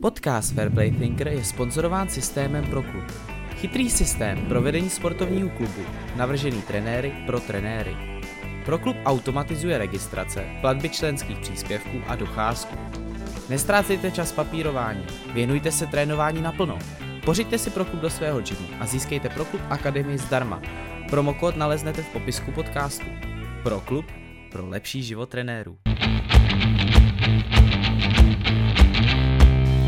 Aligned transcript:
Podcast 0.00 0.54
Fairplay 0.54 0.90
Thinker 0.90 1.28
je 1.28 1.44
sponzorován 1.44 2.08
systémem 2.08 2.64
pro 2.64 2.82
klub. 2.82 3.04
Chytrý 3.56 3.90
systém 3.90 4.46
pro 4.48 4.62
vedení 4.62 4.90
sportovního 4.90 5.48
klubu, 5.48 5.82
navržený 6.16 6.62
trenéry 6.62 7.12
pro 7.26 7.40
trenéry. 7.40 7.96
Pro 8.64 8.78
klub 8.78 8.96
automatizuje 9.04 9.78
registrace, 9.78 10.44
platby 10.60 10.88
členských 10.88 11.38
příspěvků 11.38 12.02
a 12.06 12.16
docházku. 12.16 12.76
Nestrácejte 13.48 14.10
čas 14.10 14.32
papírování, 14.32 15.06
věnujte 15.34 15.72
se 15.72 15.86
trénování 15.86 16.42
naplno. 16.42 16.78
Pořiďte 17.24 17.58
si 17.58 17.70
pro 17.70 17.84
klub 17.84 18.00
do 18.00 18.10
svého 18.10 18.40
gymu 18.40 18.68
a 18.80 18.86
získejte 18.86 19.28
pro 19.28 19.44
klub 19.44 19.62
Akademii 19.70 20.18
zdarma. 20.18 20.62
Promokód 21.10 21.56
naleznete 21.56 22.02
v 22.02 22.08
popisku 22.08 22.52
podcastu. 22.52 23.06
Pro 23.62 23.80
klub, 23.80 24.06
pro 24.52 24.68
lepší 24.68 25.02
život 25.02 25.28
trenérů. 25.28 25.76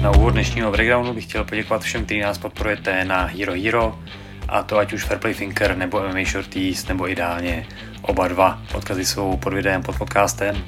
Na 0.02 0.10
úvod 0.10 0.30
dnešního 0.30 0.70
breakdownu 0.70 1.14
bych 1.14 1.24
chtěl 1.24 1.44
poděkovat 1.44 1.82
všem, 1.82 2.04
kteří 2.04 2.20
nás 2.20 2.38
podporujete 2.38 3.04
na 3.04 3.24
Hero 3.24 3.52
Hero, 3.52 3.98
a 4.48 4.62
to 4.62 4.78
ať 4.78 4.92
už 4.92 5.04
Fairplay 5.04 5.34
Thinker 5.34 5.76
nebo 5.76 6.00
MMA 6.00 6.24
Shorties, 6.24 6.86
nebo 6.86 7.10
ideálně 7.10 7.66
oba 8.02 8.28
dva. 8.28 8.62
Odkazy 8.74 9.04
jsou 9.04 9.36
pod 9.36 9.52
videem, 9.52 9.82
pod 9.82 9.98
podcastem. 9.98 10.64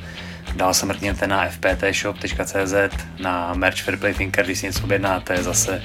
Dál 0.57 0.75
se 0.75 0.87
mrkněte 0.87 1.27
na 1.27 1.49
fptshop.cz, 1.49 2.75
na 3.21 3.55
merch 3.55 3.83
Fairplay 3.83 4.15
Thinker, 4.15 4.45
když 4.45 4.59
si 4.59 4.67
něco 4.67 4.85
objednáte, 4.85 5.43
zase 5.43 5.83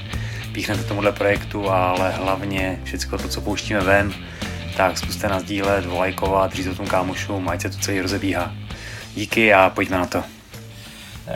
píchnete 0.51 0.83
tomuhle 0.83 1.11
projektu, 1.11 1.69
ale 1.69 2.11
hlavně 2.11 2.79
všechno 2.83 3.17
to, 3.17 3.27
co 3.27 3.41
pouštíme 3.41 3.79
ven, 3.79 4.13
tak 4.77 4.97
zkuste 4.97 5.27
nás 5.27 5.43
dílet, 5.43 5.85
volajkovat, 5.85 6.53
říct 6.53 6.67
o 6.67 6.75
tom 6.75 6.87
kámošům, 6.87 7.49
ať 7.49 7.61
se 7.61 7.69
to 7.69 7.77
celý 7.77 8.01
rozebíhá. 8.01 8.53
Díky 9.15 9.53
a 9.53 9.69
pojďme 9.69 9.97
na 9.97 10.05
to. 10.05 10.34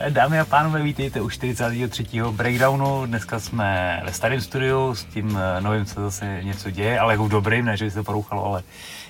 Dámy 0.10 0.40
a 0.40 0.46
pánové, 0.46 0.84
vítejte 0.84 1.22
u 1.22 1.30
43. 1.30 2.06
breakdownu. 2.32 3.06
Dneska 3.06 3.40
jsme 3.40 4.02
ve 4.06 4.14
starém 4.14 4.42
studiu, 4.42 4.96
s 4.96 5.04
tím 5.04 5.38
eh, 5.58 5.62
novým 5.62 5.86
se 5.86 6.02
zase 6.02 6.40
něco 6.44 6.72
děje, 6.72 7.00
ale 7.00 7.14
jako 7.14 7.26
v 7.26 7.30
dobrým, 7.30 7.66
ne, 7.66 7.78
že 7.78 7.86
by 7.86 7.92
se 7.92 7.98
to 7.98 8.04
porouchalo, 8.04 8.46
ale 8.46 8.64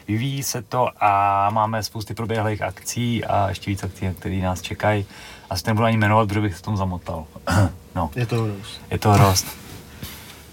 vyvíjí 0.07 0.43
se 0.43 0.61
to 0.61 0.87
a 0.99 1.49
máme 1.49 1.83
spousty 1.83 2.13
proběhlých 2.13 2.61
akcí 2.61 3.25
a 3.25 3.49
ještě 3.49 3.71
víc 3.71 3.83
akcí, 3.83 4.09
které 4.19 4.35
nás 4.35 4.61
čekají. 4.61 5.05
Asi 5.49 5.63
nebudu 5.67 5.85
ani 5.85 5.97
jmenovat, 5.97 6.27
protože 6.27 6.41
bych 6.41 6.55
se 6.55 6.61
tom 6.61 6.77
zamotal. 6.77 7.25
no, 7.95 8.11
Je 8.15 8.25
to 8.25 8.35
hroz. 8.43 8.79
je 8.91 8.97
to 8.99 9.09
hrost. 9.11 9.47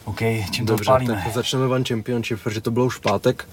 OK, 0.05 0.19
čím 0.51 0.67
to 0.67 0.73
Dobře, 0.73 0.91
odpálíme? 0.91 1.23
tak 1.25 1.35
začneme 1.35 1.67
One 1.67 1.85
Championship, 1.89 2.43
protože 2.43 2.61
to 2.61 2.71
bylo 2.71 2.87
už 2.87 2.97
v 2.97 3.01
pátek. 3.01 3.49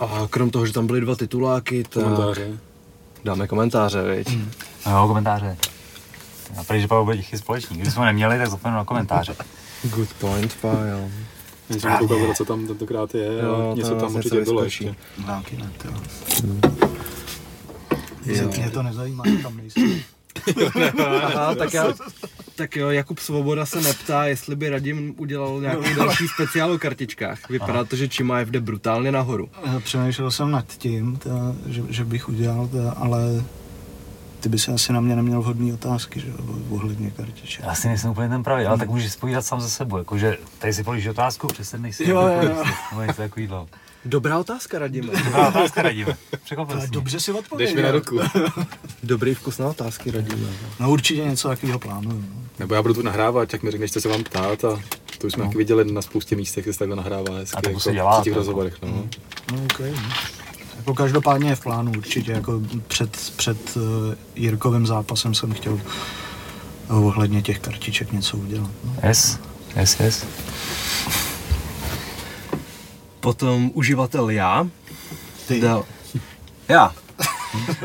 A 0.00 0.26
krom 0.30 0.50
toho, 0.50 0.66
že 0.66 0.72
tam 0.72 0.86
byly 0.86 1.00
dva 1.00 1.16
tituláky, 1.16 1.84
tak 1.84 2.02
Komentáře. 2.02 2.48
Dáme 3.28 3.46
komentáře, 3.46 4.02
viď? 4.02 4.28
Hmm. 4.28 4.50
No 4.86 4.92
jo, 4.92 5.08
komentáře. 5.08 5.56
Já 6.56 6.64
prý, 6.64 6.80
že 6.80 6.88
Pavel 6.88 7.04
bude 7.04 7.16
tichý 7.16 7.38
společník. 7.38 7.80
Když 7.80 7.94
jsme 7.94 8.06
neměli, 8.06 8.38
tak 8.38 8.50
zapomenu 8.50 8.76
na 8.76 8.84
komentáře. 8.84 9.36
Good 9.82 10.08
point, 10.12 10.56
Pavel. 10.60 11.08
Když 11.68 11.82
jsem 11.82 11.98
koukal, 11.98 12.34
co 12.36 12.44
tam 12.44 12.66
tentokrát 12.66 13.14
je, 13.14 13.38
Jo, 13.42 13.72
něco 13.76 13.94
tam 13.94 14.14
určitě 14.14 14.40
bylo 14.40 14.64
ještě. 14.64 14.94
Dálky 15.26 15.56
ne, 15.56 15.70
to. 15.82 15.88
Jo. 18.26 18.48
Mě 18.56 18.70
to 18.70 18.82
nezajímá, 18.82 19.24
že 19.26 19.42
tam 19.42 19.56
nejsem. 19.56 20.00
Aha, 21.06 21.54
tak, 21.54 21.74
já, 21.74 21.86
tak 22.54 22.76
jo, 22.76 22.90
Jakub 22.90 23.18
Svoboda 23.18 23.66
se 23.66 23.80
neptá, 23.80 24.24
jestli 24.24 24.56
by 24.56 24.68
Radim 24.70 25.14
udělal 25.18 25.60
nějaký 25.60 25.94
další 25.94 26.28
speciál 26.28 26.72
o 26.72 26.78
kartičkách. 26.78 27.48
Vypadá 27.48 27.84
to, 27.84 27.96
že 27.96 28.08
Čimaev 28.08 28.48
jde 28.48 28.60
brutálně 28.60 29.12
nahoru. 29.12 29.48
Eh, 29.64 29.80
Přemýšlel 29.80 30.30
jsem 30.30 30.50
nad 30.50 30.66
tím, 30.66 31.16
ta, 31.16 31.30
že, 31.66 31.82
že, 31.88 32.04
bych 32.04 32.28
udělal, 32.28 32.68
ta, 32.68 32.90
ale 32.90 33.44
ty 34.40 34.48
by 34.48 34.58
se 34.58 34.72
asi 34.72 34.92
na 34.92 35.00
mě 35.00 35.16
neměl 35.16 35.40
vhodný 35.40 35.72
otázky, 35.72 36.20
že 36.20 36.28
jo, 36.28 36.34
ohledně 36.70 37.10
kartiček. 37.10 37.64
Já 37.64 37.74
si 37.74 37.88
nejsem 37.88 38.10
úplně 38.10 38.28
ten 38.28 38.42
pravý, 38.42 38.64
ale 38.64 38.78
tak 38.78 38.88
můžeš 38.88 39.12
spovídat 39.12 39.44
sám 39.46 39.60
ze 39.60 39.70
sebou. 39.70 39.96
Jakože 39.98 40.36
tady 40.58 40.72
si 40.72 40.84
položíš 40.84 41.06
otázku, 41.06 41.46
přesednej 41.46 41.92
si. 41.92 42.08
Jo, 42.10 42.18
a 42.18 42.30
jo, 42.32 42.42
jo. 42.42 42.64
Nebo 42.90 43.02
něco 43.02 43.22
takovýhle. 43.22 43.66
Dobrá 44.08 44.38
otázka, 44.38 44.78
Radime. 44.78 45.12
Dobrá 45.24 45.48
otázka, 45.48 45.82
radíme. 45.82 46.16
Překvapil 46.44 46.76
Ale 46.76 46.84
jsi. 46.86 46.90
dobře 46.92 47.20
si 47.20 47.30
Jdeš 47.32 47.38
odpověděl. 47.40 47.76
mi 47.76 47.82
na 47.82 47.90
ruku. 47.90 48.20
Dobrý 49.02 49.34
vkus 49.34 49.58
na 49.58 49.66
otázky, 49.68 50.10
Radime. 50.10 50.48
No 50.80 50.90
určitě 50.90 51.24
něco 51.24 51.48
takového 51.48 51.78
plánuju. 51.78 52.24
No. 52.34 52.40
Nebo 52.58 52.74
já 52.74 52.82
budu 52.82 52.94
tu 52.94 53.02
nahrávat, 53.02 53.52
jak 53.52 53.62
mi 53.62 53.70
řekneš, 53.70 53.92
co 53.92 54.00
se 54.00 54.08
vám 54.08 54.24
ptát 54.24 54.64
a 54.64 54.80
to 55.18 55.26
už 55.26 55.32
jsme 55.32 55.44
taky 55.44 55.58
viděli 55.58 55.92
na 55.92 56.02
spoustě 56.02 56.36
místech, 56.36 56.64
kde 56.64 56.72
se 56.72 56.78
takhle 56.78 56.96
nahrává 56.96 57.34
hezky, 57.38 57.56
A 57.56 57.62
to 57.62 57.68
jako 57.68 57.80
se 57.80 57.92
dělá, 57.92 58.20
v 58.20 58.24
těch 58.24 58.32
to 58.32 58.38
rozhovorech, 58.38 58.74
no. 58.82 58.88
No, 59.52 59.64
okay, 59.74 59.90
no. 59.92 60.08
Jako 60.76 60.94
každopádně 60.94 61.48
je 61.50 61.56
v 61.56 61.60
plánu 61.60 61.92
určitě, 61.96 62.32
jako 62.32 62.60
před, 62.88 63.32
před 63.36 63.76
uh, 63.76 63.82
Jirkovým 64.34 64.86
zápasem 64.86 65.34
jsem 65.34 65.52
chtěl 65.52 65.80
ohledně 66.88 67.42
těch 67.42 67.58
kartiček 67.58 68.12
něco 68.12 68.36
udělat. 68.36 68.70
No. 68.84 68.94
Yes, 69.08 69.38
yes, 69.76 70.00
yes. 70.00 70.24
Potom 73.20 73.70
uživatel 73.74 74.30
já. 74.30 74.66
Ty. 75.48 75.60
Dal. 75.60 75.84
Já. 76.68 76.94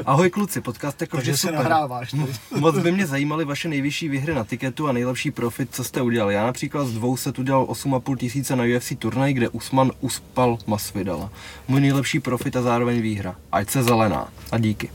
Ahoj 0.06 0.30
kluci, 0.30 0.62
podcast 0.62 1.02
jako 1.02 1.18
Takže 1.18 1.32
vždy 1.32 1.38
se 1.38 1.48
super. 1.48 1.56
nahráváš. 1.56 2.16
Moc 2.60 2.78
by 2.78 2.92
mě 2.92 3.08
zajímaly 3.08 3.46
vaše 3.46 3.68
nejvyšší 3.70 4.10
výhry 4.10 4.34
na 4.36 4.44
tiketu 4.44 4.88
a 4.88 4.92
nejlepší 4.92 5.32
profit, 5.32 5.76
co 5.76 5.84
jste 5.84 6.02
udělali. 6.02 6.34
Já 6.34 6.46
například 6.46 6.86
z 6.88 6.94
dvou 6.94 7.18
set 7.18 7.40
udělal 7.40 7.66
8,5 7.66 8.18
tisíce 8.18 8.56
na 8.56 8.64
UFC 8.78 8.94
turnaj, 9.00 9.34
kde 9.34 9.50
Usman 9.50 9.92
uspal 10.00 10.58
Masvidala. 10.68 11.30
Můj 11.68 11.82
nejlepší 11.82 12.20
profit 12.20 12.56
a 12.56 12.62
zároveň 12.62 13.02
výhra. 13.02 13.36
Ať 13.52 13.70
se 13.70 13.84
zelená. 13.84 14.28
A 14.52 14.58
díky. 14.58 14.90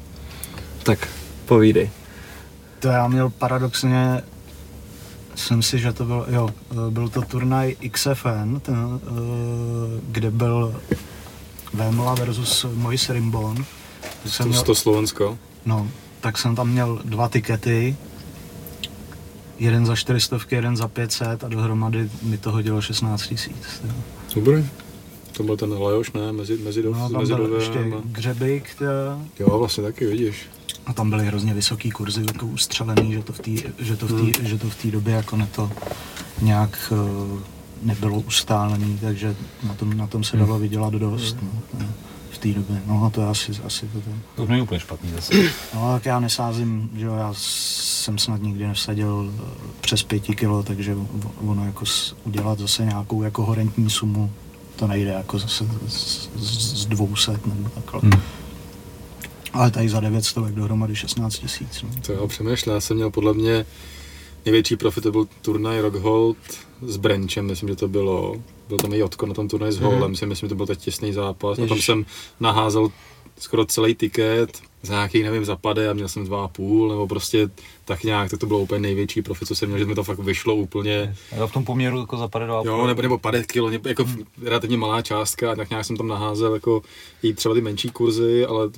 Tak, 0.82 1.08
povídej. 1.44 1.90
To 2.78 2.88
já 2.88 3.08
měl 3.08 3.30
paradoxně, 3.30 4.22
jsem 5.38 5.62
si, 5.62 5.78
že 5.78 5.92
to 5.92 6.04
byl, 6.04 6.26
jo, 6.28 6.48
eh, 6.70 6.90
byl 6.90 7.08
to 7.08 7.22
turnaj 7.22 7.76
XFN, 7.92 8.58
ten, 8.62 9.00
eh, 9.02 10.00
kde 10.10 10.30
byl 10.30 10.80
Vémola 11.74 12.14
versus 12.14 12.66
Mois 12.74 13.10
Rimbon. 13.10 13.64
Jsem 14.26 14.44
To, 14.44 14.50
měl, 14.50 14.62
to 14.62 14.74
Slovensko. 14.74 15.38
no, 15.66 15.88
tak 16.20 16.38
jsem 16.38 16.56
tam 16.56 16.68
měl 16.68 17.00
dva 17.04 17.28
tikety, 17.28 17.96
jeden 19.58 19.86
za 19.86 19.96
400, 19.96 20.38
jeden 20.50 20.76
za 20.76 20.88
500 20.88 21.44
a 21.44 21.48
dohromady 21.48 22.10
mi 22.22 22.38
to 22.38 22.50
hodilo 22.52 22.80
16 22.82 23.22
tisíc. 23.26 23.80
jo. 23.84 23.92
To 25.38 25.44
byl 25.44 25.56
ten 25.56 25.72
Leoš, 25.72 26.12
ne? 26.12 26.32
Mezi, 26.32 26.58
mezi, 26.58 26.82
No, 26.82 27.10
tam 27.10 27.20
mezi 27.20 27.34
byl 27.34 27.54
ještě 27.54 27.78
Gřebik, 28.04 28.74
to- 28.74 28.84
Jo, 29.42 29.58
vlastně 29.58 29.82
taky, 29.82 30.06
vidíš. 30.06 30.36
A 30.86 30.92
tam 30.92 31.10
byly 31.10 31.26
hrozně 31.26 31.54
vysoký 31.54 31.90
kurzy, 31.90 32.24
jako 32.32 32.46
ustřelený, 32.46 33.12
že 33.12 33.22
to 33.22 33.32
v 33.32 33.38
té 33.38 33.50
že 33.78 33.96
to 33.96 34.06
v 34.06 34.32
té 34.32 34.48
že 34.48 34.58
to 34.58 34.70
v 34.70 34.74
té 34.74 34.88
době 34.90 35.14
jako 35.14 35.36
ne 35.36 35.48
to 35.56 35.70
nějak 36.42 36.92
eh, 36.92 37.42
nebylo 37.82 38.20
ustálený, 38.20 38.98
takže 39.00 39.36
na 39.68 39.74
tom, 39.74 39.96
na 39.96 40.06
tom 40.06 40.24
se 40.24 40.36
dalo 40.36 40.58
vydělat 40.58 40.92
dost, 40.92 41.36
no, 41.42 41.48
eh, 41.80 41.86
v 42.30 42.38
té 42.38 42.48
době. 42.48 42.82
No 42.86 43.04
a 43.04 43.10
to 43.10 43.20
je 43.20 43.26
asi, 43.26 43.52
asi 43.66 43.86
to. 43.86 44.00
to. 44.00 44.10
To 44.36 44.46
není 44.46 44.62
úplně 44.62 44.80
špatný 44.80 45.10
zase. 45.10 45.34
No 45.74 45.92
tak 45.94 46.06
já 46.06 46.20
nesázím, 46.20 46.90
že 46.96 47.06
jo, 47.06 47.14
já 47.14 47.34
jsem 47.36 48.18
snad 48.18 48.42
nikdy 48.42 48.66
nevsadil 48.66 49.32
eh, 49.38 49.42
přes 49.80 50.02
pěti 50.02 50.34
kilo, 50.36 50.62
takže 50.62 50.96
ono 51.46 51.64
jako 51.66 51.84
udělat 52.24 52.58
zase 52.58 52.84
nějakou 52.84 53.22
jako 53.22 53.44
horentní 53.44 53.90
sumu, 53.90 54.30
to 54.78 54.86
nejde 54.86 55.10
jako 55.10 55.38
zase 55.38 55.64
z, 55.88 56.28
z, 56.36 56.82
z 56.82 56.86
200 56.86 57.32
nebo 57.32 57.68
takhle. 57.68 58.00
Hmm. 58.00 58.22
Ale 59.52 59.70
tady 59.70 59.88
za 59.88 60.00
900 60.00 60.44
dohromady 60.44 60.96
16 60.96 61.38
tisíc. 61.38 61.82
No. 61.82 61.88
To 62.06 62.12
jo, 62.12 62.28
přemýšlel, 62.28 62.74
já 62.74 62.80
jsem 62.80 62.96
měl 62.96 63.10
podle 63.10 63.34
mě 63.34 63.66
největší 64.44 64.76
profit, 64.76 65.00
to 65.00 65.12
byl 65.12 65.26
turnaj 65.42 65.80
Rockhold 65.80 66.36
s 66.82 66.96
Brenchem, 66.96 67.46
myslím, 67.46 67.68
že 67.68 67.76
to 67.76 67.88
bylo. 67.88 68.36
Byl 68.68 68.76
tam 68.76 68.92
i 68.92 68.98
Jotko 68.98 69.26
na 69.26 69.34
tom 69.34 69.48
turnaj 69.48 69.72
s 69.72 69.78
Holem, 69.78 70.16
si 70.16 70.26
myslím, 70.26 70.46
že 70.46 70.48
to 70.48 70.56
byl 70.56 70.66
teď 70.66 70.78
těsný 70.78 71.12
zápas. 71.12 71.58
A 71.58 71.60
tam 71.60 71.68
Ježiš. 71.68 71.86
jsem 71.86 72.04
naházel 72.40 72.88
skoro 73.38 73.64
celý 73.64 73.94
tiket 73.94 74.62
za 74.82 74.94
nějaký, 74.94 75.22
nevím, 75.22 75.44
zapade 75.44 75.88
a 75.88 75.92
měl 75.92 76.08
jsem 76.08 76.24
dva 76.24 76.44
a 76.44 76.48
půl, 76.48 76.88
nebo 76.88 77.06
prostě 77.06 77.50
tak 77.84 78.04
nějak, 78.04 78.30
tak 78.30 78.40
to 78.40 78.46
bylo 78.46 78.58
úplně 78.58 78.80
největší 78.80 79.22
profit, 79.22 79.48
co 79.48 79.54
jsem 79.54 79.68
měl, 79.68 79.78
že 79.78 79.84
mi 79.84 79.94
to 79.94 80.04
fakt 80.04 80.18
vyšlo 80.18 80.54
úplně. 80.54 81.16
Jo, 81.36 81.46
v 81.48 81.52
tom 81.52 81.64
poměru 81.64 82.00
jako 82.00 82.16
za 82.16 82.28
52 82.28 82.62
Jo, 82.72 82.86
nebo, 82.86 83.02
nebo 83.02 83.18
50 83.18 83.46
kilo, 83.46 83.70
jako 83.70 84.04
hmm. 84.04 84.24
relativně 84.42 84.76
malá 84.76 85.02
částka, 85.02 85.56
tak 85.56 85.70
nějak 85.70 85.84
jsem 85.84 85.96
tam 85.96 86.08
naházel 86.08 86.54
jako 86.54 86.82
i 87.22 87.34
třeba 87.34 87.54
ty 87.54 87.60
menší 87.60 87.90
kurzy, 87.90 88.46
ale 88.46 88.70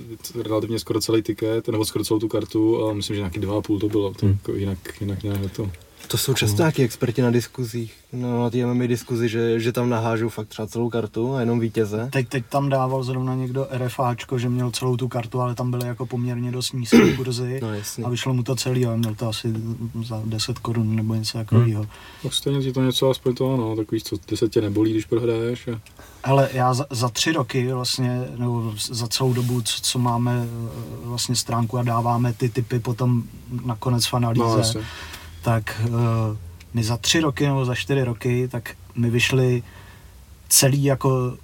relativně 0.43 0.79
skoro 0.79 1.01
celý 1.01 1.23
tiket, 1.23 1.69
nebo 1.69 1.85
skoro 1.85 2.05
celou 2.05 2.21
tu 2.21 2.29
kartu 2.29 2.89
a 2.89 2.93
myslím, 2.93 3.17
že 3.17 3.21
nějaký 3.21 3.41
dva 3.41 3.59
a 3.59 3.61
půl 3.61 3.79
to 3.79 3.89
bylo, 3.89 4.15
to 4.15 4.27
Hmm. 4.27 4.35
jako 4.35 4.53
jinak, 4.53 4.79
jinak 5.01 5.23
nějak 5.23 5.57
to. 5.57 5.71
To 6.11 6.19
jsou 6.19 6.35
často 6.35 6.63
nějaký 6.63 6.83
experti 6.83 7.23
na 7.23 7.31
diskuzích. 7.31 7.95
No, 8.13 8.43
na 8.43 8.51
té 8.51 8.67
MMA 8.67 8.87
diskuzi, 8.87 9.29
že, 9.29 9.61
že 9.61 9.73
tam 9.73 9.91
nahážou 9.91 10.29
fakt 10.29 10.49
třeba 10.49 10.69
celou 10.69 10.91
kartu 10.91 11.35
a 11.35 11.41
jenom 11.41 11.61
vítěze. 11.61 12.09
Teď, 12.13 12.29
teď 12.29 12.45
tam 12.49 12.69
dával 12.69 13.03
zrovna 13.03 13.35
někdo 13.35 13.67
RFAčko, 13.71 14.39
že 14.39 14.49
měl 14.49 14.71
celou 14.71 14.97
tu 14.97 15.09
kartu, 15.09 15.41
ale 15.41 15.55
tam 15.55 15.71
byly 15.71 15.87
jako 15.87 16.07
poměrně 16.07 16.53
dost 16.53 16.73
nízké 16.73 17.13
kurzy 17.17 17.59
No 17.63 17.75
jasně. 17.75 18.05
a 18.05 18.09
vyšlo 18.09 18.35
mu 18.35 18.43
to 18.43 18.57
celý, 18.57 18.87
ale 18.87 18.97
měl 18.97 19.15
to 19.15 19.29
asi 19.29 19.53
za 20.05 20.23
10 20.25 20.59
korun 20.59 20.97
nebo 20.97 21.15
něco 21.15 21.39
takového. 21.39 21.87
No 22.25 22.31
stejně 22.31 22.61
ti 22.63 22.73
to 22.73 22.83
něco 22.83 23.11
aspoň 23.11 23.35
to, 23.35 23.57
no, 23.57 23.77
takový, 23.77 24.01
co 24.01 24.19
ty 24.19 24.37
se 24.37 24.49
tě 24.49 24.61
nebolí, 24.61 24.91
když 24.93 25.05
prohraješ. 25.05 25.69
A... 25.69 25.81
Ale 26.25 26.49
já 26.53 26.75
za, 26.75 26.87
za 26.91 27.09
tři 27.09 27.33
roky 27.33 27.73
vlastně, 27.73 28.25
nebo 28.37 28.73
za 28.91 29.09
celou 29.09 29.33
dobu, 29.33 29.61
co, 29.63 29.81
co 29.83 29.99
máme 29.99 30.45
eh, 30.45 31.07
vlastně 31.07 31.37
stránku 31.37 31.79
a 31.79 31.83
dáváme 31.83 32.33
ty 32.33 32.49
typy 32.49 32.79
potom 32.79 33.23
nakonec 33.65 34.07
v 34.07 34.15
analýze, 34.15 34.79
No. 34.79 34.81
Tak 35.43 35.81
uh, 35.89 35.95
my 36.75 36.85
za 36.85 36.97
tři 36.97 37.21
roky 37.21 37.47
nebo 37.47 37.65
za 37.65 37.75
čtyři 37.75 38.05
roky, 38.05 38.49
tak 38.49 38.77
mi 38.95 39.11
vyšly 39.11 39.63
celý 40.49 40.85
jako 40.85 41.37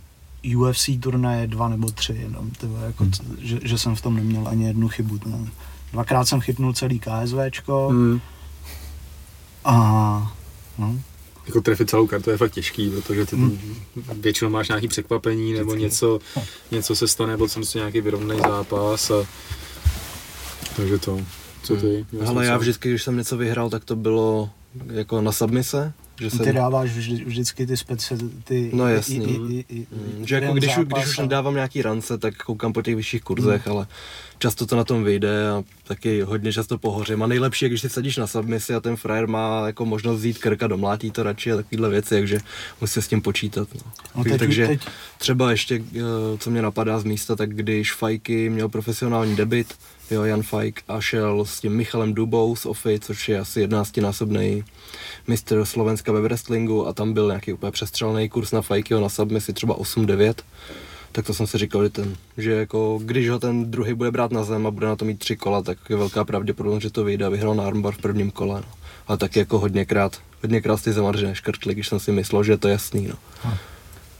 UFC 0.56 0.90
turnaje 1.00 1.46
dva 1.46 1.68
nebo 1.68 1.90
tři 1.90 2.12
jenom, 2.12 2.50
tyvo, 2.50 2.76
jako, 2.76 3.04
hmm. 3.04 3.12
že, 3.38 3.58
že, 3.62 3.78
jsem 3.78 3.96
v 3.96 4.00
tom 4.00 4.16
neměl 4.16 4.48
ani 4.48 4.66
jednu 4.66 4.88
chybu. 4.88 5.18
No. 5.26 5.48
Dvakrát 5.92 6.24
jsem 6.24 6.40
chytnul 6.40 6.72
celý 6.72 7.00
KSVčko 7.00 7.88
hmm. 7.88 8.20
a 9.64 10.36
no, 10.78 11.00
jako 11.46 11.60
trefit 11.60 11.90
celou 11.90 12.06
kartu 12.06 12.30
je 12.30 12.36
fakt 12.36 12.52
těžký, 12.52 12.90
protože 12.90 13.26
ty 13.26 13.36
hmm. 13.36 13.58
většinou 14.20 14.50
máš 14.50 14.68
nějaký 14.68 14.88
překvapení 14.88 15.52
nebo 15.52 15.74
něco, 15.74 16.18
něco 16.70 16.96
se 16.96 17.08
stane, 17.08 17.36
byl 17.36 17.48
jsem 17.48 17.64
si 17.64 17.78
nějaký 17.78 18.00
vyrovnaný 18.00 18.40
zápas 18.40 19.10
a 19.10 19.26
takže 20.76 20.98
to, 20.98 21.20
co 21.66 21.76
ty? 21.76 22.06
Hmm. 22.12 22.28
Ale 22.28 22.46
já 22.46 22.56
vždycky, 22.56 22.88
když 22.88 23.02
jsem 23.02 23.16
něco 23.16 23.36
vyhrál, 23.36 23.70
tak 23.70 23.84
to 23.84 23.96
bylo 23.96 24.50
jako 24.92 25.20
na 25.20 25.32
submise, 25.32 25.92
že 26.20 26.30
jsem... 26.30 26.44
Ty 26.44 26.52
dáváš 26.52 26.90
vždy, 26.90 27.24
vždycky 27.24 27.66
ty 27.66 27.76
speci... 27.76 28.14
Ty, 28.44 28.70
no 28.74 28.88
jasný. 28.88 29.16
I, 29.16 29.64
i, 29.68 29.76
i, 29.76 29.86
mm. 30.18 30.26
že 30.26 30.34
jako 30.34 30.54
když, 30.54 30.74
zápas, 30.76 30.86
když 30.86 31.06
už 31.06 31.18
nedávám 31.18 31.54
nějaký 31.54 31.82
rance, 31.82 32.18
tak 32.18 32.36
koukám 32.36 32.72
po 32.72 32.82
těch 32.82 32.96
vyšších 32.96 33.22
kurzech, 33.22 33.66
mm. 33.66 33.72
ale 33.72 33.86
často 34.38 34.66
to 34.66 34.76
na 34.76 34.84
tom 34.84 35.04
vyjde 35.04 35.50
a 35.50 35.64
taky 35.84 36.22
hodně 36.22 36.52
často 36.52 36.78
pohořím. 36.78 37.22
A 37.22 37.26
nejlepší 37.26 37.64
je, 37.64 37.68
když 37.68 37.80
si 37.80 37.88
sadíš 37.88 38.16
na 38.16 38.26
submisi 38.26 38.74
a 38.74 38.80
ten 38.80 38.96
frajer 38.96 39.28
má 39.28 39.66
jako 39.66 39.84
možnost 39.84 40.18
vzít 40.18 40.38
krka, 40.38 40.66
domlátí 40.66 41.10
to 41.10 41.22
radši 41.22 41.52
a 41.52 41.56
takovéhle 41.56 41.88
věci, 41.88 42.10
takže 42.10 42.38
musí 42.80 43.02
s 43.02 43.08
tím 43.08 43.22
počítat. 43.22 43.68
No. 43.74 43.92
No 44.16 44.24
teď, 44.24 44.38
takže 44.38 44.66
teď... 44.66 44.80
třeba 45.18 45.50
ještě, 45.50 45.82
eh, 45.96 46.38
co 46.38 46.50
mě 46.50 46.62
napadá 46.62 46.98
z 46.98 47.04
místa, 47.04 47.36
tak 47.36 47.54
když 47.54 47.92
Fajky 47.92 48.50
měl 48.50 48.68
profesionální 48.68 49.36
debit, 49.36 49.74
jo, 50.10 50.24
Jan 50.24 50.42
Fajk 50.42 50.82
a 50.88 51.00
šel 51.00 51.44
s 51.44 51.60
tím 51.60 51.76
Michalem 51.76 52.14
Dubou 52.14 52.56
z 52.56 52.66
OFI, 52.66 53.00
což 53.00 53.28
je 53.28 53.38
asi 53.38 53.66
11-násobný 53.66 54.64
mistr 55.26 55.64
Slovenska 55.64 56.12
ve 56.12 56.20
wrestlingu 56.20 56.86
a 56.86 56.92
tam 56.92 57.12
byl 57.12 57.26
nějaký 57.26 57.52
úplně 57.52 57.72
přestřelný 57.72 58.28
kurz 58.28 58.52
na 58.52 58.62
Fajkyho 58.62 59.00
na 59.00 59.08
submisi 59.08 59.52
třeba 59.52 59.78
8-9 59.78 60.34
tak 61.16 61.26
to 61.26 61.34
jsem 61.34 61.46
si 61.46 61.58
říkal, 61.58 61.82
že, 61.82 61.88
ten, 61.88 62.16
že 62.36 62.52
jako, 62.52 63.00
když 63.02 63.28
ho 63.28 63.38
ten 63.38 63.70
druhý 63.70 63.94
bude 63.94 64.10
brát 64.10 64.32
na 64.32 64.44
zem 64.44 64.66
a 64.66 64.70
bude 64.70 64.86
na 64.86 64.96
to 64.96 65.04
mít 65.04 65.18
tři 65.18 65.36
kola, 65.36 65.62
tak 65.62 65.78
je 65.90 65.96
velká 65.96 66.24
pravděpodobnost, 66.24 66.82
že 66.82 66.90
to 66.90 67.04
vyjde 67.04 67.26
a 67.26 67.28
vyhrál 67.28 67.54
na 67.54 67.66
armbar 67.66 67.94
v 67.94 67.98
prvním 67.98 68.30
kole. 68.30 68.60
No. 68.60 68.68
Ale 69.06 69.18
taky 69.18 69.38
jako 69.38 69.58
hodněkrát, 69.58 70.20
hodněkrát 70.42 70.82
ty 70.82 70.92
zamarže 70.92 71.26
neškrtli, 71.26 71.74
když 71.74 71.88
jsem 71.88 72.00
si 72.00 72.12
myslel, 72.12 72.44
že 72.44 72.52
je 72.52 72.58
to 72.58 72.68
jasný. 72.68 73.06
No. 73.06 73.14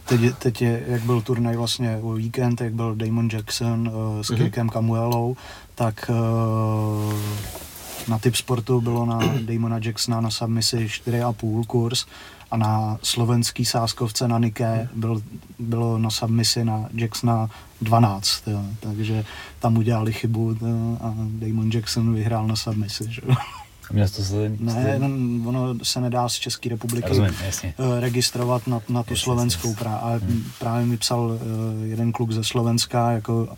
Teď, 0.09 0.21
teď 0.39 0.63
je, 0.63 0.83
jak 0.87 1.03
byl 1.03 1.21
turnaj 1.21 1.57
vlastně 1.57 1.99
o 2.03 2.13
víkend, 2.13 2.61
jak 2.61 2.75
byl 2.75 2.95
Damon 2.95 3.29
Jackson 3.33 3.89
uh, 3.89 4.23
s 4.23 4.31
mhm. 4.31 4.39
Kirkem 4.39 4.67
mm-hmm. 4.67 4.73
Camuelou, 4.73 5.37
tak 5.75 6.11
uh, 6.11 7.15
na 8.09 8.19
typ 8.19 8.37
sportu 8.37 8.81
bylo 8.81 9.07
na 9.07 9.19
Damona 9.41 9.79
Jacksona 9.83 10.21
na 10.21 10.31
submisi 10.31 10.77
4,5 10.77 11.65
kurz 11.67 12.07
a 12.51 12.57
na 12.57 12.99
slovenský 13.03 13.65
sáskovce 13.65 14.29
na 14.29 14.39
Nike 14.39 14.89
byl, 14.95 15.23
bylo 15.59 15.99
na 15.99 16.11
submisi 16.11 16.65
na 16.65 16.89
Jacksona 16.95 17.51
12, 17.81 18.49
jo. 18.49 18.63
takže 18.81 19.25
tam 19.59 19.77
udělali 19.77 20.13
chybu 20.13 20.57
jo, 20.61 20.99
a 21.01 21.15
Damon 21.17 21.71
Jackson 21.73 22.15
vyhrál 22.15 22.47
na 22.47 22.57
submisi. 22.57 23.05
Že? 23.09 23.23
Měl 23.93 24.09
to 24.09 24.23
se 24.23 24.53
ne, 24.59 24.99
no, 24.99 25.49
ono 25.49 25.75
se 25.83 26.01
nedá 26.01 26.29
z 26.29 26.35
České 26.35 26.69
republiky 26.69 27.09
Rozumím, 27.09 27.35
jasně. 27.45 27.75
Eh, 27.79 28.01
registrovat 28.01 28.67
na, 28.67 28.81
na 28.89 29.03
tu 29.03 29.13
jasně, 29.13 29.25
slovenskou 29.25 29.69
jasně. 29.69 29.85
právě. 29.85 30.01
A 30.01 30.09
hmm. 30.09 30.45
právě 30.59 30.87
mi 30.87 30.97
psal 30.97 31.21
uh, 31.21 31.39
jeden 31.85 32.13
kluk 32.13 32.33
ze 32.33 32.45
Slovenska, 32.45 33.11
jako 33.11 33.49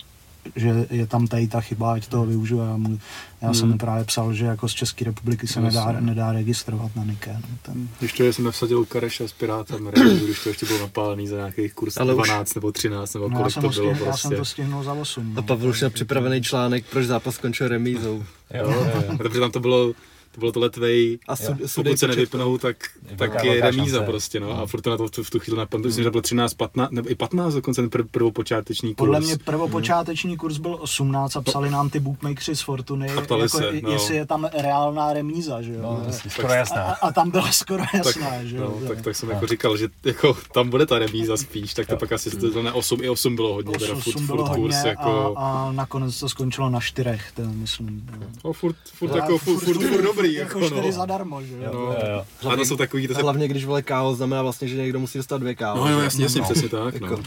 že 0.56 0.86
je 0.90 1.06
tam 1.06 1.26
tady 1.26 1.48
ta 1.48 1.60
chyba, 1.60 1.92
ať 1.92 2.06
toho 2.06 2.26
využiju. 2.26 2.60
Já, 2.60 2.76
mu, 2.76 2.98
já 3.42 3.48
hmm. 3.48 3.54
jsem 3.54 3.68
mu 3.68 3.78
právě 3.78 4.04
psal, 4.04 4.34
že 4.34 4.44
jako 4.44 4.68
z 4.68 4.72
České 4.72 5.04
republiky 5.04 5.46
se 5.46 5.60
nedá, 5.60 5.92
nedá 6.00 6.32
registrovat 6.32 6.96
na 6.96 7.04
Nike. 7.04 7.32
No, 7.32 7.56
ten... 7.62 7.88
Když 7.98 8.12
to 8.12 8.24
jsem 8.24 8.50
vsadil 8.50 8.84
Kareša 8.84 9.28
s 9.28 9.32
Pirátem, 9.32 9.90
když 10.24 10.42
to 10.42 10.48
ještě 10.48 10.66
bylo 10.66 10.78
napálený 10.78 11.28
za 11.28 11.36
nějakých 11.36 11.74
kurz 11.74 11.96
Ale 11.96 12.14
12 12.14 12.48
už... 12.48 12.54
nebo 12.54 12.72
13 12.72 13.14
nebo 13.14 13.28
no, 13.28 13.38
kolik 13.38 13.54
to 13.54 13.60
bylo. 13.60 13.72
Stihl, 13.72 13.88
prostě. 13.88 14.06
Já 14.06 14.16
jsem 14.16 14.36
to 14.36 14.44
stihnul 14.44 14.84
za 14.84 14.92
8. 14.92 15.34
A 15.38 15.42
Pavel 15.42 15.68
už 15.68 15.80
měl 15.80 15.90
připravený 15.90 16.42
článek, 16.42 16.84
proč 16.90 17.06
zápas 17.06 17.34
skončil 17.34 17.68
remízou. 17.68 18.24
jo, 18.54 18.70
jo, 18.70 18.90
jo. 18.94 19.16
Protože 19.16 19.40
tam 19.40 19.50
to 19.50 19.60
bylo 19.60 19.92
bylo 20.38 20.52
to 20.52 20.60
letvej, 20.60 21.18
a 21.28 21.36
sud, 21.36 21.56
pokud 21.74 21.98
se 21.98 22.08
nevypnou, 22.08 22.58
tak, 22.58 22.76
tak 23.16 23.44
je 23.44 23.60
remíza 23.60 24.02
prostě, 24.02 24.40
no. 24.40 24.62
A 24.62 24.66
furt 24.66 24.80
to 24.80 24.90
na 24.90 24.96
to 24.96 25.22
v 25.22 25.30
tu 25.30 25.38
chvíli 25.38 25.58
napadlo, 25.58 25.86
myslím, 25.86 26.04
že 26.04 26.10
bylo 26.10 26.22
13, 26.22 26.54
15, 26.54 26.90
nebo 26.90 27.10
i 27.10 27.14
15 27.14 27.54
dokonce 27.54 27.82
ten 27.82 27.90
pr- 27.90 28.06
prvopočáteční 28.10 28.94
kurz. 28.94 29.06
Podle 29.06 29.20
mě 29.20 29.36
prvopočáteční 29.44 30.36
kurz 30.36 30.58
byl 30.58 30.78
18 30.80 31.36
a 31.36 31.40
psali 31.40 31.70
nám 31.70 31.90
ty 31.90 32.00
bookmakers 32.00 32.58
z 32.58 32.60
Fortuny, 32.60 33.06
jako, 33.06 33.48
se, 33.48 33.72
no. 33.82 33.90
jestli 33.90 34.16
je 34.16 34.26
tam 34.26 34.48
reálná 34.52 35.12
remíza, 35.12 35.62
že 35.62 35.72
jo. 35.72 35.82
No, 35.82 36.02
no, 36.06 36.12
skoro 36.28 36.52
jasná. 36.52 36.82
A, 36.82 36.92
a, 36.92 37.12
tam 37.12 37.30
byla 37.30 37.52
skoro 37.52 37.84
jasná, 37.94 38.30
tak, 38.30 38.46
že 38.46 38.56
jo. 38.56 38.78
No, 38.82 38.88
tak, 38.88 39.02
tak 39.02 39.16
jsem 39.16 39.28
no. 39.28 39.34
jako 39.34 39.46
říkal, 39.46 39.76
že 39.76 39.88
jako 40.04 40.36
tam 40.52 40.70
bude 40.70 40.86
ta 40.86 40.98
remíza 40.98 41.36
spíš, 41.36 41.74
tak 41.74 41.86
to 41.86 41.96
pak 41.96 42.12
asi 42.12 42.30
to 42.30 42.62
ne 42.62 42.72
8, 42.72 43.04
i 43.04 43.08
8 43.08 43.36
bylo 43.36 43.54
hodně, 43.54 43.76
8, 43.76 43.86
teda 43.86 44.00
furt, 44.00 44.20
furt 44.20 44.48
kurz, 44.48 44.84
jako... 44.84 45.34
a, 45.36 45.72
nakonec 45.72 46.20
to 46.20 46.28
skončilo 46.28 46.70
na 46.70 46.80
čtyřech, 46.80 47.32
to 47.36 47.42
myslím. 47.42 48.10
No, 48.44 48.52
furt, 48.52 48.76
furt, 48.94 49.14
jako, 49.14 49.38
furt, 49.38 49.64
furt, 49.64 49.88
furt, 49.88 50.02
dobrý, 50.02 50.27
jako, 50.34 50.60
jako 50.60 50.80
no 50.80 50.92
zadarmo, 50.92 51.42
že 51.42 51.54
jo? 51.54 51.70
No, 51.72 51.80
jo, 51.80 51.96
jo. 52.42 52.50
A 52.50 52.56
to 52.56 52.64
jsou 52.64 52.76
takový... 52.76 53.08
To 53.08 53.14
se... 53.14 53.22
Hlavně 53.22 53.48
když 53.48 53.64
vole 53.64 53.82
KO 53.82 54.14
znamená 54.14 54.42
vlastně, 54.42 54.68
že 54.68 54.76
někdo 54.76 55.00
musí 55.00 55.18
dostat 55.18 55.38
dvě 55.38 55.54
KO. 55.54 55.74
No 55.76 55.90
jo, 55.90 56.00
jasně, 56.00 56.24
jasně, 56.24 56.40
no. 56.40 56.44
přesně 56.44 56.68
tak, 56.68 56.94
jako, 56.94 57.16
no. 57.16 57.22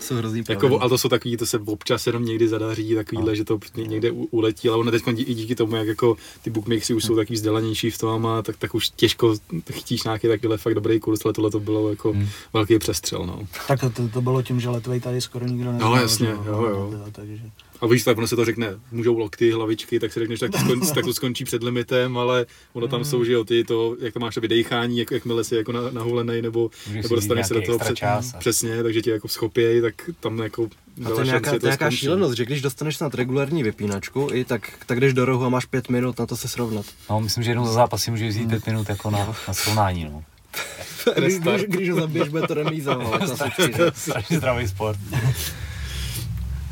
jsou 0.00 0.14
hrozný 0.14 0.42
jako, 0.48 0.80
Ale 0.80 0.88
to 0.88 0.98
jsou 0.98 1.08
takový, 1.08 1.36
to 1.36 1.46
se 1.46 1.58
občas 1.58 2.06
jenom 2.06 2.24
někdy 2.24 2.48
zadaří, 2.48 2.94
takovýhle, 2.94 3.32
no. 3.32 3.34
že 3.34 3.44
to 3.44 3.58
někde 3.76 4.10
uletí, 4.10 4.68
ale 4.68 4.78
ono 4.78 4.90
teď 4.90 5.02
i 5.16 5.34
díky 5.34 5.54
tomu, 5.54 5.76
jak 5.76 5.86
jako 5.86 6.16
ty 6.42 6.50
bookmakers 6.50 6.90
už 6.90 7.04
jsou 7.04 7.16
takový 7.16 7.34
vzdělanější 7.34 7.90
v 7.90 7.98
tom, 7.98 8.26
a 8.26 8.42
tak, 8.42 8.56
tak 8.56 8.74
už 8.74 8.88
těžko 8.88 9.34
chytíš 9.72 10.04
nějaký 10.04 10.28
takovýhle 10.28 10.58
fakt 10.58 10.74
dobrý 10.74 11.00
kurz, 11.00 11.24
ale 11.24 11.34
tohle 11.34 11.50
to 11.50 11.60
bylo 11.60 11.90
jako 11.90 12.12
hmm. 12.12 12.28
velký 12.52 12.78
přestřel, 12.78 13.26
no. 13.26 13.40
Tak 13.68 13.80
to, 13.80 14.08
to, 14.08 14.20
bylo 14.20 14.42
tím, 14.42 14.60
že 14.60 14.68
letvej 14.68 15.00
tady 15.00 15.20
skoro 15.20 15.46
nikdo 15.46 15.72
neznal. 15.72 15.90
No 15.90 16.00
jasně, 16.00 16.28
jo, 16.28 16.44
jo. 16.46 16.62
jo. 16.92 17.04
Takže... 17.12 17.42
A 17.80 17.86
víš, 17.86 18.04
tak 18.04 18.18
ono 18.18 18.26
se 18.26 18.36
to 18.36 18.44
řekne, 18.44 18.66
můžou 18.92 19.18
lokty, 19.18 19.50
hlavičky, 19.50 20.00
tak 20.00 20.12
si 20.12 20.20
řekneš, 20.20 20.40
tak 20.40 20.50
to 20.50 20.58
skončí, 20.58 20.92
tak 20.94 21.04
to 21.04 21.14
skončí 21.14 21.44
před 21.44 21.62
limitem, 21.62 22.18
ale 22.18 22.46
ono 22.72 22.88
tam 22.88 23.00
mm. 23.00 23.04
jsou, 23.04 23.24
že 23.24 23.32
jo, 23.32 23.44
ty 23.44 23.64
to, 23.64 23.96
jak 24.00 24.14
to 24.14 24.20
máš 24.20 24.34
to 24.34 24.40
vydechání, 24.40 24.98
jak, 24.98 25.10
jakmile 25.10 25.44
si 25.44 25.56
jako 25.56 25.72
na, 25.72 25.90
nahulenej, 25.90 26.42
nebo, 26.42 26.70
nebo 26.92 27.14
dostaneš 27.14 27.46
se 27.46 27.54
do 27.54 27.62
toho 27.62 27.78
před, 27.78 27.96
čas, 27.96 28.32
přesně, 28.38 28.82
takže 28.82 29.02
ti 29.02 29.10
jako 29.10 29.28
schopějí, 29.28 29.80
tak 29.80 29.94
tam 30.20 30.38
jako 30.38 30.68
a 31.06 31.08
to 31.08 31.20
je 31.20 31.26
nějaká, 31.26 31.58
to 31.58 31.66
nějaká 31.66 31.90
šílenost, 31.90 32.36
že 32.36 32.44
když 32.44 32.62
dostaneš 32.62 32.96
snad 32.96 33.14
regulární 33.14 33.62
vypínačku, 33.62 34.28
i 34.32 34.44
tak, 34.44 34.72
tak 34.86 35.00
jdeš 35.00 35.14
do 35.14 35.24
rohu 35.24 35.44
a 35.44 35.48
máš 35.48 35.64
pět 35.64 35.88
minut 35.88 36.18
na 36.18 36.26
to 36.26 36.36
se 36.36 36.48
srovnat. 36.48 36.86
No, 37.10 37.20
myslím, 37.20 37.44
že 37.44 37.50
jednou 37.50 37.66
za 37.66 37.72
zápasy 37.72 38.10
může 38.10 38.28
vzít 38.28 38.48
pět 38.48 38.66
minut 38.66 38.88
jako 38.88 39.10
na, 39.10 39.36
na 39.48 39.54
srovnání, 39.54 40.04
no. 40.04 40.24
když, 41.16 41.38
když, 41.38 41.62
když, 41.62 41.90
ho 41.90 42.00
zabiješ, 42.00 42.28
bude 42.28 42.46
to 42.46 42.54
remíza, 42.54 42.94
no, 42.94 43.12
Strašně 43.94 44.36
zdravý 44.36 44.68
sport. 44.68 44.98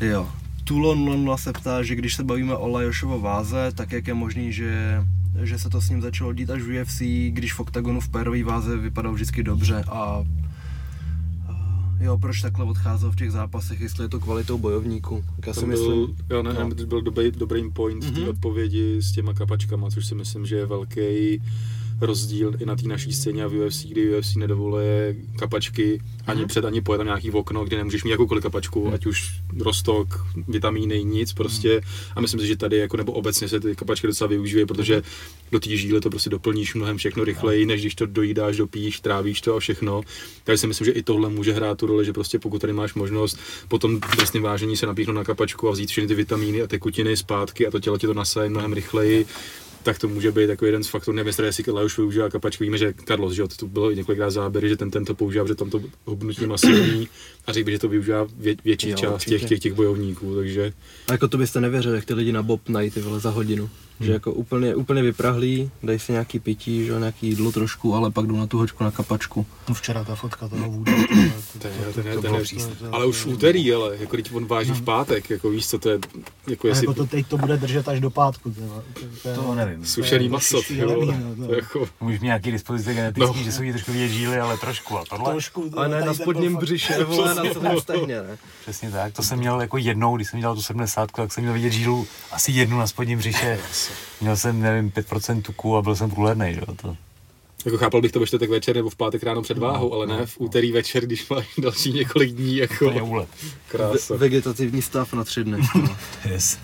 jo, 0.01 0.29
Tulon 0.67 1.05
00 1.05 1.37
se 1.37 1.53
ptá, 1.53 1.83
že 1.83 1.95
když 1.95 2.15
se 2.15 2.23
bavíme 2.23 2.55
o 2.55 2.67
Lajošovo 2.67 3.19
váze, 3.19 3.71
tak 3.75 3.91
jak 3.91 4.07
je 4.07 4.13
možný, 4.13 4.53
že, 4.53 5.03
že 5.43 5.59
se 5.59 5.69
to 5.69 5.81
s 5.81 5.89
ním 5.89 6.01
začalo 6.01 6.33
dít 6.33 6.49
až 6.49 6.61
v 6.61 6.81
UFC, 6.81 7.01
když 7.29 7.53
v 7.53 7.59
oktagonu 7.59 7.99
v 7.99 8.09
pérové 8.09 8.43
váze 8.43 8.77
vypadal 8.77 9.13
vždycky 9.13 9.43
dobře 9.43 9.83
a 9.87 10.23
Jo, 11.99 12.17
proč 12.17 12.41
takhle 12.41 12.65
odcházel 12.65 13.11
v 13.11 13.15
těch 13.15 13.31
zápasech, 13.31 13.81
jestli 13.81 14.03
je 14.03 14.09
to 14.09 14.19
kvalitou 14.19 14.57
bojovníků. 14.57 15.23
Já 15.47 15.53
si 15.53 15.65
myslím, 15.65 16.15
byl, 16.27 16.37
jo, 16.37 16.43
ne, 16.43 16.53
no. 16.53 16.69
byl 16.85 17.01
dobrý, 17.01 17.31
dobrý 17.31 17.71
point 17.71 18.03
mm-hmm. 18.03 18.11
v 18.11 18.13
té 18.13 18.19
mhm. 18.19 18.29
odpovědi 18.29 18.97
s 19.01 19.11
těma 19.11 19.33
kapačkama, 19.33 19.89
což 19.89 20.05
si 20.05 20.15
myslím, 20.15 20.45
že 20.45 20.55
je 20.55 20.65
velký 20.65 21.41
rozdíl 22.01 22.53
i 22.59 22.65
na 22.65 22.75
té 22.75 22.87
naší 22.87 23.13
scéně 23.13 23.43
a 23.43 23.47
v 23.47 23.65
UFC, 23.65 23.85
kdy 23.85 24.17
UFC 24.17 24.35
nedovoluje 24.35 25.15
kapačky 25.39 26.01
ani 26.27 26.41
mm. 26.41 26.47
před, 26.47 26.65
ani 26.65 26.81
po, 26.81 26.93
je 26.93 26.97
tam 26.97 27.07
nějaký 27.07 27.31
okno, 27.31 27.65
kde 27.65 27.77
nemůžeš 27.77 28.03
mít 28.03 28.11
jakoukoliv 28.11 28.43
kapačku, 28.43 28.87
mm. 28.87 28.93
ať 28.93 29.05
už 29.05 29.33
rostok, 29.59 30.25
vitamíny, 30.47 31.03
nic 31.03 31.33
prostě. 31.33 31.75
Mm. 31.75 31.81
A 32.15 32.21
myslím 32.21 32.39
si, 32.39 32.47
že 32.47 32.57
tady 32.57 32.77
jako 32.77 32.97
nebo 32.97 33.11
obecně 33.11 33.47
se 33.47 33.59
ty 33.59 33.75
kapačky 33.75 34.07
docela 34.07 34.27
využívají, 34.27 34.65
protože 34.65 35.03
do 35.51 35.59
té 35.59 35.69
žíle 35.69 36.01
to 36.01 36.09
prostě 36.09 36.29
doplníš 36.29 36.75
mnohem 36.75 36.97
všechno 36.97 37.23
rychleji, 37.23 37.65
než 37.65 37.81
když 37.81 37.95
to 37.95 38.05
dojídáš, 38.05 38.57
dopíš, 38.57 38.99
trávíš 38.99 39.41
to 39.41 39.55
a 39.55 39.59
všechno. 39.59 40.01
Takže 40.43 40.57
si 40.57 40.67
myslím, 40.67 40.85
že 40.85 40.91
i 40.91 41.03
tohle 41.03 41.29
může 41.29 41.53
hrát 41.53 41.77
tu 41.77 41.87
roli, 41.87 42.05
že 42.05 42.13
prostě 42.13 42.39
pokud 42.39 42.61
tady 42.61 42.73
máš 42.73 42.93
možnost 42.93 43.39
po 43.67 43.79
tom 43.79 43.99
trestném 43.99 44.43
vážení 44.43 44.77
se 44.77 44.85
napíchnout 44.85 45.15
na 45.15 45.23
kapačku 45.23 45.69
a 45.69 45.71
vzít 45.71 45.89
všechny 45.89 46.07
ty 46.07 46.15
vitamíny 46.15 46.61
a 46.61 46.67
tekutiny 46.67 47.17
zpátky 47.17 47.67
a 47.67 47.71
to 47.71 47.79
tělo 47.79 47.97
ti 47.97 48.07
to 48.07 48.13
nasaje 48.13 48.49
mnohem 48.49 48.73
rychleji, 48.73 49.25
tak 49.87 49.99
to 49.99 50.07
může 50.07 50.31
být 50.31 50.49
jako 50.49 50.65
jeden 50.65 50.83
z 50.83 50.87
faktorů. 50.87 51.15
Nevím, 51.15 51.27
jestli 51.27 51.63
už 51.85 51.97
využívá 51.97 52.29
kapačku. 52.29 52.63
Víme, 52.63 52.77
že 52.77 52.93
Carlos, 53.07 53.33
že 53.33 53.43
to 53.59 53.67
bylo 53.67 53.91
několikrát 53.91 54.29
záběry, 54.29 54.69
že 54.69 54.77
ten 54.77 54.91
tento 54.91 55.15
používá, 55.15 55.47
že 55.47 55.55
tam 55.55 55.69
to 55.69 55.81
hubnutí 56.05 56.45
masivní 56.45 57.07
a 57.45 57.53
řekl 57.53 57.71
že 57.71 57.79
to 57.79 57.89
využívá 57.89 58.27
vě, 58.37 58.55
větší 58.63 58.89
jo, 58.89 58.95
část 58.97 59.25
těch, 59.25 59.45
těch, 59.45 59.59
těch, 59.59 59.73
bojovníků, 59.73 60.35
takže... 60.35 60.73
A 61.07 61.11
jako 61.11 61.27
to 61.27 61.37
byste 61.37 61.61
nevěřili, 61.61 61.95
jak 61.95 62.05
ty 62.05 62.13
lidi 62.13 62.31
na 62.31 62.43
Bob 62.43 62.69
nají 62.69 62.91
ty 62.91 63.01
vole 63.01 63.19
za 63.19 63.29
hodinu. 63.29 63.69
Že 63.99 64.11
jako 64.13 64.31
úplně, 64.33 64.75
úplně 64.75 65.01
vyprahlí, 65.01 65.71
dají 65.83 65.99
si 65.99 66.11
nějaký 66.11 66.39
pití, 66.39 66.85
že 66.85 66.91
jo, 66.91 66.99
nějaký 66.99 67.27
jídlo 67.27 67.51
trošku, 67.51 67.95
ale 67.95 68.11
pak 68.11 68.25
jdu 68.25 68.37
na 68.37 68.47
tu 68.47 68.57
hoďku 68.57 68.83
na 68.83 68.91
kapačku. 68.91 69.45
No 69.69 69.75
včera 69.75 70.03
ta 70.03 70.15
fotka 70.15 70.47
toho 70.47 70.69
vůdě. 70.69 70.91
Ten 71.59 71.71
je- 71.87 71.93
ten 71.93 72.07
je- 72.07 72.17
ten 72.21 72.35
je 72.35 72.41
přísný. 72.41 72.73
Ale 72.91 73.05
už 73.05 73.17
v 73.17 73.27
úterý, 73.27 73.73
ale 73.73 73.97
jako 73.99 74.15
když 74.15 74.31
on 74.31 74.45
váží 74.45 74.71
v 74.71 74.81
pátek, 74.81 75.29
jako 75.29 75.49
víš 75.49 75.67
co 75.67 75.79
to 75.79 75.89
je, 75.89 75.99
jako 76.47 76.67
jestli 76.67 76.83
Jako 76.87 76.93
to 76.93 77.05
teď 77.05 77.27
to 77.27 77.37
bude 77.37 77.57
držet 77.57 77.87
až 77.87 77.99
do 77.99 78.09
pátku. 78.09 78.53
To, 79.23 79.35
To 79.35 79.55
nevím. 79.55 79.85
sušený 79.85 80.29
maso, 80.29 80.57
no, 80.57 80.87
to- 80.95 81.45
To 81.45 81.51
je 81.53 81.55
jako, 81.55 81.87
Můžeš 82.01 82.19
mít 82.19 82.25
nějaký 82.25 82.51
dispozice 82.51 82.93
genetický, 82.93 83.37
No. 83.37 83.43
že 83.43 83.51
jsou 83.51 83.63
jí 83.63 83.71
trošku 83.71 83.91
vidět 83.91 84.07
žíly, 84.09 84.39
ale 84.39 84.57
trošku. 84.57 84.97
A 84.97 85.03
tohle, 85.09 85.31
Trošku, 85.31 85.69
Ale 85.77 85.89
ne 85.89 86.01
na 86.01 86.13
spodním 86.13 86.55
břiše, 86.55 87.03
vole, 87.03 87.35
na 87.35 87.43
celém 87.53 87.79
stehně, 87.79 88.15
ne? 88.21 88.37
přesně 88.61 88.91
tak. 88.91 89.13
To 89.13 89.23
jsem 89.23 89.39
měl 89.39 89.61
jako 89.61 89.77
jednou, 89.77 90.15
když 90.15 90.29
jsem 90.29 90.39
dělal 90.39 90.55
tu 90.55 90.61
70, 90.61 91.11
tak 91.11 91.33
jsem 91.33 91.43
měl 91.43 91.53
vidět 91.53 91.69
žílu 91.73 92.07
asi 92.31 92.51
jednu 92.51 92.77
na 92.77 92.87
spodním 92.87 93.17
břiše. 93.19 93.59
Měl 94.21 94.37
jsem, 94.37 94.61
nevím, 94.61 94.91
5% 94.91 95.41
tuku 95.41 95.77
a 95.77 95.81
byl 95.81 95.95
jsem 95.95 96.09
průhlednej, 96.09 96.55
jo. 96.67 96.75
To, 96.75 96.95
jako 97.65 97.77
chápal 97.77 98.01
bych 98.01 98.11
to 98.11 98.19
ve 98.19 98.25
čtvrtek 98.27 98.49
večer 98.49 98.75
nebo 98.75 98.89
v 98.89 98.95
pátek 98.95 99.23
ráno 99.23 99.41
před 99.41 99.57
váhou, 99.57 99.93
ale 99.93 100.07
ne 100.07 100.25
v 100.25 100.35
úterý 100.39 100.71
večer, 100.71 101.05
když 101.05 101.29
máš 101.29 101.47
další 101.57 101.93
několik 101.93 102.31
dní, 102.31 102.57
jako 102.57 102.85
to 102.85 102.91
je 102.91 103.01
úlet. 103.01 103.29
krása. 103.67 104.13
Ve- 104.13 104.17
vegetativní 104.19 104.81
stav 104.81 105.13
na 105.13 105.23
tři 105.23 105.43
dny. 105.43 105.57
Yes. 106.29 106.57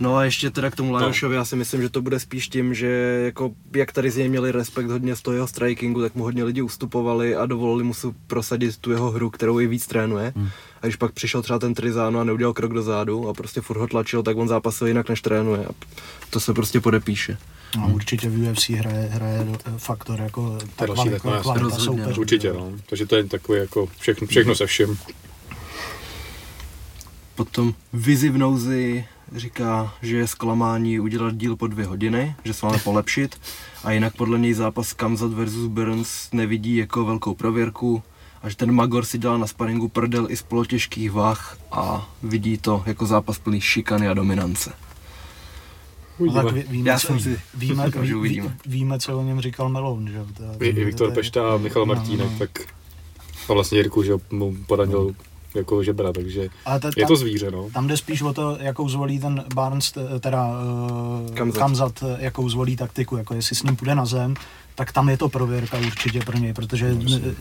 No 0.00 0.16
a 0.16 0.24
ještě 0.24 0.50
teda 0.50 0.70
k 0.70 0.76
tomu 0.76 0.92
Lajošovi, 0.92 1.36
já 1.36 1.44
si 1.44 1.56
myslím, 1.56 1.82
že 1.82 1.88
to 1.88 2.02
bude 2.02 2.20
spíš 2.20 2.48
tím, 2.48 2.74
že 2.74 2.86
jako 3.24 3.50
jak 3.76 3.92
tady 3.92 4.10
z 4.10 4.16
něj 4.16 4.28
měli 4.28 4.52
respekt 4.52 4.86
hodně 4.90 5.16
z 5.16 5.22
toho 5.22 5.34
jeho 5.34 5.46
strikingu, 5.46 6.00
tak 6.00 6.14
mu 6.14 6.24
hodně 6.24 6.44
lidi 6.44 6.62
ustupovali 6.62 7.36
a 7.36 7.46
dovolili 7.46 7.84
mu 7.84 7.94
si 7.94 8.06
prosadit 8.26 8.76
tu 8.76 8.90
jeho 8.90 9.10
hru, 9.10 9.30
kterou 9.30 9.60
i 9.60 9.66
víc 9.66 9.86
trénuje. 9.86 10.32
Hmm. 10.36 10.48
A 10.82 10.86
když 10.86 10.96
pak 10.96 11.12
přišel 11.12 11.42
třeba 11.42 11.58
ten 11.58 11.74
Trizano 11.74 12.20
a 12.20 12.24
neudělal 12.24 12.52
krok 12.54 12.72
dozadu 12.72 13.28
a 13.28 13.34
prostě 13.34 13.60
furt 13.60 13.78
ho 13.78 13.86
tlačil, 13.86 14.22
tak 14.22 14.36
on 14.36 14.48
zápasil 14.48 14.86
jinak 14.86 15.08
než 15.08 15.20
trénuje. 15.22 15.66
A 15.66 15.70
to 16.34 16.40
se 16.40 16.54
prostě 16.54 16.80
podepíše. 16.80 17.38
No, 17.76 17.90
určitě 17.94 18.28
v 18.28 18.50
UFC 18.50 18.70
hraje, 18.70 19.08
hraje 19.12 19.46
faktor 19.76 20.20
jako 20.20 20.58
ta 20.76 20.86
další 20.86 21.08
no, 21.08 21.18
kvalita, 21.18 21.28
jasně. 21.28 21.42
kvalita 21.42 21.64
Rozhodně, 21.64 22.02
soupeřů. 22.02 22.20
Určitě, 22.20 22.52
no. 22.52 22.72
Takže 22.86 23.06
to 23.06 23.16
je 23.16 23.24
takový 23.24 23.58
jako 23.58 23.88
všechno, 23.98 24.26
všechno 24.26 24.54
se 24.54 24.66
vším. 24.66 24.98
Potom 27.34 27.74
Vizi 27.92 28.28
v 28.28 28.38
nouzi 28.38 29.04
říká, 29.36 29.94
že 30.02 30.16
je 30.16 30.26
zklamání 30.26 31.00
udělat 31.00 31.36
díl 31.36 31.56
po 31.56 31.66
dvě 31.66 31.86
hodiny, 31.86 32.34
že 32.44 32.54
se 32.54 32.66
máme 32.66 32.78
polepšit 32.78 33.40
a 33.84 33.92
jinak 33.92 34.16
podle 34.16 34.38
něj 34.38 34.54
zápas 34.54 34.92
Kamzat 34.92 35.32
versus 35.32 35.66
Burns 35.66 36.28
nevidí 36.32 36.76
jako 36.76 37.04
velkou 37.04 37.34
prověrku 37.34 38.02
a 38.42 38.48
že 38.48 38.56
ten 38.56 38.72
Magor 38.72 39.04
si 39.04 39.18
dělá 39.18 39.38
na 39.38 39.46
sparingu 39.46 39.88
prdel 39.88 40.26
i 40.30 40.36
z 40.36 40.42
polotěžkých 40.42 41.10
váh 41.10 41.58
a 41.72 42.10
vidí 42.22 42.58
to 42.58 42.82
jako 42.86 43.06
zápas 43.06 43.38
plný 43.38 43.60
šikany 43.60 44.08
a 44.08 44.14
dominance. 44.14 44.83
No, 46.18 46.32
tak 46.32 46.52
ví- 46.52 46.64
víme, 46.68 46.90
Já 46.90 46.98
co, 46.98 47.06
jsem 47.06 47.20
si 47.20 47.38
víme, 47.54 47.90
ví, 48.00 48.14
uvidíme. 48.14 48.56
víme, 48.66 48.98
co 48.98 49.18
o 49.18 49.22
něm 49.22 49.40
říkal 49.40 49.68
Meloun, 49.68 50.08
že 50.10 50.24
I, 50.60 50.68
I 50.68 50.84
Viktor 50.84 51.08
to- 51.08 51.14
Pešta 51.14 51.54
a 51.54 51.56
Michal 51.56 51.86
no, 51.86 51.94
Martínek, 51.94 52.30
no. 52.32 52.38
tak 52.38 52.50
a 53.48 53.52
vlastně 53.52 53.78
Jirku, 53.78 54.02
že 54.02 54.12
mu 54.30 54.56
poradil 54.66 55.14
jako 55.54 55.82
žebra, 55.82 56.12
takže 56.12 56.48
ta- 56.64 56.74
je 56.96 57.02
tam- 57.02 57.08
to 57.08 57.16
zvíře, 57.16 57.50
no. 57.50 57.70
Tam 57.74 57.86
jde 57.86 57.96
spíš 57.96 58.22
o 58.22 58.32
to, 58.32 58.56
jakou 58.60 58.88
zvolí 58.88 59.18
ten 59.18 59.44
Barnes, 59.54 59.92
teda 60.20 60.46
uh, 60.48 61.34
Kamzat. 61.34 61.36
Kamzat. 61.36 61.58
Kamzat, 61.98 62.04
jakou 62.18 62.48
zvolí 62.48 62.76
taktiku, 62.76 63.16
jako 63.16 63.34
jestli 63.34 63.56
s 63.56 63.62
ním 63.62 63.76
půjde 63.76 63.94
na 63.94 64.06
zem, 64.06 64.34
tak 64.74 64.92
tam 64.92 65.08
je 65.08 65.16
to 65.16 65.28
prověrka 65.28 65.78
určitě 65.78 66.20
pro 66.20 66.38
něj, 66.38 66.52
protože 66.52 66.96
eh, 67.16 67.34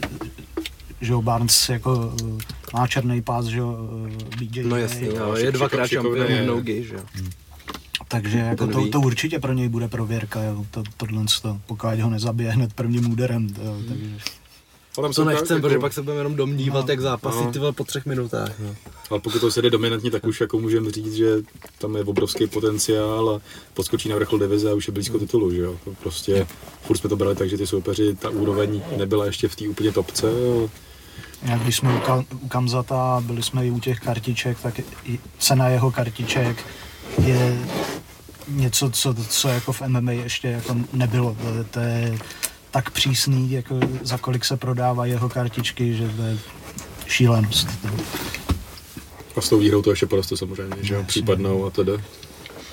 že 1.02 1.12
jo, 1.14 1.22
Barnes 1.22 1.70
jako 1.70 2.14
uh, 2.24 2.40
má 2.74 2.88
černý 2.88 3.22
pás, 3.22 3.46
že 3.46 3.58
jo, 3.58 3.68
uh, 3.70 4.08
BJ, 4.40 4.64
No 4.64 4.76
jasně, 4.78 5.08
No, 5.08 5.14
jo, 5.16 5.34
šik- 5.34 5.46
je 5.46 5.52
dvakrát 5.52 5.88
šampion 5.88 6.32
je. 6.32 6.44
v 6.44 6.48
nogi, 6.48 6.84
že 6.84 6.96
jo. 6.96 7.02
Takže 8.08 8.38
jako 8.38 8.68
to, 8.68 8.88
to, 8.90 9.02
určitě 9.02 9.40
pro 9.40 9.54
něj 9.54 9.70
bude 9.70 9.88
prověrka, 9.88 10.44
jo, 10.44 10.66
to, 10.72 10.84
tohle, 10.98 11.24
to, 11.42 11.58
pokud 11.66 12.00
ho 12.00 12.10
nezabije 12.10 12.52
hned 12.52 12.74
prvním 12.74 13.12
úderem, 13.12 13.50
to, 13.50 13.62
jo, 13.62 13.78
takže 13.88 14.06
Ale 14.98 15.08
tam 15.08 15.14
To 15.14 15.26
nechcem, 15.26 15.58
jako- 15.58 15.68
protože 15.68 15.80
pak 15.80 15.94
se 15.94 16.02
budeme 16.02 16.20
jenom 16.20 16.36
domnívat, 16.36 16.86
No. 16.88 16.92
jak 16.92 17.00
zápasí 17.00 17.44
No. 17.46 17.52
ty 17.52 17.60
po 17.72 17.84
třech 17.84 18.06
minutách. 18.06 18.52
No. 18.60 18.76
Ale 19.10 19.20
pokud 19.20 19.40
to 19.40 19.52
se 19.52 19.62
jde 19.62 19.70
dominantně, 19.70 20.12
tak 20.12 20.26
už 20.26 20.42
jako 20.42 20.60
můžeme 20.60 20.92
říct, 20.92 21.14
že 21.14 21.36
tam 21.78 21.96
je 21.96 22.04
obrovský 22.04 22.48
potenciál 22.48 23.30
a 23.30 23.42
podskočí 23.74 24.10
na 24.10 24.16
vrchol 24.16 24.40
divize 24.40 24.72
a 24.72 24.74
už 24.74 24.88
je 24.88 24.94
blízko 24.94 25.20
titulu, 25.20 25.52
že 25.52 25.62
jo. 25.62 25.76
To 25.84 25.92
prostě 26.02 26.48
furt 26.82 26.98
jsme 26.98 27.10
to 27.10 27.16
brali 27.16 27.36
tak, 27.36 27.50
že 27.50 27.58
ty 27.58 27.68
soupeři, 27.68 28.16
ta 28.16 28.30
úroveň 28.30 28.82
nebyla 28.98 29.26
ještě 29.26 29.48
v 29.48 29.56
té 29.56 29.68
úplně 29.68 29.92
topce. 29.92 30.28
ale 30.28 30.70
Jak 31.52 31.62
když 31.62 31.76
jsme 31.78 31.94
u, 31.96 31.98
Ka- 32.00 32.26
u 32.42 32.48
Kamzata, 32.48 33.24
byli 33.26 33.44
jsme 33.44 33.68
i 33.68 33.72
u 33.72 33.80
těch 33.80 34.00
kartiček, 34.00 34.60
tak 34.60 34.80
i 35.06 35.20
cena 35.40 35.68
jeho 35.70 35.92
kartiček 35.92 36.58
je 37.18 37.58
něco, 38.48 38.90
co, 38.90 39.14
co 39.14 39.50
jako 39.50 39.74
v 39.74 39.82
MMA 39.82 40.12
ještě 40.12 40.48
jako 40.48 40.76
nebylo. 40.94 41.36
To, 41.42 41.48
je- 41.58 41.64
to 41.64 41.80
je 41.80 42.18
tak 42.72 42.90
přísný, 42.92 43.52
jako 43.52 43.80
za 44.02 44.18
kolik 44.18 44.46
se 44.46 44.58
prodávají 44.58 45.12
jeho 45.12 45.30
kartičky, 45.30 45.96
že 45.98 46.10
to 46.10 46.22
je 46.22 46.38
šílenost. 47.08 47.68
To, 47.82 47.88
A 49.38 49.42
s 49.42 49.50
tou 49.50 49.60
výhrou 49.60 49.82
to 49.82 49.90
ještě 49.90 50.06
poroste 50.06 50.38
samozřejmě, 50.38 50.76
že 50.82 50.94
jo, 50.94 51.04
případnou 51.04 51.66
a 51.66 51.70
tedy. 51.70 51.92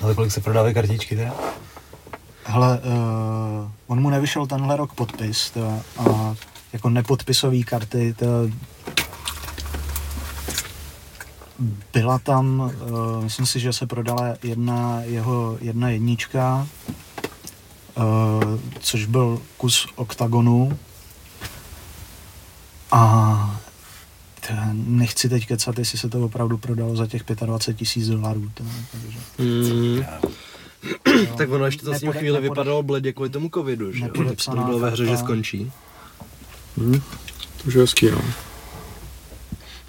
Ale 0.01 0.15
kolik 0.15 0.31
se 0.31 0.41
prodávají 0.41 0.73
kartičky 0.73 1.15
teda? 1.15 1.33
hele, 2.45 2.79
uh, 2.79 3.69
on 3.87 4.01
mu 4.01 4.09
nevyšel 4.09 4.47
tenhle 4.47 4.77
rok 4.77 4.93
podpis 4.93 5.49
to, 5.51 5.81
a 5.97 6.35
jako 6.73 6.89
nepodpisové 6.89 7.63
karty, 7.63 8.13
to, 8.13 8.25
byla 11.93 12.19
tam, 12.19 12.59
uh, 12.59 13.23
myslím 13.23 13.45
si, 13.45 13.59
že 13.59 13.73
se 13.73 13.87
prodala 13.87 14.35
jedna 14.43 15.01
jeho 15.01 15.57
jedna 15.61 15.89
jednička, 15.89 16.67
uh, 17.97 18.03
což 18.79 19.05
byl 19.05 19.41
kus 19.57 19.87
oktagonu 19.95 20.77
a 22.91 23.61
to 24.47 24.53
nechci 24.73 25.29
teď 25.29 25.47
kecat, 25.47 25.79
jestli 25.79 25.97
se 25.97 26.09
to 26.09 26.25
opravdu 26.25 26.57
prodalo 26.57 26.95
za 26.95 27.07
těch 27.07 27.23
25 27.45 27.77
tisíc 27.77 28.07
dolarů. 28.07 28.51
takže, 28.91 29.19
Mm. 29.37 30.03
Tak 31.37 31.49
ono 31.49 31.65
ještě 31.65 31.85
to 31.85 31.93
s 31.93 32.01
ním 32.01 32.11
chvíli 32.11 32.37
nepode- 32.37 32.41
vypadalo 32.41 32.83
bledě 32.83 33.13
kvůli 33.13 33.29
tomu 33.29 33.49
covidu, 33.53 33.91
že 33.91 34.05
jo. 34.05 34.11
Tak 34.25 34.55
to 34.55 34.61
bylo 34.63 34.79
ve 34.79 34.89
hře, 34.89 35.05
že 35.05 35.17
skončí. 35.17 35.71
To 37.57 37.67
už 37.67 37.73
je 37.73 37.81
hezký, 37.81 38.11
no. 38.11 38.21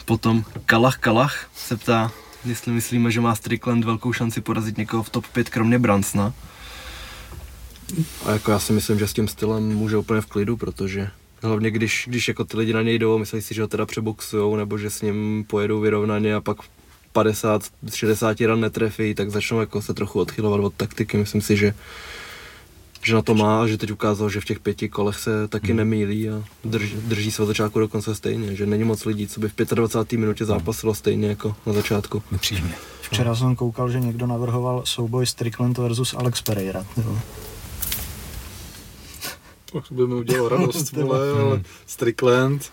Potom 0.05 0.45
Kalach 0.67 0.97
Kalach 0.97 1.51
se 1.57 1.77
ptá, 1.77 2.13
jestli 2.45 2.73
myslíme, 2.73 3.11
že 3.11 3.21
má 3.21 3.35
Strickland 3.35 3.85
velkou 3.85 4.13
šanci 4.13 4.41
porazit 4.41 4.79
někoho 4.79 5.03
v 5.03 5.11
top 5.11 5.27
5, 5.27 5.51
kromě 5.51 5.79
Bransna. 5.79 6.33
A 8.25 8.31
jako 8.31 8.51
já 8.51 8.59
si 8.59 8.73
myslím, 8.73 8.99
že 8.99 9.07
s 9.07 9.13
tím 9.13 9.29
stylem 9.29 9.69
může 9.69 9.97
úplně 9.97 10.21
v 10.21 10.27
klidu, 10.27 10.57
protože 10.57 11.11
hlavně 11.43 11.71
když, 11.71 12.05
když 12.09 12.29
jako 12.29 12.45
ty 12.45 12.57
lidi 12.57 12.73
na 12.73 12.83
něj 12.83 12.99
jdou, 12.99 13.19
myslí 13.19 13.43
si, 13.43 13.55
že 13.55 13.63
ho 13.63 13.69
teda 13.69 13.87
přeboxujou, 13.87 14.57
nebo 14.57 14.79
že 14.79 14.91
s 14.91 15.03
ním 15.03 15.45
pojedou 15.49 15.81
vyrovnaně 15.81 16.35
a 16.35 16.41
pak 16.41 16.57
50, 17.13 17.63
60 17.95 18.41
ran 18.41 18.61
netrefí, 18.61 19.15
tak 19.15 19.31
začnou 19.31 19.61
jako 19.61 19.83
se 19.83 19.95
trochu 19.95 20.21
odchylovat 20.21 20.61
od 20.61 20.75
taktiky. 20.75 21.17
Myslím 21.17 21.41
si, 21.41 21.57
že 21.57 21.75
že 23.03 23.15
na 23.15 23.23
to 23.23 23.35
má 23.35 23.63
a 23.63 23.67
že 23.67 23.79
teď 23.79 23.91
ukázal, 23.91 24.31
že 24.31 24.41
v 24.41 24.45
těch 24.45 24.61
pěti 24.61 24.89
kolech 24.89 25.19
se 25.19 25.49
taky 25.49 25.75
nemýlí 25.75 26.31
a 26.31 26.45
drží, 26.65 26.97
drží 26.97 27.31
se 27.31 27.43
od 27.43 27.47
začátku 27.47 27.79
do 27.79 27.89
konce 27.89 28.15
stejně, 28.15 28.57
že 28.57 28.67
není 28.67 28.85
moc 28.85 29.05
lidí, 29.05 29.29
co 29.29 29.41
by 29.41 29.49
v 29.49 29.55
25. 29.75 30.19
minutě 30.19 30.45
zápasilo 30.45 30.95
stejně 30.95 31.29
jako 31.29 31.57
na 31.67 31.73
začátku. 31.73 32.23
Nepříjemně. 32.33 32.75
Včera 33.03 33.35
jsem 33.35 33.57
koukal, 33.57 33.91
že 33.91 34.01
někdo 34.01 34.27
navrhoval 34.27 34.83
souboj 34.85 35.27
Strickland 35.27 35.79
versus 35.79 36.15
Alex 36.15 36.43
Pereira. 36.43 36.87
Jo. 36.97 37.19
To 39.73 39.95
by 39.95 40.07
mi 40.07 40.15
udělalo 40.15 40.49
radost, 40.49 40.93
vole, 40.93 41.31
ale 41.31 41.63
Strickland. 41.87 42.71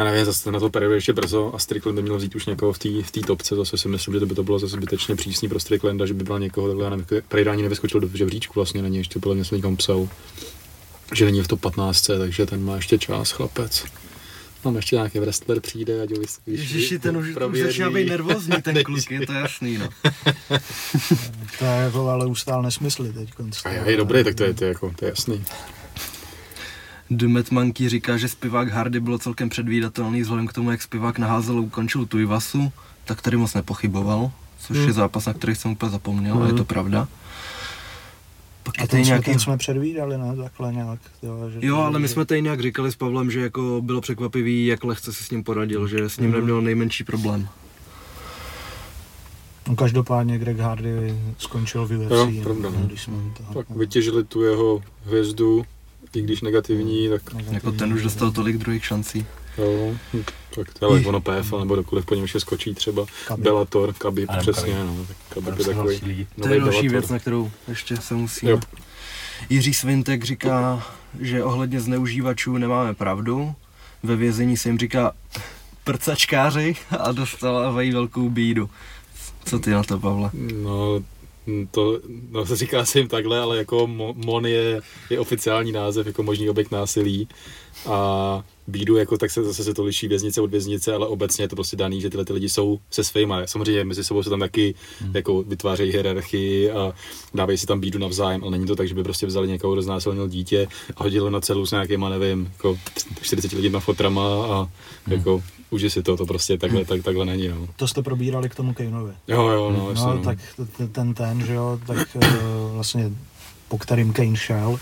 Já 0.00 0.04
nevím, 0.06 0.24
zase 0.24 0.52
na 0.52 0.60
to 0.60 0.70
Pereira 0.70 0.94
ještě 0.94 1.12
brzo 1.12 1.52
a 1.54 1.58
Strickland 1.58 1.96
by 1.96 2.02
měl 2.02 2.16
vzít 2.16 2.34
už 2.34 2.46
někoho 2.46 2.72
v 2.72 2.78
té 2.78 2.88
v 3.02 3.10
té 3.10 3.20
topce, 3.20 3.56
zase 3.56 3.78
si 3.78 3.88
myslím, 3.88 4.14
že 4.14 4.20
to 4.20 4.26
by 4.26 4.34
to 4.34 4.42
bylo 4.42 4.58
zase 4.58 4.72
zbytečně 4.76 5.16
přísný 5.16 5.48
pro 5.48 5.60
Stricklanda, 5.60 6.06
že 6.06 6.14
by 6.14 6.24
byl 6.24 6.38
někoho 6.38 6.68
takhle, 6.68 6.84
já 6.84 6.90
nevím, 6.90 7.52
ani 7.52 7.62
nevyskočil 7.62 8.00
do 8.00 8.08
žebříčku 8.14 8.52
vlastně, 8.54 8.82
není 8.82 8.96
ještě 8.96 9.18
podle 9.18 9.34
mě 9.34 9.44
se 9.44 9.56
někam 9.56 9.76
psal, 9.76 10.08
že 11.14 11.24
není 11.24 11.42
v 11.42 11.48
top 11.48 11.60
15, 11.60 12.06
takže 12.18 12.46
ten 12.46 12.64
má 12.64 12.76
ještě 12.76 12.98
čas, 12.98 13.30
chlapec. 13.30 13.84
Tam 14.62 14.76
ještě 14.76 14.96
nějaký 14.96 15.18
wrestler 15.18 15.60
přijde, 15.60 16.02
ať 16.02 16.10
ho 16.10 16.16
vys- 16.16 16.38
Ježiši, 16.46 16.98
ten 16.98 17.16
už, 17.16 17.28
už 17.50 17.58
začíná 17.58 17.90
být 17.90 18.08
nervózní, 18.08 18.62
ten 18.62 18.82
kluk, 18.84 19.10
je 19.10 19.26
to 19.26 19.32
jasný, 19.32 19.78
no. 19.78 19.88
To 21.58 21.64
je 21.64 21.80
jako 21.84 22.08
ale 22.08 22.26
ustál 22.26 22.62
nesmysly 22.62 23.12
teď. 23.12 23.30
A 23.64 23.68
je, 23.68 23.82
je 23.86 23.96
dobrý, 23.96 24.24
tak 24.24 24.34
to 24.34 24.44
je, 24.44 24.54
to 24.54 24.64
je, 24.64 24.68
jako, 24.68 24.92
to 24.96 25.04
je 25.04 25.08
jasný. 25.08 25.44
Demet 27.10 27.50
Monkey 27.50 27.88
říká, 27.88 28.16
že 28.16 28.28
zpěvák 28.28 28.68
Hardy 28.68 29.00
bylo 29.00 29.18
celkem 29.18 29.48
předvídatelný 29.48 30.22
vzhledem 30.22 30.46
k 30.46 30.52
tomu, 30.52 30.70
jak 30.70 30.82
zpěvák 30.82 31.18
naházel 31.18 31.56
a 31.56 31.60
ukončil 31.60 32.06
tu 32.06 32.18
Ivasu, 32.18 32.72
tak 33.04 33.22
tady 33.22 33.36
moc 33.36 33.54
nepochyboval, 33.54 34.30
což 34.58 34.76
Hmm. 34.76 34.86
je 34.86 34.92
zápas, 34.92 35.26
na 35.26 35.32
který 35.34 35.54
jsem 35.54 35.70
úplně 35.70 35.90
zapomněl 35.92 36.42
a 36.42 36.46
je 36.46 36.52
to 36.52 36.64
pravda. 36.64 37.08
Pak 38.62 38.74
A 38.78 38.82
je 38.82 38.88
ten 38.88 39.02
nějaký... 39.02 39.24
ten 39.30 39.38
jsme 39.38 39.56
předvídali, 39.56 40.18
ne? 40.18 40.36
Takhle 40.36 40.72
nějak. 40.72 41.00
Jo, 41.22 41.50
že, 41.50 41.58
Jo, 41.66 41.76
ale 41.76 41.98
my 41.98 42.08
jsme 42.08 42.24
tady 42.24 42.42
nějak 42.42 42.60
říkali 42.60 42.92
s 42.92 42.96
Pavlem, 42.96 43.30
že 43.30 43.40
jako 43.40 43.80
bylo 43.84 44.00
překvapivý, 44.00 44.66
jak 44.66 44.84
lehce 44.84 45.12
si 45.12 45.24
s 45.24 45.30
ním 45.30 45.44
poradil, 45.44 45.88
že 45.88 46.08
s 46.08 46.18
ním 46.18 46.30
neměl 46.32 46.62
nejmenší 46.62 47.04
problém. 47.04 47.48
No 49.68 49.76
každopádně 49.76 50.38
Greg 50.38 50.58
Hardy 50.58 51.18
skončil 51.38 51.86
v 51.86 51.90
UFC, 51.92 52.10
Jo, 52.10 52.30
no, 52.30 52.42
pravda, 52.42 52.70
no. 52.70 52.86
když 52.86 53.02
jsme 53.02 53.14
to... 53.36 53.54
Tak 53.54 53.70
vytěžili 53.70 54.24
tu 54.24 54.42
jeho 54.42 54.82
hvězdu, 55.04 55.64
i 56.14 56.22
když 56.22 56.40
negativní, 56.40 57.08
tak 57.08 57.22
Jako 57.50 57.72
ten 57.72 57.92
už 57.92 58.02
dostal 58.02 58.30
tolik 58.32 58.56
druhých 58.56 58.84
šancí. 58.84 59.26
jo, 59.58 59.94
hm, 60.14 60.22
tak 60.54 60.74
to 60.78 60.96
je 60.96 61.06
ono 61.06 61.20
PFL 61.20 61.58
nebo 61.60 61.76
dokoliv 61.76 62.06
po 62.06 62.14
něm 62.14 62.24
ještě 62.24 62.40
skočí 62.40 62.74
třeba 62.74 63.06
Khabib, 63.26 63.46
A 63.46 63.52
nebo 64.36 64.42
přesně, 64.42 64.72
Khabib. 64.72 64.86
no, 64.86 65.04
tak 65.44 65.58
je 65.58 65.64
jsou 65.64 65.70
takový 65.72 66.00
lidi. 66.02 66.26
To 66.42 66.48
je 66.48 66.60
další 66.60 66.76
Bellator. 66.76 66.90
věc, 66.90 67.08
na 67.10 67.18
kterou 67.18 67.50
ještě 67.68 67.96
se 67.96 68.14
musí. 68.14 68.46
Jo. 68.48 68.60
Jiří 69.50 69.74
Svintek 69.74 70.24
říká, 70.24 70.86
že 71.20 71.44
ohledně 71.44 71.80
zneužívačů 71.80 72.56
nemáme 72.58 72.94
pravdu. 72.94 73.54
Ve 74.02 74.16
vězení 74.16 74.56
se 74.56 74.68
jim 74.68 74.78
říká 74.78 75.12
prcačkáři 75.84 76.76
a 76.98 77.12
dostávají 77.12 77.92
velkou 77.92 78.28
bídu. 78.30 78.70
Co 79.44 79.58
ty 79.58 79.70
na 79.70 79.82
to, 79.82 79.98
Pavle? 79.98 80.30
No, 80.62 81.02
to 81.70 82.00
no, 82.30 82.46
se 82.46 82.56
říká 82.56 82.84
se 82.84 82.98
jim 82.98 83.08
takhle, 83.08 83.40
ale 83.40 83.58
jako 83.58 83.76
Mo- 83.76 84.14
MON 84.24 84.46
je, 84.46 84.80
je 85.10 85.20
oficiální 85.20 85.72
název 85.72 86.06
jako 86.06 86.22
možný 86.22 86.50
objekt 86.50 86.70
násilí 86.70 87.28
a 87.86 88.44
bídu, 88.66 88.96
jako 88.96 89.18
tak 89.18 89.30
se 89.30 89.44
zase 89.44 89.64
se 89.64 89.74
to 89.74 89.84
liší 89.84 90.08
věznice 90.08 90.40
od 90.40 90.50
věznice, 90.50 90.94
ale 90.94 91.06
obecně 91.06 91.44
je 91.44 91.48
to 91.48 91.56
prostě 91.56 91.76
daný, 91.76 92.00
že 92.00 92.10
tyhle 92.10 92.24
ty 92.24 92.32
lidi 92.32 92.48
jsou 92.48 92.78
se 92.90 93.04
svýma. 93.04 93.46
Samozřejmě 93.46 93.84
mezi 93.84 94.04
sebou 94.04 94.22
se 94.22 94.30
tam 94.30 94.40
taky 94.40 94.74
hmm. 95.00 95.16
jako 95.16 95.42
vytvářejí 95.42 95.92
hierarchii 95.92 96.70
a 96.70 96.92
dávají 97.34 97.58
si 97.58 97.66
tam 97.66 97.80
bídu 97.80 97.98
navzájem, 97.98 98.42
ale 98.42 98.50
není 98.50 98.66
to 98.66 98.76
tak, 98.76 98.88
že 98.88 98.94
by 98.94 99.02
prostě 99.02 99.26
vzali 99.26 99.48
někoho, 99.48 99.72
kdo 99.72 99.82
znásilnil 99.82 100.28
dítě 100.28 100.68
a 100.96 101.02
hodili 101.02 101.30
na 101.30 101.40
celu 101.40 101.66
s 101.66 101.70
nějakýma, 101.70 102.08
nevím, 102.08 102.52
jako 102.52 102.78
40 103.22 103.52
lidma 103.52 103.80
fotrama 103.80 104.46
a 104.46 104.68
jako 105.06 105.42
uži 105.70 105.90
si 105.90 106.02
to, 106.02 106.16
to 106.16 106.26
prostě 106.26 106.58
takhle, 106.58 106.84
tak, 106.84 107.02
takhle 107.02 107.24
není, 107.26 107.48
no. 107.48 107.68
To 107.76 107.88
jste 107.88 108.02
probírali 108.02 108.48
k 108.48 108.54
tomu 108.54 108.74
Kaneovi. 108.74 109.12
Jo, 109.28 109.48
jo, 109.48 109.70
no, 109.78 109.90
jasně, 109.90 110.06
No, 110.06 110.14
no. 110.14 110.22
tak 110.22 110.38
ten, 110.92 111.14
ten, 111.14 111.46
že 111.46 111.54
jo, 111.54 111.80
tak 111.86 112.16
eh, 112.22 112.28
vlastně 112.72 113.10
po 113.68 113.78
kterým 113.78 114.12
Kane 114.12 114.36
šel, 114.36 114.78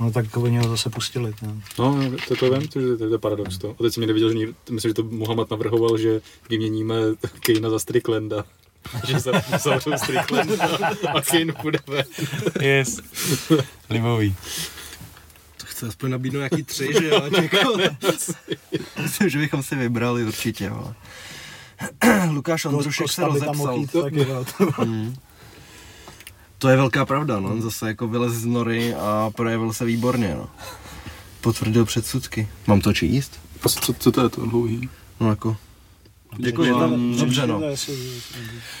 no 0.00 0.10
tak 0.10 0.36
oni 0.36 0.58
ho 0.58 0.68
zase 0.68 0.90
pustili. 0.90 1.32
Ne? 1.42 1.54
No, 1.78 1.98
to, 2.28 2.36
to 2.36 2.50
vím, 2.50 2.68
to, 2.68 2.80
to, 2.80 2.98
to 2.98 3.04
je 3.14 3.18
paradox 3.18 3.58
to. 3.58 3.70
A 3.70 3.82
teď 3.82 3.92
jsem 3.94 4.00
někde 4.00 4.12
viděl, 4.14 4.32
že 4.32 4.46
myslím, 4.70 4.90
že 4.90 4.94
to 4.94 5.02
Mohamed 5.04 5.50
navrhoval, 5.50 5.98
že 5.98 6.20
vyměníme 6.50 6.94
Kejna 7.40 7.70
za 7.70 7.78
Stricklanda. 7.78 8.44
že 9.06 9.18
za- 9.20 9.32
zavřou 9.64 9.90
Stricklanda 9.96 10.54
a 11.14 11.20
Kane 11.22 11.52
půjde 11.62 11.78
ven. 11.86 12.04
Yes. 12.60 13.00
Libový. 13.90 14.34
To 15.74 15.78
chce 15.78 15.86
aspoň 15.86 16.10
nabídnout 16.10 16.38
nějaký 16.38 16.62
tři, 16.62 16.88
že 17.00 17.08
jo? 17.08 17.22
Jako, 17.42 17.78
myslím, 19.02 19.28
že 19.28 19.38
bychom 19.38 19.62
si 19.62 19.76
vybrali 19.76 20.24
určitě, 20.24 20.70
ale. 20.70 20.94
Lukáš 22.30 22.64
Ondrušek 22.64 23.08
se 23.12 23.24
rozepsal. 23.24 23.76
jít 23.76 23.92
taky, 23.92 24.20
jo. 24.20 24.44
Hmm. 24.76 25.16
To 26.58 26.68
je 26.68 26.76
velká 26.76 27.06
pravda, 27.06 27.40
no. 27.40 27.60
Zase 27.60 27.88
jako 27.88 28.08
vylez 28.08 28.32
z 28.32 28.44
nory 28.46 28.94
a 28.94 29.30
projevil 29.36 29.72
se 29.72 29.84
výborně, 29.84 30.34
no. 30.34 30.48
Potvrdil 31.40 31.84
předsudky. 31.84 32.48
Mám 32.66 32.80
to 32.80 32.92
číst? 32.92 33.40
Co, 33.68 33.92
co 33.92 34.12
to 34.12 34.22
je 34.22 34.28
to 34.28 34.46
dlouhý? 34.46 34.88
No 35.20 35.30
jako. 35.30 35.56
Děkuji, 36.36 36.70
Dobře, 36.70 37.18
dobře, 37.18 37.46
no. 37.46 37.60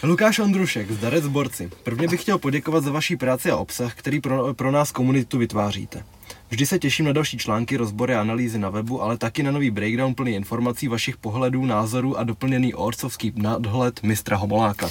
Lukáš 0.02 0.38
Ondrušek, 0.38 0.90
zdarec 0.90 1.26
borci. 1.26 1.70
Prvně 1.82 2.08
bych 2.08 2.22
chtěl 2.22 2.38
poděkovat 2.38 2.84
za 2.84 2.90
vaší 2.90 3.16
práci 3.16 3.50
a 3.50 3.56
obsah, 3.56 3.94
který 3.94 4.20
pro, 4.20 4.54
pro 4.54 4.70
nás 4.70 4.92
komunitu 4.92 5.38
vytváříte. 5.38 6.04
Vždy 6.50 6.66
se 6.66 6.78
těším 6.78 7.06
na 7.06 7.12
další 7.12 7.38
články, 7.38 7.76
rozbory 7.76 8.14
a 8.14 8.20
analýzy 8.20 8.58
na 8.58 8.70
webu, 8.70 9.02
ale 9.02 9.18
taky 9.18 9.42
na 9.42 9.50
nový 9.50 9.70
breakdown 9.70 10.14
plný 10.14 10.34
informací 10.34 10.88
vašich 10.88 11.16
pohledů, 11.16 11.66
názorů 11.66 12.18
a 12.18 12.24
doplněný 12.24 12.74
orcovský 12.74 13.32
nadhled 13.36 14.02
mistra 14.02 14.36
Homoláka. 14.36 14.90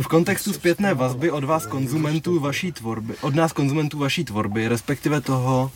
V 0.00 0.06
kontextu 0.08 0.52
zpětné 0.52 0.94
vazby 0.94 1.30
od 1.30 1.44
vás 1.44 1.66
konzumentů 1.66 2.40
vaší 2.40 2.72
tvorby, 2.72 3.14
od 3.20 3.34
nás 3.34 3.52
konzumentů 3.52 3.98
vaší 3.98 4.24
tvorby, 4.24 4.68
respektive 4.68 5.20
toho, 5.20 5.70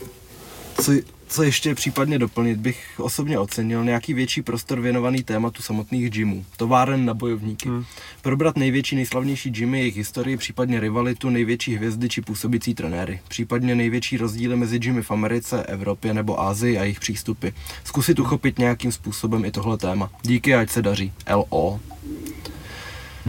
co, 0.83 0.93
co 1.33 1.43
ještě 1.43 1.75
případně 1.75 2.19
doplnit, 2.19 2.59
bych 2.59 2.87
osobně 2.99 3.39
ocenil 3.39 3.85
nějaký 3.85 4.15
větší 4.15 4.43
prostor 4.43 4.81
věnovaný 4.81 5.23
tématu 5.23 5.63
samotných 5.63 6.11
gymů, 6.11 6.45
továren 6.57 7.05
na 7.05 7.15
bojovníky. 7.15 7.69
Hmm. 7.69 7.85
Probrat 8.23 8.57
největší, 8.57 8.97
nejslavnější 8.97 9.51
gymy, 9.51 9.79
jejich 9.79 9.97
historii, 9.97 10.37
případně 10.37 10.81
rivalitu, 10.81 11.31
největší 11.31 11.77
hvězdy 11.77 12.09
či 12.09 12.21
působící 12.21 12.75
trenéry. 12.75 13.21
Případně 13.29 13.75
největší 13.75 14.17
rozdíly 14.17 14.57
mezi 14.57 14.79
gymy 14.79 15.03
v 15.03 15.11
Americe, 15.11 15.63
Evropě 15.63 16.15
nebo 16.15 16.41
Ázii 16.41 16.79
a 16.79 16.83
jejich 16.83 17.01
přístupy. 17.01 17.49
Zkusit 17.85 18.19
uchopit 18.19 18.59
nějakým 18.59 18.93
způsobem 18.93 19.45
i 19.45 19.51
tohle 19.51 19.79
téma. 19.79 20.11
Díky, 20.23 20.55
ať 20.55 20.71
se 20.71 20.83
daří. 20.83 21.13
LO. 21.35 21.81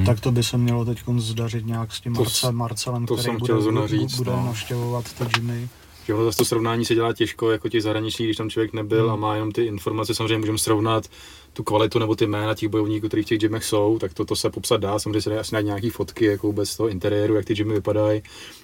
Tak 0.06 0.20
to 0.20 0.32
by 0.32 0.44
se 0.44 0.58
mělo 0.58 0.86
teď 0.86 1.04
zdařit 1.18 1.66
nějak 1.66 1.94
s 1.94 2.02
tím 2.02 2.14
To 2.14 2.24
Marce, 2.24 2.52
Marcelem, 2.52 3.06
to 3.06 3.14
který 3.14 3.26
jsem 3.26 3.38
bude, 3.38 3.54
bude 4.18 4.32
no. 4.32 4.46
navštěvovat 4.46 5.14
ty 5.14 5.26
gymy. 5.36 5.70
Že 6.06 6.14
ono 6.14 6.24
zase 6.26 6.38
to 6.38 6.46
srovnání 6.46 6.86
se 6.86 6.96
dělá 6.96 7.14
těžko, 7.14 7.52
jako 7.52 7.70
těch 7.70 7.84
zahraničních, 7.84 8.28
když 8.28 8.38
tam 8.38 8.50
člověk 8.50 8.74
nebyl 8.74 9.12
a 9.12 9.16
má 9.16 9.36
jenom 9.36 9.52
ty 9.52 9.64
informace, 9.64 10.16
samozřejmě 10.16 10.38
můžeme 10.38 10.58
srovnat 10.58 11.08
tu 11.54 11.64
kvalitu 11.64 12.00
nebo 12.00 12.16
ty 12.16 12.28
jména 12.28 12.56
těch 12.56 12.70
bojovníků, 12.70 13.08
kteří 13.08 13.24
v 13.24 13.26
těch 13.26 13.40
gymech 13.40 13.64
jsou, 13.64 14.00
tak 14.00 14.14
to, 14.14 14.26
to 14.26 14.36
se 14.36 14.50
popsat 14.50 14.82
dá, 14.82 15.00
samozřejmě 15.00 15.22
se 15.22 15.30
dá 15.30 15.40
asi 15.40 15.56
najít 15.56 15.66
nějaký 15.66 15.90
fotky 15.90 16.26
jako 16.26 16.48
vůbec 16.48 16.78
toho 16.78 16.90
interiéru, 16.90 17.36
jak 17.36 17.46
ty 17.46 17.56
gymy 17.56 17.74
vypadají, 17.74 18.22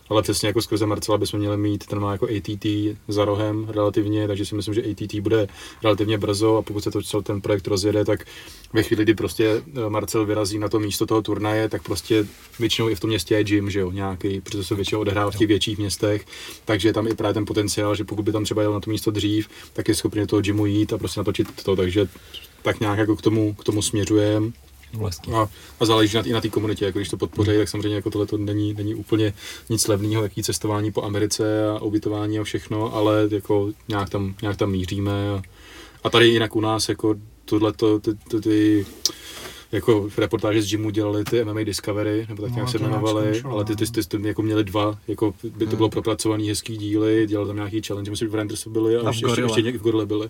ale 0.10 0.22
přesně 0.22 0.48
jako 0.48 0.62
skrze 0.62 0.86
Marcela 0.86 1.18
bychom 1.18 1.40
měli 1.40 1.58
mít, 1.58 1.86
ten 1.86 2.00
má 2.00 2.12
jako 2.12 2.26
ATT 2.26 2.66
za 3.08 3.26
rohem 3.26 3.68
relativně, 3.70 4.28
takže 4.28 4.46
si 4.46 4.56
myslím, 4.56 4.74
že 4.74 4.84
ATT 4.92 5.16
bude 5.16 5.48
relativně 5.84 6.18
brzo 6.18 6.58
a 6.58 6.62
pokud 6.62 6.84
se 6.84 6.92
to 6.92 7.02
celý 7.02 7.24
ten 7.24 7.42
projekt 7.42 7.68
rozjede, 7.68 8.06
tak 8.06 8.26
ve 8.74 8.84
chvíli, 8.84 9.04
kdy 9.04 9.14
prostě 9.14 9.64
eh, 9.76 9.90
Marcel 9.90 10.26
vyrazí 10.26 10.60
na 10.60 10.70
to 10.70 10.80
místo 10.80 11.06
toho 11.06 11.22
turnaje, 11.22 11.70
tak 11.70 11.84
prostě 11.84 12.26
většinou 12.60 12.90
i 12.90 12.96
v 12.96 13.00
tom 13.00 13.10
městě 13.10 13.36
je 13.36 13.44
gym, 13.44 13.70
že 13.70 13.80
jo, 13.80 13.92
nějaký, 13.92 14.42
protože 14.42 14.64
se 14.64 14.76
většinou 14.76 15.02
odehrává 15.02 15.32
v 15.32 15.36
těch 15.36 15.48
větších 15.48 15.78
městech, 15.78 16.26
takže 16.66 16.90
je 16.90 16.94
tam 16.94 17.08
i 17.08 17.14
právě 17.16 17.34
ten 17.34 17.46
potenciál, 17.46 17.96
že 17.96 18.04
pokud 18.04 18.24
by 18.24 18.32
tam 18.32 18.44
třeba 18.44 18.62
jel 18.62 18.74
na 18.74 18.80
to 18.80 18.92
místo 18.92 19.12
dřív, 19.12 19.50
tak 19.74 19.88
je 19.88 19.96
schopný 19.96 20.22
do 20.22 20.28
toho 20.28 20.42
gymu 20.42 20.66
jít 20.66 20.94
a 20.94 20.98
prostě 20.98 21.20
natočit 21.20 21.64
to, 21.64 21.76
takže 21.76 22.08
tak 22.62 22.80
nějak 22.80 23.00
jako 23.00 23.16
k 23.16 23.22
tomu, 23.22 23.54
k 23.54 23.64
tomu 23.64 23.82
směřujeme. 23.82 24.52
Vlastně. 24.94 25.34
A, 25.34 25.50
a 25.80 25.86
záleží 25.86 26.18
na, 26.18 26.24
i 26.24 26.32
na 26.32 26.42
té 26.42 26.50
komunitě, 26.50 26.86
jako 26.86 27.00
když 27.00 27.10
to 27.10 27.18
podpoří, 27.18 27.52
tak 27.58 27.70
samozřejmě 27.70 27.96
jako 27.96 28.10
tohle 28.10 28.28
to 28.28 28.38
není, 28.38 28.74
není 28.74 28.96
úplně 28.96 29.34
nic 29.70 29.88
levného, 29.88 30.24
jaký 30.24 30.44
cestování 30.44 30.92
po 30.92 31.04
Americe 31.04 31.68
a 31.70 31.82
ubytování 31.82 32.40
a 32.40 32.44
všechno, 32.44 32.96
ale 32.96 33.28
jako 33.32 33.72
nějak 33.88 34.10
tam, 34.10 34.36
nějak 34.42 34.58
tam 34.58 34.72
míříme. 34.72 35.30
A, 35.30 35.42
a 36.04 36.10
tady 36.10 36.28
jinak 36.28 36.56
u 36.56 36.62
nás 36.62 36.90
jako 36.90 37.16
tohleto, 37.46 38.00
ty, 38.00 38.14
ty, 38.14 38.42
ty 38.42 38.86
jako 39.72 40.10
reportáže 40.18 40.62
z 40.62 40.70
gymu 40.70 40.90
dělali 40.90 41.24
ty 41.24 41.44
MMA 41.46 41.64
Discovery, 41.64 42.26
nebo 42.30 42.42
tak 42.42 42.52
No, 42.52 42.56
nějak 42.56 42.70
se 42.70 42.78
to 42.78 42.84
nějak 42.84 43.02
jmenovali, 43.02 43.42
ale 43.42 43.66
ty, 43.66 43.76
ty, 43.76 43.86
no. 43.86 43.92
ty, 43.92 44.18
ty, 44.18 44.28
jako 44.28 44.42
měli 44.42 44.64
dva, 44.64 44.98
jako 45.08 45.34
by 45.58 45.68
to 45.68 45.76
bylo 45.76 45.90
propracovaný 45.90 46.50
hezký 46.50 46.78
díly, 46.78 47.28
dělali 47.28 47.48
tam 47.48 47.56
nějaký 47.56 47.82
challenge, 47.88 48.12
myslím, 48.12 48.28
že 48.28 48.32
v 48.32 48.36
Randersu 48.36 48.70
byli 48.70 48.96
a, 48.96 49.00
A 49.00 49.04
v 49.04 49.06
ještě, 49.08 49.26
ještě, 49.26 49.42
Gorile. 49.42 49.48
ještě, 49.48 49.62
někde 49.62 49.80
v 49.80 49.82
Gorile 49.82 50.06
byli. 50.06 50.30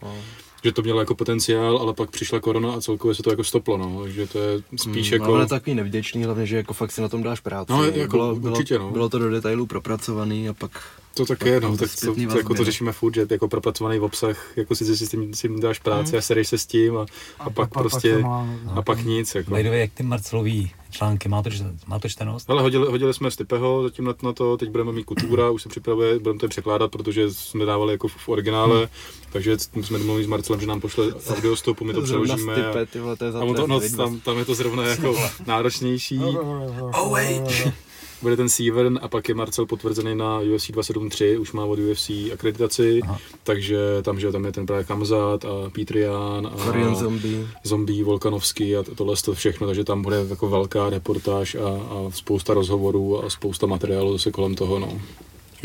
Že 0.63 0.71
to 0.71 0.81
mělo 0.81 0.99
jako 0.99 1.15
potenciál, 1.15 1.77
ale 1.77 1.93
pak 1.93 2.11
přišla 2.11 2.39
korona 2.39 2.73
a 2.73 2.81
celkově 2.81 3.15
se 3.15 3.23
to 3.23 3.29
jako 3.29 3.43
stoplo, 3.43 3.77
no, 3.77 4.01
takže 4.03 4.27
to 4.27 4.39
je 4.39 4.61
spíš 4.75 5.11
Hmm, 5.11 5.21
jako... 5.21 5.35
Ale 5.35 5.47
takový 5.47 5.75
nevděčný, 5.75 6.23
hlavně, 6.23 6.45
že 6.45 6.57
jako 6.57 6.73
fakt 6.73 6.91
si 6.91 7.01
na 7.01 7.09
tom 7.09 7.23
dáš 7.23 7.39
práci. 7.39 7.71
No, 7.71 7.83
jako 7.83 8.17
bylo, 8.17 8.35
určitě, 8.35 8.73
bylo, 8.73 8.87
no. 8.87 8.93
bylo 8.93 9.09
to 9.09 9.19
do 9.19 9.29
detailů 9.29 9.65
propracovaný 9.65 10.49
a 10.49 10.53
pak 10.53 10.71
To 11.13 11.25
tak 11.25 11.39
Pak 11.39 11.47
je, 11.47 11.61
no, 11.61 11.77
tak 11.77 11.89
to, 12.01 12.13
to, 12.13 12.37
jako 12.37 12.53
to 12.53 12.65
řešíme 12.65 12.91
furt, 12.91 13.15
že 13.15 13.27
jako 13.29 13.47
propracovaný 13.47 13.99
obsah, 13.99 14.57
jako 14.57 14.75
si, 14.75 14.85
si 14.97 15.07
s 15.07 15.09
tím, 15.09 15.33
s 15.33 15.41
tím 15.41 15.59
dáš 15.59 15.79
práci 15.79 16.17
a 16.17 16.21
sereš 16.21 16.47
se 16.47 16.57
s 16.57 16.65
tím 16.65 16.97
a, 16.97 17.05
a, 17.39 17.49
pak 17.49 17.69
prostě, 17.69 18.15
to 18.15 18.21
má- 18.21 18.47
a 18.75 18.81
pak 18.81 19.03
nic, 19.03 19.35
jako. 19.35 19.53
By 19.53 19.63
jak 19.63 19.93
ty 19.93 20.03
Marcelový 20.03 20.71
články, 20.89 21.29
má 21.29 21.41
to, 21.41 21.49
má 21.87 21.99
to 21.99 22.09
čtenost? 22.09 22.49
Ale 22.49 22.61
hodili, 22.61 22.87
hodili 22.87 23.13
jsme 23.13 23.31
Stipeho 23.31 23.83
zatím 23.83 24.05
na, 24.05 24.13
na 24.23 24.33
to, 24.33 24.57
teď 24.57 24.69
budeme 24.69 24.91
mít 24.91 25.03
Kutura, 25.03 25.49
už 25.49 25.61
se 25.61 25.69
připravuje, 25.69 26.19
budeme 26.19 26.39
to 26.39 26.45
je 26.45 26.49
překládat, 26.49 26.91
protože 26.91 27.33
jsme 27.33 27.65
dávali 27.65 27.93
jako 27.93 28.07
v, 28.07 28.15
v 28.17 28.29
originále, 28.29 28.89
takže 29.31 29.57
jsme 29.81 29.97
domluvili 29.97 30.25
s 30.25 30.27
Marcelem, 30.27 30.61
že 30.61 30.67
nám 30.67 30.81
pošle 30.81 31.13
audiostopu, 31.27 31.85
my 31.85 31.93
to 31.93 32.01
přeložíme. 32.01 32.53
Stipe, 32.53 32.85
ty 32.85 32.99
vole, 32.99 33.15
to 33.15 33.25
je 33.25 33.31
za 33.31 33.39
a 33.39 33.43
on 33.43 33.55
to, 33.55 33.67
no, 33.67 33.79
tam, 33.97 34.19
tam, 34.19 34.37
je 34.37 34.45
to 34.45 34.55
zrovna 34.55 34.83
jako 34.83 35.15
náročnější. 35.45 36.19
Oh 36.19 37.11
wait! 37.11 37.73
Bude 38.21 38.37
ten 38.37 38.49
Severn 38.49 38.99
a 39.01 39.07
pak 39.07 39.29
je 39.29 39.35
Marcel 39.35 39.65
potvrzený 39.65 40.15
na 40.15 40.39
UFC 40.39 40.71
273, 40.71 41.37
už 41.37 41.51
má 41.51 41.65
od 41.65 41.79
UFC 41.79 42.09
akreditaci, 42.33 42.99
Aha. 43.03 43.17
takže 43.43 43.77
tam, 44.01 44.19
že 44.19 44.31
tam 44.31 44.45
je 44.45 44.51
ten 44.51 44.65
právě 44.65 44.83
Kamzat 44.85 45.45
a 45.45 45.69
Petr 45.75 45.97
Jan 45.97 46.47
a 46.47 46.63
Korean 46.63 46.95
Zombie. 46.95 47.47
Zombie, 47.63 48.03
Volkanovský 48.03 48.75
a 48.75 48.83
to- 48.83 48.95
tohle 48.95 49.15
to 49.25 49.33
všechno, 49.33 49.67
takže 49.67 49.83
tam 49.83 50.01
bude 50.01 50.25
jako 50.29 50.49
velká 50.49 50.89
reportáž 50.89 51.55
a, 51.55 51.59
a 51.67 52.11
spousta 52.11 52.53
rozhovorů 52.53 53.25
a 53.25 53.29
spousta 53.29 53.67
materiálu 53.67 54.11
zase 54.13 54.31
kolem 54.31 54.55
toho, 54.55 54.79
no. 54.79 55.01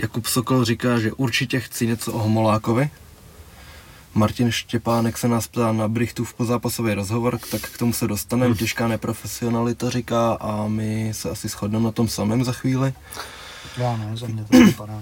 Jakub 0.03 0.27
Sokol 0.27 0.65
říká, 0.65 0.99
že 0.99 1.13
určitě 1.13 1.61
chci 1.61 1.87
něco 1.87 2.13
o 2.13 2.19
Homolákovi. 2.19 2.89
Martin 4.15 4.51
Štěpánek 4.51 5.19
se 5.19 5.29
nás 5.29 5.47
ptá 5.47 5.73
na 5.73 5.89
Brichtův 5.89 6.35
pozápasový 6.35 6.95
rozhovor, 6.95 7.39
tak 7.51 7.61
k 7.63 7.79
tomu 7.79 7.93
se 7.93 8.07
dostaneme. 8.07 8.55
Těžká 8.55 8.89
neprofesionalita 8.89 9.91
říká 9.91 10.33
a 10.33 10.69
my 10.69 11.11
se 11.13 11.31
asi 11.31 11.49
shodneme 11.49 11.85
na 11.85 11.93
tom 11.93 12.09
samém 12.09 12.45
za 12.45 12.53
chvíli. 12.53 12.93
Já 13.77 13.97
ne, 13.97 14.17
za 14.17 14.27
mě 14.27 14.45
to 14.45 14.59
vypadá. 14.59 15.01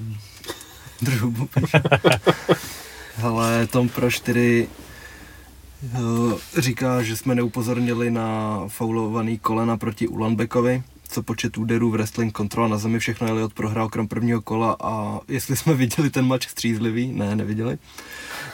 Drubu 1.03 1.49
Ale 3.23 3.67
Tom 3.67 3.89
Pro 3.89 4.11
4 4.11 4.69
eh, 5.85 6.61
říká, 6.61 7.03
že 7.03 7.17
jsme 7.17 7.35
neupozornili 7.35 8.11
na 8.11 8.61
faulovaný 8.69 9.39
kolena 9.39 9.77
proti 9.77 10.09
Ulanbekovi. 10.09 10.83
co 11.09 11.23
počet 11.23 11.59
úderů, 11.59 11.91
wrestling, 11.91 12.33
kontrola 12.33 12.69
na 12.69 12.79
zemi, 12.79 12.99
všechno 12.99 13.29
Elliot 13.29 13.55
prohrál 13.55 13.89
krom 13.89 14.09
prvního 14.09 14.43
kola 14.43 14.77
a 14.83 15.21
jestli 15.29 15.57
jsme 15.57 15.75
viděli 15.75 16.11
ten 16.11 16.27
mač 16.27 16.49
střízlivý, 16.49 17.13
ne, 17.13 17.37
neviděli. 17.37 17.79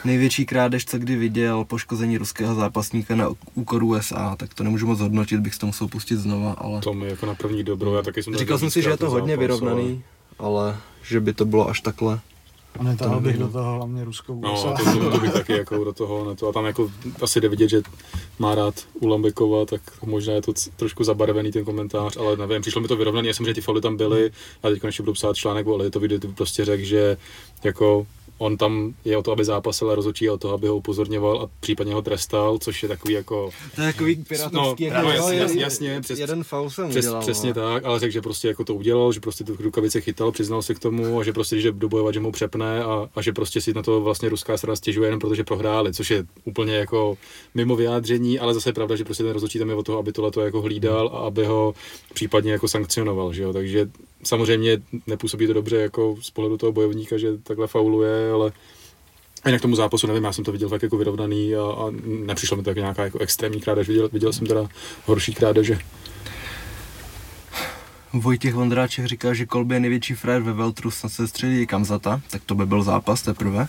Největší 0.05 0.45
krádež, 0.45 0.85
co 0.85 0.97
kdy 0.99 1.15
viděl, 1.15 1.65
poškození 1.65 2.17
ruského 2.17 2.55
zápasníka 2.55 3.15
na 3.15 3.29
úkor 3.53 3.83
USA, 3.83 4.35
tak 4.35 4.53
to 4.53 4.63
nemůžu 4.63 4.87
moc 4.87 4.99
hodnotit, 4.99 5.39
bych 5.39 5.57
to 5.57 5.65
musel 5.65 5.87
pustit 5.87 6.15
znova, 6.17 6.51
ale... 6.51 6.81
To 6.81 6.93
mi 6.93 7.07
jako 7.09 7.25
na 7.25 7.35
první 7.35 7.63
dobro, 7.63 7.95
já 7.95 8.01
taky 8.01 8.23
jsem 8.23 8.35
Říkal 8.35 8.57
jsem 8.57 8.69
si, 8.71 8.81
že 8.81 8.89
je 8.89 8.97
to 8.97 9.09
hodně 9.09 9.33
zápas, 9.35 9.39
vyrovnaný, 9.39 10.03
ale 10.39 10.77
že 11.03 11.19
by 11.19 11.33
to 11.33 11.45
bylo 11.45 11.69
až 11.69 11.81
takhle. 11.81 12.19
A 12.79 12.83
netahal 12.83 13.15
To 13.15 13.21
bych 13.21 13.37
do 13.37 13.47
toho 13.47 13.75
hlavně 13.75 14.03
ruskou 14.03 14.41
No, 14.41 14.53
USA. 14.53 14.73
to, 14.83 14.99
to, 14.99 15.11
to, 15.11 15.17
bych 15.19 15.33
taky 15.33 15.53
jako 15.53 15.83
do 15.83 15.93
toho, 15.93 16.29
ne 16.29 16.35
to. 16.35 16.47
A 16.49 16.53
tam 16.53 16.65
jako 16.65 16.91
asi 17.21 17.41
jde 17.41 17.49
vidět, 17.49 17.69
že 17.69 17.81
má 18.39 18.55
rád 18.55 18.73
Ulambekova, 18.93 19.65
tak 19.65 19.81
možná 20.05 20.33
je 20.33 20.41
to 20.41 20.53
c- 20.53 20.71
trošku 20.75 21.03
zabarvený 21.03 21.51
ten 21.51 21.65
komentář, 21.65 22.17
ale 22.17 22.37
nevím, 22.37 22.61
přišlo 22.61 22.81
mi 22.81 22.87
to 22.87 22.95
vyrovnaný, 22.95 23.27
já 23.27 23.33
jsem, 23.33 23.45
že 23.45 23.53
ty 23.53 23.61
fauly 23.61 23.81
tam 23.81 23.97
byly, 23.97 24.31
a 24.63 24.69
teď 24.69 24.79
konečně 24.81 25.03
budu 25.03 25.13
psát 25.13 25.35
článek, 25.35 25.67
ale 25.67 25.89
to 25.89 25.99
video 25.99 26.31
prostě 26.35 26.65
řekl, 26.65 26.83
že 26.83 27.17
jako 27.63 28.07
on 28.39 28.57
tam 28.57 28.93
je 29.05 29.17
o 29.17 29.23
to, 29.23 29.31
aby 29.31 29.45
zápasil 29.45 29.91
a 29.91 29.95
rozhodčí 29.95 30.29
o 30.29 30.37
to, 30.37 30.53
aby 30.53 30.67
ho 30.67 30.75
upozorňoval 30.77 31.41
a 31.41 31.49
případně 31.59 31.93
ho 31.93 32.01
trestal, 32.01 32.57
což 32.57 32.83
je 32.83 32.89
takový 32.89 33.13
jako 33.13 33.49
To 33.75 33.81
je 33.81 33.91
takový 33.93 34.15
pirátovský, 34.15 34.89
No, 34.89 34.95
jako, 34.95 35.07
no, 35.07 35.11
jasně, 35.13 35.37
jasně, 35.39 35.61
jasně, 35.63 36.01
přes- 36.01 36.19
jeden 36.19 36.43
faul 36.43 36.69
jsem 36.69 36.89
Přes, 36.89 37.05
udělal. 37.05 37.21
přesně 37.21 37.49
no. 37.49 37.53
tak, 37.53 37.85
ale 37.85 37.99
řekl, 37.99 38.11
že 38.13 38.21
prostě 38.21 38.47
jako 38.47 38.63
to 38.63 38.75
udělal, 38.75 39.13
že 39.13 39.19
prostě 39.19 39.43
tu 39.43 39.55
rukavice 39.59 40.01
chytal, 40.01 40.31
přiznal 40.31 40.61
se 40.61 40.75
k 40.75 40.79
tomu 40.79 41.19
a 41.19 41.23
že 41.23 41.33
prostě, 41.33 41.55
jde 41.55 41.71
dobojovat, 41.71 42.13
že 42.13 42.19
mu 42.19 42.31
přepne 42.31 42.83
a, 42.83 43.09
a, 43.15 43.21
že 43.21 43.33
prostě 43.33 43.61
si 43.61 43.73
na 43.73 43.83
to 43.83 44.01
vlastně 44.01 44.29
ruská 44.29 44.57
strana 44.57 44.75
stěžuje 44.75 45.07
jenom 45.07 45.19
protože 45.19 45.43
prohráli, 45.43 45.93
což 45.93 46.11
je 46.11 46.25
úplně 46.45 46.75
jako 46.75 47.17
mimo 47.55 47.75
vyjádření, 47.75 48.39
ale 48.39 48.53
zase 48.53 48.69
je 48.69 48.73
pravda, 48.73 48.95
že 48.95 49.03
prostě 49.05 49.23
ten 49.23 49.33
rozhodčí 49.33 49.59
tam 49.59 49.69
je 49.69 49.75
o 49.75 49.83
toho, 49.83 49.99
aby 49.99 50.11
tohle 50.11 50.31
to 50.31 50.41
jako 50.41 50.61
hlídal 50.61 51.07
a 51.13 51.17
aby 51.17 51.45
ho 51.45 51.73
případně 52.13 52.51
jako 52.51 52.67
sankcionoval, 52.67 53.33
že 53.33 53.43
jo, 53.43 53.53
takže 53.53 53.89
samozřejmě 54.23 54.77
nepůsobí 55.07 55.47
to 55.47 55.53
dobře 55.53 55.77
jako 55.77 56.15
z 56.21 56.31
pohledu 56.31 56.57
toho 56.57 56.71
bojovníka, 56.71 57.17
že 57.17 57.37
takhle 57.37 57.67
fauluje, 57.67 58.31
ale 58.31 58.51
a 59.43 59.49
jinak 59.49 59.61
tomu 59.61 59.75
zápasu 59.75 60.07
nevím, 60.07 60.23
já 60.23 60.33
jsem 60.33 60.43
to 60.43 60.51
viděl 60.51 60.69
tak 60.69 60.83
jako 60.83 60.97
vyrovnaný 60.97 61.55
a, 61.55 61.61
a 61.61 61.91
nepřišlo 62.05 62.57
mi 62.57 62.63
to 62.63 62.69
jako 62.69 62.79
nějaká 62.79 63.03
jako 63.03 63.19
extrémní 63.19 63.61
krádež, 63.61 63.87
viděl, 63.87 64.09
viděl 64.13 64.33
jsem 64.33 64.47
teda 64.47 64.69
horší 65.05 65.33
krádeže. 65.33 65.79
Vojtěch 68.13 68.53
Vondráček 68.53 69.05
říká, 69.05 69.33
že 69.33 69.45
Kolby 69.45 69.75
je 69.75 69.79
největší 69.79 70.13
frajer 70.13 70.41
ve 70.41 70.53
Veltru, 70.53 70.91
snad 70.91 71.09
se 71.09 71.27
střelí 71.27 71.67
Kamzata, 71.67 72.21
tak 72.29 72.43
to 72.45 72.55
by 72.55 72.65
byl 72.65 72.83
zápas 72.83 73.21
teprve. 73.21 73.67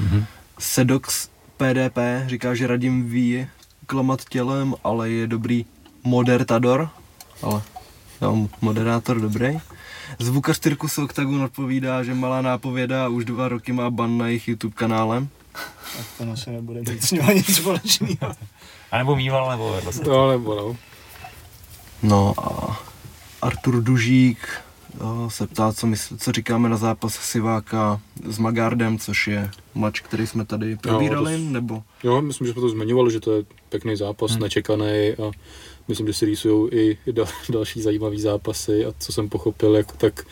Mm-hmm. 0.00 0.24
Sedox 0.58 1.28
PDP 1.56 1.98
říká, 2.26 2.54
že 2.54 2.66
Radim 2.66 3.08
ví 3.08 3.46
klamat 3.86 4.24
tělem, 4.28 4.74
ale 4.84 5.10
je 5.10 5.26
dobrý 5.26 5.66
modertador, 6.04 6.88
ale 7.42 7.62
jo, 8.22 8.48
moderátor 8.60 9.20
dobrý. 9.20 9.58
Zvukař 10.18 10.58
Tyrkusu 10.58 11.04
Octagon 11.04 11.42
odpovídá, 11.42 12.02
že 12.02 12.14
malá 12.14 12.42
nápověda 12.42 13.08
už 13.08 13.24
dva 13.24 13.48
roky 13.48 13.72
má 13.72 13.90
ban 13.90 14.18
na 14.18 14.26
jejich 14.26 14.48
YouTube 14.48 14.74
kanálem. 14.74 15.28
Tak 15.96 16.06
to 16.18 16.32
asi 16.32 16.50
nebude 16.50 16.80
mít 16.80 17.04
s 17.04 17.10
ním 17.10 17.22
nic 17.34 17.56
společného. 17.56 18.32
A 18.90 18.98
nebo 18.98 19.16
mýval, 19.16 19.50
nebo 19.50 19.72
vedle 19.72 19.92
se. 19.92 20.02
No, 20.04 20.30
nebo 20.30 20.54
no. 20.54 20.76
No 22.02 22.34
a 22.38 22.80
Artur 23.42 23.82
Dužík 23.82 24.48
jo, 25.00 25.30
se 25.30 25.46
ptá, 25.46 25.72
co, 25.72 25.86
mysl, 25.86 26.16
co 26.16 26.32
říkáme 26.32 26.68
na 26.68 26.76
zápas 26.76 27.14
Siváka 27.14 28.00
s 28.24 28.38
Magardem, 28.38 28.98
což 28.98 29.26
je 29.28 29.50
mač, 29.74 30.00
který 30.00 30.26
jsme 30.26 30.44
tady 30.44 30.76
probírali, 30.76 31.36
to 31.36 31.42
s- 31.48 31.52
nebo 31.52 31.82
Jo, 32.02 32.22
myslím, 32.22 32.46
že 32.46 32.52
jsme 32.52 32.62
to 32.62 32.68
zmiňovali, 32.68 33.12
že 33.12 33.20
to 33.20 33.32
je 33.36 33.42
pěkný 33.68 33.96
zápas, 33.96 34.30
hmm. 34.30 34.40
nečekaný 34.40 34.84
a 35.10 35.30
myslím, 35.88 36.06
že 36.06 36.12
si 36.12 36.24
rýsují 36.26 36.68
i 36.72 36.98
dal, 37.12 37.26
další 37.50 37.82
zajímavý 37.82 38.20
zápasy 38.20 38.84
a 38.84 38.92
co 38.98 39.12
jsem 39.12 39.28
pochopil, 39.28 39.76
jak, 39.76 39.96
tak 39.96 40.24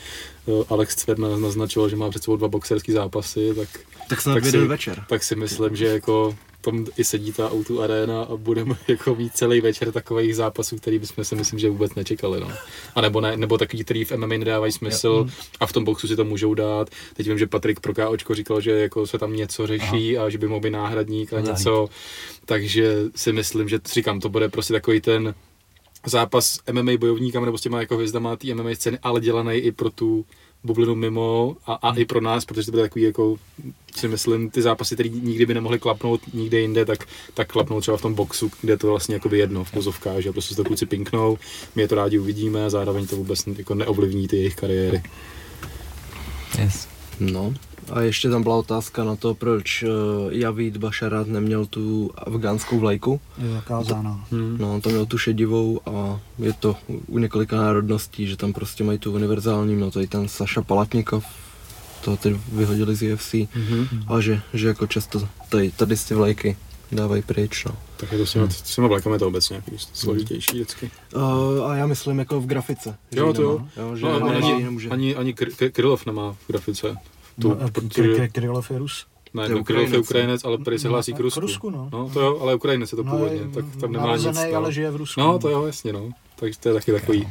eh, 0.48 0.64
Alex 0.68 0.96
Cverna 0.96 1.36
naznačoval, 1.38 1.88
že 1.88 1.96
má 1.96 2.10
před 2.10 2.22
sebou 2.24 2.36
dva 2.36 2.48
boxerský 2.48 2.92
zápasy, 2.92 3.52
tak, 3.56 3.68
tak 4.08 4.20
snad 4.20 4.34
Tak 4.34 4.46
si- 4.46 4.58
večer. 4.58 5.04
tak 5.08 5.22
si 5.22 5.36
myslím, 5.36 5.76
že 5.76 5.86
jako 5.86 6.36
tam 6.60 6.86
i 6.96 7.04
sedí 7.04 7.32
ta 7.32 7.50
auto 7.50 7.80
arena 7.80 8.22
a 8.22 8.36
budeme 8.36 8.74
jako 8.88 9.14
mít 9.14 9.34
celý 9.34 9.60
večer 9.60 9.92
takových 9.92 10.36
zápasů, 10.36 10.76
který 10.76 10.98
bychom 10.98 11.24
si 11.24 11.34
myslím, 11.34 11.58
že 11.58 11.70
vůbec 11.70 11.94
nečekali. 11.94 12.40
No. 12.40 12.50
A 12.94 13.00
nebo, 13.00 13.20
ne, 13.20 13.36
nebo 13.36 13.58
takový, 13.58 13.84
který 13.84 14.04
v 14.04 14.12
MMA 14.12 14.26
nedávají 14.26 14.72
smysl 14.72 15.26
a 15.60 15.66
v 15.66 15.72
tom 15.72 15.84
boxu 15.84 16.08
si 16.08 16.16
to 16.16 16.24
můžou 16.24 16.54
dát. 16.54 16.90
Teď 17.14 17.28
vím, 17.28 17.38
že 17.38 17.46
Patrik 17.46 17.80
pro 17.80 17.94
KOčko 17.94 18.34
říkal, 18.34 18.60
že 18.60 18.70
jako 18.70 19.06
se 19.06 19.18
tam 19.18 19.36
něco 19.36 19.66
řeší 19.66 20.18
a 20.18 20.28
že 20.28 20.38
by 20.38 20.48
mohl 20.48 20.60
být 20.60 20.70
náhradník 20.70 21.32
a 21.32 21.40
něco. 21.40 21.88
Takže 22.44 22.96
si 23.16 23.32
myslím, 23.32 23.68
že 23.68 23.78
říkám, 23.94 24.20
to 24.20 24.28
bude 24.28 24.48
prostě 24.48 24.72
takový 24.72 25.00
ten 25.00 25.34
zápas 26.06 26.58
MMA 26.72 26.92
bojovníkama 26.98 27.46
nebo 27.46 27.58
s 27.58 27.60
těma 27.60 27.80
jako 27.80 27.94
hvězdama 27.94 28.36
té 28.36 28.54
MMA 28.54 28.70
scény, 28.74 28.98
ale 29.02 29.20
dělaný 29.20 29.54
i 29.54 29.72
pro 29.72 29.90
tu 29.90 30.24
bublinu 30.64 30.94
mimo 30.94 31.56
a, 31.66 31.72
a 31.72 31.94
i 31.94 32.04
pro 32.04 32.20
nás, 32.20 32.44
protože 32.44 32.66
to 32.66 32.70
bude 32.70 32.82
takový 32.82 33.04
jako 33.04 33.36
si 33.96 34.08
myslím, 34.08 34.50
ty 34.50 34.62
zápasy, 34.62 34.94
které 34.94 35.08
nikdy 35.08 35.46
by 35.46 35.54
nemohly 35.54 35.78
klapnout 35.78 36.20
nikde 36.34 36.60
jinde, 36.60 36.84
tak, 36.84 37.06
tak 37.34 37.52
klapnou 37.52 37.80
třeba 37.80 37.96
v 37.96 38.02
tom 38.02 38.14
boxu, 38.14 38.50
kde 38.60 38.72
je 38.72 38.76
to 38.76 38.86
vlastně 38.86 39.14
jakoby 39.14 39.38
jedno 39.38 39.64
v 39.64 39.70
pozovkách, 39.70 40.20
že 40.20 40.32
prostě 40.32 40.54
to 40.54 40.64
kluci 40.64 40.86
pinknou, 40.86 41.38
my 41.74 41.82
je 41.82 41.88
to 41.88 41.94
rádi 41.94 42.18
uvidíme 42.18 42.64
a 42.64 42.70
zároveň 42.70 43.06
to 43.06 43.16
vůbec 43.16 43.46
jako 43.46 43.74
neovlivní 43.74 44.28
ty 44.28 44.36
jejich 44.36 44.56
kariéry. 44.56 45.02
Yes. 46.58 46.88
No. 47.20 47.54
A 47.92 48.00
ještě 48.00 48.30
tam 48.30 48.42
byla 48.42 48.56
otázka 48.56 49.04
na 49.04 49.16
to, 49.16 49.34
proč 49.34 49.82
uh, 49.82 49.88
Javid 50.32 50.76
Bašarat 50.76 51.26
neměl 51.26 51.66
tu 51.66 52.10
afgánskou 52.18 52.78
vlajku. 52.78 53.20
Je 53.38 53.52
zakázáno. 53.52 54.20
Hmm. 54.30 54.56
No, 54.60 54.74
on 54.74 54.80
tam 54.80 54.92
měl 54.92 55.06
tu 55.06 55.18
šedivou 55.18 55.80
a 55.86 56.20
je 56.38 56.52
to 56.52 56.76
u 57.06 57.18
několika 57.18 57.56
národností, 57.56 58.26
že 58.26 58.36
tam 58.36 58.52
prostě 58.52 58.84
mají 58.84 58.98
tu 58.98 59.12
univerzální, 59.12 59.76
no 59.76 59.90
tady 59.90 60.06
ten 60.06 60.28
Saša 60.28 60.62
Palatnikov, 60.62 61.24
to 62.04 62.16
teď 62.16 62.34
vyhodili 62.52 62.96
z 62.96 63.14
UFC, 63.14 63.32
Mm-hmm. 63.34 64.04
a 64.08 64.20
že, 64.20 64.40
že 64.54 64.68
jako 64.68 64.86
často 64.86 65.28
tady, 65.48 65.70
tady 65.70 65.96
z 65.96 66.04
ty 66.04 66.14
vlajky 66.14 66.56
dávají 66.92 67.22
pryč, 67.22 67.64
no. 67.64 67.76
Tak 67.96 68.12
je 68.12 68.18
to 68.18 68.26
s 68.26 68.32
těma, 68.32 68.50
s 68.50 68.74
těma 68.74 68.88
vlajkami 68.88 69.14
je 69.14 69.18
to 69.18 69.26
obecně 69.28 69.54
nějaký 69.54 69.84
složitější 69.92 70.52
vždycky. 70.52 70.90
Uh, 71.14 71.64
a 71.70 71.76
já 71.76 71.86
myslím 71.86 72.18
jako 72.18 72.40
v 72.40 72.46
grafice. 72.46 72.96
Jo, 73.12 73.32
to 73.32 73.42
jo. 73.42 73.66
jo 73.76 73.96
že 73.96 74.04
No, 74.06 74.24
ani, 74.24 74.52
ani, 74.52 74.88
ani, 74.90 75.14
ani 75.16 75.34
Kry- 75.34 75.50
Kry- 75.56 75.70
Krylov 75.72 76.06
nemá 76.06 76.32
v 76.32 76.48
grafice. 76.48 76.96
Tu, 77.42 77.48
No, 77.48 77.68
protože, 77.72 78.28
Kirillov 78.28 78.70
je 78.70 78.78
Rus. 78.78 79.06
ne, 79.34 79.46
to 79.46 79.52
je 79.52 79.58
no, 79.58 79.64
Krylov 79.64 79.92
je 79.92 79.98
Ukrajinec, 79.98 80.44
ale 80.44 80.58
prý 80.58 80.78
se 80.78 80.86
No, 80.88 80.92
hlásí 80.92 81.12
k 81.14 81.20
Rusku. 81.20 81.40
k 81.40 81.42
Rusku, 81.42 81.70
no. 81.70 81.88
no. 81.92 82.10
to 82.14 82.20
jo, 82.20 82.38
ale 82.40 82.54
Ukrajinec 82.54 82.92
je 82.92 82.96
to 82.96 83.04
původně, 83.04 83.36
je 83.38 83.48
tak 83.48 83.64
tam 83.80 83.92
nemá 83.92 84.16
nic. 84.16 84.24
narozený, 84.24 84.52
no. 84.52 84.58
ale 84.58 84.72
žije 84.72 84.90
v 84.90 84.96
Rusku. 84.96 85.20
No, 85.20 85.38
to 85.38 85.48
jo, 85.48 85.66
jasně, 85.66 85.92
no. 85.92 86.10
Takže 86.36 86.58
to 86.58 86.68
je 86.68 86.74
taky 86.74 86.92
takový. 86.92 87.28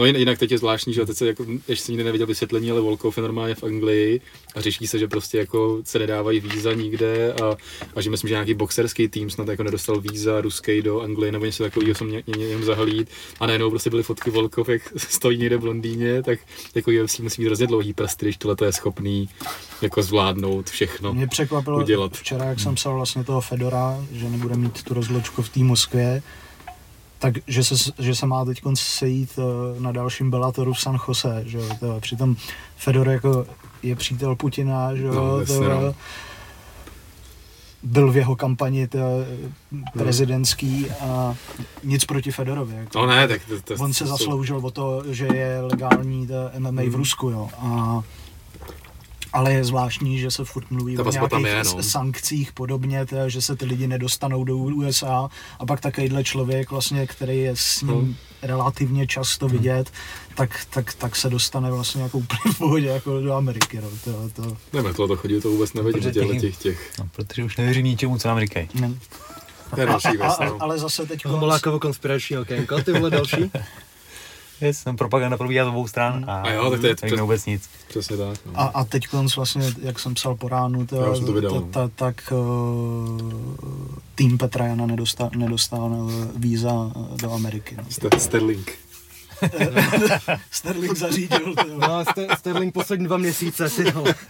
No 0.00 0.06
jin- 0.06 0.16
jinak 0.16 0.38
teď 0.38 0.50
je 0.52 0.58
zvláštní, 0.58 0.94
že 0.94 1.06
teď 1.06 1.16
se 1.16 1.26
jako, 1.26 1.46
ještě 1.68 1.84
jsem 1.84 1.92
nikdy 1.92 2.04
neviděl 2.04 2.26
vysvětlení, 2.26 2.70
ale 2.70 2.80
Volkov 2.80 3.16
je 3.16 3.22
normálně 3.22 3.54
v 3.54 3.64
Anglii 3.64 4.20
a 4.54 4.60
řeší 4.60 4.86
se, 4.86 4.98
že 4.98 5.08
prostě 5.08 5.38
jako 5.38 5.80
se 5.84 5.98
nedávají 5.98 6.40
víza 6.40 6.72
nikde 6.72 7.32
a, 7.32 7.56
a 7.94 8.00
že 8.00 8.10
myslím, 8.10 8.28
že 8.28 8.34
nějaký 8.34 8.54
boxerský 8.54 9.08
tým 9.08 9.30
snad 9.30 9.48
jako 9.48 9.62
nedostal 9.62 10.00
víza 10.00 10.40
ruský 10.40 10.82
do 10.82 11.00
Anglie 11.00 11.32
nebo 11.32 11.44
něco 11.44 11.62
takového 11.62 11.94
jsem 11.94 12.10
ně, 12.10 12.22
ně, 12.26 12.48
něm 12.48 12.64
zahlít 12.64 13.08
a 13.40 13.46
najednou 13.46 13.70
prostě 13.70 13.90
byly 13.90 14.02
fotky 14.02 14.30
Volkov, 14.30 14.68
jak 14.68 14.82
stojí 14.96 15.38
někde 15.38 15.56
v 15.56 15.64
Londýně, 15.64 16.22
tak 16.22 16.38
jako 16.74 16.90
UFC 17.02 17.18
musí 17.18 17.42
mít 17.42 17.46
hrozně 17.46 17.66
dlouhý 17.66 17.92
prsty, 17.92 18.26
když 18.26 18.36
tohle 18.36 18.56
je 18.64 18.72
schopný 18.72 19.28
jako 19.82 20.02
zvládnout 20.02 20.70
všechno. 20.70 21.14
Mě 21.14 21.26
překvapilo 21.26 21.78
udělat. 21.78 22.12
včera, 22.16 22.44
jak 22.44 22.60
jsem 22.60 22.74
psal 22.74 22.94
vlastně 22.94 23.24
toho 23.24 23.40
Fedora, 23.40 24.04
že 24.12 24.28
nebude 24.28 24.56
mít 24.56 24.82
tu 24.82 24.94
rozločku 24.94 25.42
v 25.42 25.48
té 25.48 25.60
Moskvě, 25.60 26.22
tak 27.20 27.34
že 27.46 27.64
se, 27.64 27.92
že 27.98 28.14
se 28.14 28.26
má 28.26 28.44
teď 28.44 28.62
sejít 28.74 29.38
eh, 29.38 29.80
na 29.80 29.92
dalším 29.92 30.30
Bellatoru 30.30 30.72
v 30.72 30.80
San 30.80 30.98
Jose, 31.08 31.42
že 31.46 31.58
jo, 31.58 31.64
to, 31.80 32.00
přitom 32.00 32.36
Fedor 32.76 33.08
jako 33.08 33.46
je 33.82 33.96
přítel 33.96 34.36
Putina, 34.36 34.94
že 34.96 35.02
jo, 35.02 35.14
No, 35.14 35.46
to, 35.46 35.64
no. 35.64 35.94
byl 37.82 38.12
v 38.12 38.16
jeho 38.16 38.36
kampani 38.36 38.88
to, 38.88 38.98
prezidentský 39.92 40.90
a 40.90 41.34
nic 41.84 42.04
proti 42.04 42.30
Fedorovi. 42.32 42.74
Jako. 42.76 42.98
No 42.98 43.06
ne, 43.06 43.28
tak 43.28 43.40
to, 43.44 43.60
to, 43.62 43.74
On 43.84 43.92
se 43.94 44.04
to 44.04 44.10
zasloužil 44.10 44.56
o 44.56 44.70
to, 44.70 45.02
že 45.08 45.26
je 45.26 45.60
legální 45.60 46.26
ta 46.26 46.50
MMA 46.58 46.82
Hmm. 46.82 46.90
v 46.90 46.94
Rusku, 46.94 47.30
jo. 47.30 47.48
A, 47.58 48.02
ale 49.32 49.52
je 49.52 49.64
zvláštní, 49.64 50.18
že 50.18 50.30
se 50.30 50.44
furt 50.44 50.70
mluví 50.70 50.96
Ta 50.96 51.02
o 51.02 51.10
nějakých 51.10 51.46
je, 51.46 51.62
no. 51.64 51.82
sankcích 51.82 52.52
podobně, 52.52 53.06
teda, 53.06 53.28
že 53.28 53.42
se 53.42 53.56
ty 53.56 53.64
lidi 53.64 53.86
nedostanou 53.86 54.44
do 54.44 54.56
USA 54.56 55.28
a 55.58 55.66
pak 55.66 55.80
takovýhle 55.80 56.24
člověk, 56.24 56.70
vlastně, 56.70 57.06
který 57.06 57.38
je 57.38 57.52
s 57.56 57.82
ním 57.82 57.90
Hmm. 57.94 58.14
relativně 58.42 59.06
často 59.06 59.48
vidět, 59.48 59.90
tak, 60.34 60.66
tak, 60.70 60.94
tak 60.94 61.16
se 61.16 61.30
dostane 61.30 61.70
vlastně 61.70 62.02
jako 62.02 62.18
úplně 62.18 62.54
v 62.54 62.58
pohodě 62.58 62.86
jako 62.86 63.20
do 63.20 63.32
Ameriky. 63.32 63.80
No. 63.80 63.88
To, 64.04 64.42
to, 64.42 64.56
Nevím, 64.72 64.94
tohle 64.94 65.08
to 65.16 65.20
chodí, 65.22 65.40
to 65.40 65.50
vůbec 65.50 65.72
nevidím, 65.72 66.00
Protože 66.00 66.12
těchto 66.12 66.32
těch- 66.32 66.40
těch, 66.40 66.56
těch. 66.56 66.92
No, 66.98 67.08
protože 67.16 67.44
už 67.44 67.56
nevěří 67.56 67.82
ničemu, 67.82 68.18
co 68.18 68.28
nám 68.28 68.40
říkají. 68.40 68.68
ne. 68.74 68.94
To 69.74 69.80
je 69.80 69.86
další 69.86 70.08
věc, 70.16 70.32
no. 70.46 70.56
ale 70.62 70.78
zase 70.78 71.06
teď 71.06 71.24
Homolákovo 71.24 71.80
konspirační 71.80 72.38
okénko, 72.38 72.82
ty 72.82 72.92
vole 72.92 73.10
další. 73.10 73.36
Yes, 74.60 74.84
tam 74.84 74.96
propaganda 74.96 75.36
probíhá 75.36 75.64
z 75.64 75.68
obou 75.68 75.88
stran 75.88 76.24
a, 76.28 76.42
A 76.42 76.50
jo, 76.50 76.70
tak 76.70 76.80
to 76.80 76.86
je 76.86 76.96
nevíme 77.02 77.22
vůbec 77.22 77.46
nic. 77.46 77.68
Přesně 77.88 78.16
tak. 78.16 78.38
No. 78.46 78.52
A, 78.54 78.64
a 78.64 78.84
teď 78.84 79.04
vlastně, 79.36 79.74
jak 79.82 79.98
jsem 79.98 80.14
psal 80.14 80.34
po 80.34 80.48
ránu, 80.48 80.86
jsem 81.16 81.26
to 81.26 81.32
viděl, 81.32 81.50
ta, 81.50 81.56
no. 81.60 81.66
ta, 81.66 81.88
tak 81.94 82.32
uh, 82.32 83.20
tým 84.14 84.38
Petra 84.38 84.66
Jana 84.66 84.86
nedostal, 84.86 85.30
nedostal 85.36 85.92
uh, 85.92 86.12
víza 86.36 86.72
uh, 86.72 87.16
do 87.16 87.32
Ameriky. 87.32 87.76
No. 87.76 87.84
Ster- 87.84 88.18
Sterling. 88.18 88.78
Sterling 90.50 90.96
zařídil. 90.96 91.54
No, 91.78 92.04
Ster- 92.04 92.36
Sterling 92.36 92.74
poslední 92.74 93.06
dva 93.06 93.16
měsíce, 93.16 93.70
ty 93.70 93.90
vole. 93.90 94.14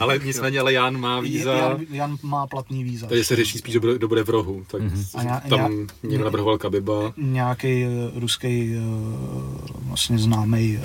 Ale 0.00 0.18
nicméně, 0.24 0.60
ale 0.60 0.72
Jan 0.72 1.00
má 1.00 1.20
víza, 1.20 1.52
Jan, 1.52 1.80
Jan 1.90 2.16
má 2.22 2.46
platný 2.46 2.84
víza. 2.84 3.06
takže 3.06 3.24
se 3.24 3.36
řeší 3.36 3.58
spíš, 3.58 3.74
kdo 3.74 4.08
bude, 4.08 4.22
v 4.24 4.28
rohu. 4.30 4.64
Tak 4.66 4.82
A 5.14 5.22
já- 5.22 5.40
tam 5.40 5.58
já- 5.60 5.68
někdo 6.02 6.24
navrhoval 6.24 6.58
Kabiba. 6.58 7.12
Nějaký 7.16 7.84
ruský 8.14 8.74
vlastně 9.86 10.18
známý 10.18 10.78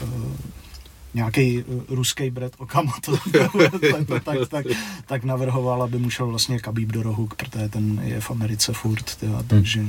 nějaký 1.14 1.64
ruský 1.90 2.30
Brett 2.30 2.56
Okama 2.58 2.94
to, 3.06 3.12
to 4.08 4.20
tak, 4.24 4.50
tak, 4.50 4.66
tak 5.06 5.24
navrhoval, 5.24 5.84
aby 5.84 5.98
mu 5.98 6.10
šel 6.10 6.28
vlastně 6.28 6.60
Khabib 6.60 6.90
do 6.92 7.04
rohu, 7.04 7.28
protože 7.38 7.70
ten 7.70 8.02
je 8.04 8.22
v 8.22 8.32
Americe 8.32 8.74
furt, 8.74 9.16
tyva, 9.16 9.44
takže 9.48 9.86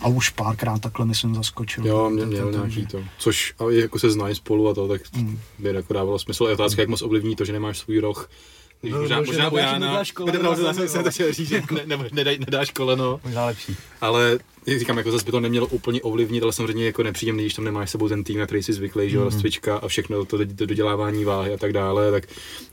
a 0.00 0.08
už 0.08 0.28
párkrát 0.30 0.78
takhle 0.78 1.06
myslím 1.06 1.34
zaskočil. 1.34 1.86
Jo, 1.86 2.10
mě, 2.10 2.26
měl 2.26 2.44
to- 2.52 2.58
nějaký 2.58 2.86
to. 2.86 2.98
Což 3.18 3.54
a 3.58 3.64
jako 3.70 3.98
se 3.98 4.10
znají 4.10 4.34
spolu 4.34 4.68
a 4.68 4.74
to, 4.74 4.88
tak 4.88 5.00
Mm. 5.16 5.38
by 5.58 5.68
jako 5.68 5.92
dávalo 5.94 6.18
smysl. 6.18 6.44
Je 6.44 6.54
otázka, 6.54 6.82
jak 6.82 6.88
moc 6.88 7.02
ovlivní 7.02 7.36
to, 7.36 7.44
že 7.44 7.52
nemáš 7.52 7.78
svůj 7.78 7.98
roh. 7.98 8.30
Když 8.80 8.92
No, 8.92 8.98
možná, 8.98 9.50
u 9.50 9.56
no, 9.76 10.42
na 10.42 10.54
zase 10.54 10.72
zemi, 10.74 10.88
jsem 10.88 11.04
to 11.04 11.10
chtěl 11.10 11.32
říct, 11.32 11.48
že 11.48 11.62
ne, 11.74 11.96
ne, 11.96 12.08
nedaj, 12.12 12.38
nedáš 12.38 12.70
koleno, 12.70 13.20
Možná 13.24 13.46
lepší. 13.46 13.76
ale 14.00 14.38
jak 14.66 14.78
říkám, 14.78 14.98
jako 14.98 15.10
zase 15.12 15.24
by 15.24 15.30
to 15.30 15.40
nemělo 15.40 15.66
úplně 15.66 16.02
ovlivnit, 16.02 16.42
ale 16.42 16.52
samozřejmě 16.52 16.86
jako 16.86 17.02
nepříjemný, 17.02 17.42
když 17.42 17.54
tam 17.54 17.64
nemáš 17.64 17.88
s 17.88 17.92
sebou 17.92 18.08
ten 18.08 18.24
tým, 18.24 18.38
na 18.38 18.46
který 18.46 18.62
jsi 18.62 18.72
zvyklý, 18.72 19.10
že 19.10 19.16
jo, 19.16 19.24
rozcvička 19.24 19.76
a 19.76 19.88
všechno 19.88 20.24
to, 20.24 20.38
to 20.56 20.66
dodělávání 20.66 21.24
váhy 21.24 21.54
a 21.54 21.56
tak 21.56 21.72
dále, 21.72 22.10
tak 22.10 22.24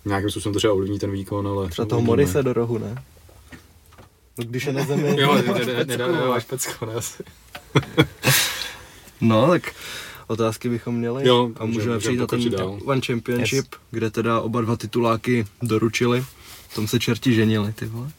nějakým 0.05 0.29
způsobem 0.29 0.53
to 0.53 0.59
třeba 0.59 0.73
ovlivní 0.73 0.99
ten 0.99 1.11
výkon, 1.11 1.47
ale... 1.47 1.69
Třeba 1.69 1.85
toho. 1.85 2.01
Morise 2.01 2.43
do 2.43 2.53
rohu, 2.53 2.77
ne? 2.77 3.03
No, 4.37 4.43
když 4.43 4.65
je 4.65 4.73
na 4.73 4.85
zemi. 4.85 5.15
Jo, 5.21 5.35
ne- 5.57 5.65
ne- 5.65 5.83
nedá- 5.85 6.07
nedáváš 6.11 6.45
pecko, 6.45 6.85
ne 6.85 6.93
asi. 6.93 7.23
No, 9.21 9.47
tak 9.47 9.71
otázky 10.27 10.69
bychom 10.69 10.95
měli. 10.95 11.27
Jo, 11.27 11.51
a 11.59 11.65
můžeme- 11.65 11.99
přijít 11.99 12.17
na 12.19 12.27
ten 12.27 12.49
dál. 12.49 12.79
One 12.85 13.01
Championship, 13.05 13.65
yes. 13.73 13.81
kde 13.91 14.11
teda 14.11 14.39
oba 14.41 14.61
dva 14.61 14.75
tituláky 14.75 15.45
doručili. 15.61 16.25
V 16.69 16.75
tom 16.75 16.87
se 16.87 16.99
čerti 16.99 17.33
ženili, 17.33 17.73
ty 17.73 17.85
vole. 17.85 18.09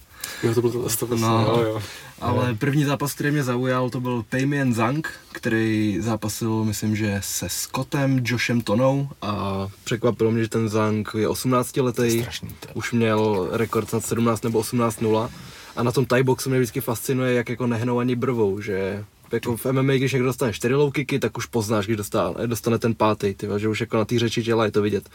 Jo, 0.42 0.54
to 0.54 0.60
bylo 0.60 0.72
to, 0.72 1.06
No. 1.16 1.54
jo, 1.56 1.62
jo. 1.62 1.82
Ale 2.20 2.54
první 2.54 2.84
zápas, 2.84 3.12
který 3.14 3.30
mě 3.30 3.42
zaujal, 3.44 3.90
to 3.90 4.00
byl 4.00 4.24
Paymian 4.28 4.74
Zhang, 4.74 5.10
který 5.32 5.96
zápasil, 6.00 6.64
myslím, 6.64 6.96
že 6.96 7.20
se 7.24 7.48
Scottem, 7.48 8.20
Joshem 8.24 8.60
Tonou 8.60 9.08
a 9.22 9.66
překvapilo 9.84 10.30
mě, 10.30 10.42
že 10.42 10.48
ten 10.48 10.68
Zhang 10.68 11.10
je 11.18 11.28
18 11.28 11.76
letý, 11.80 12.26
už 12.74 12.92
měl 12.92 13.48
rekord 13.52 13.88
snad 13.90 14.04
17 14.04 14.42
nebo 14.44 14.60
18-0 14.60 15.30
a 15.76 15.82
na 15.82 15.92
tom 15.92 16.06
Thai 16.06 16.22
boxu 16.22 16.50
mě 16.50 16.58
vždycky 16.58 16.80
fascinuje, 16.80 17.34
jak 17.34 17.48
jako 17.48 17.66
nehnou 17.66 17.98
ani 17.98 18.16
brvou, 18.16 18.60
že 18.60 19.04
jako 19.32 19.56
v 19.56 19.66
MMA, 19.72 19.92
když 19.92 20.12
někdo 20.12 20.26
dostane 20.26 20.52
4 20.52 20.74
low 20.74 20.92
kicky, 20.92 21.18
tak 21.18 21.38
už 21.38 21.46
poznáš, 21.46 21.86
když 21.86 21.96
dostane, 21.96 22.46
dostane 22.46 22.78
ten 22.78 22.94
pátý, 22.94 23.34
ty, 23.34 23.48
že 23.56 23.68
už 23.68 23.80
jako 23.80 23.96
na 23.96 24.04
té 24.04 24.18
řeči 24.18 24.42
těla 24.42 24.64
je 24.64 24.70
to 24.70 24.82
vidět. 24.82 25.08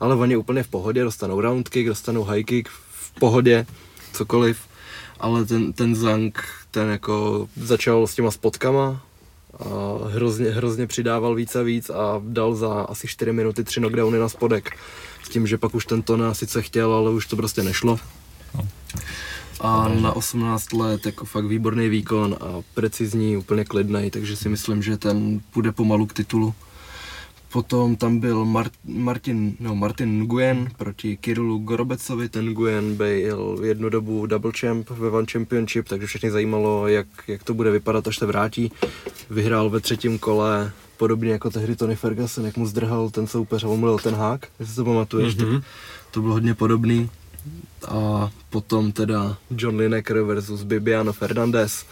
Ale 0.00 0.14
oni 0.14 0.36
úplně 0.36 0.62
v 0.62 0.68
pohodě, 0.68 1.04
dostanou 1.04 1.40
round 1.40 1.68
kick, 1.68 1.88
dostanou 1.88 2.24
high 2.24 2.44
kick 2.44 2.68
v 2.68 3.20
pohodě, 3.20 3.66
cokoliv. 4.12 4.58
Ale 5.20 5.44
ten, 5.44 5.72
ten 5.72 5.94
Zang, 5.94 6.44
ten 6.70 6.90
jako 6.90 7.48
začal 7.56 8.06
s 8.06 8.14
těma 8.14 8.30
spotkama 8.30 9.02
a 9.58 9.64
hrozně, 10.08 10.50
hrozně 10.50 10.86
přidával 10.86 11.34
víc 11.34 11.56
a 11.56 11.62
víc 11.62 11.90
a 11.90 12.20
dal 12.24 12.54
za 12.54 12.72
asi 12.72 13.08
4 13.08 13.32
minuty 13.32 13.64
3 13.64 13.80
knockdowny 13.80 14.18
na 14.18 14.28
spodek. 14.28 14.76
S 15.24 15.28
tím, 15.28 15.46
že 15.46 15.58
pak 15.58 15.74
už 15.74 15.86
ten 15.86 16.02
Tona 16.02 16.34
sice 16.34 16.62
chtěl, 16.62 16.92
ale 16.92 17.10
už 17.10 17.26
to 17.26 17.36
prostě 17.36 17.62
nešlo. 17.62 17.98
A 19.60 19.88
na 19.88 20.12
18 20.12 20.72
let 20.72 21.06
jako 21.06 21.24
fakt 21.24 21.44
výborný 21.44 21.88
výkon 21.88 22.36
a 22.40 22.62
precizní, 22.74 23.36
úplně 23.36 23.64
klidný, 23.64 24.10
takže 24.10 24.36
si 24.36 24.48
myslím, 24.48 24.82
že 24.82 24.96
ten 24.96 25.40
půjde 25.50 25.72
pomalu 25.72 26.06
k 26.06 26.12
titulu. 26.12 26.54
Potom 27.52 27.96
tam 27.96 28.18
byl 28.18 28.44
Mar- 28.44 28.70
Martin, 28.84 29.56
no, 29.60 29.74
Martin 29.74 30.22
Nguyen 30.22 30.68
proti 30.76 31.16
Kirilu 31.16 31.58
Gorobecovi. 31.58 32.28
Ten 32.28 32.50
Nguyen 32.50 32.96
byl 32.96 33.60
jednu 33.64 33.88
dobu 33.88 34.26
double 34.26 34.52
champ 34.60 34.90
ve 34.90 35.10
One 35.10 35.26
Championship, 35.32 35.88
takže 35.88 36.06
všechny 36.06 36.30
zajímalo, 36.30 36.88
jak, 36.88 37.06
jak 37.28 37.44
to 37.44 37.54
bude 37.54 37.70
vypadat, 37.70 38.08
až 38.08 38.18
se 38.18 38.26
vrátí. 38.26 38.72
Vyhrál 39.30 39.70
ve 39.70 39.80
třetím 39.80 40.18
kole, 40.18 40.72
podobně 40.96 41.32
jako 41.32 41.50
tehdy 41.50 41.76
Tony 41.76 41.96
Ferguson, 41.96 42.44
jak 42.46 42.56
mu 42.56 42.66
zdrhal 42.66 43.10
ten 43.10 43.26
soupeř 43.26 43.64
a 43.64 43.68
omlil 43.68 43.98
ten 43.98 44.14
hák, 44.14 44.48
jestli 44.60 44.74
to 44.74 44.84
pamatuješ, 44.84 45.36
mm-hmm. 45.36 45.54
tak 45.54 45.64
to 46.10 46.20
bylo 46.20 46.32
hodně 46.32 46.54
podobný. 46.54 47.10
A 47.88 48.30
potom 48.50 48.92
teda 48.92 49.36
John 49.50 49.76
Lineker 49.76 50.22
versus 50.22 50.62
Bibiano 50.62 51.12
Fernandez. 51.12 51.86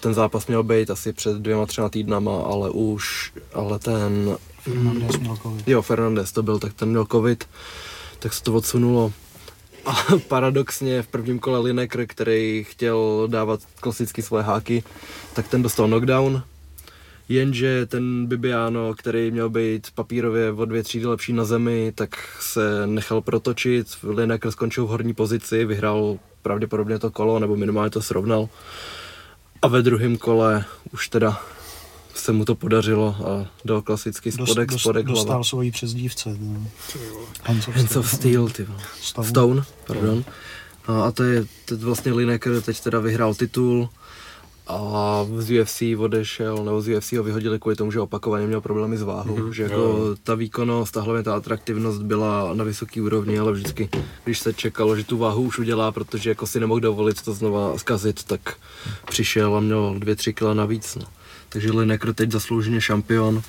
Ten 0.00 0.14
zápas 0.14 0.46
měl 0.46 0.62
být 0.62 0.90
asi 0.90 1.12
před 1.12 1.36
dvěma, 1.36 1.66
třema 1.66 1.88
týdnama, 1.88 2.42
ale 2.42 2.70
už, 2.70 3.32
ale 3.52 3.78
ten 3.78 4.36
Fernandez 4.58 5.18
měl 5.18 5.36
covid. 5.36 5.68
Jo, 5.68 5.82
Fernandez 5.82 6.32
to 6.32 6.42
byl, 6.42 6.58
tak 6.58 6.72
ten 6.72 6.88
měl 6.88 7.06
covid, 7.06 7.44
tak 8.18 8.32
se 8.32 8.42
to 8.42 8.54
odsunulo. 8.54 9.12
A 9.86 9.92
paradoxně 10.28 11.02
v 11.02 11.06
prvním 11.06 11.38
kole 11.38 11.58
Lineker, 11.58 12.06
který 12.06 12.64
chtěl 12.68 13.28
dávat 13.30 13.60
klasicky 13.80 14.22
svoje 14.22 14.42
háky, 14.42 14.82
tak 15.34 15.48
ten 15.48 15.62
dostal 15.62 15.86
knockdown. 15.86 16.42
Jenže 17.28 17.86
ten 17.86 18.26
Bibiano, 18.26 18.94
který 18.94 19.30
měl 19.30 19.50
být 19.50 19.86
papírově 19.94 20.52
o 20.52 20.64
dvě 20.64 20.82
třídy 20.82 21.06
lepší 21.06 21.32
na 21.32 21.44
zemi, 21.44 21.92
tak 21.94 22.16
se 22.40 22.86
nechal 22.86 23.20
protočit. 23.20 23.86
Lineker 24.02 24.50
skončil 24.50 24.84
v 24.84 24.88
horní 24.88 25.14
pozici, 25.14 25.64
vyhrál 25.64 26.18
pravděpodobně 26.42 26.98
to 26.98 27.10
kolo, 27.10 27.38
nebo 27.38 27.56
minimálně 27.56 27.90
to 27.90 28.02
srovnal. 28.02 28.48
A 29.62 29.68
ve 29.68 29.82
druhém 29.82 30.16
kole 30.16 30.64
už 30.92 31.08
teda 31.08 31.40
se 32.14 32.32
mu 32.32 32.44
to 32.44 32.54
podařilo 32.54 33.16
a 33.28 33.46
dal 33.64 33.82
klasicky 33.82 34.32
spodek, 34.32 34.68
Dost- 34.70 34.80
spodek, 34.80 35.06
dostal 35.06 35.26
hlava. 35.26 35.44
svoji 35.44 35.70
přezdívce. 35.70 36.36
No. 36.40 36.66
Hands 37.42 37.68
of 37.68 37.76
Hands 37.76 37.96
of 37.96 38.10
Steel, 38.10 38.48
ty. 38.48 38.66
Stone. 39.00 39.28
Stone, 39.28 39.62
pardon. 39.86 40.24
A, 40.86 41.02
a 41.02 41.10
to 41.10 41.22
je 41.22 41.44
teď 41.64 41.80
vlastně 41.80 42.12
Lineker 42.12 42.60
teď 42.62 42.80
teda 42.80 43.00
vyhrál 43.00 43.34
titul 43.34 43.88
a 44.66 45.26
z 45.36 45.60
UFC 45.60 45.82
odešel, 45.98 46.64
nebo 46.64 46.80
z 46.82 46.96
UFC 46.96 47.12
ho 47.12 47.22
vyhodili 47.22 47.58
kvůli 47.58 47.76
tomu, 47.76 47.92
že 47.92 48.00
opakovaně 48.00 48.46
měl 48.46 48.60
problémy 48.60 48.96
s 48.96 49.02
váhou, 49.02 49.36
Mhm, 49.36 49.52
že 49.54 49.62
jako 49.62 49.74
jo. 49.74 50.16
ta 50.22 50.34
výkonnost 50.34 50.96
a 50.96 51.00
hlavně 51.00 51.22
ta 51.22 51.34
atraktivnost 51.36 52.02
byla 52.02 52.54
na 52.54 52.64
vysoký 52.64 53.00
úrovni, 53.00 53.38
ale 53.38 53.52
vždycky, 53.52 53.88
když 54.24 54.38
se 54.38 54.52
čekalo, 54.54 54.96
že 54.96 55.04
tu 55.04 55.18
váhu 55.18 55.42
už 55.42 55.58
udělá, 55.58 55.92
protože 55.92 56.30
jako 56.30 56.46
si 56.46 56.60
nemohl 56.60 56.80
dovolit 56.80 57.22
to 57.22 57.32
znova 57.34 57.78
zkazit, 57.78 58.24
tak 58.24 58.40
přišel 59.06 59.56
a 59.56 59.60
měl 59.60 59.94
dvě, 59.98 60.16
tři 60.16 60.32
kila 60.34 60.54
navíc, 60.54 60.94
no. 60.96 61.04
Takže 61.48 61.72
Lineker 61.72 62.14
teď 62.14 62.30
zaslouženě 62.30 62.80
šampion. 62.80 63.42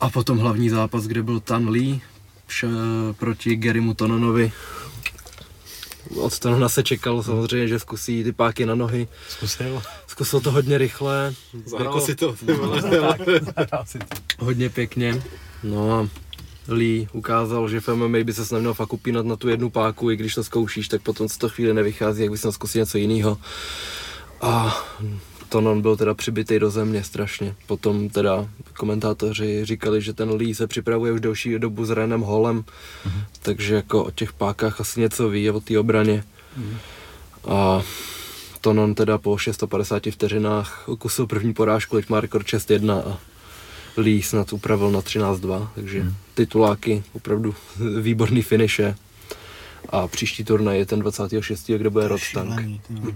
A 0.00 0.10
potom 0.10 0.38
hlavní 0.38 0.70
zápas, 0.70 1.06
kde 1.06 1.22
byl 1.22 1.40
Tan 1.40 1.68
Lee 1.68 2.00
proti 3.18 3.56
Garymu 3.56 3.94
Tononovi. 3.94 4.52
Od 6.16 6.38
Tonona 6.38 6.68
se 6.68 6.82
čekalo 6.82 7.22
samozřejmě, 7.22 7.68
že 7.68 7.78
zkusí 7.78 8.24
ty 8.24 8.32
páky 8.32 8.66
na 8.66 8.74
nohy. 8.74 9.08
Zkusil. 9.28 9.82
Zkusil 10.06 10.40
to 10.40 10.50
hodně 10.50 10.78
rychle. 10.78 11.34
Zahrál 11.64 12.00
si 12.00 12.14
to, 12.14 12.36
to. 12.36 12.46
Hodně 14.38 14.70
pěkně. 14.70 15.22
No 15.62 15.92
a 15.92 16.08
Lee 16.68 17.08
ukázal, 17.12 17.68
že 17.68 17.80
v 17.80 17.88
MMA 17.88 18.18
by 18.24 18.32
se 18.32 18.54
neměl 18.54 18.74
fakt 18.74 18.92
upínat 18.92 19.26
na 19.26 19.36
tu 19.36 19.48
jednu 19.48 19.70
páku, 19.70 20.10
i 20.10 20.16
když 20.16 20.34
to 20.34 20.44
zkoušíš, 20.44 20.88
tak 20.88 21.02
potom 21.02 21.28
z 21.28 21.38
toho 21.38 21.50
chvíli 21.50 21.74
nevychází, 21.74 22.22
jak 22.22 22.30
bys 22.30 22.42
měl 22.42 22.52
zkusit 22.52 22.78
něco 22.78 22.98
jiného. 22.98 23.38
A 24.40 24.82
Tonon 25.50 25.82
byl 25.82 25.96
teda 25.96 26.14
přibitý 26.14 26.58
do 26.58 26.70
země 26.70 27.04
strašně. 27.04 27.54
Potom 27.66 28.08
teda 28.08 28.48
komentátoři 28.78 29.64
říkali, 29.64 30.02
že 30.02 30.12
ten 30.12 30.30
Lee 30.30 30.54
se 30.54 30.66
připravuje 30.66 31.12
už 31.12 31.20
delší 31.20 31.58
dobu 31.58 31.84
s 31.84 31.90
Renem 31.90 32.20
Holem, 32.20 32.64
takže 33.42 33.74
jako 33.74 34.04
o 34.04 34.10
těch 34.10 34.32
pákách 34.32 34.80
asi 34.80 35.00
něco 35.00 35.28
ví 35.28 35.50
o 35.50 35.60
té 35.60 35.78
obraně. 35.78 36.24
A 37.48 37.82
Tonon 38.60 38.94
teda 38.94 39.18
po 39.18 39.38
650 39.38 40.02
vteřinách 40.10 40.88
ukusil 40.88 41.26
první 41.26 41.54
porážku, 41.54 41.96
teď 41.96 42.08
má 42.08 42.20
rekord 42.20 42.46
6-1 42.46 43.02
a 43.08 43.18
Lee 43.96 44.22
snad 44.22 44.52
upravil 44.52 44.90
na 44.90 45.00
13-2, 45.00 45.68
takže 45.74 46.00
Hmm. 46.00 46.14
tituláky, 46.34 47.02
opravdu 47.12 47.54
výborný 48.00 48.42
finiše. 48.42 48.96
A 49.88 50.08
příští 50.08 50.44
turnaj 50.44 50.78
je 50.78 50.86
ten 50.86 50.98
26. 51.00 51.76
kde 51.78 51.90
bude 51.90 52.08
Rod 52.08 52.20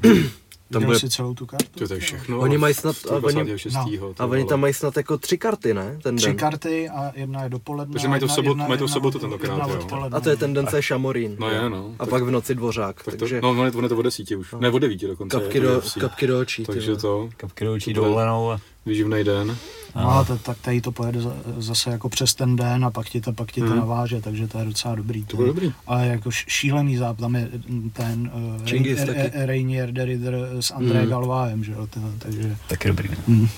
Tam 0.74 0.80
Viděl 0.82 0.88
bude, 0.88 0.98
jsi 1.00 1.08
celou 1.10 1.34
tu 1.34 1.46
kartu? 1.46 1.78
To, 1.78 1.88
to 1.88 1.94
je 1.94 2.00
všechno. 2.00 2.38
Oni 2.38 2.58
mají 2.58 2.74
snad- 2.74 2.96
a 3.10 3.14
oni- 3.16 3.34
26. 3.34 3.74
no. 3.74 4.14
a 4.18 4.26
oni 4.26 4.44
tam 4.44 4.60
mají 4.60 4.74
snad 4.74 4.96
jako 4.96 5.18
tři 5.18 5.38
karty, 5.38 5.74
ne? 5.74 5.98
Ten 6.02 6.16
Tři 6.16 6.26
den. 6.26 6.36
karty 6.36 6.88
a 6.88 7.12
jedna 7.14 7.42
je 7.44 7.48
dopoledne. 7.48 7.92
Takže 7.92 8.08
mají 8.08 8.20
to 8.20 8.26
v 8.26 8.30
sobotu- 8.30 8.48
jedna- 8.48 8.68
mají 8.68 8.78
to 8.78 8.86
v 8.86 8.90
sobotu 8.90 9.18
tentokrát, 9.18 9.52
jedna 9.68 9.74
jo. 9.96 10.08
A 10.12 10.20
to 10.20 10.30
je 10.30 10.36
ten 10.36 10.54
den, 10.54 10.66
co 10.66 10.76
je 10.76 10.82
Šamorín. 10.82 11.36
No 11.38 11.50
je, 11.50 11.70
no. 11.70 11.94
A 11.98 12.06
pak 12.06 12.22
v 12.22 12.30
noci 12.30 12.54
Dvořák, 12.54 13.04
tak 13.04 13.14
to, 13.14 13.18
takže 13.20 13.40
no, 13.42 13.50
ono 13.50 13.64
je, 13.64 13.70
to 13.70 13.96
o 13.98 14.02
desíti 14.02 14.36
už. 14.36 14.54
Ne, 14.60 14.70
o 14.70 14.78
devíti 14.78 15.06
dokonce. 15.06 15.36
kapky 15.40 15.58
je 15.58 15.62
do, 15.62 15.78
UFC. 15.78 16.00
kapky 16.00 16.26
do 16.26 16.40
očí. 16.40 16.64
Takže 16.64 16.96
to, 16.96 17.28
Kapky 17.36 17.64
do 17.64 17.72
očí 17.72 17.92
dovolenou 17.92 18.50
a 18.50 18.60
výživný 18.86 19.24
den. 19.24 19.56
No, 19.96 20.24
to, 20.24 20.38
tak 20.38 20.58
tady 20.58 20.80
to 20.80 20.92
pojede 20.92 21.20
za- 21.20 21.34
zase 21.58 21.90
jako 21.90 22.08
přes 22.08 22.34
ten 22.34 22.56
den 22.56 22.84
a 22.84 22.90
pak 22.90 23.08
ti 23.08 23.20
to, 23.20 23.32
pak 23.32 23.52
ti 23.52 23.60
to 23.60 23.66
Mhm. 23.66 23.76
naváže, 23.76 24.20
takže 24.20 24.48
to 24.48 24.58
je 24.58 24.64
docela 24.64 24.94
dobrý. 24.94 25.24
To 25.24 25.36
bude 25.36 25.48
dobrý. 25.48 25.72
Ale 25.86 26.06
jako 26.06 26.30
šílený 26.30 26.96
záp, 26.96 27.16
tam 27.18 27.34
je 27.34 27.48
ten 27.92 28.30
uh, 28.34 28.66
Reinier 29.46 29.92
de 29.92 30.04
Ridder 30.04 30.36
s 30.60 30.70
André 30.70 31.00
Mhm. 31.00 31.08
Galvájem, 31.10 31.64
že 31.64 31.72
jo, 31.72 31.86
to, 31.86 32.00
takže... 32.18 32.56
taky 32.68 32.88
dobrý. 32.88 33.08
Ne? 33.08 33.16
Mm. 33.26 33.48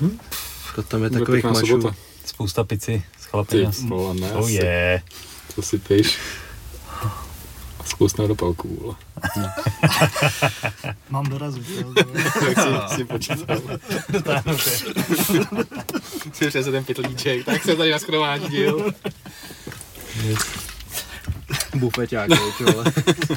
Dneska 0.00 0.82
tam 0.88 1.02
je 1.04 1.10
takových 1.10 1.44
mačů. 1.44 1.66
sobota. 1.66 1.96
Spousta 2.24 2.64
pici 2.64 3.02
s 3.20 3.24
Ty 3.24 3.30
chlapem. 3.30 3.70
vole, 3.88 4.14
ne, 4.14 4.32
Oh 4.32 4.48
je. 4.50 5.02
To 5.54 5.62
si 5.62 5.78
píš. 5.78 6.18
Spousta 7.84 8.22
na 8.22 8.28
dopalku, 8.28 8.78
vole. 8.80 8.94
Mám 11.10 11.24
dorazit. 11.24 11.68
jo. 11.70 11.94
Jak 12.48 12.58
si, 12.90 12.96
si 12.96 13.04
počítal. 13.04 13.60
si 16.32 16.48
přes 16.48 16.66
ten 16.66 16.84
pytlíček, 16.84 17.44
tak 17.44 17.62
se 17.64 17.76
tady 17.76 17.90
na 17.90 17.98
schodování 17.98 18.48
díl. 18.48 18.92
Bufeťák, 21.74 22.30
vole. 22.60 22.84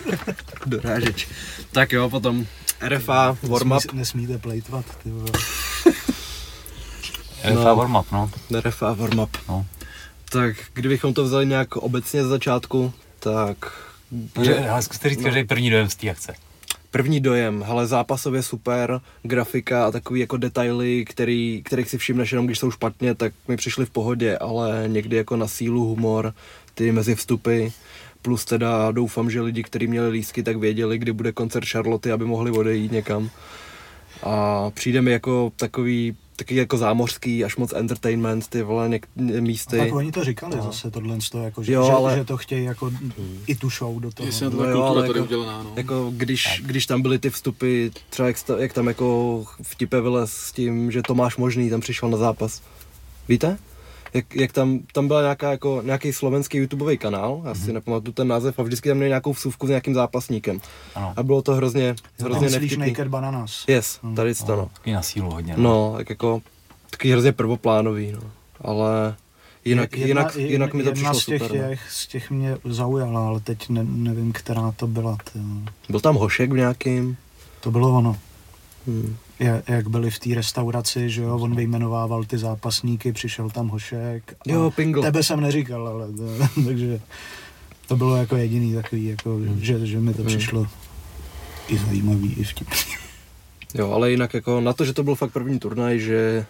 Dorážeč. 0.66 1.28
Tak 1.72 1.92
jo, 1.92 2.10
potom 2.10 2.46
RFA, 2.88 3.38
warm-up, 3.44 3.74
Nesmí- 3.86 3.98
Nesmíte 3.98 4.38
plejtvat, 4.38 4.86
ty 5.04 5.10
vole. 5.12 5.32
RFA 7.44 7.74
warm-up, 7.74 8.12
no. 8.12 8.32
RFA, 8.62 8.94
warm-up. 8.94 9.38
No. 9.50 9.66
Tak 10.30 10.56
kdybychom 10.74 11.14
to 11.14 11.24
vzali 11.24 11.46
nějak 11.46 11.76
obecně 11.76 12.24
z 12.24 12.28
začátku, 12.28 12.94
tak 13.20 13.58
Takže, 14.34 14.70
ale 14.70 14.82
zkuste 14.82 15.10
říct 15.10 15.24
každý 15.24 15.43
první 15.43 15.70
dojem 15.70 15.89
z 15.89 15.96
té 15.96 16.10
akce. 16.10 16.34
První 16.91 17.20
dojem, 17.20 17.63
hele, 17.67 17.88
zápasově 17.88 18.43
super, 18.43 19.02
grafika 19.24 19.86
a 19.88 19.91
takový 19.91 20.20
jako 20.20 20.38
detaily, 20.38 21.06
který, 21.06 21.62
kterých 21.65 21.89
si 21.89 21.98
všimneš 21.98 22.32
jenom 22.32 22.46
když 22.46 22.60
jsou 22.60 22.72
špatně, 22.72 23.15
tak 23.15 23.34
mi 23.48 23.58
přišly 23.58 23.86
v 23.86 23.89
pohodě, 23.89 24.38
ale 24.38 24.84
někdy 24.88 25.17
jako 25.17 25.36
na 25.36 25.48
sílu 25.48 25.86
humor, 25.86 26.34
ty 26.74 26.91
mezi 26.91 27.15
vstupy, 27.15 27.67
plus 28.22 28.46
teda 28.46 28.91
doufám, 28.91 29.30
že 29.30 29.41
lidi, 29.41 29.63
kteří 29.63 29.88
měli 29.88 30.10
lístky, 30.10 30.43
tak 30.43 30.58
věděli, 30.58 30.98
kdy 30.98 31.12
bude 31.13 31.32
koncert 31.32 31.65
Charlotte, 31.65 32.12
aby 32.12 32.26
mohli 32.26 32.52
odejít 32.52 32.91
někam. 32.91 33.30
A 34.24 34.70
přijde 34.74 35.02
mi 35.02 35.12
jako 35.12 35.52
takový, 35.56 36.15
taky 36.38 36.56
jako 36.56 36.78
zámořský, 36.78 37.43
až 37.43 37.56
moc 37.56 37.73
entertainment, 37.73 38.47
ty 38.47 38.63
vole 38.63 38.89
něk- 38.89 39.39
místy. 39.41 39.78
Tak 39.78 39.93
oni 39.93 40.12
to 40.12 40.23
říkali 40.23 40.58
zase 40.62 40.91
tohle, 40.91 41.21
z 41.21 41.30
toho, 41.30 41.43
jako, 41.43 41.63
že, 41.63 41.73
Jo, 41.73 41.86
že, 41.86 41.91
ale- 41.91 42.15
že, 42.17 42.23
to 42.26 42.38
chtějí 42.38 42.63
jako 42.65 42.91
i 43.47 43.56
tu 43.56 43.69
show 43.69 44.00
do 44.00 44.12
toho. 44.12 44.28
Jestli 44.28 44.45
na 44.45 44.52
to 44.52 44.58
No 44.58 44.63
jo, 44.69 44.82
ale 44.84 45.08
jako- 45.08 45.19
udělaná, 45.19 45.63
no. 45.63 45.73
Jako 45.76 46.12
když, 46.17 46.62
když 46.65 46.86
tam 46.86 47.02
byly 47.02 47.19
ty 47.19 47.30
vstupy, 47.30 47.88
třeba 48.10 48.28
jak, 48.28 48.38
sta- 48.38 48.58
jak 48.58 48.73
tam 48.73 48.88
jako 48.88 49.45
vtipe 49.62 50.02
vylez 50.02 50.32
s 50.34 50.52
tím, 50.52 50.91
že 50.91 51.02
Tomáš 51.02 51.38
Možný 51.38 51.69
tam 51.69 51.80
přišel 51.82 52.10
na 52.10 52.17
zápas. 52.17 52.62
Víte? 53.30 53.58
Jak, 54.17 54.36
jak 54.36 54.51
tam, 54.51 54.80
tam 54.93 55.08
byla 55.08 55.21
nějaká 55.21 55.51
jako, 55.51 55.82
nějaký 55.86 56.13
slovenský 56.13 56.58
YouTubeový 56.58 56.97
kanál, 56.97 57.41
já 57.45 57.56
si 57.56 57.73
nepamatuju 57.73 58.13
ten 58.13 58.27
název, 58.27 58.60
a 58.60 58.63
vždycky 58.63 58.89
tam 58.89 58.97
měli 58.97 59.10
nějakou 59.10 59.34
vsuvku 59.34 59.65
s 59.65 59.69
nějakým 59.69 59.93
zápasníkem. 59.93 60.62
Ano. 60.95 61.13
A 61.15 61.23
bylo 61.23 61.41
to 61.41 61.53
hrozně, 61.53 61.95
hrozně 62.19 62.49
nevtipný. 62.49 62.88
Naked 62.89 63.08
Bananas? 63.08 63.63
Yes, 63.67 63.99
tady 64.15 64.36
to 64.36 64.56
no. 64.56 64.69
Taky 64.73 64.93
na 64.93 65.01
sílu 65.01 65.32
hodně. 65.32 65.53
No, 65.58 65.93
tak 65.97 66.10
jako, 66.10 66.41
taky 66.89 67.12
hrozně 67.12 67.32
prvoplánový, 67.32 68.12
no. 68.12 68.19
Ale 68.62 69.15
jinak, 69.65 69.91
Jedna- 69.97 70.08
jinak, 70.08 70.36
jedna- 70.36 70.49
jinak 70.51 70.73
mi 70.73 70.84
to 70.84 70.91
přišlo 70.91 71.13
z 71.13 71.25
těch, 71.25 71.41
super. 71.41 71.62
no. 71.62 71.69
těch, 71.69 71.91
z 71.91 72.08
těch 72.08 72.32
mě 72.32 72.58
zaujala, 72.65 73.27
ale 73.27 73.39
teď 73.39 73.69
ne, 73.69 73.84
nevím, 73.84 74.32
která 74.34 74.73
to 74.77 74.88
byla. 74.88 75.17
Ty. 75.34 75.39
Byl 75.89 75.99
tam 75.99 76.15
Hošek 76.15 76.51
v 76.51 76.56
nějakým? 76.58 77.17
To 77.60 77.71
bylo 77.71 77.97
ono. 77.97 78.17
Hmm. 78.88 79.15
Jak 79.67 79.88
byli 79.89 80.12
v 80.12 80.19
té 80.19 80.36
restauraci, 80.36 81.10
že 81.10 81.21
jo, 81.21 81.36
on 81.39 81.56
vyjmenovával 81.56 82.23
ty 82.23 82.38
zápasníky, 82.38 83.12
přišel 83.13 83.50
tam 83.50 83.67
Hošek. 83.67 84.34
a 84.39 84.52
Jo, 84.52 84.71
Pingl. 84.71 85.02
Tebe 85.02 85.23
jsem 85.23 85.41
neříkal, 85.41 85.88
ale 85.88 86.08
to, 86.13 86.62
takže 86.65 87.00
to 87.88 87.95
bylo 87.95 88.15
jako 88.15 88.36
jediný 88.36 88.73
takový, 88.73 89.06
jako, 89.06 89.30
Hmm. 89.30 89.60
že, 89.62 89.86
že 89.88 90.00
mi 90.00 90.13
to 90.13 90.23
přišlo 90.23 90.67
i 91.67 91.78
zajímavý, 91.78 92.34
i 92.34 92.43
vtipný. 92.43 92.78
Jo, 93.73 93.91
ale 93.91 94.12
jinak 94.12 94.34
jako 94.34 94.62
na 94.62 94.73
to, 94.73 94.86
že 94.86 94.93
to 94.93 95.04
byl 95.04 95.15
fakt 95.15 95.32
první 95.32 95.60
turnaj, 95.60 96.00
že 96.00 96.45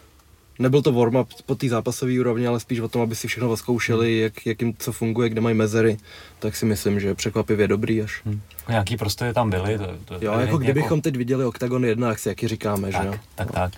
nebyl 0.60 0.82
to 0.82 0.92
warm-up 0.92 1.26
po 1.46 1.56
té 1.56 1.70
zápasové 1.70 2.20
úrovni, 2.20 2.48
ale 2.48 2.60
spíš 2.60 2.80
o 2.80 2.88
tom, 2.88 3.02
aby 3.02 3.16
si 3.16 3.28
všechno 3.28 3.58
zkoušeli, 3.58 4.18
jak, 4.20 4.46
jak 4.46 4.62
jim 4.62 4.74
co 4.80 4.92
funguje, 4.92 5.30
kde 5.30 5.42
mají 5.42 5.56
mezery, 5.56 5.98
tak 6.40 6.56
si 6.56 6.66
myslím, 6.66 7.00
že 7.00 7.16
překvapivě 7.16 7.68
dobrý 7.68 8.02
až. 8.02 8.24
Nějaký 8.70 8.98
prostory 8.98 9.34
tam 9.34 9.50
byly. 9.50 9.78
To, 9.78 9.86
to, 10.06 10.26
Jo, 10.26 10.34
jako 10.40 10.58
kdybychom 10.58 11.02
teď 11.02 11.16
viděli 11.16 11.46
Octagon 11.46 11.86
1 11.86 12.10
akci, 12.10 12.30
jak 12.30 12.42
ji 12.44 12.50
říkáme, 12.50 12.92
že 12.92 12.98
jo? 12.98 13.12
tak, 13.12 13.22
tak, 13.36 13.52
tak. 13.52 13.72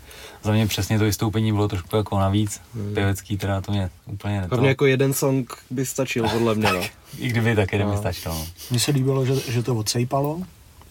Za 0.43 0.51
mě 0.51 0.67
přesně 0.67 0.97
to 0.99 1.03
vystoupení 1.05 1.51
bylo 1.51 1.67
trošku 1.67 1.95
jako 1.95 2.19
navíc. 2.19 2.61
Pěvecký 2.93 3.37
teda 3.37 3.61
to 3.61 3.71
mě 3.71 3.89
úplně 4.05 4.41
neto. 4.41 4.55
Hlavně 4.55 4.69
jako 4.69 4.85
jeden 4.85 5.13
song 5.13 5.53
by 5.69 5.85
stačil, 5.85 6.29
podle 6.29 6.55
mě, 6.55 6.71
no. 6.73 6.81
I 7.17 7.29
kdyby 7.29 7.55
tak 7.55 7.73
jeden 7.73 7.87
No. 7.87 7.97
stačilo. 7.97 8.35
no. 8.35 8.45
Mně 8.71 8.79
se 8.79 8.91
líbilo, 8.91 9.25
že, 9.25 9.35
že 9.51 9.63
to 9.63 9.75
odsejpalo, 9.75 10.39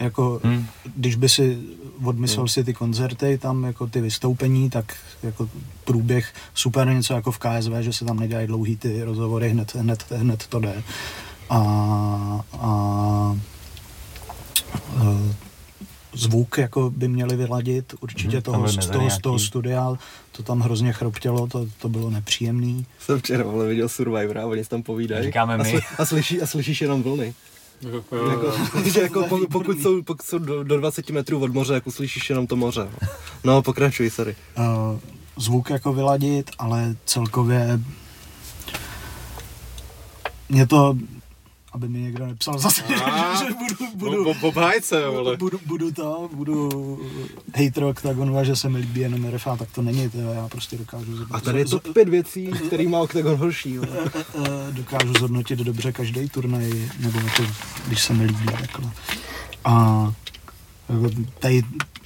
jako 0.01 0.41
Hmm. 0.45 0.67
když 0.97 1.15
by 1.15 1.29
si 1.29 1.59
odmyslel 2.05 2.49
si 2.49 2.65
ty 2.65 2.75
koncerty, 2.75 3.39
tam 3.39 3.65
jako 3.65 3.87
ty 3.87 4.01
vystoupení, 4.01 4.71
tak 4.71 4.97
jako 5.23 5.49
průběh 5.85 6.33
super 6.55 6.89
něco 6.89 7.15
jako 7.15 7.33
v 7.33 7.39
KSV, 7.39 7.71
že 7.81 7.93
se 7.93 8.05
tam 8.05 8.19
nedělají 8.21 8.47
dlouhý 8.47 8.77
ty 8.77 9.03
rozhovory, 9.05 9.51
hned, 9.51 9.75
hned, 9.75 10.05
hned 10.11 10.47
to 10.47 10.59
jde. 10.61 10.83
A, 11.51 11.59
a 12.61 13.37
zvuk 16.15 16.59
jako 16.59 16.91
by 16.91 17.09
měli 17.09 17.37
vyladit 17.37 17.95
určitě 18.01 18.41
tam 18.41 18.55
toho, 18.55 18.69
z, 18.69 18.87
toho, 18.87 19.11
z 19.11 19.19
toho 19.19 19.39
studia, 19.39 19.95
to 20.33 20.43
tam 20.43 20.61
hrozně 20.61 20.93
chroptělo, 20.93 21.47
to, 21.47 21.67
to 21.79 21.89
bylo 21.89 22.11
nepříjemný. 22.11 22.87
Jsem 22.99 23.19
včera 23.19 23.45
vole, 23.45 23.67
viděl 23.67 23.89
Survivora, 23.89 24.47
oni 24.47 24.65
si 24.65 24.71
tam 24.71 24.83
povídají. 24.83 25.25
Říkáme 25.25 25.55
a, 25.55 25.57
my. 25.57 25.71
sli, 25.71 25.81
a, 25.99 26.05
slyší, 26.05 26.43
a 26.43 26.47
slyšíš 26.47 26.81
jenom 26.81 27.03
vlny. 27.03 27.35
Jo, 27.81 28.05
jo, 28.13 28.31
Jako, 28.31 28.53
že 28.93 29.01
jako 29.01 29.23
pokud, 29.29 29.49
pokud, 29.49 29.83
jsou, 29.83 30.03
pokud 30.03 30.27
jsou 30.27 30.39
do, 30.39 30.65
do 30.65 30.77
20 30.77 31.11
metrů 31.11 31.43
od 31.43 31.55
moře, 31.55 31.75
jak 31.75 31.87
uslyšíš 31.87 32.31
jenom 32.31 32.47
to 32.47 32.57
moře. 32.57 32.89
No, 33.45 33.63
pokračuj, 33.63 34.11
sorry. 34.11 34.37
uh, 34.59 34.65
zvuk 35.37 35.71
jako 35.71 35.93
vyladit, 35.93 36.51
ale 36.59 36.97
celkově 37.05 37.81
mě 40.49 40.67
to, 40.67 40.97
aby 41.79 41.89
mi 41.89 41.99
někdo 42.01 42.27
nepsal 42.27 42.59
zase, 42.59 42.83
A, 42.85 43.35
že 43.39 43.45
budu, 43.55 43.91
budu, 43.95 44.25
Bo- 44.25 44.35
bo- 44.35 44.49
Obhájce, 44.49 45.09
vole. 45.09 45.37
budu, 45.37 45.61
budu 45.67 45.91
to, 45.93 46.29
budu 46.33 46.69
hater 47.57 47.85
Octagonu 47.85 48.39
a 48.39 48.45
že 48.45 48.57
se 48.57 48.69
mi 48.69 48.79
líbí 48.79 49.01
jenom 49.01 49.31
RFA, 49.31 49.57
tak 49.57 49.69
to 49.71 49.83
není, 49.83 50.11
to 50.11 50.19
já 50.19 50.49
prostě 50.49 50.79
dokážu 50.79 51.05
zhodnotit, 51.17 51.35
A 51.35 51.41
tady 51.41 51.59
je 51.59 51.65
to 51.65 51.79
pět 51.81 52.09
věcí, 52.09 52.47
který 52.67 52.87
má 52.89 52.99
Octagon 52.99 53.37
horší. 53.37 53.75
jo. 53.75 53.83
Eh, 53.89 54.73
dokážu 54.73 55.13
zhodnotit 55.19 55.59
dobře 55.59 55.93
každý 55.93 56.29
turnaj, 56.29 56.91
nebo 57.01 57.19
jako, 57.21 57.43
když 57.87 58.03
se 58.03 58.15
mi 58.15 58.25
líbí 58.25 58.47
takhle. 58.47 58.91
A 59.65 60.13
jako 60.89 61.11
tady 61.39 61.63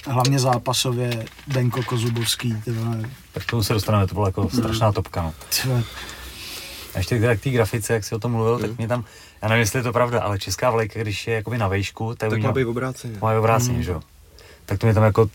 hlavně 0.07 0.39
zápasově 0.39 1.25
Denko 1.47 1.83
Kozubovský, 1.83 2.55
ty 2.65 2.71
vole, 2.71 3.09
Tak 3.31 3.43
k 3.45 3.49
tomu 3.49 3.63
se 3.63 3.73
dostaneme, 3.73 4.07
to 4.07 4.13
byla 4.13 4.27
jako 4.27 4.49
strašná 4.49 4.91
topka. 4.91 5.33
No. 5.67 5.83
A 6.93 6.97
ještě 6.97 7.19
k 7.37 7.41
té 7.41 7.49
grafice, 7.49 7.93
jak 7.93 8.03
jsi 8.03 8.15
o 8.15 8.19
tom 8.19 8.31
mluvil, 8.31 8.59
tak 8.59 8.77
mě 8.77 8.87
tam, 8.87 9.03
já 9.43 9.49
nevím, 9.49 9.59
jestli 9.59 9.79
je 9.79 9.83
to 9.83 9.93
pravda, 9.93 10.21
ale 10.21 10.39
česká 10.39 10.71
vlajka, 10.71 10.99
když 11.01 11.27
je 11.27 11.33
jakoby 11.35 11.57
na 11.57 11.67
vejšku, 11.67 12.15
tak, 12.15 12.29
Tak 12.29 12.39
má 12.41 12.51
být 12.51 12.65
obráceně. 12.65 13.17
má 13.21 13.39
obráceně, 13.39 13.83
že 13.83 13.91
jo? 13.91 14.01
Tak 14.65 14.79
to 14.79 14.87
mě 14.87 14.93
tam 14.93 15.03
jako, 15.03 15.29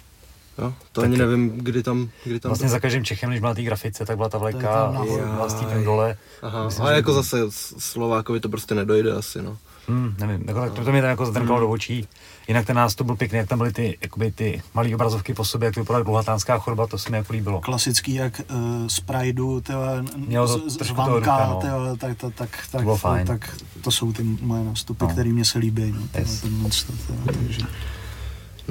Jo, 0.59 0.73
to 0.93 1.01
Tak 1.01 1.09
ani 1.11 1.19
nevím, 1.19 1.51
kdy 1.59 1.83
tam, 1.83 2.09
kdy 2.25 2.41
tam 2.41 2.49
vlastně 2.51 2.69
za 2.69 2.81
každým 2.81 3.05
Čechem, 3.05 3.31
když 3.31 3.41
byla 3.41 3.55
té 3.55 3.63
grafice, 3.63 4.05
tak 4.07 4.17
byla 4.17 4.29
ta 4.29 4.39
To 4.39 4.41
vlajka 4.41 4.93
byla 5.35 5.49
s 5.49 5.55
tím 5.55 5.85
dole. 5.85 6.17
Aha, 6.43 6.65
Myslím, 6.65 6.83
ale 6.83 6.93
že- 6.93 6.97
jako 6.97 7.13
zase 7.13 7.37
Slovákovi 7.79 8.41
to 8.41 8.49
prostě 8.49 8.75
nedojde 8.75 9.13
asi, 9.13 9.43
no. 9.43 9.57
Hmm, 9.89 10.15
nevím, 10.19 10.45
jako, 10.49 10.61
tak 10.61 10.73
to, 10.73 10.85
to 10.85 10.93
mě 10.93 11.01
tam 11.01 11.11
jako 11.11 11.27
zdrnkalo 11.27 11.61
do 11.61 11.69
očí. 11.69 12.09
Jinak 12.49 12.67
ten 12.67 12.77
nástup 12.77 13.07
byl 13.07 13.17
pěkný, 13.17 13.39
jak 13.39 13.49
tam 13.49 13.59
byly 13.59 13.73
ty, 13.73 13.99
jakoby 14.01 14.31
ty 14.31 14.63
malé 14.75 14.95
obrazovky 14.95 15.35
po 15.35 15.45
sobě, 15.45 15.67
jak 15.67 15.75
to 15.75 15.81
vypadala 15.81 16.03
dlouhatánská 16.05 16.59
chorba, 16.59 16.87
to 16.87 16.99
se 16.99 17.11
mi 17.11 17.17
jako 17.17 17.33
líbilo. 17.33 17.61
klasický 17.61 18.15
jak 18.15 18.41
uh, 18.51 18.87
z 18.89 19.01
Prideu, 19.01 19.61
tyhle, 19.61 20.05
Mělo 20.17 20.59
to 20.59 20.71
z, 20.71 20.79
z 20.87 20.91
Vanka, 20.91 21.47
no. 21.47 21.59
tyhle, 21.61 21.97
tak, 21.97 22.19
tak, 22.19 22.35
tak, 22.35 22.51
tak, 22.71 22.83
bylo 22.83 22.97
fajn. 22.97 23.27
tak, 23.27 23.57
to 23.85 23.91
jsou 23.91 24.13
ty 24.13 24.23
moje 24.23 24.65
nástupy, 24.65 25.05
No. 25.05 25.11
které 25.11 25.29
mě 25.31 25.45
se 25.45 25.59
líbí. 25.59 25.93
No, 25.93 26.01
tyhle, 26.13 26.21
Yes. 26.33 26.41
tenhle 26.41 26.71
to, 26.71 26.93
tyhle, 27.07 27.33
takže 27.33 27.61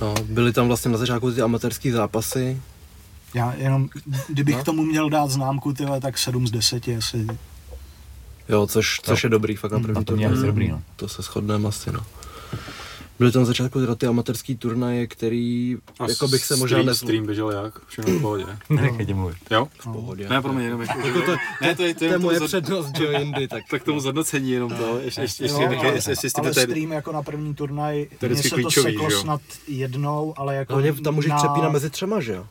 No, 0.01 0.13
byly 0.29 0.53
tam 0.53 0.67
vlastně 0.67 0.91
na 0.91 0.97
začátku 0.97 1.31
ty 1.31 1.41
amatérské 1.41 1.91
zápasy. 1.91 2.61
já 3.33 3.53
jenom, 3.57 3.89
kdybych 4.27 4.55
No. 4.57 4.63
tomu 4.63 4.83
měl 4.83 5.09
dát 5.09 5.29
známku, 5.31 5.73
tyhle, 5.73 6.01
tak 6.01 6.17
7 6.17 6.47
z 6.47 6.51
10 6.51 6.87
asi. 6.97 7.27
Jo, 8.49 8.67
což, 8.67 8.99
což 9.03 9.23
je 9.23 9.29
dobrý 9.29 9.55
fakt 9.55 9.71
na 9.71 9.79
první 9.79 10.01
A 10.01 10.03
to 10.03 10.15
mě 10.15 10.25
turnaj. 10.25 10.39
asi 10.39 10.47
dobrý, 10.47 10.67
no. 10.67 10.81
To 10.95 11.07
se 11.07 11.21
shodneme 11.21 11.67
asi, 11.69 11.91
no. 11.91 11.99
Byly 13.19 13.31
tam 13.31 13.41
na 13.41 13.45
začátku 13.45 13.79
teda 13.79 13.95
ty 13.95 14.07
amatérský 14.07 14.55
turnaje, 14.57 15.07
který, 15.07 15.77
A 15.99 16.09
jako 16.09 16.27
bych 16.27 16.45
se 16.45 16.55
možná 16.55 16.77
stream, 16.79 16.95
stream 16.95 17.25
běžel 17.25 17.51
jak? 17.51 17.85
Všechno 17.87 18.13
v 18.13 18.21
pohodě. 18.21 18.45
Nechej 18.69 19.05
tě 19.05 19.13
mluvit. 19.13 19.37
Jo? 19.51 19.67
V 19.79 19.83
pohodě. 19.83 20.29
Ne, 20.29 20.41
pro 20.41 20.53
mě 20.53 20.65
jenom 20.65 20.81
jako, 20.81 20.99
Jako 21.07 21.21
to, 21.21 21.31
ne, 21.61 21.75
to 21.75 21.83
je, 21.83 21.93
to 21.93 21.99
to 21.99 22.05
je, 22.05 22.11
je 22.11 22.13
to 22.13 22.19
moje 22.19 22.39
za- 22.39 22.45
přednost, 22.45 22.97
že 22.97 23.03
jo, 23.03 23.11
jindy, 23.19 23.47
tak. 23.47 23.63
tak 23.71 23.83
tomu 23.83 23.99
zhodnocení 23.99 24.51
jenom 24.51 24.69
to, 24.75 24.99
ještě, 24.99 25.21
ještě, 25.21 25.43
ještě, 25.43 25.61
Jo, 25.61 25.69
ještě, 25.71 25.85
ale- 25.87 25.95
ještě, 25.95 26.11
ještě, 26.11 26.29
ale 26.41 26.49
ještě, 26.49 26.61
stream 26.61 26.91
jako 26.91 27.11
na 27.11 27.23
první 27.23 27.55
turnaj, 27.55 28.07
To 28.19 28.25
je 28.25 28.35
se 28.35 28.49
to 28.61 28.71
seklo 28.71 29.11
snad 29.11 29.41
jednou, 29.67 30.33
ale 30.37 30.55
jako 30.55 30.73
Hlavně 30.73 30.93
tam 30.93 31.15
můžeš 31.15 31.31
přepínat 31.37 31.71
mezi 31.71 31.89
třema, 31.89 32.19
že 32.19 32.33
jo? 32.33 32.45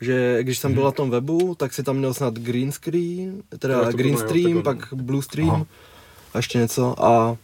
Že 0.00 0.38
když 0.42 0.58
jsem 0.58 0.74
byl 0.74 0.84
na 0.84 0.90
tom 0.92 1.10
webu, 1.10 1.54
tak 1.54 1.74
si 1.74 1.82
tam 1.82 1.96
měl 1.96 2.14
snad 2.14 2.34
green 2.34 2.72
screen, 2.72 3.42
teda 3.58 3.90
to 3.90 3.96
green 3.96 4.16
stream, 4.16 4.62
pak 4.62 4.88
blue 4.92 5.22
stream 5.22 5.66
a 6.34 6.38
ještě 6.38 6.58
něco 6.58 7.04
a 7.04 7.36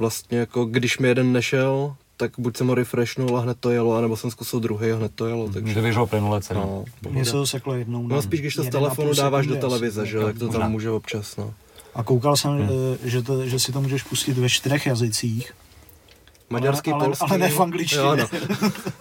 vlastně 0.00 0.38
jako 0.38 0.64
když 0.64 0.98
mi 0.98 1.08
jeden 1.08 1.32
nešel, 1.32 1.96
tak 2.16 2.32
buď 2.38 2.56
jsem 2.56 2.66
ho 2.68 2.74
refreshnul 2.74 3.36
a 3.38 3.40
hned 3.40 3.56
to 3.60 3.70
jelo, 3.70 3.94
anebo 3.94 4.16
jsem 4.16 4.30
zkusil 4.30 4.60
druhý 4.60 4.90
a 4.92 4.96
hned 4.96 5.12
to 5.14 5.26
jelo, 5.26 5.44
Mně 5.44 5.52
takže 5.54 5.74
to 5.74 5.80
běželo 5.82 6.06
plynule 6.06 6.40
celý. 6.42 6.60
no, 6.60 6.84
Mně 7.10 7.24
se 7.24 7.32
to 7.32 7.46
seklo 7.46 7.74
jednou. 7.74 8.06
no 8.08 8.22
spíš 8.22 8.40
když 8.40 8.54
to 8.54 8.62
z 8.62 8.66
1,5 8.66 8.70
telefonu 8.70 9.14
dáváš 9.14 9.46
do 9.46 9.56
televize, 9.56 10.06
že 10.06 10.16
jo, 10.16 10.24
tak 10.24 10.38
to 10.38 10.44
možná. 10.46 10.60
tam 10.60 10.72
může 10.72 10.90
občas, 10.90 11.36
no. 11.36 11.54
A 11.94 12.02
koukal 12.02 12.36
jsem, 12.36 12.68
eh, 13.04 13.08
že, 13.10 13.22
to, 13.22 13.46
že 13.46 13.58
si 13.60 13.72
to 13.72 13.80
můžeš 13.80 14.02
pustit 14.02 14.38
ve 14.38 14.48
čtyřech 14.48 14.86
jazycích. 14.86 15.52
Maďarský, 16.50 16.92
ale, 16.92 17.04
polský. 17.04 17.26
ale 17.28 17.38
ne 17.38 17.48
v 17.50 17.60
angličtině. 17.60 18.02
Jo, 18.02 18.16
no. 18.16 18.28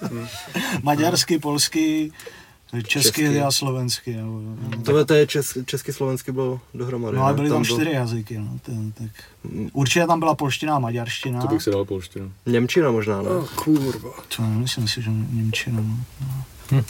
Maďarsky, 0.83 1.39
polsky, 1.39 2.11
česky, 2.87 3.21
Česky. 3.21 3.41
a 3.41 3.51
slovensky. 3.51 4.15
Nebo, 4.15 4.41
nebo 4.69 4.83
To, 4.83 5.05
to 5.05 5.13
je 5.13 5.27
čes, 5.27 5.57
česky, 5.65 5.93
slovensky 5.93 6.31
bylo 6.31 6.59
dohromady. 6.73 7.17
No 7.17 7.23
ale 7.23 7.33
byly 7.33 7.49
tam 7.49 7.61
byl 7.61 7.75
čtyři 7.75 7.91
jazyky, 7.91 8.37
no, 8.37 8.59
ten, 8.61 8.91
tak. 8.91 9.11
Určitě 9.73 10.07
tam 10.07 10.19
byla 10.19 10.35
polština 10.35 10.75
a 10.75 10.79
maďarština. 10.79 11.41
To 11.41 11.47
bych 11.47 11.63
si 11.63 11.71
dal 11.71 11.85
polštinu. 11.85 12.31
Němčina 12.45 12.91
možná, 12.91 13.21
ne? 13.21 13.29
kurva. 13.55 14.09
To 14.35 14.41
nemyslím 14.43 14.87
si, 14.87 15.01
že 15.01 15.11
Němčina. 15.31 15.81
No. 15.81 16.83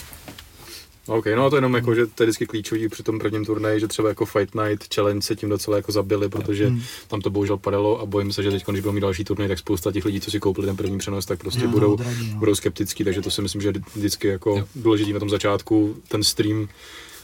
OK, 1.09 1.25
no 1.35 1.45
a 1.45 1.49
to 1.49 1.55
jenom 1.55 1.73
jako, 1.75 1.95
že 1.95 2.07
to 2.07 2.23
je 2.23 2.25
vždycky 2.27 2.45
klíčový 2.45 2.89
při 2.89 3.03
tom 3.03 3.19
prvním 3.19 3.45
turnaji, 3.45 3.79
že 3.79 3.87
třeba 3.87 4.09
jako 4.09 4.25
Fight 4.25 4.55
Night 4.55 4.93
Challenge 4.95 5.21
se 5.21 5.35
tím 5.35 5.49
docela 5.49 5.77
jako 5.77 5.91
zabili, 5.91 6.29
protože 6.29 6.67
Hmm. 6.67 6.81
tam 7.07 7.21
to 7.21 7.29
bohužel 7.29 7.57
padalo 7.57 8.01
a 8.01 8.05
bojím 8.05 8.33
se, 8.33 8.43
že 8.43 8.51
teď, 8.51 8.65
když 8.67 8.81
budou 8.81 8.93
mít 8.93 9.01
další 9.01 9.23
turnaj, 9.23 9.47
tak 9.47 9.59
spousta 9.59 9.91
těch 9.91 10.05
lidí, 10.05 10.21
co 10.21 10.31
si 10.31 10.39
koupili 10.39 10.67
ten 10.67 10.77
první 10.77 10.97
přenos, 10.97 11.25
tak 11.25 11.39
prostě 11.39 11.63
Jo, 11.63 11.67
budou, 11.69 11.97
no. 11.97 12.05
budou 12.35 12.55
skeptický, 12.55 13.03
takže 13.03 13.21
to 13.21 13.31
si 13.31 13.41
myslím, 13.41 13.61
že 13.61 13.67
je 13.69 13.73
vždycky 13.95 14.27
jako 14.27 14.67
důležitý 14.75 15.13
na 15.13 15.19
tom 15.19 15.29
začátku 15.29 15.95
ten 16.07 16.23
stream, 16.23 16.67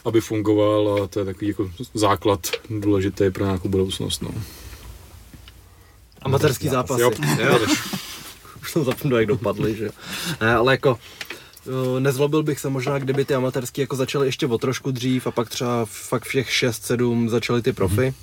aby 0.06 0.22
fungoval 0.22 1.04
a 1.04 1.08
to 1.08 1.20
je 1.20 1.26
takový 1.26 1.48
jako 1.48 1.72
základ 1.94 2.48
důležitý 2.70 3.30
pro 3.30 3.46
nějakou 3.46 3.70
budoucnost. 3.70 4.22
No. 4.22 4.30
Amatérský 6.22 6.68
zápasy. 6.70 7.02
Jo. 7.02 7.12
Jo. 7.40 7.60
Už 8.62 8.72
jsem 8.72 8.84
zapomněl, 8.84 9.18
jak 9.20 9.28
dopadly, 9.28 9.76
že 9.76 9.90
Ne, 10.42 10.56
ale 10.56 10.74
jako 10.74 11.00
nezlobil 12.00 12.44
bych 12.44 12.60
se 12.60 12.70
možná, 12.70 13.00
kdyby 13.00 13.26
ty 13.26 13.34
amatérský 13.36 13.82
jako 13.82 13.96
začaly 13.96 14.28
ještě 14.28 14.48
o 14.48 14.58
trošku 14.58 14.92
dřív 14.92 15.28
a 15.28 15.32
pak 15.32 15.50
třeba 15.50 15.86
fakt 15.86 16.24
všech 16.24 16.50
6-7 16.50 17.30
začaly 17.30 17.62
ty 17.62 17.74
profi. 17.74 18.14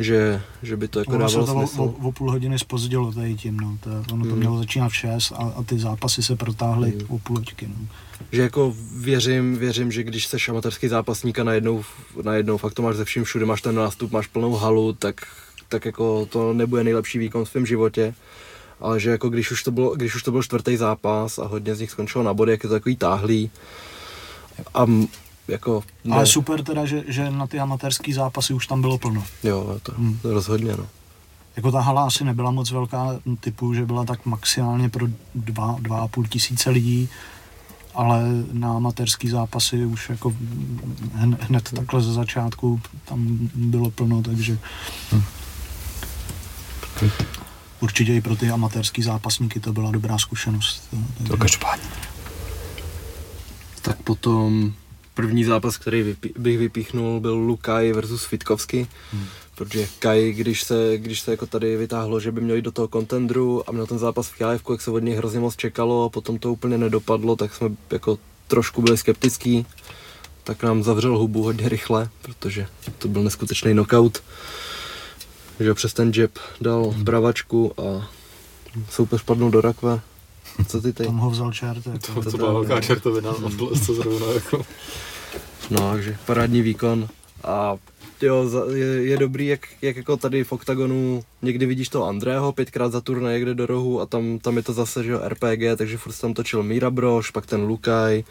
Že, 0.00 0.42
že 0.62 0.76
by 0.76 0.88
to 0.88 0.98
jako 0.98 1.12
Ono 1.12 1.28
se 1.28 1.36
dávalo 1.38 1.46
to 1.54 1.64
o, 1.64 1.66
smysl. 1.66 1.82
o, 1.82 2.08
o, 2.08 2.12
půl 2.12 2.30
hodiny 2.30 2.58
spozdilo 2.58 3.12
tady 3.12 3.34
tím, 3.34 3.56
no. 3.60 3.78
To, 3.80 3.90
ono 4.14 4.24
to 4.24 4.30
Hmm. 4.30 4.38
mělo 4.38 4.58
začínat 4.58 4.88
v 4.88 4.96
6 4.96 5.32
a, 5.32 5.36
a 5.36 5.62
ty 5.62 5.78
zápasy 5.78 6.22
se 6.22 6.36
protáhly 6.36 6.92
o 7.08 7.18
půl 7.18 7.36
hoďky, 7.36 7.66
no. 7.68 7.86
Že 8.32 8.42
jako 8.42 8.74
věřím, 8.96 9.56
věřím, 9.56 9.92
že 9.92 10.02
když 10.02 10.26
seš 10.26 10.48
amatérský 10.48 10.88
zápasník 10.88 11.38
a 11.38 11.44
najednou, 11.44 11.84
najednou 12.22 12.56
fakt 12.56 12.74
to 12.74 12.82
máš 12.82 12.96
ze 12.96 13.04
vším 13.04 13.24
všude, 13.24 13.46
máš 13.46 13.62
ten 13.62 13.74
nástup, 13.74 14.12
máš 14.12 14.26
plnou 14.26 14.52
halu, 14.52 14.92
tak, 14.92 15.14
tak 15.68 15.84
jako 15.84 16.26
to 16.26 16.52
nebude 16.52 16.84
nejlepší 16.84 17.18
výkon 17.18 17.44
v 17.44 17.48
svém 17.48 17.66
životě. 17.66 18.14
Ale 18.80 19.00
že 19.00 19.10
jako 19.10 19.28
když 19.28 19.50
už 19.50 19.62
to 19.62 19.70
bylo, 19.70 19.94
když 19.96 20.14
už 20.14 20.22
to 20.22 20.30
byl 20.32 20.42
čtvrtý 20.42 20.76
zápas 20.76 21.38
a 21.38 21.46
hodně 21.46 21.74
z 21.74 21.80
nich 21.80 21.90
skončilo 21.90 22.24
na 22.24 22.34
body, 22.34 22.52
jak 22.52 22.62
je 22.64 22.68
to 22.68 22.74
takový 22.74 22.96
táhlý. 22.96 23.50
A 24.74 24.82
m- 24.82 25.06
jako, 25.48 25.82
ne, 26.04 26.16
Ale 26.16 26.26
super 26.26 26.62
teda, 26.64 26.84
že, 26.86 27.04
že 27.08 27.30
na 27.30 27.46
ty 27.46 27.60
amatérský 27.60 28.12
zápasy 28.12 28.54
už 28.54 28.66
tam 28.66 28.80
bylo 28.80 28.98
plno. 28.98 29.24
jo, 29.42 29.78
to, 29.82 29.92
Hmm. 29.96 30.18
rozhodně, 30.24 30.76
no. 30.76 30.86
Jako 31.56 31.72
ta 31.72 31.80
hala 31.80 32.04
asi 32.06 32.24
nebyla 32.24 32.50
moc 32.50 32.70
velká, 32.70 33.08
typu, 33.40 33.74
že 33.74 33.86
byla 33.86 34.04
tak 34.04 34.26
maximálně 34.26 34.88
pro 34.88 35.06
dva, 35.34 35.76
dva 35.80 36.00
a 36.00 36.08
půl 36.08 36.24
tisíce 36.26 36.70
lidí, 36.70 37.08
ale 37.94 38.22
na 38.52 38.76
amatérský 38.76 39.28
zápasy 39.28 39.84
už 39.84 40.08
jako 40.10 40.34
hned, 41.14 41.42
hned 41.42 41.70
takhle 41.72 42.00
ze 42.02 42.12
začátku 42.12 42.80
tam 43.04 43.38
bylo 43.54 43.90
plno, 43.90 44.22
takže 44.22 44.58
určitě 47.80 48.14
i 48.14 48.20
pro 48.20 48.36
ty 48.36 48.50
amatérský 48.50 49.02
zápasníky 49.02 49.60
to 49.60 49.72
byla 49.72 49.90
dobrá 49.90 50.18
zkušenost. 50.18 50.88
To 51.28 51.36
každopádně. 51.36 51.88
Tak 53.82 54.02
potom 54.02 54.72
první 55.14 55.44
zápas, 55.44 55.76
který 55.76 56.02
vypí, 56.02 56.32
bych 56.38 56.58
vypíchnul, 56.58 57.20
byl 57.20 57.34
Lukaj 57.34 57.92
versus 57.92 58.24
Fitkovsky. 58.24 58.86
Hmm. 59.12 59.26
Protože 59.54 59.88
Kai, 59.98 60.32
když 60.32 60.62
se, 60.62 60.98
když 60.98 61.20
se 61.20 61.30
jako 61.30 61.46
tady 61.46 61.76
vytáhlo, 61.76 62.20
že 62.20 62.32
by 62.32 62.40
měl 62.40 62.56
jít 62.56 62.62
do 62.62 62.72
toho 62.72 62.88
kontendru 62.88 63.68
a 63.68 63.72
měl 63.72 63.86
ten 63.86 63.98
zápas 63.98 64.28
v 64.28 64.34
Kiajevku, 64.34 64.72
jak 64.72 64.80
se 64.80 64.90
od 64.90 64.98
něj 64.98 65.14
hrozně 65.14 65.40
moc 65.40 65.56
čekalo 65.56 66.04
a 66.04 66.08
potom 66.08 66.38
to 66.38 66.52
úplně 66.52 66.78
nedopadlo, 66.78 67.36
tak 67.36 67.54
jsme 67.54 67.68
jako 67.90 68.18
trošku 68.48 68.82
byli 68.82 68.98
skeptický. 68.98 69.66
Tak 70.44 70.62
nám 70.62 70.82
zavřel 70.82 71.18
hubu 71.18 71.42
hodně 71.42 71.68
rychle, 71.68 72.08
protože 72.22 72.66
to 72.98 73.08
byl 73.08 73.22
neskutečný 73.22 73.72
knockout. 73.72 74.22
Že 75.60 75.74
přes 75.74 75.92
ten 75.92 76.12
jab 76.14 76.30
dal 76.60 76.94
bravačku 76.98 77.80
a 77.80 78.10
soupeř 78.90 79.22
padnul 79.22 79.50
do 79.50 79.60
rakve. 79.60 80.00
Co 80.66 80.80
ty 80.80 80.92
teď? 80.92 81.06
Tam 81.06 81.18
ho 81.18 81.30
vzal 81.30 81.52
čert. 81.52 81.86
Jako. 81.86 81.98
To, 81.98 82.22
to 82.22 82.30
to 82.30 82.36
byla 82.36 82.52
velká 82.52 82.80
čertovina, 82.80 83.30
on 83.30 83.56
byl 83.56 83.66
to 83.86 83.94
zrovna 83.94 84.26
jako... 84.26 84.62
No, 85.70 85.92
takže 85.92 86.16
parádní 86.26 86.62
výkon 86.62 87.08
a 87.44 87.76
jo, 88.22 88.50
je, 88.72 88.86
je 88.86 89.16
dobrý, 89.16 89.46
jak, 89.46 89.60
jak 89.82 89.96
jako 89.96 90.16
tady 90.16 90.44
v 90.44 90.52
OKTAGONu 90.52 91.24
někdy 91.42 91.66
vidíš 91.66 91.88
toho 91.88 92.08
Andrého 92.08 92.52
pětkrát 92.52 92.92
za 92.92 93.00
turnaj 93.00 93.34
někde 93.34 93.54
do 93.54 93.66
rohu 93.66 94.00
a 94.00 94.06
tam, 94.06 94.38
tam 94.38 94.56
je 94.56 94.62
to 94.62 94.72
zase, 94.72 95.04
že 95.04 95.10
jo, 95.10 95.20
RPG, 95.28 95.76
takže 95.76 95.98
furt 95.98 96.12
se 96.12 96.20
tam 96.20 96.34
točil 96.34 96.62
Míra 96.62 96.90
Brož, 96.90 97.30
pak 97.30 97.46
ten 97.46 97.62
Lukaj, 97.62 98.24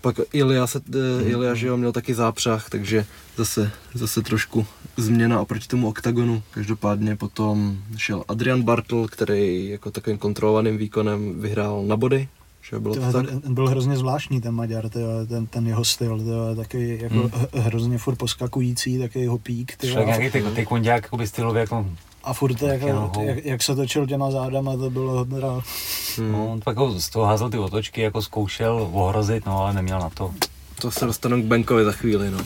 pak 0.00 0.16
Ilia, 0.32 0.66
se, 0.66 0.78
mm. 0.88 1.28
Ilia 1.28 1.54
že 1.54 1.66
jo, 1.66 1.76
měl 1.76 1.92
taky 1.92 2.14
zápřah, 2.14 2.70
takže 2.70 3.06
zase, 3.36 3.70
zase 3.94 4.22
trošku 4.22 4.66
změna 4.96 5.40
oproti 5.40 5.68
tomu 5.68 5.88
OKTAGONu. 5.88 6.42
Každopádně 6.50 7.16
potom 7.16 7.78
šel 7.96 8.24
Adrian 8.28 8.62
Bartl, 8.62 9.06
který 9.08 9.68
jako 9.68 9.90
takovým 9.90 10.18
kontrolovaným 10.18 10.76
výkonem 10.78 11.40
vyhrál 11.40 11.82
na 11.86 11.96
body, 11.96 12.28
že 12.70 12.78
bylo 12.80 12.94
to 12.94 13.00
To 13.00 13.12
tak? 13.12 13.26
byl 13.48 13.68
hrozně 13.68 13.96
zvláštní 13.96 14.40
ten 14.40 14.54
Maďar, 14.54 14.88
tyjo, 14.88 15.08
ten, 15.28 15.46
ten 15.46 15.66
jeho 15.66 15.84
styl, 15.84 16.18
tyjo, 16.18 16.54
taky 16.56 16.98
jako 17.02 17.14
Hmm. 17.14 17.30
hrozně 17.54 17.98
furt 17.98 18.16
poskakující, 18.16 18.98
taky 18.98 19.20
jeho 19.20 19.38
pík. 19.38 19.76
Tyjo, 19.76 19.94
Však 19.94 20.06
nějaký 20.06 20.30
ty, 20.30 20.42
ty 20.54 20.66
konďák, 20.66 21.02
jakoby 21.04 21.26
stylově, 21.26 21.60
jako, 21.60 21.86
a 22.24 22.32
furt 22.32 22.62
jako, 22.62 22.88
nohou. 22.88 23.24
jak, 23.26 23.44
jak, 23.44 23.62
se 23.62 23.74
točil 23.74 24.06
těma 24.06 24.30
zádama, 24.30 24.76
to 24.76 24.90
bylo 24.90 25.24
teda, 25.24 25.60
Hmm. 26.16 26.32
no, 26.32 26.52
on 26.52 26.60
pak 26.60 26.72
jako 26.76 27.00
z 27.00 27.08
toho 27.10 27.26
házel 27.26 27.50
ty 27.50 27.58
otočky, 27.58 28.00
jako 28.00 28.22
zkoušel 28.22 28.88
ohrozit, 28.92 29.46
no, 29.46 29.58
ale 29.58 29.72
neměl 29.72 29.98
na 29.98 30.10
to. 30.10 30.34
To 30.80 30.90
se 30.90 31.06
dostanu 31.06 31.42
k 31.42 31.44
Benkovi 31.44 31.84
za 31.84 31.92
chvíli, 31.92 32.30
no. 32.30 32.38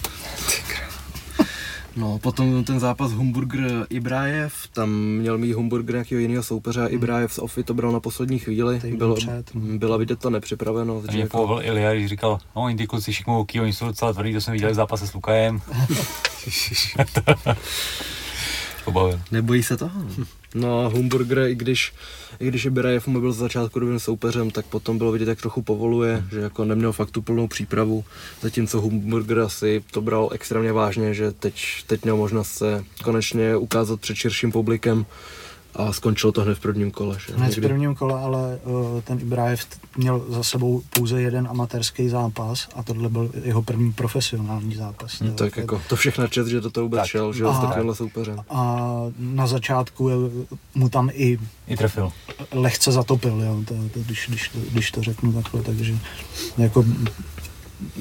No, 1.96 2.18
potom 2.18 2.64
ten 2.64 2.80
zápas 2.80 3.12
Humburger 3.12 3.86
Ibrajev, 3.90 4.54
tam 4.72 4.90
měl 4.90 5.38
mít 5.38 5.52
Humburger 5.52 5.94
nějakého 5.94 6.18
jiného 6.18 6.42
soupeře 6.42 6.82
a 6.82 6.86
Ibrajev 6.86 7.32
z 7.32 7.38
Ofy 7.38 7.62
to 7.64 7.74
bral 7.74 7.92
na 7.92 8.00
poslední 8.00 8.38
chvíli. 8.38 8.80
Bylo, 8.96 9.14
před, 9.14 9.54
no. 9.54 9.78
byla 9.78 9.96
vidět 9.96 10.18
to 10.18 10.30
nepřipraveno. 10.30 10.94
Takže 10.94 11.06
Takže 11.06 11.16
mě 11.16 11.22
jako, 11.22 11.36
povolil 11.36 11.66
Ilia, 11.66 11.94
když 11.94 12.08
říkal, 12.08 12.38
no 12.56 12.62
oni 12.62 12.76
ty 12.76 12.86
kluci 12.86 13.12
šikmouký, 13.12 13.60
oni 13.60 13.72
jsou 13.72 13.86
docela 13.86 14.12
tvrdí, 14.12 14.32
to 14.32 14.40
jsme 14.40 14.52
viděli 14.52 14.72
v 14.72 14.76
zápase 14.76 15.06
s 15.06 15.14
Lukajem. 15.14 15.60
Pobavil. 18.84 19.20
nebojí 19.30 19.62
se 19.62 19.76
toho. 19.76 20.02
No 20.54 20.84
a 20.84 20.88
Humburger, 20.88 21.38
i 21.38 21.54
když, 21.54 21.92
i 22.40 22.48
když 22.48 22.64
Ibrajev 22.64 23.06
mu 23.06 23.20
byl 23.20 23.32
z 23.32 23.36
začátku 23.36 23.80
dobrým 23.80 24.00
soupeřem, 24.00 24.50
tak 24.50 24.66
potom 24.66 24.98
bylo 24.98 25.12
vidět, 25.12 25.28
jak 25.28 25.40
trochu 25.40 25.62
povoluje, 25.62 26.24
že 26.30 26.40
jako 26.40 26.64
neměl 26.64 26.92
fakt 26.92 27.10
tu 27.10 27.22
plnou 27.22 27.48
přípravu, 27.48 28.04
zatímco 28.40 28.80
Humburger 28.80 29.38
asi 29.38 29.84
to 29.90 30.00
bral 30.00 30.28
extrémně 30.32 30.72
vážně, 30.72 31.14
že 31.14 31.32
teď, 31.32 31.64
teď 31.86 32.04
měl 32.04 32.16
možnost 32.16 32.52
se 32.52 32.84
konečně 33.04 33.56
ukázat 33.56 34.00
před 34.00 34.16
širším 34.16 34.52
publikem 34.52 35.06
a 35.76 35.92
skončilo 35.92 36.32
to 36.32 36.42
hned 36.42 36.54
v 36.54 36.60
prvním 36.60 36.90
kole. 36.90 37.18
Že? 37.28 37.34
hned 37.36 37.56
v 37.56 37.60
prvním 37.60 37.94
kole, 37.94 38.20
ale 38.20 38.58
uh, 38.64 39.00
ten 39.00 39.20
Ibrajev 39.20 39.66
měl 39.96 40.24
za 40.28 40.42
sebou 40.42 40.82
pouze 40.90 41.22
jeden 41.22 41.48
amatérský 41.50 42.08
zápas 42.08 42.68
a 42.76 42.82
tohle 42.82 43.08
byl 43.08 43.30
jeho 43.44 43.62
první 43.62 43.92
profesionální 43.92 44.74
zápas. 44.74 45.20
No, 45.20 45.32
tak 45.32 45.56
jako 45.56 45.82
to 45.88 45.96
všechno 45.96 46.28
čest, 46.28 46.46
že 46.46 46.60
do 46.60 46.70
toho 46.70 46.84
vůbec 46.84 47.00
Tak. 47.00 47.08
šel, 47.08 47.32
že 47.32 47.44
s 47.44 47.46
A- 47.46 47.60
takovýmhle 47.60 47.94
soupeřem. 47.94 48.40
A 48.50 48.86
na 49.18 49.46
začátku 49.46 50.10
eh, 50.10 50.12
mu 50.74 50.88
tam 50.88 51.10
i 51.12 51.38
I 51.66 51.76
trefil. 51.76 52.12
lehce 52.52 52.92
zatopil, 52.92 53.42
jo, 53.42 53.62
to, 53.68 53.74
to, 53.74 54.00
když, 54.00 54.26
když, 54.28 54.48
to, 54.48 54.58
když 54.72 54.90
to 54.90 55.02
řeknu 55.02 55.32
takhle, 55.32 55.62
takže 55.62 55.98
jako 56.58 56.84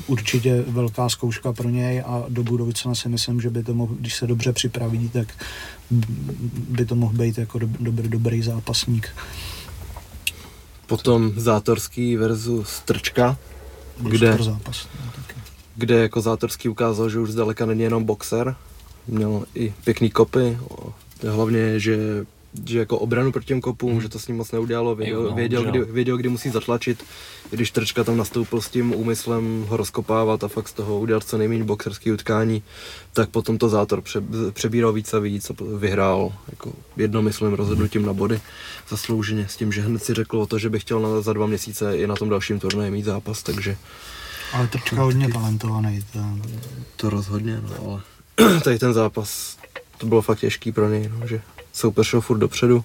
určitě 0.07 0.63
velká 0.67 1.09
zkouška 1.09 1.53
pro 1.53 1.69
něj 1.69 2.03
a 2.05 2.24
do 2.30 2.43
budoucna 2.43 2.95
si 2.95 3.09
myslím, 3.09 3.41
že 3.41 3.49
by 3.49 3.63
to 3.63 3.74
mohl, 3.74 3.95
když 3.99 4.15
se 4.15 4.28
dobře 4.28 4.53
připraví, 4.53 5.09
tak 5.09 5.28
by 6.69 6.86
to 6.86 6.95
mohl 6.95 7.13
být 7.13 7.38
jako 7.38 7.59
dob, 7.59 7.69
dobrý, 7.69 8.09
dobrý 8.09 8.41
zápasník. 8.41 9.09
Potom 10.88 11.32
Zátorský 11.36 12.17
versus 12.17 12.80
Trčka, 12.86 13.38
Kde? 13.97 14.38
Zápas. 14.41 14.88
No, 15.05 15.11
kde 15.76 15.99
jako 15.99 16.21
Zátorský 16.21 16.69
ukázal, 16.69 17.09
že 17.09 17.19
už 17.19 17.32
zdaleka 17.32 17.65
není 17.65 17.82
jenom 17.82 18.03
boxer, 18.03 18.55
měl 19.07 19.45
i 19.55 19.74
pěkný 19.84 20.09
kopy, 20.09 20.57
hlavně, 21.30 21.80
že 21.80 22.26
že 22.65 22.79
jako 22.79 22.99
obranu 22.99 23.31
proti 23.31 23.47
těm 23.47 23.61
kopům, 23.61 24.01
že 24.01 24.09
to 24.09 24.19
s 24.19 24.27
ním 24.27 24.37
moc 24.37 24.51
neudělalo, 24.51 24.95
věděl, 24.95 25.21
Jo, 25.21 25.29
no, 25.29 25.35
věděl, 25.35 25.63
kdy, 25.63 25.79
věděl, 25.79 26.17
kdy 26.17 26.29
musí 26.29 26.49
zatlačit, 26.49 27.03
když 27.49 27.71
Trčka 27.71 28.03
tam 28.03 28.17
nastoupil 28.17 28.61
s 28.61 28.69
tím 28.69 28.95
úmyslem 28.95 29.65
ho 29.69 29.77
rozkopávat 29.77 30.43
a 30.43 30.47
fakt 30.47 30.67
z 30.67 30.73
toho 30.73 30.99
udělat 30.99 31.23
co 31.23 31.37
nejméně 31.37 31.63
boxerský 31.63 32.11
utkání, 32.11 32.63
tak 33.13 33.29
potom 33.29 33.57
to 33.57 33.69
Zátor 33.69 34.01
pře, 34.01 34.21
přebíral 34.51 34.93
víc 34.93 35.13
a 35.13 35.19
víc 35.19 35.49
a 35.49 35.53
vyhrál 35.77 36.33
jako 36.49 36.73
jednomyslným 36.97 37.53
rozhodnutím 37.53 38.05
na 38.05 38.13
body 38.13 38.41
zaslouženě 38.89 39.47
s 39.47 39.57
tím, 39.57 39.71
že 39.71 39.81
hned 39.81 40.03
si 40.03 40.13
řekl 40.13 40.37
o 40.37 40.45
to, 40.45 40.59
že 40.59 40.69
by 40.69 40.79
chtěl 40.79 40.99
na, 40.99 41.21
za 41.21 41.33
dva 41.33 41.45
měsíce 41.45 41.97
i 41.97 42.07
na 42.07 42.15
tom 42.15 42.29
dalším 42.29 42.59
turnaji 42.59 42.91
mít 42.91 43.05
zápas, 43.05 43.43
takže 43.43 43.77
Ale 44.53 44.67
Trčka 44.67 45.01
hodně 45.01 45.29
talentovaný. 45.29 46.05
To, 46.13 46.19
to 46.95 47.09
rozhodně, 47.09 47.61
no 47.61 48.01
ale 48.37 48.59
tady 48.63 48.79
ten 48.79 48.93
zápas, 48.93 49.57
to 49.97 50.05
bylo 50.07 50.21
fakt 50.21 50.39
těžký 50.39 50.71
pro 50.71 50.89
něj, 50.89 51.11
no, 51.19 51.27
že 51.27 51.41
soupeř 51.74 52.07
šel 52.07 52.21
furt 52.21 52.38
dopředu 52.38 52.84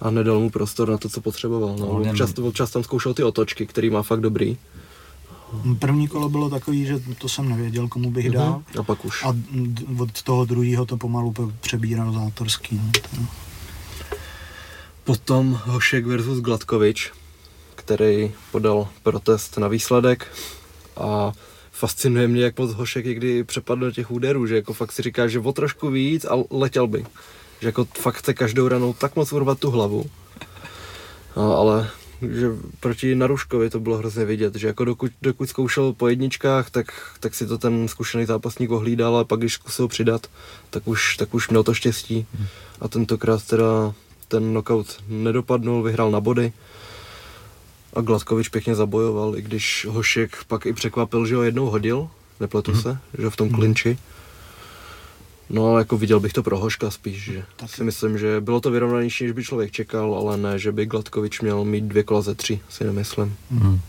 a 0.00 0.10
nedal 0.10 0.40
mu 0.40 0.50
prostor 0.50 0.90
na 0.90 0.98
to, 0.98 1.08
co 1.08 1.20
potřeboval. 1.20 1.76
No. 1.78 1.86
Občas, 1.86 2.38
občas 2.38 2.70
tam 2.70 2.82
zkoušel 2.82 3.14
ty 3.14 3.22
otočky, 3.22 3.66
který 3.66 3.90
má 3.90 4.02
fakt 4.02 4.20
dobrý. 4.20 4.58
první 5.78 6.08
kolo 6.08 6.28
bylo 6.28 6.50
takový, 6.50 6.86
že 6.86 7.02
to 7.18 7.28
jsem 7.28 7.48
nevěděl, 7.48 7.88
komu 7.88 8.10
bych 8.10 8.30
dal. 8.30 8.62
A 8.78 8.82
pak 8.82 9.04
už. 9.04 9.24
A 9.24 9.36
od 9.98 10.22
toho 10.22 10.44
druhého 10.44 10.86
to 10.86 10.96
pomalu 10.96 11.34
přebíral 11.60 12.12
Zátorský. 12.12 12.80
no. 13.20 13.26
Potom 15.04 15.60
Hošek 15.64 16.06
versus 16.06 16.40
Gladkovič, 16.40 17.12
který 17.74 18.32
podal 18.50 18.88
protest 19.02 19.58
na 19.58 19.68
výsledek 19.68 20.26
a 20.96 21.32
fascinuje 21.72 22.28
mě, 22.28 22.42
jak 22.42 22.58
moc 22.58 22.72
Hošek 22.72 23.04
někdy 23.06 23.44
přepadl 23.44 23.80
do 23.80 23.90
těch 23.90 24.10
úderů, 24.10 24.46
že 24.46 24.56
jako 24.56 24.72
fakt 24.72 24.92
si 24.92 25.02
říká, 25.02 25.28
že 25.28 25.40
o 25.40 25.52
trošku 25.52 25.90
víc 25.90 26.24
a 26.24 26.34
letěl 26.50 26.86
by. 26.86 27.04
Že 27.62 27.68
jako 27.68 27.84
fakt 27.84 28.14
chce 28.14 28.34
každou 28.34 28.68
ranou 28.68 28.92
tak 28.92 29.16
moc 29.16 29.32
urvat 29.32 29.58
tu 29.58 29.70
hlavu. 29.70 30.04
No, 31.36 31.56
ale 31.56 31.90
že 32.30 32.50
proti 32.80 33.14
Naruškovi 33.14 33.70
to 33.70 33.80
bylo 33.80 33.96
hrozně 33.96 34.24
vidět, 34.24 34.54
že 34.54 34.66
jako 34.66 34.84
dokud, 34.84 35.12
dokud 35.22 35.48
zkoušel 35.48 35.92
po 35.92 36.08
jedničkách, 36.08 36.70
tak, 36.70 36.86
tak 37.20 37.34
si 37.34 37.46
to 37.46 37.58
ten 37.58 37.88
zkušený 37.88 38.26
zápasník 38.26 38.70
ohlídal 38.70 39.16
a 39.16 39.24
pak 39.24 39.40
když 39.40 39.52
zkusil 39.52 39.88
přidat, 39.88 40.26
tak 40.70 40.88
už, 40.88 41.16
tak 41.16 41.34
už 41.34 41.48
měl 41.48 41.62
to 41.62 41.74
štěstí. 41.74 42.26
A 42.80 42.88
tentokrát 42.88 43.46
teda 43.46 43.94
ten 44.28 44.50
knockout 44.50 45.02
nedopadnul, 45.08 45.82
vyhrál 45.82 46.10
na 46.10 46.20
body. 46.20 46.52
A 47.94 48.00
Gladkovič 48.00 48.48
pěkně 48.48 48.74
zabojoval, 48.74 49.36
i 49.36 49.42
když 49.42 49.86
Hošek 49.90 50.44
pak 50.48 50.66
i 50.66 50.72
překvapil, 50.72 51.26
že 51.26 51.36
ho 51.36 51.42
jednou 51.42 51.66
hodil, 51.66 52.08
nepletu 52.40 52.74
se, 52.74 52.98
že 53.18 53.30
v 53.30 53.36
tom 53.36 53.50
klinči. 53.50 53.98
No 55.52 55.66
ale 55.66 55.80
jako 55.80 55.98
viděl 55.98 56.20
bych 56.20 56.32
to 56.32 56.42
pro 56.42 56.58
Hoška 56.58 56.90
spíš, 56.90 57.22
že 57.22 57.44
si 57.66 57.84
myslím, 57.84 58.18
že 58.18 58.40
bylo 58.40 58.60
to 58.60 58.70
vyrovnanější, 58.70 59.24
než 59.24 59.32
by 59.32 59.44
člověk 59.44 59.70
čekal, 59.70 60.14
ale 60.14 60.36
ne, 60.36 60.58
že 60.58 60.72
by 60.72 60.86
Gladkovič 60.86 61.40
měl 61.40 61.64
mít 61.64 61.84
dvě 61.84 62.02
kola 62.02 62.22
ze 62.22 62.34
tři, 62.34 62.60
si 62.68 62.84
nemyslím. 62.84 63.36
Hmm. 63.50 63.80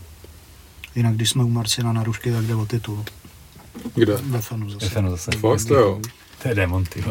Jinak 0.94 1.14
když 1.14 1.30
jsme 1.30 1.44
u 1.44 1.48
Marcina 1.48 1.92
na 1.92 2.04
Rušky, 2.04 2.32
tak 2.32 2.44
jde 2.44 2.54
o 2.54 2.66
titul. 2.66 3.04
Kde? 3.94 4.16
Ve 4.16 4.40
Fenu 4.40 4.70
zase. 4.70 4.86
Stefano 4.86 5.10
zase. 5.10 5.30
Fakt 5.30 5.64
to 5.68 5.74
jo. 5.74 6.00
To 6.42 6.48
je 6.48 6.54
demon, 6.54 6.84
ty. 6.84 7.04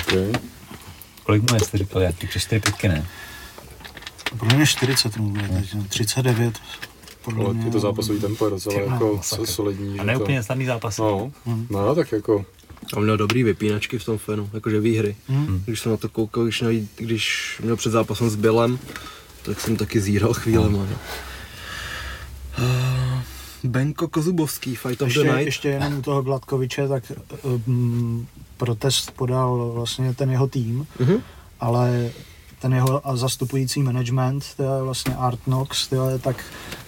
Okay. 0.00 0.32
Kolik 1.24 1.50
mu 1.50 1.54
je, 1.56 1.60
jste 1.60 1.78
říkal, 1.78 2.02
jak 2.02 2.16
ty 2.18 2.26
přes 2.26 2.42
4 2.42 2.60
pětky, 2.60 2.88
ne? 2.88 3.06
Podle 4.38 4.56
mě 4.56 4.66
40 4.66 5.16
mu 5.16 5.28
bude 5.30 5.48
teď, 5.48 5.74
no, 5.74 5.84
39. 5.88 6.58
Podle 7.24 7.44
Ale 7.44 7.54
mě, 7.54 7.64
je 7.66 7.70
to 7.72 7.80
zápasový 7.80 8.20
tempo 8.20 8.44
je 8.44 8.50
docela 8.50 8.80
jako 8.80 9.14
masakr. 9.16 9.46
solidní. 9.46 10.00
A 10.00 10.04
ne 10.04 10.14
to- 10.14 10.20
úplně 10.22 10.42
snadný 10.42 10.64
zápas. 10.66 10.98
No, 10.98 11.32
Hmm. 11.46 11.66
no, 11.70 11.94
tak 11.94 12.12
jako, 12.12 12.44
A 12.96 13.00
měl 13.00 13.16
dobrý 13.16 13.42
vypínačky 13.42 13.98
v 13.98 14.04
tom 14.04 14.18
fenu, 14.18 14.50
jakože 14.52 14.80
výhry. 14.80 15.16
Hmm. 15.28 15.62
Když 15.66 15.80
jsem 15.80 15.90
na 15.92 15.96
to 15.96 16.08
koukal, 16.08 16.44
když, 16.44 16.60
nejít, 16.60 16.90
když 16.96 17.56
měl 17.64 17.76
před 17.76 17.90
zápasem 17.90 18.30
s 18.30 18.36
Bělem, 18.36 18.78
tak 19.42 19.60
jsem 19.60 19.76
taky 19.76 20.00
zíral 20.00 20.32
chvílema. 20.34 20.78
No. 20.78 20.96
Uh, 22.58 23.20
Benko 23.64 24.08
Kozubovský, 24.08 24.76
Fight 24.76 25.02
of 25.02 25.08
Ještě, 25.08 25.22
the 25.22 25.28
Night. 25.32 25.44
ještě 25.46 25.68
jenom 25.68 25.98
u 25.98 26.02
toho 26.02 26.22
Gladkoviče, 26.22 26.88
tak 26.88 27.12
um, 27.66 28.26
protest 28.56 29.10
podal 29.10 29.70
vlastně 29.74 30.14
ten 30.14 30.30
jeho 30.30 30.46
tým, 30.46 30.86
Mhm. 30.98 31.16
ale 31.60 32.10
ten 32.58 32.74
jeho 32.74 33.02
zastupující 33.14 33.82
management, 33.82 34.44
to 34.56 34.62
je 34.62 34.82
vlastně 34.82 35.14
Art 35.14 35.40
Knox, 35.44 35.86
to 35.88 36.08
je, 36.10 36.18
tak 36.18 36.44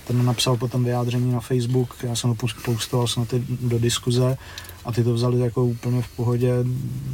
ten 0.07 0.25
napsal 0.25 0.57
potom 0.57 0.85
vyjádření 0.85 1.33
na 1.33 1.41
Facebook, 1.41 1.95
já 2.03 2.15
jsem 2.17 2.31
ho 2.31 2.37
postoval 2.65 3.07
snad 3.07 3.35
do 3.61 3.79
diskuze 3.79 4.37
a 4.87 4.93
ty 4.93 5.05
to 5.05 5.15
vzali 5.15 5.41
jako 5.41 5.65
úplně 5.65 6.03
v 6.03 6.09
pohodě, 6.09 6.53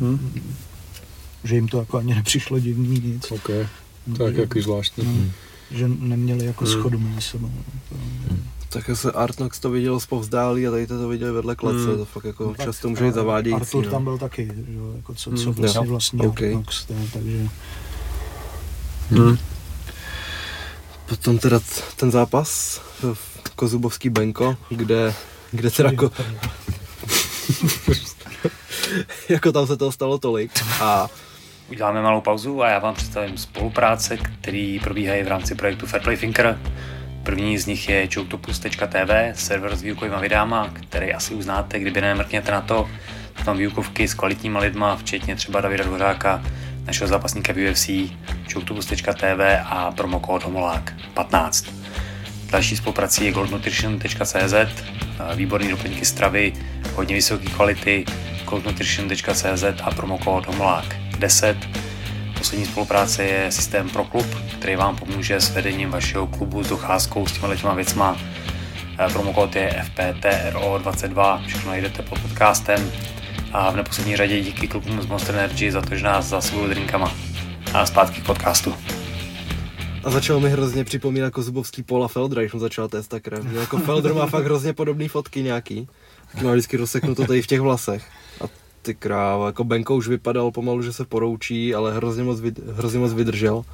hm, 0.00 0.32
že 1.44 1.54
jim 1.54 1.68
to 1.68 1.78
jako 1.78 1.98
ani 1.98 2.14
nepřišlo 2.14 2.58
divný 2.58 3.00
nic. 3.04 3.30
OK. 3.32 3.50
Tak 4.18 4.34
že, 4.34 4.40
jaký 4.40 4.60
zvláštní. 4.60 5.04
no, 5.04 5.30
že 5.78 5.88
neměli 5.88 6.44
jako 6.46 6.64
Hmm. 6.64 6.72
schodu 6.74 6.98
mezi 6.98 7.20
sebou. 7.22 7.50
Tak 8.68 8.90
se 8.94 9.12
Artnox 9.12 9.60
to 9.60 9.70
viděl 9.70 10.00
zpovzdálí 10.00 10.66
a 10.66 10.70
tady 10.70 10.86
to 10.86 11.08
viděli 11.08 11.32
vedle 11.32 11.56
klece, 11.56 11.86
Hmm. 11.86 11.96
to 11.96 12.04
fakt 12.04 12.24
jako 12.24 12.54
Tak, 12.54 12.66
často 12.66 12.88
může 12.88 13.04
být 13.04 13.14
zavádějící. 13.14 13.60
Artur 13.60 13.84
no. 13.84 13.90
tam 13.90 14.04
byl 14.04 14.18
taky, 14.18 14.46
že, 14.46 14.72
jo, 14.74 14.92
jako 14.96 15.14
co, 15.14 15.30
co 15.30 15.44
Hmm, 15.52 15.54
vlastně 15.54 15.78
jo. 15.78 15.90
vlastní 15.90 16.20
OK. 16.20 16.26
okay. 16.26 16.52
Knox, 16.52 16.84
to, 16.84 16.94
takže 17.12 17.48
Hm. 19.10 19.36
Potom 21.08 21.38
teda 21.38 21.60
ten 21.96 22.10
zápas, 22.10 22.80
v 23.14 23.50
Kozubovský 23.56 24.08
Benko, 24.08 24.56
kde, 24.70 25.14
kde 25.50 25.70
teda 25.70 25.90
jako, 25.90 26.10
jako 29.28 29.52
tam 29.52 29.66
se 29.66 29.76
toho 29.76 29.92
stalo 29.92 30.18
tolik 30.18 30.52
a 30.80 31.08
Uděláme 31.70 32.02
malou 32.02 32.20
pauzu 32.20 32.62
a 32.62 32.68
já 32.68 32.78
vám 32.78 32.94
představím 32.94 33.38
spolupráce, 33.38 34.16
které 34.16 34.78
probíhají 34.82 35.22
v 35.22 35.28
rámci 35.28 35.54
projektu 35.54 35.86
Fairplay 35.86 36.16
Thinker. 36.16 36.58
První 37.22 37.58
z 37.58 37.66
nich 37.66 37.88
je 37.88 38.08
choketopus.tv, 38.14 39.32
server 39.34 39.76
s 39.76 39.82
výukovými 39.82 40.16
videama, 40.20 40.68
který 40.68 41.14
asi 41.14 41.34
uznáte, 41.34 41.78
kdyby 41.78 42.00
nemrkněte 42.00 42.52
na 42.52 42.60
to. 42.60 42.90
Tam 43.44 43.56
výukovky 43.56 44.08
s 44.08 44.14
kvalitníma 44.14 44.60
lidma, 44.60 44.96
včetně 44.96 45.36
třeba 45.36 45.60
Davida 45.60 45.84
Dvořáka, 45.84 46.44
našeho 46.86 47.08
zápasníka 47.08 47.52
v 47.52 47.70
UFC, 47.70 47.90
choketopus.tv 48.52 49.60
a 49.64 49.92
promokód 49.92 50.42
HOMOLÁK 50.44 50.94
15. 51.14 51.81
Další 52.52 52.76
spoluprací 52.76 53.24
je 53.24 53.32
goldnutrition.cz, 53.32 54.54
výborný 55.34 55.68
doplňky 55.68 56.04
stravy, 56.04 56.52
hodně 56.94 57.14
vysoké 57.14 57.46
kvality, 57.46 58.04
goldnutrition.cz 58.44 59.64
a 59.82 59.90
promokód 59.90 60.46
HOMOLÁK 60.46 60.96
10. 61.18 61.56
Poslední 62.38 62.66
spolupráce 62.66 63.24
je 63.24 63.52
systém 63.52 63.90
ProKlub, 63.90 64.26
který 64.58 64.76
vám 64.76 64.96
pomůže 64.96 65.40
s 65.40 65.50
vedením 65.50 65.90
vašeho 65.90 66.26
klubu 66.26 66.62
s 66.64 66.68
docházkou 66.68 67.26
s 67.26 67.32
těma 67.32 67.56
těma 67.56 67.74
věcma. 67.74 68.18
Promokód 69.12 69.56
je 69.56 69.84
FPTRO22, 69.96 71.46
všechno 71.46 71.70
najdete 71.70 72.02
pod 72.02 72.18
podcastem. 72.18 72.92
A 73.52 73.70
v 73.70 73.76
neposlední 73.76 74.16
řadě 74.16 74.40
díky 74.40 74.68
klubům 74.68 75.02
z 75.02 75.06
Monster 75.06 75.34
Energy 75.34 75.72
za 75.72 75.82
to, 75.82 75.96
že 75.96 76.04
nás 76.04 76.26
zásobují 76.26 76.70
drinkama. 76.70 77.12
A 77.74 77.86
zpátky 77.86 78.20
k 78.20 78.26
podcastu. 78.26 78.74
A 80.04 80.10
začal 80.10 80.40
mi 80.40 80.50
hrozně 80.50 80.84
připomínat 80.84 81.32
Kozubovský 81.32 81.82
Paula 81.82 82.08
Feldra, 82.08 82.42
když 82.42 82.52
mu 82.52 82.60
začal 82.60 82.88
test 82.88 83.08
tak 83.08 83.22
krev. 83.22 83.44
že 83.46 83.56
Jako 83.56 83.78
Feldr 83.78 84.14
má 84.14 84.26
fakt 84.26 84.44
hrozně 84.44 84.72
podobné 84.72 85.08
fotky 85.08 85.42
nějaký. 85.42 85.88
Taky 86.32 86.44
má 86.44 86.52
vždycky 86.52 86.76
rozseknuto 86.76 87.24
tady 87.26 87.42
v 87.42 87.46
těch 87.46 87.60
vlasech. 87.60 88.04
A 88.40 88.44
ty 88.82 88.94
kráva, 88.94 89.46
jako 89.46 89.64
Benko 89.64 89.96
už 89.96 90.08
vypadal 90.08 90.50
pomalu, 90.50 90.82
že 90.82 90.92
se 90.92 91.04
poroučí, 91.04 91.74
ale 91.74 91.94
hrozně 91.94 92.22
moc, 92.22 92.40
vyd, 92.40 92.60
hrozně 92.76 92.98
moc 92.98 93.12
vydržel. 93.12 93.64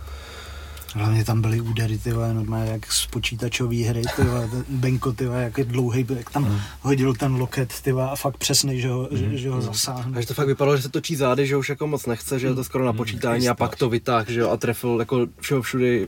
hlavně 0.95 1.25
tam 1.25 1.41
byly 1.41 1.61
údery, 1.61 1.99
ty 1.99 2.13
vole, 2.13 2.35
normálně 2.35 2.71
jak 2.71 2.93
z 2.93 3.07
počítačové 3.07 3.77
hry, 3.77 4.03
ty 4.17 4.23
vole, 4.23 4.49
ten 4.49 4.65
Benko, 4.69 5.13
ty 5.13 5.27
vole, 5.27 5.43
jak 5.43 5.59
je 5.59 5.65
dlouhý, 5.65 6.07
jak 6.17 6.31
tam 6.31 6.63
hodil 6.81 7.15
ten 7.15 7.35
loket, 7.35 7.81
ty 7.81 7.93
vole, 7.93 8.11
a 8.11 8.17
fakt 8.17 8.37
přesný, 8.37 8.81
že 8.81 8.89
ho, 8.89 9.09
že, 9.11 9.37
že 9.39 9.51
ho 9.51 9.61
zasáhne. 9.61 10.19
A 10.19 10.21
že 10.21 10.27
to 10.27 10.35
fakt 10.35 10.47
vypadalo, 10.47 10.77
že 10.77 10.83
se 10.83 10.89
točí 10.89 11.17
zády, 11.17 11.47
že 11.47 11.57
už 11.57 11.69
jako 11.69 11.87
moc 11.87 12.07
nechce, 12.07 12.39
že 12.39 12.47
je 12.47 12.55
to 12.55 12.65
skoro 12.65 12.85
na 12.85 12.93
počítání 12.93 13.49
a 13.49 13.55
pak 13.55 13.77
to 13.77 13.89
vytáh, 13.89 14.29
že 14.29 14.41
jo, 14.41 14.51
a 14.51 14.57
trefil 14.57 14.97
jako 15.01 15.27
všeho 15.41 15.63
všude 15.63 16.07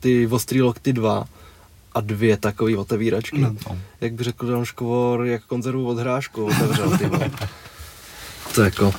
ty 0.00 0.26
ostrý 0.26 0.62
lokty 0.62 0.92
dva 0.92 1.24
a 1.92 2.00
dvě 2.00 2.36
takový 2.36 2.76
otevíračky. 2.76 3.38
No. 3.38 3.54
Jak 4.00 4.12
by 4.12 4.24
řekl 4.24 4.46
Dan 4.46 4.64
Škovor, 4.64 5.24
jak 5.26 5.44
konzervu 5.44 5.88
od 5.88 5.98
hrášku 5.98 6.44
otevřel, 6.46 6.98
ty. 6.98 7.10
To 8.54 8.60
je 8.62 8.64
jako 8.64 8.92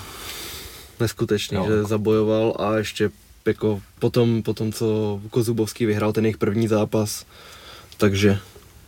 neskutečný, 1.00 1.58
Jo. 1.58 1.66
že 1.68 1.84
zabojoval 1.84 2.56
a 2.60 2.78
ještě 2.78 3.10
jako 3.46 3.82
potom, 4.00 4.44
potom, 4.44 4.72
co 4.72 5.20
Kozubovský 5.30 5.86
vyhrál 5.86 6.14
ten 6.14 6.26
jejich 6.26 6.38
první 6.38 6.68
zápas, 6.68 7.26
takže 7.98 8.40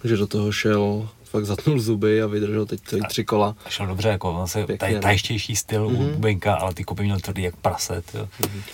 že 0.03 0.18
do 0.18 0.28
toho 0.28 0.51
šel, 0.51 1.10
fakt 1.24 1.45
zatnul 1.45 1.80
zuby 1.80 2.22
a 2.22 2.28
vydržel 2.28 2.66
teď 2.66 2.80
celý 2.86 3.01
tři 3.10 3.24
kola. 3.26 3.55
Šel 3.70 3.88
dobře, 3.88 4.10
jako 4.10 4.32
on 4.32 4.47
se 4.47 4.66
taj, 4.80 4.93
no. 4.95 5.01
tajštější 5.01 5.55
styl 5.55 5.89
Mhm. 5.89 6.01
u 6.01 6.20
Benka, 6.20 6.53
ale 6.55 6.74
ty 6.74 6.84
kopy 6.84 7.03
měl 7.03 7.20
tvrdý 7.20 7.41
jak 7.43 7.55
prase, 7.55 8.03
jo. 8.14 8.28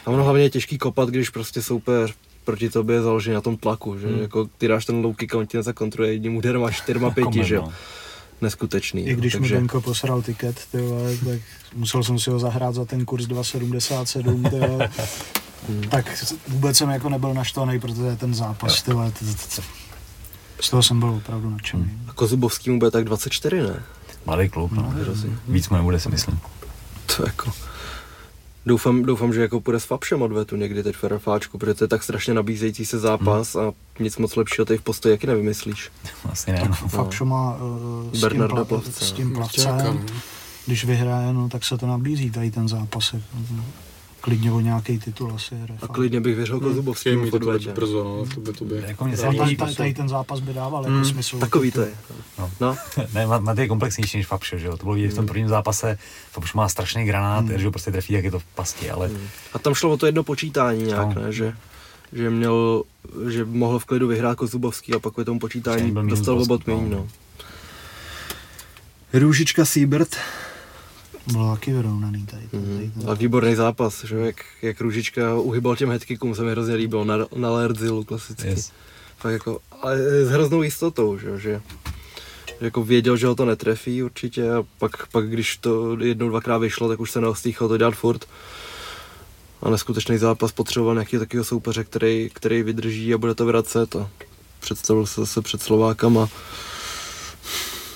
A 0.05 0.11
ono 0.11 0.23
hlavně 0.23 0.43
je 0.43 0.49
těžký 0.49 0.77
kopat, 0.77 1.09
když 1.09 1.29
prostě 1.29 1.61
soupeř 1.61 2.13
proti 2.45 2.69
tobě 2.69 2.95
je 2.95 3.01
založený 3.01 3.33
na 3.33 3.41
tom 3.41 3.57
tlaku, 3.57 3.97
že 3.99 4.07
Hmm. 4.07 4.21
jako 4.21 4.45
ty 4.57 4.67
dáš 4.67 4.85
ten 4.85 5.03
low 5.03 5.15
kick 5.15 5.35
a 5.35 5.37
on 5.37 5.47
ti 5.47 5.57
nezakontruje 5.57 6.11
jedním 6.13 6.35
úderem 6.35 6.63
a 6.63 6.71
čtyřma 6.71 7.09
pěti, 7.11 7.23
Kombi, 7.23 7.43
že 7.43 7.55
jo. 7.55 7.61
no. 7.61 7.73
Neskutečný. 8.41 9.05
I 9.05 9.13
no, 9.13 9.19
když 9.19 9.33
mi 9.33 9.39
takže 9.39 9.55
Benko 9.55 9.81
posral 9.81 10.21
tiket, 10.21 10.61
ty 10.71 10.77
vole, 10.81 11.17
tak 11.25 11.39
musel 11.75 12.03
jsem 12.03 12.19
si 12.19 12.29
ho 12.29 12.39
zahrát 12.39 12.75
za 12.75 12.85
ten 12.85 13.05
kurz 13.05 13.25
2,77, 13.25 14.49
ty 14.49 14.59
vole. 14.67 14.89
Tak 15.89 16.23
vůbec 16.47 16.77
jsem 16.77 16.89
jako 16.89 17.09
nebyl 17.09 17.33
naštvaný, 17.33 17.79
protože 17.79 18.15
ten 18.15 18.33
zápas, 18.33 18.81
ty 18.83 18.93
vole, 18.93 19.11
z 20.61 20.69
toho 20.69 20.83
jsem 20.83 20.99
byl 20.99 21.09
opravdu 21.09 21.49
nadšený. 21.49 21.91
A 22.07 22.13
Kozubovský 22.13 22.69
mu 22.69 22.79
bude 22.79 22.91
tak 22.91 23.03
24, 23.03 23.61
ne? 23.61 23.83
Mladý 24.25 24.49
klub, 24.49 24.71
no. 24.71 24.83
hrozně. 24.83 25.29
Víc 25.47 25.69
mu 25.69 25.77
nebude, 25.77 25.99
si 25.99 26.09
myslím. 26.09 26.39
To 27.17 27.25
jako... 27.25 27.51
Doufám, 28.65 29.03
doufám, 29.03 29.33
že 29.33 29.41
jako 29.41 29.61
půjde 29.61 29.79
s 29.79 29.85
Fapšem 29.85 30.21
odvetu 30.21 30.55
někdy 30.55 30.83
teď 30.83 30.95
v 30.95 31.03
RFáčku, 31.03 31.57
protože 31.57 31.73
to 31.73 31.83
je 31.83 31.87
tak 31.87 32.03
strašně 32.03 32.33
nabízející 32.33 32.85
se 32.85 32.99
zápas 32.99 33.55
a 33.55 33.71
nic 33.99 34.17
moc 34.17 34.35
lepšího 34.35 34.65
tady 34.65 34.77
v 34.77 34.81
postoji 34.81 35.11
jaký 35.11 35.27
nevymyslíš. 35.27 35.91
Asi 36.31 36.51
ne. 36.51 36.69
No. 36.93 37.11
Že 37.11 37.25
má 37.25 37.55
uh, 37.55 38.09
s, 38.09 38.11
tím 38.11 38.21
Bernarda 38.21 38.55
pla- 38.55 38.65
Plavce, 38.65 39.05
s 39.05 39.11
tím 39.11 39.33
Plavčáka, 39.33 39.71
plavcem, 39.83 40.05
no. 40.13 40.21
když 40.65 40.85
vyhraje, 40.85 41.33
no, 41.33 41.49
tak 41.49 41.65
se 41.65 41.77
to 41.77 41.87
nabízí 41.87 42.31
tady 42.31 42.51
ten 42.51 42.67
zápas. 42.67 43.13
jako, 43.13 43.25
no. 43.51 43.63
Klidně 44.25 44.51
o 44.51 44.59
nějaký 44.59 44.99
titul 44.99 45.31
asi 45.35 45.55
hraje. 45.55 45.79
A 45.81 45.87
klidně 45.87 46.21
bych 46.21 46.35
věřil 46.35 46.59
Kozubovskému 46.59 47.21
mít 47.23 47.29
v 47.31 47.33
odvetě. 47.35 47.71
brzo, 47.73 48.03
no, 48.03 48.25
to 48.35 48.41
by 48.41 48.53
to 48.53 48.65
by. 48.65 48.83
Jako 48.87 49.05
mě 49.05 49.13
Ale 49.17 49.25
tady, 49.25 49.37
zajímá, 49.37 49.65
tady, 49.65 49.75
tady 49.75 49.93
ten 49.93 50.09
zápas 50.09 50.39
by 50.39 50.53
dával 50.53 50.83
jako 50.83 50.95
Hmm, 50.95 51.05
smysl. 51.05 51.39
Takový 51.39 51.71
to 51.71 51.81
je. 51.81 51.91
No. 52.39 52.51
No, 52.61 52.77
ne, 53.13 53.27
má, 53.27 53.55
je 53.57 53.67
komplexnější 53.67 54.17
než 54.17 54.27
Fabšo, 54.27 54.57
že 54.57 54.67
jo? 54.67 54.77
To 54.77 54.83
bylo 54.83 54.95
vidět 54.95 55.09
v 55.11 55.15
tom 55.15 55.25
prvním 55.25 55.47
zápase, 55.47 55.97
Fabš 56.31 56.53
má 56.53 56.69
strašný 56.69 57.05
granát, 57.05 57.45
že 57.49 57.65
ho 57.65 57.71
prostě 57.71 57.91
trefí, 57.91 58.13
jak 58.13 58.23
je 58.23 58.31
to 58.31 58.39
v 58.39 58.43
pasti, 58.45 58.89
ale 58.91 59.11
A 59.53 59.59
tam 59.59 59.73
šlo 59.73 59.91
o 59.91 59.97
to 59.97 60.05
jedno 60.05 60.23
počítání 60.23 60.83
nějak, 60.83 61.15
No. 61.15 61.21
ne? 61.21 61.33
Že, 61.33 61.53
že 62.13 62.29
měl, 62.29 62.83
že 63.29 63.45
mohl 63.45 63.79
v 63.79 63.85
klidu 63.85 64.07
vyhrát 64.07 64.37
Kozubovský 64.37 64.93
a 64.93 64.99
pak 64.99 65.13
tomu 65.13 65.23
Ještě 65.35 65.39
počítání 65.39 65.91
dostal 66.09 66.35
dost, 66.37 66.43
obot 66.47 66.67
no. 66.67 66.77
méně, 66.81 66.95
no. 66.95 67.07
Růžička 69.13 69.65
Siebert, 69.65 70.15
Bylo 71.31 71.55
taky 71.55 71.73
vyrovnaný 71.73 72.25
tady. 72.25 72.47
tady 72.47 72.63
mm, 72.63 72.91
ten- 73.01 73.09
a 73.09 73.13
výborný 73.13 73.55
zápas, 73.55 74.03
že 74.03 74.15
jak, 74.17 74.35
jak 74.61 74.81
Růžička 74.81 75.35
uhybal 75.35 75.75
těm 75.75 75.89
headkickům, 75.89 76.35
se 76.35 76.43
mi 76.43 76.51
hrozně 76.51 76.75
líbilo, 76.75 77.03
na, 77.03 77.17
na 77.35 77.49
Lerdzilu 77.51 78.03
klasicky. 78.03 78.47
yes. 78.47 78.71
Fakt 79.17 79.31
jako, 79.33 79.59
ale 79.81 79.97
s 80.25 80.29
hroznou 80.29 80.61
jistotou, 80.63 81.17
že, 81.17 81.27
jo, 81.27 81.37
že 81.37 81.61
že 82.59 82.65
jako 82.65 82.83
věděl, 82.83 83.17
že 83.17 83.27
ho 83.27 83.35
to 83.35 83.45
netrefí 83.45 84.03
určitě 84.03 84.51
a 84.51 84.63
pak, 84.79 85.07
pak 85.07 85.29
když 85.29 85.57
to 85.57 85.97
jednou, 85.99 86.29
dvakrát 86.29 86.57
vyšlo, 86.57 86.89
tak 86.89 86.99
už 86.99 87.11
se 87.11 87.21
neostýchal 87.21 87.67
to 87.67 87.77
dělat 87.77 87.93
furt. 87.95 88.25
A 89.61 89.69
neskutečný 89.69 90.17
zápas 90.17 90.51
potřeboval 90.51 90.95
nějakého 90.95 91.19
takového 91.19 91.45
soupeře, 91.45 91.83
který, 91.83 92.29
který 92.33 92.63
vydrží 92.63 93.13
a 93.13 93.17
bude 93.17 93.35
to 93.35 93.45
vracet 93.45 93.95
a 93.95 94.09
představil 94.59 95.05
se 95.05 95.21
zase 95.21 95.41
před 95.41 95.61
Slovákama. 95.61 96.27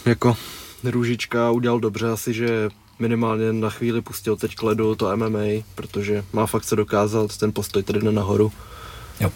Jako 0.06 0.38
Růžička 0.84 1.52
udělal 1.52 1.80
dobře 1.80 2.10
asi, 2.10 2.34
že 2.34 2.70
minimálně 3.00 3.54
na 3.54 3.70
chvíli 3.70 4.02
pustil 4.02 4.36
teď 4.36 4.56
k 4.56 4.64
ledu 4.64 4.96
to 4.96 5.18
MMA, 5.18 5.64
protože 5.76 6.24
má 6.34 6.46
fakt 6.46 6.66
co 6.66 6.76
dokázat, 6.76 7.38
ten 7.38 7.52
postoj 7.54 7.84
tady 7.84 8.00
jde 8.00 8.12
nahoru 8.12 8.52
Jo. 9.20 9.32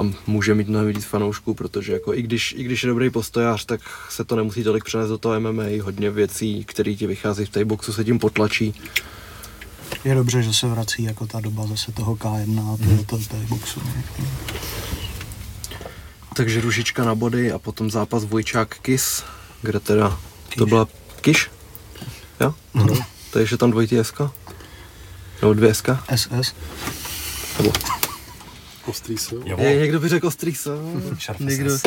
a 0.00 0.10
může 0.26 0.54
mít 0.54 0.68
mnohem 0.68 0.88
víc 0.88 1.04
fanoušků, 1.04 1.54
protože 1.54 1.92
jako 1.92 2.14
i 2.14 2.22
když, 2.22 2.52
i 2.58 2.62
když 2.62 2.82
je 2.82 2.86
dobrý 2.88 3.10
postojář, 3.10 3.64
tak 3.64 3.80
se 4.10 4.24
to 4.24 4.36
nemusí 4.36 4.64
tolik 4.64 4.84
přenést 4.84 5.08
do 5.08 5.18
toho 5.18 5.40
MMA, 5.40 5.62
hodně 5.82 6.10
věcí, 6.10 6.64
které 6.64 6.94
ti 6.94 7.06
vychází 7.06 7.44
v 7.44 7.48
té 7.50 7.64
boxu, 7.64 7.92
se 7.92 8.04
tím 8.04 8.18
potlačí. 8.18 8.74
Je 10.04 10.14
dobře, 10.14 10.42
že 10.42 10.54
se 10.54 10.66
vrací 10.66 11.02
jako 11.02 11.26
ta 11.26 11.40
doba 11.40 11.66
zase 11.66 11.92
toho 11.92 12.16
K1 12.16 12.58
a 12.72 12.76
Mhm. 12.76 13.04
toho 13.04 13.18
to, 13.18 13.28
to, 13.28 13.36
boxu. 13.48 13.80
Takže 16.36 16.60
ružička 16.60 17.04
na 17.04 17.14
body 17.14 17.52
a 17.52 17.58
potom 17.58 17.90
zápas 17.90 18.24
Vojčák 18.24 18.78
Kis, 18.78 19.22
kde 19.62 19.80
teda 19.80 20.08
to 20.08 20.64
Kiš. 20.64 20.68
byla 20.68 20.88
Kiš? 21.20 21.50
Jo? 22.40 22.54
Mhm. 22.74 22.96
Takže 23.32 23.56
tam 23.56 23.70
dvojitý 23.70 23.96
SK? 24.04 24.20
Nebo 25.42 25.54
dvě 25.54 25.74
SK? 25.74 25.88
SS. 26.16 26.54
Nebo 27.58 27.72
Ostrý. 28.86 29.14
Jo. 29.44 29.56
je, 29.60 29.76
někdo 29.76 30.00
by 30.00 30.08
řekl 30.08 30.26
ostrý 30.26 30.54
so? 30.54 30.82
Sharp 31.20 31.40
Někdo, 31.40 31.78
SS. 31.78 31.82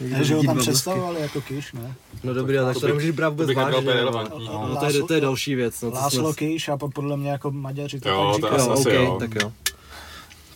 někdo 0.00 0.16
Ne, 0.18 0.24
že 0.24 0.34
ho 0.34 0.42
tam 0.42 0.58
představovali 0.58 1.20
jako 1.20 1.40
Kiš, 1.40 1.72
ne? 1.72 1.94
No 2.24 2.34
dobrý, 2.34 2.58
ale 2.58 2.74
tak 2.74 2.80
To 2.80 2.86
nemůžeš 2.86 3.10
brát 3.10 3.26
to 3.28 3.34
vůbec 3.34 3.56
vážně. 3.56 3.80
no. 3.84 3.92
relevantní. 3.92 4.46
No 4.46 4.76
to 4.80 4.86
je, 4.86 5.02
to 5.02 5.14
je 5.14 5.20
další 5.20 5.54
věc. 5.54 5.82
No, 5.82 5.90
to 5.90 5.96
Láslo 5.96 6.32
jsme- 6.32 6.36
Kiš 6.48 6.68
a 6.68 6.76
po- 6.76 6.90
podle 6.90 7.16
mě 7.16 7.30
jako 7.30 7.50
Maďaři 7.50 8.00
to 8.00 8.08
Jo, 8.08 8.38
tak 8.40 8.50
to 8.50 8.56
říkají. 8.58 8.68
Jo, 8.68 8.72
asi 8.72 8.88
OK, 8.88 8.94
jo. 8.94 9.16
tak 9.20 9.34
jo. 9.42 9.52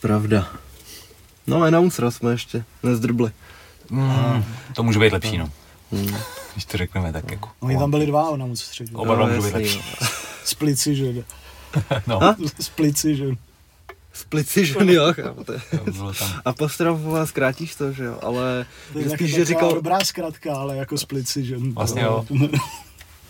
Pravda. 0.01 0.49
No 1.47 1.63
a 1.63 1.71
Nauncra 1.71 2.11
jsme 2.11 2.31
ještě 2.33 2.65
nezdrbli. 2.83 3.31
Mm, 3.91 4.45
to 4.75 4.83
může 4.83 4.99
být 4.99 5.13
lepší, 5.13 5.39
no. 5.39 5.51
Hmm. 5.93 6.17
Když 6.53 6.65
to 6.65 6.77
řekneme 6.77 7.13
tak 7.13 7.31
jako. 7.31 7.49
Oni 7.61 7.79
tam 7.79 7.91
byli 7.91 8.07
dva, 8.07 8.31
ona 8.31 8.47
moc 8.47 8.61
středu. 8.61 8.99
Oba 8.99 9.15
dva 9.15 9.27
No, 9.29 9.35
můžou 9.35 9.43
být 9.49 9.53
jasný, 9.55 9.61
lepší. 9.63 9.83
no. 10.01 10.07
Splici, 10.45 10.97
že? 10.97 11.05
No, 12.07 12.23
A? 12.23 12.37
Splici, 12.61 13.17
že? 13.17 13.25
Splici 14.13 14.75
jo, 14.87 15.13
chápu, 15.13 15.45
to 15.45 15.53
je- 15.53 15.61
to 15.85 15.91
bylo 15.91 16.13
tam. 16.13 16.41
Apostrofová 16.45 17.27
zkrátíš 17.27 17.75
to, 17.75 17.93
že 17.93 18.05
jo, 18.05 18.19
ale 18.23 18.67
To 18.93 18.99
je 18.99 19.05
taky 19.05 19.17
spíš, 19.17 19.31
že 19.31 19.37
taková 19.45 19.49
říkal 19.61 19.75
dobrá 19.75 20.01
zkratka, 20.01 20.55
ale 20.57 20.77
jako 20.77 20.99
splici, 20.99 21.45
že? 21.45 21.57
Vlastně 21.59 22.03
jo. 22.03 22.27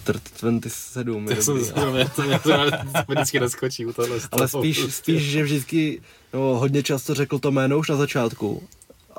Trt 0.05 0.23
27, 0.41 1.29
je 1.29 1.35
Tak 1.35 1.45
jsem 1.45 1.55
dobrý, 1.59 1.71
to 1.75 1.91
mě 1.93 2.05
to 2.16 2.23
mě 2.23 2.39
to 2.39 3.12
vždycky 3.12 3.41
neskočí 3.41 3.87
u 3.87 3.93
tohle. 3.93 4.18
ale 4.33 4.49
spíš, 4.49 4.81
spíš, 4.95 5.23
že 5.23 5.43
vždycky, 5.43 6.01
no, 6.33 6.41
hodně 6.41 6.83
často 6.83 7.14
řekl 7.14 7.39
to 7.39 7.51
jméno 7.51 7.79
už 7.79 7.89
na 7.89 7.97
začátku, 7.97 8.62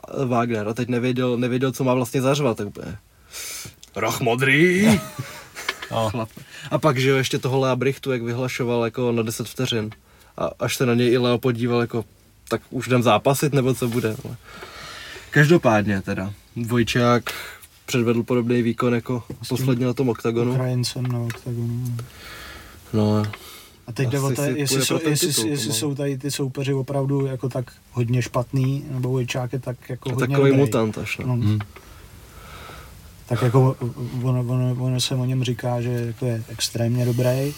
a- 0.08 0.26
Wagner, 0.26 0.68
a 0.68 0.74
teď 0.74 0.90
nevěděl, 0.90 1.38
nevěděl, 1.38 1.72
co 1.72 1.84
má 1.84 1.94
vlastně 1.94 2.22
zařvat, 2.22 2.58
tak 2.58 2.68
úplně, 2.68 2.98
Roch 3.96 4.20
modrý! 4.22 4.88
No, 5.92 6.10
Chlap. 6.10 6.30
A 6.72 6.78
pak, 6.78 6.98
že 6.98 7.10
jo, 7.10 7.18
ještě 7.18 7.40
toho 7.40 7.60
Lea 7.60 7.76
Brichtu, 7.76 8.12
jak 8.12 8.22
vyhlašoval 8.22 8.86
jako 8.86 9.12
na 9.12 9.24
10 9.24 9.48
vteřin. 9.48 9.90
A 10.38 10.50
až 10.60 10.76
se 10.76 10.86
na 10.86 10.94
něj 10.94 11.12
i 11.14 11.18
Leo 11.18 11.38
podíval, 11.38 11.82
jako, 11.82 12.06
tak 12.50 12.62
už 12.70 12.88
jdem 12.88 13.04
zápasit, 13.04 13.54
nebo 13.54 13.74
co 13.74 13.88
bude. 13.88 14.16
Ale... 14.26 14.36
Každopádně 15.32 16.02
teda, 16.02 16.34
Dvojčák 16.56 17.24
předvedl 17.86 18.24
podobný 18.24 18.62
výkon 18.62 18.94
jako 18.94 19.24
posledně 19.50 19.86
na 19.86 19.94
tom 19.94 20.10
oktagonu. 20.10 20.54
Ukrajincem 20.54 21.04
na 21.08 21.20
oktagonu. 21.20 21.98
No, 22.94 23.24
A 23.88 23.92
teď 23.94 24.10
jde 24.10 24.20
o 24.20 24.32
to, 24.32 24.42
jestli, 24.42 24.86
jsou, 24.86 25.00
jestli, 25.10 25.28
titul, 25.28 25.46
jestli 25.48 25.66
pomalu. 25.68 25.80
jsou 25.80 25.96
tady 25.96 26.18
ty 26.18 26.32
soupeři 26.32 26.74
opravdu 26.74 27.26
jako 27.26 27.50
tak 27.50 27.72
hodně 27.92 28.22
špatný, 28.22 28.86
nebo 28.90 29.10
Vojčák 29.10 29.54
je 29.54 29.60
tak 29.60 29.90
jako 29.90 30.10
a 30.10 30.14
hodně 30.14 30.28
takový 30.28 30.50
dobrý. 30.50 30.62
mutant 30.62 30.98
až, 30.98 31.18
no. 31.18 31.26
No. 31.28 31.34
Hmm. 31.34 31.60
Tak 33.32 33.42
jako 33.42 33.76
ono, 34.24 34.40
ono, 34.40 34.76
ono, 34.80 35.02
se 35.02 35.16
o 35.16 35.26
něm 35.26 35.44
říká, 35.44 35.82
že 35.82 35.90
jako 35.90 36.26
je 36.26 36.44
extrémně 36.50 37.06
dobrý, 37.06 37.54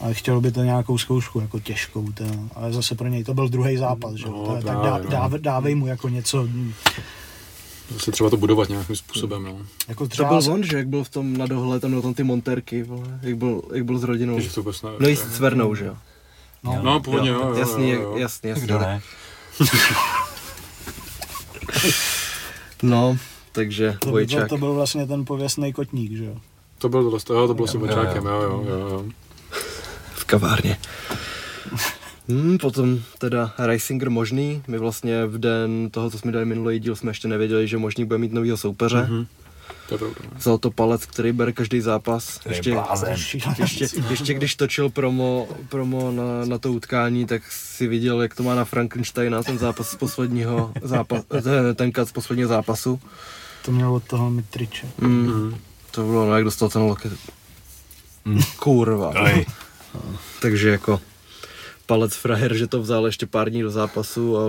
ale 0.00 0.14
chtělo 0.14 0.40
by 0.40 0.52
to 0.52 0.62
nějakou 0.62 0.98
zkoušku, 0.98 1.40
jako 1.40 1.60
těžkou. 1.60 2.12
To, 2.12 2.24
ale 2.54 2.72
zase 2.72 2.94
pro 2.94 3.08
něj 3.08 3.24
to 3.24 3.34
byl 3.34 3.48
druhý 3.48 3.76
zápas, 3.76 4.14
že? 4.14 4.26
No, 4.26 4.32
jo, 4.32 4.60
tak 4.64 4.78
právě, 4.78 5.10
dá, 5.10 5.22
no. 5.22 5.28
dá, 5.28 5.38
dávej 5.38 5.74
mu 5.74 5.86
jako 5.86 6.08
něco, 6.08 6.48
Se 7.98 8.10
třeba 8.12 8.30
to 8.30 8.36
budovat 8.36 8.68
nějakým 8.68 8.96
způsobem, 8.96 9.42
no. 9.42 9.58
jako 9.88 10.04
To 10.04 10.08
třeba... 10.08 10.28
byl 10.28 10.52
on, 10.52 10.64
že 10.64 10.76
jak 10.76 10.88
byl 10.88 11.04
v 11.04 11.08
tom 11.08 11.36
na 11.36 11.46
dohle, 11.46 11.80
tam 11.80 11.90
měl 11.90 12.02
tam 12.02 12.14
ty 12.14 12.22
monterky, 12.22 12.82
vole, 12.82 13.18
jak 13.22 13.36
byl, 13.36 13.62
jak 13.74 13.84
byl 13.84 13.98
s 13.98 14.02
rodinou. 14.02 14.34
Takže 14.34 14.50
to 14.50 14.62
vůbec. 14.62 14.82
No 14.98 15.08
jíst 15.08 15.32
s 15.32 15.38
Vernou, 15.40 15.74
že 15.74 15.84
jo? 15.84 15.96
no, 16.62 16.80
No, 16.82 17.00
původně, 17.00 17.28
jo, 17.30 17.40
jo, 17.48 17.54
jasný, 17.54 17.90
jo, 17.90 18.00
jo. 18.02 18.16
jasný, 18.16 18.50
jasný. 18.50 18.64
Kdo 18.64 18.78
ne? 18.78 19.00
No, 22.82 23.16
takže 23.52 23.92
to, 23.92 23.98
to, 23.98 24.10
Vojčák. 24.10 24.48
to, 24.48 24.58
byl 24.58 24.74
vlastně 24.74 25.06
ten 25.06 25.24
pověstný 25.24 25.72
kotník, 25.72 26.12
že 26.12 26.24
jo? 26.24 26.36
To 26.78 26.88
byl 26.88 27.10
dost, 27.10 27.30
jo, 27.30 27.46
to 27.46 27.54
bylo 27.54 27.66
s 27.66 27.72
tím 27.72 27.80
Jo, 27.80 27.88
jo, 27.88 28.22
jo, 28.24 28.64
jo. 28.68 28.88
jo, 28.90 29.04
v 30.14 30.24
kavárně. 30.24 30.78
Hmm, 32.28 32.58
potom 32.58 33.00
teda 33.18 33.54
Reisinger 33.58 34.10
možný. 34.10 34.62
My 34.68 34.78
vlastně 34.78 35.26
v 35.26 35.38
den 35.38 35.90
toho, 35.90 36.10
co 36.10 36.18
jsme 36.18 36.32
dali 36.32 36.44
minulý 36.44 36.80
díl, 36.80 36.96
jsme 36.96 37.10
ještě 37.10 37.28
nevěděli, 37.28 37.68
že 37.68 37.78
možný 37.78 38.04
bude 38.04 38.18
mít 38.18 38.32
novýho 38.32 38.56
soupeře. 38.56 39.02
Mhm. 39.10 39.26
To 39.88 39.94
je 39.94 39.98
pravda. 39.98 40.16
no. 40.24 40.38
Vzal 40.38 40.58
to 40.58 40.70
palec, 40.70 41.06
který 41.06 41.32
bere 41.32 41.52
každý 41.52 41.80
zápas. 41.80 42.38
To 42.38 42.48
je 42.48 42.54
Ještě, 42.54 42.76
ještě, 43.58 43.86
ještě 44.10 44.34
když 44.34 44.54
točil 44.56 44.90
promo, 44.90 45.48
promo 45.68 46.12
na, 46.12 46.44
na 46.44 46.58
to 46.58 46.72
utkání, 46.72 47.26
tak 47.26 47.42
si 47.52 47.86
viděl, 47.86 48.22
jak 48.22 48.34
to 48.34 48.42
má 48.42 48.54
na 48.54 48.64
Frankensteina, 48.64 49.42
ten 49.42 49.58
zápas 49.58 49.90
z 49.90 49.94
posledního 49.94 50.72
zápasu, 50.82 51.22
ten, 51.42 51.92
ten 51.92 52.06
z 52.06 52.12
posledního 52.12 52.48
zápasu. 52.48 53.00
To 53.64 53.72
měl 53.72 53.94
od 53.94 54.04
toho 54.04 54.30
Mitriče. 54.30 54.86
Mm, 55.00 55.26
Mhm. 55.26 55.58
to 55.90 56.02
bylo, 56.02 56.26
no 56.26 56.34
jak 56.34 56.44
dostal 56.44 56.68
ten 56.68 56.82
loket. 56.82 57.12
Mm. 58.24 58.40
Kurva. 58.56 59.12
Takže 60.42 60.68
jako 60.70 61.00
palec 61.86 62.14
frajer, 62.16 62.54
že 62.54 62.66
to 62.66 62.80
vzal 62.82 63.06
ještě 63.06 63.26
pár 63.26 63.50
dní 63.50 63.62
do 63.62 63.70
zápasu 63.70 64.38
a 64.38 64.42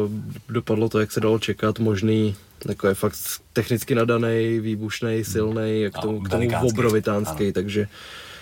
dopadlo 0.50 0.90
to, 0.90 1.00
jak 1.00 1.12
se 1.12 1.20
dalo 1.20 1.40
čekat, 1.40 1.80
možný, 1.80 2.36
jako 2.70 2.88
je 2.88 2.94
fakt 2.94 3.18
technicky 3.54 3.96
nadaný, 3.96 4.60
výbušný, 4.60 5.24
silný, 5.24 5.82
jak 5.82 5.98
A 5.98 6.02
tomu, 6.02 6.22
k 6.22 6.30
tomu 6.30 6.50
obrovitánský, 6.68 7.44
Ano. 7.44 7.54
takže 7.54 7.88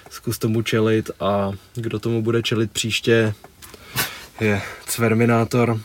zkus 0.10 0.38
tomu 0.40 0.62
čelit 0.62 1.12
a 1.20 1.52
kdo 1.76 2.00
tomu 2.00 2.22
bude 2.24 2.44
čelit 2.44 2.72
příště 2.72 3.34
je 4.42 4.62
Cverminátor, 4.86 5.80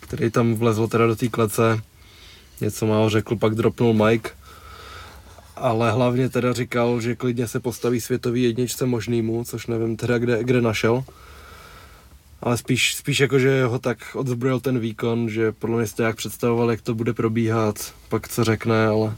který 0.00 0.30
tam 0.30 0.54
vlezl 0.54 0.88
teda 0.88 1.06
do 1.06 1.16
té 1.16 1.28
klece, 1.28 1.80
něco 2.60 2.86
málo 2.86 3.10
řekl, 3.10 3.36
pak 3.36 3.54
dropnul 3.54 3.94
Mike, 3.94 4.30
ale 5.56 5.92
hlavně 5.92 6.28
teda 6.28 6.52
říkal, 6.52 7.00
že 7.00 7.16
klidně 7.16 7.48
se 7.48 7.60
postaví 7.60 8.00
světový 8.00 8.42
jedničce 8.42 8.86
možnýmu, 8.86 9.44
což 9.44 9.66
nevím 9.66 9.96
teda 9.96 10.18
kde, 10.18 10.44
kde 10.44 10.60
našel. 10.60 11.04
Ale 12.42 12.56
spíš, 12.56 12.94
spíš 12.94 13.20
jako, 13.20 13.38
že 13.38 13.64
ho 13.64 13.78
tak 13.78 13.98
odzbrojil 14.14 14.60
ten 14.60 14.78
výkon, 14.78 15.28
že 15.28 15.52
podle 15.52 15.76
mě 15.76 15.86
jste 15.86 16.02
jak 16.02 16.16
představoval, 16.16 16.70
jak 16.70 16.80
to 16.80 16.94
bude 16.94 17.12
probíhat, 17.12 17.94
pak 18.08 18.28
co 18.28 18.44
řekne, 18.44 18.86
ale 18.86 19.14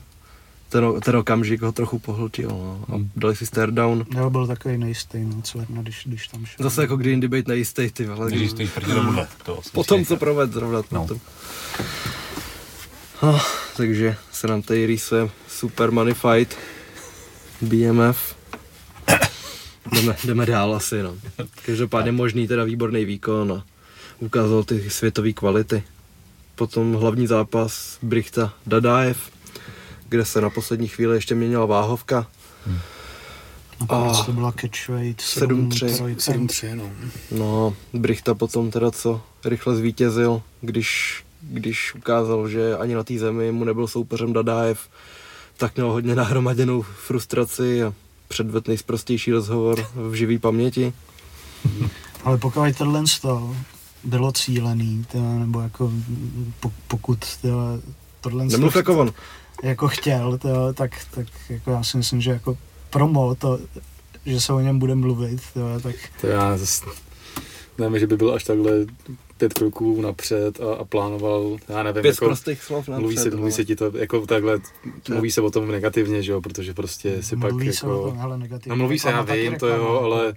ten, 0.68 1.00
ten 1.00 1.16
okamžik 1.16 1.62
ho 1.62 1.72
trochu 1.72 1.98
pohltil. 1.98 2.48
No. 2.48 2.84
A 2.94 3.00
dali 3.16 3.36
si 3.36 3.46
stare 3.46 3.72
down. 3.72 4.06
Jo, 4.16 4.30
byl 4.30 4.46
takový 4.46 4.78
nejistý, 4.78 5.18
no, 5.20 5.42
co 5.42 5.58
jedna, 5.58 5.82
když, 5.82 6.02
když 6.06 6.28
tam 6.28 6.46
šel. 6.46 6.64
Zase 6.64 6.82
jako 6.82 6.96
kdy 6.96 7.10
jindy 7.10 7.28
být 7.28 7.48
nejistý, 7.48 7.90
ty 7.90 8.06
vole. 8.06 8.30
Když 8.30 8.50
stojíš 8.50 8.70
proti 8.70 8.92
tomuhle. 8.92 9.28
To 9.44 9.60
Po 9.72 9.84
tom, 9.84 10.04
co 10.04 10.16
proved 10.16 10.52
zrovna. 10.52 10.82
No. 10.92 11.02
Potom. 11.02 11.20
Oh, 13.22 13.40
takže 13.76 14.16
se 14.32 14.46
nám 14.46 14.62
tady 14.62 14.86
rýsuje 14.86 15.30
super 15.48 15.90
money 15.90 16.14
fight. 16.14 16.56
BMF. 17.62 18.36
Jdeme, 19.92 20.16
jdeme 20.24 20.46
dál 20.46 20.74
asi, 20.74 21.02
no. 21.02 21.14
Každopádně 21.66 22.12
možný 22.12 22.48
teda 22.48 22.64
výborný 22.64 23.04
výkon 23.04 23.52
a 23.52 23.64
ukázal 24.18 24.64
ty 24.64 24.90
světové 24.90 25.32
kvality. 25.32 25.82
Potom 26.54 26.92
hlavní 26.94 27.26
zápas 27.26 27.98
Brichta 28.02 28.52
Dadaev, 28.66 29.30
kde 30.08 30.24
se 30.24 30.40
na 30.40 30.50
poslední 30.50 30.88
chvíli 30.88 31.16
ještě 31.16 31.34
měnila 31.34 31.66
váhovka. 31.66 32.26
Nakonec 33.80 34.18
a- 34.18 34.24
to 34.24 34.32
byla 34.32 34.52
catchweight 34.60 35.20
7-3. 35.22 36.16
7-3, 36.16 36.74
no. 36.76 36.90
No, 37.30 37.76
Brichta 37.92 38.34
potom 38.34 38.70
teda 38.70 38.90
co 38.90 39.20
rychle 39.44 39.76
zvítězil, 39.76 40.42
když, 40.60 41.22
když 41.50 41.94
ukázal, 41.94 42.48
že 42.48 42.76
ani 42.76 42.94
na 42.94 43.04
té 43.04 43.18
zemi 43.18 43.52
mu 43.52 43.64
nebyl 43.64 43.86
soupeřem 43.86 44.32
Dadaev, 44.32 44.88
tak 45.56 45.76
měl 45.76 45.92
hodně 45.92 46.14
nahromaděnou 46.14 46.82
frustraci 46.82 47.82
a 47.82 47.94
předvedl 48.28 48.64
nejsprostější 48.68 49.32
rozhovor 49.32 49.86
v 49.94 50.14
živý 50.14 50.38
paměti. 50.38 50.92
Ale 52.24 52.38
pokud 52.38 52.76
tohle 52.78 53.02
to 53.22 53.56
bylo 54.04 54.32
cílený, 54.32 55.04
teda, 55.12 55.24
nebo 55.24 55.60
jako 55.60 55.92
po, 56.60 56.72
pokud 56.88 57.36
teda, 57.42 57.54
tohle 58.20 58.46
Nemluv 58.46 58.76
jako 58.76 58.98
on. 58.98 59.12
jako 59.62 59.88
chtěl, 59.88 60.38
teda, 60.38 60.72
tak, 60.72 60.90
tak 61.10 61.26
jako 61.48 61.70
já 61.70 61.84
si 61.84 61.96
myslím, 61.96 62.20
že 62.20 62.30
jako 62.30 62.58
promo 62.90 63.34
to, 63.34 63.58
že 64.26 64.40
se 64.40 64.52
o 64.52 64.60
něm 64.60 64.78
bude 64.78 64.94
mluvit, 64.94 65.40
teda, 65.54 65.80
tak 65.80 65.94
To 66.20 66.26
já 66.26 66.58
zase 66.58 66.84
nevím, 67.78 67.98
že 67.98 68.06
by 68.06 68.16
byl 68.16 68.34
až 68.34 68.44
takhle 68.44 68.72
pět 69.38 69.54
kroků 69.54 70.00
napřed 70.00 70.60
a, 70.60 70.74
a 70.74 70.84
plánoval, 70.84 71.56
já 71.68 71.82
nevím, 71.82 72.02
Pět 72.02 72.14
jako, 72.14 72.24
prostých 72.24 72.62
slov 72.62 72.88
napřed. 72.88 73.00
mluví, 73.00 73.16
se, 73.16 73.30
mluví 73.30 73.52
se 73.52 73.64
ti 73.64 73.76
to 73.76 73.92
jako 73.98 74.26
takhle, 74.26 74.58
mluví 75.08 75.30
se 75.30 75.40
o 75.40 75.50
tom 75.50 75.70
negativně, 75.70 76.22
že 76.22 76.32
jo, 76.32 76.40
protože 76.40 76.74
prostě 76.74 77.22
si 77.22 77.36
pak 77.36 77.50
mluví 77.52 77.72
se 77.72 77.86
o 77.86 77.90
jako... 77.90 78.08
tom, 78.08 78.18
hele, 78.18 78.38
negativně. 78.38 78.70
No 78.70 78.76
mluví 78.76 78.98
se, 78.98 79.08
já 79.10 79.22
vím, 79.22 79.54
to 79.56 79.66
jo, 79.68 80.00
ale 80.04 80.34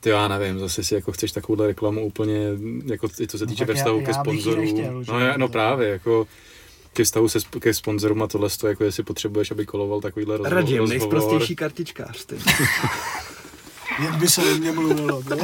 ty 0.00 0.08
já 0.10 0.28
nevím, 0.28 0.58
zase 0.58 0.84
si 0.84 0.94
jako 0.94 1.12
chceš 1.12 1.32
takovouhle 1.32 1.66
reklamu 1.66 2.06
úplně, 2.06 2.38
jako 2.84 3.08
i 3.20 3.26
co 3.28 3.38
se 3.38 3.44
No 3.44 3.48
týče 3.50 3.58
tak 3.66 3.68
ve 3.68 3.74
vztahu 3.74 4.00
já 4.00 4.06
ke 4.06 4.14
sponzorům. 4.14 5.04
no, 5.08 5.20
já, 5.20 5.36
no 5.36 5.48
to- 5.48 5.52
právě, 5.52 5.88
jako 5.88 6.26
ke 6.92 7.04
vztahu 7.04 7.28
se, 7.28 7.38
ke 7.58 7.74
sponzorům 7.74 8.22
a 8.22 8.26
tohle, 8.26 8.48
to, 8.60 8.68
jako 8.68 8.84
jestli 8.84 9.02
potřebuješ, 9.02 9.50
aby 9.50 9.66
koloval 9.66 10.00
takovýhle 10.00 10.36
rozhovor. 10.36 10.54
Radim, 10.56 10.78
rozhovor. 10.78 10.98
nejsprostější 10.98 11.56
kartičkář, 11.56 12.24
ty. 12.24 12.36
Jen 14.02 14.18
by 14.18 14.28
se 14.28 14.40
o 14.40 14.54
mě 14.54 14.72
mluvilo, 14.72 15.22
to. 15.22 15.36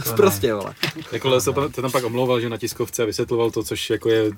Prostě, 0.16 0.54
vole. 0.54 0.74
Jako 1.12 1.40
se 1.40 1.52
tam, 1.52 1.72
to 1.72 1.82
tam 1.82 1.92
pak 1.92 2.04
omlouval, 2.04 2.40
že 2.40 2.48
na 2.48 2.56
tiskovce 2.56 3.06
vysvětloval 3.06 3.50
to, 3.50 3.62
což 3.62 3.90
jako 3.90 4.08
je 4.08 4.30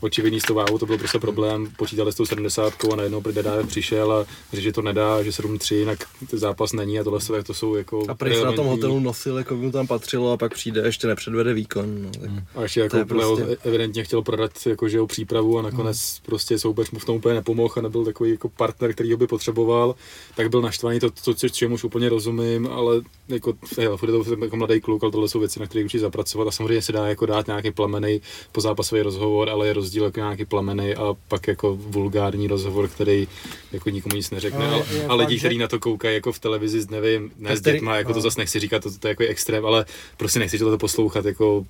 očividný 0.00 0.40
s 0.40 0.42
tou 0.42 0.54
váhou, 0.54 0.78
to 0.78 0.86
byl 0.86 0.98
prostě 0.98 1.18
problém. 1.18 1.72
Počítali 1.76 2.12
s 2.12 2.14
tou 2.14 2.26
70 2.26 2.72
a 2.92 2.96
najednou 2.96 3.20
Dedáev 3.20 3.66
přišel 3.66 4.12
a 4.12 4.24
řekl, 4.52 4.62
že 4.62 4.72
to 4.72 4.82
nedá, 4.82 5.22
že 5.22 5.30
7-3, 5.30 5.74
jinak 5.74 5.98
ten 6.30 6.38
zápas 6.38 6.72
není 6.72 6.98
a 6.98 7.04
tohle 7.04 7.20
to, 7.20 7.42
to 7.42 7.54
jsou 7.54 7.74
jako... 7.74 8.02
A 8.08 8.14
prý 8.14 8.34
se 8.34 8.44
na 8.44 8.52
tom 8.52 8.66
hotelu 8.66 9.00
nosil, 9.00 9.38
jako 9.38 9.54
by 9.54 9.60
mu 9.60 9.72
tam 9.72 9.86
patřilo 9.86 10.32
a 10.32 10.36
pak 10.36 10.54
přijde, 10.54 10.82
ještě 10.84 11.06
nepředvede 11.06 11.54
výkon. 11.54 12.02
No, 12.02 12.10
tak. 12.20 12.30
A 12.54 12.62
ještě 12.62 12.80
jako 12.80 12.96
je 12.96 13.04
prostě- 13.04 13.56
evidentně 13.64 14.04
chtěl 14.04 14.22
prodat 14.22 14.50
jako, 14.66 14.88
že 14.88 14.96
jeho 14.96 15.06
přípravu 15.06 15.58
a 15.58 15.62
nakonec 15.62 16.20
prostě 16.26 16.58
soupeř 16.58 16.90
mu 16.90 16.98
v 16.98 17.04
tom 17.04 17.16
úplně 17.16 17.34
nepomohl 17.34 17.74
a 17.76 17.80
nebyl 17.80 18.04
takový 18.04 18.30
jako 18.30 18.48
partner, 18.48 18.92
který 18.92 19.12
ho 19.12 19.18
by 19.18 19.26
potřeboval, 19.26 19.94
tak 20.36 20.50
byl 20.50 20.62
naštvaný, 20.62 21.00
to, 21.00 21.10
to, 21.10 21.34
to 21.34 21.48
čemuž 21.48 21.84
úplně 21.84 22.08
rozumím, 22.08 22.68
ale 22.76 23.00
jako, 23.28 23.52
hele, 23.78 23.96
furt 23.96 24.08
je 24.08 24.24
to 24.24 24.44
jako 24.44 24.56
mladý 24.56 24.80
kluk, 24.80 25.02
ale 25.02 25.12
tohle 25.12 25.28
jsou 25.28 25.40
věci, 25.40 25.60
na 25.60 25.66
které 25.66 25.84
určitě 25.84 26.00
zapracovat 26.00 26.48
a 26.48 26.50
samozřejmě 26.50 26.82
se 26.82 26.92
dá 26.92 27.06
jako 27.06 27.26
dát 27.26 27.46
nějaký 27.46 27.70
plamený 27.70 28.20
pozápasový 28.52 29.02
rozhovor, 29.02 29.50
ale 29.50 29.66
je 29.66 29.72
rozdíl 29.72 30.04
jako 30.04 30.20
nějaký 30.20 30.44
plamený 30.44 30.94
a 30.94 31.14
pak 31.28 31.48
jako 31.48 31.76
vulgární 31.76 32.46
rozhovor, 32.46 32.88
který 32.88 33.28
jako 33.72 33.90
nikomu 33.90 34.16
nic 34.16 34.30
neřekne, 34.30 34.66
Ale 34.68 34.84
je 34.92 35.04
a 35.04 35.08
fakt, 35.08 35.18
lidi, 35.18 35.38
kteří 35.38 35.58
na 35.58 35.68
to 35.68 35.78
koukají 35.78 36.14
jako 36.14 36.32
v 36.32 36.38
televizi, 36.38 36.86
nevím, 36.90 37.30
ne 37.38 37.56
s 37.56 37.60
dětma, 37.60 37.96
jako 37.96 38.12
to 38.12 38.18
no. 38.18 38.22
zase 38.22 38.40
nechci 38.40 38.60
říkat, 38.60 38.82
to, 38.82 38.98
to 38.98 39.08
je 39.08 39.10
jako 39.10 39.24
extrém, 39.24 39.66
ale 39.66 39.84
prostě 40.16 40.38
nechci 40.38 40.58
to 40.58 40.78
poslouchat 40.78 41.24
jako 41.24 41.66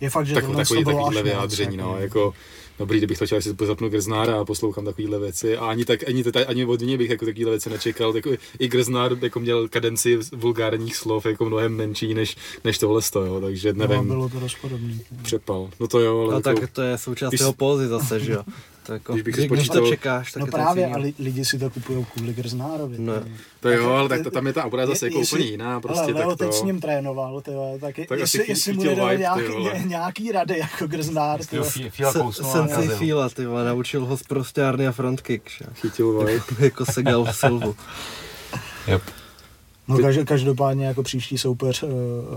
Je 0.00 0.10
fakt, 0.10 0.26
že 0.26 0.34
tak, 0.34 0.44
takový, 0.44 0.84
to 0.84 0.90
bylo 0.90 0.96
takovýhle 0.96 1.22
vyjádření, 1.22 1.76
no, 1.76 1.96
jako. 1.98 2.34
Dobrý, 2.78 2.98
kdybych 2.98 3.18
to 3.18 3.26
chtěl, 3.26 3.42
si 3.42 3.56
zapnu 3.64 3.88
Grznára 3.88 4.40
a 4.40 4.44
poslouchám 4.44 4.84
takovýhle 4.84 5.18
věci. 5.18 5.56
A 5.56 5.66
ani 5.66 5.84
tak, 5.84 6.08
ani, 6.08 6.24
tady, 6.24 6.46
ani 6.46 6.64
od 6.64 6.80
něj 6.80 6.98
bych 6.98 7.10
jako 7.10 7.24
takovýhle 7.24 7.50
věci 7.50 7.70
nečekal, 7.70 8.16
jako 8.16 8.30
i 8.58 8.68
Grznár 8.68 9.16
jako 9.22 9.40
měl 9.40 9.68
kadenci 9.68 10.18
vulgárních 10.32 10.96
slov 10.96 11.26
jako 11.26 11.44
mnohem 11.44 11.76
menší 11.76 12.14
než, 12.14 12.36
než 12.64 12.78
tohle 12.78 13.02
jo, 13.26 13.40
takže 13.40 13.72
No, 13.72 13.86
nevím, 13.86 14.08
bylo 14.08 14.28
to 14.28 14.40
dost 14.40 14.54
podobný. 14.60 15.00
přepal, 15.22 15.70
no 15.80 15.88
to 15.88 16.00
jo, 16.00 16.20
ale 16.20 16.34
A 16.34 16.36
jako, 16.36 16.60
tak 16.60 16.70
to 16.70 16.82
je 16.82 16.98
součást 16.98 17.32
jeho 17.32 17.52
pózy 17.52 17.86
zase, 17.86 18.20
že 18.20 18.32
jo. 18.32 18.42
To 18.88 18.92
jako, 18.94 19.12
Když 19.12 19.22
bych 19.24 19.34
si 19.34 19.40
když, 19.40 19.50
když 19.50 19.68
to 19.68 19.72
spočítal- 19.74 19.90
čekáš, 19.90 20.32
tak 20.32 20.40
No 20.40 20.46
je 20.46 20.50
to 20.50 20.56
právě, 20.56 20.86
a 20.86 20.98
li, 20.98 21.14
lidi 21.18 21.44
si 21.44 21.58
to 21.58 21.70
kupují 21.70 22.04
kvůli 22.14 22.34
Grznárovi. 22.34 22.96
No. 22.98 23.12
to 23.60 23.68
jo, 23.68 23.82
Tak- 23.82 23.92
ale 23.98 24.08
tak 24.08 24.22
to, 24.22 24.30
tam 24.30 24.46
je 24.46 24.52
ta 24.52 24.64
obraz 24.64 24.88
zase 24.88 25.06
Je- 25.06 25.10
jako 25.10 25.18
jestli- 25.18 25.38
úplně 25.38 25.50
jiná, 25.50 25.80
prostě 25.80 26.02
ale 26.02 26.12
Leo 26.12 26.28
tak 26.30 26.38
teď 26.38 26.52
s 26.54 26.60
to, 26.60 26.66
ním 26.66 26.80
trénoval, 26.80 27.40
tyhle, 27.40 27.78
tak, 27.78 27.96
Tak 27.96 28.08
tak 28.08 28.20
asi 28.20 28.36
jestli, 28.36 28.38
chy- 28.44 28.50
jestli 28.52 28.72
mu 28.72 28.82
nedal 28.84 29.08
vibe, 29.08 29.18
nějaký, 29.20 29.88
nějaký 29.88 30.32
rady 30.32 30.58
jako 30.58 30.86
Grznár, 30.86 31.40
tyhle. 31.46 31.70
Fíla 31.90 32.12
Se- 32.12 32.18
kousnul 32.18 32.50
a 32.50 32.52
Sensei 32.52 32.70
nakazil. 32.76 32.96
Fila, 32.96 33.28
ty 33.28 33.44
naučil 33.44 34.04
ho 34.06 34.16
z 34.16 34.22
prostárny 34.22 34.86
a 34.86 34.92
frontkick, 34.92 35.50
že? 35.50 35.64
chytil 35.74 36.18
vibe. 36.18 36.42
jako 36.58 36.86
segal 36.86 37.24
v 37.24 37.36
Silvu. 37.36 37.76
Yep. 38.86 39.02
No 39.88 39.98
každopádně 40.24 40.86
jako 40.86 41.02
příští 41.02 41.38
soupeř 41.38 41.82
uh, 41.82 41.88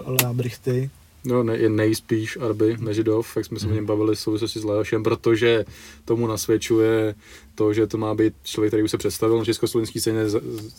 Lea 0.05 0.33
Brichty, 0.33 0.89
No, 1.25 1.43
ne, 1.43 1.57
je 1.57 1.69
nejspíš 1.69 2.37
Arby 2.41 2.77
Mežidov, 2.79 3.37
jak 3.37 3.45
jsme 3.45 3.59
se 3.59 3.67
o 3.67 3.71
něm 3.71 3.85
bavili 3.85 4.15
v 4.15 4.19
souvislosti 4.19 4.59
s 4.59 4.63
Leošem, 4.63 5.03
protože 5.03 5.65
tomu 6.05 6.27
nasvědčuje 6.27 7.15
to, 7.55 7.73
že 7.73 7.87
to 7.87 7.97
má 7.97 8.15
být 8.15 8.33
člověk, 8.43 8.69
který 8.69 8.83
už 8.83 8.91
se 8.91 8.97
představil 8.97 9.37
na 9.37 9.45
československý 9.45 9.99
scéně, 9.99 10.25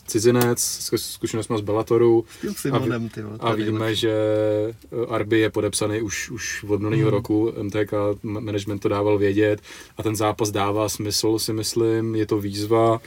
cizinec, 0.07 0.59
s 0.59 0.91
zkušenost 0.97 1.49
má 1.49 1.59
z 1.59 1.61
Bellatoru 1.61 2.25
Simonem, 2.57 3.09
ty 3.09 3.23
vole. 3.23 3.39
to 3.39 3.47
a 3.47 3.55
víme, 3.55 3.95
že 3.95 4.13
eh, 4.13 5.07
Arby 5.09 5.41
je 5.41 5.51
podepsaný 5.51 6.03
už, 6.03 6.31
už 6.31 6.65
od 6.65 6.81
minulého 6.81 7.11
roku, 7.11 7.53
MTK 7.63 7.93
ma- 8.25 8.41
management 8.41 8.79
to 8.79 8.89
dával 8.89 9.19
vědět 9.19 9.61
a 9.97 10.03
ten 10.03 10.17
zápas 10.17 10.51
dává 10.51 10.89
smysl, 10.89 11.39
si 11.39 11.53
myslím, 11.53 12.15
je 12.15 12.27
to 12.27 12.39
výzva, 12.39 13.01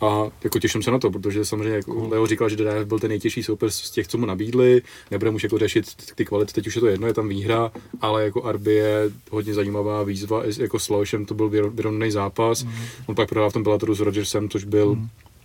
a 0.00 0.24
jako 0.44 0.58
těším 0.58 0.82
se 0.82 0.90
na 0.90 0.98
to, 0.98 1.10
protože 1.10 1.44
samozřejmě 1.44 1.76
jako 1.76 2.08
Leo 2.08 2.26
říkal, 2.26 2.48
že 2.48 2.56
DDF 2.56 2.84
byl 2.86 2.98
ten 2.98 3.08
nejtěžší 3.10 3.42
soupeř 3.42 3.74
z 3.74 3.90
těch, 3.90 4.08
co 4.08 4.18
mu 4.18 4.26
nabídli, 4.26 4.82
nebude 5.10 5.30
už 5.30 5.42
jako 5.42 5.58
řešit 5.58 5.86
ty 6.14 6.24
kvality, 6.24 6.52
teď 6.52 6.66
už 6.66 6.74
je 6.74 6.80
to 6.80 6.86
jedno, 6.86 7.06
je 7.06 7.14
tam 7.14 7.28
výhra, 7.28 7.72
ale 8.00 8.24
jako 8.24 8.42
Arby 8.44 8.74
je 8.74 9.10
hodně 9.30 9.54
zajímavá 9.54 10.02
výzva, 10.02 10.48
i 10.48 10.62
jako 10.62 10.78
s 10.78 10.88
Leošem 10.88 11.26
to 11.26 11.34
byl 11.34 11.50
vyro- 11.50 11.70
vyrovnaný 11.70 12.10
zápas, 12.10 12.62
Mhm. 12.64 12.74
on 13.06 13.14
pak 13.14 13.28
prohrál 13.28 13.50
v 13.50 13.52
tom 13.52 13.62
Bellatoru 13.62 13.94
s 13.94 14.00
Rogersem, 14.00 14.48
což 14.48 14.64
byl 14.64 14.96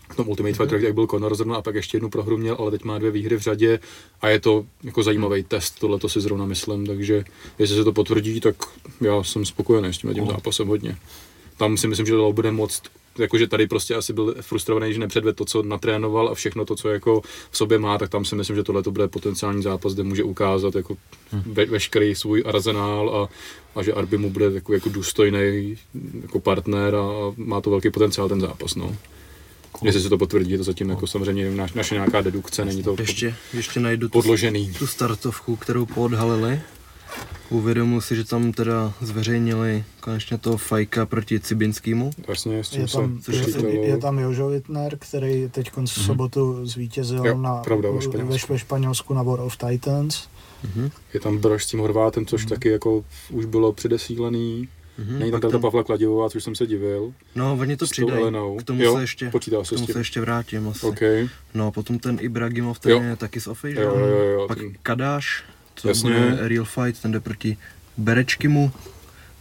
v 0.09 0.15
tom 0.15 0.29
Ultimate 0.29 0.53
Fighter, 0.55 0.79
jak 0.83 0.93
byl 0.93 1.07
Conor 1.07 1.35
zrovna 1.35 1.55
a 1.55 1.61
pak 1.61 1.75
ještě 1.75 1.95
jednu 1.97 2.09
prohru 2.09 2.37
měl, 2.37 2.55
ale 2.59 2.71
teď 2.71 2.83
má 2.83 2.97
dvě 2.97 3.11
výhry 3.11 3.35
v 3.37 3.41
řadě 3.41 3.79
a 4.21 4.29
je 4.29 4.39
to 4.39 4.65
jako 4.83 5.03
zajímavý 5.03 5.43
test, 5.43 5.79
tohle 5.79 5.99
to 5.99 6.09
si 6.09 6.21
zrovna 6.21 6.45
myslím, 6.45 6.85
takže 6.85 7.23
jestli 7.59 7.75
se 7.75 7.83
to 7.83 7.93
potvrdí, 7.93 8.39
tak 8.39 8.55
já 9.01 9.23
jsem 9.23 9.45
spokojený 9.45 9.93
s 9.93 9.97
tím 9.97 10.13
tím 10.13 10.27
zápasem 10.27 10.67
hodně. 10.67 10.97
Tam 11.57 11.77
si 11.77 11.87
myslím, 11.87 12.05
že 12.07 12.15
Leo 12.15 12.33
bude 12.33 12.51
moc 12.51 12.81
jakože 13.17 13.47
tady 13.47 13.67
prostě 13.67 13.95
asi 13.95 14.13
byl 14.13 14.35
frustrovaný, 14.41 14.93
že 14.93 14.99
nepředvedl 14.99 15.35
to, 15.35 15.45
co 15.45 15.63
natrénoval 15.63 16.29
a 16.29 16.33
všechno 16.33 16.65
to, 16.65 16.75
co 16.75 16.89
jako 16.89 17.21
v 17.51 17.57
sobě 17.57 17.79
má, 17.79 17.97
tak 17.97 18.09
tam 18.09 18.25
si 18.25 18.35
myslím, 18.35 18.55
že 18.55 18.63
tohle 18.63 18.83
to 18.83 18.91
bude 18.91 19.07
potenciální 19.07 19.63
zápas, 19.63 19.93
kde 19.93 20.03
může 20.03 20.23
ukázat 20.23 20.75
jako 20.75 20.97
ve, 21.45 21.65
veškerý 21.65 22.15
svůj 22.15 22.43
arzenál 22.45 23.09
a, 23.15 23.29
a 23.79 23.83
že 23.83 23.93
Arby 23.93 24.17
mu 24.17 24.29
bude 24.29 24.45
jako, 24.45 24.73
jako 24.73 24.89
důstojný 24.89 25.77
jako 26.21 26.39
partner 26.39 26.95
a 26.95 27.07
má 27.37 27.61
to 27.61 27.69
velký 27.69 27.89
potenciál 27.89 28.29
ten 28.29 28.41
zápas, 28.41 28.75
no. 28.75 28.95
Jestli 29.83 30.01
se 30.01 30.09
to 30.09 30.17
potvrdí, 30.17 30.51
je 30.51 30.57
to 30.57 30.63
zatím 30.63 30.89
jako 30.89 31.07
samozřejmě 31.07 31.67
naše 31.75 31.95
nějaká 31.95 32.21
dedukce, 32.21 32.65
není 32.65 32.83
to 32.83 32.95
Ještě, 32.99 33.35
ještě 33.53 33.79
najdu 33.79 34.07
tu, 34.07 34.11
podložený. 34.11 34.73
tu 34.79 34.87
startovku, 34.87 35.55
kterou 35.55 35.85
poodhalili. 35.85 36.61
Uvědomuji 37.49 38.01
si, 38.01 38.15
že 38.15 38.23
tam 38.23 38.51
teda 38.51 38.93
zveřejnili 39.01 39.83
konečně 39.99 40.37
toho 40.37 40.57
fajka 40.57 41.05
proti 41.05 41.39
Cibinskému. 41.39 42.11
Vlastně, 42.27 42.63
s 42.63 42.69
tím 42.69 42.81
je 42.81 42.87
tam, 42.87 43.21
se 43.21 43.31
je, 43.35 43.43
počítalo. 43.43 43.67
je 43.73 43.97
tam 43.97 44.19
Jožo 44.19 44.47
Wittner, 44.49 44.97
který 44.99 45.49
teď 45.49 45.71
v 45.77 45.87
sobotu 45.87 46.65
zvítězil. 46.65 47.25
Jo, 47.25 47.37
na, 47.37 47.55
pravda, 47.55 47.89
ve 47.91 48.01
Španělsku. 48.01 48.53
ve, 48.53 48.59
Španělsku 48.59 49.13
na 49.13 49.23
War 49.23 49.39
of 49.39 49.57
Titans. 49.57 50.27
Je 51.13 51.19
tam 51.19 51.37
Brož 51.37 51.63
s 51.63 51.67
tím 51.67 51.79
Horvátem, 51.79 52.25
což 52.25 52.45
taky 52.45 52.69
jako 52.69 53.03
už 53.29 53.45
bylo 53.45 53.73
předesílený. 53.73 54.67
Mhm, 54.97 55.19
Není 55.19 55.31
tam 55.31 55.41
ta 55.41 55.59
Pavla 55.59 55.83
Kladivová, 55.83 56.29
což 56.29 56.43
jsem 56.43 56.55
se 56.55 56.67
divil. 56.67 57.13
No, 57.35 57.57
oni 57.61 57.77
to 57.77 57.85
přidají. 57.85 58.23
K 58.59 58.63
tomu 58.63 58.83
Jo, 58.83 58.95
se 58.95 59.01
ještě, 59.01 59.29
počítá 59.29 59.61
k 59.61 59.65
se 59.65 59.75
tomu 59.75 59.87
se 59.87 59.99
ještě 59.99 60.21
vrátím 60.21 60.67
asi. 60.69 60.85
OK. 60.85 60.99
No 61.53 61.67
a 61.67 61.71
potom 61.71 61.99
ten 61.99 62.17
Ibragimov, 62.21 62.79
ten 62.79 62.91
Jo. 62.91 63.01
je 63.01 63.15
taky 63.15 63.41
z 63.41 63.47
Ofy, 63.47 63.71
že 63.75 63.81
Jo, 63.81 63.95
jo, 63.99 64.05
jo, 64.05 64.17
jo, 64.23 64.47
Pak 64.47 64.57
ten- 64.57 64.73
Kadáš, 64.83 65.43
co 65.75 65.87
Jasně. 65.87 66.09
bude 66.09 66.47
Real 66.47 66.65
Fight, 66.65 67.01
ten 67.01 67.11
jde 67.11 67.19
proti 67.19 67.57
Berečkimu. 67.97 68.71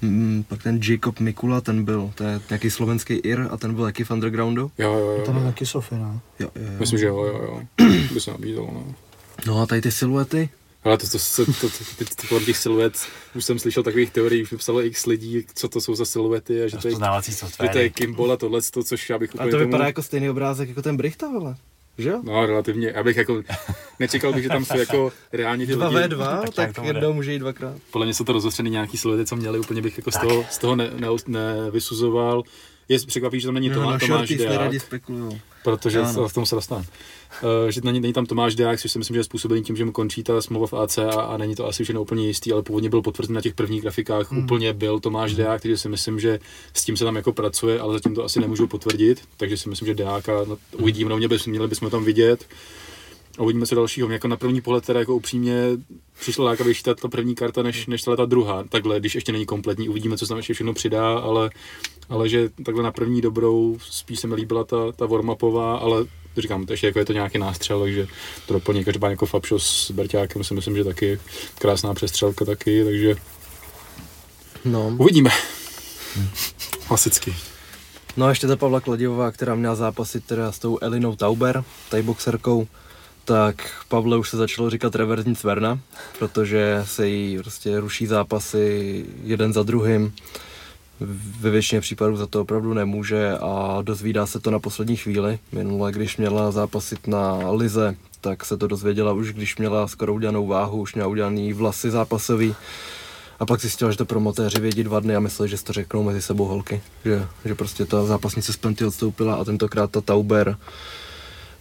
Mm, 0.03 0.45
pak 0.49 0.62
ten 0.62 0.81
Jacob 0.89 1.20
Mikula, 1.20 1.61
ten 1.61 1.85
byl, 1.85 2.11
to 2.14 2.24
je 2.24 2.41
nějaký 2.51 2.70
slovenský 2.70 3.14
Ir 3.14 3.47
a 3.51 3.57
ten 3.57 3.74
byl 3.74 3.85
taky 3.85 4.05
v 4.05 4.11
undergroundu. 4.11 4.70
Jo, 4.78 4.93
jo, 4.93 5.11
jo. 5.11 5.22
Ten 5.26 5.37
je 5.37 5.43
taky 5.43 5.66
Sofy, 5.66 5.95
ne? 5.95 6.20
Jo, 6.39 6.51
jo, 6.57 6.62
jo. 6.62 6.78
Myslím, 6.81 6.99
že 6.99 7.07
jo, 7.07 7.24
jo, 7.24 7.41
jo. 7.43 7.87
By 8.14 8.20
se 8.20 8.31
nabídalo, 8.31 8.70
no. 8.72 8.95
No 9.47 9.62
a 9.62 9.66
tady 9.66 9.81
ty 9.81 9.93
siluety, 9.93 10.49
Ale 10.85 10.99
to, 10.99 11.07
to, 11.07 11.18
to, 11.18 11.45
to, 11.45 11.68
to, 11.68 11.85
ty, 11.99 12.05
ty, 12.05 12.26
kolem 12.26 12.45
těch 12.45 12.57
siluet, 12.57 12.95
už 13.35 13.45
jsem 13.45 13.59
slyšel 13.59 13.83
takových 13.83 14.11
teorií, 14.11 14.43
už 14.43 14.51
mi 14.51 14.59
psalo 14.59 14.85
x 14.85 15.07
lidí, 15.07 15.45
co 15.55 15.68
to 15.68 15.81
jsou 15.81 15.95
za 15.95 16.05
siluety 16.05 16.62
a 16.62 16.68
že 16.68 16.76
to 16.76 16.89
je, 16.89 16.91
Rozpoznávací 16.91 17.33
že 17.33 17.68
to 17.72 17.78
je. 17.78 17.91
Kimball 17.91 18.33
a 18.33 18.37
tohle, 18.37 18.62
což 18.62 19.11
já 19.11 19.18
bych 19.18 19.31
a 19.31 19.35
úplně 19.35 19.51
to 19.51 19.57
tomu... 19.57 19.66
vypadá 19.66 19.87
jako 19.87 20.03
stejný 20.03 20.31
obrázek 20.31 20.68
jako 20.68 20.83
ten 20.83 20.97
Brichta, 20.97 21.28
vole. 21.28 21.57
Že? 21.99 22.12
No, 22.22 22.47
relativně, 22.47 22.93
já 22.95 23.03
bych 23.03 23.16
jako, 23.16 23.43
nečekal 23.99 24.32
bych, 24.32 24.43
že 24.43 24.49
tam 24.49 24.64
jsou 24.64 24.78
jako 24.78 25.12
reálně 25.32 25.66
ti 25.66 25.74
lidi, 25.74 25.84
2v2, 25.97 26.41
Tak 26.41 26.55
tak, 26.55 26.66
jak 26.66 26.74
to 26.76 26.80
bude? 26.82 26.99
jednou 26.99 27.12
může 27.12 27.32
jít 27.32 27.38
dvakrát. 27.38 27.74
podle 27.91 28.07
mě 28.07 28.14
jsou 28.14 28.24
to 28.24 28.32
rozostřený 28.32 28.70
nějaký 28.70 28.97
siluety, 28.97 29.26
co 29.26 29.36
měli, 29.36 29.59
úplně 29.59 29.82
bych 29.82 29.99
jako 29.99 30.11
z 30.11 30.18
toho, 30.20 30.45
z 30.51 30.59
toho 30.59 30.76
ne, 30.76 30.91
ne, 31.26 31.55
nevysuzoval. 31.64 32.43
Je 32.88 32.99
překvapí, 33.07 33.41
že 33.41 33.47
tam 33.49 33.55
není 33.55 33.68
No, 33.68 33.74
Tomáš 33.74 34.28
Deák, 34.28 34.70
protože 35.64 36.01
Ano. 36.01 36.28
v 36.28 36.32
tom 36.32 36.47
se 36.47 36.55
dostane. 36.55 36.84
Uh, 37.43 37.70
že 37.70 37.81
není, 37.85 38.01
není, 38.01 38.12
tam 38.12 38.26
Tomáš 38.26 38.55
Deák, 38.55 38.81
což 38.81 38.93
si 38.93 38.99
myslím, 38.99 39.14
že 39.14 39.20
je 39.20 39.24
způsobený 39.24 39.62
tím, 39.62 39.76
že 39.76 39.85
mu 39.85 39.93
končí 39.93 40.22
ta 40.22 40.43
smlouva 40.43 40.66
v 40.66 40.74
AC 40.74 40.99
a, 40.99 41.11
a 41.11 41.37
není 41.37 41.55
to 41.55 41.66
asi 41.66 41.85
všechno 41.85 42.03
úplně 42.03 42.26
jistý, 42.26 42.53
ale 42.53 42.62
původně 42.62 42.91
byl 42.91 43.03
potvrzen 43.03 43.35
na 43.35 43.41
těch 43.41 43.55
prvních 43.55 43.83
grafikách, 43.83 44.33
hmm. 44.33 44.45
úplně 44.45 44.72
byl 44.72 45.01
Tomáš 45.01 45.35
Deák, 45.35 45.62
takže 45.62 45.78
si 45.78 45.89
myslím, 45.89 46.20
že 46.20 46.41
s 46.74 46.85
tím 46.85 46.97
se 46.97 47.05
tam 47.05 47.16
jako 47.16 47.33
pracuje, 47.33 47.81
ale 47.81 47.93
zatím 47.93 48.14
to 48.14 48.24
asi 48.24 48.41
nemůžu 48.41 48.66
potvrdit, 48.66 49.22
takže 49.37 49.57
si 49.57 49.68
myslím, 49.68 49.87
že 49.87 49.95
Deáka 49.95 50.33
no, 50.49 50.59
uvidíme, 50.78 51.11
no, 51.11 51.16
mě 51.16 51.28
bys, 51.28 51.47
měli 51.47 51.68
bychom 51.68 51.91
tam 51.91 52.05
vidět. 52.05 52.47
A 53.39 53.43
uvidíme 53.43 53.66
co 53.66 53.74
dalšího. 53.74 54.11
Jako 54.11 54.28
na 54.28 54.37
první 54.37 54.61
pohled 54.61 54.87
teda 54.87 54.99
jako 54.99 55.14
upřímně 55.14 55.64
přišla 56.20 56.45
lákavější 56.45 56.83
ta, 56.83 56.95
ta 56.95 57.09
první 57.09 57.35
karta, 57.35 57.62
než, 57.62 57.87
než 57.87 58.03
ta 58.03 58.24
druhá. 58.24 58.64
Takhle, 58.68 59.01
když 59.01 59.14
ještě 59.14 59.33
není 59.33 59.47
kompletní, 59.47 59.89
uvidíme, 59.89 60.16
co 60.16 60.26
se 60.26 60.28
tam 60.28 60.37
ještě 60.37 60.55
všechno 60.55 60.74
přidá, 60.74 61.18
ale, 61.18 61.51
ale 62.09 62.28
že 62.28 62.51
takhle 62.64 62.83
na 62.83 62.93
první 62.93 63.20
dobrou 63.20 63.78
spíš 63.81 64.20
se 64.20 64.26
mi 64.26 64.35
líbila 64.35 64.64
ta, 64.64 64.93
ta 64.93 65.07
warmapová, 65.07 65.76
ale 65.76 66.07
říkám, 66.37 66.66
to 66.66 66.72
ještě 66.72 66.87
jako 66.87 66.99
je 66.99 67.05
to 67.05 67.12
nějaký 67.12 67.39
nástřel, 67.39 67.81
takže 67.81 68.07
to 68.47 68.53
doplní 68.55 68.85
každopádně 68.85 69.12
jako 69.12 69.26
Fabšo 69.26 69.59
s 69.59 69.91
Berťákem 69.91 70.45
si 70.45 70.55
myslím, 70.55 70.76
že 70.76 70.85
taky 70.85 71.20
krásná 71.59 71.95
přestřelka 71.95 72.45
taky, 72.45 72.85
takže 72.85 73.14
No. 74.64 74.95
uvidíme. 74.99 75.31
Klasicky. 76.89 77.35
No 78.16 78.26
a 78.26 78.28
ještě 78.28 78.47
ta 78.47 78.57
Pavla 78.57 78.81
Kladivová, 78.81 79.31
která 79.31 79.55
měla 79.55 79.74
zápasit 79.74 80.24
teda 80.24 80.53
s 80.53 80.59
tou 80.59 80.78
Elinou 80.81 81.16
Tauber, 81.16 81.64
boxerkou, 82.03 82.66
tak 83.24 83.70
Pavle 83.89 84.16
už 84.18 84.28
se 84.31 84.37
začalo 84.37 84.70
říkat 84.70 84.95
reverzní 84.95 85.37
cverna, 85.37 85.78
protože 86.18 86.83
se 86.87 87.09
jí 87.09 87.39
prostě 87.39 87.81
ruší 87.81 88.07
zápasy 88.07 89.05
jeden 89.24 89.53
za 89.53 89.62
druhým. 89.62 90.14
Ve 91.40 91.51
většině 91.51 91.80
případů 91.80 92.16
za 92.16 92.26
to 92.26 92.40
opravdu 92.40 92.74
nemůže 92.74 93.30
a 93.40 93.78
dozvídá 93.82 94.26
se 94.26 94.40
to 94.40 94.51
na 94.51 94.59
poslední 94.59 94.96
chvíli. 94.96 95.38
Minule, 95.53 95.92
když 95.92 96.16
měla 96.16 96.51
zápasit 96.51 97.07
na 97.07 97.51
Lize, 97.51 97.96
tak 98.20 98.44
se 98.44 98.57
to 98.57 98.66
dozvěděla 98.66 99.12
už, 99.12 99.32
když 99.32 99.57
měla 99.57 99.88
skoro 99.88 100.14
udělanou 100.14 100.46
váhu, 100.46 100.80
už 100.80 100.94
měla 100.94 101.09
udělaný 101.09 101.53
vlasy 101.53 101.90
zápasový. 101.90 102.55
A 103.40 103.46
pak 103.46 103.61
zjistila, 103.61 103.90
že 103.90 103.96
to 103.96 104.05
promotéři 104.05 104.61
vědí 104.61 104.84
dva 104.84 105.01
dny 105.01 105.16
a 105.16 105.20
mysleli, 105.20 105.48
že 105.48 105.57
si 105.57 105.64
to 105.64 105.72
řeknou 105.72 106.03
mezi 106.03 106.22
sebou 106.22 106.44
holky. 106.44 106.82
Že, 107.05 107.26
že 107.44 107.55
prostě 107.55 107.84
ta 107.84 108.05
zápasnice 108.05 108.53
z 108.53 108.57
Penty 108.57 108.84
odstoupila 108.84 109.34
a 109.34 109.44
tentokrát 109.44 109.90
ta 109.90 110.01
Tauber 110.01 110.57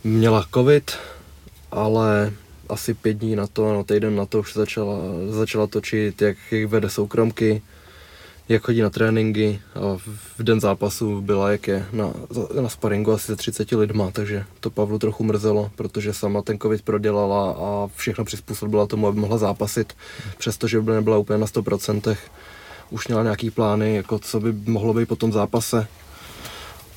měla 0.04 0.46
covid, 0.54 0.92
ale 1.72 2.34
asi 2.70 2.94
pět 2.94 3.14
dní 3.14 3.36
na 3.36 3.48
to, 3.48 3.74
no 3.74 3.84
týden 3.84 4.16
na 4.16 4.26
to 4.26 4.40
už 4.40 4.54
začala, 4.54 4.96
začala 5.30 5.68
točit, 5.68 6.22
jak, 6.22 6.38
jak 6.52 6.70
vede 6.70 6.90
soukromky, 6.90 7.62
jak 8.50 8.64
chodí 8.64 8.82
na 8.82 8.90
tréninky 8.90 9.62
a 9.76 9.98
v 10.38 10.44
den 10.44 10.60
zápasu 10.60 11.22
byla, 11.22 11.52
jak 11.52 11.68
je 11.68 11.86
na, 11.94 12.14
na 12.62 12.70
sparingu 12.70 13.12
asi 13.12 13.26
se 13.26 13.36
30 13.36 13.72
lidma, 13.72 14.12
takže 14.12 14.46
to 14.60 14.70
Pavlu 14.70 15.00
trochu 15.00 15.24
mrzelo, 15.24 15.72
protože 15.76 16.14
sama 16.14 16.42
ten 16.42 16.60
covid 16.60 16.82
prodělala 16.82 17.52
a 17.52 17.90
všechno 17.96 18.26
přizpůsobila 18.26 18.88
tomu, 18.88 19.08
aby 19.08 19.20
mohla 19.20 19.38
zápasit, 19.38 19.94
přestože 20.38 20.82
by 20.82 20.92
nebyla 20.92 21.18
úplně 21.18 21.40
na 21.40 21.46
100%. 21.46 22.18
Už 22.90 23.08
měla 23.08 23.24
nějaký 23.24 23.52
plány, 23.52 23.96
jako 23.96 24.20
co 24.20 24.40
by 24.40 24.54
mohlo 24.72 24.94
být 24.94 25.06
po 25.06 25.16
tom 25.16 25.32
zápase. 25.32 25.88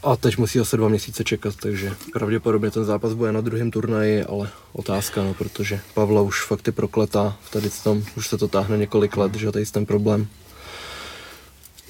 A 0.03 0.17
teď 0.17 0.39
musí 0.39 0.61
asi 0.61 0.77
dva 0.77 0.89
měsíce 0.89 1.25
čekat, 1.25 1.55
takže 1.63 1.93
pravděpodobně 2.13 2.71
ten 2.71 2.85
zápas 2.85 3.13
bude 3.15 3.33
na 3.33 3.41
druhém 3.41 3.71
turnaji, 3.71 4.25
ale 4.25 4.51
otázka, 4.73 5.23
no, 5.23 5.35
protože 5.35 5.81
Pavla 5.95 6.23
už 6.23 6.45
fakt 6.45 6.67
je 6.67 6.73
prokletá 6.73 7.37
tady 7.53 7.71
tom, 7.85 8.03
už 8.17 8.29
se 8.29 8.39
to 8.39 8.49
táhne 8.49 8.79
několik 8.79 9.17
let, 9.17 9.35
že 9.35 9.53
tady 9.53 9.63
je 9.63 9.67
ten 9.67 9.87
problém. 9.87 10.29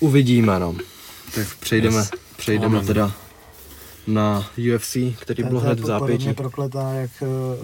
Uvidíme, 0.03 0.59
no. 0.59 0.74
Tak 1.34 1.46
přejdeme, 1.61 1.96
yes. 1.96 2.11
přejdeme 2.36 2.76
Amen. 2.76 2.86
teda 2.86 3.12
na 4.07 4.50
UFC, 4.74 4.96
který 5.20 5.42
byl 5.42 5.61
To 5.61 5.66
je 5.66 5.72
hned 5.72 5.80
v 5.80 5.84
zápěti. 5.86 6.32
prokletá 6.34 6.92
jak 6.92 7.11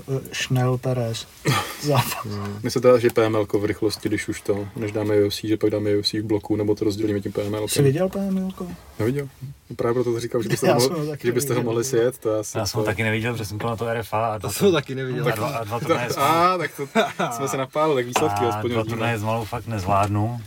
uh, 0.07 0.19
Schnell 0.33 0.79
Perez. 0.79 1.27
Zápas. 1.83 2.27
Mně 2.63 2.71
se 2.71 2.81
teda, 2.81 2.99
že 2.99 3.11
PML 3.11 3.47
v 3.53 3.65
rychlosti, 3.65 4.09
když 4.09 4.29
už 4.29 4.41
to, 4.41 4.69
než 4.77 4.93
dáme 4.93 5.25
UFC, 5.25 5.45
že 5.45 5.57
pak 5.57 5.71
dáme 5.71 5.97
UFC 5.97 6.13
v 6.13 6.23
bloku, 6.23 6.57
nebo 6.57 6.75
to 6.75 6.85
rozdělíme 6.85 7.21
tím 7.21 7.33
PML. 7.33 7.69
Jsi 7.69 7.83
viděl 7.83 8.09
PMLko? 8.09 8.67
Neviděl. 8.99 9.29
No 9.71 9.77
Právě 9.77 9.95
proto 9.95 10.13
to 10.13 10.21
říkal, 10.21 10.43
že 10.43 10.49
byste, 10.49 10.73
ho, 10.73 10.89
taky 11.07 11.27
že 11.29 11.33
byste 11.33 11.55
ho 11.55 11.63
mohli 11.63 11.85
sjet. 11.85 12.19
To 12.19 12.31
já, 12.31 12.43
jsem 12.43 12.59
Já 12.59 12.67
jsem 12.67 12.79
ho 12.79 12.85
taky 12.85 13.03
neviděl, 13.03 13.33
protože 13.33 13.45
jsem 13.45 13.59
byl 13.59 13.69
na 13.69 13.77
to 13.77 13.95
RFA 13.95 14.27
a 14.27 14.39
dva, 14.39 14.49
To 14.49 14.55
jsem 14.55 14.73
taky 14.73 14.95
neviděl. 14.95 15.29
a 15.29 15.31
dva, 15.31 15.49
a 15.49 15.65
dva 15.65 15.81
turnaje 15.81 16.09
A, 16.17 16.59
tak 16.59 16.71
to 16.77 16.87
jsme 17.33 17.49
se 17.49 17.57
napálili, 17.57 18.03
tak 18.03 18.07
výsledky 18.07 18.45
a 18.45 18.49
aspoň 18.49 18.71
dva 18.71 18.85
turnaje 18.85 19.19
s 19.19 19.23
malou 19.23 19.45
fakt 19.45 19.67
nezvládnu. 19.67 20.41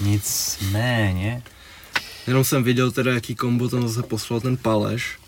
Nicméně, 0.00 1.42
Jenom 2.26 2.44
jsem 2.44 2.62
viděl 2.62 2.90
teda, 2.90 3.12
jaký 3.14 3.34
kombo 3.34 3.68
tam 3.68 3.88
zase 3.88 4.02
poslal 4.02 4.40
ten 4.40 4.56
Paleš. 4.56 5.18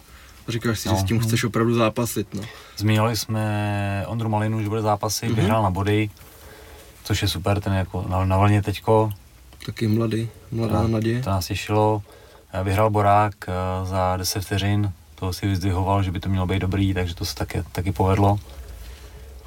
Říkáš 0.48 0.78
si, 0.78 0.88
že 0.88 0.94
No. 0.94 1.00
s 1.00 1.04
tím 1.04 1.20
chceš 1.20 1.44
opravdu 1.44 1.74
zápasit, 1.74 2.34
no. 2.34 2.42
Zmiňovali 2.76 3.16
jsme 3.16 4.04
Ondru 4.06 4.28
Malinu, 4.28 4.62
že 4.62 4.68
bude 4.68 4.82
zápasy, 4.82 5.26
Mhm. 5.26 5.34
mm-hmm. 5.34 5.40
vyhrál 5.40 5.62
na 5.62 5.70
body, 5.70 6.10
což 7.04 7.22
je 7.22 7.28
super, 7.28 7.60
ten 7.60 7.72
je 7.72 7.78
jako 7.78 8.04
na, 8.08 8.24
na 8.24 8.38
vlně 8.38 8.62
teďko, 8.62 9.10
Taky 9.66 9.88
mladý, 9.88 10.28
mladá 10.50 10.82
to, 10.82 10.88
naděje. 10.88 11.22
to 11.22 11.30
nás 11.30 11.46
těšilo. 11.46 12.02
Eh, 12.52 12.64
Vyhrál 12.64 12.90
Borák 12.90 13.34
eh, 13.48 13.52
za 13.86 14.16
10 14.16 14.40
vteřin, 14.44 14.92
to 15.14 15.32
si 15.32 15.46
vyzdvihoval, 15.46 16.02
že 16.02 16.10
by 16.10 16.20
to 16.20 16.28
mělo 16.28 16.46
být 16.46 16.58
dobrý, 16.58 16.94
takže 16.94 17.14
to 17.14 17.24
se 17.24 17.34
taky, 17.34 17.62
taky 17.72 17.92
povedlo. 17.92 18.38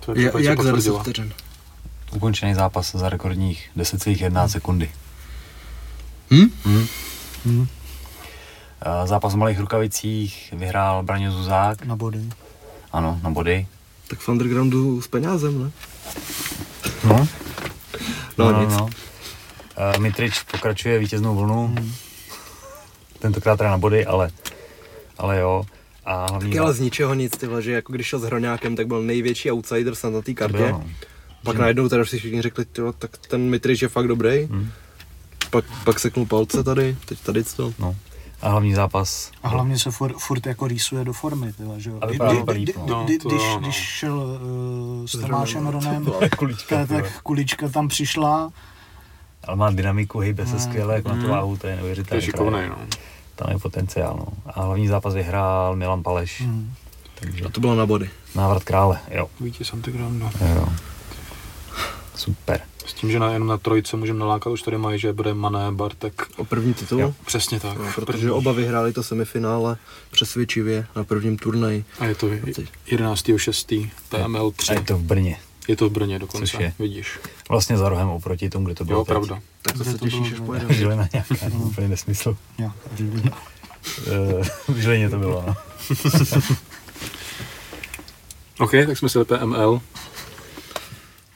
To 0.06 0.20
je 0.20 0.24
jak 0.24 0.34
za 0.38 0.50
10 0.50 0.56
potvrdilo. 0.56 1.00
vteřin? 1.00 1.34
Ukončený 2.12 2.54
zápas 2.54 2.92
za 2.96 3.10
rekordních 3.10 3.70
10,1 3.78 4.48
sekundy. 4.48 4.92
Hm? 6.32 6.50
Hm? 6.66 6.86
Hm. 7.46 7.68
Eh, 8.86 9.08
Zápas 9.08 9.34
v 9.34 9.38
malých 9.38 9.60
rukavicích 9.60 10.54
vyhrál 10.58 11.04
Braňo 11.04 11.32
Zuzák, 11.32 11.86
Na 11.86 11.96
body. 11.96 12.30
ano, 12.92 13.20
na 13.24 13.30
body. 13.30 13.68
Tak 14.08 14.20
v 14.20 14.30
undergroundu 14.30 15.02
s 15.02 15.08
penězem, 15.08 15.64
ne? 15.64 15.72
No, 17.04 17.28
No, 18.38 18.62
nic. 18.62 18.72
Uh, 18.82 18.90
Mitrič 20.00 20.44
pokračuje 20.44 21.00
vítěznou 21.00 21.36
vlnu. 21.36 21.76
Tentokrát 23.20 23.58
teda 23.58 23.70
na 23.70 23.78
body, 23.78 24.06
ale, 24.06 24.30
ale 25.18 25.40
jo. 25.40 25.64
A 26.06 26.26
hlavní 26.30 26.50
Taky 26.50 26.60
ale 26.60 26.74
z 26.74 26.80
ničeho 26.80 27.14
nic, 27.14 27.38
tyhle, 27.38 27.62
že 27.62 27.72
jako 27.72 27.94
když 27.94 28.08
šel 28.08 28.20
s 28.20 28.24
Hroňákem, 28.24 28.76
tak 28.76 28.88
byl 28.88 29.02
největší 29.04 29.52
outsider 29.52 29.96
snad 29.96 30.10
na 30.14 30.22
té 30.22 30.32
to 30.32 30.36
kartě. 30.38 30.58
bylo, 30.58 30.70
no. 30.70 30.90
Pak 31.44 31.58
najednou 31.58 31.90
teda 31.90 32.06
si 32.06 32.18
všichni 32.20 32.42
řekli, 32.42 32.66
tyjo, 32.66 32.94
tak 32.94 33.18
ten 33.18 33.42
Mitrič 33.50 33.82
je 33.82 33.88
fakt 33.88 34.08
dobrý. 34.08 34.48
Hm. 34.52 34.70
Pak, 35.50 35.66
pak 35.84 36.00
seknul 36.00 36.26
palce 36.26 36.64
tady, 36.64 36.96
teď 37.06 37.20
tady 37.20 37.44
to. 37.44 37.74
no. 37.80 37.96
A 38.42 38.50
hlavní 38.50 38.74
zápas. 38.74 39.32
A 39.44 39.48
hlavně 39.48 39.80
se 39.80 39.92
furt, 39.92 40.14
furt 40.18 40.46
jako 40.46 40.68
rýsuje 40.68 41.06
do 41.06 41.14
formy, 41.14 41.54
tyhle, 41.54 41.80
že 41.80 41.90
jo. 41.90 41.98
A 42.02 42.06
vypadá 42.06 42.34
kdy- 42.34 42.62
kdy- 42.64 42.74
no. 42.78 42.86
No, 42.88 43.04
kdy- 43.04 43.18
to 43.20 43.30
Když 43.30 43.42
no. 43.44 43.60
když 43.60 43.76
šel 43.76 44.18
uh, 44.18 45.06
s 45.06 45.12
Tomášem 45.12 45.68
Ronem, 45.68 46.06
Kulička, 46.38 46.86
tak, 46.86 47.22
kulička 47.22 47.70
tam 47.70 47.88
přišla 47.88 48.52
Ale 49.44 49.56
má 49.58 49.72
dynamiku, 49.72 50.20
hýbe 50.20 50.46
se 50.48 50.54
Mm. 50.54 50.60
skvěle, 50.60 50.96
jako 50.96 51.10
na 51.10 51.22
tu 51.24 51.28
váhu, 51.30 51.50
to 51.50 51.54
je 51.56 51.60
To 51.60 51.68
je 51.68 51.76
neuvěřitelné. 51.76 52.22
šikovný, 52.22 52.60
no. 52.70 52.76
Tam 53.36 53.52
je 53.52 53.60
potenciál, 53.60 54.16
no. 54.20 54.28
A 54.46 54.62
hlavní 54.64 54.88
zápas 54.88 55.14
vyhrál 55.14 55.76
Milan 55.76 56.04
Paleš, 56.04 56.42
hm, 56.46 56.74
takže 57.20 57.44
A 57.46 57.50
to 57.50 57.60
bylo 57.62 57.76
na 57.76 57.86
body. 57.86 58.10
návrat 58.36 58.64
krále, 58.64 59.00
jo. 59.12 59.28
Vítěz 59.40 59.74
Antigroundu. 59.74 60.30
jo. 60.56 60.68
Super. 62.16 62.62
S 62.86 62.94
tím, 62.94 63.12
že 63.12 63.20
na, 63.20 63.32
jenom 63.32 63.48
na 63.48 63.58
trojce 63.58 63.98
můžeme 63.98 64.20
nalákat, 64.20 64.54
už 64.54 64.62
tady 64.62 64.78
mají, 64.78 65.00
že 65.00 65.14
bude 65.14 65.34
Mané, 65.34 65.72
Bartek. 65.72 66.28
O 66.38 66.46
první 66.46 66.74
titul. 66.74 67.00
Jo. 67.00 67.14
Přesně 67.26 67.60
tak. 67.60 67.78
No, 67.78 67.84
První. 67.96 68.06
protože 68.06 68.32
oba 68.32 68.52
vyhráli 68.52 68.94
to 68.94 69.04
semifinále 69.04 69.78
přesvědčivě 70.12 70.86
na 70.96 71.04
prvním 71.04 71.38
turnaji. 71.38 71.86
A 72.00 72.06
je 72.06 72.16
to 72.16 72.30
teď. 72.46 72.58
11.6. 72.88 73.90
PML 74.10 74.52
3. 74.52 74.72
A 74.72 74.74
je 74.74 74.82
to 74.86 74.98
v 74.98 75.02
Brně. 75.02 75.38
Je 75.68 75.76
to 75.76 75.90
v 75.90 75.92
Brně 75.92 76.20
dokonce, 76.20 76.52
Což 76.52 76.60
je? 76.60 76.74
vidíš. 76.80 77.20
Vlastně 77.50 77.78
za 77.78 77.90
rohem 77.90 78.10
oproti 78.10 78.50
tomu, 78.50 78.66
kde 78.66 78.76
to 78.76 78.86
bylo 78.86 79.00
Jo, 79.00 79.04
teď. 79.06 79.08
pravda. 79.08 79.40
Tak 79.62 79.78
to 79.78 79.84
se 79.84 79.98
těšíš, 79.98 80.32
až 80.34 80.40
pojedeme. 80.40 80.74
Žilina 80.78 81.08
nějaká, 81.14 81.36
úplně 81.58 81.88
nesmysl. 81.88 82.38
řídí. 82.98 83.30
Eh, 84.08 84.44
V 84.74 84.78
Žilině 84.78 85.10
to 85.10 85.18
bylo, 85.18 85.44
no. 85.48 85.56
OK, 88.60 88.72
tak 88.72 88.98
jsme 88.98 89.10
si 89.10 89.20
PML. 89.26 89.82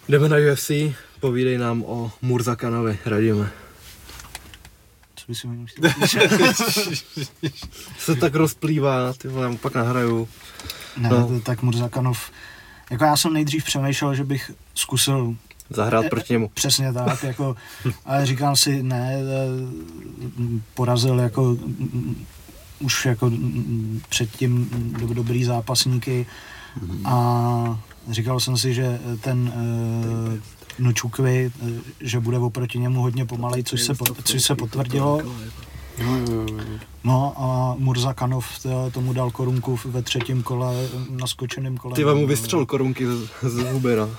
Jdeme 0.10 0.30
na 0.30 0.38
UFC, 0.54 0.72
povídej 1.20 1.58
nám 1.58 1.84
o 1.84 2.12
Murzakanovi, 2.22 2.98
radíme. 3.06 3.52
Co 5.16 5.26
by 5.28 5.36
si? 5.36 5.48
Se 8.00 8.16
tak 8.16 8.36
rozplývá, 8.36 9.14
ty 9.14 9.28
vole, 9.28 9.46
já 9.46 9.50
mu 9.52 9.58
pak 9.58 9.76
nahraju. 9.76 10.28
Ne, 10.98 11.10
No. 11.10 11.28
to, 11.28 11.40
tak 11.40 11.62
Murzakanov, 11.62 12.32
jako 12.92 13.04
já 13.04 13.18
jsem 13.18 13.34
nejdřív 13.34 13.64
přemýšlel, 13.64 14.16
že 14.16 14.24
bych 14.24 14.52
zkusil 14.76 15.36
Zahrát 15.70 16.06
proti 16.10 16.34
němu. 16.34 16.50
Přesně 16.54 16.94
tak, 16.94 17.24
jako, 17.24 17.56
ale 18.06 18.26
říkám 18.26 18.56
si, 18.56 18.84
ne, 18.84 19.14
eh, 19.18 19.22
porazil 20.74 21.20
jako 21.20 21.44
mm, 21.44 22.26
už 22.80 23.06
jako 23.06 23.30
mm, 23.30 24.02
předtím 24.10 24.70
do, 25.00 25.14
dobrý 25.14 25.44
zápasníky 25.44 26.26
a 27.06 27.80
říkal 28.12 28.40
jsem 28.40 28.58
si, 28.58 28.74
že 28.74 29.00
ten 29.22 29.54
uh, 29.56 30.34
Nučukvi, 30.80 31.52
eh, 31.68 31.70
že 32.02 32.20
bude 32.20 32.38
oproti 32.40 32.80
němu 32.80 33.02
hodně 33.02 33.26
pomalej, 33.26 33.64
což 33.64 33.82
se, 33.82 33.94
po- 33.96 34.06
což 34.24 34.44
se 34.44 34.56
potvrdilo. 34.56 35.22
No 37.04 37.34
a 37.38 37.76
Murzakanov 37.80 38.60
to- 38.64 38.92
tomu 38.92 39.14
dal 39.14 39.32
korunku 39.32 39.80
ve 39.86 40.02
třetím 40.02 40.44
kole, 40.44 40.74
na 41.10 41.28
skočeném 41.28 41.78
kole. 41.78 41.96
Ty 41.96 42.06
mu 42.06 42.28
vystřel 42.28 42.66
korunky 42.66 43.08
z, 43.08 43.30
z 43.50 43.72
huby, 43.72 43.96
no. 43.96 44.10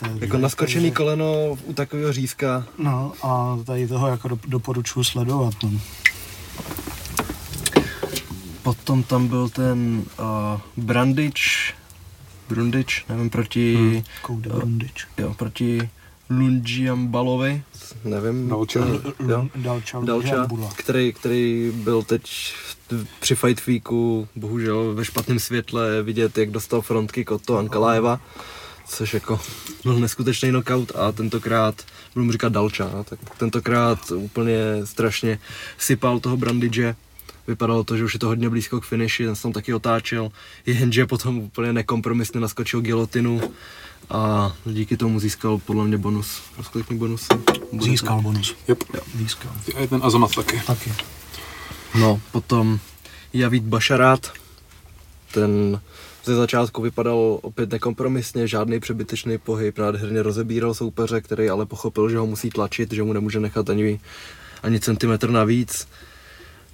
Takže- 0.00 0.18
Jako 0.20 0.38
naskočený 0.38 0.84
takže- 0.84 0.94
koleno 0.96 1.26
u 1.64 1.72
takového 1.72 2.12
řízka. 2.12 2.66
No 2.78 3.12
a 3.22 3.58
tady 3.64 3.88
toho 3.88 4.06
jako 4.08 4.28
do, 4.28 4.38
doporučuji 4.48 5.04
sledovat. 5.04 5.54
No. 5.62 5.70
Potom 8.62 9.02
tam 9.02 9.28
byl 9.28 9.48
ten 9.48 10.04
uh, 10.18 10.84
Brandič, 10.84 11.74
Brundič, 12.48 13.04
nevím, 13.08 13.30
proti, 13.30 13.74
hmm. 13.74 14.02
Koude 14.22 14.50
Brundič. 14.50 15.06
jo, 15.18 15.34
proti 15.34 15.90
Lungiambalovi, 16.30 17.62
nevím. 18.04 18.48
Dalča. 18.48 18.80
eh. 20.02 20.06
Dalča, 20.06 20.48
který, 20.76 21.12
který 21.12 21.72
byl 21.74 22.02
teď 22.02 22.22
při 23.20 23.34
Fight 23.34 23.66
Weeku 23.66 24.28
bohužel 24.36 24.94
ve 24.94 25.04
špatném 25.04 25.38
světle 25.38 26.02
vidět, 26.02 26.38
jak 26.38 26.50
dostal 26.50 26.80
frontkick 26.80 27.30
od 27.30 27.44
toho 27.44 27.58
Ankalaeva, 27.58 28.20
což 28.88 29.14
jako 29.14 29.40
byl 29.84 30.00
neskutečný 30.00 30.50
knockout 30.50 30.92
a 30.96 31.12
tentokrát, 31.12 31.82
budu 32.14 32.24
mu 32.24 32.32
říkat 32.32 32.52
Dalča, 32.52 32.90
no, 32.94 33.04
tak 33.04 33.18
tentokrát 33.38 34.10
úplně 34.10 34.56
strašně 34.84 35.38
sypal 35.78 36.20
toho 36.20 36.36
Brandidže. 36.36 36.96
Vypadalo 37.46 37.84
to, 37.84 37.96
že 37.96 38.04
už 38.04 38.14
je 38.14 38.20
to 38.20 38.26
hodně 38.26 38.50
blízko 38.50 38.80
k 38.80 38.84
finiši, 38.84 39.24
ten 39.24 39.36
se 39.36 39.42
tam 39.42 39.52
taky 39.52 39.74
otáčel, 39.74 40.28
jenže 40.66 41.06
potom 41.06 41.38
úplně 41.38 41.72
nekompromisně 41.72 42.40
naskočil 42.40 42.80
gilotinu 42.80 43.40
a 44.10 44.52
díky 44.64 44.96
tomu 44.96 45.20
získal 45.20 45.58
podle 45.58 45.84
mě 45.84 45.98
bonus, 45.98 46.42
rozklikni 46.56 46.96
bonus. 46.96 47.28
Získal 47.82 48.22
bonus. 48.22 48.56
Yep. 48.68 48.84
Získal. 49.14 49.52
A 49.82 49.86
ten 49.86 50.00
Azamat 50.04 50.34
taky. 50.34 50.62
Taky. 50.66 50.92
No, 52.00 52.20
potom 52.32 52.78
Javid 53.32 53.62
Bašarát, 53.62 54.32
ten 55.32 55.80
ze 56.24 56.34
začátku 56.34 56.82
vypadal 56.82 57.38
opět 57.42 57.70
nekompromisně, 57.70 58.46
žádný 58.48 58.80
přebytečný 58.80 59.38
pohyb, 59.38 59.78
nádherně 59.78 60.22
rozebíral 60.22 60.74
soupeře, 60.74 61.20
který 61.20 61.50
ale 61.50 61.66
pochopil, 61.66 62.10
že 62.10 62.18
ho 62.18 62.26
musí 62.26 62.50
tlačit, 62.50 62.92
že 62.92 63.02
mu 63.02 63.12
nemůže 63.12 63.40
nechat 63.40 63.70
ani, 63.70 64.00
ani 64.62 64.80
centimetr 64.80 65.30
navíc. 65.30 65.88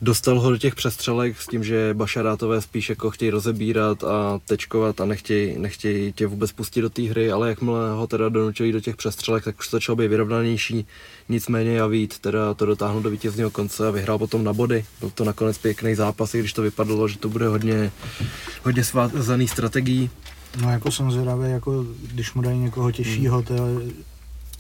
Dostal 0.03 0.41
ho 0.41 0.51
do 0.51 0.59
těch 0.59 0.75
přestřelek 0.75 1.41
s 1.41 1.47
tím, 1.47 1.65
že 1.65 1.95
Bašarátové 1.95 2.61
spíš 2.61 2.89
jako 2.89 3.11
chtějí 3.11 3.31
rozebírat 3.31 4.05
a 4.05 4.41
tečkovat 4.47 5.01
a 5.01 5.05
nechtějí, 5.05 5.59
nechtějí 5.59 6.13
tě 6.13 6.27
vůbec 6.27 6.53
pustit 6.53 6.81
do 6.81 6.91
té 6.91 7.03
hry, 7.03 7.33
ale 7.33 7.49
jakmile 7.49 7.93
ho 7.93 8.07
teda 8.07 8.29
donutili 8.29 8.73
do 8.73 8.81
těch 8.81 8.97
přestřelek, 8.97 9.45
tak 9.45 9.59
už 9.59 9.69
to 9.69 9.77
začalo 9.77 9.97
být 9.97 10.09
vyrovnanější. 10.09 10.87
Nicméně 11.29 11.77
Javid 11.77 12.19
teda 12.19 12.55
to 12.55 12.67
dotáhl 12.67 13.01
do 13.01 13.11
vítězného 13.11 13.51
konce 13.51 13.89
a 13.89 13.91
vyhrál 13.91 14.19
potom 14.19 14.45
na 14.45 14.53
body. 14.53 14.85
Byl 15.01 15.11
to 15.11 15.25
nakonec 15.25 15.59
pěkný 15.59 15.95
zápas, 15.95 16.35
i 16.35 16.39
když 16.39 16.53
to 16.53 16.63
vypadalo, 16.63 17.09
že 17.09 17.19
to 17.19 17.29
bude 17.29 17.49
hodně, 17.49 17.93
hodně 18.63 18.85
svázaný 18.85 19.49
strategií. 19.49 20.11
No 20.63 20.71
jako 20.71 20.91
jsem 20.91 21.11
zvědavý, 21.11 21.51
jako 21.51 21.87
když 22.13 22.35
mu 22.35 22.43
dají 22.43 22.59
někoho 22.59 22.93
těžšího, 22.93 23.43
to 23.43 23.55
je, 23.55 23.61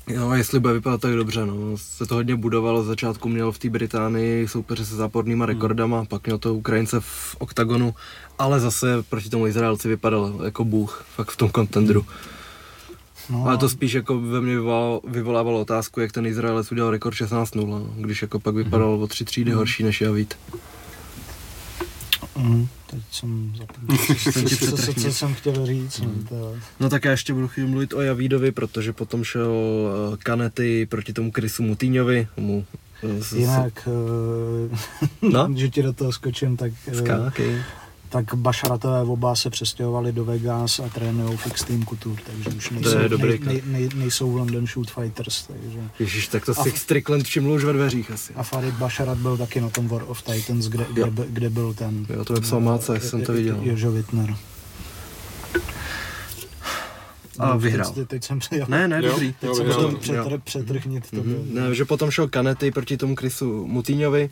Jo, 0.06 0.32
jestli 0.32 0.60
bude 0.60 0.72
vypadat 0.72 1.00
tak 1.00 1.12
dobře, 1.14 1.46
no. 1.46 1.54
Se 1.76 2.06
to 2.06 2.14
hodně 2.14 2.36
budovalo, 2.36 2.84
začátku 2.84 3.28
měl 3.28 3.52
v 3.52 3.58
té 3.58 3.70
Británii 3.70 4.48
soupeře 4.48 4.84
se 4.84 4.96
zápornýma 4.96 5.46
rekordama, 5.46 6.04
pak 6.04 6.26
měl 6.26 6.38
to 6.38 6.54
Ukrajince 6.54 7.00
v 7.00 7.36
oktagonu, 7.38 7.94
ale 8.38 8.60
zase 8.60 9.02
proti 9.08 9.30
tomu 9.30 9.46
Izraelci 9.46 9.88
vypadal 9.88 10.40
jako 10.44 10.64
bůh, 10.64 11.04
fakt 11.14 11.30
v 11.30 11.36
tom 11.36 11.50
kontendru. 11.50 12.06
no, 13.30 13.46
Ale 13.46 13.58
to 13.58 13.68
spíš 13.68 13.92
jako 13.92 14.20
ve 14.20 14.40
mně 14.40 14.54
vyvolávalo, 14.54 15.00
vyvolávalo 15.08 15.60
otázku, 15.60 16.00
jak 16.00 16.12
ten 16.12 16.26
Izraelec 16.26 16.72
udělal 16.72 16.90
rekord 16.90 17.16
16-0, 17.16 17.66
no, 17.66 17.86
když 17.96 18.22
jako 18.22 18.40
pak 18.40 18.54
vypadal 18.54 18.94
o 19.02 19.06
tři 19.06 19.24
třídy 19.24 19.50
horší 19.50 19.82
než 19.82 20.00
Javid. 20.00 20.36
Mm, 22.36 22.68
teď 22.90 23.00
jsem 23.10 23.52
zapomněl, 23.58 23.98
co, 24.22 24.32
co, 24.32 24.76
co, 24.76 24.94
co, 25.00 25.12
jsem 25.12 25.34
chtěl 25.34 25.66
říct. 25.66 26.00
No, 26.00 26.10
to, 26.28 26.54
No 26.80 26.88
tak 26.90 27.04
já 27.04 27.10
ještě 27.10 27.34
budu 27.34 27.48
chvíli 27.48 27.68
mluvit 27.70 27.92
o 27.92 28.00
Javídovi, 28.00 28.52
protože 28.52 28.92
potom 28.92 29.24
šel 29.24 29.52
eh, 30.14 30.16
Kanety 30.16 30.86
proti 30.86 31.12
tomu 31.12 31.32
Chrisu 31.32 31.62
Mutýňovi, 31.62 32.28
mu 32.36 32.64
eh, 33.04 33.36
jinak, 33.38 33.88
eh, 34.72 34.76
No. 35.22 35.48
že 35.56 35.68
ti 35.68 35.82
do 35.82 35.92
toho 35.92 36.12
skočím, 36.12 36.56
tak, 36.56 36.72
Skákej. 36.92 37.62
Tak 38.12 38.34
Bašaratové 38.34 39.02
oba 39.02 39.34
se 39.34 39.50
přestěhovali 39.50 40.12
do 40.12 40.24
Vegas 40.24 40.78
a 40.80 40.88
trénují 40.88 41.36
fix 41.36 41.64
Team 41.64 41.86
Couture, 41.86 42.22
takže 42.26 42.48
už 42.58 42.70
je 42.70 42.76
nejsou, 42.80 43.08
dobrý 43.08 43.28
nej, 43.30 43.40
nej, 43.46 43.62
nej, 43.66 43.88
nejsou 43.94 44.32
v 44.32 44.36
London 44.36 44.66
Shoot 44.66 44.90
Fighters, 44.90 45.46
takže 45.46 45.78
Ježíš, 45.98 46.28
tak 46.28 46.44
to 46.44 46.52
A- 46.58 46.62
si 46.64 46.70
Strickland 46.70 47.24
všiml 47.24 47.50
už 47.52 47.64
ve 47.64 47.72
dveřích 47.72 48.10
asi. 48.10 48.34
A 48.34 48.42
Farid 48.42 48.74
Basharat 48.74 49.18
byl 49.18 49.36
taky 49.36 49.60
na 49.60 49.68
tom 49.70 49.88
War 49.88 50.02
of 50.06 50.22
Titans, 50.22 50.66
kde, 50.68 50.86
kde, 50.92 51.10
by- 51.10 51.26
kde 51.28 51.50
byl 51.50 51.74
ten... 51.74 52.06
Jo, 52.14 52.24
to 52.24 52.34
vypsal 52.34 52.80
jak 52.92 53.02
jsem 53.02 53.22
to 53.22 53.32
viděl. 53.32 53.58
Jožo 53.62 53.92
Wittner. 53.92 54.36
A 57.38 57.46
No, 57.52 57.58
vyhrál. 57.58 57.92
Teď, 57.92 58.08
teď 58.08 58.24
jsem 58.24 58.38
přijel. 58.38 58.66
Ne, 58.68 58.88
ne, 58.88 59.00
Jo, 59.04 59.10
dobrý. 59.10 59.34
jo, 59.42 59.54
jsem 59.54 59.66
potom 59.66 59.96
přetr, 59.96 60.38
přetrhnit 60.44 61.10
to. 61.10 61.16
Mhm. 61.16 61.48
Ne, 61.52 61.74
že 61.74 61.84
potom 61.84 62.10
šel 62.10 62.28
Kanety 62.28 62.70
proti 62.70 62.96
tomu 62.96 63.16
Chrisu 63.16 63.66
Mutýňovi 63.66 64.30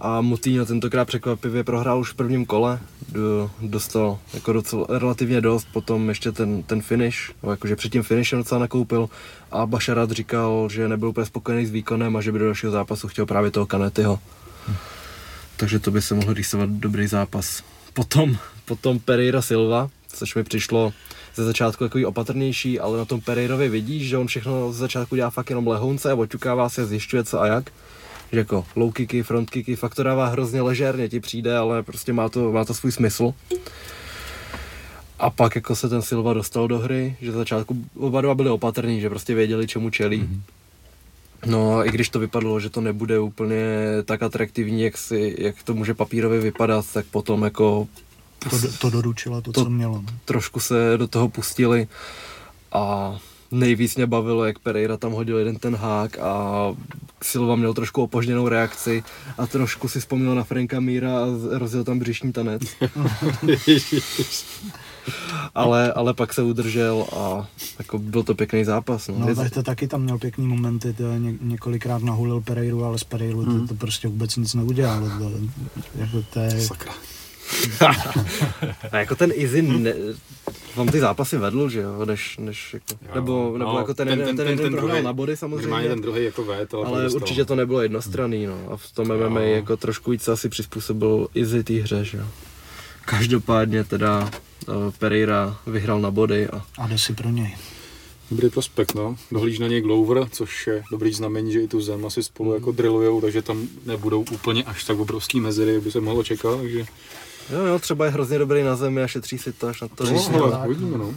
a 0.00 0.20
Mutýňo 0.20 0.66
tentokrát 0.66 1.04
překvapivě 1.04 1.64
prohrál 1.64 2.00
už 2.00 2.12
v 2.12 2.14
prvním 2.14 2.46
kole, 2.46 2.80
do, 3.08 3.50
dostal 3.60 4.18
jako 4.34 4.52
docela, 4.52 4.86
relativně 4.88 5.40
dost, 5.40 5.68
potom 5.72 6.08
ještě 6.08 6.32
ten, 6.32 6.62
ten 6.62 6.82
finish, 6.82 7.32
jakože 7.50 7.76
před 7.76 7.92
tím 7.92 8.02
finishem 8.02 8.38
docela 8.38 8.60
nakoupil 8.60 9.08
a 9.50 9.66
Bašarat 9.66 10.10
říkal, 10.10 10.68
že 10.72 10.88
nebyl 10.88 11.08
úplně 11.08 11.26
spokojený 11.26 11.66
s 11.66 11.70
výkonem 11.70 12.16
a 12.16 12.20
že 12.20 12.32
by 12.32 12.38
do 12.38 12.44
dalšího 12.44 12.72
zápasu 12.72 13.08
chtěl 13.08 13.26
právě 13.26 13.50
toho 13.50 13.66
Kanetyho. 13.66 14.18
Takže 15.56 15.78
to 15.78 15.90
by 15.90 16.02
se 16.02 16.14
mohl 16.14 16.32
rýsovat 16.32 16.70
dobrý 16.70 17.06
zápas. 17.06 17.62
Potom, 17.94 18.36
potom 18.64 18.98
Pereira 18.98 19.42
Silva, 19.42 19.88
což 20.08 20.34
mi 20.34 20.44
přišlo 20.44 20.92
ze 21.34 21.44
začátku 21.44 21.84
takový 21.84 22.06
opatrnější, 22.06 22.80
ale 22.80 22.98
na 22.98 23.04
tom 23.04 23.20
Pereirovi 23.20 23.68
vidíš, 23.68 24.08
že 24.08 24.18
on 24.18 24.26
všechno 24.26 24.72
ze 24.72 24.78
začátku 24.78 25.16
dělá 25.16 25.30
fakt 25.30 25.50
jenom 25.50 25.66
lehounce, 25.66 26.14
oťukává 26.14 26.68
se, 26.68 26.86
zjišťuje 26.86 27.24
co 27.24 27.40
a 27.40 27.46
jak. 27.46 27.70
Že 28.32 28.38
jako 28.38 28.64
low 28.76 28.92
kicky, 28.92 29.22
front 29.22 29.50
kicky, 29.50 29.76
fakt 29.76 29.94
to 29.94 30.02
dává 30.02 30.26
hrozně 30.26 30.62
ležérně, 30.62 31.08
ti 31.08 31.20
přijde, 31.20 31.56
ale 31.56 31.82
prostě 31.82 32.12
má 32.12 32.28
to, 32.28 32.52
má 32.52 32.64
to 32.64 32.74
svůj 32.74 32.92
smysl. 32.92 33.32
A 35.18 35.30
pak 35.30 35.54
jako 35.54 35.76
se 35.76 35.88
ten 35.88 36.02
Silva 36.02 36.34
dostal 36.34 36.68
do 36.68 36.78
hry, 36.78 37.16
že 37.20 37.32
ze 37.32 37.38
začátku 37.38 37.84
oba 37.96 38.20
dva 38.20 38.34
byli 38.34 38.50
opatrní, 38.50 39.00
že 39.00 39.08
prostě 39.08 39.34
věděli, 39.34 39.66
čemu 39.66 39.90
čelí. 39.90 40.22
Mm-hmm. 40.22 40.40
No 41.46 41.76
a 41.76 41.84
i 41.84 41.90
když 41.90 42.08
to 42.08 42.18
vypadalo, 42.18 42.60
že 42.60 42.70
to 42.70 42.80
nebude 42.80 43.18
úplně 43.18 43.56
tak 44.04 44.22
atraktivní, 44.22 44.82
jak, 44.82 44.98
si, 44.98 45.36
jak 45.38 45.62
to 45.62 45.74
může 45.74 45.94
papírově 45.94 46.40
vypadat, 46.40 46.86
tak 46.92 47.06
potom 47.06 47.42
jako 47.42 47.88
To, 48.50 48.56
to 48.78 48.90
doručilo 48.90 49.40
to, 49.42 49.52
To- 49.52 49.64
co 49.64 49.70
mělo. 49.70 49.94
no. 49.94 50.18
trošku 50.24 50.60
se 50.60 50.74
do 50.96 51.08
toho 51.08 51.28
pustili 51.28 51.88
a 52.72 53.16
nejvíc 53.50 53.96
mě 53.96 54.06
bavilo, 54.06 54.44
jak 54.44 54.58
Pereira 54.58 54.96
tam 54.96 55.12
hodil 55.12 55.38
jeden 55.38 55.56
ten 55.56 55.76
hák 55.76 56.18
a 56.18 56.74
Silva 57.22 57.56
měl 57.56 57.74
trošku 57.74 58.02
opožděnou 58.02 58.48
reakci 58.48 59.02
a 59.38 59.46
trošku 59.46 59.88
si 59.88 60.00
vzpomněl 60.00 60.34
na 60.34 60.44
Franka 60.44 60.80
Míra 60.80 61.18
a 61.18 61.26
rozjel 61.50 61.84
tam 61.84 61.98
břišní 61.98 62.32
tanec. 62.32 62.62
ale, 65.54 65.92
ale 65.92 66.14
pak 66.14 66.34
se 66.34 66.42
udržel 66.42 67.06
a 67.16 67.46
jako 67.78 67.98
byl 67.98 68.22
to 68.22 68.34
pěkný 68.34 68.64
zápas. 68.64 69.08
No. 69.08 69.14
No, 69.18 69.28
Je- 69.28 69.34
tak 69.34 69.50
to 69.50 69.62
taky 69.62 69.88
tam 69.88 70.02
měl 70.02 70.18
pěkný 70.18 70.46
momenty, 70.46 70.92
to 70.92 71.02
ně, 71.16 71.34
několikrát 71.40 72.02
nahulil 72.02 72.40
Pereiru, 72.40 72.84
ale 72.84 72.98
z 72.98 73.04
Pereiru 73.04 73.42
Mhm. 73.42 73.60
to, 73.60 73.74
to 73.74 73.74
prostě 73.74 74.08
vůbec 74.08 74.36
nic 74.36 74.54
neudělalo. 74.54 75.08
To, 75.08 75.30
jako 75.98 76.22
to 76.32 76.40
je, 76.40 76.60
Sakra. 76.60 76.92
a 78.92 78.96
jako 78.98 79.14
ten 79.16 79.30
Izin, 79.34 79.82
ne, 79.82 79.92
vám 80.76 80.88
ty 80.88 81.00
zápasy 81.00 81.38
vedl, 81.38 81.68
že 81.68 81.80
jo, 81.80 82.04
než, 82.04 82.38
než 82.38 82.74
jako, 82.74 82.86
Jo, 83.02 83.14
nebo, 83.14 83.58
nebo 83.58 83.72
no, 83.72 83.78
jako 83.78 83.94
ten, 83.94 84.08
ten- 84.08 84.18
ten, 84.18 84.36
ten- 84.36 84.46
ten, 84.46 84.58
ten- 84.58 84.72
druhej- 84.72 85.02
na 85.02 85.12
body 85.12 85.36
samozřejmě. 85.36 85.88
Ten 85.88 86.00
druhý 86.00 86.24
jako 86.24 86.44
vet, 86.44 86.74
ale, 86.74 86.86
Ale 86.86 87.02
dostal. 87.02 87.22
určitě 87.22 87.44
to 87.44 87.54
nebylo 87.54 87.82
jednostranný, 87.82 88.46
no. 88.46 88.58
A 88.70 88.76
v 88.76 88.92
tom 88.92 89.08
MMA 89.08 89.40
Jo. 89.40 89.54
jako 89.54 89.76
trošku 89.76 90.10
víc 90.10 90.22
se 90.22 90.32
asi 90.32 90.48
přizpůsobil 90.48 91.28
Izzy 91.34 91.64
té 91.64 91.72
hře, 91.74 92.04
že 92.04 92.18
jo. 92.18 92.24
Každopádně 93.04 93.84
teda 93.84 94.30
uh, 94.68 94.74
Pereira 94.98 95.58
vyhrál 95.66 96.00
na 96.00 96.10
body 96.10 96.48
a 96.48 96.64
a 96.78 96.86
jde 96.86 96.98
si 96.98 97.12
pro 97.14 97.30
něj. 97.30 97.56
Dobrý 98.30 98.50
prospekt, 98.50 98.94
no. 98.94 99.16
Dohlíž 99.32 99.58
na 99.58 99.68
něj 99.68 99.80
Glover, 99.80 100.26
což 100.32 100.66
je 100.66 100.82
dobrý 100.90 101.12
znamení, 101.12 101.52
že 101.52 101.60
i 101.62 101.68
tu 101.68 101.80
zem 101.80 102.06
asi 102.06 102.22
spolu 102.22 102.54
jako 102.54 102.72
drillujou, 102.72 103.20
takže 103.20 103.42
tam 103.42 103.68
nebudou 103.84 104.24
úplně 104.32 104.64
až 104.64 104.84
tak 104.84 104.98
obrovský 104.98 105.40
mezery, 105.40 105.74
jak 105.74 105.82
by 105.82 105.90
se 105.90 106.00
mohlo 106.00 106.22
čekat, 106.24 106.56
takže... 106.60 106.86
Jo, 107.52 107.66
jo, 107.66 107.78
třeba 107.78 108.04
je 108.04 108.10
hrozně 108.10 108.38
dobrý 108.38 108.62
na 108.62 108.76
zemi 108.76 109.02
a 109.02 109.06
šetří 109.06 109.38
si 109.38 109.52
to 109.52 109.66
až 109.68 109.80
na 109.80 109.88
to. 109.88 110.04
No, 110.04 110.10
když- 110.10 110.28
hele, 110.28 110.66
uvidíme, 110.66 110.98
no. 110.98 111.14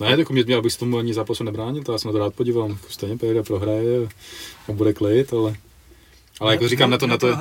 Ne, 0.00 0.16
tak 0.16 0.30
mě, 0.30 0.56
abych 0.56 0.72
se 0.72 0.78
tomu 0.78 0.98
ani 0.98 1.14
zápasu 1.14 1.44
nebránil, 1.44 1.82
to 1.82 1.92
já 1.92 1.98
se 1.98 2.08
na 2.08 2.12
to 2.12 2.18
rád 2.18 2.34
podívám. 2.34 2.70
Jako 2.70 2.86
Stejně 2.88 3.16
Pereira 3.18 3.42
prohraje 3.42 4.08
a 4.68 4.72
bude 4.72 4.92
klid, 4.92 5.32
ale... 5.32 5.54
Ale 6.40 6.54
jako 6.54 6.68
říkám, 6.68 6.90
na 6.90 6.98
to, 6.98 7.06
na 7.06 7.18
to? 7.18 7.36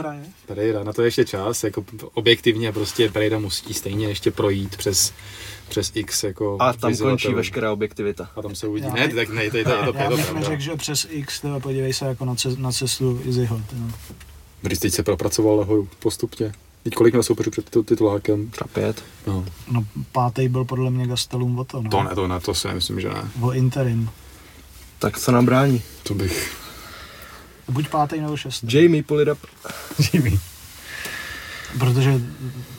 Pereira, 0.46 0.84
na 0.84 0.94
to 0.94 1.02
je 1.02 1.08
ještě 1.08 1.26
čas, 1.26 1.64
jako 1.64 1.86
objektivně 2.14 2.72
prostě 2.72 3.10
Pereira 3.10 3.40
musí 3.40 3.74
stejně 3.74 4.08
ještě 4.08 4.32
projít 4.32 4.78
přes, 4.78 5.14
přes 5.70 5.92
X 5.96 6.24
jako 6.24 6.58
A 6.60 6.74
tam 6.74 6.98
končí 6.98 7.34
veškerá 7.34 7.72
objektivita. 7.72 8.30
A 8.36 8.42
tam 8.42 8.56
se 8.56 8.68
uvidí. 8.68 8.86
Já 8.88 8.94
Ne, 8.94 9.08
tak 9.08 9.30
ne, 9.30 9.52
to 9.52 9.58
je 9.58 9.64
to, 9.64 9.70
je 9.70 9.78
to, 9.86 9.94
to, 9.94 9.98
Já 10.00 10.10
bych 10.10 10.34
neřekl, 10.34 10.62
že 10.62 10.76
přes 10.76 11.08
X, 11.10 11.42
teda 11.42 11.60
podívej 11.60 11.94
se 11.94 12.06
jako 12.06 12.26
na, 12.26 12.36
cest, 12.36 12.58
na 12.60 12.72
cestu 12.72 13.22
Izzyho. 13.26 13.62
Teda. 13.70 13.84
Když 14.62 14.80
teď 14.80 14.94
se 14.94 15.04
propracoval 15.04 15.58
nahoru 15.58 15.88
postupně. 16.00 16.54
Teď 16.90 16.94
kolik 16.96 17.14
měl 17.14 17.24
soupeřů 17.24 17.52
před 17.52 17.70
titul- 17.70 17.84
titulákem? 17.84 18.50
Třeba 18.50 18.68
pět. 18.74 19.04
No. 19.28 19.46
No, 19.72 19.86
pátý 20.12 20.48
byl 20.50 20.66
podle 20.66 20.90
mě 20.92 21.08
Gastelum 21.08 21.60
o 21.60 21.64
to, 21.64 21.82
no. 21.82 21.90
To 21.90 22.04
ne, 22.04 22.16
to 22.16 22.28
ne, 22.28 22.40
to 22.40 22.54
si 22.54 22.68
myslím, 22.68 23.02
že 23.02 23.10
ne. 23.10 23.30
O 23.42 23.52
interim. 23.52 24.10
Tak 25.00 25.20
co 25.20 25.32
nám 25.32 25.46
brání? 25.46 25.82
To 26.04 26.14
bych... 26.14 26.58
Buď 27.70 27.90
pátý 27.90 28.20
nebo 28.22 28.38
šestý. 28.38 28.68
Jamie, 28.84 29.04
pull 29.04 29.22
it 29.22 29.28
up. 29.32 29.40
Jimmy. 30.14 30.40
Protože 31.80 32.22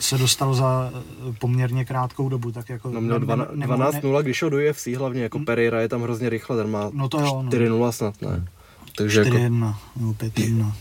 se 0.01 0.19
dostal 0.19 0.55
za 0.55 0.91
eh, 0.95 1.33
poměrně 1.39 1.85
krátkou 1.85 2.29
dobu, 2.29 2.53
tak 2.53 2.69
jako... 2.69 2.91
No 2.91 3.01
měl 3.01 3.21
ne- 3.21 3.27
dvana- 3.27 3.47
ne- 3.53 3.67
12-0, 3.67 4.23
když 4.23 4.37
šel 4.37 4.51
do 4.51 4.57
UFC 4.71 4.87
hlavně, 4.87 5.23
jako 5.23 5.39
Pereira 5.39 5.81
je 5.81 5.89
tam 5.89 6.03
hrozně 6.03 6.29
rychle, 6.29 6.57
ten 6.57 6.71
má 6.71 6.91
No 6.93 7.09
to 7.09 7.21
jo, 7.21 7.43
no. 7.43 7.51
4-0 7.51 7.91
snad, 7.91 8.23
ne? 8.23 8.47
Takže 8.97 9.21
jako, 9.21 9.31
4-1 9.37 9.75
nebo 9.97 10.13
5-1. 10.13 10.73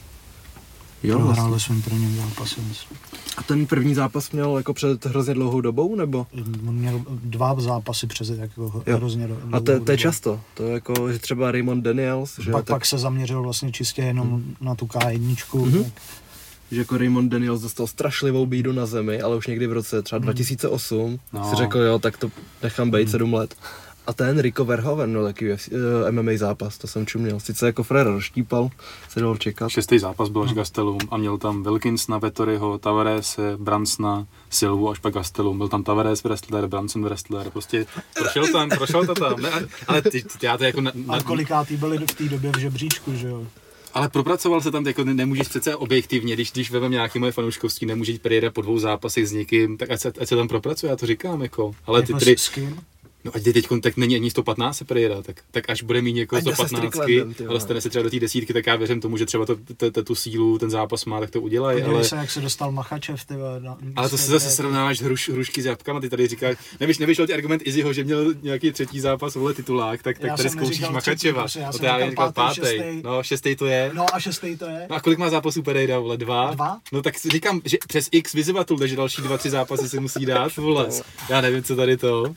Jo, 1.03 1.17
Prohrál 1.19 1.49
vlastně. 1.49 1.53
ve 1.53 1.59
svém 1.59 1.81
prvním 1.81 2.17
zápase. 2.17 2.61
myslím. 2.69 2.97
A 3.37 3.43
ten 3.43 3.67
první 3.67 3.93
zápas 3.95 4.31
měl 4.31 4.57
jako 4.57 4.73
před 4.73 5.05
hrozně 5.05 5.33
dlouhou 5.33 5.61
dobou, 5.61 5.95
nebo? 5.95 6.27
On 6.67 6.75
měl 6.75 7.01
dva 7.09 7.55
zápasy 7.61 8.07
přes 8.07 8.29
jako 8.29 8.83
Jo. 8.87 8.97
hrozně 8.97 9.27
do, 9.27 9.37
A 9.51 9.59
to, 9.59 9.65
dlouhou 9.65 9.85
to 9.85 9.91
je 9.91 9.97
často, 9.97 10.39
to 10.53 10.63
je 10.63 10.73
jako, 10.73 11.11
že 11.11 11.19
třeba 11.19 11.51
Raymond 11.51 11.83
Daniels, 11.83 12.39
že, 12.39 12.51
Pak, 12.51 12.65
tak, 12.65 12.75
pak 12.75 12.85
se 12.85 12.97
zaměřil 12.97 13.41
vlastně 13.43 13.71
čistě 13.71 14.01
jenom 14.01 14.43
na 14.61 14.75
tu 14.75 14.85
K1. 14.85 15.65
Mhm. 15.65 15.83
tak 15.83 15.91
že 16.71 16.79
jako 16.79 16.97
Raymond 16.97 17.31
Daniels 17.31 17.61
dostal 17.61 17.87
strašlivou 17.87 18.45
bídu 18.45 18.71
na 18.73 18.85
zemi, 18.85 19.21
ale 19.21 19.35
už 19.35 19.47
někdy 19.47 19.67
v 19.67 19.71
roce 19.73 20.01
třeba 20.01 20.19
2008 20.19 21.19
No. 21.33 21.49
si 21.49 21.55
řekl, 21.55 21.79
jo, 21.79 21.99
tak 21.99 22.17
to 22.17 22.31
nechám 22.63 22.91
být 22.91 23.09
7 23.11 23.33
let. 23.33 23.55
A 24.07 24.13
ten 24.13 24.39
Rico 24.39 24.65
Verhoeven 24.65 25.09
měl 25.09 25.23
taky 25.23 25.53
UFC, 25.53 25.67
uh, 25.67 26.11
MMA 26.11 26.31
zápas, 26.35 26.77
to 26.77 26.87
jsem 26.87 27.05
čuměl. 27.05 27.39
Sice 27.39 27.65
jako 27.65 27.83
Frere 27.83 28.11
rozštípal, 28.11 28.69
se 29.09 29.19
dalo 29.19 29.37
čekat. 29.37 29.69
Šestý 29.69 29.99
zápas 29.99 30.29
byl 30.29 30.43
až 30.43 30.53
Gastelum 30.53 30.99
a 31.11 31.17
měl 31.17 31.37
tam 31.37 31.63
Wilkinsona, 31.63 32.17
Vettoriho, 32.17 32.77
Tavares, 32.77 33.39
Bransona, 33.57 34.27
Silvu 34.49 34.89
až 34.89 34.99
pak 34.99 35.13
Gastelum. 35.13 35.57
Byl 35.57 35.67
tam 35.67 35.83
Tavares 35.83 36.23
wrestler, 36.23 36.67
Branson 36.67 37.03
wrestler, 37.03 37.49
prostě 37.49 37.85
prošel 38.17 38.47
tam, 38.51 38.69
prošel 38.69 39.05
to 39.05 39.13
tam. 39.15 39.41
Ne, 39.41 39.49
ale 39.87 40.01
ty, 40.01 40.23
ty, 40.39 40.45
já 40.45 40.57
to 40.57 40.63
jako 40.63 40.81
na, 40.81 40.91
A 41.07 41.15
na, 41.15 41.23
kolikátý 41.23 41.77
byli 41.77 41.97
v 41.97 42.15
té 42.15 42.23
době 42.23 42.51
v 42.51 42.57
žebříčku, 42.57 43.15
že 43.15 43.27
jo? 43.27 43.47
ale 43.93 44.09
propracoval 44.09 44.61
se 44.61 44.71
tam, 44.71 44.87
jako 44.87 45.03
ne- 45.03 45.13
nemůžeš 45.13 45.47
přece 45.47 45.75
objektivně, 45.75 46.33
když, 46.33 46.51
když 46.51 46.71
vezmeme 46.71 46.93
nějaké 46.93 47.19
moje 47.19 47.31
fanouškovství, 47.31 47.87
nemůže 47.87 48.11
jít 48.11 48.21
Pereira 48.21 48.51
po 48.51 48.61
dvou 48.61 48.79
zápasech 48.79 49.27
s 49.27 49.31
někým, 49.31 49.77
tak 49.77 49.91
ať 49.91 49.99
se, 49.99 50.13
ať 50.21 50.27
se 50.27 50.35
tam 50.35 50.47
propracuje, 50.47 50.89
já 50.89 50.95
to 50.95 51.05
říkám, 51.05 51.41
jako. 51.41 51.75
Ale 51.85 52.01
ty 52.01 52.11
jako 52.11 52.41
s 52.41 52.49
kým? 52.49 52.79
No 53.23 53.31
ať 53.35 53.43
teď 53.43 53.67
tak 53.81 53.97
není 53.97 54.15
ani 54.15 54.31
115 54.31 54.83
Pereira, 54.83 55.21
tak, 55.21 55.41
tak 55.51 55.69
až 55.69 55.83
bude 55.83 56.01
mít 56.01 56.17
jako 56.17 56.35
se 56.35 56.41
115 56.41 56.67
Stricklandem, 56.67 57.33
ty 57.33 57.43
a 57.43 57.47
vole. 57.47 57.59
dostane 57.59 57.81
se 57.81 57.89
třeba 57.89 58.03
do 58.03 58.09
té 58.09 58.19
desítky, 58.19 58.53
tak 58.53 58.67
já 58.67 58.75
věřím 58.75 59.01
tomu, 59.01 59.17
že 59.17 59.25
třeba 59.25 59.45
to, 59.45 59.55
to, 59.77 59.91
to, 59.91 60.03
tu 60.03 60.15
sílu 60.15 60.57
ten 60.57 60.69
zápas 60.69 61.05
má, 61.05 61.19
tak 61.19 61.29
to 61.29 61.41
udělají, 61.41 61.83
ale... 61.83 62.03
se, 62.03 62.15
jak 62.15 62.31
se 62.31 62.41
dostal 62.41 62.71
Machačev, 62.71 63.25
ty 63.25 63.33
na, 63.59 63.77
Ale 63.95 64.09
to 64.09 64.17
se 64.17 64.31
zase 64.31 64.49
srovnáváš 64.49 65.01
hruš, 65.01 65.29
hrušky 65.29 65.61
s 65.61 65.65
jabkama, 65.65 65.99
ty 65.99 66.09
tady 66.09 66.27
říkáš, 66.27 66.57
nevíš, 66.79 66.97
nevyšel 66.97 67.27
ti 67.27 67.33
argument 67.33 67.61
Izzyho, 67.65 67.93
že 67.93 68.03
měl 68.03 68.33
nějaký 68.41 68.71
třetí 68.71 68.99
zápas, 68.99 69.35
vole 69.35 69.53
titulák, 69.53 70.03
tak, 70.03 70.19
tak 70.19 70.29
Já 70.29 70.37
tady 70.37 70.49
zkoušíš 70.49 70.89
Makačeva. 70.89 71.47
třetí, 71.47 71.61
já 71.61 71.71
jsem 71.71 71.79
to 71.79 71.85
já 71.85 71.99
říkal 72.09 72.09
říkal 72.09 72.31
pátý, 72.31 72.55
šestý. 72.55 73.01
no 73.03 73.23
šestý 73.23 73.55
to 73.55 73.65
je. 73.65 73.91
No 73.93 74.15
a 74.15 74.19
šestý 74.19 74.57
to 74.57 74.65
je? 74.65 74.87
No 74.89 74.95
a 74.95 74.99
kolik 74.99 75.19
má 75.19 75.29
zápasů 75.29 75.63
Pereira, 75.63 75.99
vole, 75.99 76.17
dva? 76.17 76.53
Dva? 76.53 76.79
No 76.91 77.01
tak 77.01 77.15
říkám, 77.31 77.61
že 77.65 77.77
přes 77.87 78.09
X 78.11 78.33
vyzývatel, 78.33 78.77
takže 78.77 78.95
další 78.95 79.21
dva, 79.21 79.37
tři 79.37 79.49
zápasy 79.49 79.89
si 79.89 79.99
musí 79.99 80.25
dát, 80.25 80.55
vole. 80.55 80.89
Já 81.29 81.41
nevím, 81.41 81.63
co 81.63 81.75
tady 81.75 81.97
to, 81.97 82.33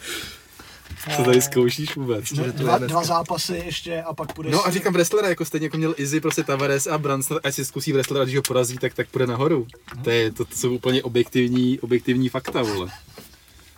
co 1.16 1.22
tady 1.22 1.42
zkoušíš 1.42 1.96
vůbec. 1.96 2.32
Ne, 2.32 2.52
dva, 2.52 2.78
dva 2.78 3.04
zápasy 3.04 3.62
ještě 3.64 4.02
a 4.02 4.14
pak 4.14 4.32
půjdeš... 4.32 4.52
No 4.52 4.66
a 4.66 4.70
říkám 4.70 4.92
wrestlera, 4.92 5.28
jako 5.28 5.44
stejně 5.44 5.66
jako 5.66 5.76
měl 5.76 5.94
Izzy, 5.96 6.20
prostě 6.20 6.42
Tavares 6.42 6.86
a 6.86 6.98
Branson, 6.98 7.40
ať 7.44 7.54
si 7.54 7.64
zkusí 7.64 7.92
wrestlera, 7.92 8.24
když 8.24 8.36
ho 8.36 8.42
porazí, 8.42 8.78
tak, 8.78 8.94
tak 8.94 9.08
půjde 9.08 9.26
nahoru. 9.26 9.66
To, 10.04 10.10
je, 10.10 10.32
to, 10.32 10.44
to 10.44 10.56
jsou 10.56 10.74
úplně 10.74 11.02
objektivní, 11.02 11.80
objektivní 11.80 12.28
fakta, 12.28 12.62
vole. 12.62 12.88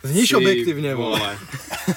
Zníš 0.03 0.29
Ty 0.29 0.35
objektivně, 0.35 0.95
vole. 0.95 1.37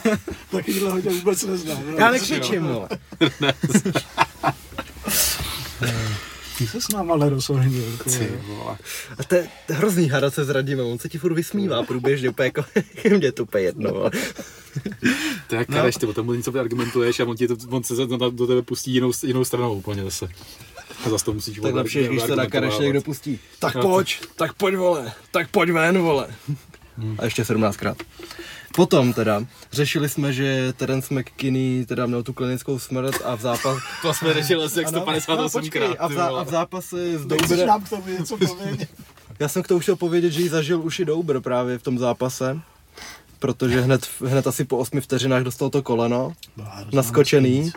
Takovýhle 0.51 0.91
hodně 0.91 1.11
vůbec 1.11 1.45
neznám. 1.45 1.83
no. 1.91 1.97
Já 1.99 2.11
nekřičím, 2.11 2.63
vole. 2.63 2.89
Ty 6.59 6.67
se 6.67 6.81
s 6.81 6.89
náma 6.89 7.17
nerozhodnil. 7.17 7.99
Ty 8.05 8.29
vole. 8.47 8.79
A 9.19 9.25
to 9.25 9.35
je, 9.35 9.49
hrozný 9.69 10.09
hádat 10.09 10.35
se 10.35 10.45
s 10.45 10.51
Radimem, 10.51 10.87
on 10.87 10.99
se 10.99 11.09
ti 11.09 11.19
furt 11.19 11.35
vysmívá 11.35 11.83
průběžně, 11.83 12.29
úplně 12.29 12.47
jako, 12.47 12.65
mě 13.17 13.33
to 13.33 13.43
úplně 13.43 13.65
jedno, 13.65 13.91
vole. 13.91 14.11
To 15.49 15.55
je 15.55 15.59
jak 15.59 15.69
no. 15.69 15.93
ty 16.01 16.07
o 16.07 16.13
tom 16.13 16.33
něco 16.33 16.61
argumentuješ 16.61 17.21
a 17.21 17.25
on, 17.25 17.37
ti 17.37 17.49
to, 17.49 17.57
on 17.71 17.85
se 17.85 17.95
do, 18.07 18.47
tebe 18.47 18.63
pustí 18.63 18.95
jinou, 18.95 19.13
jinou 19.27 19.45
stranou 19.45 19.75
úplně 19.75 20.03
zase. 20.03 20.29
A 21.05 21.11
zase 21.11 21.25
to 21.25 21.33
musíš 21.33 21.59
Tak 21.63 21.75
lepší, 21.75 22.09
když 22.09 22.23
se 22.23 22.37
na 22.37 22.47
kareš 22.47 22.79
někdo 22.79 23.03
pustí. 23.03 23.39
Tak 23.59 23.81
pojď, 23.83 24.21
tak 24.37 24.53
pojď 24.53 24.75
vole, 24.77 25.13
tak 25.31 25.51
pojď 25.51 25.71
ven 25.71 25.99
vole. 25.99 26.29
A 27.19 27.25
ještě 27.25 27.43
17krát. 27.43 27.97
Potom 28.77 29.13
teda, 29.13 29.45
řešili 29.73 30.09
jsme, 30.09 30.33
že 30.33 30.73
Terence 30.73 31.15
McKinney 31.15 31.87
teda 31.87 32.07
měl 32.07 32.23
tu 32.23 32.33
klinickou 32.33 32.79
smrt 32.79 33.15
a 33.25 33.35
v 33.35 33.41
zápas... 33.41 33.79
To 34.03 34.15
jsme 34.15 34.35
řešili 34.35 34.65
asi 34.65 34.79
jak 34.79 34.89
Ano, 34.89 34.99
158 34.99 35.61
počkej, 35.61 35.83
krát. 35.83 35.97
a, 35.99 36.09
v 36.09 36.13
zá, 36.13 36.27
a 36.27 36.43
v 36.43 36.49
zápase 36.49 37.19
s 37.19 37.27
Doubrem... 37.27 37.67
nám 37.67 37.83
k 37.83 37.89
tomu 37.89 38.03
něco 38.19 38.37
povědět? 38.37 38.89
Já 39.39 39.49
jsem 39.49 39.63
k 39.63 39.69
tomu 39.69 39.81
chtěl 39.81 39.97
povědět, 39.97 40.31
že 40.31 40.41
jí 40.41 40.49
zažil 40.49 40.81
už 40.81 40.99
i 40.99 41.05
Doubr 41.05 41.41
právě 41.41 41.79
v 41.79 41.83
tom 41.83 41.99
zápase. 41.99 42.61
Protože 43.39 43.81
hned, 43.81 44.07
hned 44.27 44.47
asi 44.47 44.65
po 44.65 44.77
8 44.79 45.01
vteřinách 45.01 45.43
dostal 45.43 45.71
to 45.71 45.83
koleno, 45.83 46.33
naskočený. 46.93 47.73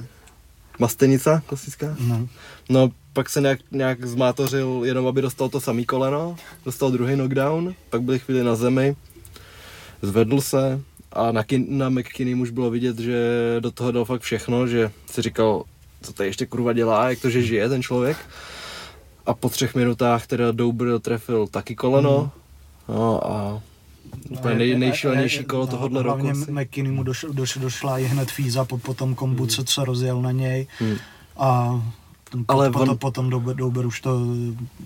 Mastenica 0.79 1.41
klasická. 1.45 1.95
No. 1.99 2.27
No, 2.69 2.89
pak 3.13 3.29
se 3.29 3.41
nějak, 3.41 3.59
nějak 3.71 4.05
zmátořil, 4.05 4.81
jenom 4.83 5.07
aby 5.07 5.21
dostal 5.21 5.49
to 5.49 5.61
samý 5.61 5.85
koleno, 5.85 6.35
dostal 6.65 6.91
druhý 6.91 7.15
knockdown, 7.15 7.75
pak 7.89 8.01
byli 8.01 8.19
chvíli 8.19 8.43
na 8.43 8.55
zemi, 8.55 8.95
zvedl 10.01 10.41
se 10.41 10.81
a 11.13 11.31
na, 11.31 11.43
kin, 11.43 11.65
na 11.77 11.89
McKinney 11.89 12.35
už 12.35 12.49
bylo 12.49 12.69
vidět, 12.69 12.99
že 12.99 13.17
do 13.59 13.71
toho 13.71 13.91
dal 13.91 14.05
fakt 14.05 14.21
všechno, 14.21 14.67
že 14.67 14.91
si 15.11 15.21
říkal, 15.21 15.63
co 16.01 16.13
tady 16.13 16.29
ještě 16.29 16.45
kurva 16.45 16.73
dělá, 16.73 17.09
jak 17.09 17.19
to, 17.19 17.29
že 17.29 17.41
žije 17.41 17.69
ten 17.69 17.83
člověk. 17.83 18.17
A 19.25 19.33
po 19.33 19.49
třech 19.49 19.75
minutách 19.75 20.27
teda 20.27 20.51
Doubr 20.51 20.99
trefil 20.99 21.47
taky 21.47 21.75
koleno. 21.75 22.31
No 22.89 23.27
a 23.31 23.61
úplně 24.29 24.55
nej, 24.55 24.77
nejšílenější 24.77 25.43
kolo 25.43 25.67
tohohle 25.67 26.03
roku. 26.03 26.23
Hlavně. 26.23 26.63
McKinney 26.63 26.91
mu 26.91 27.03
došla, 27.03 27.29
došla, 27.33 27.61
došla 27.61 27.99
i 27.99 28.03
hned 28.03 28.31
fíza 28.31 28.65
po, 28.65 28.77
po 28.77 28.93
tom 28.93 29.15
kombu, 29.15 29.45
co, 29.47 29.63
co 29.63 29.85
rozjel 29.85 30.21
na 30.21 30.31
něj. 30.31 30.67
Hmm. 30.79 30.95
A 31.37 31.81
ten, 32.31 32.45
Ale 32.47 32.71
potom, 32.71 32.89
on- 32.89 32.97
potom 32.97 33.29
Dober, 33.29 33.55
Dober 33.55 33.85
už 33.85 34.01
to 34.01 34.19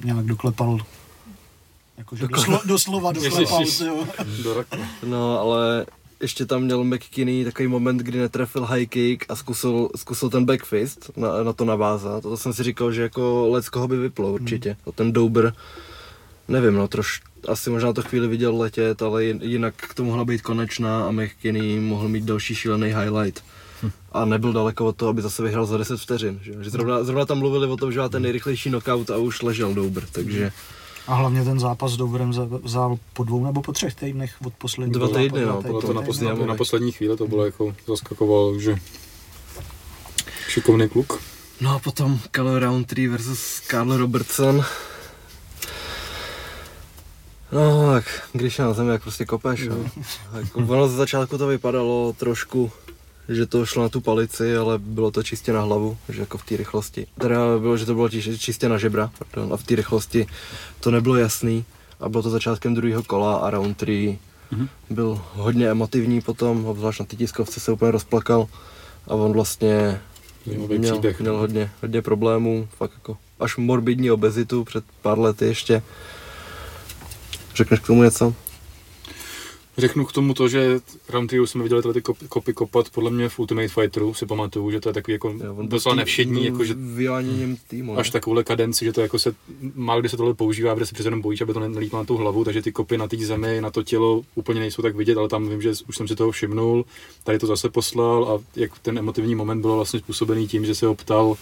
nějak 0.03 0.26
doklepal. 0.26 0.80
Jakože 1.98 2.27
doslo, 2.27 2.61
doslova 2.65 3.11
doklepal. 3.11 3.64
Jo. 3.85 4.07
Do 4.43 4.53
roku. 4.53 4.77
No, 5.06 5.39
ale 5.39 5.85
ještě 6.24 6.45
tam 6.45 6.64
měl 6.64 6.84
McKinney 6.84 7.44
takový 7.44 7.68
moment, 7.68 7.98
kdy 7.98 8.20
netrefil 8.20 8.66
high 8.66 8.86
kick 8.86 9.26
a 9.30 9.36
zkusil, 9.36 9.90
zkusil 9.95 10.30
ten 10.30 10.45
backfist 10.45 11.18
na, 11.18 11.44
na 11.44 11.54
to 11.54 11.66
navázat. 11.66 12.24
To 12.24 12.38
jsem 12.38 12.54
si 12.54 12.64
říkal, 12.64 12.91
že 12.91 13.02
jako 13.02 13.48
lec 13.52 13.70
koho 13.70 13.88
by 13.88 13.98
vyplo 13.98 14.34
určitě. 14.34 14.78
A 14.88 14.91
ten 14.91 15.12
Dober, 15.12 15.54
nevím, 16.48 16.74
no 16.74 16.88
troš, 16.88 17.22
asi 17.48 17.70
možná 17.70 17.94
to 17.94 18.02
chvíli 18.02 18.28
viděl 18.28 18.58
letět, 18.58 19.02
ale 19.02 19.24
jin- 19.24 19.44
jinak 19.44 19.94
to 19.94 20.04
mohla 20.04 20.26
být 20.26 20.41
konečná 20.41 21.06
a 21.06 21.12
McKinney 21.12 21.80
mohl 21.80 22.10
mít 22.10 22.24
další 22.24 22.56
šílený 22.56 22.88
highlight. 22.88 23.44
A 24.12 24.26
nebyl 24.26 24.54
daleko 24.54 24.86
od 24.86 24.95
toho, 24.95 25.10
aby 25.10 25.22
zase 25.22 25.44
vyhrál 25.44 25.66
za 25.66 25.78
10 25.78 26.00
vteřin. 26.00 26.40
Že, 26.44 26.54
že 26.62 26.70
zrovna, 26.70 27.04
zrovna, 27.04 27.26
tam 27.26 27.40
mluvili 27.40 27.68
o 27.68 27.78
tom, 27.78 27.91
že 27.91 28.00
má 28.00 28.10
ten 28.10 28.22
nejrychlejší 28.22 28.70
knockout 28.70 29.10
a 29.10 29.18
už 29.18 29.41
ležel 29.41 29.74
Dober, 29.74 30.04
takže 30.12 30.52
A 31.07 31.13
hlavně 31.15 31.43
ten 31.43 31.59
zápas 31.59 31.91
s 31.91 31.97
Dobrem 31.97 32.34
za- 32.34 32.47
vzal 32.63 32.97
po 33.13 33.23
dvou 33.23 33.45
nebo 33.45 33.61
po 33.61 33.71
třech 33.73 33.95
týdnech 33.95 34.35
od 34.45 34.53
posledního. 34.53 35.07
Dva 35.07 35.17
týdny, 35.19 35.45
no, 35.45 35.61
Bylo 35.61 35.81
to 35.81 35.88
To 35.88 35.93
na, 35.93 36.01
poslední, 36.01 36.45
na 36.45 36.55
poslední 36.55 36.91
chvíli, 36.91 37.17
to 37.17 37.27
bylo 37.27 37.45
jako 37.45 37.75
zaskakovalo, 37.88 38.59
že 38.59 38.75
šikovný 40.49 40.89
kluk. 40.89 41.19
No 41.61 41.75
a 41.75 41.80
potom 41.80 42.19
Kyle 42.31 42.59
Roundtree 42.59 43.07
versus 43.07 43.61
Carl 43.67 43.97
Robertson. 43.97 44.63
No 47.51 47.91
tak, 47.91 48.30
když 48.34 48.59
je 48.59 48.65
na 48.65 48.73
zemi, 48.73 48.91
jak 48.91 49.01
prostě 49.03 49.25
kopeš, 49.25 49.59
jo. 49.61 49.75
Tak 50.34 50.45
ono 50.69 50.88
ze 50.88 50.95
začátku 50.95 51.38
to 51.38 51.47
vypadalo 51.47 52.13
trošku 52.17 52.71
že 53.30 53.45
to 53.45 53.66
šlo 53.66 53.84
na 53.84 53.90
tu 53.90 54.02
palici, 54.02 54.56
ale 54.58 54.80
bylo 54.80 55.12
to 55.12 55.24
čistě 55.24 55.54
na 55.54 55.62
hlavu, 55.62 55.98
že 56.10 56.20
jako 56.20 56.38
v 56.38 56.45
té 56.45 56.58
rychlosti. 56.58 57.08
Teda 57.20 57.60
bylo, 57.60 57.78
že 57.78 57.86
to 57.86 57.94
bylo 57.94 58.10
čistě 58.38 58.70
na 58.70 58.78
žebra, 58.78 59.12
pardon, 59.20 59.54
a 59.54 59.58
v 59.58 59.64
té 59.64 59.76
rychlosti 59.76 60.28
to 60.80 60.91
nebylo 60.91 61.16
jasný 61.16 61.66
a 62.00 62.10
bylo 62.10 62.24
to 62.24 62.30
začátkem 62.30 62.76
druhého 62.76 63.04
kola 63.04 63.36
a 63.36 63.50
round 63.50 63.78
3 63.78 64.20
mm-hmm. 64.52 64.68
byl 64.90 65.22
hodně 65.34 65.72
emotivní 65.72 66.22
potom, 66.22 66.66
obzvlášť 66.66 67.00
na 67.00 67.06
té 67.06 67.16
tiskovce 67.16 67.60
se 67.60 67.72
úplně 67.72 67.91
rozplakal 67.91 68.48
a 69.08 69.16
on 69.16 69.34
vlastně 69.34 70.02
měl, 70.45 71.02
měl 71.20 71.38
hodně, 71.38 71.72
hodně 71.82 72.02
problémů, 72.02 72.68
fakt 72.78 72.91
jako 72.94 73.18
až 73.40 73.58
morbidní 73.58 74.12
obezitu 74.12 74.64
před 74.64 74.84
pár 75.02 75.20
lety 75.20 75.45
ještě. 75.45 75.82
Řekneš 77.56 77.80
k 77.80 77.88
tomu 77.88 78.04
něco? 78.04 78.36
Řeknu 79.78 80.06
k 80.06 80.12
tomu 80.12 80.34
to, 80.34 80.48
že 80.48 80.80
Round 81.10 81.28
3 81.28 81.38
jsme 81.45 81.64
viděli 81.64 81.82
tyhle 81.82 81.94
ty 81.94 82.28
kopy 82.28 82.54
kopat, 82.54 82.90
podle 82.90 83.12
mě 83.12 83.30
v 83.30 83.40
Ultimate 83.40 83.68
Fighteru 83.68 84.14
si 84.14 84.26
pamatuju, 84.26 84.72
že 84.72 84.80
to 84.80 84.90
je 84.90 84.94
takový 84.94 85.14
jako 85.14 85.34
docela 85.62 85.95
nevšední, 85.95 86.45
jako 86.45 86.66
že 86.66 86.76
týmu, 87.68 87.98
až 87.98 88.10
takovouhle 88.10 88.44
kadenci, 88.44 88.86
že 88.86 88.94
to 88.94 89.02
jako 89.02 89.20
se, 89.20 89.36
málo 89.76 90.00
kdy 90.00 90.10
se 90.10 90.18
tohle 90.18 90.34
používá, 90.34 90.76
protože 90.76 90.86
se 90.86 90.94
přece 90.94 91.08
jenom 91.08 91.22
bojíš, 91.22 91.41
aby 91.41 91.54
to 91.54 91.60
nelítlo 91.60 92.00
na 92.00 92.06
tu 92.06 92.18
hlavu, 92.18 92.44
takže 92.44 92.62
ty 92.62 92.72
kopy 92.72 92.98
na 92.98 93.08
té 93.08 93.18
zemi, 93.18 93.62
na 93.62 93.72
to 93.72 93.84
tělo 93.84 94.22
úplně 94.36 94.60
nejsou 94.60 94.82
tak 94.82 94.95
vidět, 94.95 95.18
ale 95.18 95.30
tam 95.30 95.50
vím, 95.50 95.62
že 95.62 95.72
už 95.88 95.98
jsem 95.98 96.08
si 96.08 96.16
toho 96.16 96.32
všimnul, 96.32 96.86
tady 97.24 97.40
to 97.40 97.48
zase 97.48 97.70
poslal 97.70 98.26
a 98.26 98.60
jak 98.60 98.80
ten 98.80 98.98
emotivní 98.98 99.36
moment 99.36 99.62
byl 99.62 99.76
vlastně 99.76 100.00
způsobený 100.00 100.48
tím, 100.48 100.66
že 100.66 100.76
se 100.76 100.86
ho 100.86 100.95
ptal, 100.95 101.36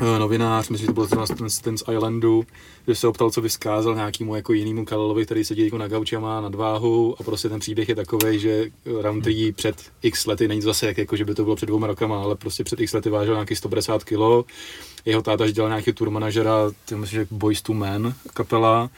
novinář, 0.00 0.68
myslím, 0.68 0.86
že 0.86 0.86
to 0.86 0.92
byl 0.92 1.06
ten, 1.06 1.18
ten, 1.38 1.48
ten 1.62 1.78
z 1.78 1.84
Islandu, 1.92 2.44
že 2.88 2.94
se 2.94 3.08
optal, 3.08 3.30
co 3.30 3.40
vyskázal 3.40 3.94
nějakému 3.94 4.34
jako 4.34 4.52
jinému 4.52 4.84
Kalelovi, 4.84 5.24
který 5.24 5.44
sedí 5.44 5.64
jako 5.64 5.78
na 5.78 5.88
gauči 5.88 6.16
a 6.16 6.20
má 6.20 6.40
nadváhu 6.40 7.16
a 7.20 7.22
prostě 7.22 7.48
ten 7.48 7.60
příběh 7.60 7.88
je 7.88 7.94
takový, 7.94 8.38
že 8.38 8.64
round 9.00 9.24
3 9.24 9.52
před 9.56 9.76
x 10.02 10.26
lety, 10.26 10.48
není 10.48 10.60
to 10.60 10.66
zase 10.66 10.86
jak, 10.86 10.98
jako, 10.98 11.16
že 11.16 11.24
by 11.24 11.34
to 11.34 11.44
bylo 11.44 11.56
před 11.56 11.66
dvouma 11.66 11.86
rokama, 11.86 12.22
ale 12.22 12.36
prostě 12.36 12.64
před 12.64 12.80
x 12.80 12.92
lety 12.92 13.10
vážil 13.10 13.34
nějaký 13.34 13.56
150 13.56 14.04
kg. 14.04 14.50
Jeho 15.04 15.22
táta 15.22 15.50
dělal 15.50 15.70
nějaký 15.70 15.92
tour 15.92 16.10
manažera, 16.10 16.70
myslím, 16.94 17.20
že 17.20 17.26
Boys 17.30 17.62
to 17.62 17.74
Men 17.74 18.14
kapela 18.34 18.90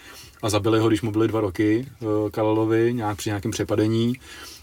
a 0.42 0.50
zabili 0.50 0.80
ho, 0.80 0.88
když 0.88 1.02
mu 1.02 1.12
byly 1.12 1.28
dva 1.28 1.40
roky 1.40 1.86
eh, 1.86 2.30
Kalelovi, 2.30 2.94
nějak 2.94 3.16
při 3.16 3.28
nějakém 3.28 3.50
přepadení 3.50 4.14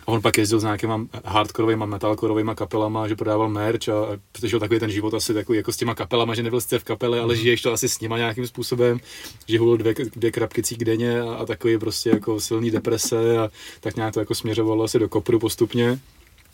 on 0.06 0.22
pak 0.22 0.38
jezdil 0.38 0.60
s 0.60 0.64
nějakýma 0.64 1.06
hardcoreovými, 1.26 1.88
metalcoreovými 1.88 2.52
kapelama, 2.56 3.08
že 3.08 3.16
prodával 3.16 3.50
merch 3.50 3.90
a, 3.90 3.94
a 3.94 4.18
přešel 4.32 4.60
takový 4.60 4.80
ten 4.80 4.92
život 4.92 5.14
asi 5.14 5.34
takový 5.34 5.58
jako 5.58 5.72
s 5.72 5.78
těma 5.78 5.96
kapelama, 5.96 6.36
že 6.36 6.44
nebyl 6.44 6.62
jste 6.62 6.80
v 6.80 6.84
kapele, 6.84 7.20
ale 7.20 7.34
mhm. 7.34 7.44
žiješ 7.44 7.62
to 7.62 7.74
asi 7.74 7.90
s 7.90 8.00
nima 8.00 8.18
nějakým 8.18 8.48
způsobem, 8.48 9.00
že 9.48 9.60
hulil 9.60 9.78
dvě, 9.78 9.94
dvě 10.16 10.32
krapky 10.32 10.62
denně 10.78 11.22
a, 11.22 11.34
a 11.34 11.46
takový 11.46 11.78
prostě 11.78 12.10
jako 12.10 12.40
silný 12.40 12.72
deprese 12.72 13.38
a 13.38 13.50
tak 13.80 13.96
nějak 13.96 14.14
to 14.14 14.20
jako 14.20 14.36
směřovalo 14.36 14.84
asi 14.84 15.00
do 15.00 15.10
kopru 15.10 15.40
postupně. 15.40 16.00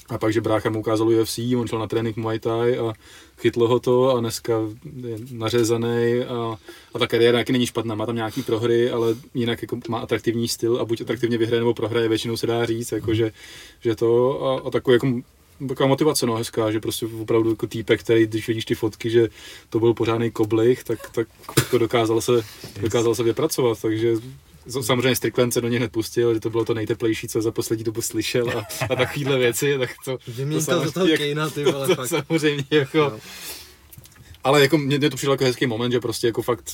A 0.10 0.18
pak, 0.18 0.34
že 0.34 0.42
brácha 0.42 0.70
mu 0.70 0.80
ukázal 0.80 1.08
UFC, 1.08 1.40
on 1.58 1.68
šel 1.68 1.80
na 1.80 1.88
trénink 1.88 2.18
Muay 2.18 2.40
Thai 2.40 2.78
a 2.78 2.94
chytlo 3.40 3.68
ho 3.68 3.80
to 3.80 4.16
a 4.16 4.20
dneska 4.20 4.54
je 5.08 5.18
nařezaný 5.32 6.20
a, 6.28 6.58
a 6.94 7.00
ta 7.00 7.08
kariéra 7.08 7.38
taky 7.38 7.52
není 7.52 7.66
špatná, 7.66 7.96
má 7.96 8.06
tam 8.06 8.16
nějaký 8.16 8.44
prohry, 8.44 8.90
ale 8.92 9.16
jinak 9.34 9.62
jako 9.62 9.80
má 9.90 10.00
atraktivní 10.00 10.48
styl 10.48 10.78
a 10.78 10.86
buď 10.86 11.02
atraktivně 11.02 11.38
vyhraje 11.38 11.60
nebo 11.60 11.74
prohraje, 11.74 12.08
většinou 12.10 12.38
se 12.38 12.48
dá 12.48 12.66
říct, 12.66 12.92
jako 12.92 13.14
že, 13.14 13.32
že 13.82 13.96
to 13.96 14.42
a, 14.46 14.68
a 14.68 14.72
takový 14.72 14.94
jako 14.94 15.08
taková 15.68 15.88
motivace, 15.88 16.26
no, 16.26 16.36
hezká, 16.36 16.72
že 16.72 16.80
prostě 16.80 17.06
opravdu 17.22 17.50
jako 17.50 17.68
týpek, 17.68 18.00
který, 18.00 18.28
když 18.28 18.48
vidíš 18.48 18.66
ty 18.66 18.76
fotky, 18.76 19.10
že 19.10 19.30
to 19.70 19.80
byl 19.80 19.94
pořádný 19.94 20.32
koblich, 20.32 20.84
tak, 20.84 21.10
tak 21.10 21.28
to 21.72 21.78
dokázal 21.78 22.22
se, 22.22 22.32
dokázal 22.82 23.16
se 23.16 23.24
vypracovat, 23.24 23.82
takže 23.82 24.16
samozřejmě 24.68 25.16
Strickland 25.16 25.54
se 25.54 25.62
do 25.62 25.68
něj 25.68 25.80
hned 25.80 25.92
pustil, 25.92 26.34
že 26.34 26.40
to 26.40 26.50
bylo 26.50 26.66
to 26.66 26.74
nejteplejší, 26.74 27.28
co 27.28 27.42
za 27.42 27.52
poslední 27.52 27.84
dobu 27.84 28.02
slyšel 28.02 28.50
a, 28.50 28.66
a 28.90 28.96
takovýhle 28.96 29.38
věci, 29.38 29.78
tak 29.80 29.90
to... 30.06 30.18
Vyměň 30.28 30.66
to, 30.66 30.80
to 30.80 30.86
za 30.86 30.92
toho 30.92 31.08
jak, 31.08 31.20
Kejna, 31.20 31.50
ty 31.50 31.64
vole, 31.64 31.88
to, 31.88 31.96
to 31.96 32.08
samozřejmě 32.08 32.64
jako... 32.72 32.98
No. 32.98 33.20
Ale 34.44 34.62
jako 34.62 34.78
mně 34.78 35.10
to 35.10 35.16
přišlo 35.16 35.34
jako 35.34 35.44
hezký 35.44 35.68
moment, 35.68 35.92
že 35.92 36.00
prostě 36.00 36.28
jako 36.28 36.42
fakt 36.42 36.72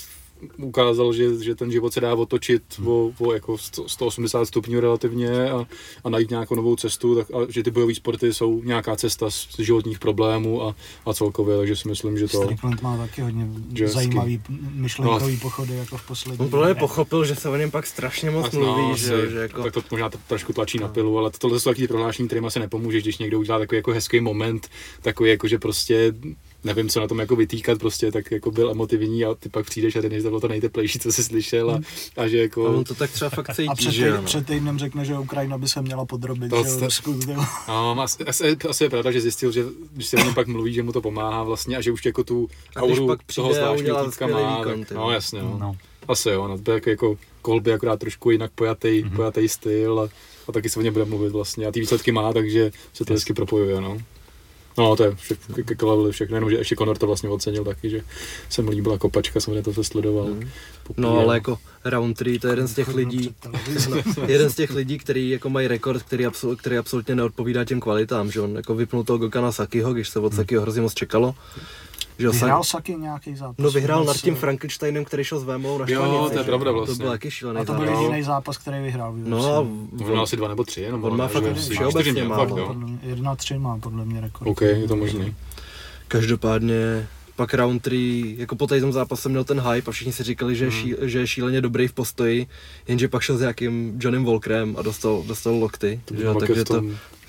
ukázal, 0.58 1.14
že, 1.14 1.44
že 1.44 1.56
ten 1.56 1.72
život 1.72 1.94
se 1.94 2.02
dá 2.02 2.16
otočit 2.16 2.64
hmm. 2.78 2.88
o, 2.88 3.12
o 3.20 3.34
jako 3.34 3.58
180 3.88 4.46
stupňů 4.46 4.80
relativně 4.80 5.52
a, 5.52 5.66
a 6.04 6.10
najít 6.10 6.30
nějakou 6.30 6.56
novou 6.56 6.76
cestu, 6.76 7.16
tak, 7.16 7.28
a 7.32 7.38
že 7.50 7.64
ty 7.64 7.72
bojové 7.72 7.96
sporty 7.96 8.34
jsou 8.34 8.64
nějaká 8.64 8.96
cesta 8.96 9.32
z 9.32 9.60
životních 9.60 10.00
problémů 10.00 10.64
a, 10.64 10.76
a 11.06 11.14
celkově, 11.14 11.58
takže 11.58 11.76
si 11.76 11.88
myslím, 11.88 12.18
že 12.18 12.28
to... 12.28 12.44
Strickland 12.44 12.82
má 12.82 12.98
taky 12.98 13.22
hodně 13.22 13.48
zajímavý 13.86 14.42
myšlenkový 14.72 15.34
no, 15.34 15.40
pochody 15.42 15.76
jako 15.76 15.98
v 15.98 16.08
poslední 16.08 16.46
On 16.46 16.50
právě 16.50 16.76
pochopil, 16.76 17.26
že 17.26 17.36
se 17.36 17.50
o 17.50 17.56
něm 17.56 17.72
pak 17.72 17.88
strašně 17.88 18.32
moc 18.32 18.52
no, 18.52 18.60
mluví, 18.60 18.90
no, 18.90 18.98
že, 18.98 19.30
že 19.30 19.38
jako... 19.38 19.64
Tak 19.64 19.74
to 19.74 19.82
možná 19.92 20.10
to 20.10 20.18
trošku 20.28 20.54
tlačí 20.54 20.80
na 20.80 20.88
pilu, 20.88 21.18
ale 21.18 21.32
tohle 21.38 21.60
jsou 21.60 21.70
taky 21.70 21.88
prohlášení, 21.88 22.28
kterým 22.28 22.50
se 22.50 22.60
nepomůže, 22.60 23.02
když 23.02 23.18
někdo 23.18 23.40
udělá 23.40 23.60
takový 23.60 23.78
jako 23.78 23.92
hezký 23.92 24.20
moment, 24.20 24.68
takový 25.02 25.30
jako, 25.30 25.48
že 25.48 25.60
prostě 25.60 26.14
nevím, 26.64 26.90
co 26.90 27.00
na 27.00 27.08
tom 27.08 27.20
jako 27.20 27.36
vytýkat, 27.36 27.80
prostě 27.80 28.12
tak 28.12 28.32
jako 28.32 28.52
byl 28.52 28.72
emotivní 28.72 29.26
a 29.26 29.34
ty 29.34 29.50
pak 29.50 29.66
přijdeš 29.66 29.96
a 29.96 30.02
ten 30.02 30.14
že 30.14 30.24
to 30.24 30.30
bylo 30.30 30.40
to 30.40 30.48
nejteplejší, 30.48 31.00
co 31.00 31.12
jsi 31.12 31.24
slyšel 31.24 31.70
a, 31.70 31.74
hmm. 31.74 31.84
a 32.18 32.28
že 32.28 32.38
jako... 32.38 32.68
A 32.68 32.70
on 32.70 32.84
to 32.84 32.96
tak 32.96 33.12
třeba 33.12 33.30
fakt 33.30 33.56
cítí, 33.56 33.70
a 33.70 33.76
před, 33.76 33.92
že 33.92 34.12
no. 34.12 34.24
před 34.24 34.46
týdnem 34.46 34.80
řekne, 34.80 35.06
že 35.06 35.18
Ukrajina 35.18 35.58
by 35.58 35.68
se 35.68 35.82
měla 35.82 36.06
podrobit, 36.06 36.50
to, 36.50 36.64
že 36.64 36.70
Rusku, 36.80 37.20
no, 37.68 38.02
asi, 38.02 38.24
asi, 38.24 38.58
asi, 38.70 38.84
je 38.84 38.90
pravda, 38.90 39.12
že 39.12 39.22
zjistil, 39.22 39.52
že 39.52 39.64
když 39.94 40.08
se 40.08 40.18
o 40.18 40.24
něm 40.24 40.34
pak 40.34 40.48
mluví, 40.48 40.74
že 40.74 40.84
mu 40.84 40.92
to 40.92 41.02
pomáhá 41.02 41.44
vlastně 41.44 41.78
a 41.78 41.82
že 41.82 41.92
už 41.92 42.06
jako 42.06 42.24
tu 42.24 42.50
auru 42.76 43.08
pak 43.08 43.20
toho 43.36 43.54
zvláštního 43.54 44.06
týpka 44.06 44.28
má, 44.28 44.58
výkon, 44.58 44.86
tak, 44.86 44.98
no 44.98 45.12
jasně, 45.12 45.42
no. 45.42 45.58
no. 45.60 45.76
Asi 46.08 46.30
jo, 46.30 46.48
no, 46.48 46.58
to 46.58 46.72
je 46.72 46.82
jako 46.86 47.18
kolby 47.42 47.74
akorát 47.74 48.00
trošku 48.00 48.32
jinak 48.32 48.52
pojatý, 48.56 48.88
mm-hmm. 48.88 49.16
pojatý 49.16 49.50
styl 49.50 50.00
a, 50.00 50.10
a 50.48 50.52
taky 50.52 50.70
se 50.70 50.80
o 50.80 50.84
něm 50.84 50.94
bude 50.94 51.06
mluvit 51.06 51.30
vlastně 51.30 51.66
a 51.66 51.72
ty 51.72 51.80
výsledky 51.80 52.12
má, 52.12 52.34
takže 52.34 52.72
se 52.94 53.06
to 53.06 53.14
hezky 53.14 53.34
propojuje, 53.34 53.82
no. 53.82 53.98
No, 54.78 54.96
to 54.96 55.04
je 55.04 55.16
všechno, 55.16 56.12
všechno, 56.12 56.38
jenom 56.38 56.50
že 56.50 56.58
ještě 56.58 56.76
Conor 56.76 56.98
to 56.98 57.08
vlastně 57.08 57.30
ocenil 57.30 57.64
taky, 57.64 57.90
že 57.90 58.02
se 58.50 58.62
mu 58.62 58.70
líbila 58.70 58.98
kopačka, 58.98 59.40
jsem 59.40 59.64
to 59.64 59.84
sledoval. 59.84 60.26
Mm. 60.26 60.50
No, 60.98 61.20
ale 61.20 61.36
jako 61.36 61.58
Round 61.86 62.18
3, 62.18 62.40
to 62.40 62.48
je 62.48 62.52
jeden 62.52 62.68
z 62.68 62.74
těch 62.76 62.96
lidí, 62.96 63.36
jeden 64.28 64.50
z 64.50 64.56
těch 64.56 64.72
lidí, 64.72 64.98
který 64.98 65.30
jako 65.30 65.50
mají 65.50 65.68
rekord, 65.68 66.04
který, 66.04 66.26
absol, 66.26 66.56
který 66.56 66.78
absolutně 66.78 67.16
neodpovídá 67.16 67.66
těm 67.66 67.80
kvalitám, 67.80 68.32
že 68.32 68.42
on 68.42 68.56
jako 68.56 68.76
vypnul 68.76 69.04
toho 69.04 69.18
Gokana 69.18 69.52
Sakiho, 69.52 69.94
když 69.94 70.10
se 70.10 70.20
od 70.20 70.34
hmm. 70.34 70.38
Sakiho 70.38 70.62
hrozně 70.62 70.82
moc 70.82 70.94
čekalo. 70.94 71.36
Že 72.20 72.30
vyhrál 72.30 72.64
Saki 72.64 72.96
nějaký 72.96 73.36
zápas? 73.36 73.56
No 73.58 73.72
vyhrál 73.72 74.04
nad 74.04 74.18
tím 74.18 74.36
Frankensteinem, 74.36 75.06
který 75.06 75.24
šel 75.24 75.40
s 75.40 75.44
Vémou 75.44 75.78
na 75.78 75.86
štvanici. 75.86 76.16
Jo, 76.16 76.30
to 76.34 76.38
je 76.38 76.44
pravda 76.44 76.72
vlastně. 76.72 76.96
To 76.96 77.04
byl 77.04 77.12
jaký 77.12 77.32
šílený 77.32 77.60
A 77.60 77.66
to 77.66 77.74
byl 77.74 77.90
jediný 77.90 78.24
zápas, 78.24 78.58
který 78.58 78.84
vyhrál. 78.84 79.14
No 79.16 79.46
a 79.46 79.60
on 79.60 80.16
má 80.16 80.22
asi 80.24 80.38
dva 80.38 80.48
nebo 80.48 80.64
tři, 80.64 80.82
jenom. 80.82 81.04
On 81.04 81.18
má 81.18 81.28
fakt 81.28 81.44
všeobecně 81.54 82.24
málo. 82.24 82.76
Jedna 83.04 83.36
tři 83.36 83.58
má 83.58 83.78
podle 83.78 84.06
mě 84.06 84.22
rekord. 84.22 84.48
OK, 84.48 84.62
je 84.62 84.88
to 84.88 84.96
možný. 84.96 85.36
Každopádně 86.08 87.08
pak 87.38 87.54
round 87.54 87.82
3, 87.82 88.36
jako 88.38 88.56
po 88.56 88.68
tom 88.68 88.92
zápase 88.92 89.30
měl 89.30 89.44
ten 89.44 89.62
hype 89.62 89.90
a 89.90 89.92
všichni 89.92 90.14
si 90.14 90.24
říkali, 90.24 90.56
že, 90.56 90.70
hmm. 90.70 90.88
je, 90.88 91.10
že 91.10 91.20
je 91.20 91.28
šíleně 91.28 91.62
dobrý 91.62 91.88
v 91.88 91.94
postoji, 91.94 92.48
jenže 92.88 93.08
pak 93.08 93.22
šel 93.22 93.38
s 93.38 93.40
nějakým 93.40 94.00
Johnem 94.02 94.26
Walkerem 94.26 94.76
a 94.80 94.82
dostal, 94.82 95.24
dostal 95.28 95.54
lokty, 95.54 96.02
to 96.06 96.16
že, 96.16 96.26
takže 96.40 96.64
to 96.64 96.84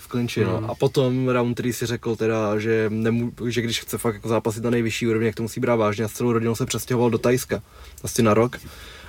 v 0.08 0.10
klinči, 0.10 0.44
no. 0.44 0.56
Hmm. 0.56 0.70
A 0.70 0.74
potom 0.74 1.28
round 1.28 1.56
3 1.56 1.72
si 1.72 1.86
řekl 1.86 2.16
teda, 2.16 2.58
že, 2.58 2.86
nemů, 2.88 3.32
že 3.48 3.62
když 3.62 3.80
chce 3.80 3.98
fakt 3.98 4.14
jako 4.14 4.28
zápasit 4.28 4.64
na 4.64 4.70
nejvyšší 4.70 5.06
úrovni, 5.06 5.26
jak 5.26 5.34
to 5.34 5.42
musí 5.42 5.60
brát 5.60 5.76
vážně 5.76 6.04
a 6.04 6.08
s 6.08 6.12
celou 6.12 6.32
rodinou 6.32 6.54
se 6.54 6.66
přestěhoval 6.66 7.10
do 7.10 7.18
Tajska, 7.18 7.62
asi 8.04 8.22
na 8.22 8.34
rok. 8.34 8.56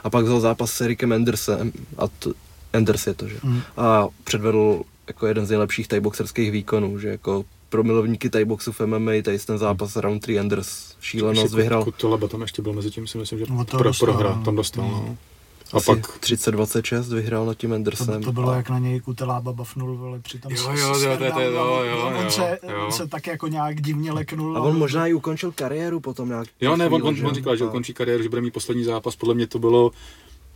A 0.04 0.10
pak 0.10 0.26
vzal 0.26 0.40
zápas 0.40 0.72
s 0.72 0.82
Erikem 0.82 1.12
Andersem, 1.12 1.72
a 1.98 2.08
to, 2.08 2.34
Anders 2.74 3.08
je 3.08 3.14
to, 3.14 3.28
že? 3.28 3.38
Hmm. 3.44 3.62
A 3.78 4.08
předvedl 4.24 4.82
jako 5.08 5.28
jeden 5.28 5.46
z 5.46 5.50
nejlepších 5.50 5.88
tajboxerských 5.88 6.52
výkonů, 6.52 7.00
že 7.00 7.10
jako 7.10 7.46
pro 7.70 7.84
milovníky 7.84 8.30
tajboxu 8.30 8.72
v 8.72 8.82
MMA, 8.86 9.12
tady 9.24 9.40
ten 9.40 9.58
zápas. 9.58 9.96
Round 9.96 10.22
3 10.22 10.40
Anders, 10.40 10.96
šílenost, 11.02 11.54
vyhrál. 11.54 11.84
Kutolaba 11.84 12.28
tam 12.28 12.42
ještě 12.42 12.62
byl 12.62 12.74
mezi 12.74 12.92
tím, 12.92 13.08
si 13.08 13.18
myslím, 13.18 13.40
že 13.40 13.46
no, 13.50 13.66
pro, 13.66 13.84
dostal, 13.84 14.08
prohra, 14.08 14.36
no. 14.36 14.46
tam 14.46 14.56
dostal. 14.56 14.86
No. 14.86 14.92
no. 14.92 15.18
A 15.74 15.78
Asi 15.78 15.86
pak 15.86 16.20
30-26 16.20 17.16
vyhrál 17.16 17.46
nad 17.46 17.58
tím 17.58 17.74
Andersem. 17.74 18.22
To, 18.22 18.26
to 18.26 18.32
bylo, 18.32 18.50
a... 18.50 18.56
jak 18.56 18.70
na 18.70 18.80
něj 18.80 19.00
Kutelába 19.00 19.54
bafnul, 19.54 20.08
ale 20.08 20.20
přitom 20.20 20.52
jo, 20.52 20.72
jo, 20.74 21.00
jo, 21.00 21.18
jo, 21.40 21.84
jo, 21.84 22.14
on, 22.26 22.32
se, 22.32 22.60
jo. 22.70 22.86
on 22.86 22.92
se 22.92 23.08
tak 23.08 23.28
jako 23.28 23.48
nějak 23.48 23.82
divně 23.82 24.12
leknul. 24.12 24.58
A 24.58 24.62
on 24.62 24.78
možná 24.78 25.08
i 25.08 25.14
ukončil 25.14 25.52
kariéru 25.52 26.00
potom 26.00 26.30
nějak. 26.30 26.48
Jo, 26.62 26.78
ne, 26.78 26.88
on, 26.88 27.04
on, 27.04 27.26
on 27.26 27.36
říkal, 27.36 27.56
že 27.56 27.66
ukončí 27.66 27.94
kariéru, 27.94 28.24
že 28.24 28.30
bude 28.30 28.42
mít 28.42 28.54
poslední 28.54 28.84
zápas, 28.84 29.16
podle 29.16 29.36
mě 29.36 29.48
to 29.48 29.60
bylo 29.60 29.92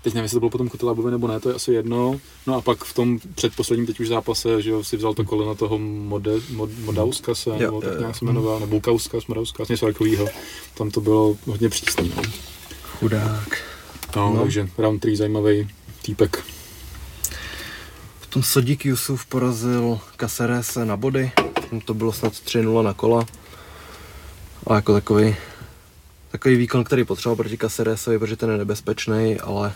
teď 0.04 0.14
nevím, 0.14 0.24
jestli 0.24 0.36
to 0.36 0.40
bylo 0.40 0.50
potom 0.50 0.70
Kutelábovi 0.70 1.12
nebo 1.12 1.28
ne, 1.28 1.40
to 1.40 1.50
je 1.50 1.56
asi 1.56 1.74
jedno. 1.74 2.20
No 2.48 2.56
a 2.56 2.62
pak 2.62 2.84
v 2.84 2.94
tom 2.94 3.20
předposledním 3.36 3.88
teď 3.88 4.00
už 4.00 4.08
zápase, 4.08 4.62
že 4.62 4.70
jo, 4.70 4.84
si 4.84 4.98
vzal 4.98 5.14
to 5.14 5.24
koleno 5.24 5.56
toho 5.56 5.80
Mode, 5.80 6.32
Mod, 6.50 6.70
Modauska 6.80 7.36
se, 7.36 7.50
nebo 7.50 7.82
tak 7.82 8.00
nějak 8.00 8.16
se 8.16 8.26
jmenoval, 8.26 8.60
nebo 8.60 8.70
Bulkauska, 8.70 9.18
Modauska, 9.28 9.64
něco 9.70 9.86
takového. 9.86 10.28
Tam 10.74 10.92
to 10.92 11.02
bylo 11.02 11.38
hodně 11.46 11.70
přísný. 11.70 12.14
No. 12.16 12.24
Chudák. 12.84 13.73
No, 14.16 14.34
no, 14.34 14.42
takže 14.42 14.70
round 14.78 15.02
3 15.02 15.16
zajímavý 15.16 15.70
týpek. 16.02 16.44
V 18.20 18.28
tom 18.30 18.44
Sodík 18.44 18.86
Jusuf 18.86 19.26
porazil 19.26 20.00
Cacerese 20.20 20.86
na 20.86 20.98
body, 20.98 21.32
to 21.86 21.94
bylo 21.94 22.14
snad 22.14 22.34
3-0 22.34 22.84
na 22.84 22.94
kola. 22.94 23.26
A 24.68 24.76
jako 24.76 24.94
takový, 24.94 25.36
takový 26.32 26.56
výkon, 26.56 26.84
který 26.84 27.04
potřeboval 27.04 27.36
proti 27.36 27.58
Caceresovi, 27.58 28.20
protože 28.20 28.36
ten 28.36 28.50
je 28.50 28.58
nebezpečný, 28.58 29.40
ale 29.40 29.74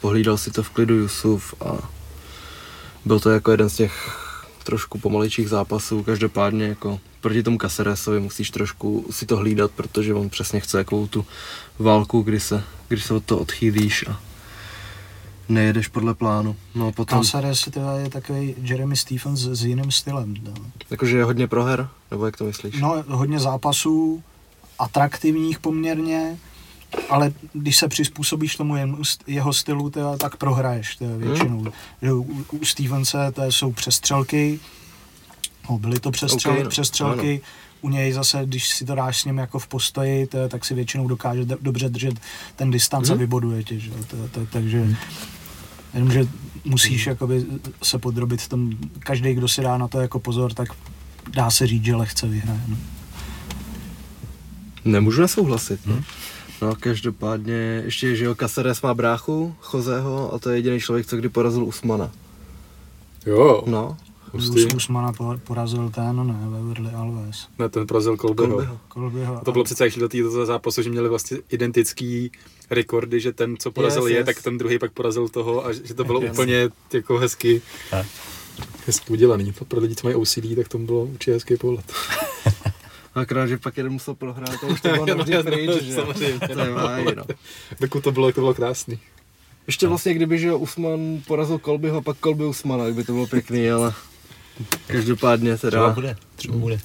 pohlídal 0.00 0.38
si 0.38 0.50
to 0.50 0.62
v 0.62 0.70
klidu 0.70 0.94
Jusuf 0.94 1.54
a 1.64 1.88
byl 3.04 3.20
to 3.20 3.30
jako 3.30 3.50
jeden 3.50 3.70
z 3.70 3.76
těch 3.76 4.25
trošku 4.66 4.98
pomalejších 4.98 5.48
zápasů, 5.48 6.02
každopádně 6.02 6.64
jako 6.64 7.00
proti 7.20 7.42
tomu 7.42 7.58
Caceresovi 7.58 8.20
musíš 8.20 8.50
trošku 8.50 9.06
si 9.10 9.26
to 9.26 9.36
hlídat, 9.36 9.70
protože 9.70 10.14
on 10.14 10.30
přesně 10.30 10.60
chce 10.60 10.78
jakou 10.78 11.06
tu 11.06 11.26
válku, 11.78 12.22
kdy 12.22 12.40
se, 12.40 12.62
kdy 12.88 13.00
se 13.00 13.14
od 13.14 13.24
toho 13.24 13.40
odchýlíš 13.40 14.04
a 14.08 14.20
nejedeš 15.48 15.88
podle 15.88 16.14
plánu. 16.14 16.56
No 16.74 16.92
potom, 16.92 17.22
Caceres 17.22 17.68
teda 17.70 17.98
je 17.98 18.10
takový 18.10 18.54
Jeremy 18.62 18.96
Stephens 18.96 19.40
s 19.40 19.64
jiným 19.64 19.90
stylem. 19.90 20.34
No. 20.42 20.54
jakože 20.90 21.16
je 21.16 21.24
hodně 21.24 21.46
proher, 21.46 21.88
nebo 22.10 22.26
jak 22.26 22.36
to 22.36 22.44
myslíš? 22.44 22.80
no, 22.80 23.04
hodně 23.08 23.38
zápasů, 23.38 24.22
atraktivních 24.78 25.58
poměrně, 25.58 26.38
ale 27.08 27.32
když 27.52 27.76
se 27.76 27.88
přizpůsobíš 27.88 28.56
tomu 28.56 28.74
jeho 29.26 29.52
stylu, 29.52 29.90
teda, 29.90 30.16
tak 30.16 30.36
prohraješ 30.36 30.96
teda, 30.96 31.16
většinou. 31.16 31.58
Hmm. 32.02 32.12
U, 32.12 32.44
u 32.52 32.64
Stevense 32.64 33.32
to 33.34 33.44
jsou 33.44 33.72
přestřelky, 33.72 34.60
no, 35.70 35.78
byly 35.78 36.00
to 36.00 36.10
přestřel, 36.10 36.52
Ok, 36.52 36.64
no, 36.64 36.70
přestřelky, 36.70 37.40
u 37.80 37.88
něj 37.88 38.12
zase, 38.12 38.42
když 38.46 38.68
si 38.68 38.84
to 38.84 38.94
dáš 38.94 39.20
s 39.20 39.24
ním 39.24 39.38
jako 39.38 39.58
v 39.58 39.66
postoji, 39.68 40.26
to, 40.26 40.48
tak 40.48 40.64
si 40.64 40.74
většinou 40.74 41.08
dokáže 41.08 41.44
d- 41.44 41.56
dobře 41.60 41.88
držet 41.88 42.14
ten 42.56 42.70
distanc 42.70 43.08
a 43.10 43.12
Mhm. 43.12 43.20
vyboduje 43.20 43.64
tě, 43.64 43.78
že? 43.80 43.90
To, 43.90 44.28
to, 44.28 44.46
takže 44.52 44.96
jenom, 45.94 46.12
že 46.12 46.26
musíš 46.64 47.06
jakoby 47.06 47.44
se 47.82 47.98
podrobit 47.98 48.48
tom, 48.48 48.70
každý, 48.98 49.34
kdo 49.34 49.48
si 49.48 49.62
dá 49.62 49.78
na 49.78 49.88
to 49.88 50.00
jako 50.00 50.18
pozor, 50.20 50.52
tak 50.54 50.68
dá 51.30 51.50
se 51.50 51.66
říct, 51.66 51.84
že 51.84 51.94
lehce 51.96 52.26
vyhraje. 52.26 52.60
No. 52.68 52.76
Nemůžu 54.84 55.20
nesouhlasit. 55.20 55.86
No. 55.86 56.02
No 56.62 56.74
každopádně, 56.80 57.82
ještě, 57.84 58.16
že 58.16 58.24
jo, 58.24 58.34
Caceres 58.34 58.82
má 58.82 58.94
bráchu, 58.94 59.54
Chozeho, 59.60 60.34
a 60.34 60.38
to 60.38 60.50
je 60.50 60.56
jediný 60.58 60.80
člověk, 60.80 61.06
co 61.06 61.16
kdy 61.16 61.28
porazil 61.28 61.64
Usmana. 61.64 62.10
Jo, 63.26 63.62
No, 63.66 63.96
hustý. 64.32 64.66
Us, 64.66 64.74
Usmana 64.74 65.12
po- 65.12 65.38
porazil 65.44 65.90
ten, 65.90 66.16
no 66.16 66.24
ne, 66.24 66.34
Beverly 66.50 66.90
Alves. 66.90 67.46
Ne, 67.58 67.68
ten 67.68 67.86
porazil 67.86 68.16
Kolbeho. 68.16 68.48
Kolbeho. 68.48 68.78
Kolbyho. 68.88 69.36
A 69.36 69.44
to 69.44 69.52
bylo 69.52 69.64
přece 69.64 69.90
šli 69.90 70.00
do 70.00 70.08
této 70.08 70.46
zápasu, 70.46 70.82
že 70.82 70.90
měli 70.90 71.08
vlastně 71.08 71.38
identický 71.50 72.30
rekordy, 72.70 73.20
že 73.20 73.32
ten, 73.32 73.56
co 73.56 73.70
porazil 73.72 74.02
Yes, 74.02 74.10
je, 74.10 74.16
yes. 74.16 74.26
tak 74.26 74.42
ten 74.42 74.58
druhý 74.58 74.78
pak 74.78 74.92
porazil 74.92 75.28
toho 75.28 75.66
a 75.66 75.72
že 75.72 75.94
to 75.94 76.04
bylo 76.04 76.20
Yes. 76.22 76.32
úplně 76.32 76.68
jako 76.92 77.18
hezky, 77.18 77.62
A. 77.92 78.02
hezky 78.86 79.12
udělaný. 79.12 79.52
To 79.52 79.64
pro 79.64 79.80
lidi, 79.80 79.94
co 79.94 80.06
mají 80.06 80.16
OCD, 80.16 80.56
tak 80.56 80.68
tomu 80.68 80.86
bylo 80.86 81.04
určitě 81.04 81.32
hezký 81.32 81.56
pohled. 81.56 81.92
akorát, 83.16 83.46
že 83.46 83.58
pak 83.58 83.76
jeden 83.76 83.92
musel 83.92 84.14
prohrát, 84.14 84.60
to 84.60 84.66
už 84.66 84.80
to 84.80 84.88
bylo 84.88 85.06
No, 85.06 85.14
navždy 85.14 85.32
jasně, 85.32 85.50
pryč, 85.50 85.82
že 85.82 85.92
jo. 85.92 85.94
samozřejmě, 85.94 86.48
To 86.54 86.60
je 86.60 86.70
máj, 86.70 87.04
no. 87.16 87.24
Dokud 87.80 88.04
to 88.04 88.12
bylo, 88.12 88.32
to 88.32 88.40
bylo 88.40 88.54
krásný. 88.54 88.98
Ještě 89.66 89.88
vlastně, 89.88 90.14
kdyby, 90.14 90.38
že 90.38 90.54
Usman 90.54 91.22
porazil 91.26 91.58
Kolbyho 91.58 91.98
a 91.98 92.00
pak 92.00 92.16
Kolby 92.16 92.44
Usmana, 92.44 92.84
tak 92.84 92.94
by 92.94 93.04
to 93.04 93.12
bylo 93.12 93.26
pěkný, 93.26 93.70
ale 93.70 93.94
každopádně 94.86 95.56
Třeba 95.56 95.70
teda... 95.70 95.88
bude, 95.88 96.16
třeba 96.36 96.56
bude. 96.58 96.80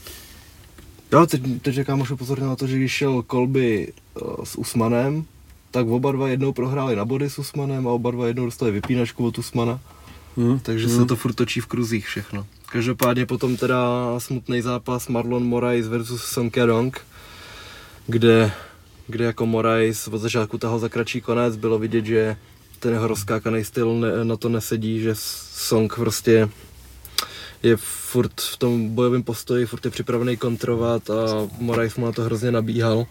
Jo, 1.12 1.26
teď, 1.26 1.42
teď 1.62 1.76
čekám 1.76 2.02
už 2.02 2.12
upozornil 2.12 2.50
na 2.50 2.56
to, 2.56 2.68
že 2.68 2.78
když 2.78 2.92
šel 2.92 3.22
Kolby 3.22 3.94
uh, 4.22 4.44
s 4.44 4.56
Usmanem, 4.56 5.26
tak 5.72 5.88
oba 5.88 6.12
dva 6.12 6.28
jednou 6.28 6.54
prohráli 6.54 6.96
na 6.96 7.06
body 7.06 7.30
s 7.30 7.40
Usmanem 7.40 7.88
a 7.88 7.92
oba 7.92 8.12
dva 8.12 8.28
jednou 8.28 8.46
dostali 8.46 8.72
vypínačku 8.72 9.26
od 9.26 9.38
Usmana. 9.38 9.80
Hmm. 10.38 10.60
Takže 10.60 10.90
se 10.90 11.06
to 11.06 11.16
furt 11.16 11.34
točí 11.34 11.60
v 11.60 11.66
kruzích 11.66 12.08
všechno. 12.08 12.46
Každopádně 12.72 13.26
potom 13.26 13.58
teda 13.58 13.80
smutný 14.18 14.62
zápas 14.62 15.08
Marlon 15.08 15.44
Moraes 15.44 15.88
versus 15.88 16.24
Song 16.24 16.56
Dong, 16.66 17.02
kde, 18.08 18.52
kde 19.08 19.26
jako 19.26 19.46
Moraes 19.46 20.08
od 20.08 20.18
začátku 20.18 20.58
tahal 20.58 20.80
za 20.80 20.90
kratší 20.90 21.22
konec, 21.22 21.56
bylo 21.56 21.80
vidět, 21.80 22.06
že 22.06 22.36
ten 22.80 22.94
jeho 22.94 23.08
rozkákaný 23.08 23.64
styl 23.64 23.94
ne, 23.94 24.26
na 24.26 24.38
to 24.38 24.50
nesedí, 24.50 25.00
že 25.00 25.12
Song 25.16 25.96
prostě 25.96 26.50
je 27.64 27.78
furt 27.78 28.42
v 28.42 28.58
tom 28.58 28.90
bojovém 28.90 29.24
postoji, 29.24 29.66
furt 29.66 29.86
je 29.86 29.92
připravený 29.92 30.38
kontrovat 30.38 31.10
a 31.10 31.48
Moraes 31.60 31.96
mu 31.96 32.06
na 32.06 32.12
to 32.12 32.22
hrozně 32.22 32.52
nabíhal. 32.52 33.06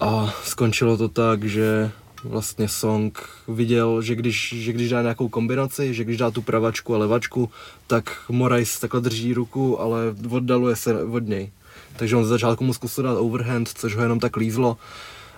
A 0.00 0.34
skončilo 0.44 0.96
to 0.96 1.08
tak, 1.08 1.44
že 1.44 1.90
vlastně 2.28 2.68
Song 2.68 3.28
viděl, 3.48 4.02
že 4.02 4.14
když, 4.14 4.54
že 4.56 4.72
když 4.72 4.90
dá 4.90 5.02
nějakou 5.02 5.28
kombinaci, 5.28 5.94
že 5.94 6.04
když 6.04 6.16
dá 6.16 6.30
tu 6.30 6.42
pravačku 6.42 6.94
a 6.94 6.98
levačku, 6.98 7.50
tak 7.86 8.24
Morais 8.28 8.78
takhle 8.78 9.00
drží 9.00 9.34
ruku, 9.34 9.80
ale 9.80 10.14
oddaluje 10.30 10.76
se 10.76 11.02
od 11.02 11.26
něj. 11.26 11.50
Takže 11.96 12.16
on 12.16 12.24
z 12.24 12.28
začátku 12.28 12.64
mu 12.64 12.74
zkusil 12.74 13.04
dát 13.04 13.18
overhand, 13.18 13.68
což 13.68 13.96
ho 13.96 14.02
jenom 14.02 14.20
tak 14.20 14.36
lízlo. 14.36 14.76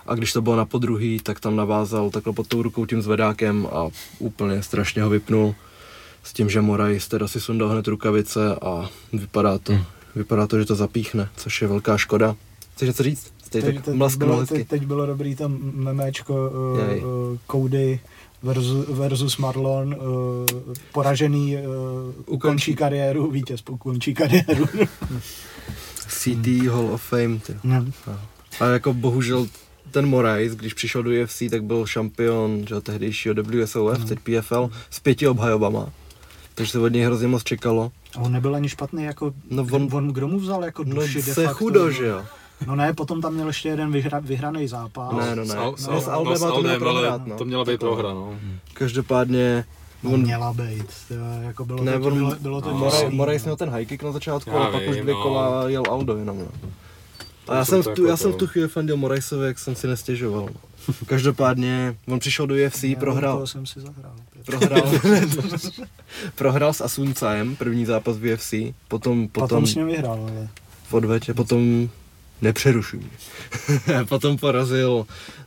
A 0.07 0.15
když 0.15 0.33
to 0.33 0.41
bylo 0.41 0.55
na 0.55 0.65
podruhý, 0.65 1.19
tak 1.19 1.39
tam 1.39 1.55
navázal 1.55 2.09
takhle 2.09 2.33
pod 2.33 2.47
tou 2.47 2.61
rukou 2.61 2.85
tím 2.85 3.01
zvedákem 3.01 3.67
a 3.71 3.89
úplně 4.19 4.63
strašně 4.63 5.03
ho 5.03 5.09
vypnul. 5.09 5.55
S 6.23 6.33
tím, 6.33 6.49
že 6.49 6.61
Morais 6.61 7.07
teda 7.07 7.27
si 7.27 7.41
sundal 7.41 7.69
hned 7.69 7.87
rukavice 7.87 8.55
a 8.55 8.89
vypadá 9.13 9.57
to, 9.57 9.73
hmm. 9.73 9.83
vypadá 10.15 10.47
to, 10.47 10.59
že 10.59 10.65
to 10.65 10.75
zapíchne, 10.75 11.29
což 11.37 11.61
je 11.61 11.67
velká 11.67 11.97
škoda. 11.97 12.35
Chceš 12.75 12.87
něco 12.87 13.03
říct? 13.03 13.38
Teď, 13.49 13.65
teď, 13.65 13.87
mlasknul 13.95 14.29
bylo, 14.29 14.45
teď, 14.45 14.67
teď 14.67 14.85
bylo 14.85 15.05
dobrý 15.05 15.35
tam 15.35 15.57
memečko 15.61 16.51
uh, 16.73 16.89
Jej. 16.89 17.03
uh, 17.05 17.37
Cody 17.51 17.99
versus, 18.43 18.85
versus 18.89 19.37
Marlon, 19.37 19.95
uh, 19.99 20.63
poražený 20.93 21.55
uh, 21.57 21.63
ukončí 22.25 22.75
kariéru, 22.75 23.31
vítěz 23.31 23.63
ukončí 23.69 24.13
kariéru. 24.13 24.65
CT 26.07 26.47
Hall 26.69 26.93
of 26.93 27.01
Fame. 27.01 27.39
Ty. 27.39 27.55
no. 27.63 27.85
A 28.59 28.65
jako 28.65 28.93
bohužel 28.93 29.47
ten 29.91 30.05
Morais, 30.05 30.55
když 30.55 30.73
přišel 30.73 31.03
do 31.03 31.11
UFC, 31.23 31.43
tak 31.51 31.63
byl 31.63 31.85
šampion 31.85 32.65
že, 32.69 32.81
tehdejšího 32.81 33.35
WSOF, 33.43 34.05
teď 34.05 34.19
PFL, 34.19 34.69
s 34.89 34.99
pěti 34.99 35.27
obhajobama. 35.27 35.89
Takže 36.55 36.71
se 36.71 36.79
od 36.79 36.87
něj 36.93 37.03
hrozně 37.03 37.27
moc 37.27 37.43
čekalo. 37.43 37.91
A 38.15 38.19
on 38.19 38.31
nebyl 38.31 38.55
ani 38.55 38.69
špatný, 38.69 39.03
jako, 39.03 39.33
No 39.49 39.63
no, 39.63 39.75
on- 39.75 39.89
on, 39.91 40.07
kdo 40.07 40.27
mu 40.27 40.39
vzal 40.39 40.63
jako 40.63 40.83
No 40.83 40.95
duši 40.95 41.13
de 41.21 41.33
se 41.33 41.43
facto, 41.45 41.57
chudo, 41.57 41.85
no. 41.85 41.91
že 41.91 42.05
jo. 42.05 42.21
No 42.67 42.75
ne, 42.75 42.93
potom 42.93 43.21
tam 43.21 43.33
měl 43.33 43.47
ještě 43.47 43.69
jeden 43.69 43.91
vyhra, 43.91 44.19
vyhraný 44.19 44.67
zápas. 44.67 45.13
Ne, 45.17 45.35
no 45.35 45.43
ne. 45.45 45.53
S 45.53 45.55
Al- 45.55 45.75
s 45.77 45.87
No, 45.87 46.01
s 46.01 46.07
no, 46.07 46.35
s 46.35 46.39
to 46.39 46.41
měl 46.41 46.51
Aldem, 46.51 46.67
ale 46.67 46.79
prohrát, 46.79 47.27
no. 47.27 47.35
To 47.37 47.45
měla 47.45 47.65
být 47.65 47.79
prohra, 47.79 48.13
no. 48.13 48.39
Každopádně 48.73 49.65
No, 50.03 50.11
on, 50.11 50.21
měla 50.21 50.53
být, 50.53 50.85
jako 51.41 51.65
bylo, 51.65 51.83
ne, 51.83 51.99
to, 51.99 52.07
on, 52.07 52.13
bylo, 52.13 52.35
bylo 52.39 52.61
to 52.61 52.73
Morais, 52.73 53.01
děsný, 53.01 53.17
Morais 53.17 53.41
no. 53.43 53.45
měl 53.47 53.55
ten 53.55 53.69
high 53.69 53.85
kick 53.85 54.03
na 54.03 54.11
začátku, 54.11 54.49
Já 54.49 54.55
ale 54.57 54.71
pak 54.71 54.81
už 54.89 54.97
dvě 54.97 55.13
no. 55.13 55.21
kola 55.23 55.69
jel 55.69 55.83
Aldo 55.89 56.17
jenom. 56.17 56.37
No. 56.37 56.45
A 57.47 57.55
já 57.55 57.59
To 57.61 57.65
jsem, 57.65 57.83
to 57.83 57.91
v 57.91 57.93
tu, 57.95 58.01
jako 58.01 58.09
já 58.11 58.17
jsem 58.17 58.31
v 58.31 58.33
to- 58.33 58.39
tu 58.39 58.47
chvíli 58.47 58.67
fandil 58.67 58.97
Moraisovi, 58.97 59.45
jak 59.47 59.59
jsem 59.59 59.75
si 59.75 59.87
nestěžoval. 59.87 60.41
no. 60.87 60.93
Každopádně 61.05 61.95
on 62.07 62.19
přišel 62.19 62.47
do 62.47 62.55
UFC, 62.55 62.83
Já 62.83 62.99
prohrál, 62.99 63.33
toho 63.35 63.47
jsem 63.47 63.65
si 63.65 63.79
zahrál. 63.81 64.13
prohrál, 64.45 64.91
prohrál 66.35 66.73
s 66.73 66.81
Asuncem, 66.81 67.55
první 67.55 67.85
zápas 67.85 68.17
v 68.17 68.33
UFC, 68.33 68.49
potom, 68.51 68.73
Potom, 68.87 69.27
potom 69.27 69.67
s 69.67 69.75
ním 69.75 69.87
vyhrál, 69.87 70.27
ale 70.31 70.47
v 70.89 70.93
odvetě, 70.93 71.33
potom 71.33 71.89
nepřerušuj 72.41 72.99
mě. 72.99 74.05
potom 74.09 74.37
porazil 74.37 75.05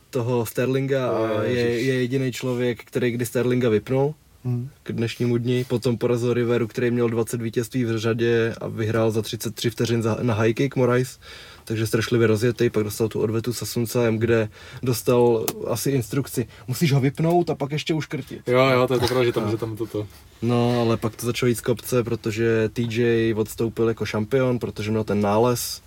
toho 0.09 0.45
Sterlinga 0.45 1.09
a 1.09 1.43
je, 1.43 1.81
je 1.81 1.93
jediný 1.93 2.31
člověk, 2.31 2.83
který 2.83 3.11
kdy 3.11 3.25
Sterlinga 3.25 3.69
vypnul 3.69 4.13
hm. 4.45 4.69
k 4.83 4.91
dnešnímu 4.91 5.37
dni. 5.37 5.65
Potom 5.67 5.97
porazil 5.97 6.33
Riveru, 6.33 6.67
který 6.67 6.91
měl 6.91 7.09
20 7.09 7.41
vítězství 7.41 7.85
v 7.85 7.97
řadě 7.97 8.55
a 8.61 8.67
vyhrál 8.67 9.11
za 9.11 9.21
33 9.21 9.69
vteřin 9.69 10.01
za, 10.01 10.17
na 10.21 10.33
high 10.33 10.53
kick 10.53 10.75
Morais. 10.75 11.19
Takže 11.65 11.87
strašlivě 11.87 12.27
rozjetý, 12.27 12.69
pak 12.69 12.83
dostal 12.83 13.07
tu 13.07 13.19
odvetu 13.19 13.53
s 13.53 13.61
Asuncem, 13.61 14.17
kde 14.17 14.49
dostal 14.83 15.45
asi 15.67 15.91
instrukci, 15.91 16.47
musíš 16.67 16.91
ho 16.91 16.99
vypnout 16.99 17.49
a 17.49 17.55
pak 17.55 17.71
ještě 17.71 17.93
uškrtit. 17.93 18.41
Jo, 18.47 18.69
jo, 18.69 18.87
to 18.87 18.93
je 18.93 18.99
to 18.99 19.07
pravda, 19.07 19.25
že 19.25 19.31
tam, 19.31 19.51
že 19.51 19.57
tam 19.57 19.77
toto. 19.77 20.07
No, 20.41 20.81
ale 20.81 20.97
pak 20.97 21.15
to 21.15 21.25
začalo 21.25 21.47
jít 21.47 21.55
z 21.55 21.61
kopce, 21.61 22.03
protože 22.03 22.69
TJ 22.73 23.33
odstoupil 23.35 23.87
jako 23.87 24.05
šampion, 24.05 24.59
protože 24.59 24.91
měl 24.91 25.03
ten 25.03 25.21
nález 25.21 25.81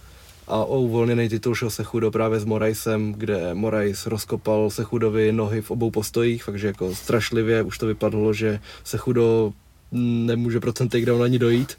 a 0.48 0.64
o 0.64 0.80
uvolněný 0.80 1.28
titul 1.28 1.54
šel 1.54 1.70
Sechudo 1.70 2.10
právě 2.10 2.40
s 2.40 2.44
Moraisem, 2.44 3.12
kde 3.12 3.54
Morais 3.54 4.06
rozkopal 4.06 4.70
Sechudovi 4.70 5.32
nohy 5.32 5.62
v 5.62 5.70
obou 5.70 5.90
postojích, 5.90 6.44
takže 6.44 6.66
jako 6.66 6.94
strašlivě 6.94 7.62
už 7.62 7.78
to 7.78 7.86
vypadlo, 7.86 8.32
že 8.32 8.60
Sechudo 8.84 9.52
nemůže 9.92 10.60
pro 10.60 10.72
ten 10.72 10.88
takedown 10.88 11.22
ani 11.22 11.38
dojít. 11.38 11.78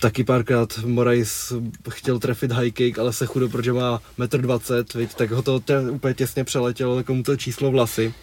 Taky 0.00 0.24
párkrát 0.24 0.78
Morais 0.84 1.52
chtěl 1.90 2.18
trefit 2.18 2.52
high 2.52 2.70
kick, 2.70 2.98
ale 2.98 3.12
Sechudo, 3.12 3.48
protože 3.48 3.72
má 3.72 4.00
1,20 4.18 5.00
m, 5.00 5.08
tak 5.16 5.30
ho 5.30 5.42
to 5.42 5.60
te, 5.60 5.90
úplně 5.90 6.14
těsně 6.14 6.44
přeletělo 6.44 6.96
jako 6.96 7.22
to 7.22 7.36
číslo 7.36 7.70
vlasy. 7.70 8.14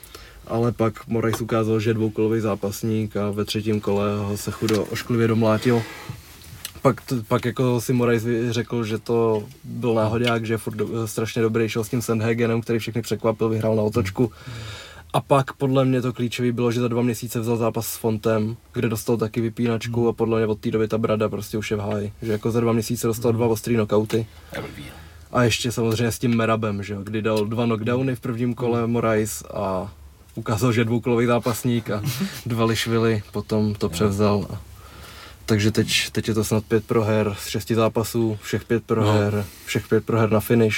Ale 0.48 0.72
pak 0.72 1.08
Morais 1.08 1.42
ukázal, 1.42 1.80
že 1.80 1.90
je 1.90 1.94
dvoukolový 1.94 2.42
zápasník 2.42 3.18
a 3.18 3.32
ve 3.32 3.46
třetím 3.46 3.80
kole 3.80 4.18
ho 4.18 4.38
se 4.38 4.52
chudo 4.52 4.84
ošklivě 4.84 5.28
domlátil. 5.28 5.84
Pak, 6.86 7.02
pak 7.28 7.46
jako 7.46 7.82
si 7.82 7.94
Morais 7.94 8.26
řekl, 8.50 8.84
že 8.84 8.98
to 8.98 9.44
byl 9.64 9.94
náhodák, 9.94 10.46
že 10.46 10.54
je 10.54 10.58
furt 10.58 10.76
do, 10.76 11.08
strašně 11.08 11.42
dobrý, 11.42 11.70
šel 11.70 11.84
s 11.84 11.90
tím 11.90 12.02
Sandhagenem, 12.02 12.62
který 12.62 12.80
všechny 12.80 13.02
překvapil, 13.02 13.50
vyhrál 13.50 13.76
na 13.76 13.82
otočku. 13.84 14.32
A 15.14 15.22
pak 15.22 15.54
podle 15.54 15.86
mě 15.86 16.02
to 16.02 16.14
klíčový 16.14 16.52
bylo, 16.52 16.72
že 16.72 16.82
za 16.82 16.88
dva 16.88 17.02
měsíce 17.02 17.40
vzal 17.40 17.58
zápas 17.58 17.88
s 17.88 17.98
Fontem, 17.98 18.56
kde 18.74 18.90
dostal 18.90 19.18
taky 19.18 19.42
vypínačku 19.42 20.08
a 20.08 20.14
podle 20.14 20.38
mě 20.38 20.48
od 20.48 20.60
té 20.60 20.72
doby 20.72 20.88
ta 20.88 20.98
brada 20.98 21.30
prostě 21.30 21.58
už 21.58 21.72
je 21.72 21.78
v 21.78 21.80
háji. 21.80 22.14
Že 22.22 22.32
jako 22.32 22.52
za 22.52 22.60
dva 22.60 22.74
měsíce 22.74 23.08
dostal 23.08 23.32
dva 23.32 23.48
ostrý 23.48 23.76
knockouty. 23.76 24.28
A 25.32 25.44
ještě 25.44 25.72
samozřejmě 25.72 26.12
s 26.12 26.20
tím 26.20 26.38
Merabem, 26.38 26.84
že 26.84 26.94
jo, 26.94 27.00
kdy 27.04 27.22
dal 27.22 27.46
dva 27.46 27.66
knockdowny 27.66 28.16
v 28.16 28.20
prvním 28.20 28.54
kole 28.54 28.88
Morais 28.88 29.44
a 29.54 29.94
ukázal, 30.36 30.72
že 30.72 30.82
je 30.82 30.86
dvoukolový 30.86 31.26
zápasník 31.26 31.90
a 31.90 32.04
dva 32.46 32.66
lišvily, 32.66 33.24
potom 33.32 33.76
to 33.76 33.90
převzal 33.90 34.48
a 34.54 34.75
Takže 35.46 35.72
teď, 35.72 36.10
teď 36.12 36.28
je 36.28 36.34
to 36.34 36.44
snad 36.44 36.64
pět 36.66 36.86
proher 36.86 37.36
z 37.40 37.48
šesti 37.48 37.76
zápasů, 37.76 38.38
všech 38.42 38.64
pět 38.66 38.84
No. 38.90 38.96
proher, 38.96 39.46
všech 39.66 39.88
pět 39.88 40.06
proher 40.06 40.32
na 40.32 40.40
finish. 40.40 40.78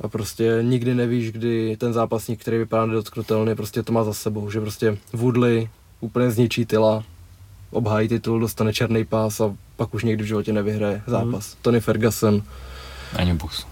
A 0.00 0.08
prostě 0.08 0.58
nikdy 0.62 0.94
nevíš, 0.94 1.32
kdy 1.32 1.76
ten 1.76 1.92
zápasník, 1.92 2.40
který 2.40 2.58
vypadá 2.58 2.86
nedotknutelně, 2.86 3.54
prostě 3.54 3.82
to 3.82 3.92
má 3.92 4.04
za 4.04 4.12
sebou, 4.14 4.50
že 4.50 4.60
prostě 4.60 4.98
Woodley 5.12 5.68
úplně 6.00 6.30
zničí 6.30 6.66
tyla, 6.66 7.04
obhájí 7.70 8.08
titul, 8.08 8.40
dostane 8.40 8.72
černý 8.72 9.04
pás 9.04 9.40
a 9.40 9.54
pak 9.76 9.94
už 9.94 10.04
někdy 10.04 10.24
v 10.24 10.26
životě 10.26 10.52
nevyhraje 10.52 11.02
zápas. 11.06 11.56
Tony 11.62 11.80
Ferguson, 11.80 12.42
Ani 13.16 13.34
bus. 13.34 13.66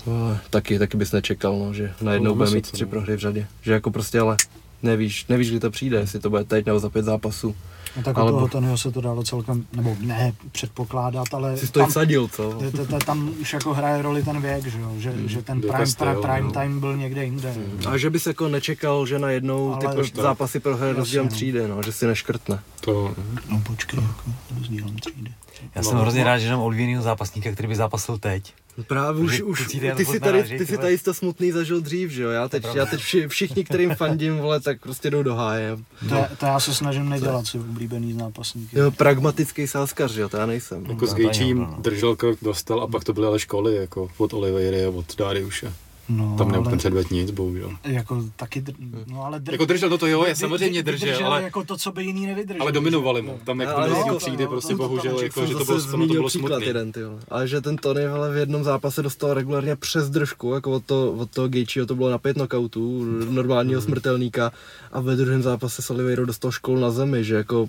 taky, 0.51 0.79
taky 0.79 0.97
bys 0.97 1.13
nečekal, 1.13 1.59
no, 1.59 1.75
že 1.75 1.93
najednou 2.01 2.29
No, 2.31 2.35
bude 2.35 2.51
mít 2.51 2.71
tři 2.71 2.85
no. 2.85 2.91
prohry 2.91 3.17
v 3.17 3.21
řadě. 3.21 3.47
Že 3.63 3.73
jako 3.73 3.91
prostě 3.91 4.21
ale 4.21 4.37
nevíš, 4.83 5.27
nevíš, 5.27 5.51
kdy 5.51 5.61
to 5.61 5.71
přijde, 5.71 5.99
jestli 5.99 6.21
to 6.21 6.31
bude 6.31 6.45
teď 6.45 6.67
nebo 6.67 6.79
za 6.81 6.91
pět 6.91 7.05
zápasů. 7.05 7.57
No 7.97 8.03
tak 8.03 8.19
Ale 8.19 8.31
u 8.31 8.35
toho 8.35 8.41
bo- 8.41 8.49
Tonyho 8.49 8.79
se 8.79 8.91
to 8.91 9.01
dalo 9.01 9.23
celkem, 9.25 9.67
nebo 9.77 9.97
ne 10.01 10.33
předpokládat, 10.53 11.35
ale 11.35 11.57
Jsi 11.57 11.73
to 11.73 11.81
i 11.81 11.87
vsadil, 11.87 12.29
co? 12.29 12.53
t- 12.53 12.71
t- 12.71 12.85
t- 12.87 12.99
tam 13.07 13.31
už 13.41 13.53
jako 13.53 13.75
hraje 13.75 14.03
roli 14.03 14.23
ten 14.23 14.41
věk, 14.41 14.67
že, 14.67 14.81
jo? 14.81 14.93
že, 14.99 15.13
že 15.27 15.43
ten 15.43 15.61
prime, 15.61 15.79
Castel, 15.79 16.07
prime, 16.07 16.23
prime 16.23 16.47
no. 16.47 16.53
time 16.53 16.81
byl 16.81 16.97
někde 16.97 17.25
jinde. 17.25 17.55
A 17.89 17.97
že 17.97 18.11
bys 18.11 18.27
jako 18.27 18.49
nečekal, 18.49 19.07
že 19.07 19.19
najednou 19.19 19.75
ty 19.77 19.87
Ale- 19.87 19.95
pro- 19.95 20.05
tak. 20.05 20.15
zápasy 20.17 20.61
prohraje 20.61 20.93
rozdílem 20.93 21.27
no. 21.27 21.33
třídy, 21.33 21.69
no, 21.69 21.83
že 21.83 21.93
si 21.93 22.07
neškrtne. 22.07 22.61
To, 22.81 23.15
No 23.51 23.61
počkej, 23.67 24.01
jako 24.01 24.23
rozdílem 24.59 24.97
třídy. 24.99 25.31
Já 25.75 25.83
No, 25.83 25.89
jsem 25.89 25.99
hrozně 25.99 26.21
no. 26.21 26.27
rád, 26.27 26.39
že 26.39 26.51
mám 26.51 26.61
olivínýho 26.61 27.03
zápasníka, 27.03 27.53
který 27.53 27.69
by 27.69 27.77
zápasil 27.77 28.19
teď. 28.19 28.55
Právě 28.87 29.23
už, 29.25 29.41
už 29.43 29.67
ty, 29.97 30.05
si 30.05 30.21
tady, 30.21 30.43
ty 30.59 30.67
si 30.67 30.79
tady 30.79 30.99
to 30.99 31.15
smutný 31.15 31.53
zažil 31.53 31.81
dřív, 31.81 32.11
že 32.11 32.23
jo? 32.23 32.31
Já 32.31 32.49
teď, 32.49 32.67
já 32.75 32.87
teď 32.87 33.01
vši, 33.01 33.29
všichni, 33.29 33.65
kterým 33.65 33.95
fandím, 33.95 34.37
vole, 34.39 34.61
tak 34.61 34.81
prostě 34.81 35.11
jdou 35.11 35.23
do 35.23 35.35
háje. 35.35 35.77
To, 36.09 36.15
já- 36.15 36.29
to 36.39 36.47
já 36.47 36.61
se 36.61 36.75
snažím 36.75 37.09
nedělat 37.09 37.47
si 37.47 37.59
oblíbený 37.59 38.13
zápasníky. 38.13 38.79
Jo, 38.79 38.91
pragmatický 38.91 39.67
sázkař, 39.67 40.11
že 40.11 40.21
jo, 40.21 40.29
to 40.29 40.37
já 40.37 40.47
nejsem. 40.47 40.87
jako 40.87 41.07
s 41.07 41.11
No, 41.11 41.17
Gejčím 41.17 41.59
no. 41.59 41.77
držel 41.79 42.17
krok, 42.17 42.39
dostal 42.43 42.81
a 42.83 42.87
pak 42.87 43.05
to 43.05 43.13
byly 43.13 43.27
ale 43.27 43.39
školy, 43.39 43.77
jako 43.77 44.09
od 44.19 44.33
Oliveiry 44.33 44.85
a 44.85 44.91
od 44.91 45.17
Dariuše. 45.17 45.73
No, 46.09 46.35
Tam 46.39 46.49
nemohl 46.49 46.69
ale, 46.69 46.71
ten 46.71 46.79
předvět 46.79 47.11
nic, 47.11 47.31
bohužel. 47.31 47.71
jako 47.85 48.25
taky, 48.37 48.61
dr- 48.61 48.75
no 49.07 49.23
ale 49.25 49.41
dr- 49.41 49.53
Jako 49.53 49.65
držel 49.65 49.89
to, 49.89 49.99
to 49.99 50.07
jo, 50.07 50.25
je 50.25 50.37
samozřejmě 50.37 50.83
vy- 50.83 50.93
držel, 50.93 51.07
vydržel 51.09 51.27
ale, 51.33 51.43
jako 51.43 51.65
to, 51.65 51.77
co 51.77 51.93
by 51.93 52.05
jiný 52.05 52.27
nevydržel. 52.27 52.63
ale 52.63 52.73
dominovali 52.73 53.23
mu. 53.23 53.39
Tam 53.45 53.61
jako 53.61 53.77
Ale 53.77 53.89
to- 54.09 54.17
přijde 54.19 54.45
no, 54.45 54.51
prostě 54.51 54.75
bohužel, 54.75 55.15
tam 55.15 55.25
jako, 55.25 55.47
že 55.47 55.55
to 55.55 55.65
bylo, 55.65 55.81
to 55.81 55.97
bylo 56.15 56.29
příklad 56.29 56.49
smutný. 56.49 56.67
jeden, 56.67 56.93
ty 56.93 57.05
vole. 57.05 57.19
Ale 57.29 57.49
že 57.49 57.61
ten 57.61 57.77
Tony 57.77 58.09
vole, 58.09 58.33
v 58.33 58.37
jednom 58.37 58.65
zápase 58.65 59.03
dostal 59.03 59.35
regulárně 59.35 59.77
přes 59.77 60.11
držku, 60.11 60.53
jako 60.53 60.73
od, 60.73 60.85
to, 60.85 61.13
od 61.13 61.31
toho 61.31 61.49
Gaethjeho 61.49 61.87
to 61.87 61.95
bylo 61.95 62.11
na 62.11 62.19
pět 62.19 62.35
knockoutů, 62.35 63.05
normálního 63.31 63.81
Hmm. 63.81 63.87
smrtelníka 63.87 64.53
a 64.93 65.01
ve 65.01 65.17
druhém 65.17 65.43
zápase 65.43 65.83
s 65.83 65.91
Oliveirou 65.91 66.25
dostal 66.25 66.51
školu 66.51 66.81
na 66.81 66.91
zemi, 66.91 67.25
že 67.25 67.35
jako 67.35 67.69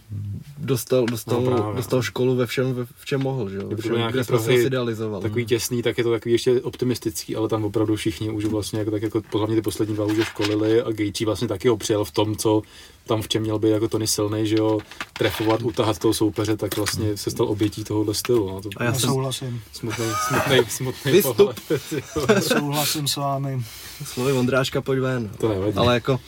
dostal, 0.57 1.05
dostal, 1.05 1.41
No 1.41 1.51
právě. 1.51 1.75
dostal 1.75 2.01
školu 2.01 2.35
ve 2.35 2.45
všem, 2.45 2.73
ve, 2.73 2.85
v 2.85 3.05
čem 3.05 3.21
mohl, 3.21 3.49
že 3.49 3.57
jo, 3.57 3.63
Kdyby 3.67 3.81
to 3.81 3.89
všem, 3.95 4.11
kde 4.11 4.23
jsme 4.23 4.53
idealizovali. 4.55 5.23
Takový 5.23 5.45
těsný, 5.45 5.81
tak 5.83 5.97
je 5.97 6.03
to 6.03 6.11
takový 6.11 6.31
ještě 6.31 6.61
optimistický, 6.61 7.35
ale 7.35 7.49
tam 7.49 7.65
opravdu 7.65 7.95
všichni 7.95 8.26
už 8.35 8.45
vlastně 8.45 8.79
jako, 8.79 8.91
tak 8.91 9.01
jako 9.01 9.21
hlavně 9.33 9.55
ty 9.55 9.61
poslední 9.61 9.95
dva 9.95 10.05
už 10.05 10.17
je 10.17 10.25
školili 10.25 10.81
a 10.81 10.91
Gaethje 10.91 11.25
vlastně 11.25 11.47
taky 11.47 11.69
opřel 11.69 12.05
v 12.05 12.11
tom, 12.11 12.35
co 12.35 12.61
tam 13.05 13.21
v 13.21 13.27
čem 13.27 13.41
měl 13.41 13.59
být 13.59 13.69
jako 13.69 13.87
Tony 13.87 14.07
silný, 14.07 14.47
že 14.47 14.55
jo, 14.55 14.79
trefovat, 15.13 15.61
utahat 15.61 15.99
toho 15.99 16.13
soupeře, 16.13 16.57
tak 16.57 16.77
vlastně 16.77 17.17
se 17.17 17.31
stal 17.31 17.47
obětí 17.49 17.83
tohohle 17.83 18.13
stylu. 18.13 18.47
No, 18.51 18.61
to 18.61 18.69
A 18.77 18.83
já 18.83 18.93
jsem- 18.93 19.09
souhlasím. 19.09 19.61
smutný, 19.73 20.05
smutný, 20.27 20.57
smutný 20.69 21.11
Vystup. 21.11 21.35
pohled. 21.37 22.43
souhlasím 22.47 23.07
s 23.07 23.15
vámi. 23.15 23.61
Slovy 24.05 24.31
Vondráčka, 24.33 24.81
pojď 24.81 24.99
ven. 24.99 25.29
To 25.39 25.49
nevadí. 25.49 25.77
Ale 25.77 25.93
jako, 25.93 26.19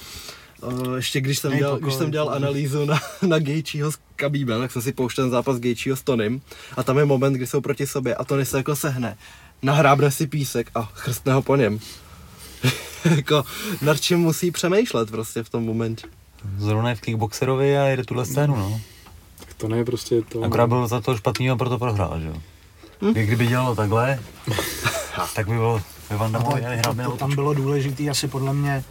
uh, 0.61 0.95
ještě 0.95 1.21
když 1.21 1.39
jsem, 1.39 1.57
dělal, 1.57 1.77
když 1.79 1.93
jsem 1.93 2.11
dělal 2.11 2.29
analýzu 2.29 2.85
na, 2.85 2.99
na 3.27 3.39
Gaethjeho 3.39 3.91
s 3.91 3.97
Khabibem, 4.15 4.61
tak 4.61 4.71
jsem 4.71 4.81
si 4.81 4.91
pouštěl 4.93 5.23
ten 5.23 5.31
zápas 5.31 5.59
Gaethjeho 5.59 5.95
s 5.97 6.01
Tonym 6.01 6.41
a 6.77 6.83
tam 6.83 6.97
je 6.97 7.05
moment, 7.05 7.33
kdy 7.33 7.47
jsou 7.47 7.61
proti 7.61 7.87
sobě 7.87 8.15
a 8.15 8.23
Tony 8.23 8.45
se 8.45 8.57
jako 8.57 8.75
sehne, 8.75 9.17
nahrábne 9.61 10.11
si 10.11 10.27
písek 10.27 10.71
a 10.75 10.89
chrstne 10.93 11.33
ho 11.33 11.41
po 11.41 11.55
něm. 11.55 11.79
jako, 13.15 13.43
nad 13.81 14.01
čím 14.01 14.19
musí 14.19 14.51
přemýšlet 14.51 15.11
prostě 15.11 15.43
v 15.43 15.49
tom 15.49 15.65
momentě. 15.65 16.07
Zrovna 16.57 16.89
je 16.89 16.95
v 16.95 17.01
kickboxerovi 17.01 17.77
a 17.77 17.85
jede 17.85 18.03
tuhle 18.03 18.25
scénu, 18.25 18.55
no. 18.55 18.81
To 19.57 19.67
ne 19.67 19.85
prostě 19.85 20.21
to. 20.21 20.43
Akorát 20.43 20.67
byl 20.67 20.87
za 20.87 21.01
to 21.01 21.17
špatný 21.17 21.49
a 21.49 21.55
proto 21.55 21.77
prohrál, 21.77 22.19
že 22.19 22.27
jo. 22.27 22.35
Hm? 23.01 23.13
Kdyby 23.13 23.47
dělalo 23.47 23.75
takhle, 23.75 24.19
tak 25.35 25.47
by 25.47 25.53
bylo 25.53 25.81
ve 26.09 26.17
Van 26.17 26.31
No, 26.31 26.39
Damme 26.83 27.03
to, 27.03 27.09
to, 27.09 27.11
to, 27.11 27.17
tam 27.17 27.35
bylo 27.35 27.53
důležitý 27.53 28.09
asi 28.09 28.27
podle 28.27 28.53
mě, 28.53 28.83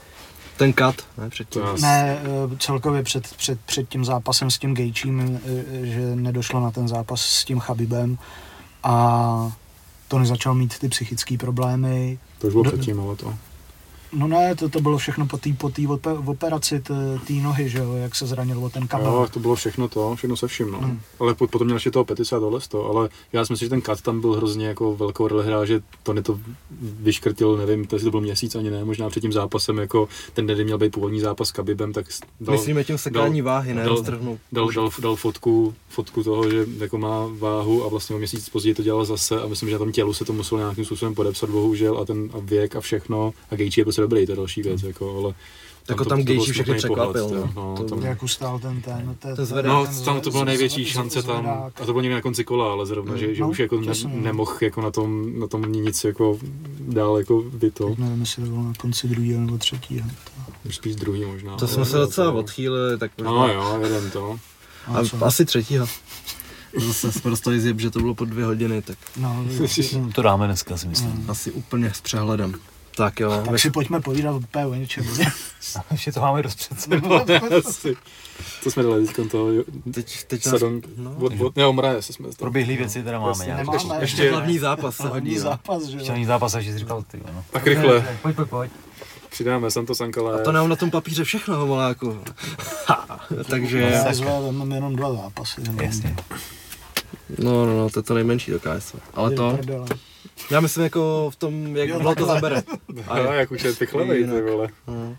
Ten 0.58 0.72
cut, 0.72 1.06
ne, 1.18 1.30
předtím. 1.30 1.62
Ne 1.80 2.18
eh, 2.22 2.56
celkově 2.58 3.02
před, 3.02 3.36
před, 3.36 3.60
před 3.60 3.88
tím 3.88 4.04
zápasem 4.04 4.50
s 4.50 4.58
tím 4.58 4.74
Gejčím, 4.74 5.40
že 5.82 6.00
nedošlo 6.00 6.60
na 6.60 6.70
ten 6.70 6.88
zápas 6.88 7.20
s 7.20 7.44
tím 7.44 7.60
Chabibem 7.60 8.18
a 8.82 9.52
Tony 10.08 10.26
začal 10.26 10.54
mít 10.54 10.78
ty 10.78 10.88
psychické 10.88 11.38
problémy. 11.38 12.18
To 12.38 12.46
už 12.46 12.52
bylo 12.52 12.64
Do- 12.64 12.70
předtím, 12.70 13.00
ale 13.00 13.16
to. 13.16 13.34
No 14.12 14.26
ne, 14.28 14.54
to, 14.54 14.68
to 14.68 14.80
bylo 14.80 14.98
všechno 14.98 15.26
po 15.26 15.38
té 15.38 15.52
po 15.52 15.68
tý 15.68 15.86
ope- 15.86 16.28
operaci 16.30 16.80
té 17.26 17.32
nohy, 17.42 17.68
že 17.68 17.78
jo, 17.78 17.92
jak 17.94 18.14
se 18.14 18.26
zranil 18.26 18.64
o 18.64 18.70
ten 18.70 18.82
Jo, 18.82 18.88
kabel. 18.88 19.28
to 19.32 19.40
bylo 19.40 19.54
všechno 19.54 19.88
to, 19.88 20.16
všechno 20.16 20.36
se 20.36 20.46
vším, 20.48 20.70
no. 20.70 20.78
Hmm. 20.78 21.00
Ale 21.20 21.34
po- 21.34 21.46
potom 21.46 21.66
měl 21.66 21.76
ještě 21.76 21.90
toho 21.90 22.04
Petisa 22.04 22.36
a 22.36 22.40
tohle 22.40 22.60
to, 22.68 22.84
ale 22.90 23.08
já 23.32 23.44
si 23.44 23.52
myslím, 23.52 23.66
že 23.66 23.70
ten 23.70 23.80
kat 23.80 24.00
tam 24.02 24.20
byl 24.20 24.32
hrozně 24.32 24.66
jako 24.66 24.96
velkou 24.96 25.28
roli 25.28 25.46
hrál, 25.46 25.66
že 25.66 25.80
Tony 26.02 26.22
to 26.22 26.38
vyškrtil, 26.80 27.56
nevím, 27.56 27.86
to 27.86 27.96
jestli 27.96 28.04
to 28.06 28.10
byl 28.10 28.20
měsíc 28.20 28.54
ani 28.54 28.70
ne, 28.70 28.84
možná 28.84 29.10
před 29.10 29.20
tím 29.20 29.32
zápasem, 29.32 29.78
jako 29.78 30.08
ten 30.34 30.46
den, 30.46 30.64
měl 30.64 30.78
být 30.78 30.92
původní 30.92 31.20
zápas 31.20 31.48
s 31.48 31.52
Kabibem, 31.52 31.92
tak 31.92 32.06
dal, 32.40 32.52
Myslíme 32.56 32.84
tím 32.84 32.98
sekání 32.98 33.42
váhy, 33.42 33.74
ne 33.74 33.84
dal- 33.84 34.02
dal, 34.52 34.70
dal, 34.72 34.90
dal, 35.00 35.16
fotku, 35.16 35.74
fotku 35.88 36.22
toho, 36.24 36.50
že 36.50 36.66
jako 36.78 36.98
má 36.98 37.26
váhu 37.38 37.84
a 37.84 37.88
vlastně 37.88 38.16
o 38.16 38.18
měsíc 38.18 38.48
později 38.48 38.74
to 38.74 38.82
dělal 38.82 39.04
zase 39.04 39.42
a 39.42 39.46
myslím, 39.46 39.68
že 39.68 39.74
na 39.74 39.78
tom 39.78 39.92
tělu 39.92 40.12
se 40.12 40.24
to 40.24 40.32
muselo 40.32 40.58
nějakým 40.60 40.84
způsobem 40.84 41.14
podepsat, 41.14 41.50
bohužel, 41.50 41.98
a 41.98 42.04
ten 42.04 42.30
a 42.32 42.36
věk 42.42 42.76
a 42.76 42.80
všechno. 42.80 43.32
A 43.50 43.56
Gaethje 43.56 43.80
je 43.80 43.84
prostě 43.84 43.97
dobrý, 44.02 44.26
to 44.26 44.32
je 44.32 44.36
další 44.36 44.62
věc, 44.62 44.82
jako, 44.82 45.18
ale 45.24 45.34
Jako 45.88 46.04
to- 46.04 46.08
tam 46.10 46.24
byl 46.24 46.34
Gaethje 46.36 46.52
všechny 46.52 46.64
pohled, 46.74 46.78
překvapil, 46.78 47.36
jo, 47.38 47.48
no. 47.54 47.62
no, 47.62 47.74
To- 47.76 47.84
tam- 47.84 48.02
Jak 48.02 48.22
ustál 48.22 48.58
ten 48.58 48.80
ten, 48.82 49.16
ten, 49.18 49.36
Ten 49.36 49.46
zvedák. 49.46 49.72
No, 49.72 49.86
ten 49.86 50.04
tam 50.04 50.20
to 50.20 50.30
bylo 50.30 50.44
největší 50.44 50.84
z- 50.84 50.88
šance 50.88 51.22
tam, 51.22 51.46
a 51.46 51.70
to 51.86 51.92
bylo 51.92 52.00
někdy 52.00 52.14
na 52.14 52.20
konci 52.20 52.44
kola, 52.44 52.72
ale 52.72 52.86
zrovna, 52.86 53.16
že, 53.16 53.34
že 53.34 53.42
No, 53.42 53.48
už 53.50 53.58
jako 53.58 53.76
ne, 53.76 53.82
přesně. 53.82 54.10
nemohl 54.14 54.52
jako 54.60 54.80
na 54.80 54.90
tom, 54.90 55.40
na 55.40 55.46
tom 55.46 55.72
nic 55.72 56.04
jako 56.04 56.38
dál 56.80 57.18
jako 57.18 57.42
by 57.42 57.70
to, 57.70 57.88
Teď 57.88 57.98
nevím, 57.98 58.20
jestli 58.20 58.42
to 58.42 58.48
bylo 58.50 58.62
na 58.62 58.72
konci 58.78 59.08
druhého 59.08 59.40
nebo 59.40 59.58
třetího. 59.58 60.08
už 60.66 60.76
spíš 60.76 60.96
druhý 60.96 61.24
možná. 61.24 61.56
To 61.56 61.68
jsme 61.68 61.84
se 61.84 61.96
docela 61.96 62.32
odchýlili, 62.32 62.98
tak 62.98 63.10
možná. 63.18 63.30
No 63.32 63.48
jo, 63.52 63.78
jeden 63.82 64.10
to. 64.10 64.38
A? 64.86 64.98
A, 64.98 65.24
asi 65.26 65.44
třetího. 65.44 65.86
Zase 66.86 67.12
jsme 67.12 67.30
dostali 67.30 67.60
zjeb, 67.60 67.80
že 67.80 67.90
to 67.90 67.98
bylo 68.00 68.14
po 68.14 68.24
dvě 68.24 68.44
hodiny, 68.44 68.82
tak 68.82 68.98
No, 69.16 69.44
To 70.14 70.22
dáme 70.22 70.46
dneska, 70.46 70.76
si 70.76 70.88
myslím. 70.88 71.24
asi 71.28 71.52
úplně 71.52 71.92
s 71.94 72.00
přehledem. 72.00 72.54
Tak 72.98 73.20
jo, 73.20 73.42
tak 73.50 73.58
si 73.58 73.70
pojďme 73.70 74.00
povídat 74.00 74.34
úplně 74.34 74.66
o 74.66 74.74
něčem. 74.74 75.04
Ještě 75.90 76.12
to 76.12 76.20
máme 76.20 76.42
dost 76.42 76.54
před 76.54 76.80
sebou. 76.80 77.14
Asi. 77.68 77.96
To 78.64 78.70
jsme 78.70 78.82
dali 78.82 79.06
teď 79.06 79.30
toho 79.30 79.48
teď, 79.94 80.24
teď 80.24 80.46
nás, 80.46 80.52
Sadong, 80.52 80.86
no. 80.96 81.16
od, 81.20 81.32
od, 81.40 81.56
ne, 81.56 81.66
Omraje 81.66 82.02
se 82.02 82.12
jsme. 82.12 82.28
Proběhlý 82.38 82.76
věci 82.76 83.02
teda 83.02 83.20
máme 83.20 83.44
nějak. 83.44 83.58
Nemáme. 83.58 83.78
Ještě, 83.78 83.94
ještě 84.00 84.30
hlavní 84.30 84.58
zápas. 84.58 85.00
Hlavní 85.00 85.34
no. 85.34 85.40
zápas, 85.40 85.84
že 85.84 85.96
Ještě 85.96 86.10
jo. 86.10 86.14
ani 86.14 86.26
zápas, 86.26 86.54
až 86.54 86.66
jsi 86.66 86.78
říkal 86.78 87.02
ty, 87.02 87.20
no. 87.34 87.44
Tak 87.50 87.66
rychle, 87.66 88.18
Pojď, 88.22 88.36
pojď, 88.36 88.48
pojď. 88.48 88.70
přidáme 89.30 89.70
Santos 89.70 90.00
Ankale. 90.00 90.40
A 90.40 90.44
to 90.44 90.52
nám 90.52 90.68
na 90.68 90.76
tom 90.76 90.90
papíře 90.90 91.24
všechno, 91.24 91.56
homoláku. 91.56 92.18
Takže, 93.50 93.78
Já 93.80 94.04
vezmeme 94.04 94.74
jenom 94.74 94.96
dva 94.96 95.14
zápasy. 95.14 95.60
Jasně. 95.82 96.16
no, 97.38 97.66
no, 97.66 97.78
no, 97.78 97.90
to 97.90 97.98
je 97.98 98.02
to 98.02 98.14
nejmenší 98.14 98.50
do 98.50 98.60
KS. 98.60 98.94
Ale 99.14 99.30
to, 99.30 99.56
prdele. 99.56 99.86
Já 100.50 100.60
myslím 100.60 100.84
jako 100.84 101.30
v 101.32 101.36
tom, 101.36 101.76
jak 101.76 101.88
Jo, 101.88 101.98
bylo 102.00 102.14
to 102.14 102.26
zabere. 102.26 102.62
A 103.08 103.18
jak 103.18 103.50
už 103.50 103.64
je 103.64 103.72
ty 103.72 103.86
Jinak. 104.12 104.44
vole. 104.44 104.68
No. 104.88 105.16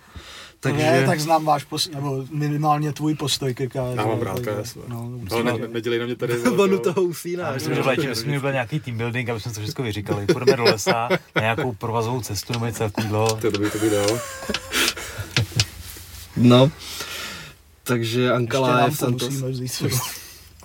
Takže... 0.60 0.78
Ne, 0.84 1.06
tak 1.06 1.20
znám 1.20 1.46
váš 1.46 1.64
postoj, 1.64 1.96
nebo 1.96 2.26
minimálně 2.32 2.94
tvůj 2.94 3.16
postoj 3.16 3.54
ke 3.54 3.68
KS. 3.68 3.76
Já 3.96 4.06
mám 4.06 4.22
rád 4.22 4.40
KS. 4.40 4.78
No, 4.88 5.10
No, 5.32 5.44
ne, 5.44 5.54
ne, 5.54 5.68
nedělej 5.68 6.00
na 6.00 6.06
mě 6.06 6.16
tady. 6.16 6.34
to- 6.44 6.80
toho 6.80 7.02
usínáš. 7.02 7.54
Myslím, 7.54 7.76
že 7.76 7.82
byl, 7.84 7.96
myslím, 8.10 8.34
že 8.34 8.40
byl 8.40 8.52
nějaký 8.52 8.80
team 8.80 8.98
building, 8.98 9.30
aby 9.30 9.40
jsme 9.40 9.52
to 9.52 9.62
všechno 9.62 9.84
vyříkali. 9.84 10.26
Půjdeme 10.26 10.58
do 10.58 10.64
lesa 10.64 11.10
na 11.36 11.42
nějakou 11.42 11.74
provazovou 11.74 12.22
cestu 12.22 12.54
nebo 12.54 12.66
něco 12.66 12.90
takového. 12.90 13.28
To 13.42 13.52
by 13.52 13.70
to 13.70 13.78
by 13.80 13.90
dal. 13.90 14.20
No. 16.38 16.72
Takže 17.84 18.22
Ještě 18.22 18.34
Ankala 18.36 18.68
nám 18.72 18.84
je 18.86 18.90
to 18.90 18.96
Santos. 18.96 19.30
musíme 19.30 19.50
vzít. 19.50 19.72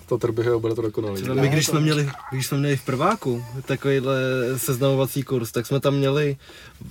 To 0.07 0.17
trbyho, 0.17 0.59
bude 0.59 0.75
to 0.75 0.81
dokonalý. 0.81 1.21
Třeba 1.21 1.41
My, 1.41 1.49
když 1.49 1.65
jsme, 1.65 1.79
měli, 1.79 2.09
když 2.31 2.47
jsme 2.47 2.57
měli 2.57 2.77
v 2.77 2.85
prváku 2.85 3.45
takovýhle 3.65 4.15
seznamovací 4.57 5.23
kurz, 5.23 5.51
tak 5.51 5.65
jsme 5.65 5.79
tam 5.79 5.93
měli 5.95 6.37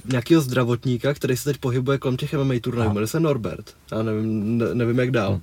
nějakého 0.05 0.43
zdravotníka, 0.43 1.15
který 1.15 1.37
se 1.37 1.45
teď 1.45 1.59
pohybuje 1.59 1.99
kolem 1.99 2.17
těch 2.17 2.33
MMA 2.35 2.55
turnajů, 2.61 2.91
jmenuje 2.91 3.07
se 3.07 3.21
Norbert, 3.21 3.75
já 3.93 4.03
nevím, 4.03 4.59
ne, 4.59 4.75
nevím 4.75 4.99
jak 4.99 5.11
dál. 5.11 5.41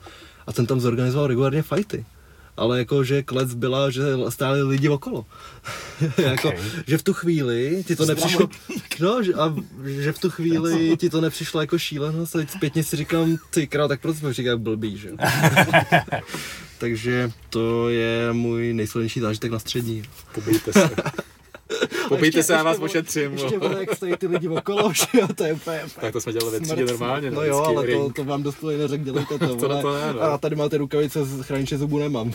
A 0.47 0.53
ten 0.53 0.65
tam 0.65 0.81
zorganizoval 0.81 1.27
regulárně 1.27 1.61
fighty. 1.61 2.05
ale 2.57 2.79
jako, 2.79 3.03
že 3.03 3.23
klec 3.23 3.53
byla, 3.53 3.89
že 3.89 4.01
stáli 4.29 4.63
lidi 4.63 4.89
okolo. 4.89 5.25
jako, 6.17 6.47
Okay. 6.47 6.59
že 6.87 6.97
v 6.97 7.03
tu 7.03 7.13
chvíli 7.13 7.83
ti 7.87 7.95
to 7.95 8.05
nepřišlo, 8.05 8.49
no, 8.99 9.23
že, 9.23 9.33
a 9.33 9.55
že 9.85 10.11
v 10.11 10.19
tu 10.19 10.29
chvíli 10.29 10.97
ti 10.97 11.09
to 11.09 11.21
nepřišlo 11.21 11.61
jako 11.61 11.77
šílenost 11.77 12.35
a 12.35 12.39
teď 12.39 12.49
zpětně 12.49 12.83
si 12.83 12.95
říkám, 12.95 13.37
ty 13.49 13.67
král, 13.67 13.87
tak 13.87 14.01
proč 14.01 14.17
jsme 14.17 14.33
říkali 14.33 14.57
blbý, 14.59 14.97
že? 14.97 15.09
Takže 16.81 17.31
to 17.49 17.89
je 17.89 18.33
můj 18.33 18.73
nejsilnější 18.73 19.19
zážitek 19.19 19.51
na 19.51 19.59
střední. 19.59 20.03
Pobijte 20.31 20.73
se. 20.73 20.89
Pobijte 22.09 22.37
Ještě- 22.37 22.43
se, 22.43 22.53
já 22.53 22.63
vás 22.63 22.73
ještě 22.73 22.85
ošetřím. 22.85 23.31
Ještě 23.31 23.55
jo. 23.55 23.59
vole, 23.59 23.79
jak 23.79 23.95
stojí 23.95 24.17
ty 24.17 24.27
lidi 24.27 24.47
okolo, 24.47 24.93
že 24.95 25.05
jo, 25.13 25.27
to 25.35 25.43
je 25.43 25.53
úplně... 25.53 25.81
Tak 26.01 26.13
to 26.13 26.21
jsme 26.21 26.33
dělali 26.33 26.59
ve 26.59 26.65
třídě 26.65 26.85
normálně. 26.85 27.31
No 27.31 27.43
jo, 27.43 27.61
vždycky 27.61 27.75
ale 27.75 27.87
to, 27.87 28.03
ring. 28.03 28.15
to 28.15 28.23
vám 28.23 28.43
dospělý 28.43 28.77
neřek, 28.77 29.03
dělejte 29.03 29.39
to, 29.39 29.55
To 29.59 29.67
na 29.67 29.81
to 29.81 29.93
ne, 29.93 30.13
no. 30.13 30.21
A 30.21 30.37
tady 30.37 30.55
máte 30.55 30.77
rukavice, 30.77 31.25
z 31.25 31.41
chrániče 31.41 31.77
zubů 31.77 31.99
nemám. 31.99 32.33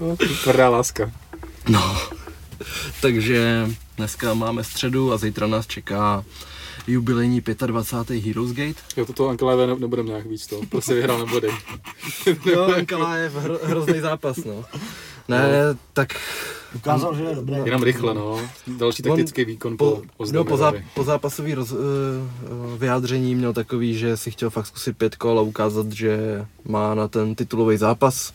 No, 0.00 0.16
Tvrdá 0.42 0.68
láska. 0.68 1.12
No. 1.68 1.98
Takže 3.02 3.66
dneska 3.96 4.34
máme 4.34 4.64
středu 4.64 5.12
a 5.12 5.16
zítra 5.16 5.46
nás 5.46 5.66
čeká 5.66 6.24
jubilejní 6.86 7.42
25. 7.66 8.24
Heroes 8.24 8.52
Gate. 8.52 8.80
Jo, 8.96 9.04
toto 9.06 9.36
Live 9.50 9.66
ne- 9.66 9.80
nebudem 9.80 10.06
nějak 10.06 10.26
víc 10.26 10.46
to. 10.46 10.60
Prostě 10.68 10.94
vyhrál 10.94 11.18
na 11.18 11.26
body. 11.26 11.48
Jo, 12.46 12.74
Ankala 12.76 13.16
je 13.16 13.28
hro, 13.28 13.58
hrozný 13.62 14.00
zápas, 14.00 14.36
no. 14.36 14.64
Ne, 15.28 15.48
tak 15.92 16.08
Ukázal, 16.74 17.14
že 17.16 17.22
je 17.22 17.34
dobrý. 17.34 17.54
Jenom 17.64 17.82
rychle, 17.82 18.14
no. 18.14 18.40
Další 18.66 19.02
On 19.02 19.08
taktický 19.10 19.44
výkon 19.44 19.76
po, 19.76 19.90
po, 20.16 20.24
po, 20.24 20.32
no, 20.32 20.44
po, 20.44 20.56
zá, 20.56 20.72
po 20.94 21.04
zápasový 21.04 21.54
roz, 21.54 21.72
uh, 21.72 21.78
vyjádření 22.78 23.34
měl 23.34 23.52
takový, 23.52 23.98
že 23.98 24.16
si 24.16 24.30
chtěl 24.30 24.50
fakt 24.50 24.66
zkusit 24.66 24.98
pět 24.98 25.16
kol 25.16 25.38
a 25.38 25.42
ukázat, 25.42 25.92
že 25.92 26.44
má 26.64 26.94
na 26.94 27.08
ten 27.08 27.34
titulový 27.34 27.76
zápas. 27.76 28.32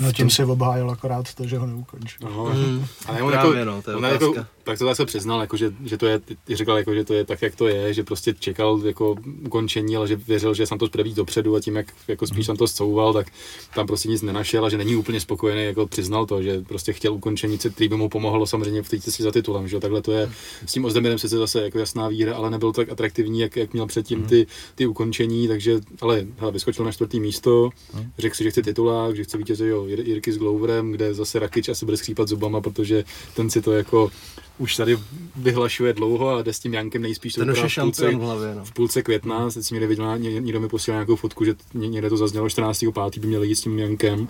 No 0.00 0.12
tím 0.12 0.30
si 0.30 0.44
obhájil 0.44 0.90
akorát 0.90 1.34
to, 1.34 1.46
že 1.46 1.58
ho 1.58 1.66
neukončil. 1.66 2.28
Aha. 2.28 2.54
Mm, 2.54 2.86
Ale 3.06 3.22
on 3.22 3.32
právě, 3.32 3.58
jako, 3.58 3.70
no, 3.70 3.82
to 3.82 3.90
je 3.90 3.96
on 3.96 4.04
jako, 4.04 4.34
tak 4.68 4.78
to 4.78 4.84
zase 4.84 5.06
přiznal, 5.06 5.40
jako, 5.40 5.56
že, 5.56 5.72
že, 5.84 5.96
to 5.96 6.06
je, 6.06 6.18
ty 6.18 6.56
říkal, 6.56 6.76
jako, 6.76 6.94
že 6.94 7.04
to 7.04 7.14
je 7.14 7.24
tak, 7.24 7.42
jak 7.42 7.56
to 7.56 7.68
je, 7.68 7.94
že 7.94 8.04
prostě 8.04 8.34
čekal 8.38 8.80
jako 8.84 9.16
ukončení, 9.46 9.96
ale 9.96 10.08
že 10.08 10.16
věřil, 10.16 10.54
že 10.54 10.66
Santos 10.66 10.90
bude 10.90 11.02
víc 11.02 11.16
dopředu 11.16 11.56
a 11.56 11.60
tím, 11.60 11.76
jak 11.76 11.86
jako 12.08 12.26
spíš 12.26 12.46
Santos 12.46 12.74
couval, 12.74 13.12
tak 13.12 13.26
tam 13.74 13.86
prostě 13.86 14.08
nic 14.08 14.22
nenašel 14.22 14.64
a 14.64 14.68
že 14.68 14.78
není 14.78 14.96
úplně 14.96 15.20
spokojený, 15.20 15.64
jako 15.64 15.86
přiznal 15.86 16.26
to, 16.26 16.42
že 16.42 16.60
prostě 16.68 16.92
chtěl 16.92 17.14
ukončení, 17.14 17.58
který 17.58 17.88
by 17.88 17.96
mu 17.96 18.08
pomohlo 18.08 18.46
samozřejmě 18.46 18.82
v 18.82 18.88
té 18.88 19.00
si 19.00 19.22
za 19.22 19.32
titulem, 19.32 19.68
že 19.68 19.80
takhle 19.80 20.02
to 20.02 20.12
je. 20.12 20.30
S 20.66 20.72
tím 20.72 20.84
Ozdemirem 20.84 21.18
sice 21.18 21.38
zase 21.38 21.62
jako 21.62 21.78
jasná 21.78 22.08
výhra, 22.08 22.36
ale 22.36 22.50
nebyl 22.50 22.72
tak 22.72 22.88
atraktivní, 22.88 23.40
jak, 23.40 23.56
jak 23.56 23.72
měl 23.72 23.86
předtím 23.86 24.22
ty, 24.22 24.46
ty 24.74 24.86
ukončení, 24.86 25.48
takže, 25.48 25.80
ale 26.00 26.26
hele, 26.38 26.52
vyskočil 26.52 26.84
na 26.84 26.92
čtvrtý 26.92 27.20
místo, 27.20 27.70
řekl 28.18 28.36
si, 28.36 28.44
že 28.44 28.50
chce 28.50 28.62
titulák, 28.62 29.16
že 29.16 29.24
chce 29.24 29.38
vítězit 29.38 29.66
jo, 29.66 29.84
Jir- 29.84 30.06
Jirky 30.06 30.32
s 30.32 30.38
Gloverem, 30.38 30.92
kde 30.92 31.14
zase 31.14 31.38
Rakic 31.38 31.68
asi 31.68 31.84
bude 31.84 31.96
skřípat 31.96 32.28
zubama, 32.28 32.60
protože 32.60 33.04
ten 33.34 33.50
si 33.50 33.62
to 33.62 33.72
jako 33.72 34.10
už 34.58 34.76
tady 34.76 34.98
vyhlašuje 35.36 35.92
dlouho 35.92 36.28
a 36.28 36.42
jde 36.42 36.52
s 36.52 36.58
tím 36.58 36.74
Jankem 36.74 37.02
nejspíš 37.02 37.34
to 37.34 37.40
Ten 37.40 37.50
už 37.50 37.58
je 37.58 37.64
v 37.68 37.72
šampion 37.72 38.10
v 38.10 38.18
půlce, 38.18 38.24
hlavě, 38.26 38.54
no. 38.54 38.64
v 38.64 38.72
půlce 38.72 39.02
května, 39.02 39.50
teď 39.50 39.64
si 39.64 39.74
někde 39.74 39.86
viděl, 39.86 40.18
ně- 40.18 40.40
někdo 40.40 40.60
mi 40.60 40.68
posílal 40.68 40.96
nějakou 40.98 41.16
fotku, 41.16 41.44
že 41.44 41.54
ně- 41.74 41.88
někde 41.88 42.08
to 42.10 42.16
zaznělo 42.16 42.46
14.5. 42.46 43.20
by 43.20 43.26
měli 43.26 43.48
jít 43.48 43.54
s 43.56 43.60
tím 43.60 43.78
Jankem. 43.78 44.28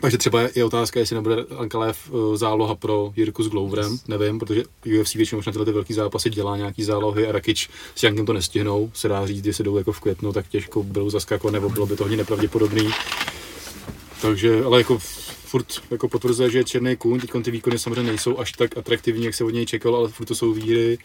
Takže 0.00 0.18
třeba 0.18 0.40
je 0.54 0.64
otázka, 0.64 1.00
jestli 1.00 1.14
nebude 1.16 1.36
Ankalev 1.58 1.98
eh, 2.08 2.36
záloha 2.36 2.74
pro 2.74 3.12
Jirku 3.16 3.42
s 3.42 3.48
Gloverem, 3.48 3.98
nevím, 4.08 4.38
protože 4.38 4.62
UFC 5.00 5.14
většinou 5.14 5.38
už 5.38 5.46
na 5.46 5.52
tyhle 5.52 5.64
ty 5.64 5.72
velký 5.72 5.94
zápasy 5.94 6.30
dělá 6.30 6.56
nějaký 6.56 6.84
zálohy 6.84 7.26
a 7.26 7.32
Rakic 7.32 7.68
s 7.94 8.02
Jankem 8.02 8.26
to 8.26 8.32
nestihnou, 8.32 8.90
se 8.94 9.08
dá 9.08 9.26
říct, 9.26 9.46
jestli 9.46 9.64
jdou 9.64 9.76
jako 9.76 9.92
v 9.92 10.00
květnu, 10.00 10.32
tak 10.32 10.48
těžko 10.48 10.82
budou 10.82 11.10
zaskakovat, 11.10 11.52
nebo 11.52 11.68
bylo 11.68 11.86
by 11.86 11.96
to 11.96 12.04
hodně 12.04 12.16
nepravděpodobný. 12.16 12.90
Takže, 14.22 14.64
ale 14.64 14.78
jako 14.80 14.98
furt 15.46 15.66
jako 15.90 16.08
potvrzuje, 16.08 16.50
že 16.50 16.58
je 16.58 16.64
černý 16.64 16.96
kůň, 16.96 17.20
teď 17.20 17.30
ty 17.42 17.50
výkony 17.50 17.78
samozřejmě 17.78 18.02
nejsou 18.02 18.38
až 18.38 18.52
tak 18.52 18.78
atraktivní, 18.78 19.24
jak 19.24 19.34
se 19.34 19.44
od 19.44 19.50
něj 19.50 19.66
čekalo, 19.66 19.98
ale 19.98 20.08
furt 20.08 20.26
to 20.26 20.34
jsou 20.34 20.52
výhry, 20.52 20.98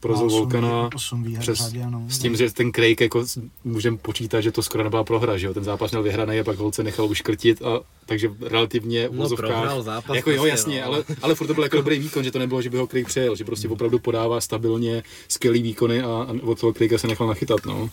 porazil 0.00 0.28
Volkana, 0.28 0.90
8 0.94 1.22
výher 1.22 1.42
přes, 1.42 1.58
řadě, 1.58 1.86
no. 1.88 2.04
s 2.08 2.18
tím, 2.18 2.36
že 2.36 2.50
ten 2.52 2.72
Craig 2.72 3.00
jako 3.00 3.24
můžeme 3.64 3.96
počítat, 3.96 4.40
že 4.40 4.52
to 4.52 4.62
skoro 4.62 4.84
nebyla 4.84 5.04
prohra, 5.04 5.38
že 5.38 5.46
jo? 5.46 5.54
ten 5.54 5.64
zápas 5.64 5.90
měl 5.90 6.02
vyhraný 6.02 6.40
a 6.40 6.44
pak 6.44 6.58
holce 6.58 6.82
nechal 6.82 7.06
uškrtit 7.06 7.62
a 7.62 7.80
takže 8.06 8.30
relativně 8.40 9.08
v 9.08 9.12
No, 9.12 9.22
vozovkách, 9.22 9.82
zápas 9.82 10.16
jako 10.16 10.30
jo, 10.30 10.36
prostě, 10.36 10.50
jasně, 10.50 10.80
no. 10.80 10.86
ale, 10.86 11.04
ale 11.22 11.34
furt 11.34 11.46
to 11.46 11.54
byl 11.54 11.64
jako 11.64 11.76
dobrý 11.76 11.98
výkon, 11.98 12.24
že 12.24 12.30
to 12.30 12.38
nebylo, 12.38 12.62
že 12.62 12.70
by 12.70 12.78
ho 12.78 12.86
Craig 12.86 13.06
přejel, 13.06 13.36
že 13.36 13.44
prostě 13.44 13.68
opravdu 13.68 13.98
podává 13.98 14.40
stabilně 14.40 15.02
skvělý 15.28 15.62
výkony 15.62 16.02
a, 16.02 16.06
a 16.06 16.34
od 16.42 16.60
toho 16.60 16.72
Craiga 16.72 16.98
se 16.98 17.06
nechal 17.06 17.26
nachytat, 17.26 17.66
no. 17.66 17.90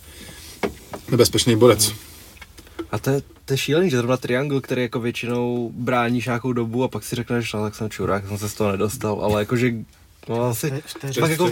Nebezpečný 1.12 1.56
borec. 1.56 2.13
A 2.94 3.00
to 3.00 3.10
je, 3.10 3.22
to 3.46 3.54
je 3.54 3.58
šílený, 3.58 3.90
že 3.90 3.98
zrovna 3.98 4.18
triangle, 4.18 4.62
který 4.62 4.82
jako 4.82 5.00
většinou 5.00 5.72
bráníš 5.74 6.26
nějakou 6.26 6.54
dobu 6.54 6.84
a 6.84 6.88
pak 6.88 7.04
si 7.04 7.16
řekneš, 7.16 7.54
ale 7.54 7.64
tak 7.68 7.76
jsem 7.76 7.90
čurák, 7.90 8.28
jsem 8.28 8.38
se 8.38 8.50
z 8.50 8.54
toho 8.54 8.72
nedostal, 8.72 9.20
ale 9.24 9.42
jakože 9.42 9.72
No, 10.30 10.44
asi, 10.44 10.72
vteřinu- 10.86 11.22
Pak 11.22 11.30
jako- 11.32 11.50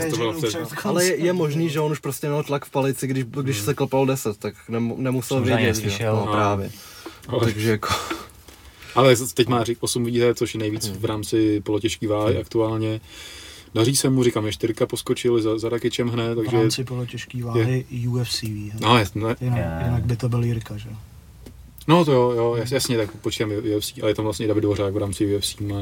ale 0.84 1.06
je, 1.06 1.16
je 1.16 1.34
možný, 1.34 1.70
že 1.70 1.80
on 1.80 1.92
už 1.92 2.00
prostě 2.00 2.28
měl 2.28 2.44
tlak 2.44 2.66
v 2.66 2.70
palici, 2.70 3.08
když, 3.08 3.24
když 3.42 3.58
se 3.60 3.74
klopalo 3.74 4.06
10, 4.06 4.38
tak 4.38 4.54
nem, 4.70 4.94
nemusel 4.98 5.38
Jsem 5.38 5.44
vědět, 5.58 5.76
že? 5.76 6.06
No, 6.06 6.26
No. 6.26 6.32
právě. 6.32 6.72
Ale- 7.28 7.40
Takže 7.46 7.72
jako, 7.72 7.90
Ale 8.96 9.16
teď 9.34 9.48
má 9.48 9.64
řík 9.64 9.78
8 9.82 10.04
výher, 10.06 10.36
což 10.36 10.54
je 10.54 10.60
nejvíc 10.60 10.88
v 10.90 11.06
rámci 11.06 11.62
polotěžký 11.62 12.08
váhy 12.08 12.38
aktuálně. 12.38 13.02
Daří 13.76 13.96
se 13.96 14.10
mu, 14.10 14.24
říkám, 14.24 14.46
je 14.46 14.52
čtyřka 14.52 14.86
poskočili 14.86 15.42
za, 15.42 15.58
za 15.58 15.70
Rakičem 15.70 16.08
hned, 16.10 16.34
V 16.34 16.42
takže... 16.44 16.58
rámci 16.58 16.84
polotěžký 16.84 17.42
váhy 17.42 17.86
UFC 18.10 18.42
výher. 18.42 18.82
No, 18.82 18.98
je, 18.98 19.06
ne, 19.16 19.36
Jinak, 19.42 19.58
Je. 19.60 19.86
jinak 19.86 20.06
by 20.06 20.16
to 20.16 20.30
byl 20.30 20.44
Jirka, 20.44 20.78
že? 20.78 20.90
No 21.88 22.06
to 22.06 22.12
jo, 22.12 22.32
jo, 22.32 22.56
jas- 22.60 22.74
jasně, 22.74 22.98
tak 22.98 23.12
počítám 23.12 23.52
UFC, 23.78 23.94
ale 24.02 24.12
je 24.12 24.16
tam 24.16 24.26
vlastně 24.26 24.46
i 24.46 24.48
David 24.48 24.62
Dvořák 24.64 24.94
v 24.94 24.98
rámci 24.98 25.36
UFC 25.36 25.60
má, 25.60 25.82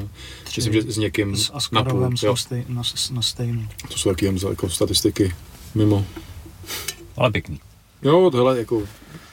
myslím, 0.55 0.73
že 0.73 0.81
s 0.81 0.97
někým 0.97 1.35
S 1.37 1.51
na 1.71 1.83
půl, 1.83 2.09
stej, 2.35 2.65
na, 2.69 2.81
na 3.11 3.21
stejnou. 3.21 3.61
to 3.91 3.97
jsou 3.97 4.09
taky 4.09 4.25
jako 4.49 4.69
statistiky 4.69 5.33
mimo. 5.75 6.05
Ale 7.17 7.31
pěkný. 7.31 7.59
Jo, 8.01 8.29
tohle 8.31 8.57
jako 8.59 8.83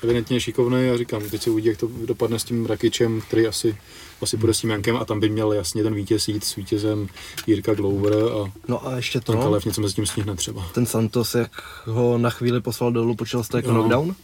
evidentně 0.02 0.40
šikovný 0.40 0.88
a 0.90 0.96
říkám, 0.98 1.22
teď 1.30 1.42
se 1.42 1.50
uvidí, 1.50 1.68
jak 1.68 1.76
to 1.76 1.88
dopadne 2.06 2.38
s 2.38 2.44
tím 2.44 2.66
Rakičem, 2.66 3.20
který 3.20 3.46
asi, 3.46 3.76
asi 4.22 4.36
bude 4.36 4.54
s 4.54 4.60
tím 4.60 4.70
Jankem 4.70 4.96
a 4.96 5.04
tam 5.04 5.20
by 5.20 5.28
měl 5.28 5.52
jasně 5.52 5.82
ten 5.82 5.94
vítěz 5.94 6.28
jít 6.28 6.44
s 6.44 6.54
vítězem 6.56 7.08
Jirka 7.46 7.74
Glover 7.74 8.12
a 8.14 8.52
no 8.68 8.86
a 8.88 8.96
ještě 8.96 9.20
to? 9.20 9.32
to, 9.32 9.38
Kalev 9.38 9.64
něco 9.64 9.80
mezi 9.80 9.94
tím 9.94 10.06
stihne 10.06 10.36
třeba. 10.36 10.66
ten 10.74 10.86
Santos, 10.86 11.34
jak 11.34 11.50
ho 11.86 12.18
na 12.18 12.30
chvíli 12.30 12.60
poslal 12.60 12.92
dolů, 12.92 13.14
počítal 13.14 13.44
jste 13.44 13.58
jako 13.58 13.68
Jo. 13.68 13.74
knockdown? 13.74 14.14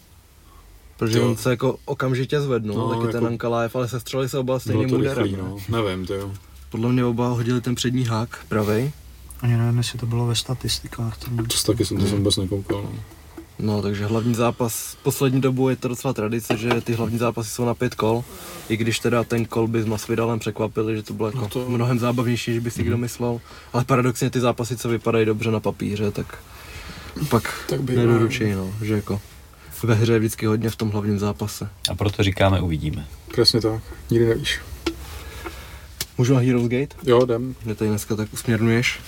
Protože 0.96 1.18
Jo. 1.18 1.28
on 1.28 1.36
se 1.36 1.50
jako 1.50 1.78
okamžitě 1.84 2.40
zvednul, 2.40 2.76
No, 2.78 2.82
no, 2.82 2.88
taky 2.88 3.00
jako- 3.00 3.12
ten 3.12 3.26
Ankalaev, 3.26 3.76
ale 3.76 3.88
sestřeli 3.88 4.28
se 4.28 4.38
oba 4.38 4.58
stejným 4.58 4.88
to 4.88 4.96
úderem. 4.96 5.24
rychlý, 5.24 5.38
no. 5.42 5.56
no. 5.68 5.82
Nevím, 5.82 6.06
to 6.06 6.14
jo. 6.14 6.32
Podle 6.70 6.92
mě 6.92 7.04
oba 7.04 7.28
hodili 7.28 7.60
ten 7.60 7.74
přední 7.74 8.04
hák, 8.04 8.38
pravej. 8.48 8.92
Ani 9.40 9.56
nevím, 9.56 9.78
jestli 9.78 9.98
to 9.98 10.06
bylo 10.06 10.26
ve 10.26 10.34
statistikách. 10.34 11.16
To 11.18 11.26
To 11.48 11.56
s- 11.56 11.62
taky 11.64 11.84
jsem 11.84 11.96
to 11.98 12.06
jsem 12.06 12.18
vůbec 12.18 12.36
nekoukal. 12.36 12.82
No. 12.82 12.92
No, 13.58 13.82
takže 13.82 14.06
hlavní 14.06 14.34
zápas, 14.34 14.96
poslední 15.02 15.40
dobu 15.40 15.68
je 15.68 15.76
to 15.76 15.88
docela 15.88 16.14
tradice, 16.14 16.56
že 16.56 16.80
ty 16.80 16.92
hlavní 16.94 17.18
zápasy 17.18 17.50
jsou 17.50 17.64
na 17.64 17.74
pět 17.74 17.94
kol, 17.94 18.24
i 18.68 18.76
když 18.76 18.98
teda 18.98 19.24
ten 19.24 19.44
kol 19.44 19.68
by 19.68 19.82
s 19.82 19.86
Masvidalem 19.86 20.38
překvapili, 20.38 20.96
že 20.96 21.02
to 21.02 21.12
bylo 21.14 21.28
jako 21.28 21.36
No 21.38 21.42
no 21.42 21.48
to- 21.48 21.64
to... 21.64 21.70
mnohem 21.70 21.98
zábavnější, 21.98 22.50
než 22.50 22.58
by 22.60 22.70
si 22.70 22.80
Mhm. 22.80 22.86
kdo 22.88 22.98
myslel, 22.98 23.40
ale 23.72 23.84
paradoxně 23.84 24.30
ty 24.30 24.40
zápasy, 24.40 24.76
co 24.76 24.88
vypadají 24.88 25.26
dobře 25.26 25.50
na 25.50 25.60
papíře, 25.60 26.10
tak 26.10 26.38
pak 27.28 27.64
Tak 27.68 27.82
by- 27.82 27.96
nedoručí, 27.96 28.52
no, 28.52 28.72
že 28.82 28.94
jako 28.94 29.20
ve 29.82 29.94
hře 29.94 30.12
je 30.12 30.18
vždycky 30.18 30.46
hodně 30.46 30.70
v 30.70 30.76
tom 30.76 30.90
hlavním 30.90 31.18
zápase. 31.18 31.68
A 31.90 31.94
proto 31.94 32.22
říkáme 32.22 32.60
uvidíme. 32.60 33.06
Přesně 33.32 33.60
tak, 33.60 33.82
nikdy 34.10 34.26
nevíš. 34.28 34.60
Můžu 36.18 36.34
na 36.34 36.40
Heroes 36.40 36.68
Gate? 36.68 36.96
Jo, 37.02 37.24
jdem. 37.24 37.54
Mě 37.64 37.74
tady 37.74 37.90
dneska 37.90 38.16
tak 38.16 38.32
usměrnuješ. 38.32 39.00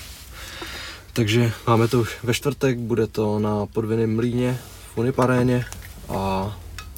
Takže 1.12 1.52
máme 1.66 1.88
to 1.88 2.00
už 2.00 2.16
ve 2.22 2.34
čtvrtek, 2.34 2.78
bude 2.78 3.06
to 3.06 3.38
na 3.38 3.66
podvinném 3.66 4.16
mlíně 4.16 4.58
v 4.94 4.98
Uniparéně 4.98 5.64
a 6.08 6.56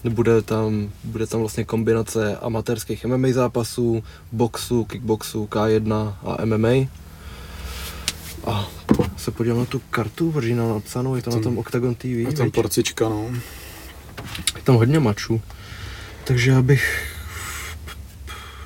bude 0.08 0.42
tam, 0.42 0.90
bude 1.04 1.26
tam 1.26 1.40
vlastně 1.40 1.64
kombinace 1.64 2.36
amatérských 2.36 3.04
MMA 3.04 3.28
zápasů, 3.32 4.02
boxu, 4.32 4.84
kickboxu, 4.84 5.46
K1 5.46 6.14
a 6.24 6.44
MMA. 6.44 6.88
A 8.44 8.68
se 9.16 9.30
podívám 9.30 9.58
na 9.58 9.64
tu 9.64 9.82
kartu, 9.90 10.32
protože 10.32 10.54
na 10.54 10.68
napsanou, 10.68 11.16
je 11.16 11.22
to 11.22 11.30
na 11.30 11.40
tom 11.40 11.58
Octagon 11.58 11.94
TV, 11.94 12.04
Je 12.04 12.32
tam 12.32 12.50
porcička, 12.50 13.08
no. 13.08 13.30
Je 14.56 14.62
tam 14.62 14.74
hodně 14.76 15.00
mačů. 15.00 15.40
Takže 16.24 16.50
já 16.50 16.62
bych 16.62 17.12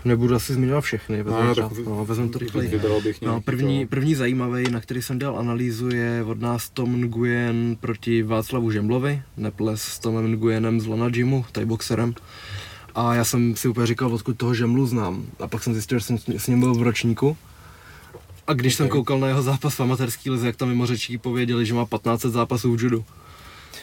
nebudu 0.04 0.34
asi 0.34 0.54
zmiňovat 0.54 0.80
všechny, 0.84 1.22
vezmu, 1.22 1.42
No, 1.42 1.54
tak- 1.54 1.78
no, 1.86 2.04
vezmu 2.04 2.28
to 2.28 2.38
rychleji. 2.38 2.80
No, 3.22 3.40
první, 3.40 3.86
první 3.86 4.14
zajímavý, 4.14 4.70
na 4.70 4.80
který 4.80 5.02
jsem 5.02 5.18
dal 5.18 5.38
analýzu, 5.38 5.88
je 5.94 6.24
od 6.26 6.40
nás 6.40 6.68
Tom 6.70 7.00
Nguyen 7.00 7.76
proti 7.80 8.22
Václavu 8.22 8.70
Žemblovi, 8.70 9.22
neples 9.36 9.82
s 9.82 9.98
Tomem 9.98 10.32
Nguyenem 10.32 10.80
z 10.80 10.86
Lana 10.86 11.08
Gymu, 11.08 11.44
boxerem. 11.64 12.14
A 12.94 13.14
já 13.14 13.24
jsem 13.24 13.56
si 13.56 13.68
úplně 13.68 13.86
říkal, 13.86 14.14
odkud 14.14 14.36
toho 14.36 14.54
Žemblu 14.54 14.86
znám. 14.86 15.24
A 15.40 15.48
pak 15.48 15.62
jsem 15.62 15.72
zjistil, 15.72 15.98
že 15.98 16.04
jsem 16.04 16.18
s 16.18 16.46
ním 16.46 16.60
byl 16.60 16.74
v 16.74 16.82
ročníku. 16.82 17.36
A 18.46 18.52
když 18.52 18.74
jsem 18.74 18.86
Ok. 18.86 18.92
koukal 18.92 19.18
na 19.20 19.28
jeho 19.28 19.42
zápas 19.42 19.74
v 19.74 19.80
amatérský 19.80 20.30
lize, 20.30 20.46
jak 20.46 20.56
tam 20.56 20.68
mimo 20.68 20.86
řečí 20.86 21.18
pověděli, 21.18 21.66
že 21.66 21.74
má 21.74 21.84
15 21.86 22.20
zápasů 22.20 22.76
v 22.76 22.82
judu. 22.82 23.04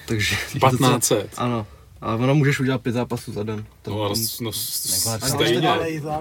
Takže 0.08 0.36
je 0.54 0.60
docela- 0.60 0.90
1500. 1.00 1.34
Ano, 1.38 1.68
A 2.02 2.16
ono 2.16 2.36
můžeš 2.36 2.60
udělat 2.60 2.82
pět 2.82 2.92
zápasů 2.92 3.32
za 3.32 3.44
den. 3.44 3.66
To, 3.82 3.92
No, 3.92 4.02
ale 4.02 4.14
Jako 4.20 4.44
no, 4.44 4.52
na 4.52 5.18
stejně. 5.20 5.70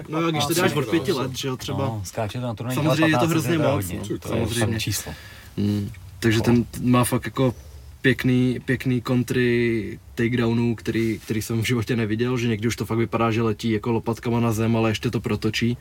no 0.09 0.31
když 0.31 0.45
to 0.45 0.53
dáš 0.53 0.73
od 0.73 0.87
pěti 0.89 1.11
let, 1.11 1.37
že 1.37 1.47
jo, 1.47 1.57
třeba. 1.57 1.77
No, 1.77 2.01
skáče 2.05 2.39
to 2.39 2.47
na 2.47 2.53
turnaj 2.53 2.75
Samozřejmě 2.75 3.05
je 3.05 3.11
to 3.11 3.17
15, 3.17 3.29
hrozně 3.29 3.57
moc, 3.57 3.67
hodně. 3.85 3.99
no, 3.99 4.05
To 4.07 4.13
je 4.13 4.19
samozřejmě. 4.47 4.79
číslo. 4.79 5.13
Mm. 5.57 5.89
Takže 6.19 6.41
ten 6.41 6.65
má 6.81 7.03
fakt 7.03 7.25
jako 7.25 7.55
pěkný, 8.01 8.59
pěkný 8.65 9.01
kontry 9.01 9.99
takedownů, 10.15 10.75
který, 10.75 11.19
který 11.23 11.41
jsem 11.41 11.61
v 11.61 11.65
životě 11.67 11.95
neviděl, 11.95 12.37
že 12.37 12.47
někdy 12.47 12.67
už 12.67 12.75
to 12.75 12.85
fakt 12.85 12.97
vypadá, 12.97 13.31
že 13.31 13.41
letí 13.41 13.71
jako 13.71 13.91
lopatkama 13.91 14.39
na 14.39 14.51
zem, 14.51 14.75
ale 14.77 14.91
ještě 14.91 15.11
to 15.11 15.19
protočí. 15.19 15.77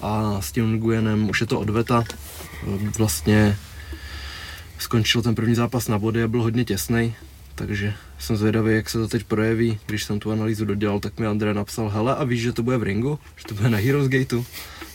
A 0.00 0.40
s 0.40 0.52
tím 0.52 0.72
Nguyenem 0.76 1.30
už 1.30 1.40
je 1.40 1.46
to 1.46 1.60
odveta. 1.60 2.04
Vlastně 2.98 3.56
skončil 4.78 5.22
ten 5.22 5.34
první 5.34 5.54
zápas 5.54 5.88
na 5.88 5.98
body 5.98 6.22
a 6.22 6.28
byl 6.28 6.42
hodně 6.42 6.64
těsný, 6.64 7.14
takže 7.60 7.94
jsem 8.18 8.36
zvědavý, 8.36 8.74
jak 8.74 8.90
se 8.90 8.98
to 8.98 9.08
teď 9.08 9.24
projeví. 9.24 9.78
Když 9.86 10.04
jsem 10.04 10.20
tu 10.20 10.32
analýzu 10.32 10.64
dodělal, 10.64 11.00
tak 11.00 11.18
mi 11.18 11.26
André 11.26 11.54
napsal, 11.54 11.88
hele 11.88 12.14
a 12.14 12.24
víš, 12.24 12.42
že 12.42 12.52
to 12.52 12.62
bude 12.62 12.76
v 12.76 12.82
ringu? 12.82 13.18
Že 13.36 13.44
to 13.44 13.54
bude 13.54 13.70
na 13.70 13.78
Heroes 13.78 14.08
Gateu? 14.08 14.44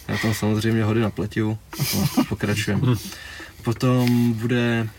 Já 0.08 0.18
tam 0.18 0.34
samozřejmě 0.34 0.84
hody 0.84 1.02
na 1.02 1.10
pletivu. 1.10 1.58
No, 1.96 2.24
pokračujeme. 2.30 2.82
Potom 3.64 4.34
bude 4.34 4.90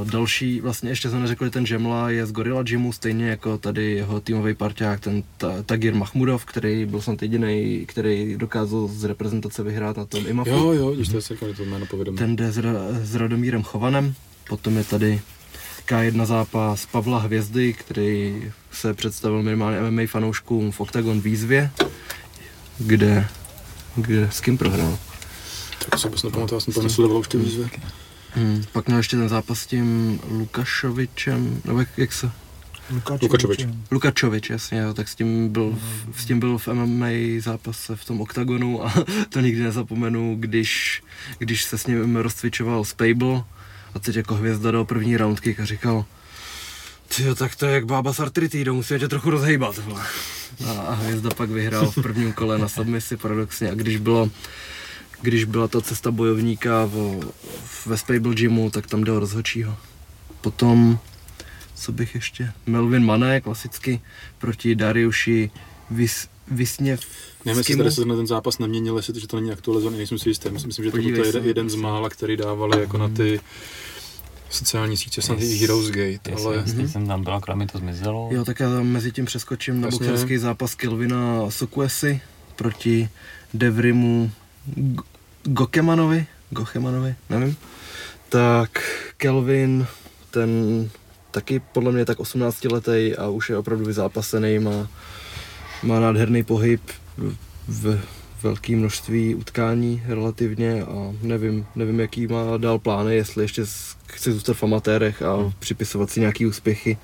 uh, 0.00 0.10
další, 0.10 0.60
vlastně 0.60 0.90
ještě 0.90 1.10
jsem 1.10 1.20
neřekl, 1.20 1.44
že 1.44 1.50
ten 1.50 1.66
Žemla 1.66 2.10
je 2.10 2.26
z 2.26 2.32
Gorilla 2.32 2.62
Gymu, 2.62 2.92
stejně 2.92 3.28
jako 3.28 3.58
tady 3.58 3.92
jeho 3.92 4.20
týmový 4.20 4.54
parťák, 4.54 5.00
ten 5.00 5.22
ta, 5.36 5.62
Tagir 5.62 5.94
Mahmudov, 5.94 6.44
který 6.44 6.86
byl 6.86 7.00
snad 7.00 7.22
jediný, 7.22 7.84
který 7.88 8.36
dokázal 8.36 8.88
z 8.88 9.04
reprezentace 9.04 9.62
vyhrát 9.62 9.96
na 9.96 10.04
tom 10.04 10.24
IMAFu. 10.26 10.50
Jo, 10.50 10.72
jo, 10.72 10.90
když 10.90 11.08
to 11.08 11.16
je 11.16 11.54
to 11.54 11.64
jméno 11.64 11.86
povědomí. 11.86 12.18
Ten 12.18 12.36
jde 12.36 12.52
s, 12.52 12.58
Ra- 12.58 13.00
s 13.02 13.14
Radomírem 13.14 13.62
Chovanem, 13.62 14.14
potom 14.48 14.76
je 14.76 14.84
tady 14.84 15.20
K1 15.86 16.26
zápas 16.26 16.86
Pavla 16.86 17.18
Hvězdy, 17.18 17.72
který 17.72 18.42
se 18.72 18.94
představil 18.94 19.42
minimálně 19.42 19.90
MMA 19.90 20.02
fanouškům 20.06 20.72
v 20.72 20.80
Octagon 20.80 21.20
výzvě, 21.20 21.70
kde, 22.78 23.28
kde 23.96 24.28
s 24.32 24.40
kým 24.40 24.58
prohrál. 24.58 24.98
Tak 25.78 25.98
se 26.00 26.08
vůbec 26.08 26.22
nepamatuju, 26.22 26.56
já 26.56 26.60
jsem 26.60 26.74
to 26.74 26.82
nesledoval 26.82 27.18
už 27.18 27.28
ty 27.28 27.38
výzvy. 27.38 27.70
Hmm. 28.30 28.64
Pak 28.72 28.86
měl 28.86 28.98
ještě 28.98 29.16
ten 29.16 29.28
zápas 29.28 29.60
s 29.60 29.66
tím 29.66 30.20
Lukašovičem, 30.30 31.62
nebo 31.64 31.78
jak, 31.78 31.88
jak 31.96 32.12
se... 32.12 32.30
Lukačovič. 33.22 33.66
Lukačovič, 33.90 34.50
jasně, 34.50 34.78
jo, 34.78 34.94
tak 34.94 35.08
s 35.08 35.14
tím, 35.14 35.48
byl, 35.48 35.78
v, 36.10 36.22
s 36.22 36.26
tím 36.26 36.40
byl 36.40 36.58
v 36.58 36.68
MMA 36.68 37.06
zápase 37.38 37.96
v 37.96 38.04
tom 38.04 38.20
oktagonu 38.20 38.86
a 38.86 38.94
to 39.28 39.40
nikdy 39.40 39.62
nezapomenu, 39.62 40.36
když, 40.40 41.02
když 41.38 41.64
se 41.64 41.78
s 41.78 41.86
ním 41.86 42.16
rozcvičoval 42.16 42.84
Spable 42.84 43.44
a 43.96 43.98
teď 43.98 44.16
jako 44.16 44.34
hvězda 44.34 44.70
do 44.70 44.84
první 44.84 45.16
roundkick 45.16 45.60
a 45.60 45.64
říkal 45.64 46.04
Tyjo, 47.16 47.34
tak 47.34 47.56
to 47.56 47.66
je 47.66 47.74
jak 47.74 47.86
bába 47.86 48.12
s 48.12 48.20
artritidou, 48.20 48.74
musíme 48.74 48.98
tě 48.98 49.08
trochu 49.08 49.30
rozhejbat. 49.30 49.78
vole." 49.78 50.02
A, 50.66 50.70
a 50.70 50.94
hvězda 50.94 51.30
pak 51.30 51.50
vyhrál 51.50 51.90
v 51.90 52.02
prvním 52.02 52.32
kole 52.32 52.58
na 52.58 52.68
submisi 52.68 53.16
paradoxně 53.16 53.70
a 53.70 53.74
když 53.74 53.96
bylo 53.96 54.30
když 55.22 55.44
byla 55.44 55.68
ta 55.68 55.80
cesta 55.80 56.10
bojovníka 56.10 56.84
v, 56.84 57.86
ve 57.86 57.96
Spable 57.96 58.34
Gymu, 58.34 58.70
tak 58.70 58.86
tam 58.86 59.04
jde 59.04 59.12
o 59.12 59.20
rozhodčího. 59.20 59.76
Potom 60.40 60.98
co 61.74 61.92
bych 61.92 62.14
ještě? 62.14 62.52
Melvin 62.66 63.04
Mané, 63.04 63.40
klasicky, 63.40 64.00
proti 64.38 64.74
Dariuši 64.74 65.50
Vis, 65.90 66.28
Visněv. 66.50 67.00
Nevím, 67.46 67.58
jestli 67.58 67.76
tady 67.76 67.90
se 67.90 68.04
na 68.04 68.16
ten 68.16 68.26
zápas 68.26 68.58
neměnil, 68.58 68.96
jestli 68.96 69.12
to, 69.12 69.18
že 69.18 69.26
to 69.26 69.36
není 69.36 69.52
aktualizovaný, 69.52 69.96
nejsem 69.98 70.18
si 70.18 70.28
jistý. 70.28 70.50
Myslím, 70.50 70.68
myslím 70.68 70.84
že 70.84 70.90
to 70.90 70.96
byl 70.96 71.24
jeden, 71.24 71.44
jeden 71.44 71.70
z 71.70 71.74
mála, 71.74 72.08
který 72.08 72.36
dávali 72.36 72.80
jako 72.80 72.98
na 72.98 73.08
ty 73.08 73.40
sociální 74.50 74.96
sítě, 74.96 75.22
snad 75.22 75.40
i 75.40 75.56
Heroes 75.56 75.90
Gate, 75.90 76.32
ale 76.36 76.56
jestli 76.56 76.88
jsem 76.88 77.06
tam 77.06 77.24
byl, 77.24 77.34
akorát 77.34 77.54
mi 77.54 77.66
to 77.66 77.78
zmizelo. 77.78 78.28
Jo, 78.32 78.44
tak 78.44 78.60
já 78.60 78.70
tam 78.70 78.86
mezi 78.86 79.12
tím 79.12 79.24
přeskočím 79.24 79.80
na 79.80 79.88
boxerský 79.90 80.38
zápas 80.38 80.74
Kelvina 80.74 81.50
Sokuesi 81.50 82.20
proti 82.56 83.08
Devrimu 83.54 84.30
G- 84.66 85.02
Gokemanovi, 85.44 86.26
Gochemanovi, 86.50 87.14
nevím. 87.30 87.56
Tak 88.28 88.70
Kelvin, 89.16 89.86
ten 90.30 90.50
taky 91.30 91.60
podle 91.72 91.92
mě 91.92 92.04
tak 92.04 92.20
18 92.20 92.64
letý 92.64 93.14
a 93.18 93.28
už 93.28 93.50
je 93.50 93.56
opravdu 93.58 93.84
vyzápasený, 93.84 94.58
má, 94.58 94.88
má 95.82 96.00
nádherný 96.00 96.44
pohyb 96.44 96.80
v 97.68 97.98
velké 98.42 98.76
množství 98.76 99.34
utkání 99.34 100.02
relativně 100.06 100.82
a 100.82 101.12
nevím, 101.22 101.66
nevím, 101.74 102.00
jaký 102.00 102.26
má 102.26 102.56
dál 102.56 102.78
plány, 102.78 103.16
jestli 103.16 103.44
ještě 103.44 103.64
chce 104.06 104.32
zůstat 104.32 104.56
v 104.56 104.62
amatérech 104.62 105.22
a 105.22 105.52
připisovat 105.58 106.10
si 106.10 106.20
nějaký 106.20 106.46
úspěchy. 106.46 106.98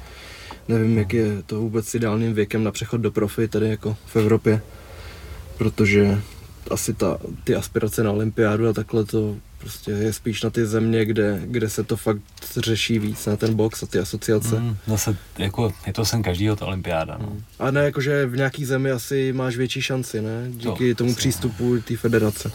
Nevím, 0.68 0.98
jak 0.98 1.12
je 1.12 1.42
to 1.46 1.60
vůbec 1.60 1.94
ideálním 1.94 2.34
věkem 2.34 2.64
na 2.64 2.70
přechod 2.70 2.96
do 2.96 3.10
profi 3.10 3.48
tady 3.48 3.68
jako 3.68 3.96
v 4.06 4.16
Evropě, 4.16 4.62
protože 5.58 6.20
asi 6.70 6.94
ta, 6.94 7.18
ty 7.44 7.54
aspirace 7.54 8.02
na 8.02 8.12
olympiádu 8.12 8.68
a 8.68 8.72
takhle 8.72 9.04
to 9.04 9.36
prostě 9.62 9.90
je 9.90 10.12
spíš 10.12 10.42
na 10.42 10.50
ty 10.50 10.66
země, 10.66 11.04
kde, 11.04 11.40
kde 11.44 11.70
se 11.70 11.84
to 11.84 11.96
fakt 11.96 12.20
řeší 12.56 12.98
víc, 12.98 13.26
na 13.26 13.36
ten 13.36 13.54
box 13.54 13.82
a 13.82 13.86
ty 13.86 13.98
asociace. 13.98 14.60
Mm, 14.60 14.76
zase, 14.86 15.16
jako, 15.38 15.72
je 15.86 15.92
to 15.92 16.04
sen 16.04 16.22
každýho, 16.22 16.56
ta 16.56 16.66
olympiáda. 16.66 17.18
No. 17.20 17.32
A 17.58 17.70
ne, 17.70 17.84
jakože 17.84 18.26
v 18.26 18.36
nějaký 18.36 18.64
zemi 18.64 18.90
asi 18.90 19.32
máš 19.32 19.56
větší 19.56 19.82
šanci, 19.82 20.22
ne? 20.22 20.46
Díky 20.50 20.94
To, 20.94 20.98
tomu 20.98 21.10
asi 21.10 21.16
přístupu 21.18 21.78
té 21.80 21.96
federace. 21.96 22.52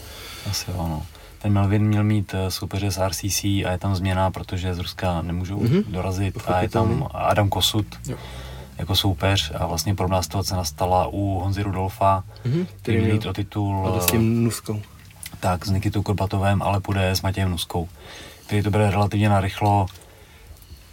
Asi 0.50 0.72
jo, 0.72 0.78
no. 0.78 1.06
Ten 1.42 1.54
Melvin 1.54 1.84
měl 1.88 2.04
mít 2.04 2.34
eh, 2.34 2.52
soupeře 2.52 2.92
z 2.92 3.08
RCC 3.08 3.44
a 3.44 3.72
je 3.72 3.78
tam 3.78 3.96
změna, 3.96 4.32
protože 4.32 4.74
z 4.74 4.80
Ruska 4.80 5.22
nemůžou 5.22 5.60
Mhm. 5.64 5.84
dorazit 5.88 6.36
a 6.46 6.62
je 6.62 6.70
tam 6.70 7.08
Adam 7.14 7.50
Kosut 7.50 7.86
Jo. 8.10 8.18
jako 8.78 8.96
soupeř 8.96 9.52
a 9.56 9.68
vlastně 9.68 9.96
podobná 9.96 10.22
situace 10.22 10.56
nastala 10.56 11.08
u 11.08 11.40
Honzy 11.44 11.64
Rudolfa, 11.64 12.24
Mhm, 12.46 12.68
který 12.82 12.98
měl 13.02 13.14
jít 13.14 13.26
o 13.26 13.34
titul 13.34 13.94
A 13.98 14.02
s 14.02 14.06
tím 14.06 14.44
Nuskou. 14.44 14.82
Tak 15.40 15.66
s 15.66 15.70
Nikitou 15.70 16.02
Korbatovem, 16.04 16.62
ale 16.62 16.80
půjde 16.80 17.10
s 17.12 17.22
Matějem 17.22 17.50
Nuskou, 17.52 17.90
který 18.46 18.64
to 18.64 18.72
bude 18.72 18.92
relativně 18.92 19.30
narychlo. 19.30 19.86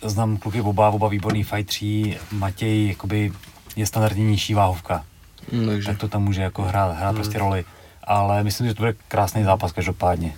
Znám 0.03 0.37
kluky 0.37 0.61
oba, 0.61 0.91
oba 0.91 1.09
výborný 1.09 1.43
fightří. 1.45 2.17
Matěj 2.33 2.89
jakoby 2.89 3.33
je 3.77 3.87
standardně 3.87 4.25
nižší 4.25 4.55
váhovka, 4.55 5.05
Hm, 5.53 5.67
takže. 5.67 5.89
tak 5.89 5.99
to 5.99 6.09
tam 6.09 6.23
může 6.25 6.43
jako 6.43 6.63
hrát, 6.63 6.97
hrát 6.97 7.15
prostě 7.15 7.39
roli. 7.39 7.65
Ale 8.05 8.45
myslím, 8.45 8.67
že 8.67 8.75
to 8.75 8.83
bude 8.83 8.95
krásný 9.09 9.45
zápas 9.45 9.73
každopádně. 9.73 10.35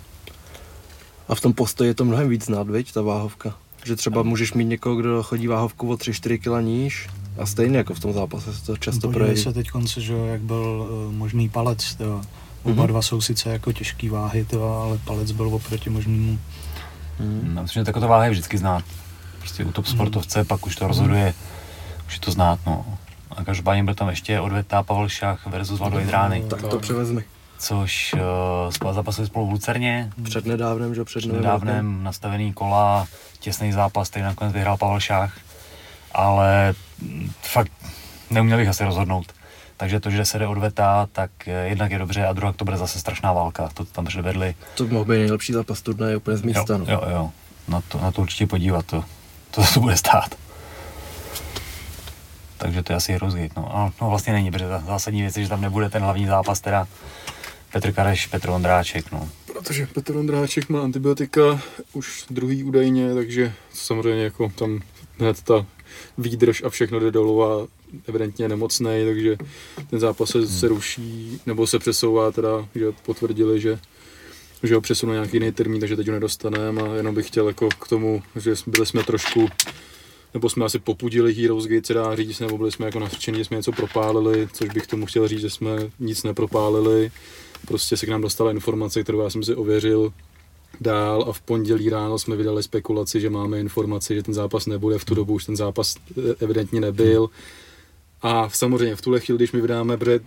A 1.29 1.35
v 1.35 1.41
tom 1.41 1.53
postoji 1.53 1.89
je 1.89 1.93
to 1.93 2.05
mnohem 2.05 2.29
víc 2.29 2.45
znát, 2.45 2.69
viď, 2.69 2.93
ta 2.93 3.01
váhovka. 3.01 3.55
Že 3.85 3.95
třeba 3.95 4.23
můžeš 4.23 4.53
mít 4.53 4.65
někoho, 4.65 4.95
kdo 4.95 5.23
chodí 5.23 5.47
váhovku 5.47 5.89
o 5.91 5.93
3-4 5.95 6.37
kg 6.39 6.65
níž 6.65 7.07
a 7.39 7.45
stejně 7.45 7.77
jako 7.77 7.93
v 7.93 7.99
tom 7.99 8.13
zápase 8.13 8.53
se 8.53 8.65
to 8.65 8.77
často 8.77 9.09
projeví. 9.11 9.41
se 9.41 9.53
teď 9.53 9.69
konce, 9.69 10.01
že 10.01 10.13
jak 10.13 10.41
byl 10.41 10.87
uh, 11.07 11.13
možný 11.13 11.49
palec, 11.49 11.95
jo. 11.99 12.21
Oba 12.71 12.83
Mhm. 12.83 12.87
dva 12.87 13.01
jsou 13.01 13.21
sice 13.21 13.49
jako 13.49 13.71
těžký 13.71 14.09
váhy, 14.09 14.45
to, 14.45 14.81
ale 14.81 14.97
palec 14.97 15.31
byl 15.31 15.47
oproti 15.55 15.89
možnému. 15.89 16.39
Hmm. 17.19 17.59
Myslím, 17.61 17.81
že 17.81 17.85
taková 17.85 18.07
váha 18.07 18.23
je 18.25 18.31
vždycky 18.31 18.57
znát. 18.57 18.83
Prostě 19.39 19.65
u 19.65 19.71
top 19.71 19.85
sportovce 19.87 20.43
pak 20.43 20.65
už 20.65 20.75
to 20.75 20.87
rozhoduje, 20.87 21.33
už 22.07 22.13
je 22.13 22.19
to 22.19 22.31
znát, 22.31 22.59
no. 22.65 22.85
A 23.31 23.43
každopádně 23.43 23.83
byl 23.83 23.95
tam 23.95 24.09
ještě 24.09 24.39
odvetá 24.39 24.83
Pavel 24.83 25.09
Šach 25.09 25.47
versus 25.47 25.79
Vlado 25.79 25.99
Jidrány, 25.99 26.43
Tak 26.49 26.61
to 26.61 26.79
převezmi. 26.79 27.23
což 27.59 28.15
uh, 28.83 28.93
zápasili 28.93 29.27
spolu 29.27 29.47
v 29.47 29.51
Lucerně, 29.51 30.11
Před 30.23 30.45
nedávnem, 30.45 30.93
že 30.95 31.01
jo, 31.01 31.05
před 31.05 31.25
nedávnem 31.25 32.03
nastavený 32.03 32.53
kola, 32.53 33.07
těsný 33.39 33.71
zápas, 33.71 34.09
který 34.09 34.25
nakonec 34.25 34.53
vyhrál 34.53 34.77
Pavel 34.77 34.99
Šach, 34.99 35.37
ale 36.11 36.73
mm, 37.01 37.31
fakt 37.41 37.71
neuměl 38.29 38.57
bych 38.57 38.67
asi 38.67 38.83
rozhodnout. 38.83 39.33
Takže 39.77 39.99
to, 39.99 40.09
že 40.09 40.25
se 40.25 40.39
jde 40.39 40.47
odvetá, 40.47 41.09
tak 41.11 41.31
eh, 41.47 41.67
jednak 41.67 41.91
je 41.91 41.99
dobře 41.99 42.25
a 42.25 42.33
druhá 42.33 42.53
to 42.53 42.65
bude 42.65 42.77
zase 42.77 42.99
strašná 42.99 43.33
válka, 43.33 43.69
to 43.73 43.85
tam 43.85 44.05
předvedli. 44.05 44.55
To 44.75 44.87
mohl 44.87 45.05
být 45.05 45.17
nejlepší 45.17 45.53
zápas 45.53 45.81
turnaje 45.81 46.17
úplně 46.17 46.37
z 46.37 46.41
místa. 46.41 46.73
jo, 46.73 46.77
no. 46.77 46.85
jo, 46.93 47.01
jo, 47.09 47.31
na 47.67 47.81
to, 47.81 47.97
na 48.01 48.11
to 48.11 48.21
určitě 48.21 48.47
podívat, 48.47 48.85
to, 48.85 49.03
to, 49.51 49.61
to 49.73 49.79
bude 49.79 49.97
stát. 49.97 50.35
Takže 52.57 52.83
to 52.83 52.93
je 52.93 52.97
asi 52.97 53.11
Heroes 53.11 53.35
no. 53.57 53.77
A, 53.77 53.91
no 54.01 54.09
vlastně 54.09 54.33
není, 54.33 54.51
protože 54.51 54.67
ta 54.67 54.79
zásadní 54.79 55.21
věc 55.21 55.37
je, 55.37 55.43
že 55.43 55.49
tam 55.49 55.61
nebude 55.61 55.89
ten 55.89 56.03
hlavní 56.03 56.25
zápas, 56.25 56.59
teda 56.59 56.87
Petr 57.73 57.91
Kareš, 57.91 58.27
Petr 58.27 58.49
Ondráček, 58.49 59.11
no. 59.11 59.29
protože 59.45 59.87
Petr 59.87 60.15
Ondráček 60.15 60.69
má 60.69 60.81
antibiotika 60.81 61.61
už 61.93 62.25
druhý 62.29 62.63
údajně, 62.63 63.13
takže 63.13 63.53
samozřejmě 63.73 64.23
jako 64.23 64.49
tam 64.49 64.79
hned 65.19 65.41
ta 65.41 65.65
výdrž 66.17 66.63
a 66.63 66.69
všechno 66.69 66.99
jde 66.99 67.11
dolů 67.11 67.43
a 67.43 67.67
evidentně 68.07 68.45
je 68.45 68.49
nemocnej, 68.49 69.05
takže 69.05 69.37
ten 69.89 69.99
zápas 69.99 70.29
se, 70.29 70.47
se 70.47 70.67
ruší, 70.67 71.39
nebo 71.45 71.67
se 71.67 71.79
přesouvá 71.79 72.31
teda, 72.31 72.67
že 72.75 72.91
potvrdili, 73.05 73.61
že 73.61 73.79
že 74.63 74.75
ho 74.75 74.81
přesunou 74.81 75.13
nějaký 75.13 75.35
jiný 75.35 75.51
termín, 75.51 75.79
takže 75.79 75.95
teď 75.95 76.07
ho 76.07 76.13
nedostaneme 76.13 76.81
a 76.81 76.95
jenom 76.95 77.15
bych 77.15 77.27
chtěl 77.27 77.47
jako 77.47 77.69
k 77.69 77.87
tomu, 77.87 78.23
že 78.35 78.53
byli 78.67 78.85
jsme 78.85 79.03
trošku 79.03 79.49
nebo 80.33 80.49
jsme 80.49 80.65
asi 80.65 80.79
popudili 80.79 81.33
Heroes 81.33 81.65
Gate, 81.65 81.87
se 81.87 81.93
dá 81.93 82.15
říct, 82.15 82.39
nebo 82.39 82.57
byli 82.57 82.71
jsme 82.71 82.85
jako 82.85 82.99
nařčení, 82.99 83.37
že 83.37 83.45
jsme 83.45 83.57
něco 83.57 83.71
propálili, 83.71 84.47
což 84.53 84.69
bych 84.69 84.87
tomu 84.87 85.05
chtěl 85.05 85.27
říct, 85.27 85.41
že 85.41 85.49
jsme 85.49 85.89
nic 85.99 86.23
nepropálili. 86.23 87.11
Prostě 87.67 87.97
se 87.97 88.05
k 88.05 88.09
nám 88.09 88.21
dostala 88.21 88.51
informace, 88.51 89.03
kterou 89.03 89.21
já 89.21 89.29
jsem 89.29 89.43
si 89.43 89.55
ověřil 89.55 90.13
dál 90.81 91.25
a 91.29 91.33
v 91.33 91.41
pondělí 91.41 91.89
ráno 91.89 92.19
jsme 92.19 92.35
vydali 92.35 92.63
spekulaci, 92.63 93.21
že 93.21 93.29
máme 93.29 93.59
informaci, 93.59 94.15
že 94.15 94.23
ten 94.23 94.33
zápas 94.33 94.65
nebude, 94.65 94.97
v 94.97 95.05
tu 95.05 95.15
dobu 95.15 95.33
už 95.33 95.45
ten 95.45 95.55
zápas 95.55 95.95
eh, 96.17 96.35
evidentně 96.39 96.81
nebyl. 96.81 97.29
A 98.21 98.49
samozřejmě 98.49 98.95
v 98.95 99.01
tuhle 99.01 99.19
chvíli, 99.19 99.37
když 99.37 99.51
my 99.51 99.61
vydáme, 99.61 99.97
protože 99.97 100.19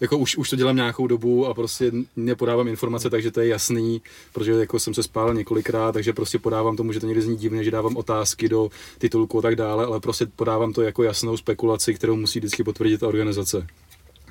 jako 0.00 0.18
už, 0.18 0.36
už 0.36 0.50
to 0.50 0.56
dělám 0.56 0.76
nějakou 0.76 1.06
dobu 1.06 1.46
a 1.46 1.54
prostě 1.54 1.92
nepodávám 2.16 2.68
informace, 2.68 3.10
takže 3.10 3.30
to 3.30 3.40
je 3.40 3.48
jasný, 3.48 4.02
protože 4.32 4.52
jako 4.52 4.78
jsem 4.78 4.94
se 4.94 5.02
spál 5.02 5.34
několikrát, 5.34 5.92
takže 5.92 6.12
prostě 6.12 6.38
podávám 6.38 6.76
tomu, 6.76 6.92
že 6.92 7.00
to 7.00 7.06
někdy 7.06 7.22
zní 7.22 7.36
divně, 7.36 7.64
že 7.64 7.70
dávám 7.70 7.96
otázky 7.96 8.48
do 8.48 8.70
titulku 8.98 9.38
a 9.38 9.42
tak 9.42 9.56
dále, 9.56 9.86
ale 9.86 10.00
prostě 10.00 10.26
podávám 10.26 10.72
to 10.72 10.82
jako 10.82 11.02
jasnou 11.02 11.36
spekulaci, 11.36 11.94
kterou 11.94 12.16
musí 12.16 12.38
vždycky 12.38 12.64
potvrdit 12.64 13.00
ta 13.00 13.08
organizace. 13.08 13.66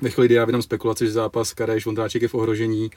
Ve 0.02 0.10
chvíli, 0.10 0.28
kdy 0.28 0.34
já 0.34 0.44
vydám 0.44 0.62
spekulaci, 0.62 1.06
že 1.06 1.12
zápas 1.12 1.52
Kareš 1.52 1.86
Vondráček 1.86 2.22
je 2.22 2.28
v 2.28 2.34
ohrožení, 2.34 2.90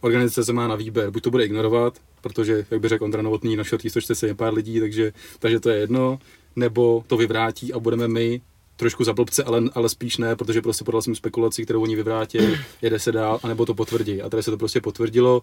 organizace 0.00 0.44
se 0.44 0.52
má 0.52 0.68
na 0.68 0.74
výběr. 0.74 1.10
Buď 1.10 1.22
to 1.22 1.30
bude 1.30 1.44
ignorovat, 1.44 1.98
protože, 2.20 2.66
jak 2.70 2.80
by 2.80 2.88
řekl 2.88 3.04
Ondra 3.04 3.22
Novotný, 3.22 3.56
na 3.56 3.64
shortí 3.64 3.90
140 3.90 4.34
pár 4.34 4.54
lidí, 4.54 4.80
takže, 4.80 5.12
takže 5.38 5.60
to 5.60 5.70
je 5.70 5.78
jedno, 5.78 6.18
nebo 6.56 7.04
to 7.06 7.16
vyvrátí 7.16 7.72
a 7.72 7.78
budeme 7.78 8.08
my 8.08 8.40
trošku 8.80 9.04
za 9.04 9.12
blbce, 9.12 9.44
ale, 9.44 9.62
ale 9.74 9.88
spíš 9.88 10.16
ne, 10.16 10.36
protože 10.36 10.62
prostě 10.62 10.84
podal 10.84 11.02
jsem 11.02 11.14
spekulaci, 11.14 11.64
kterou 11.64 11.82
oni 11.82 11.96
vyvrátili, 11.96 12.58
jede 12.82 12.98
se 12.98 13.12
dál, 13.12 13.40
anebo 13.42 13.66
to 13.66 13.74
potvrdí. 13.74 14.22
A 14.22 14.28
tady 14.28 14.42
se 14.42 14.50
to 14.50 14.56
prostě 14.56 14.80
potvrdilo. 14.80 15.42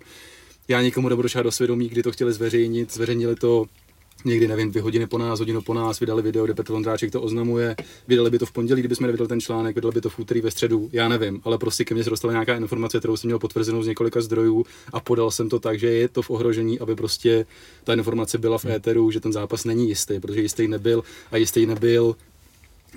Já 0.67 0.81
nikomu 0.81 1.09
nebudu 1.09 1.29
do 1.43 1.51
svědomí, 1.51 1.89
kdy 1.89 2.03
to 2.03 2.11
chtěli 2.11 2.33
zveřejnit, 2.33 2.93
zveřejnili 2.93 3.35
to 3.35 3.65
někdy, 4.25 4.47
nevím, 4.47 4.69
dvě 4.69 4.81
hodiny 4.81 5.07
po 5.07 5.17
nás, 5.17 5.39
hodinu 5.39 5.61
po 5.61 5.73
nás, 5.73 5.99
vydali 5.99 6.21
video, 6.21 6.45
kde 6.45 6.53
Petr 6.53 6.71
Vondráček 6.71 7.11
to 7.11 7.21
oznamuje, 7.21 7.75
vydali 8.07 8.29
by 8.29 8.39
to 8.39 8.45
v 8.45 8.51
pondělí, 8.51 8.81
kdybychom 8.81 9.07
nevydali 9.07 9.27
ten 9.27 9.41
článek, 9.41 9.75
vydali 9.75 9.93
by 9.93 10.01
to 10.01 10.09
v 10.09 10.19
úterý 10.19 10.41
ve 10.41 10.51
středu, 10.51 10.89
já 10.91 11.07
nevím, 11.07 11.41
ale 11.43 11.57
prostě 11.57 11.85
ke 11.85 11.93
mně 11.93 12.03
se 12.03 12.09
dostala 12.09 12.33
nějaká 12.33 12.55
informace, 12.55 12.99
kterou 12.99 13.17
jsem 13.17 13.27
měl 13.27 13.39
potvrzenou 13.39 13.83
z 13.83 13.87
několika 13.87 14.21
zdrojů 14.21 14.65
a 14.93 14.99
podal 14.99 15.31
jsem 15.31 15.49
to 15.49 15.59
tak, 15.59 15.79
že 15.79 15.87
je 15.87 16.07
to 16.07 16.21
v 16.21 16.29
ohrožení, 16.29 16.79
aby 16.79 16.95
prostě 16.95 17.45
ta 17.83 17.93
informace 17.93 18.37
byla 18.37 18.57
v 18.57 18.65
éteru, 18.65 19.11
že 19.11 19.19
ten 19.19 19.33
zápas 19.33 19.65
není 19.65 19.89
jistý, 19.89 20.19
protože 20.19 20.41
jistý 20.41 20.67
nebyl 20.67 21.03
a 21.31 21.37
jistý 21.37 21.65
nebyl 21.65 22.15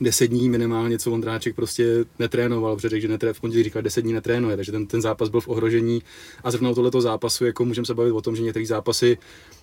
deset 0.00 0.26
dní 0.26 0.48
minimálně, 0.48 0.98
co 0.98 1.10
Vondráček 1.10 1.56
prostě 1.56 2.04
netrénoval, 2.18 2.76
protože 2.76 2.88
řekl, 2.88 3.02
že 3.02 3.08
netré, 3.08 3.32
v 3.32 3.40
pondělí 3.40 3.64
říkal, 3.64 3.82
deset 3.82 4.02
dní 4.02 4.12
netrénuje, 4.12 4.56
takže 4.56 4.72
ten, 4.72 4.86
ten 4.86 5.02
zápas 5.02 5.28
byl 5.28 5.40
v 5.40 5.48
ohrožení. 5.48 6.02
A 6.44 6.50
zrovna 6.50 6.74
tohleto 6.74 7.00
zápasu, 7.00 7.44
jako 7.44 7.64
můžeme 7.64 7.84
se 7.84 7.94
bavit 7.94 8.12
o 8.12 8.20
tom, 8.20 8.36
že 8.36 8.42
některé 8.42 8.66
zápasy 8.66 9.18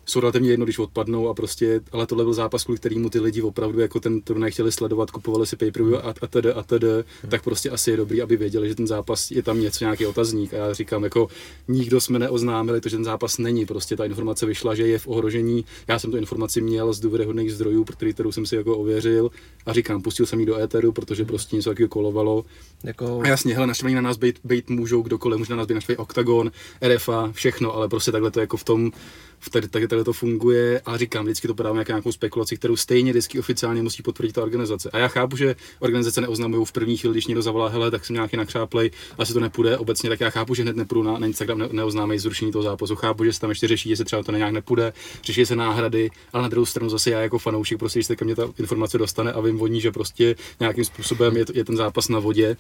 jsou 0.07 0.19
relativně 0.19 0.49
jedno, 0.49 0.65
když 0.65 0.79
odpadnou 0.79 1.29
a 1.29 1.33
prostě, 1.33 1.81
ale 1.91 2.07
tohle 2.07 2.23
byl 2.23 2.33
zápas, 2.33 2.63
kvůli 2.63 2.79
kterému 2.79 3.09
ty 3.09 3.19
lidi 3.19 3.41
opravdu 3.41 3.79
jako 3.79 3.99
ten 3.99 4.21
turnaj 4.21 4.51
chtěli 4.51 4.71
sledovat, 4.71 5.11
kupovali 5.11 5.47
si 5.47 5.55
pay 5.55 5.71
per 5.71 5.81
a, 5.81 6.13
a 6.21 6.27
tedy 6.27 6.53
a 6.53 6.63
tedy, 6.63 6.87
hmm. 6.87 7.29
tak 7.29 7.43
prostě 7.43 7.69
asi 7.69 7.91
je 7.91 7.97
dobrý, 7.97 8.21
aby 8.21 8.37
věděli, 8.37 8.69
že 8.69 8.75
ten 8.75 8.87
zápas 8.87 9.31
je 9.31 9.43
tam 9.43 9.61
něco, 9.61 9.83
nějaký 9.83 10.05
otazník. 10.05 10.53
A 10.53 10.57
já 10.57 10.73
říkám, 10.73 11.03
jako 11.03 11.27
nikdo 11.67 12.01
jsme 12.01 12.19
neoznámili 12.19 12.81
to, 12.81 12.89
že 12.89 12.95
ten 12.95 13.05
zápas 13.05 13.37
není, 13.37 13.65
prostě 13.65 13.95
ta 13.95 14.05
informace 14.05 14.45
vyšla, 14.45 14.75
že 14.75 14.87
je 14.87 14.99
v 14.99 15.07
ohrožení. 15.07 15.65
Já 15.87 15.99
jsem 15.99 16.11
tu 16.11 16.17
informaci 16.17 16.61
měl 16.61 16.93
z 16.93 16.99
důvěryhodných 16.99 17.53
zdrojů, 17.53 17.83
který, 17.83 18.13
kterou 18.13 18.31
jsem 18.31 18.45
si 18.45 18.55
jako 18.55 18.77
ověřil 18.77 19.31
a 19.65 19.73
říkám, 19.73 20.01
pustil 20.01 20.25
jsem 20.25 20.39
ji 20.39 20.45
do 20.45 20.57
éteru, 20.59 20.91
protože 20.91 21.25
prostě 21.25 21.55
něco 21.55 21.69
takového 21.69 21.89
kolovalo. 21.89 22.45
Jako... 22.83 23.21
A 23.23 23.27
jasně, 23.27 23.53
hele, 23.53 23.67
naštvaní 23.67 23.95
na 23.95 24.01
nás 24.01 24.17
být, 24.17 24.39
být 24.43 24.69
můžou 24.69 25.01
kdokoliv, 25.01 25.39
může 25.39 25.53
na 25.53 25.57
nás 25.57 25.67
být 25.67 25.73
naštvaný 25.73 25.97
Octagon, 25.97 26.51
RFA, 26.81 27.31
všechno, 27.31 27.75
ale 27.75 27.89
prostě 27.89 28.11
takhle 28.11 28.31
to 28.31 28.39
jako 28.39 28.57
v 28.57 28.63
tom, 28.63 28.91
v 29.39 29.49
tady, 29.49 29.67
tady, 29.67 29.87
tady 29.87 30.03
to 30.03 30.13
funguje 30.13 30.81
a 30.85 30.97
říkám, 30.97 31.25
vždycky 31.25 31.47
to 31.47 31.53
podávám 31.53 31.77
jako 31.77 31.91
nějakou 31.91 32.11
spekulaci, 32.11 32.57
kterou 32.57 32.75
stejně 32.75 33.11
vždycky 33.11 33.39
oficiálně 33.39 33.81
musí 33.81 34.03
potvrdit 34.03 34.33
ta 34.33 34.43
organizace. 34.43 34.89
A 34.93 34.97
já 34.97 35.07
chápu, 35.07 35.37
že 35.37 35.55
organizace 35.79 36.21
neoznamují 36.21 36.65
v 36.65 36.71
první 36.71 36.97
chvíli, 36.97 37.13
když 37.13 37.27
někdo 37.27 37.41
zavolá, 37.41 37.67
hele, 37.67 37.91
tak 37.91 38.05
jsem 38.05 38.13
nějaký 38.13 38.37
nakřáplej, 38.37 38.91
asi 39.17 39.33
to 39.33 39.39
nepůjde. 39.39 39.77
Obecně 39.77 40.09
tak 40.09 40.19
já 40.19 40.29
chápu, 40.29 40.55
že 40.55 40.63
hned 40.63 40.75
nepůjdu 40.75 41.03
na, 41.03 41.19
na 41.19 41.27
Instagram, 41.27 41.59
ne, 41.71 42.19
zrušení 42.19 42.51
toho 42.51 42.63
zápasu. 42.63 42.95
Chápu, 42.95 43.23
že 43.23 43.33
se 43.33 43.39
tam 43.39 43.49
ještě 43.49 43.67
řeší, 43.67 43.89
jestli 43.89 44.05
třeba 44.05 44.23
to 44.23 44.31
nějak 44.31 44.53
nepůjde, 44.53 44.93
řeší 45.23 45.45
se 45.45 45.55
náhrady, 45.55 46.09
ale 46.33 46.43
na 46.43 46.49
druhou 46.49 46.65
stranu 46.65 46.89
zase 46.89 47.09
já 47.09 47.21
jako 47.21 47.39
fanoušek, 47.39 47.79
prostě, 47.79 47.99
když 47.99 48.07
se 48.07 48.15
ke 48.15 48.25
mně 48.25 48.35
ta 48.35 48.49
informace 48.59 48.97
dostane 48.97 49.31
a 49.31 49.41
vím 49.41 49.57
vodní, 49.57 49.81
že 49.81 49.91
prostě 49.91 50.35
nějakým 50.59 50.85
způsobem 50.85 51.37
je, 51.37 51.45
je 51.53 51.65
ten 51.65 51.77
zápas 51.77 52.09
na 52.09 52.19
vodě, 52.19 52.57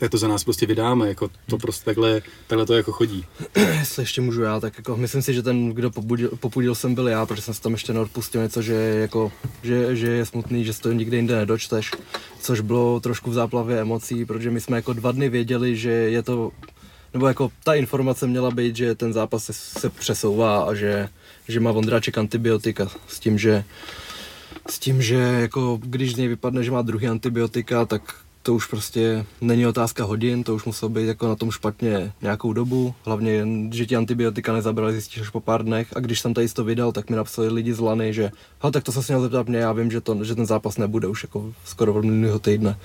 tak 0.00 0.10
to 0.10 0.18
za 0.18 0.28
nás 0.28 0.44
prostě 0.44 0.66
vydáme, 0.66 1.08
jako 1.08 1.30
to 1.46 1.58
prostě 1.58 1.84
takhle, 1.84 2.22
takhle 2.46 2.66
to 2.66 2.74
jako 2.74 2.92
chodí. 2.92 3.24
Jestli 3.78 4.02
ještě 4.02 4.20
můžu 4.20 4.42
já, 4.42 4.60
tak 4.60 4.74
jako 4.76 4.96
myslím 4.96 5.22
si, 5.22 5.34
že 5.34 5.42
ten, 5.42 5.70
kdo 5.70 5.90
popudil, 5.90 6.30
popudil 6.40 6.74
jsem 6.74 6.94
byl 6.94 7.08
já, 7.08 7.26
protože 7.26 7.42
jsem 7.42 7.54
si 7.54 7.62
tam 7.62 7.72
ještě 7.72 7.92
neodpustil 7.92 8.42
něco, 8.42 8.62
že, 8.62 8.74
jako, 8.74 9.32
že, 9.62 9.96
že 9.96 10.06
je 10.06 10.26
smutný, 10.26 10.64
že 10.64 10.72
se 10.72 10.80
to 10.82 10.92
nikde 10.92 11.16
jinde 11.16 11.36
nedočteš, 11.36 11.90
což 12.40 12.60
bylo 12.60 13.00
trošku 13.00 13.30
v 13.30 13.34
záplavě 13.34 13.80
emocí, 13.80 14.24
protože 14.24 14.50
my 14.50 14.60
jsme 14.60 14.76
jako 14.76 14.92
dva 14.92 15.12
dny 15.12 15.28
věděli, 15.28 15.76
že 15.76 15.90
je 15.90 16.22
to, 16.22 16.50
nebo 17.14 17.28
jako 17.28 17.50
ta 17.64 17.74
informace 17.74 18.26
měla 18.26 18.50
být, 18.50 18.76
že 18.76 18.94
ten 18.94 19.12
zápas 19.12 19.44
se, 19.44 19.52
se 19.52 19.90
přesouvá 19.90 20.62
a 20.62 20.74
že, 20.74 21.08
že 21.48 21.60
má 21.60 21.72
Vondráček 21.72 22.18
antibiotika 22.18 22.88
s 23.08 23.20
tím, 23.20 23.38
že 23.38 23.64
s 24.70 24.78
tím, 24.78 25.02
že 25.02 25.14
jako 25.14 25.78
když 25.82 26.12
z 26.12 26.16
něj 26.16 26.28
vypadne, 26.28 26.64
že 26.64 26.70
má 26.70 26.82
druhý 26.82 27.08
antibiotika, 27.08 27.84
tak 27.84 28.14
to 28.42 28.54
už 28.54 28.66
prostě 28.66 29.26
není 29.40 29.66
otázka 29.66 30.04
hodin, 30.04 30.44
to 30.44 30.54
už 30.54 30.64
muselo 30.64 30.88
být 30.88 31.06
jako 31.06 31.28
na 31.28 31.36
tom 31.36 31.50
špatně 31.50 32.12
nějakou 32.22 32.52
dobu, 32.52 32.94
hlavně 33.04 33.32
jen, 33.32 33.72
že 33.72 33.86
ti 33.86 33.96
antibiotika 33.96 34.52
nezabrali, 34.52 34.92
zjistíš 34.92 35.22
až 35.22 35.30
po 35.30 35.40
pár 35.40 35.64
dnech 35.64 35.96
a 35.96 36.00
když 36.00 36.20
jsem 36.20 36.34
tady 36.34 36.48
to 36.48 36.64
vydal, 36.64 36.92
tak 36.92 37.10
mi 37.10 37.16
napsali 37.16 37.48
lidi 37.48 37.74
z 37.74 37.80
Lany, 37.80 38.14
že 38.14 38.30
ha, 38.60 38.70
tak 38.70 38.84
to 38.84 38.92
se 38.92 39.12
měl 39.12 39.22
zeptat 39.22 39.48
mě, 39.48 39.58
já 39.58 39.72
vím, 39.72 39.90
že, 39.90 40.00
to, 40.00 40.24
že 40.24 40.34
ten 40.34 40.46
zápas 40.46 40.78
nebude 40.78 41.08
už 41.08 41.22
jako 41.22 41.52
skoro 41.64 41.92
v 41.92 42.04
minulého 42.04 42.38
týdne. 42.38 42.76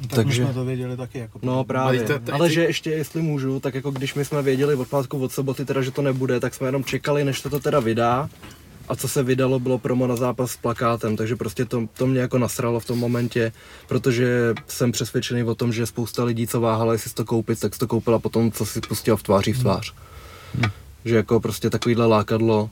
Tak 0.00 0.10
Takže, 0.10 0.44
jsme 0.44 0.54
to 0.54 0.64
věděli 0.64 0.96
taky. 0.96 1.18
Jako 1.18 1.38
no 1.42 1.64
právě, 1.64 2.02
to, 2.02 2.18
to, 2.18 2.34
ale 2.34 2.50
že 2.50 2.64
ještě, 2.64 2.90
jestli 2.90 3.22
můžu, 3.22 3.60
tak 3.60 3.74
jako 3.74 3.90
když 3.90 4.14
my 4.14 4.24
jsme 4.24 4.42
věděli 4.42 4.74
od 4.74 4.88
pátku 4.88 5.18
od 5.18 5.32
soboty 5.32 5.64
teda, 5.64 5.82
že 5.82 5.90
to 5.90 6.02
nebude, 6.02 6.40
tak 6.40 6.54
jsme 6.54 6.68
jenom 6.68 6.84
čekali, 6.84 7.24
než 7.24 7.40
to, 7.40 7.50
to 7.50 7.60
teda 7.60 7.80
vydá 7.80 8.28
a 8.90 8.96
co 8.96 9.08
se 9.08 9.22
vydalo, 9.22 9.58
bylo 9.58 9.78
promo 9.78 10.06
na 10.06 10.16
zápas 10.16 10.50
s 10.50 10.56
plakátem, 10.56 11.16
takže 11.16 11.36
prostě 11.36 11.64
to, 11.64 11.88
to 11.96 12.06
mě 12.06 12.20
jako 12.20 12.38
nasralo 12.38 12.80
v 12.80 12.84
tom 12.84 12.98
momentě, 12.98 13.52
protože 13.88 14.54
jsem 14.66 14.92
přesvědčený 14.92 15.42
o 15.42 15.54
tom, 15.54 15.72
že 15.72 15.86
spousta 15.86 16.24
lidí, 16.24 16.46
co 16.46 16.60
váhala, 16.60 16.92
jestli 16.92 17.10
si 17.10 17.16
to 17.16 17.24
koupit, 17.24 17.60
tak 17.60 17.74
si 17.74 17.80
to 17.80 17.86
koupila 17.86 18.18
potom, 18.18 18.52
co 18.52 18.66
si 18.66 18.80
pustil 18.80 19.16
v 19.16 19.22
tváří 19.22 19.52
v 19.52 19.58
tvář. 19.58 19.94
Hmm. 20.54 20.70
Že 21.04 21.16
jako 21.16 21.40
prostě 21.40 21.70
takovýhle 21.70 22.06
lákadlo, 22.06 22.70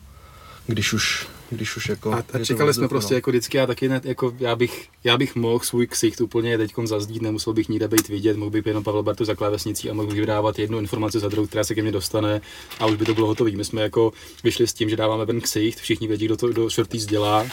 když 0.67 0.93
už 0.93 1.27
když 1.51 1.77
už 1.77 1.89
jako... 1.89 2.13
A, 2.13 2.25
a 2.33 2.39
čekali 2.45 2.75
jsme 2.75 2.89
prostě 2.89 3.15
no. 3.15 3.17
jako 3.17 3.31
vždycky, 3.31 3.57
já 3.57 3.67
taky 3.67 3.89
ne, 3.89 4.01
jako 4.05 4.35
já 4.39 4.57
bych, 4.57 4.89
já 5.05 5.19
bych 5.19 5.37
mohl 5.37 5.65
svůj 5.65 5.87
ksicht 5.87 6.21
úplně 6.21 6.59
teď 6.59 6.73
zazdít, 6.85 7.23
nemusel 7.23 7.53
bych 7.53 7.69
nikde 7.69 7.89
být 7.89 8.09
vidět, 8.09 8.37
mohl 8.37 8.51
bych 8.51 8.67
jenom 8.67 8.85
Pavel 8.85 9.03
Bartu 9.03 9.25
za 9.25 9.35
klávesnicí 9.35 9.91
a 9.91 9.95
mohl 9.95 10.09
bych 10.09 10.21
vydávat 10.21 10.59
jednu 10.59 10.79
informaci 10.79 11.19
za 11.19 11.29
druhou, 11.29 11.47
která 11.47 11.65
se 11.65 11.75
ke 11.75 11.83
mně 11.83 11.93
dostane 11.93 12.41
a 12.79 12.87
už 12.87 12.97
by 12.97 13.05
to 13.05 13.15
bylo 13.15 13.27
hotové. 13.27 13.51
My 13.51 13.65
jsme 13.65 13.83
jako 13.83 14.13
vyšli 14.45 14.67
s 14.67 14.73
tím, 14.73 14.91
že 14.91 14.97
dáváme 14.97 15.27
ten 15.27 15.41
ksicht, 15.41 15.79
všichni 15.79 16.09
vědí, 16.09 16.25
kdo 16.25 16.37
to 16.37 16.53
do 16.53 16.71
shorties 16.71 17.07
dělá, 17.07 17.47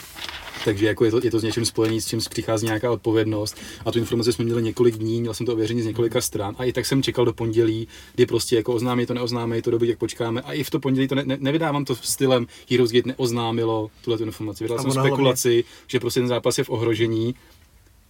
takže 0.66 0.86
jako 0.86 1.06
je 1.06 1.12
to, 1.12 1.20
je 1.24 1.32
to 1.32 1.40
s 1.40 1.44
něčím 1.44 1.66
spojený, 1.66 2.02
s 2.02 2.08
čím 2.08 2.20
přichází 2.30 2.66
nějaká 2.66 2.92
odpovědnost. 2.92 3.58
A 3.86 3.92
tu 3.92 4.00
informaci 4.00 4.34
jsme 4.34 4.46
měli 4.46 4.64
několik 4.64 4.96
dní, 4.96 5.22
měl 5.22 5.34
jsem 5.34 5.46
to 5.46 5.54
ověření 5.54 5.82
z 5.82 5.86
několika 5.86 6.22
stran 6.22 6.56
a 6.58 6.64
i 6.64 6.74
tak 6.74 6.86
jsem 6.86 7.04
čekal 7.04 7.26
do 7.26 7.34
pondělí, 7.34 7.88
kdy 8.16 8.26
prostě 8.26 8.56
jako 8.56 8.74
oznámí 8.74 9.06
to, 9.06 9.14
neoznámí 9.14 9.62
to, 9.62 9.72
doby, 9.72 9.88
jak 9.88 9.98
počkáme. 9.98 10.42
A 10.42 10.54
i 10.54 10.64
v 10.64 10.70
to 10.70 10.80
pondělí 10.80 11.08
to 11.08 11.16
ne, 11.16 11.24
ne, 11.26 11.38
nevydávám 11.40 11.86
to 11.86 11.96
stylem 11.96 12.48
Heroes 12.70 12.92
Gate 12.92 13.10
neoznámilo 13.10 13.90
tuhle 14.02 14.20
informaci. 14.20 14.64
Vydal 14.64 14.80
jsem 14.80 14.92
spekulaci, 14.92 15.50
hlavně... 15.50 15.64
že 15.88 16.00
prostě 16.00 16.20
ten 16.20 16.28
zápas 16.28 16.58
je 16.58 16.64
v 16.64 16.70
ohrožení 16.70 17.36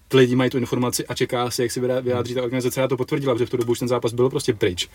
ty 0.07 0.17
lidi 0.17 0.35
mají 0.35 0.49
tu 0.49 0.57
informaci 0.57 1.07
a 1.07 1.13
čeká 1.13 1.51
se, 1.51 1.63
jak 1.63 1.71
si 1.71 1.79
vyjádří 2.01 2.33
ta 2.33 2.43
organizace. 2.43 2.81
Já 2.81 2.87
to 2.87 2.97
potvrdila, 2.97 3.33
protože 3.33 3.45
v 3.45 3.49
tu 3.49 3.57
dobu 3.57 3.71
už 3.71 3.79
ten 3.79 3.87
zápas 3.87 4.13
byl 4.13 4.29
prostě 4.29 4.53
pryč. 4.53 4.89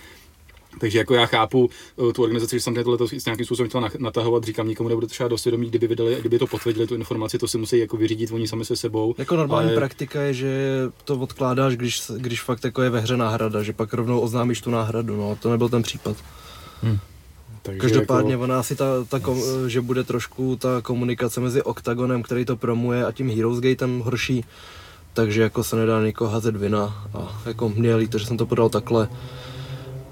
Takže 0.78 0.98
jako 0.98 1.14
já 1.14 1.26
chápu 1.26 1.70
uh, 1.96 2.12
tu 2.12 2.22
organizaci, 2.22 2.56
že 2.56 2.60
samozřejmě 2.60 2.84
tohle 2.84 3.08
s 3.08 3.24
nějakým 3.24 3.46
způsobem 3.46 3.68
chtěla 3.68 3.90
natahovat, 3.98 4.44
říkám, 4.44 4.68
nikomu 4.68 4.88
nebude 4.88 5.06
třeba 5.06 5.28
do 5.28 5.38
svědomí, 5.38 5.68
kdyby 5.68 5.86
vydali, 5.86 6.16
kdyby 6.20 6.38
to 6.38 6.46
potvrdili 6.46 6.86
tu 6.86 6.94
informaci, 6.94 7.38
to 7.38 7.48
si 7.48 7.58
musí 7.58 7.78
jako 7.78 7.96
vyřídit 7.96 8.32
oni 8.32 8.48
sami 8.48 8.64
se 8.64 8.76
sebou. 8.76 9.14
Jako 9.18 9.36
normální 9.36 9.68
ale... 9.68 9.76
praktika 9.76 10.22
je, 10.22 10.34
že 10.34 10.78
to 11.04 11.18
odkládáš, 11.18 11.76
když, 11.76 12.02
když 12.16 12.42
fakt 12.42 12.64
jako 12.64 12.82
je 12.82 12.90
ve 12.90 13.00
hře 13.00 13.16
náhrada, 13.16 13.62
že 13.62 13.72
pak 13.72 13.92
rovnou 13.92 14.20
oznámíš 14.20 14.60
tu 14.60 14.70
náhradu, 14.70 15.16
no 15.16 15.38
to 15.42 15.50
nebyl 15.50 15.68
ten 15.68 15.82
případ. 15.82 16.16
Hmm. 16.82 16.98
Takže 17.62 17.80
Každopádně 17.80 18.32
jako... 18.32 18.44
ona 18.44 18.60
asi 18.60 18.76
ta, 18.76 18.84
ta 19.08 19.20
kom, 19.20 19.38
že 19.66 19.80
bude 19.80 20.04
trošku 20.04 20.56
ta 20.56 20.80
komunikace 20.82 21.40
mezi 21.40 21.62
Octagonem, 21.62 22.22
který 22.22 22.44
to 22.44 22.56
promuje 22.56 23.06
a 23.06 23.12
tím 23.12 23.30
Heroes 23.30 23.60
Gatem 23.60 24.00
horší, 24.00 24.44
takže 25.14 25.42
jako 25.42 25.64
se 25.64 25.76
nedá 25.76 26.04
nikoho 26.04 26.30
házet 26.30 26.56
vina 26.56 27.08
a 27.14 27.42
jako 27.46 27.68
mě 27.68 27.96
líto, 27.96 28.18
že 28.18 28.26
jsem 28.26 28.36
to 28.36 28.46
podal 28.46 28.68
takhle 28.68 29.08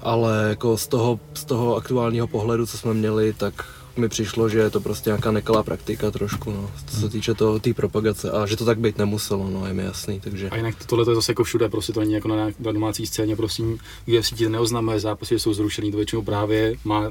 ale 0.01 0.45
jako 0.49 0.77
z 0.77 0.87
toho, 0.87 1.19
z 1.33 1.45
toho 1.45 1.75
aktuálního 1.75 2.27
pohledu, 2.27 2.65
co 2.65 2.77
jsme 2.77 2.93
měli, 2.93 3.33
tak 3.33 3.65
mi 3.99 4.09
přišlo, 4.09 4.49
že 4.49 4.59
je 4.59 4.69
to 4.69 4.81
prostě 4.81 5.09
nějaká 5.09 5.31
nekalá 5.31 5.63
praktika 5.63 6.11
trošku, 6.11 6.51
no, 6.51 6.71
co 6.87 6.95
se 6.95 7.09
týče 7.09 7.33
toho, 7.33 7.59
té 7.59 7.73
propagace 7.73 8.31
a 8.31 8.45
že 8.45 8.55
to 8.55 8.65
tak 8.65 8.79
být 8.79 8.97
nemuselo, 8.97 9.49
no, 9.49 9.67
je 9.67 9.73
mi 9.73 9.83
jasný, 9.83 10.19
takže. 10.19 10.49
A 10.49 10.57
jinak 10.57 10.85
tohle 10.85 11.11
je 11.11 11.15
zase 11.15 11.31
jako 11.31 11.43
všude, 11.43 11.69
prostě 11.69 11.93
to 11.93 11.99
není 11.99 12.13
jako 12.13 12.27
na, 12.27 12.47
na 12.59 12.71
domácí 12.71 13.07
scéně, 13.07 13.35
prosím, 13.35 13.79
UFC 14.19 14.33
ti 14.35 14.49
neoznamuje 14.49 14.99
zápasy, 14.99 15.39
jsou 15.39 15.53
zrušený, 15.53 15.91
to 15.91 15.97
většinou 15.97 16.21
právě 16.21 16.75
má, 16.83 17.09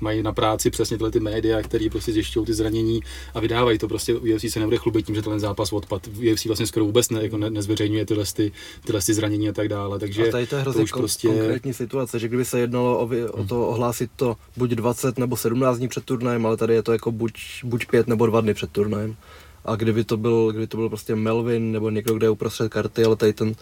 mají 0.00 0.22
na 0.22 0.32
práci 0.32 0.70
přesně 0.70 0.96
tyhle 0.96 1.10
ty 1.10 1.20
média, 1.20 1.62
které 1.62 1.88
prostě 1.90 2.12
zjišťují 2.12 2.46
ty 2.46 2.54
zranění 2.54 3.00
a 3.34 3.40
vydávají 3.40 3.78
to, 3.78 3.88
prostě 3.88 4.14
UFC 4.14 4.52
se 4.52 4.60
nebude 4.60 4.76
chlubit 4.76 5.06
tím, 5.06 5.14
že 5.14 5.22
ten 5.22 5.40
zápas 5.40 5.72
odpad. 5.72 6.06
UFC 6.32 6.44
vlastně 6.46 6.66
skoro 6.66 6.84
vůbec 6.84 7.10
ne, 7.10 7.22
jako 7.22 7.36
ne, 7.36 7.50
nezveřejňuje 7.50 8.06
tyhle, 8.06 8.24
ty, 8.34 8.52
tyhle 8.84 9.00
ty 9.02 9.14
zranění 9.14 9.48
a 9.48 9.52
tak 9.52 9.68
dále, 9.68 9.98
takže 9.98 10.28
a 10.28 10.30
tady 10.30 10.46
to 10.46 10.56
je 10.56 10.62
hrozně 10.62 10.78
to 10.78 10.84
už 10.84 10.92
kon- 10.92 10.98
prostě... 10.98 11.28
konkrétní 11.28 11.74
situace, 11.74 12.18
že 12.18 12.28
kdyby 12.28 12.44
se 12.44 12.60
jednalo 12.60 12.98
o, 12.98 13.08
o 13.32 13.44
to 13.44 13.68
ohlásit 13.68 14.10
to 14.16 14.36
buď 14.56 14.70
20 14.70 15.18
nebo 15.18 15.36
17 15.36 15.78
dní 15.78 15.88
před 15.88 16.04
turnajem, 16.04 16.27
ale 16.36 16.56
tady 16.56 16.74
je 16.74 16.82
to 16.82 16.92
jako 16.92 17.12
buď, 17.12 17.32
buď 17.64 17.86
pět 17.86 18.06
nebo 18.06 18.26
dva 18.26 18.40
dny 18.40 18.54
před 18.54 18.70
turnajem. 18.70 19.16
A 19.64 19.76
kdyby 19.76 20.04
to 20.04 20.16
byl, 20.16 20.50
kdyby 20.50 20.66
to 20.66 20.76
byl 20.76 20.88
prostě 20.88 21.14
Melvin 21.14 21.72
nebo 21.72 21.90
někdo, 21.90 22.14
kde 22.14 22.26
je 22.26 22.30
uprostřed 22.30 22.72
karty, 22.72 23.04
ale 23.04 23.16
tady 23.16 23.32
ten, 23.32 23.54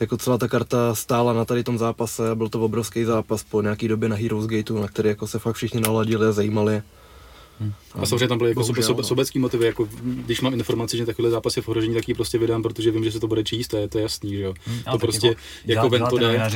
jako 0.00 0.16
celá 0.16 0.38
ta 0.38 0.48
karta 0.48 0.94
stála 0.94 1.32
na 1.32 1.44
tady 1.44 1.64
tom 1.64 1.78
zápase 1.78 2.30
a 2.30 2.34
byl 2.34 2.48
to 2.48 2.60
obrovský 2.60 3.04
zápas 3.04 3.42
po 3.42 3.62
nějaký 3.62 3.88
době 3.88 4.08
na 4.08 4.16
Heroes 4.16 4.46
Gateu, 4.46 4.80
na 4.80 4.88
který 4.88 5.08
jako 5.08 5.26
se 5.26 5.38
fakt 5.38 5.56
všichni 5.56 5.80
naladili 5.80 6.26
a 6.26 6.32
zajímali. 6.32 6.82
A 7.94 8.06
samozřejmě 8.06 8.28
tam 8.28 8.38
byly 8.38 8.50
jako 8.50 8.64
sobe, 8.64 8.66
Bohužel, 8.66 8.86
sobe, 8.86 9.02
no. 9.02 9.08
sobecký 9.08 9.38
motivy, 9.38 9.66
jako 9.66 9.88
když 10.02 10.40
mám 10.40 10.54
informaci, 10.54 10.96
že 10.96 11.06
takovýhle 11.06 11.30
zápas 11.30 11.56
je 11.56 11.62
v 11.62 11.68
ohrožení, 11.68 11.94
tak 11.94 12.08
ji 12.08 12.14
prostě 12.14 12.38
vydám, 12.38 12.62
protože 12.62 12.90
vím, 12.90 13.04
že 13.04 13.12
se 13.12 13.20
to 13.20 13.28
bude 13.28 13.44
číst, 13.44 13.68
to 13.68 13.76
je, 13.76 13.88
to 13.88 13.98
je 13.98 14.02
jasný, 14.02 14.36
že 14.36 14.42
jo. 14.42 14.54
Ale 14.86 14.98
to 14.98 15.06
prostě 15.06 15.26
jako, 15.26 15.38
jako 15.64 15.88
ven 15.88 16.04
to 16.10 16.18
jde. 16.18 16.50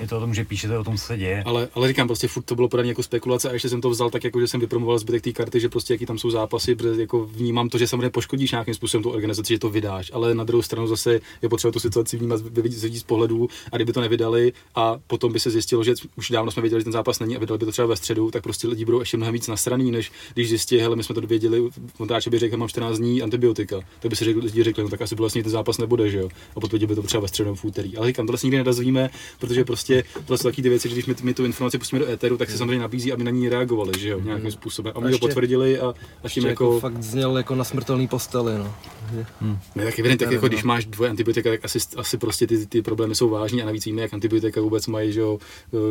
je 0.00 0.08
to 0.08 0.16
o 0.16 0.20
tom, 0.20 0.34
že 0.34 0.44
píšete 0.44 0.78
o 0.78 0.84
tom, 0.84 0.96
co 0.96 1.04
se 1.04 1.16
děje. 1.16 1.42
Ale, 1.46 1.68
ale 1.74 1.88
říkám, 1.88 2.06
prostě 2.06 2.28
furt 2.28 2.42
to 2.42 2.54
bylo 2.54 2.68
podané 2.68 2.88
jako 2.88 3.02
spekulace 3.02 3.50
a 3.50 3.52
ještě 3.52 3.68
jsem 3.68 3.80
to 3.80 3.90
vzal 3.90 4.10
tak, 4.10 4.24
jako 4.24 4.40
že 4.40 4.48
jsem 4.48 4.60
vypromoval 4.60 4.98
zbytek 4.98 5.22
té 5.22 5.32
karty, 5.32 5.60
že 5.60 5.68
prostě 5.68 5.94
jaký 5.94 6.06
tam 6.06 6.18
jsou 6.18 6.30
zápasy, 6.30 6.74
protože 6.74 7.00
jako 7.00 7.24
vnímám 7.24 7.68
to, 7.68 7.78
že 7.78 7.86
samozřejmě 7.86 8.10
poškodíš 8.10 8.50
nějakým 8.50 8.74
způsobem 8.74 9.02
tu 9.02 9.10
organizaci, 9.10 9.54
že 9.54 9.58
to 9.58 9.70
vydáš, 9.70 10.10
ale 10.14 10.34
na 10.34 10.44
druhou 10.44 10.62
stranu 10.62 10.86
zase 10.86 11.20
je 11.42 11.48
potřeba 11.48 11.72
tu 11.72 11.80
situaci 11.80 12.16
vnímat 12.16 12.36
z 12.36 12.78
z 12.78 12.84
víc 12.84 13.02
pohledů 13.02 13.48
a 13.72 13.76
kdyby 13.76 13.92
to 13.92 14.00
nevydali 14.00 14.52
a 14.74 14.96
potom 15.06 15.32
by 15.32 15.40
se 15.40 15.50
zjistilo, 15.50 15.84
že 15.84 15.94
už 16.16 16.30
dávno 16.30 16.50
jsme 16.50 16.62
věděli, 16.62 16.80
že 16.80 16.84
ten 16.84 16.92
zápas 16.92 17.20
není 17.20 17.36
a 17.36 17.38
vydali 17.38 17.58
by 17.58 17.64
to 17.64 17.72
třeba 17.72 17.88
ve 17.88 17.96
středu, 17.96 18.30
tak 18.30 18.42
prostě 18.42 18.68
lidi 18.68 18.84
budou 18.84 19.00
ještě 19.00 19.16
mnohem 19.16 19.32
víc 19.32 19.48
nasraný, 19.48 19.90
než 19.90 20.12
když 20.34 20.48
zjistí, 20.48 20.67
hele, 20.76 20.96
my 20.96 21.04
jsme 21.04 21.14
to 21.14 21.20
věděli, 21.20 21.62
Vondráče 21.98 22.30
by 22.30 22.38
řekl, 22.38 22.56
mám 22.56 22.68
14 22.68 22.98
dní 22.98 23.22
antibiotika, 23.22 23.80
tak 24.00 24.10
by 24.10 24.16
si 24.16 24.24
řekli, 24.24 24.42
lidi 24.42 24.62
řekli, 24.62 24.82
no 24.82 24.88
tak 24.88 25.02
asi 25.02 25.14
vlastně 25.14 25.42
ten 25.42 25.52
zápas 25.52 25.78
nebude, 25.78 26.10
že 26.10 26.18
jo. 26.18 26.28
A 26.56 26.60
potvrdili 26.60 26.86
by 26.86 26.94
to 26.94 27.02
třeba 27.02 27.20
ve 27.20 27.28
středu 27.28 27.54
v 27.54 27.64
úterý. 27.64 27.96
Ale 27.96 28.06
říkám, 28.06 28.26
tohle 28.26 28.38
se 28.38 28.46
nikdy 28.46 28.58
nedozvíme, 28.58 29.10
protože 29.38 29.64
prostě 29.64 30.04
tohle 30.14 30.38
jsou 30.38 30.48
taky 30.48 30.62
ty 30.62 30.68
věci, 30.68 30.88
že 30.88 30.94
když 30.94 31.06
my, 31.06 31.14
my 31.22 31.34
tu 31.34 31.44
informaci 31.44 31.78
pustíme 31.78 32.00
do 32.00 32.10
éteru, 32.10 32.36
tak 32.36 32.50
se 32.50 32.58
samozřejmě 32.58 32.78
nabízí, 32.78 33.12
aby 33.12 33.24
na 33.24 33.30
ní 33.30 33.48
reagovali, 33.48 33.92
že 33.98 34.08
jo, 34.08 34.20
nějakým 34.20 34.50
způsobem. 34.50 34.92
A 34.96 35.00
my 35.00 35.10
to 35.10 35.18
potvrdili 35.18 35.80
a, 35.80 35.94
a 36.24 36.28
tím 36.28 36.46
jako, 36.46 36.64
jako, 36.64 36.80
fakt 36.80 37.02
zněl 37.02 37.36
jako 37.36 37.54
na 37.54 37.64
smrtelný 37.64 38.08
posteli, 38.08 38.58
no. 38.58 38.74
ne, 39.74 39.84
tak 39.84 39.98
evidentně, 39.98 40.26
tak 40.26 40.32
jako 40.32 40.48
když 40.48 40.62
máš 40.62 40.84
dvoje 40.84 41.10
antibiotika, 41.10 41.50
tak 41.50 41.64
asi, 41.64 41.78
asi 41.96 42.18
prostě 42.18 42.46
ty, 42.46 42.66
ty 42.66 42.82
problémy 42.82 43.14
jsou 43.14 43.28
vážní 43.28 43.62
a 43.62 43.66
navíc 43.66 43.84
víme, 43.84 44.02
jak 44.02 44.14
antibiotika 44.14 44.60
vůbec 44.60 44.86
mají 44.86 45.12
že 45.12 45.20
jo, 45.20 45.38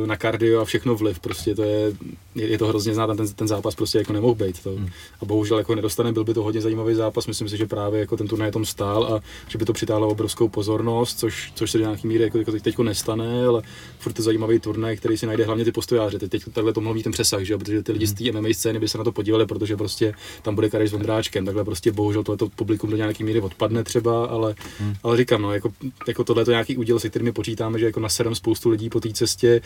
na 0.06 0.16
kardio 0.18 0.62
a 0.62 0.66
všechno 0.66 0.95
vliv. 0.95 1.20
Prostě 1.20 1.56
to 1.56 1.64
je, 1.64 1.94
je, 2.36 2.58
to 2.58 2.68
hrozně 2.68 2.94
znát, 2.94 3.16
ten, 3.16 3.34
ten 3.34 3.48
zápas 3.48 3.76
prostě 3.76 3.98
jako 3.98 4.14
nemohl 4.14 4.36
být. 4.36 4.66
To. 4.76 4.81
A 5.22 5.26
bohužel 5.26 5.57
jako 5.57 5.76
nedostane, 5.76 6.11
byl 6.11 6.23
by 6.23 6.34
to 6.34 6.44
hodně 6.44 6.61
zajímavý 6.61 6.95
zápas. 6.95 7.27
Myslím 7.27 7.49
si, 7.49 7.57
že 7.57 7.65
právě 7.65 7.99
jako 7.99 8.18
ten 8.18 8.27
turnaj 8.27 8.52
tom 8.52 8.65
stál 8.65 9.03
a 9.03 9.22
že 9.48 9.57
by 9.57 9.65
to 9.65 9.73
přitáhlo 9.73 10.07
obrovskou 10.07 10.48
pozornost, 10.48 11.19
což, 11.19 11.52
což 11.56 11.72
se 11.72 11.77
do 11.77 11.84
nějaký 11.84 12.07
míry 12.07 12.23
jako, 12.23 12.38
jako 12.38 12.52
teď 12.52 12.77
nestane, 12.77 13.45
ale 13.45 13.61
furt 13.99 14.14
to 14.14 14.23
zajímavý 14.23 14.60
turnaj, 14.60 14.98
který 14.98 15.18
si 15.18 15.26
najde 15.26 15.45
hlavně 15.45 15.65
ty 15.65 15.72
postojáře. 15.72 16.19
Teď, 16.19 16.31
teď 16.31 16.44
takhle 16.53 16.73
to 16.73 16.81
mluví 16.81 17.03
ten 17.03 17.11
přesah, 17.11 17.41
že 17.41 17.57
protože 17.57 17.84
ty 17.84 17.91
lidi 17.91 18.07
z 18.07 18.14
té 18.14 18.31
MMA 18.31 18.49
scény 18.52 18.80
by 18.80 18.88
se 18.88 18.98
na 18.98 19.03
to 19.03 19.11
podívali, 19.11 19.45
protože 19.45 19.77
prostě 19.77 20.14
tam 20.41 20.56
bude 20.56 20.69
Karaj 20.69 20.88
s 20.88 20.91
Vondráčkem, 20.91 21.45
takhle 21.45 21.64
prostě 21.64 21.91
bohužel 21.91 22.23
tohleto 22.23 22.49
publikum 22.49 22.89
do 22.89 22.98
nějaký 22.98 23.23
míry 23.23 23.41
odpadne 23.41 23.84
třeba, 23.84 24.26
ale, 24.26 24.56
hmm. 24.80 24.95
ale 25.03 25.18
říkám, 25.18 25.41
no, 25.41 25.53
jako, 25.53 25.72
jako 26.07 26.23
tohle 26.23 26.45
to 26.45 26.52
nějaký 26.52 26.77
úděl, 26.77 26.99
se 26.99 27.10
kterými 27.10 27.31
počítáme, 27.31 27.80
že 27.80 27.85
jako 27.85 27.99
naserem 27.99 28.35
spoustu 28.35 28.69
lidí 28.69 28.89
po 28.89 28.99
té 28.99 29.14
cestě, 29.14 29.61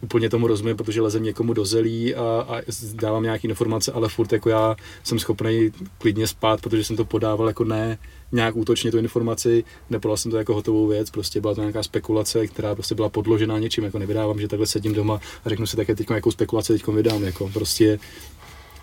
úplně 0.00 0.30
tomu 0.30 0.46
rozumím, 0.46 0.76
protože 0.76 1.00
lezem 1.00 1.22
někomu 1.22 1.52
do 1.52 1.64
zelí 1.64 2.14
a, 2.14 2.46
a 2.48 2.60
dávám 2.92 3.22
nějaké 3.22 3.48
informace, 3.48 3.92
ale 3.92 4.08
furt 4.08 4.32
jako 4.32 4.48
já 4.48 4.76
jsem 5.02 5.18
schopný 5.18 5.70
klidně 5.98 6.26
spát, 6.26 6.60
protože 6.60 6.84
jsem 6.84 6.96
to 6.96 7.04
podával 7.04 7.48
jako 7.48 7.64
ne 7.64 7.98
nějak 8.32 8.56
útočně 8.56 8.90
tu 8.90 8.98
informaci, 8.98 9.64
nepodal 9.90 10.16
jsem 10.16 10.30
to 10.30 10.36
jako 10.36 10.54
hotovou 10.54 10.86
věc, 10.86 11.10
prostě 11.10 11.40
byla 11.40 11.54
to 11.54 11.60
nějaká 11.60 11.82
spekulace, 11.82 12.46
která 12.46 12.74
prostě 12.74 12.94
byla 12.94 13.08
podložená 13.08 13.58
něčím, 13.58 13.84
jako 13.84 13.98
nevydávám, 13.98 14.40
že 14.40 14.48
takhle 14.48 14.66
sedím 14.66 14.94
doma 14.94 15.20
a 15.44 15.48
řeknu 15.48 15.66
si 15.66 15.76
také 15.76 15.94
teď 15.94 16.10
jakou 16.10 16.30
spekulaci 16.30 16.72
teď 16.72 16.86
vydám, 16.86 17.22
jako 17.24 17.50
prostě 17.52 17.98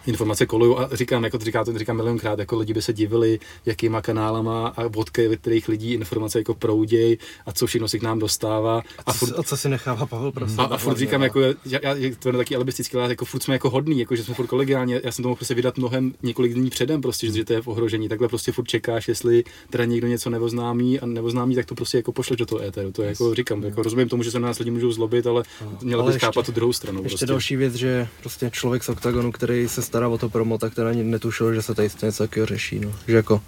informace 0.08 0.46
kolují 0.46 0.76
a 0.78 0.90
říkám, 0.96 1.24
jako 1.24 1.38
to 1.38 1.46
říká, 1.46 1.66
to 1.66 1.78
říkám 1.78 1.96
milionkrát, 1.96 2.40
jako 2.40 2.58
lidi 2.58 2.74
by 2.74 2.82
se 2.82 2.94
divili, 2.94 3.40
jakýma 3.66 4.02
kanálama 4.02 4.68
a 4.68 4.88
vodky, 4.88 5.28
ve 5.28 5.38
kterých 5.38 5.68
lidí 5.68 5.94
informace 5.94 6.40
jako 6.40 6.54
prouděj 6.54 7.18
a 7.46 7.52
co 7.52 7.68
všechno 7.68 7.88
si 7.88 8.00
k 8.00 8.04
nám 8.04 8.20
dostává. 8.20 8.82
A, 9.06 9.14
furt, 9.14 9.40
a 9.40 9.44
co 9.44 9.58
si 9.58 9.70
nechává 9.70 10.06
Pavel 10.06 10.32
prostě. 10.32 10.62
A, 10.62 10.64
a 10.66 10.78
furt 10.78 10.98
říkám, 10.98 11.22
jako, 11.24 11.40
já, 11.42 11.80
já, 11.82 11.96
to 12.20 12.30
je 12.30 12.34
taky 12.34 12.56
alibistický, 12.56 12.98
ale 12.98 13.10
jako 13.10 13.26
furt 13.26 13.44
jsme 13.44 13.54
jako 13.56 13.70
hodný, 13.70 14.00
jako, 14.00 14.16
že 14.16 14.24
jsme 14.24 14.34
furt 14.34 14.48
kolegiální, 14.48 14.96
já 15.04 15.12
jsem 15.12 15.24
to 15.24 15.30
mohl 15.30 15.36
prostě 15.36 15.54
vydat 15.54 15.78
mnohem 15.78 16.14
několik 16.24 16.54
dní 16.54 16.70
předem, 16.70 17.02
prostě, 17.02 17.32
že, 17.32 17.46
to 17.46 17.54
je 17.54 17.62
v 17.62 17.68
ohrožení, 17.68 18.10
takhle 18.10 18.28
prostě 18.28 18.52
furt 18.52 18.68
čekáš, 18.68 19.08
jestli 19.08 19.44
teda 19.70 19.86
někdo 19.86 20.08
něco 20.08 20.30
nevoznámí 20.30 21.00
a 21.00 21.06
nevoznámí, 21.06 21.56
tak 21.56 21.66
to 21.66 21.76
prostě 21.76 21.98
jako 21.98 22.12
pošleš 22.12 22.38
do 22.38 22.46
toho 22.46 22.62
éteru, 22.62 22.92
to 22.92 23.02
je 23.02 23.10
jako 23.10 23.36
říkám, 23.36 23.64
jako 23.64 23.84
rozumím 23.84 24.10
tomu, 24.10 24.24
že 24.24 24.32
se 24.32 24.40
na 24.40 24.48
nás 24.48 24.60
lidi 24.60 24.72
můžou 24.72 24.92
zlobit, 24.92 25.28
ale 25.28 25.44
měla 25.82 26.06
ještě- 26.06 26.26
chápat 26.26 26.46
tu 26.46 26.52
druhou 26.52 26.74
stranu. 26.74 26.98
Ještě 26.98 27.10
prostě. 27.10 27.26
další 27.26 27.56
věc, 27.56 27.74
že 27.76 28.08
prostě 28.20 28.50
člověk 28.54 28.84
z 28.84 28.90
OKTAGONu, 28.90 29.32
který 29.32 29.68
se 29.68 29.82
stará 29.98 30.14
o 30.14 30.18
to 30.18 30.30
promo, 30.30 30.58
tak 30.58 30.76
ten 30.76 30.88
ani 30.88 31.04
netušil, 31.04 31.54
že 31.54 31.62
se 31.62 31.76
tady 31.76 31.90
něco 32.04 32.24
takového 32.24 32.46
řeší, 32.46 32.80
no. 32.80 32.94
Že 33.08 33.16
jako 33.16 33.42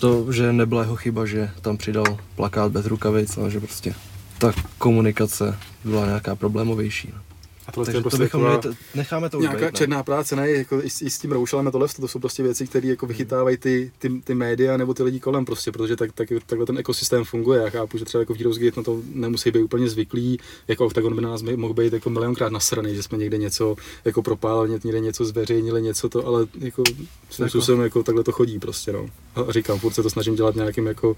to, 0.00 0.32
že 0.32 0.52
nebyla 0.52 0.82
jeho 0.82 0.96
chyba, 0.96 1.26
že 1.26 1.50
tam 1.60 1.76
přidal 1.76 2.04
plakát 2.36 2.72
bez 2.72 2.86
rukavic, 2.86 3.38
ale 3.38 3.50
že 3.50 3.60
prostě 3.60 3.94
ta 4.38 4.52
komunikace 4.78 5.58
byla 5.84 6.06
nějaká 6.06 6.34
problémovější. 6.34 7.12
No. 7.14 7.29
A 7.70 7.72
tohle 7.72 7.84
Takže 7.86 7.98
je 7.98 8.02
to 8.02 8.08
prostě 8.08 8.24
bychom 8.24 8.40
taková- 8.42 8.60
měli, 8.60 8.76
t- 8.76 8.82
necháme 8.94 9.30
to 9.30 9.40
Nějaká 9.40 9.58
být, 9.58 9.64
no. 9.64 9.78
černá 9.78 10.02
práce, 10.02 10.36
ne, 10.36 10.50
jako 10.50 10.80
i, 10.82 10.90
s- 10.90 11.02
i 11.02 11.10
s 11.10 11.18
tím 11.18 11.32
roušelem 11.32 11.68
a 11.68 11.70
tohle, 11.70 11.88
to 11.88 12.08
jsou 12.08 12.18
prostě 12.18 12.42
věci, 12.42 12.66
které 12.66 12.88
jako 12.88 13.06
vychytávají 13.06 13.56
ty, 13.56 13.90
ty, 13.98 14.20
ty, 14.24 14.34
média 14.34 14.76
nebo 14.76 14.94
ty 14.94 15.02
lidi 15.02 15.20
kolem 15.20 15.44
prostě, 15.44 15.72
protože 15.72 15.96
tak, 15.96 16.12
tak, 16.12 16.28
takhle 16.46 16.66
ten 16.66 16.78
ekosystém 16.78 17.24
funguje. 17.24 17.60
Já 17.62 17.70
chápu, 17.70 17.98
že 17.98 18.04
třeba 18.04 18.20
jako 18.20 18.34
v 18.34 18.36
Heroes 18.38 18.58
Gate 18.58 18.80
na 18.80 18.82
to 18.82 19.00
nemusí 19.14 19.50
být 19.50 19.62
úplně 19.62 19.88
zvyklí, 19.88 20.38
jako 20.68 20.86
Octagon 20.86 21.14
by 21.16 21.22
na 21.22 21.28
nás 21.30 21.42
mohl 21.56 21.74
být 21.74 21.92
jako 21.92 22.10
milionkrát 22.10 22.52
nasraný, 22.52 22.94
že 22.94 23.02
jsme 23.02 23.18
někde 23.18 23.38
něco 23.38 23.76
jako 24.04 24.22
propálili, 24.22 24.70
někde 24.70 25.00
něco 25.00 25.24
zveřejnili, 25.24 25.82
něco 25.82 26.08
to, 26.08 26.26
ale 26.26 26.46
jako 26.58 26.82
svým 27.30 27.44
Jako- 27.44 27.48
způsobem 27.50 27.80
jako 27.80 28.02
takhle 28.02 28.24
to 28.24 28.32
chodí 28.32 28.58
prostě, 28.58 28.92
no. 28.92 29.06
A 29.34 29.52
říkám, 29.52 29.78
furt 29.78 29.92
se 29.92 30.02
to 30.02 30.10
snažím 30.10 30.34
dělat 30.34 30.54
nějakým 30.54 30.86
jako 30.86 31.16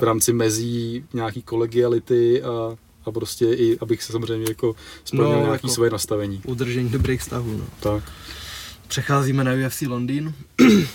v 0.00 0.02
rámci 0.02 0.32
mezí 0.32 1.04
nějaký 1.14 1.42
kolegiality 1.42 2.42
a, 2.42 2.76
a 3.08 3.12
prostě 3.12 3.44
i, 3.46 3.78
abych 3.80 4.02
se 4.02 4.12
samozřejmě 4.12 4.46
jako 4.48 4.74
splnil 5.04 5.24
No, 5.32 5.38
nějaký 5.38 5.52
jako- 5.52 5.68
svoje 5.68 5.90
nastavení. 5.90 6.40
Udržení 6.44 6.88
dobrých 6.88 7.20
vztahů, 7.20 7.56
no. 7.58 7.64
Tak. 7.80 8.12
Přecházíme 8.88 9.44
na 9.44 9.52
UFC 9.66 9.82
Londýn. 9.82 10.34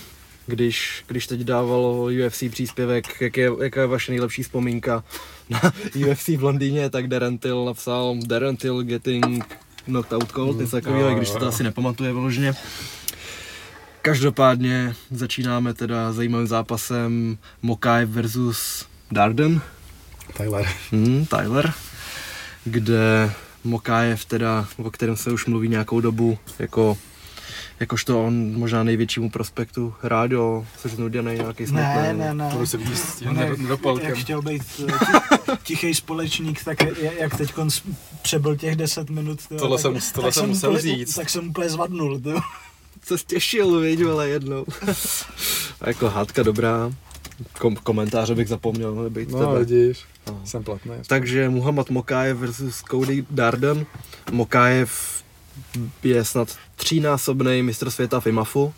Když, 0.46 1.04
když 1.06 1.26
teď 1.26 1.40
dávalo 1.40 2.08
UFC 2.26 2.42
příspěvek, 2.50 3.20
jak 3.20 3.36
je, 3.36 3.50
jaká 3.62 3.80
je 3.80 3.86
vaše 3.86 4.12
nejlepší 4.12 4.42
vzpomínka 4.42 5.04
na 5.50 5.60
UFC 6.10 6.28
v 6.28 6.42
Londýně, 6.42 6.90
tak 6.90 7.08
Darren 7.08 7.38
Till 7.38 7.64
napsal 7.64 8.16
Darren 8.26 8.56
Till 8.56 8.82
getting 8.82 9.44
knocked 9.84 10.12
out 10.12 10.32
cold, 10.32 10.58
něco 10.58 10.70
takového, 10.76 11.10
i 11.10 11.14
když 11.14 11.28
se 11.28 11.38
to 11.38 11.46
asi 11.46 11.62
nepamatuje 11.62 12.12
vyloženě. 12.12 12.54
Každopádně 14.02 14.94
začínáme 15.10 15.74
teda 15.74 16.12
zajímavým 16.12 16.46
zápasem 16.46 17.38
Mokai 17.62 18.04
versus 18.06 18.86
Darden. 19.12 19.60
Tyler. 20.36 20.66
Hmm, 20.90 21.26
Tyler, 21.26 21.72
kde 22.64 23.32
Mokajev 23.64 24.24
teda, 24.24 24.66
o 24.76 24.90
kterém 24.90 25.16
se 25.16 25.32
už 25.32 25.46
mluví 25.46 25.68
nějakou 25.68 26.00
dobu, 26.00 26.38
jako 26.58 26.98
jakožto 27.80 28.24
on 28.24 28.52
možná 28.58 28.82
největšímu 28.84 29.30
prospektu 29.30 29.94
Rádio, 30.02 30.66
což 30.78 30.92
znuděný 30.92 31.34
nějaký 31.34 31.66
smutný. 31.66 31.82
Ne, 31.86 32.14
ne, 32.14 32.34
ne. 32.34 32.48
Budu 32.52 32.66
se 32.66 32.76
víc 32.76 33.22
jak, 34.02 34.16
chtěl 34.18 34.42
být 34.42 34.62
eh, 34.88 34.92
ti- 34.92 35.52
tichý 35.62 35.94
společník, 35.94 36.64
tak 36.64 36.78
jak 37.18 37.36
teď 37.36 37.52
přebyl 38.22 38.56
těch 38.56 38.76
10 38.76 39.10
minut. 39.10 39.46
tyjo, 39.46 39.60
Tohle 39.60 39.76
tak, 39.76 39.82
jsem- 39.82 40.12
tohle 40.14 40.28
tak 40.30 40.34
jsem 40.34 40.48
musel 40.48 40.70
úplně, 40.70 40.82
říct. 40.82 41.14
Tak 41.14 41.30
jsem 41.30 41.48
úplně 41.48 41.70
zvadnul. 41.70 42.20
tyjo. 42.20 42.40
Se 43.06 43.18
stěšil, 43.18 43.80
viď, 43.80 44.04
vole, 44.04 44.28
jednou. 44.28 44.64
A 45.80 45.88
jako 45.88 46.08
hádka 46.10 46.42
dobrá. 46.42 46.92
Kom- 47.58 47.76
komentáře 47.76 48.34
bych 48.34 48.48
zapomněl, 48.48 48.94
mohli 48.94 49.10
být 49.10 49.28
No, 49.30 49.38
tebe. 49.38 49.64
vidíš, 49.64 49.98
No. 50.26 50.40
jsem 50.44 50.64
platný. 50.64 50.92
Takže 51.06 51.48
Muhammad 51.48 51.90
Mokajev 51.90 52.36
versus 52.36 52.82
Cody 52.90 53.26
Darden. 53.30 53.86
Mokajev 54.32 55.22
je 56.02 56.24
snad 56.24 56.56
třínásobný 56.76 57.62
mistr 57.62 57.90
světa 57.90 58.20
v 58.20 58.26
IMAFu 58.26 58.74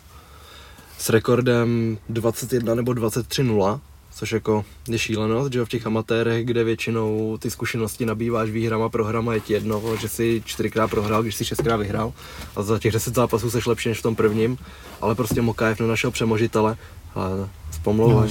s 0.97 1.09
rekordem 1.09 1.97
21 2.09 2.75
nebo 2.75 2.91
23-0, 2.91 3.79
což 4.13 4.31
jako 4.31 4.65
je 4.89 4.99
šílenost, 4.99 5.53
že 5.53 5.65
v 5.65 5.69
těch 5.69 5.87
amatérech, 5.87 6.45
kde 6.45 6.63
většinou 6.63 7.37
ty 7.37 7.51
zkušenosti 7.51 8.05
nabýváš 8.05 8.49
výhrama, 8.49 8.89
prohrama, 8.89 9.33
je 9.33 9.39
ti 9.39 9.53
jedno, 9.53 9.97
že 10.01 10.07
si 10.09 10.41
čtyřikrát 10.45 10.87
prohrál, 10.87 11.21
když 11.23 11.35
si 11.35 11.45
šestkrát 11.45 11.77
vyhrál 11.77 12.13
a 12.55 12.63
za 12.63 12.79
těch 12.79 12.93
10 12.93 13.15
zápasů 13.15 13.51
seš 13.51 13.65
lepší 13.65 13.89
než 13.89 13.99
v 13.99 14.03
tom 14.03 14.15
prvním, 14.15 14.57
ale 15.01 15.15
prostě 15.15 15.41
Mokajev 15.41 15.79
nenašel 15.79 16.11
přemožitele, 16.11 16.77
ale 17.15 17.49
spomlouvej. 17.71 18.29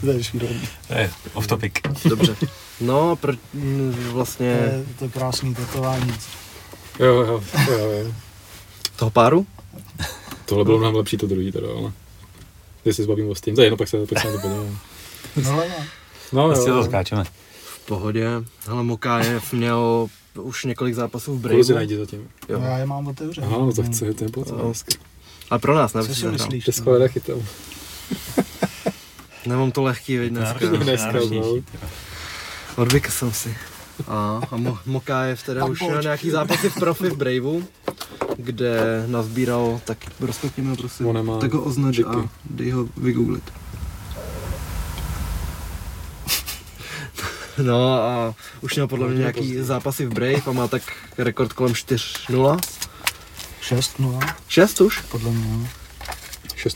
To 0.00 0.10
je 0.10 0.24
šílený. 0.24 0.60
To 0.88 0.94
off 1.34 1.46
topic. 1.46 1.72
Dobře. 2.08 2.36
No, 2.80 3.16
pr- 3.16 3.38
m, 3.54 3.94
To 4.06 4.12
vlastně 4.12 4.46
je, 4.46 4.84
to 4.98 5.04
je 5.04 5.10
krásný 5.10 5.54
tetování. 5.54 6.14
Jo, 6.98 7.06
jo, 7.06 7.42
jo, 7.70 7.78
jo. 7.78 8.12
toho 8.96 9.10
páru? 9.10 9.46
Tohle 10.46 10.64
bylo 10.64 10.78
mnohem 10.78 10.94
lepší 10.96 11.16
to 11.16 11.26
druhý 11.26 11.52
teda, 11.52 11.68
ale... 11.78 11.92
Když 12.82 12.96
se 12.96 13.02
zbavím 13.02 13.28
o 13.30 13.34
Steam, 13.34 13.54
to 13.54 13.60
je 13.60 13.66
jedno, 13.66 13.76
pak 13.76 13.88
se, 13.88 14.06
pak 14.06 14.20
se 14.22 14.26
na 14.26 14.32
to 14.32 14.38
podívám. 14.40 14.78
No, 15.44 15.50
ale 15.52 15.68
no. 15.68 15.84
No, 16.32 16.48
Prostě 16.54 16.70
to 16.70 16.84
skáčeme. 16.84 17.24
V 17.64 17.78
pohodě. 17.86 18.28
Hele, 18.66 18.82
Mokajev 18.82 19.52
měl 19.52 20.08
už 20.34 20.64
několik 20.64 20.94
zápasů 20.94 21.34
v 21.38 21.42
Kurzy 21.42 21.54
Braveu. 21.54 21.74
najdi 21.74 21.96
zatím. 21.96 22.28
Jo. 22.48 22.60
já 22.60 22.78
je 22.78 22.86
mám 22.86 23.06
otevřené. 23.06 23.46
Aha, 23.46 23.58
no 23.58 23.72
tak 23.72 23.86
chce, 23.86 24.14
to 24.14 24.24
je 24.24 24.30
pocit. 24.30 24.52
No. 24.52 24.72
A 25.50 25.58
pro 25.58 25.74
nás, 25.74 25.94
ne? 25.94 26.02
Co 26.06 26.14
si 26.14 26.26
myslíš? 26.26 26.64
Česko 26.64 26.94
je 26.94 27.08
chytám. 27.08 27.42
Nemám 29.46 29.70
to 29.72 29.82
lehký, 29.82 30.16
veď 30.18 30.30
dneska. 30.30 30.58
Dneska, 30.58 30.84
dneska, 30.84 31.12
no. 31.12 31.28
ty 31.28 31.36
jo. 31.36 31.58
Odvykl 32.76 33.10
jsem 33.10 33.32
si. 33.32 33.56
A, 34.08 34.40
a 34.50 34.56
Mo- 34.56 34.78
Mokájev 34.86 35.42
teda 35.42 35.60
Tam 35.60 35.70
už 35.70 35.80
měl 35.80 36.02
nějaký 36.02 36.30
zápasy 36.30 36.68
v 36.70 36.74
profi 36.74 37.10
v 37.10 37.16
Braveu, 37.16 37.64
kde 38.36 39.04
nazbíral, 39.06 39.80
tak 39.84 39.98
rozpětněme 40.20 40.70
ho 40.70 40.76
prosím, 40.76 41.06
On 41.06 41.14
nemá 41.14 41.38
tak 41.38 41.52
ho 41.52 41.62
označ 41.62 41.96
díky. 41.96 42.08
a 42.08 42.28
dej 42.50 42.70
ho 42.70 42.88
vygooglit. 42.96 43.52
No 47.62 47.92
a 48.02 48.34
už 48.60 48.74
měl 48.74 48.88
podle 48.88 49.06
mě 49.08 49.24
Hodně 49.24 49.40
nějaký 49.42 49.62
zápasy 49.62 50.06
v 50.06 50.12
Brave 50.12 50.42
a 50.46 50.52
má 50.52 50.68
tak 50.68 50.82
rekord 51.18 51.52
kolem 51.52 51.72
4-0. 51.72 52.58
6-0, 53.62 54.34
6 54.48 54.80
už? 54.80 55.00
podle 55.00 55.30
mě. 55.30 55.68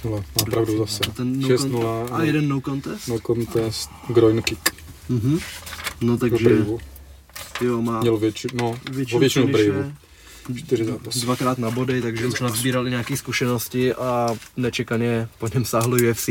No. 0.04 0.10
6-0, 0.10 0.24
má 0.38 0.44
pravdu 0.50 0.78
zase. 0.78 1.00
A 1.08 1.10
ten 1.12 1.40
no 1.40 1.48
6-0. 1.48 2.08
A 2.12 2.22
jeden 2.22 2.48
no 2.48 2.60
contest? 2.60 3.08
No 3.08 3.18
contest, 3.26 3.90
groin 4.08 4.42
kick. 4.42 4.60
Mhm. 5.08 5.38
No 6.00 6.16
Takže... 6.16 6.48
takže 6.48 6.64
jo, 7.60 7.82
má 7.82 8.00
Měl 8.00 8.16
větši, 8.16 8.48
no, 8.54 8.78
většinu, 8.90 9.20
většinu. 9.46 9.92
Čtyři 10.56 10.84
zápasy. 10.84 11.20
dvakrát 11.20 11.58
na 11.58 11.70
body, 11.70 12.02
takže 12.02 12.26
už 12.26 12.40
nazbíral 12.40 12.86
i 12.86 12.90
nějaké 12.90 13.16
zkušenosti 13.16 13.94
a 13.94 14.28
nečekaně 14.56 15.28
po 15.38 15.48
něm 15.54 15.64
sáhlo 15.64 15.96
UFC. 16.10 16.28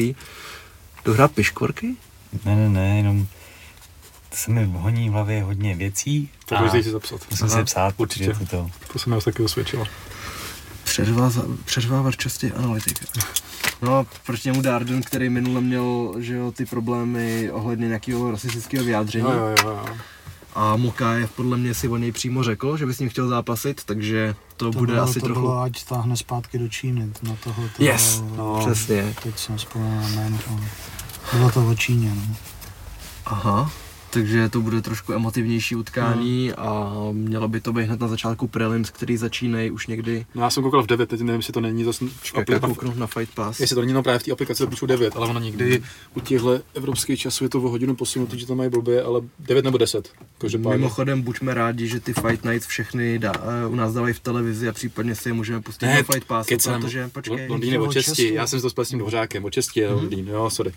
Dohrát 1.05 1.31
piškvorky? 1.31 1.95
Ne, 2.45 2.55
ne, 2.55 2.69
ne, 2.69 2.97
jenom 2.97 3.27
to 4.29 4.35
se 4.35 4.51
mi 4.51 4.65
honí 4.65 5.09
v 5.09 5.11
hlavě 5.13 5.43
hodně 5.43 5.75
věcí. 5.75 6.29
Tak 6.45 6.61
můžeš 6.61 6.85
si 6.85 6.91
zapsat. 6.91 7.21
Musím 7.31 7.45
Aha, 7.47 7.57
si 7.57 7.63
psát, 7.63 7.93
určitě. 7.97 8.29
určitě. 8.29 8.45
To, 8.45 8.69
To 8.93 8.99
se 8.99 9.09
mi 9.09 9.21
taky 9.21 9.43
osvědčilo. 9.43 9.85
Přeřvávat 11.65 12.15
častěji 12.17 12.53
analytika. 12.53 13.05
No 13.81 13.95
a 13.97 14.05
proti 14.25 14.49
němu 14.49 14.61
Darden, 14.61 15.01
který 15.03 15.29
minule 15.29 15.61
měl 15.61 16.13
že 16.19 16.35
jo, 16.35 16.51
ty 16.51 16.65
problémy 16.65 17.51
ohledně 17.51 17.87
nějakého 17.87 18.31
rasistického 18.31 18.85
vyjádření. 18.85 19.23
Jo, 19.25 19.31
jo, 19.33 19.55
jo. 19.63 19.85
A 20.55 20.75
Mokajev 20.75 21.31
podle 21.31 21.57
mě 21.57 21.73
si 21.73 21.87
o 21.87 21.97
něj 21.97 22.11
přímo 22.11 22.43
řekl, 22.43 22.77
že 22.77 22.85
by 22.85 22.93
s 22.93 22.99
ním 22.99 23.09
chtěl 23.09 23.27
zápasit, 23.27 23.83
takže 23.83 24.35
to, 24.57 24.71
To 24.71 24.79
bude 24.79 24.93
bylo, 24.93 25.03
asi 25.05 25.19
to 25.19 25.25
trochu... 25.25 25.41
bylo, 25.41 25.61
ať 25.61 25.83
táhne 25.83 26.17
zpátky 26.17 26.59
do 26.59 26.67
Číny, 26.67 27.01
na 27.23 27.35
toho, 27.43 27.55
toho 27.55 27.63
Yes, 27.79 28.23
no. 28.37 28.59
Přesně. 28.65 29.15
teď 29.23 29.39
jsem 29.39 29.57
vzpomněl 29.57 30.01
na 30.01 30.07
jméno, 30.09 30.37
bylo 31.33 31.51
to 31.51 31.67
o 31.67 31.75
Číně, 31.75 32.13
no. 32.15 32.35
Aha, 33.25 33.71
takže 34.09 34.49
to 34.49 34.61
bude 34.61 34.81
trošku 34.81 35.13
emotivnější 35.13 35.75
utkání 35.75 36.53
a 36.53 36.93
mělo 37.11 37.47
by 37.47 37.61
to 37.61 37.73
být 37.73 37.85
hned 37.85 37.99
na 37.99 38.07
začátku 38.07 38.47
prelims, 38.47 38.89
který 38.89 39.17
začínají 39.17 39.71
už 39.71 39.87
někdy. 39.87 40.25
No 40.35 40.43
já 40.43 40.49
jsem 40.49 40.63
koukal 40.63 40.83
v 40.83 40.87
9, 40.87 41.09
teď 41.09 41.21
nevím, 41.21 41.39
jestli 41.39 41.53
to 41.53 41.61
není 41.61 41.83
zase 41.83 42.05
kouknu 42.61 42.93
na 42.95 43.07
Fight 43.07 43.35
Pass. 43.35 43.59
Jestli 43.59 43.75
to 43.75 43.81
není 43.81 43.93
no 43.93 44.03
právě 44.03 44.19
v 44.19 44.23
té 44.23 44.31
aplikaci, 44.31 44.63
to 44.63 44.67
píšu 44.69 44.85
9, 44.85 45.15
ale 45.15 45.27
ono 45.27 45.39
někdy 45.39 45.83
u 46.15 46.19
těchto 46.19 46.59
evropských 46.73 47.19
časů 47.19 47.43
je 47.43 47.49
to 47.49 47.61
o 47.61 47.69
hodinu 47.69 47.95
posunutý, 47.95 48.39
že 48.39 48.45
to 48.47 48.55
mají 48.55 48.69
blbě, 48.69 49.03
ale 49.03 49.21
9 49.39 49.65
nebo 49.65 49.77
10. 49.77 50.09
Každopádně. 50.37 50.77
Mimochodem, 50.77 51.21
buďme 51.21 51.53
rádi, 51.53 51.87
že 51.87 51.99
ty 51.99 52.13
Fight 52.13 52.45
Nights 52.45 52.67
všechny 52.67 53.19
dá, 53.19 53.33
uh, 53.65 53.73
u 53.73 53.75
nás 53.75 53.93
dávají 53.93 54.13
v 54.13 54.19
televizi 54.19 54.69
a 54.69 54.71
případně 54.73 55.15
si 55.15 55.29
je 55.29 55.33
můžeme 55.33 55.61
pustit 55.61 55.85
Ne, 55.85 55.95
na 55.95 56.03
Fight 56.03 56.27
Passu, 56.27 56.49
kecám. 56.49 56.81
protože, 56.81 57.09
počkej, 57.13 57.47
Londýn 57.49 57.73
je 57.73 57.79
o 57.79 57.85
o 57.87 57.93
česti, 57.93 58.33
já 58.33 58.47
jsem 58.47 58.61
to 58.61 58.69
spal 58.69 58.85
s 58.85 58.89
tím 58.89 58.99
dvořákem, 58.99 59.45
o 59.45 59.49
česti 59.49 59.79
je 59.79 59.89
Londýn, 59.89 60.27
jo, 60.27 60.49
sorry. 60.49 60.71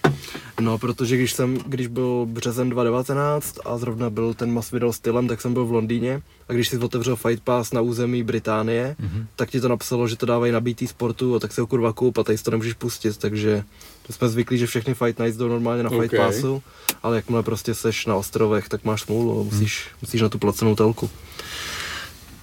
no 0.61 0.79
protože 0.79 1.17
když 1.17 1.33
jsem, 1.33 1.59
když 1.67 1.87
byl 1.87 2.27
březen 2.27 2.71
2019 2.71 3.21
a 3.65 3.79
zrovna 3.79 4.11
byl 4.11 4.35
ten 4.35 4.53
Masvidal 4.53 4.93
stylem, 4.93 5.29
tak 5.29 5.41
jsem 5.41 5.55
byl 5.55 5.67
v 5.67 5.73
Londýně 5.73 6.23
a 6.49 6.53
když 6.53 6.69
si 6.69 6.79
otevřel 6.79 7.17
Fight 7.17 7.43
Pass 7.43 7.73
na 7.73 7.81
území 7.81 8.23
Británie, 8.23 8.97
mm-hmm. 9.01 9.27
tak 9.37 9.51
ti 9.51 9.61
to 9.61 9.69
napsalo, 9.69 10.09
že 10.09 10.17
to 10.17 10.27
dávají 10.27 10.53
na 10.53 10.61
BT 10.61 10.89
Sportu 10.89 11.35
a 11.35 11.39
tak 11.39 11.53
se 11.53 11.61
ho 11.61 11.67
kurva 11.67 11.93
koup 11.93 12.19
a 12.19 12.23
tady 12.23 12.39
si 12.39 12.45
to 12.45 12.51
nemůžeš 12.51 12.73
pustit, 12.73 13.17
takže 13.17 13.65
to 14.07 14.13
jsme 14.13 14.29
zvyklí, 14.29 14.59
že 14.59 14.67
všechny 14.67 14.95
Fight 14.95 15.19
Nights 15.19 15.39
jdou 15.39 15.49
normálně 15.49 15.83
na 15.83 15.91
Fight 15.91 16.13
Ok. 16.13 16.17
Passu, 16.17 16.63
ale 17.03 17.17
jakmile 17.17 17.43
prostě 17.43 17.75
seš 17.75 18.07
na 18.07 18.17
ostrovech, 18.17 18.69
tak 18.69 18.85
máš 18.85 19.03
smůlu, 19.03 19.45
musíš, 19.45 19.89
musíš 20.03 20.23
na 20.23 20.29
tu 20.29 20.39
placenou 20.39 20.77
telku. 20.77 21.11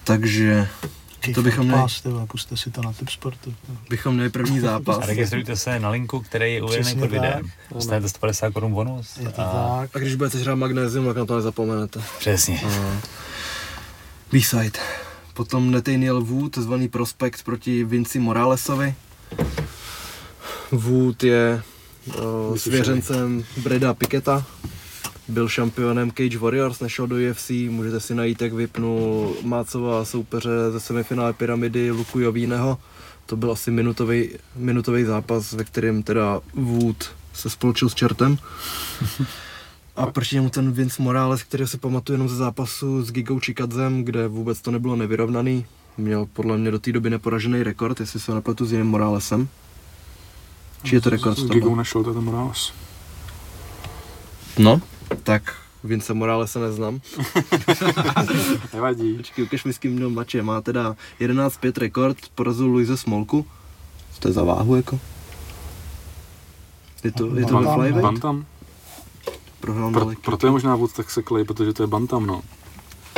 Takže 0.04 0.68
To 1.34 1.42
bychom 1.42 1.66
měli- 1.66 1.82
Pass, 1.82 2.00
tyhle, 2.00 2.26
puste 2.26 2.56
si 2.56 2.70
to 2.70 2.82
na 2.82 2.92
typ 2.92 3.08
sportu. 3.08 3.54
bychom 3.90 4.14
měli 4.14 4.30
první 4.30 4.60
zápas. 4.70 4.98
a 5.02 5.06
registrujte 5.06 5.56
se 5.56 5.80
na 5.80 5.90
linku, 5.90 6.20
který 6.20 6.54
je 6.54 6.62
uvedený 6.62 6.84
Přesně 6.84 7.00
pod 7.00 7.10
videem. 7.10 7.42
Dostanete 7.74 8.08
150 8.08 8.50
korun 8.50 8.72
bonus. 8.72 9.16
Je 9.18 9.28
to 9.28 9.40
a 9.42 9.78
tak. 9.80 9.96
A 9.96 9.98
když 9.98 10.14
budete 10.14 10.38
hrát 10.38 10.54
magnézium, 10.54 11.06
tak 11.06 11.16
na 11.16 11.26
to 11.26 11.36
nezapomenete. 11.36 12.00
Přesně. 12.18 12.60
B-side. 14.32 14.78
Potom 15.34 15.70
Nathaniel 15.70 16.20
Wood, 16.24 16.58
zvaný 16.58 16.88
prospekt 16.88 17.42
proti 17.42 17.84
Vinci 17.84 18.18
Moralesovi. 18.18 18.94
Wood 20.72 21.22
je 21.24 21.62
uh, 22.50 22.56
svěřencem 22.56 23.44
Breda 23.56 23.94
Piketa. 23.94 24.44
Byl 25.28 25.48
šampionem 25.48 26.10
Cage 26.10 26.38
Warriors, 26.38 26.80
nešel 26.80 27.06
do 27.06 27.16
UFC, 27.30 27.50
můžete 27.50 28.00
si 28.00 28.14
najít, 28.14 28.42
jak 28.42 28.52
vypnul 28.52 29.34
Mácova 29.42 30.04
soupeře 30.04 30.50
ze 30.70 30.80
semifinále 30.80 31.32
pyramidy 31.32 31.90
Luku 31.90 32.20
Jovíneho. 32.20 32.78
To 33.26 33.36
byl 33.36 33.52
asi 33.52 33.70
minutový, 33.70 34.30
minutový 34.56 35.04
zápas, 35.04 35.52
ve 35.52 35.64
kterém 35.64 36.02
teda 36.02 36.40
Wood 36.54 37.10
se 37.34 37.50
spolčil 37.50 37.88
s 37.88 37.94
čertem. 37.94 38.38
A 39.96 40.06
proti 40.06 40.34
němu 40.34 40.50
ten 40.50 40.72
Vince 40.72 41.02
Morales, 41.02 41.42
který 41.42 41.66
si 41.66 41.78
pamatuju 41.78 42.14
jenom 42.14 42.28
ze 42.28 42.36
zápasu 42.36 43.02
s 43.02 43.12
Gigou 43.12 43.38
Chikadzem, 43.38 44.04
kde 44.04 44.28
vůbec 44.28 44.60
to 44.60 44.70
nebylo 44.70 44.96
nevyrovnaný. 44.96 45.66
Měl 45.98 46.26
podle 46.26 46.58
mě 46.58 46.70
do 46.70 46.78
té 46.78 46.92
doby 46.92 47.10
neporažený 47.10 47.62
rekord, 47.62 48.00
jestli 48.00 48.20
se 48.20 48.34
nepletu 48.34 48.66
s 48.66 48.72
jiným 48.72 48.86
Moralesem. 48.86 49.48
Či 50.82 50.94
je 50.94 51.00
to 51.00 51.10
rekord? 51.10 51.38
S 51.38 51.44
Gigou 51.48 51.68
byl? 51.68 51.76
našel, 51.76 52.04
to 52.04 52.14
ten 52.14 52.22
Morales. 52.22 52.72
No, 54.58 54.80
tak 55.22 55.42
Vince 55.84 56.14
Moralese 56.14 56.58
neznám. 56.58 57.00
Nevadí. 58.74 59.14
Počkej, 59.16 59.44
ukaž 59.44 59.64
mi 59.64 59.72
s 59.72 59.78
kým 59.78 59.92
měl 59.92 60.10
mače. 60.10 60.42
Má 60.42 60.60
teda 60.60 60.96
11-5 61.20 61.72
rekord, 61.80 62.16
porazil 62.34 62.66
Luise 62.66 62.96
Smolku. 62.96 63.46
Co 64.14 64.20
to 64.20 64.28
je 64.28 64.32
za 64.34 64.44
váhu 64.44 64.76
jako? 64.76 65.00
Je 67.04 67.12
to, 67.12 67.36
je 67.36 67.46
to 67.46 67.54
ve 67.54 67.62
Bantam, 67.62 67.74
flyweight? 67.74 68.02
Bantam. 68.02 68.44
Prohrál 69.60 69.90
Pro, 69.92 70.10
proto 70.24 70.46
je 70.46 70.50
možná 70.50 70.76
vůd 70.76 70.92
tak 70.92 71.10
seklej, 71.10 71.44
protože 71.44 71.72
to 71.72 71.82
je 71.82 71.86
Bantam, 71.86 72.26
no. 72.26 72.42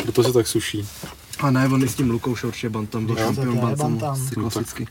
Proto 0.03 0.23
se 0.23 0.33
tak 0.33 0.47
suší. 0.47 0.89
A 1.41 1.51
ne, 1.51 1.69
on 1.69 1.83
i 1.85 1.89
s 1.89 1.95
tím 1.95 2.11
Lukou 2.11 2.37
šel 2.37 2.49
určitě 2.49 2.69
Bantam, 2.69 3.07
byl 3.07 3.17
šampion 3.17 3.47
to 3.47 3.55
je 3.55 3.61
Bantamu, 3.61 3.99
Bantam. 3.99 4.19
No 4.21 4.29
tak. 4.29 4.35
klasicky. 4.35 4.87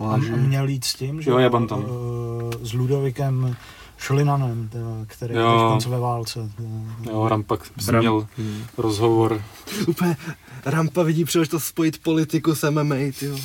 A 0.00 0.04
Ale 0.08 0.24
že... 0.26 0.36
měl 0.36 0.68
jít 0.68 0.84
s 0.84 0.94
tím, 0.94 1.22
že 1.22 1.30
Jo, 1.30 1.38
je 1.38 1.50
Bantam. 1.50 1.84
eh, 1.84 2.66
s 2.66 2.72
Ludovikem 2.72 3.56
Šolinanem, 4.00 4.68
teda, 4.68 4.86
který 5.06 5.34
je 5.34 5.40
Jo. 5.40 5.76
teď 5.78 5.88
ve 5.88 5.98
válce. 5.98 6.50
teda. 6.56 6.68
Jo, 7.10 7.28
Rampak 7.28 7.64
jsem 7.64 7.94
Bram- 7.94 7.98
měl 8.00 8.26
Hmm. 8.38 8.62
rozhovor. 8.78 9.42
Úplně 9.86 10.16
Rampa 10.64 11.02
vidí 11.02 11.24
příležitost 11.24 11.64
spojit 11.64 12.02
politiku 12.02 12.54
s 12.54 12.70
MMA, 12.70 12.94
tyjo. 13.18 13.38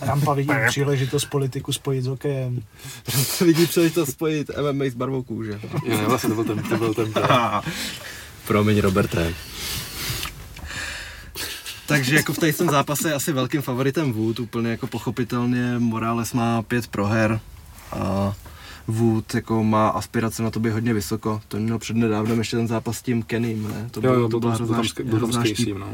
Rampa 0.00 0.34
vidí 0.34 0.50
příležitost 0.68 1.24
politiku 1.24 1.72
spojit 1.72 2.02
s 2.02 2.06
hokejem. 2.06 2.62
Rampa 3.14 3.44
vidí 3.44 3.66
příležitost 3.66 4.10
spojit 4.10 4.50
MMA 4.62 4.84
s 4.90 4.94
barvou 4.94 5.22
kůže. 5.22 5.60
Jo, 5.84 5.96
ne, 5.98 6.06
vlastně 6.06 6.28
to 6.28 6.34
byl 6.34 6.44
ten, 6.54 6.62
to 6.68 6.76
byl 6.76 6.94
ten. 6.94 7.12
Promiň, 8.46 8.80
Robert 8.80 9.14
Ray. 9.14 9.34
Takže 11.86 12.16
jako 12.16 12.32
v 12.32 12.38
tady 12.38 12.52
tom 12.52 12.70
zápase 12.70 13.08
je 13.08 13.14
asi 13.14 13.32
velkým 13.32 13.62
favoritem 13.62 14.12
Wood, 14.12 14.40
úplně 14.40 14.70
jako 14.70 14.86
pochopitelně 14.86 15.78
Morales 15.78 16.32
má 16.32 16.62
pět 16.62 16.86
proher 16.86 17.40
a 17.92 18.34
Wood 18.88 19.34
jako 19.34 19.64
má 19.64 19.88
aspirace 19.88 20.42
na 20.42 20.50
to 20.50 20.60
být 20.60 20.70
hodně 20.70 20.94
vysoko. 20.94 21.40
To 21.48 21.56
měl 21.56 21.78
před 21.78 21.96
nedávnem 21.96 22.38
ještě 22.38 22.56
ten 22.56 22.68
zápas 22.68 22.98
s 22.98 23.02
tím 23.02 23.22
Kenným, 23.22 23.62
ne? 23.68 23.88
To, 23.90 24.00
Jo, 24.00 24.02
bylo- 24.02 24.14
jo, 24.14 24.22
to 24.22 24.28
byl 24.28 24.40
byla 24.40 24.54
hrozná, 24.54 24.76
hrozná, 25.16 25.42
s 25.42 25.46
štíp, 25.46 25.56
Casey, 25.56 25.74
no. 25.74 25.86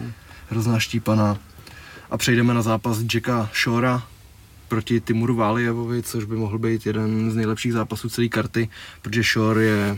hrozná 0.50 0.78
štípana. 0.78 1.38
A 2.10 2.18
přejdeme 2.18 2.54
na 2.54 2.62
zápas 2.62 2.98
Jacka 3.14 3.50
Shora 3.62 4.02
proti 4.68 5.00
Timuru 5.00 5.34
Válijevovi, 5.36 6.02
což 6.02 6.24
by 6.24 6.36
mohl 6.36 6.58
být 6.58 6.86
jeden 6.86 7.30
z 7.30 7.34
nejlepších 7.36 7.72
zápasů 7.72 8.08
celé 8.08 8.28
karty, 8.28 8.68
protože 9.02 9.22
Shore 9.22 9.62
je 9.64 9.96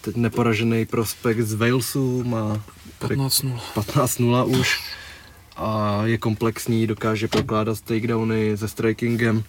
teď 0.00 0.16
neporažený 0.16 0.86
prospekt 0.86 1.40
z 1.40 1.54
Walesu, 1.54 2.24
má 2.24 2.62
15-0. 3.00 3.58
15-0 3.74 4.44
už 4.60 4.80
a 5.56 6.00
je 6.04 6.18
komplexní, 6.18 6.86
dokáže 6.86 7.28
prokládat 7.28 7.80
takedowny 7.80 8.56
se 8.56 8.68
strikingem, 8.68 9.44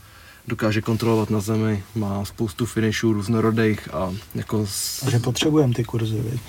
dokáže 0.47 0.81
kontrolovat 0.81 1.29
na 1.29 1.39
zemi, 1.39 1.83
má 1.95 2.25
spoustu 2.25 2.65
finishů 2.65 3.13
různorodých 3.13 3.93
a 3.93 4.13
jako 4.35 4.65
s... 4.67 5.03
A 5.03 5.09
že 5.09 5.19
potřebujeme 5.19 5.73
ty 5.73 5.83
kurzy, 5.83 6.15
viď? 6.21 6.41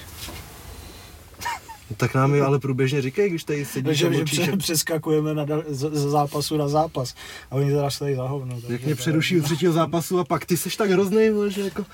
tak 1.96 2.14
nám 2.14 2.34
je 2.34 2.42
ale 2.44 2.58
průběžně 2.58 3.02
říkají, 3.02 3.30
když 3.30 3.44
tady 3.44 3.64
sedíš 3.64 3.98
Že, 3.98 4.14
že 4.14 4.24
pře- 4.24 4.56
přeskakujeme 4.56 5.34
na, 5.34 5.44
dal- 5.44 5.64
z, 5.68 5.90
z 5.92 6.10
zápasu 6.10 6.56
na 6.56 6.68
zápas 6.68 7.14
a 7.50 7.54
oni 7.54 7.70
teda 7.70 7.90
stojí 7.90 8.14
za 8.14 8.22
hovno. 8.28 8.56
jak 8.68 8.84
mě 8.84 8.94
přeruší 8.94 9.38
u 9.38 9.42
třetího 9.42 9.72
zápasu 9.72 10.18
a 10.18 10.24
pak 10.24 10.44
ty 10.44 10.56
seš 10.56 10.76
tak 10.76 10.90
hrozný, 10.90 11.28
že 11.48 11.60
jako... 11.60 11.84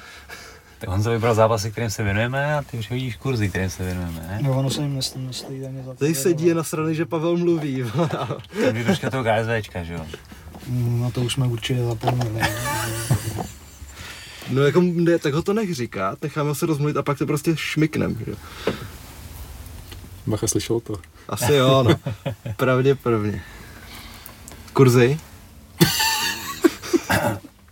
Tak 0.78 0.90
on 0.90 1.02
se 1.02 1.10
vybral 1.10 1.35
zápasy, 1.35 1.70
kterým 1.70 1.90
se 1.90 2.02
věnujeme 2.02 2.55
a 2.55 2.62
ty 2.62 2.78
přihodíš 2.78 3.16
kurzy, 3.16 3.48
kterým 3.48 3.70
se 3.70 3.85
věnujeme, 3.85 4.20
ne? 4.28 4.39
No 4.43 4.59
ono 4.59 4.70
se 4.70 4.82
jim 4.82 4.94
nestojí, 4.94 5.27
nestojí 5.27 5.60
za. 5.86 5.94
Tady 5.94 6.14
sedí 6.14 6.47
je 6.47 6.55
na 6.55 6.64
straně, 6.64 6.94
že 6.94 7.06
Pavel 7.06 7.36
mluví. 7.36 7.85
To 8.52 8.60
je 8.77 8.85
troška 8.85 9.10
toho 9.10 9.24
KSVčka, 9.24 9.82
že 9.82 9.94
jo? 9.94 10.06
Na 10.70 11.10
to 11.10 11.20
už 11.20 11.32
jsme 11.32 11.47
určitě 11.47 11.84
zapomněli. 11.84 12.40
No 14.51 14.62
jako, 14.62 14.80
ne, 14.80 15.18
tak 15.18 15.34
ho 15.34 15.42
to 15.42 15.52
nech 15.52 15.74
říkat, 15.74 16.22
necháme 16.22 16.55
se 16.55 16.66
rozmluvit 16.66 16.97
a 16.97 17.02
pak 17.02 17.18
to 17.18 17.26
prostě 17.26 17.52
šmiknem, 17.56 18.16
že? 18.26 18.32
Bacha 20.26 20.47
slyšel 20.47 20.80
to. 20.80 20.94
Asi 21.28 21.52
jo, 21.55 21.82
no. 21.82 21.94
Pravděpodobně. 22.56 23.42
Kurzy? 24.72 25.18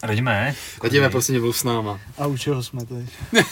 Radíme, 0.03 0.55
Radíme, 0.83 1.11
prosím, 1.11 1.35
nebyl 1.35 1.53
s 1.53 1.65
náma. 1.65 2.01
A 2.19 2.27
u 2.27 2.37
čeho 2.37 2.63
jsme 2.63 2.85
teď? 2.87 3.07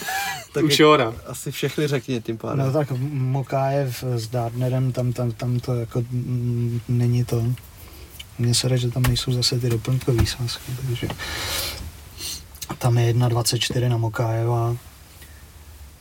Tak 0.53 0.65
jak- 0.65 0.79
jora. 0.79 1.15
Asi 1.27 1.51
všechny 1.51 1.87
řekni 1.87 2.21
tím 2.21 2.39
pádem. 2.39 2.67
No 2.67 2.73
tak 2.73 2.91
Mokájev 3.11 4.05
s 4.17 4.29
Dartnerem, 4.29 4.93
tam, 4.93 5.13
tam, 5.13 5.33
tam 5.33 5.61
to 5.61 5.75
jako 5.75 6.01
mm, 6.11 6.81
není 6.89 7.25
to. 7.25 7.45
Mně 8.39 8.55
se 8.55 8.79
že 8.79 8.91
tam 8.91 9.03
nejsou 9.03 9.33
zase 9.33 9.61
ty 9.61 9.69
doplňkové 9.69 10.27
sázky, 10.27 10.73
takže 10.87 11.09
tam 12.79 12.99
je 12.99 13.15
1,24 13.15 13.89
na 13.89 13.97
Mokájeva. 13.97 14.77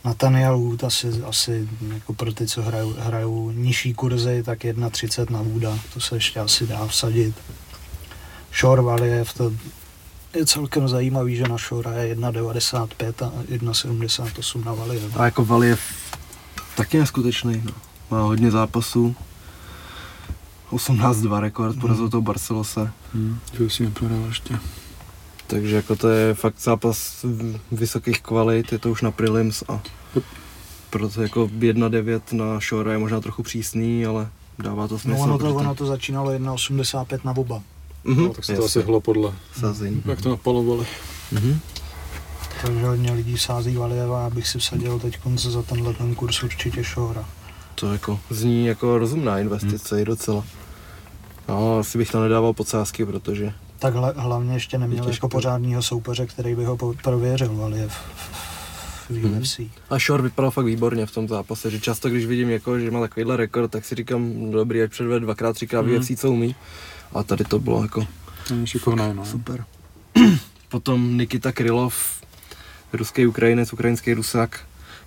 Nathaniel 0.06 0.60
Wood 0.60 0.84
asi, 0.84 1.08
asi 1.24 1.70
jako 1.94 2.14
pro 2.14 2.34
ty, 2.34 2.48
co 2.48 2.62
hrajou, 2.62 2.94
hrajou 3.00 3.52
nižší 3.52 3.94
kurzy, 3.94 4.44
tak 4.44 4.60
1,30 4.60 5.32
na 5.32 5.42
Wooda, 5.42 5.80
to 5.94 6.00
se 6.00 6.16
ještě 6.16 6.40
asi 6.40 6.68
dá 6.68 6.88
vsadit. 6.88 7.36
Shore 8.54 8.82
Valiev, 8.82 9.34
to 9.34 9.52
je 10.36 10.46
celkem 10.46 10.88
zajímavý, 10.88 11.36
že 11.36 11.44
na 11.44 11.58
Shora 11.58 11.94
je 11.94 12.16
1,95 12.16 13.26
a 13.26 13.32
1,78 13.44 14.66
na 14.66 14.74
Valiev. 14.74 15.18
A 15.18 15.26
jako 15.26 15.46
Valiev 15.46 15.80
taky 16.76 16.98
neskutečný, 16.98 17.62
no. 17.66 17.72
Má 18.12 18.22
hodně 18.22 18.52
zápasů. 18.52 19.16
18-2 20.72 21.40
rekord, 21.40 21.80
porazil 21.80 22.10
toho 22.10 22.22
Barcelose. 22.22 22.92
Hmm, 23.14 23.40
že 23.58 23.64
už 23.64 23.74
si 23.74 23.84
neprodal 23.84 24.26
ještě. 24.28 24.60
Takže 25.48 25.76
jako 25.76 25.96
to 25.96 26.10
je 26.10 26.34
fakt 26.34 26.60
zápas 26.60 27.26
vysokých 27.72 28.22
kvalit, 28.22 28.72
je 28.72 28.80
to 28.80 28.92
už 28.92 29.02
na 29.02 29.12
prelims 29.12 29.64
a 29.68 29.82
proto 30.90 31.22
jako 31.22 31.46
1-9 31.48 32.22
na 32.32 32.60
Shore 32.60 32.92
je 32.94 32.98
možná 32.98 33.22
trochu 33.22 33.44
přísný, 33.44 34.06
ale 34.06 34.30
dává 34.60 34.88
to 34.88 35.00
smysl. 35.00 35.18
No 35.18 35.24
ono 35.24 35.38
to, 35.38 35.56
ono 35.56 35.76
to 35.76 35.86
začínalo 35.86 36.32
1,85 36.32 37.20
na 37.24 37.38
oba. 37.38 37.62
Mhm, 38.04 38.24
No, 38.24 38.30
tak 38.34 38.46
se 38.46 38.56
to 38.56 38.66
asi 38.66 38.82
hlo 38.82 39.02
podle, 39.02 39.34
sazení. 39.60 40.02
jak 40.06 40.22
to 40.22 40.30
napalovali. 40.30 40.86
Mhm. 41.32 41.60
Takže 42.62 42.86
hodně 42.86 43.12
lidí 43.12 43.38
sází 43.38 43.76
Valieva, 43.76 44.26
abych 44.26 44.48
si 44.48 44.60
vsadil 44.60 45.00
teď 45.00 45.20
za 45.36 45.62
tenhle 45.64 45.94
ten 45.94 46.16
kurz 46.16 46.44
určitě 46.44 46.84
Šora. 46.84 47.26
To 47.76 47.94
jako 47.94 48.20
zní 48.30 48.66
jako 48.66 48.98
rozumná 48.98 49.40
investice 49.40 50.02
i 50.02 50.06
docela. 50.06 50.44
No, 51.50 51.80
asi 51.80 51.98
bych 51.98 52.12
to 52.12 52.22
nedával 52.24 52.54
pod 52.54 52.68
sázky, 52.68 53.06
protože 53.06 53.54
Tak 53.80 53.94
hla, 53.94 54.14
hlavně 54.18 54.54
ještě 54.54 54.78
neměl 54.78 55.06
Je 55.08 55.12
jako 55.14 55.30
pořádního 55.30 55.82
soupeře, 55.82 56.26
který 56.26 56.56
by 56.56 56.66
ho 56.66 56.78
prověřil 57.04 57.56
Valiev 57.56 57.92
v 57.92 59.10
Mhm. 59.10 59.38
UFC. 59.42 59.60
A 59.90 60.00
Shore 60.00 60.24
vypadal 60.24 60.52
fakt 60.52 60.66
výborně 60.66 61.06
v 61.06 61.12
tom 61.12 61.28
zápase, 61.28 61.72
že 61.72 61.80
často, 61.80 62.10
když 62.10 62.26
vidím, 62.26 62.50
jako, 62.50 62.80
že 62.80 62.92
má 62.92 63.00
takovýhle 63.02 63.38
rekord, 63.38 63.72
tak 63.72 63.86
si 63.86 63.96
říkám, 63.96 64.52
dobrý, 64.52 64.82
ať 64.82 64.92
předvede 64.92 65.20
dvakrát, 65.20 65.54
třikrát 65.54 65.82
v 65.82 65.98
UFC, 65.98 66.12
co 66.20 66.32
umí. 66.32 66.56
A 67.14 67.24
tady 67.24 67.44
to 67.44 67.60
bylo 67.60 67.82
jako 67.82 68.08
To 68.48 68.54
je 68.54 68.68
šikovné, 68.68 69.14
no. 69.14 69.26
super. 69.26 69.66
Potom 70.70 71.18
Nikita 71.18 71.52
Krylov, 71.52 72.22
ruský 72.94 73.28
Ukrajinec, 73.28 73.74
ukrajinský 73.74 74.14
Rusák, 74.14 74.60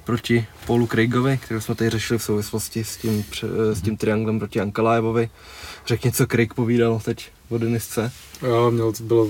proti 0.09 0.47
Paulu 0.67 0.87
Craigovi, 0.87 1.39
kterého 1.39 1.61
jsme 1.61 1.75
tady 1.75 1.91
řešili 1.91 2.19
v 2.19 2.23
souvislosti 2.23 2.85
s 2.85 2.97
tím, 2.97 3.25
pře- 3.31 3.47
s 3.73 3.83
tím 3.83 3.97
trianglem 3.97 4.39
proti 4.39 4.61
Ankalajevovi. 4.61 5.31
Řekni, 5.87 6.13
co 6.13 6.27
Craig 6.27 6.55
povídal 6.55 7.01
teď 7.05 7.31
o 7.49 7.59
Denisce. 7.59 8.13
Jo, 8.43 8.71
měl 8.71 8.93
bylo... 9.01 9.29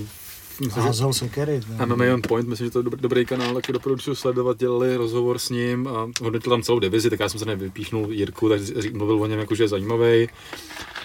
Myslím, 0.60 0.82
že 0.82 0.86
Házel 0.86 1.12
se 1.12 1.28
Kerry. 1.28 1.60
MMA 1.84 2.04
on 2.14 2.22
Point, 2.22 2.48
myslím, 2.48 2.66
že 2.66 2.70
to 2.70 2.78
je 2.78 2.82
dobrý, 2.82 3.00
dobrý 3.00 3.26
kanál, 3.26 3.54
taky 3.54 3.72
doporučuji 3.72 4.14
sledovat, 4.14 4.58
dělali 4.58 4.96
rozhovor 4.96 5.38
s 5.38 5.50
ním 5.50 5.88
a 5.88 6.10
hodnotil 6.22 6.50
tam 6.50 6.62
celou 6.62 6.78
divizi, 6.78 7.10
tak 7.10 7.20
já 7.20 7.28
jsem 7.28 7.40
se 7.40 7.46
nevypíchnul 7.46 8.12
Jirku, 8.12 8.48
tak 8.48 8.60
mluvil 8.92 9.22
o 9.22 9.26
něm 9.26 9.38
jako, 9.38 9.54
že 9.54 9.64
je 9.64 9.68
zajímavý, 9.68 10.28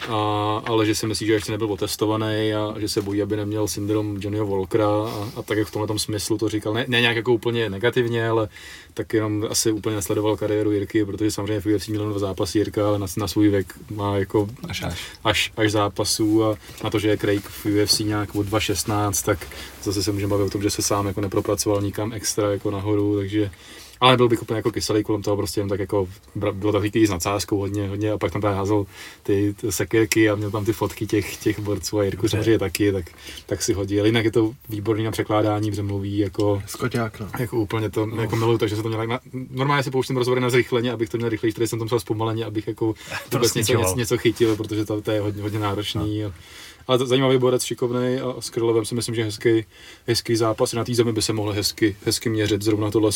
a, 0.09 0.61
ale 0.65 0.85
že 0.85 0.95
si 0.95 1.07
myslí, 1.07 1.27
že 1.27 1.33
ještě 1.33 1.51
nebyl 1.51 1.71
otestovaný 1.71 2.53
a 2.53 2.79
že 2.79 2.89
se 2.89 3.01
bojí, 3.01 3.21
aby 3.21 3.35
neměl 3.35 3.67
syndrom 3.67 4.17
Johnnyho 4.19 4.47
Walkera 4.47 4.87
a, 4.87 5.29
a 5.35 5.41
tak 5.41 5.57
jak 5.57 5.67
v 5.67 5.71
tomhle 5.71 5.87
tom 5.87 5.99
smyslu 5.99 6.37
to 6.37 6.49
říkal, 6.49 6.73
ne, 6.73 6.85
ne 6.87 7.01
nějak 7.01 7.15
jako 7.15 7.33
úplně 7.33 7.69
negativně, 7.69 8.27
ale 8.29 8.49
tak 8.93 9.13
jenom 9.13 9.47
asi 9.49 9.71
úplně 9.71 9.95
nesledoval 9.95 10.37
kariéru 10.37 10.71
Jirky, 10.71 11.05
protože 11.05 11.31
samozřejmě 11.31 11.61
v 11.61 11.65
UFC 11.65 11.87
měl 11.87 12.09
dva 12.09 12.19
zápasy 12.19 12.57
Jirka, 12.57 12.87
ale 12.87 12.99
na, 12.99 13.07
na 13.17 13.27
svůj 13.27 13.49
věk 13.49 13.73
má 13.91 14.17
jako 14.17 14.49
až 14.69 14.83
až. 14.83 15.01
až, 15.23 15.51
až 15.57 15.71
zápasů 15.71 16.43
a 16.43 16.57
na 16.83 16.89
to, 16.89 16.99
že 16.99 17.09
je 17.09 17.17
Craig 17.17 17.43
v 17.43 17.65
UFC 17.65 17.99
nějak 17.99 18.35
od 18.35 18.47
2.16, 18.47 19.25
tak 19.25 19.42
zase 19.83 20.03
se 20.03 20.11
můžeme 20.11 20.29
bavit 20.29 20.43
o 20.43 20.49
tom, 20.49 20.61
že 20.61 20.69
se 20.69 20.81
sám 20.81 21.07
jako 21.07 21.21
nepropracoval 21.21 21.81
nikam 21.81 22.13
extra 22.13 22.51
jako 22.51 22.71
nahoru, 22.71 23.17
takže 23.17 23.51
ale 24.03 24.17
byl 24.17 24.29
bych 24.29 24.41
úplně 24.41 24.57
jako 24.57 24.71
kyselý 24.71 25.03
kolem 25.03 25.21
toho, 25.21 25.37
prostě 25.37 25.61
jen 25.61 25.69
tak 25.69 25.79
jako, 25.79 26.07
bylo 26.35 26.71
to 26.71 26.71
takový 26.71 27.07
s 27.07 27.09
nadsázkou 27.09 27.57
hodně, 27.57 27.87
hodně 27.87 28.11
a 28.11 28.17
pak 28.17 28.31
tam 28.31 28.41
právě 28.41 28.57
házel 28.57 28.85
ty, 29.23 29.55
sekirky 29.69 30.29
a 30.29 30.35
měl 30.35 30.51
tam 30.51 30.65
ty 30.65 30.73
fotky 30.73 31.07
těch, 31.07 31.37
těch 31.37 31.59
borců 31.59 31.99
a 31.99 32.03
Jirku 32.03 32.27
samozřejmě 32.27 32.59
taky, 32.59 32.91
tak, 32.91 33.05
tak 33.45 33.61
si 33.61 33.73
hodil. 33.73 34.05
Jinak 34.05 34.25
je 34.25 34.31
to 34.31 34.53
výborný 34.69 35.03
na 35.03 35.11
překládání, 35.11 35.69
protože 35.69 35.83
mluví 35.83 36.17
jako, 36.17 36.63
Skoťák, 36.65 37.19
no. 37.19 37.27
jako 37.39 37.57
úplně 37.57 37.89
to, 37.89 38.05
no. 38.05 38.21
jako 38.21 38.35
miluju, 38.35 38.57
takže 38.57 38.75
se 38.75 38.83
to 38.83 38.89
měl 38.89 39.07
na, 39.07 39.19
normálně 39.49 39.83
si 39.83 39.91
pouštím 39.91 40.17
rozhovory 40.17 40.41
na 40.41 40.49
zrychleně, 40.49 40.91
abych 40.91 41.09
to 41.09 41.17
měl 41.17 41.29
rychleji, 41.29 41.53
tady 41.53 41.67
jsem 41.67 41.79
tam 41.79 41.87
psal 41.87 41.99
zpomaleně, 41.99 42.45
abych 42.45 42.67
jako 42.67 42.93
vůbec 43.31 43.53
něco, 43.53 43.73
něco, 43.73 43.95
něco, 43.95 44.17
chytil, 44.17 44.55
protože 44.55 44.85
to, 44.85 45.01
to 45.01 45.11
je 45.11 45.21
hodně, 45.21 45.41
hodně 45.41 45.59
náročný. 45.59 46.21
No. 46.21 46.33
Ale 46.87 47.07
zajímavý 47.07 47.37
borec, 47.37 47.63
šikovný 47.63 48.19
a 48.19 48.41
s 48.41 48.49
Krylovem 48.49 48.85
si 48.85 48.95
myslím, 48.95 49.15
že 49.15 49.23
hezký, 49.23 49.65
hezký 50.07 50.35
zápas. 50.35 50.73
Na 50.73 50.83
té 50.83 50.95
zemi 50.95 51.13
by 51.13 51.21
se 51.21 51.33
mohl 51.33 51.51
hezky, 51.51 51.95
hezky 52.05 52.29
měřit 52.29 52.61
zrovna 52.61 52.91
tohle. 52.91 53.11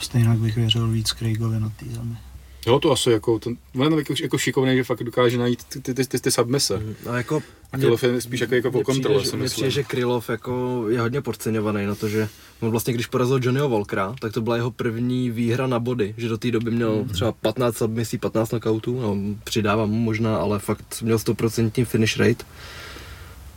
Stejně 0.00 0.28
bych 0.28 0.56
věřil 0.56 0.88
víc 0.88 1.08
Craigovi 1.08 1.60
na 1.60 1.68
té 1.68 1.86
zemi. 1.86 2.16
Jo, 2.66 2.78
to 2.78 2.92
asi 2.92 3.10
jako, 3.10 3.38
ten, 3.38 3.56
on 3.78 3.92
je 3.92 3.98
jako, 3.98 4.14
jako 4.22 4.38
šikovný, 4.38 4.76
že 4.76 4.84
fakt 4.84 5.02
dokáže 5.04 5.38
najít 5.38 5.64
ty, 5.64 5.80
ty, 5.80 5.94
ty, 5.94 6.04
ty, 6.06 6.20
ty 6.20 6.30
submise. 6.30 6.82
A 7.10 7.16
jako 7.16 7.42
A 7.72 7.76
Krylov 7.78 8.02
je 8.04 8.20
spíš 8.20 8.40
jako, 8.40 8.54
jako 8.54 8.82
kontrole, 8.82 9.18
přijde, 9.18 9.24
si 9.24 9.30
že- 9.30 9.36
mně 9.36 9.46
přijde, 9.48 9.66
myslím. 9.66 9.70
že 9.70 9.88
Krylov 9.88 10.30
jako 10.30 10.84
je 10.88 11.00
hodně 11.00 11.20
podceňovaný 11.20 11.86
na 11.86 11.94
to, 11.94 12.08
že 12.08 12.28
on 12.60 12.70
vlastně, 12.70 12.94
když 12.94 13.06
porazil 13.06 13.40
Johnnyho 13.42 13.68
Walkera, 13.68 14.14
tak 14.20 14.32
to 14.32 14.40
byla 14.40 14.56
jeho 14.56 14.70
první 14.70 15.30
výhra 15.30 15.66
na 15.66 15.78
body, 15.78 16.14
že 16.16 16.28
do 16.28 16.38
té 16.38 16.50
doby 16.50 16.70
měl 16.70 16.94
Mhm. 16.96 17.08
třeba 17.08 17.32
15 17.32 17.76
submisí, 17.76 18.18
15 18.18 18.48
knockoutů, 18.50 19.00
no 19.00 19.16
přidávám 19.44 19.90
mu 19.90 19.96
možná, 20.00 20.36
ale 20.36 20.58
fakt 20.58 21.02
měl 21.02 21.18
100% 21.18 21.84
finish 21.84 22.16
rate. 22.16 22.44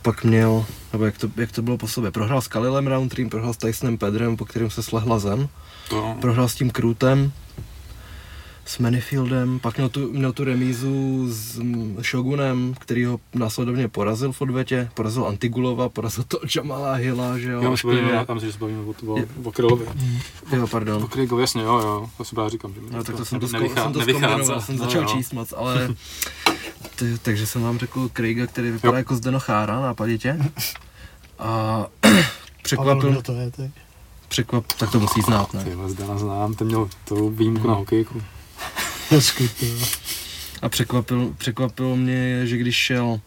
Pak 0.02 0.24
měl, 0.24 0.66
nebo 0.92 1.04
jak 1.04 1.18
to, 1.18 1.30
jak 1.36 1.52
to 1.52 1.62
bylo 1.62 1.78
po 1.78 1.88
sobě, 1.88 2.10
prohrál 2.10 2.40
s 2.40 2.48
Kalilem 2.48 2.86
Roundtree, 2.86 3.28
prohrál 3.28 3.54
s 3.54 3.56
Tysonem 3.56 3.98
Pedrem, 3.98 4.36
po 4.36 4.44
kterým 4.44 4.70
se 4.70 4.82
slehla 4.82 5.18
zem, 5.18 5.48
To, 5.88 6.16
prohrál 6.20 6.48
s 6.48 6.54
tím 6.54 6.70
Krutem, 6.70 7.32
s 8.68 8.78
Manifieldem, 8.78 9.58
pak 9.58 9.76
měl 9.76 9.88
tu, 9.88 10.12
měl 10.12 10.32
tu 10.32 10.44
remízu 10.44 11.26
s 11.32 11.58
mm, 11.58 11.96
Shogunem, 12.10 12.74
který 12.78 13.04
ho 13.04 13.20
následovně 13.34 13.88
porazil 13.88 14.32
v 14.32 14.40
odvetě, 14.40 14.90
porazil 14.94 15.26
Antigulova, 15.26 15.88
porazil 15.88 16.24
to 16.28 16.40
Jamala 16.56 16.92
Hilla, 16.94 17.38
že 17.38 17.50
jo. 17.52 17.60
já 17.62 17.68
a 17.68 17.70
myslím, 17.70 17.92
že 17.94 18.00
Pivě. 18.00 18.24
tam 18.26 18.40
si 18.40 18.46
že 18.46 18.52
se 18.52 18.58
bavíme 18.58 18.78
o, 18.80 19.12
o, 19.12 19.18
o 19.44 19.52
Krylovi. 19.52 19.86
Jo, 20.52 20.66
pardon. 20.66 21.02
O 21.04 21.08
Krylovi, 21.08 21.42
jasně, 21.42 21.62
jo, 21.62 21.78
jo, 21.78 22.10
to 22.16 22.24
si 22.24 22.34
právě 22.34 22.50
říkám. 22.50 22.74
Že 22.74 22.80
No, 22.90 23.04
tak 23.04 23.16
to 23.16 23.24
jsem 23.24 23.40
to, 23.40 23.46
nevychá- 23.46 23.82
jsem 23.82 23.92
to 23.92 24.00
zkombinoval, 24.00 24.60
jsem 24.60 24.76
No, 24.76 24.84
začal 24.84 25.02
jo. 25.02 25.08
číst 25.08 25.32
moc, 25.32 25.54
ale... 25.56 25.88
Ty, 26.96 27.18
takže 27.22 27.46
jsem 27.46 27.62
vám 27.62 27.78
řekl 27.78 28.08
Craiga, 28.16 28.46
který 28.46 28.70
vypadá 28.70 28.92
Jo. 28.92 28.96
jako 28.96 29.16
Zdeno 29.16 29.40
Chára 29.40 29.80
nápaditě. 29.80 30.38
A 31.38 31.86
Pavel, 32.00 32.22
překvapil, 32.62 33.22
to 33.22 33.32
je 33.32 33.50
teď? 33.50 33.70
překvap, 34.28 34.64
tak 34.78 34.90
to 34.92 35.00
musí 35.00 35.20
znát, 35.20 35.54
ne? 35.54 35.64
Ty 35.64 35.74
vás 35.74 35.92
Dana 35.94 36.18
znám, 36.18 36.54
ten 36.54 36.66
měl 36.66 36.88
tu 37.04 37.30
výjimku 37.30 37.68
na 37.68 37.74
hokejku. 37.74 38.22
Hezky, 39.10 39.48
to 39.60 39.66
jo. 39.66 39.78
A 40.62 40.68
překvapil, 40.68 41.34
překvapilo 41.38 41.96
mě, 41.96 42.46
že 42.46 42.56
když 42.56 42.76
šel 42.76 43.20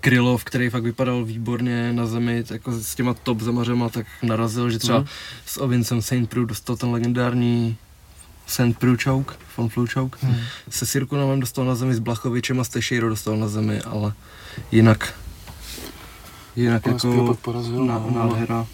Krylov, 0.00 0.44
který 0.44 0.70
fakt 0.70 0.82
vypadal 0.82 1.24
výborně 1.24 1.92
na 1.92 2.06
zemi, 2.06 2.42
tak 2.42 2.50
jako 2.50 2.72
s 2.72 2.94
těma 2.94 3.14
top 3.14 3.40
zemařema, 3.40 3.88
tak 3.88 4.06
narazil, 4.22 4.70
že 4.70 4.78
třeba 4.78 4.98
Mhm. 4.98 5.06
s 5.46 5.60
Ovincem 5.60 6.02
St. 6.02 6.26
Prue 6.28 6.46
dostal 6.46 6.76
ten 6.76 6.90
legendární 6.90 7.76
St. 8.46 8.78
Prue 8.78 8.96
choke, 9.04 9.34
von 9.56 9.68
choke. 9.94 10.18
Hmm. 10.22 10.36
Se 10.70 10.86
Sirkunovem 10.86 11.40
dostal 11.40 11.64
na 11.64 11.74
zemi, 11.74 11.94
s 11.94 11.98
Blachovičem 11.98 12.60
a 12.60 12.64
s 12.64 12.68
Teixeiro 12.68 13.08
dostal 13.08 13.36
na 13.36 13.48
zemi, 13.48 13.80
ale 13.80 14.12
jinak, 14.72 15.14
jinak 16.56 16.86
jako 16.86 17.34
porazil, 17.42 17.84
na, 17.84 18.04
nádhera. 18.14 18.66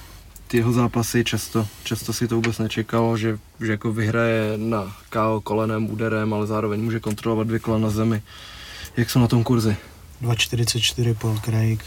Ty 0.48 0.56
jeho 0.56 0.72
zápasy 0.72 1.24
často, 1.24 1.66
často 1.84 2.12
si 2.12 2.28
to 2.28 2.34
vůbec 2.34 2.58
nečekalo, 2.58 3.16
že, 3.16 3.38
že 3.60 3.70
jako 3.70 3.92
vyhraje 3.92 4.52
na 4.58 4.96
KO 5.10 5.40
kolenem, 5.44 5.90
úderem, 5.90 6.34
ale 6.34 6.46
zároveň 6.46 6.80
může 6.82 7.00
kontrolovat 7.00 7.46
dvě 7.46 7.58
kola 7.58 7.78
na 7.78 7.90
zemi. 7.90 8.22
Jak 8.96 9.10
jsou 9.10 9.18
na 9.20 9.26
tom 9.28 9.44
kurzy? 9.44 9.76
2,44 10.22 11.14
Paul 11.14 11.38
Craig, 11.44 11.84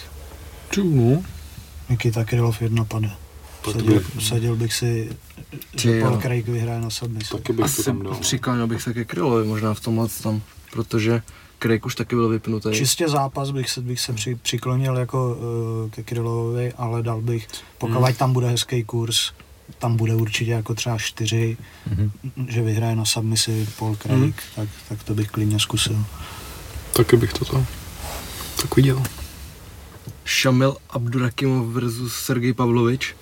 Čů. 0.71 1.23
Nikita 1.89 2.23
Krylov 2.25 2.61
jedna 2.61 2.85
pade. 2.85 3.11
Sadil, 3.71 4.03
sadil 4.19 4.55
bych 4.55 4.73
si, 4.73 5.09
Ty 5.71 5.77
že 5.81 6.01
Paul. 6.01 6.17
Craig 6.21 6.47
vyhraje 6.47 6.81
na 6.81 6.89
submisi. 6.89 7.31
Taky 7.31 7.53
bych 7.53 7.59
to 7.59 7.63
Asi 7.65 7.83
tam 7.83 8.03
dal. 8.03 8.15
přikláněl 8.15 8.67
bych 8.67 8.81
se 8.81 8.93
ke 8.93 9.05
Krylovi 9.05 9.47
možná 9.47 9.73
v 9.73 9.79
tomhle 9.79 10.07
tam, 10.23 10.41
protože 10.71 11.21
Craig 11.59 11.85
už 11.85 11.95
taky 11.95 12.15
byl 12.15 12.29
vypnutý. 12.29 12.69
Čistě 12.73 13.09
zápas 13.09 13.51
bych 13.51 13.69
se, 13.69 13.81
bych 13.81 13.99
se 13.99 14.13
při, 14.13 14.35
přiklonil 14.35 14.97
jako 14.97 15.37
uh, 15.83 15.89
ke 15.89 16.03
Krylovovi, 16.03 16.73
ale 16.73 17.03
dal 17.03 17.21
bych, 17.21 17.47
pokud 17.77 17.95
Hmm. 17.95 18.13
tam 18.13 18.33
bude 18.33 18.47
hezký 18.49 18.83
kurz, 18.83 19.31
tam 19.79 19.95
bude 19.97 20.15
určitě 20.15 20.51
jako 20.51 20.73
třeba 20.75 20.97
čtyři, 20.97 21.57
Mhm. 21.89 22.11
že 22.49 22.61
vyhraje 22.61 22.95
na 22.95 23.05
submisi 23.05 23.67
Paul 23.79 23.95
Craig, 23.95 24.19
Mhm. 24.19 24.33
tak, 24.55 24.69
tak 24.89 25.03
to 25.03 25.15
bych 25.15 25.27
klidně 25.27 25.59
zkusil. 25.59 26.05
Taky 26.93 27.17
bych 27.17 27.33
to 27.33 27.45
to 27.45 27.63
tak 28.61 28.75
viděl. 28.75 29.03
Šamil 30.25 30.77
Abdurakimov 30.89 31.67
versus 31.67 32.13
Sergej 32.15 32.53
Pavlovič. 32.53 33.15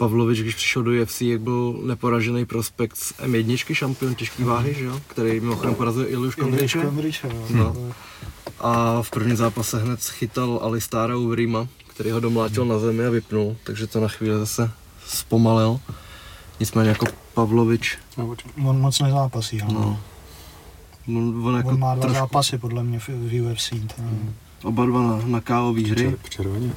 Pavlovič, 0.00 0.40
když 0.40 0.54
přišel 0.54 0.82
do 0.82 1.02
UFC, 1.02 1.20
jak 1.20 1.40
byl 1.40 1.80
neporažený 1.84 2.44
prospekt 2.46 2.96
z 2.96 3.12
M1 3.12 3.74
šampion 3.74 4.14
těžké 4.14 4.44
váhy, 4.44 4.74
že 4.74 4.84
jo? 4.84 5.00
který 5.06 5.40
mimochodem 5.40 5.74
porazil 5.74 6.06
Iliuš 6.08 6.34
Kondriče. 6.34 6.78
No. 7.50 7.76
A 8.60 9.02
v 9.02 9.10
prvním 9.10 9.36
zápase 9.36 9.82
hned 9.82 10.02
schytal 10.02 10.60
Alistára 10.62 11.16
Uvrima, 11.16 11.68
který 11.86 12.10
ho 12.10 12.20
domlátil 12.20 12.64
na 12.64 12.78
zemi 12.78 13.06
a 13.06 13.10
vypnul, 13.10 13.56
takže 13.64 13.86
to 13.86 14.00
na 14.00 14.08
chvíli 14.08 14.38
zase 14.38 14.70
zpomalil. 15.06 15.80
Nicméně 16.60 16.88
jako 16.88 17.06
Pavlovič, 17.34 17.98
On 18.64 18.80
moc 18.80 19.00
nezápasí, 19.00 19.62
ale 19.62 19.74
no. 19.74 20.00
On, 21.08 21.46
on 21.46 21.56
jako 21.56 21.68
on 21.68 21.78
má 21.78 21.94
dva 21.94 22.02
trošku, 22.02 22.18
zápasy 22.18 22.58
podle 22.58 22.84
mě 22.84 22.98
v, 22.98 23.08
v 23.08 23.40
UFC. 23.40 23.70
To, 23.70 24.02
oba 24.68 24.86
dva 24.86 25.02
na, 25.02 25.22
na 25.26 25.40
KO 25.40 25.72
výhry, 25.72 26.16
Červeně. 26.28 26.72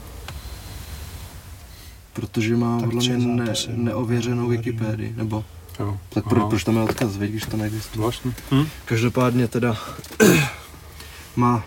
Protože 2.14 2.57
má 2.57 2.80
Tak 2.80 2.90
podle 2.90 3.03
mě 3.03 3.18
ne, 3.18 3.45
no. 3.45 3.84
neověřenou. 3.84 4.48
Wikipedii, 4.48 5.14
nebo 5.18 5.45
Jo. 5.80 5.98
tak 6.10 6.30
pro, 6.30 6.48
proč 6.48 6.64
tam 6.64 6.76
je 6.76 6.81
odkaz, 6.81 7.18
viď, 7.18 7.31
když 7.31 7.45
to 7.45 7.57
neexistuje. 7.57 7.95
Zvláštní. 7.95 8.34
Hm? 8.52 8.65
Každopádně 8.85 9.48
teda 9.48 9.77
má 11.35 11.65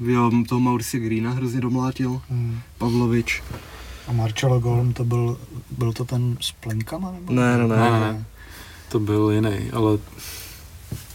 jo, 0.00 0.30
toho 0.48 0.60
Mauricia 0.60 1.04
Greena 1.04 1.30
hrozně 1.30 1.60
domlátil, 1.60 2.20
mm. 2.30 2.60
Pavlovič. 2.78 3.42
A 4.08 4.12
Marcelo 4.12 4.60
Golm 4.60 4.92
to 4.92 5.04
byl, 5.04 5.38
byl 5.70 5.92
to 5.92 6.04
ten 6.04 6.36
s 6.40 6.52
plenkama? 6.52 7.12
Nebo? 7.12 7.32
Ne, 7.32 7.58
ne, 7.58 7.68
ne. 7.68 7.76
Ne, 7.76 8.00
ne. 8.00 8.24
To 8.88 9.00
byl 9.00 9.30
jiný, 9.30 9.70
ale... 9.72 9.98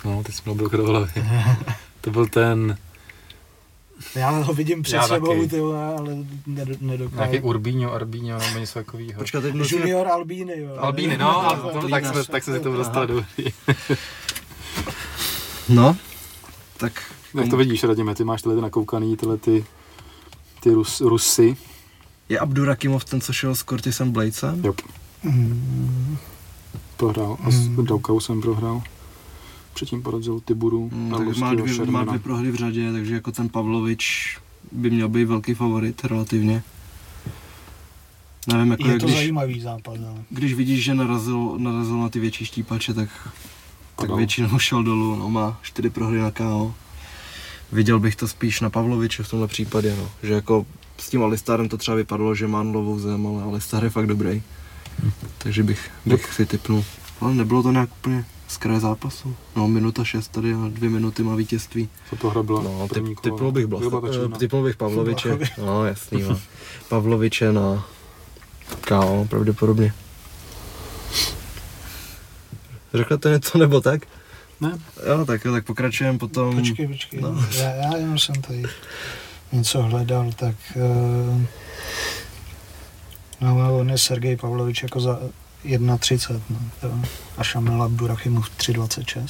No, 0.06 0.24
teď 0.24 0.36
jsme 0.36 0.54
byl 0.54 0.70
do 0.70 0.86
hlavy. 0.86 1.12
To 2.02 2.12
byl 2.12 2.26
ten 2.26 2.78
Já 4.16 4.30
ho 4.30 4.54
vidím 4.54 4.82
před 4.84 4.96
Já 4.96 5.08
sebou, 5.08 5.28
taky. 5.36 5.48
ty 5.48 5.60
vole, 5.60 5.86
ale 5.96 6.16
nedo, 6.48 6.74
nedokážu. 6.82 7.18
nějaký 7.32 7.40
Urbíňo, 7.48 7.92
Arbíňo 7.94 8.38
nebo 8.40 8.60
něco 8.60 8.74
takového. 8.74 9.20
Počkat, 9.20 9.42
teď 9.42 9.54
musíme... 9.54 9.82
Junior 9.82 10.08
Albíny, 10.08 10.54
jo. 10.60 10.76
Albíny, 10.78 11.18
no, 11.18 11.58
tak, 11.90 12.06
jsme, 12.06 12.24
tak 12.24 12.44
jsme 12.44 12.54
si 12.54 12.60
to 12.60 12.74
dostali 12.78 13.08
do 13.08 13.24
No, 15.70 15.98
tak 16.78 17.04
Jak 17.34 17.50
to 17.50 17.58
vidíš, 17.58 17.84
Radime, 17.84 18.16
ty 18.16 18.24
máš 18.24 18.42
tyhle 18.42 18.56
ty 18.56 18.62
nakoukaný, 18.62 19.18
tyhle 19.18 19.38
ty, 19.38 19.66
ty 20.60 20.70
Rus, 20.72 21.02
Rusy. 21.02 21.58
je 22.30 22.40
Abdurakimov 22.40 23.06
ten, 23.06 23.22
co 23.22 23.34
šel 23.34 23.56
s 23.56 23.64
Curtisem 23.64 24.12
Bladesem? 24.12 24.62
Jo, 24.66 24.74
Mm, 25.24 26.18
prohrál. 26.98 27.38
A 27.44 27.52
s 27.52 27.68
Daukau 27.68 28.20
jsem 28.20 28.42
prohrál. 28.42 28.82
Předtím 29.74 30.02
porazil 30.02 30.40
Tiburu 30.40 30.90
Mm, 30.94 31.14
a 31.14 31.18
tak 31.18 31.38
má 31.38 31.54
dvě, 31.54 31.86
má 31.86 32.04
dvě 32.04 32.20
prohry 32.20 32.52
v 32.52 32.56
řadě, 32.56 32.92
takže 32.92 33.14
jako 33.14 33.32
ten 33.32 33.50
Pavlovič 33.50 34.38
by 34.72 34.90
měl 34.90 35.10
být 35.10 35.26
velký 35.26 35.54
favorit 35.54 36.06
relativně. 36.06 36.64
Nevím, 38.48 38.72
jako 38.72 38.84
je 38.84 38.92
jak 38.92 39.00
to 39.00 39.06
když, 39.06 39.18
zajímavý 39.18 39.62
zápas, 39.62 39.98
ale. 39.98 40.24
když 40.30 40.54
vidíš, 40.54 40.84
že 40.84 40.94
narazil, 40.94 41.54
narazil 41.58 41.98
na 41.98 42.10
ty 42.10 42.20
větší 42.20 42.46
štípače, 42.46 42.94
tak, 42.94 43.10
tak 43.96 44.16
většinou 44.16 44.60
šel 44.60 44.84
dolů, 44.84 45.16
no 45.16 45.30
má 45.30 45.60
čtyři 45.62 45.90
prohry 45.90 46.20
na 46.20 46.32
KO. 46.32 46.74
Viděl 47.72 48.00
bych 48.00 48.16
to 48.16 48.28
spíš 48.28 48.62
na 48.62 48.70
Pavloviče 48.70 49.24
v 49.24 49.30
tomhle 49.30 49.48
případě, 49.48 49.96
no. 49.98 50.10
Že 50.24 50.34
jako 50.34 50.66
s 50.98 51.10
tím 51.10 51.24
Alistarem 51.24 51.70
to 51.70 51.78
třeba 51.78 51.98
vypadalo, 51.98 52.36
že 52.36 52.48
má 52.48 52.64
nulovou 52.64 53.00
zem, 53.00 53.28
ale 53.28 53.44
Alistar 53.44 53.84
je 53.84 53.90
fakt 53.90 54.08
dobrý. 54.08 54.42
Takže 55.38 55.64
bych, 55.64 55.92
bych 56.06 56.34
si 56.34 56.46
typnul. 56.46 56.84
Ale 57.22 57.34
nebylo 57.34 57.64
to 57.64 57.72
nějak 57.72 57.90
úplně 58.00 58.26
z 58.52 58.58
kraje 58.58 58.80
zápasu. 58.80 59.36
No, 59.56 59.68
minuta 59.68 60.04
šest 60.04 60.28
tady 60.32 60.54
a 60.54 60.58
dvě 60.70 60.90
minuty 60.90 61.24
má 61.24 61.36
vítězství. 61.36 61.90
To 62.10 62.16
prohra 62.16 62.44
byla 62.44 62.62
No, 62.64 62.88
typ, 62.94 63.20
typnul 63.22 63.52
bych 63.52 63.68
Bačina. 63.68 64.00
eh, 64.36 64.38
typnul 64.40 64.64
bych 64.64 64.76
Pavloviče. 64.78 65.38
No, 65.58 65.86
jasný, 65.86 66.22
no. 66.22 66.40
Pavloviče 66.90 67.52
na 67.54 67.86
KO, 68.88 69.28
pravděpodobně. 69.30 69.94
Řeknete 72.94 73.30
něco 73.30 73.58
nebo 73.58 73.82
tak? 73.82 74.02
Ne, 74.62 74.78
Jo, 75.08 75.26
tak 75.26 75.46
jo, 75.46 75.52
tak 75.52 75.66
pokračujeme 75.66 76.18
potom. 76.20 76.56
Počkej, 76.60 76.88
počkej. 76.88 77.22
No. 77.22 77.32
No. 77.32 77.46
Já, 77.58 77.70
já 77.70 77.98
jenom 77.98 78.20
jsem 78.20 78.36
tady 78.42 78.64
něco 79.52 79.82
hledal, 79.82 80.32
tak... 80.36 80.56
Uh, 80.76 81.42
no, 83.42 83.78
on 83.80 83.90
je 83.90 83.98
Sergej 83.98 84.36
Pavlovič 84.38 84.84
jako 84.84 85.00
za 85.00 85.20
1,30, 85.66 86.42
no. 86.50 86.60
jo. 86.84 87.00
A 87.38 87.44
Šamil 87.44 87.84
Abdurachimov 87.84 88.50
3,26. 88.58 89.28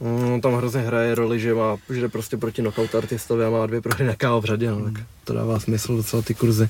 No, 0.00 0.40
tam 0.40 0.54
hrozně 0.54 0.80
hraje 0.80 1.14
roli, 1.14 1.40
že 1.40 1.54
má, 1.54 1.76
že 1.94 2.00
jde 2.00 2.08
prostě 2.08 2.36
proti 2.36 2.62
knockout 2.62 2.94
artistovi 2.94 3.44
a 3.44 3.50
má 3.50 3.66
dvě 3.66 3.80
prohry 3.80 4.06
na 4.06 4.14
KO 4.16 4.40
v 4.40 4.44
řadě, 4.44 4.70
no, 4.70 4.84
tak 4.84 5.02
to 5.24 5.32
dává 5.32 5.60
smysl 5.60 5.96
docela 5.96 6.22
ty 6.22 6.34
kurzy. 6.34 6.68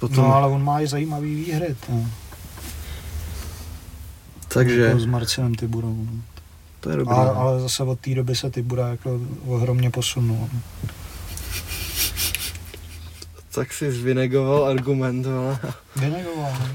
Potom, 0.00 0.16
No, 0.16 0.34
ale 0.34 0.48
on 0.48 0.64
má 0.64 0.80
i 0.80 0.86
zajímavý 0.86 1.34
výhry, 1.34 1.76
to. 1.86 1.92
takže 4.48 4.80
Jako 4.80 5.00
s 5.00 5.06
Marcinem 5.06 5.54
Tiburou. 5.54 6.06
no. 6.10 6.22
to 6.80 6.90
je 6.90 6.96
dobré. 6.96 7.14
Ale, 7.14 7.30
ale 7.30 7.60
zase 7.60 7.82
od 7.82 8.00
té 8.00 8.14
doby 8.14 8.36
se 8.36 8.50
Tibura 8.50 8.88
jako 8.88 9.20
ohromně 9.46 9.90
posunul. 9.90 10.48
Tak 13.54 13.72
si 13.72 13.92
zvinegoval 13.92 14.64
argument, 14.64 15.26
ale... 15.26 15.58
Vynegoval, 15.96 16.52
no. 16.60 16.66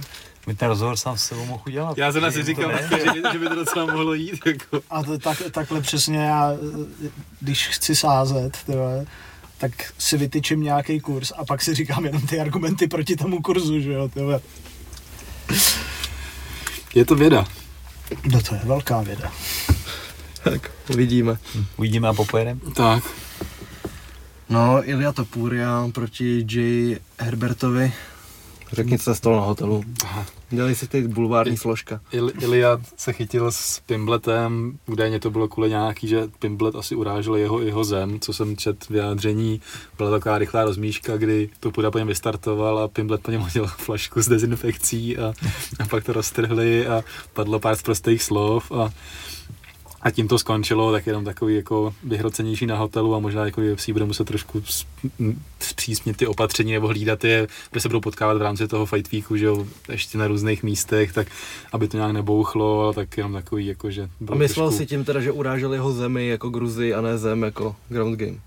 My 0.48 0.56
ten 0.56 0.68
rozhovor 0.68 0.98
sám 0.98 1.18
s 1.18 1.26
sebou 1.26 1.46
mohl 1.46 1.64
udělat. 1.68 1.98
já 1.98 2.12
jsem 2.12 2.32
si 2.32 2.44
říkal, 2.44 2.72
že, 2.90 3.22
že 3.34 3.40
by 3.40 3.48
to 3.48 3.56
docela 3.56 3.86
mohlo 3.86 4.14
jít. 4.14 4.40
Jako. 4.46 4.82
A 4.90 5.04
to, 5.04 5.18
tak, 5.20 5.42
takhle 5.52 5.82
přesně 5.82 6.18
já, 6.20 6.52
když 7.40 7.68
chci 7.68 7.96
sázet, 7.96 8.58
tyhle, 8.66 9.06
tak 9.58 9.72
si 9.98 10.18
vytyčím 10.18 10.62
nějaký 10.64 11.00
kurz 11.00 11.32
a 11.38 11.46
pak 11.46 11.62
si 11.62 11.74
říkám 11.74 12.06
jenom 12.06 12.28
ty 12.28 12.40
argumenty 12.40 12.88
proti 12.88 13.16
tomu 13.16 13.42
kurzu, 13.42 13.80
že 13.80 13.92
jo, 13.94 14.08
tyhle. 14.08 14.40
Je 16.96 17.06
to 17.06 17.16
věda. 17.16 17.46
No 18.32 18.42
to 18.42 18.56
je 18.56 18.62
velká 18.64 19.02
věda. 19.02 19.32
Tak, 20.44 20.72
uvidíme. 20.90 21.38
Uvidíme 21.78 22.08
a 22.08 22.14
popojedeme. 22.14 22.60
Tak, 22.76 23.04
No, 24.50 24.90
Ilia 24.90 25.12
Topuria 25.12 25.88
proti 25.94 26.46
J. 26.50 26.98
Herbertovi. 27.20 27.94
Řekni, 28.72 28.98
co 28.98 29.04
se 29.04 29.16
stalo 29.16 29.36
na 29.36 29.42
hotelu. 29.42 29.84
Dělali 30.50 30.76
si 30.76 30.88
ty 30.88 31.08
bulvární 31.08 31.58
složka. 31.58 32.02
Il, 32.12 32.32
Ilia 32.42 32.82
se 32.98 33.14
chytil 33.14 33.52
s 33.52 33.80
Pimbletem, 33.80 34.78
údajně 34.86 35.20
to 35.20 35.32
bylo 35.32 35.48
kvůli 35.48 35.70
nějaký, 35.70 36.08
že 36.08 36.28
Pimblet 36.40 36.76
asi 36.76 36.96
urážel 36.96 37.36
jeho, 37.36 37.62
jeho 37.62 37.84
zem, 37.84 38.20
co 38.20 38.34
jsem 38.34 38.58
čet 38.58 38.90
vyjádření. 38.90 39.62
Byla 39.98 40.12
taková 40.12 40.38
rychlá 40.38 40.66
rozmíška, 40.66 41.18
kdy 41.18 41.50
to 41.60 41.72
půda 41.72 41.92
po 41.92 41.98
něm 41.98 42.08
vystartoval 42.08 42.80
a 42.80 42.88
Pimblet 42.88 43.22
po 43.22 43.32
něm 43.32 43.42
hodil 43.42 43.68
flašku 43.78 44.22
s 44.22 44.28
dezinfekcí 44.28 45.18
a, 45.18 45.34
a 45.80 45.88
pak 45.90 46.04
to 46.04 46.14
roztrhli 46.14 46.88
a 46.88 47.04
padlo 47.34 47.60
pár 47.60 47.76
z 47.76 47.82
prostých 47.82 48.24
slov 48.24 48.72
a 48.72 48.90
a 50.04 50.12
tím 50.12 50.28
to 50.28 50.40
skončilo, 50.40 50.92
tak 50.92 51.08
jenom 51.08 51.26
takový 51.26 51.56
jako 51.56 51.94
vyhrocenější 52.04 52.66
na 52.66 52.76
hotelu 52.78 53.16
a 53.16 53.20
možná 53.20 53.46
jako 53.46 53.62
UFC 53.74 53.90
bude 53.90 54.06
muset 54.06 54.24
trošku 54.28 54.64
zpřísnit 55.60 56.18
ty 56.18 56.28
opatření 56.28 56.72
nebo 56.74 56.88
hlídat 56.88 57.24
je, 57.24 57.48
kde 57.72 57.82
se 57.82 57.88
budou 57.90 58.02
potkávat 58.02 58.38
v 58.38 58.42
rámci 58.42 58.68
toho 58.68 58.86
Fight 58.86 59.12
Weeku, 59.12 59.38
že 59.38 59.46
jo, 59.46 59.66
ještě 59.92 60.18
na 60.18 60.28
různých 60.28 60.64
místech, 60.64 61.14
tak 61.14 61.28
aby 61.74 61.88
to 61.88 61.98
nějak 61.98 62.12
nebouchlo, 62.12 62.84
ale 62.84 62.94
tak 62.94 63.18
jenom 63.18 63.34
takový 63.34 63.66
jako, 63.66 63.92
že 63.92 64.10
A 64.32 64.36
myslel 64.36 64.68
trošku, 64.68 64.78
si 64.78 64.86
tím 64.86 65.06
teda, 65.06 65.20
že 65.20 65.32
urážel 65.32 65.74
jeho 65.74 65.92
zemi 65.94 66.28
jako 66.28 66.50
Gruzi 66.50 66.94
a 66.94 67.02
ne 67.02 67.18
zem 67.18 67.44
jako 67.44 67.76
ground 67.90 68.20
game. 68.20 68.38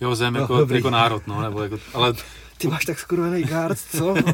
jeho 0.00 0.16
zem 0.16 0.34
No, 0.34 0.40
jako, 0.40 0.56
dobrý. 0.58 0.76
jako 0.76 0.90
národ, 0.90 1.22
no, 1.26 1.42
nebo 1.42 1.62
jako, 1.62 1.78
ale, 1.94 2.14
Ty 2.58 2.68
máš 2.68 2.84
tak 2.84 2.98
skurvený 2.98 3.42
guard, 3.42 3.78
co? 3.96 4.14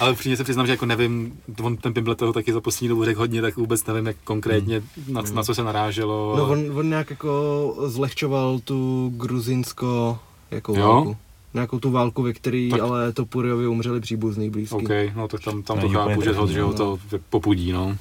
ale 0.00 0.12
upřímně 0.12 0.36
se 0.36 0.44
přiznám, 0.44 0.66
že 0.66 0.72
jako 0.72 0.86
nevím, 0.86 1.40
on 1.62 1.76
ten 1.76 1.94
Pimblet 1.94 2.18
toho 2.18 2.32
taky 2.32 2.52
za 2.52 2.60
poslední 2.60 2.88
dobu 2.88 3.04
řekl 3.04 3.20
hodně, 3.20 3.42
tak 3.42 3.56
vůbec 3.56 3.86
nevím, 3.86 4.06
jak 4.06 4.16
konkrétně, 4.24 4.82
na, 5.08 5.22
na 5.34 5.42
co 5.42 5.54
se 5.54 5.64
naráželo. 5.64 6.34
No 6.36 6.48
on, 6.48 6.78
on 6.78 6.88
nějak 6.88 7.10
jako 7.10 7.74
zlehčoval 7.86 8.58
tu 8.58 9.12
gruzínsko 9.16 10.18
jako 10.50 10.74
Jo? 10.76 10.88
válku. 10.88 11.16
Nějakou 11.54 11.78
tu 11.78 11.90
válku, 11.90 12.22
ve 12.22 12.32
který 12.32 12.70
Tak- 12.70 12.80
ale 12.80 13.12
Topuriovi 13.12 13.66
umřeli 13.66 14.00
příbuzný 14.00 14.50
blízký. 14.50 14.74
OK, 14.76 14.90
no 15.16 15.28
tak 15.28 15.40
tam, 15.40 15.62
tam 15.62 15.80
To 15.80 15.88
to 15.88 15.92
chápu, 15.94 16.22
že, 16.22 16.32
ho, 16.32 16.46
že 16.46 16.62
ho 16.62 16.68
no. 16.68 16.74
to 16.74 16.98
popudí, 17.30 17.72
no. 17.72 17.96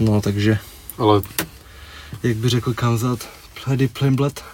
No 0.00 0.20
takže, 0.20 0.58
Ale 0.98 1.22
jak 2.22 2.36
by 2.36 2.48
řekl 2.48 2.74
Kanzat, 2.74 3.28
Pledy 3.64 3.88
Plimblet, 3.88 4.44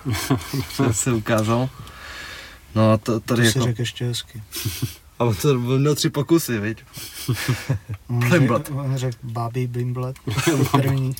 se, 0.71 0.93
se 0.95 1.13
ukázal. 1.13 1.69
No 2.75 2.93
a 2.93 2.97
to, 2.97 3.13
To 3.13 3.21
tady 3.21 3.51
si 3.51 3.59
jako, 3.59 3.69
řekl 3.69 3.81
ještě 3.81 4.05
hezky. 4.05 4.43
A 5.19 5.25
on 5.25 5.35
to 5.35 5.55
byl 5.59 5.79
měl 5.79 5.95
tři 5.95 6.11
pokusy, 6.11 6.59
viď? 6.59 6.79
Řekl- 8.29 8.63
On 8.75 8.97
řekl 8.97 9.17
Bobby 9.23 9.67
Bimblet, 9.67 10.17
první. 10.73 11.15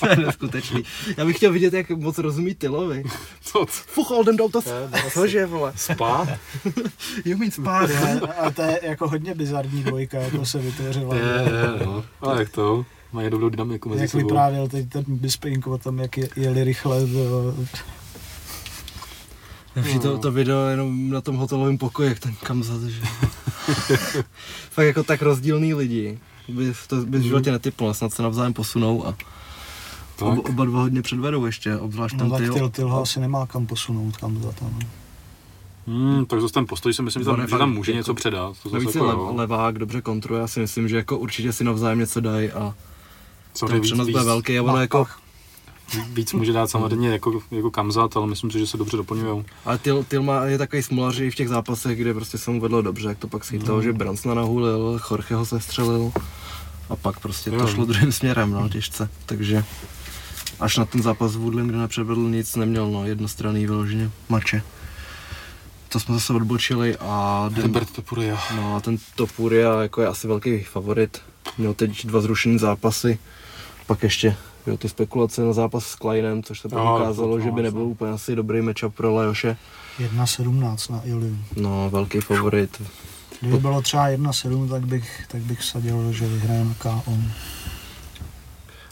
To 0.00 0.08
je 0.08 0.16
neskutečný. 0.16 0.82
Já 1.16 1.24
bych 1.24 1.36
chtěl 1.36 1.52
vidět, 1.52 1.72
jak 1.74 1.90
moc 1.90 2.18
rozumí 2.18 2.54
Tylovi. 2.54 3.04
Co? 3.40 3.66
Fuch, 3.68 4.10
Oldem 4.10 4.36
dal 4.36 4.48
to 4.48 4.60
cože, 5.12 5.46
vole. 5.46 5.72
Spát? 5.76 6.28
Jo, 7.24 7.36
mít 7.38 7.54
spát. 7.54 7.90
A 8.38 8.50
to 8.50 8.62
je 8.62 8.80
jako 8.82 9.08
hodně 9.08 9.34
bizarní 9.34 9.82
dvojka, 9.82 10.18
jako 10.18 10.46
se 10.46 10.58
vytvořila. 10.58 11.14
Je, 11.16 11.22
je, 11.22 11.86
no. 11.86 12.04
Ale 12.20 12.38
jak 12.38 12.48
to? 12.50 12.84
Mají 13.12 13.30
dobrou 13.30 13.48
dynamiku 13.48 13.88
mezi 13.88 14.00
Jak 14.02 14.10
sebou. 14.10 14.22
vyprávěl 14.28 14.68
teď 14.68 14.88
ten 14.88 15.04
Bisping 15.08 15.66
o 15.66 15.78
tom, 15.78 15.98
jak 15.98 16.16
je- 16.18 16.28
jeli 16.36 16.64
rychle 16.64 17.00
do, 17.06 17.54
Vždy 19.80 19.98
to, 19.98 20.18
to 20.18 20.32
video 20.32 20.66
jenom 20.66 21.10
na 21.10 21.20
tom 21.20 21.36
hotelovém 21.36 21.78
pokoji, 21.78 22.08
jak 22.08 22.18
ten 22.18 22.34
Kamzat, 22.42 22.82
že? 22.82 23.00
Fakt 24.70 24.86
jako 24.86 25.02
tak 25.02 25.22
rozdílný 25.22 25.74
lidi. 25.74 26.18
By, 26.48 26.72
to 26.86 26.96
by 26.96 27.18
v 27.18 27.22
životě 27.22 27.52
netypnul, 27.52 27.94
snad 27.94 28.12
se 28.12 28.22
navzájem 28.22 28.52
posunou 28.52 29.06
a 29.06 29.14
Tak. 30.16 30.38
oba, 30.48 30.64
dva 30.64 30.80
hodně 30.80 31.02
předvedou 31.02 31.46
ještě, 31.46 31.76
obzvlášť 31.76 32.14
no 32.16 32.18
ten 32.18 32.30
tak 32.30 32.40
Tyl. 32.40 32.54
Tyl, 32.54 32.68
Tyl 32.68 32.88
ho 32.88 33.02
asi 33.02 33.20
nemá 33.20 33.46
kam 33.46 33.66
posunout, 33.66 34.16
kam 34.16 34.42
za 34.42 34.52
tam. 34.52 34.78
Hmm, 35.86 36.26
tak 36.26 36.40
zase 36.40 36.54
ten 36.54 36.66
postoj 36.66 36.94
si 36.94 37.02
myslím, 37.02 37.24
že 37.24 37.30
On 37.30 37.36
tam, 37.36 37.48
že 37.48 37.58
tam 37.58 37.72
může 37.72 37.92
jako- 37.92 37.96
něco 37.96 38.14
předat. 38.14 38.56
To 38.62 38.68
zase 38.68 38.74
Navíc 38.74 38.94
je 38.94 39.02
jako, 39.06 39.26
lev, 39.26 39.36
levák, 39.36 39.78
dobře 39.78 40.00
kontruje, 40.00 40.40
já 40.40 40.46
si 40.46 40.60
myslím, 40.60 40.88
že 40.88 40.96
jako 40.96 41.18
určitě 41.18 41.52
si 41.52 41.64
navzájem 41.64 41.98
něco 41.98 42.20
dají 42.20 42.50
a 42.50 42.74
Samozřejmě 43.54 43.74
ten 43.74 43.80
přenos 43.82 44.08
bude 44.08 44.24
velký 44.24 44.58
a 44.58 44.62
ono 44.62 44.80
jako. 44.80 45.06
Víc 46.12 46.32
může 46.32 46.52
dát 46.52 46.70
samozřejmě 46.70 47.08
jako, 47.08 47.40
jako 47.50 47.70
kamzat, 47.70 48.16
ale 48.16 48.26
myslím 48.26 48.50
si, 48.50 48.58
že 48.58 48.66
se 48.66 48.76
dobře 48.76 48.96
doplňují. 48.96 49.44
ale 49.64 49.78
Tyl 49.78 50.22
má, 50.22 50.44
je 50.44 50.58
takový 50.58 50.82
smolař 50.82 51.18
i 51.20 51.30
v 51.30 51.34
těch 51.34 51.48
zápasech, 51.48 51.98
kde 51.98 52.14
prostě 52.14 52.38
se 52.38 52.50
mu 52.50 52.60
vedlo 52.60 52.82
dobře, 52.82 53.08
jak 53.08 53.18
to 53.18 53.28
pak 53.28 53.44
schytal, 53.44 53.82
že 53.82 53.92
Bransna 53.92 54.34
nahulil, 54.34 55.00
Jorgeho 55.10 55.46
se 55.46 55.60
střelil 55.60 56.12
a 56.90 56.96
pak 56.96 57.20
prostě 57.20 57.50
to 57.50 57.56
Jo. 57.56 57.66
šlo 57.66 57.84
druhým 57.84 58.12
směrem, 58.12 58.50
no, 58.50 58.68
těžce, 58.68 59.08
takže 59.26 59.64
až 60.60 60.76
na 60.76 60.84
ten 60.84 61.02
zápas 61.02 61.32
s 61.32 61.36
Woodlem, 61.36 61.68
kde 61.68 61.78
nepředvedl 61.78 62.20
nic, 62.20 62.56
neměl, 62.56 62.90
no, 62.90 63.06
jednostranný 63.06 63.66
vyloženě 63.66 64.10
mače. 64.28 64.62
To 65.88 66.00
jsme 66.00 66.14
zase 66.14 66.32
odbočili 66.32 66.96
a 67.00 67.44
den, 67.52 67.62
Herbert 67.62 67.90
Topuria. 67.92 68.38
no 68.56 68.76
a 68.76 68.80
ten 68.80 68.98
Topuria 69.16 69.82
jako 69.82 70.00
je 70.00 70.06
asi 70.08 70.28
velký 70.28 70.62
favorit. 70.62 71.22
Měl 71.58 71.74
teď 71.74 72.06
dva 72.06 72.20
zrušené 72.20 72.58
zápasy, 72.58 73.18
pak 73.86 74.02
ještě 74.02 74.36
jo, 74.70 74.76
ty 74.76 74.88
spekulace 74.88 75.42
na 75.42 75.52
zápas 75.52 75.86
s 75.86 75.94
Kleinem, 75.94 76.42
což 76.42 76.60
se 76.60 76.68
pak 76.68 76.94
ukázalo, 77.00 77.36
to- 77.36 77.40
že 77.40 77.50
by 77.50 77.62
nebyl 77.62 77.82
úplně 77.82 78.12
asi 78.12 78.36
dobrý 78.36 78.62
matchup 78.62 78.94
pro 78.94 79.14
Leoše. 79.14 79.56
1.17 79.98 80.92
na 80.92 81.02
Ilium. 81.04 81.44
No, 81.56 81.90
velký 81.90 82.20
favorit. 82.20 82.82
Kdyby 83.40 83.58
bylo 83.58 83.82
třeba 83.82 84.08
1.7, 84.08 84.68
tak 84.68 84.86
bych, 84.86 85.24
tak 85.28 85.40
bych 85.42 85.64
sadil, 85.64 86.12
že 86.12 86.26
vyhraje 86.28 86.64
na 86.64 86.74
KO. 86.78 87.14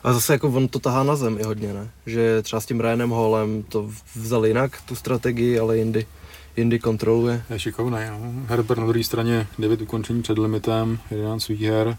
A 0.05 0.12
zase 0.12 0.32
jako 0.32 0.48
on 0.48 0.69
to 0.69 0.78
tahá 0.78 1.03
na 1.03 1.16
zem 1.16 1.39
i 1.40 1.43
hodně, 1.43 1.73
ne? 1.74 1.90
Že 2.07 2.43
třeba 2.43 2.61
s 2.61 2.66
tím 2.66 2.81
Ryanem 2.81 3.11
Hallem 3.12 3.62
to 3.62 3.90
vzal 4.15 4.47
jinak, 4.47 4.81
tu 4.86 4.94
strategii, 4.94 5.59
ale 5.59 5.78
jindy, 5.78 6.07
jindy 6.57 6.78
kontroluje. 6.78 7.43
Je 7.51 7.59
šikovný, 7.59 7.98
no. 8.11 8.19
Herbert 8.47 8.78
na 8.81 8.86
druhé 8.86 9.05
straně 9.05 9.47
9 9.59 9.81
ukončení 9.82 10.23
před 10.23 10.39
limitem, 10.39 10.98
11 11.11 11.48
výher. 11.48 11.97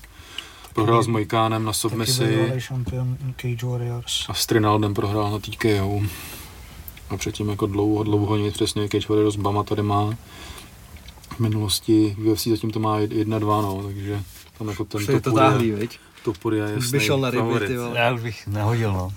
Prohrál 0.77 1.03
s 1.03 1.07
Mojkánem 1.07 1.65
na 1.65 1.73
submisi 1.73 2.25
bývalý 2.27 2.61
šampion 2.61 3.17
Cage 3.41 3.65
Warriors. 3.65 4.25
a 4.29 4.33
s 4.33 4.45
Trinaldem 4.45 4.93
prohrál 4.93 5.31
na 5.31 5.39
TKO. 5.39 6.01
A 7.09 7.17
předtím 7.17 7.49
jako 7.49 7.65
dlouho, 7.65 8.03
dlouho 8.03 8.37
nic 8.37 8.53
přesně, 8.53 8.89
Cage 8.89 9.07
Warriors 9.09 9.35
Bama 9.35 9.63
tady 9.63 9.81
má. 9.81 10.13
V 11.35 11.39
minulosti 11.39 12.15
UFC 12.19 12.47
zatím 12.47 12.71
to 12.71 12.79
má 12.79 12.99
1-2, 12.99 13.61
no, 13.61 13.83
takže 13.83 14.21
tam 14.57 14.69
jako 14.69 14.85
ten 14.85 15.21
to 15.21 15.31
táhlý, 15.31 15.71
viď? 15.71 15.99
Je 16.53 16.75
Už 16.75 16.91
by 16.91 16.99
šel 16.99 17.19
na 17.19 17.29
ryby, 17.29 17.67
ty 17.67 17.77
vole. 17.77 17.99
Já 17.99 18.13
už 18.13 18.21
bych 18.21 18.47
nehodil, 18.47 18.93
no. 18.93 19.13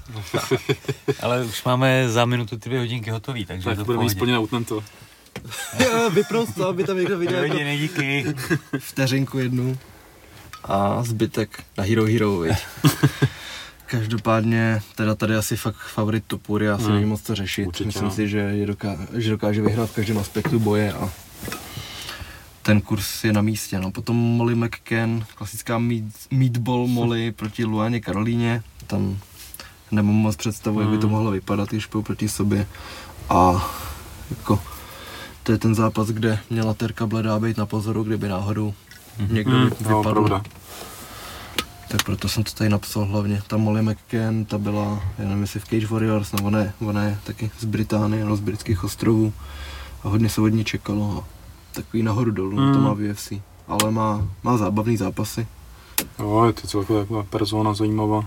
Ale 1.23 1.45
už 1.45 1.65
máme 1.65 2.09
za 2.09 2.25
minutu 2.25 2.59
ty 2.59 2.69
dvě 2.69 2.79
hodinky 2.81 3.11
hotový, 3.11 3.45
takže 3.45 3.65
Tak 3.65 3.79
to 3.79 3.85
budeme 3.85 4.05
mít 4.05 4.09
pohodě. 4.09 4.19
splně 4.19 4.39
utnem 4.39 4.65
Jo, 5.79 6.11
vypnout 6.11 6.55
to, 6.55 6.69
aby 6.69 6.85
tam 6.85 6.97
někdo 6.97 7.19
viděl 7.19 7.39
Dvě 7.39 7.43
jako 7.49 7.55
hodiny, 7.55 7.79
díky. 7.79 8.35
vteřinku 8.79 9.39
jednu 9.39 9.79
a 10.71 11.03
zbytek 11.03 11.63
na 11.79 11.85
Hero 11.85 12.05
Hero, 12.07 12.39
viď? 12.39 12.53
Každopádně, 13.87 14.83
teda 14.95 15.15
tady 15.15 15.37
asi 15.37 15.57
fakt 15.57 15.77
favorit 15.77 16.25
Topury, 16.27 16.69
asi 16.69 16.85
Hmm. 16.85 16.95
není 16.95 17.07
moc 17.07 17.23
co 17.23 17.35
řešit. 17.35 17.67
Určitě, 17.67 17.87
Myslím 17.87 18.05
no. 18.05 18.11
si, 18.11 18.29
že, 18.29 18.39
je 18.39 18.67
doká, 18.67 18.97
že 19.15 19.31
dokáže 19.31 19.63
vyhrát 19.63 19.91
v 19.91 19.95
každém 19.95 20.19
aspektu 20.19 20.59
boje 20.59 20.93
a 20.93 21.11
ten 22.63 22.81
kurz 22.81 23.25
je 23.25 23.33
na 23.33 23.43
místě. 23.43 23.79
No. 23.81 23.91
Potom 23.91 24.17
Molly 24.17 24.55
McCann, 24.55 25.25
klasická 25.35 25.79
meat, 25.79 26.05
meatball 26.31 26.87
Molly 26.87 27.33
proti 27.37 27.65
Luaně 27.65 28.01
Karolíně. 28.01 28.63
Tam 28.87 29.19
nemám 29.91 30.15
moc 30.15 30.37
představu, 30.37 30.81
jak 30.81 30.91
by 30.91 30.99
to 30.99 31.07
Hmm. 31.07 31.17
mohlo 31.17 31.31
vypadat, 31.31 31.69
když 31.69 31.87
půjdu 31.87 32.03
proti 32.03 32.29
sobě. 32.29 32.67
A 33.29 33.71
jako, 34.31 34.61
to 35.43 35.53
je 35.53 35.59
ten 35.59 35.75
zápas, 35.75 36.09
kde 36.09 36.39
měla 36.51 36.75
Terka 36.75 37.07
Bledá 37.07 37.39
být 37.39 37.57
na 37.57 37.67
pozoru, 37.67 38.03
kdyby 38.05 38.29
náhodou 38.29 38.75
někdo 39.31 39.51
Hmm, 39.53 39.61
hmm, 39.63 39.91
jo, 39.91 39.99
vypadl. 39.99 40.03
pravda. 40.29 40.43
Tak 41.91 42.03
proto 42.05 42.29
jsem 42.29 42.43
to 42.45 42.53
tady 42.53 42.71
napsal 42.71 43.05
hlavně. 43.05 43.43
Ta 43.47 43.57
Molly 43.57 43.83
McCann, 43.83 44.45
ta 44.45 44.59
byla, 44.59 45.03
já 45.19 45.25
nevím 45.29 45.43
jestli 45.43 45.61
v 45.61 45.65
Cage 45.65 45.87
Warriors, 45.87 46.33
no 46.33 46.39
ona 46.45 46.59
je, 46.59 46.73
ona 46.81 47.03
je 47.05 47.19
taky 47.25 47.51
z 47.59 47.65
Británie, 47.65 48.25
no 48.25 48.37
z 48.37 48.41
britských 48.41 48.85
ostrovů. 48.85 49.33
A 50.05 50.09
hodně 50.09 50.29
se 50.29 50.41
od 50.41 50.49
ní 50.49 50.65
čekalo. 50.65 51.19
A 51.19 51.29
takový 51.75 52.03
nahoru 52.03 52.31
dolů, 52.31 52.57
Hmm. 52.57 52.73
to 52.75 52.81
má 52.81 52.93
v 52.95 53.11
UFC. 53.11 53.33
Ale 53.69 53.91
má, 53.91 54.29
má 54.43 54.57
zábavný 54.57 54.97
zápasy. 54.97 55.47
Jo, 56.19 56.45
je 56.47 56.53
to 56.53 56.67
celkově 56.69 57.03
taková 57.03 57.23
persona 57.23 57.75
zajímavá. 57.75 58.25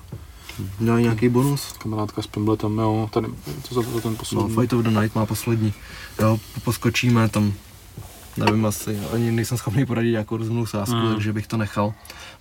Měla 0.80 1.00
i 1.00 1.02
nějaký 1.04 1.30
bonus? 1.30 1.72
Kamarádka 1.78 2.22
s 2.22 2.28
Pimbletem, 2.28 2.78
jo, 2.78 3.10
tady, 3.14 3.28
co 3.64 3.74
za, 3.76 3.82
ten 4.02 4.12
No, 4.12 4.18
poslední. 4.18 4.56
Fight 4.56 4.74
of 4.74 4.82
the 4.82 4.90
Night 5.00 5.16
má 5.16 5.26
poslední. 5.26 5.74
Jo, 6.22 6.40
poskočíme 6.64 7.30
tam, 7.30 7.54
nevím 8.38 8.66
asi, 8.66 9.00
ani 9.14 9.32
nejsem 9.32 9.58
schopný 9.58 9.86
poradit 9.86 10.12
nějakou 10.12 10.38
rozumnou 10.38 10.66
sázku, 10.66 10.96
Hmm. 10.96 11.14
takže 11.14 11.34
bych 11.34 11.48
to 11.48 11.58
nechal. 11.58 11.94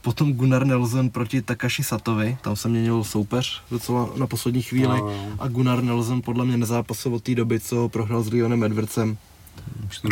Potom 0.02 0.32
Gunnar 0.32 0.66
Nelson 0.66 1.10
proti 1.10 1.42
Takashi 1.42 1.82
Satovi, 1.84 2.36
tam 2.42 2.56
se 2.56 2.68
měnil 2.68 3.04
soupeř 3.04 3.62
docela 3.70 4.08
na 4.16 4.26
poslední 4.26 4.62
chvíli. 4.62 4.98
Jo, 4.98 5.06
jo. 5.08 5.22
A 5.38 5.48
Gunnar 5.48 5.82
Nelson 5.82 6.22
podle 6.22 6.44
mě 6.44 6.56
nezápasil 6.56 7.14
od 7.14 7.22
té 7.22 7.34
doby, 7.34 7.60
co 7.60 7.88
prohrál 7.88 8.22
s 8.22 8.32
Leonem 8.32 8.64
Edwardsem, 8.64 9.16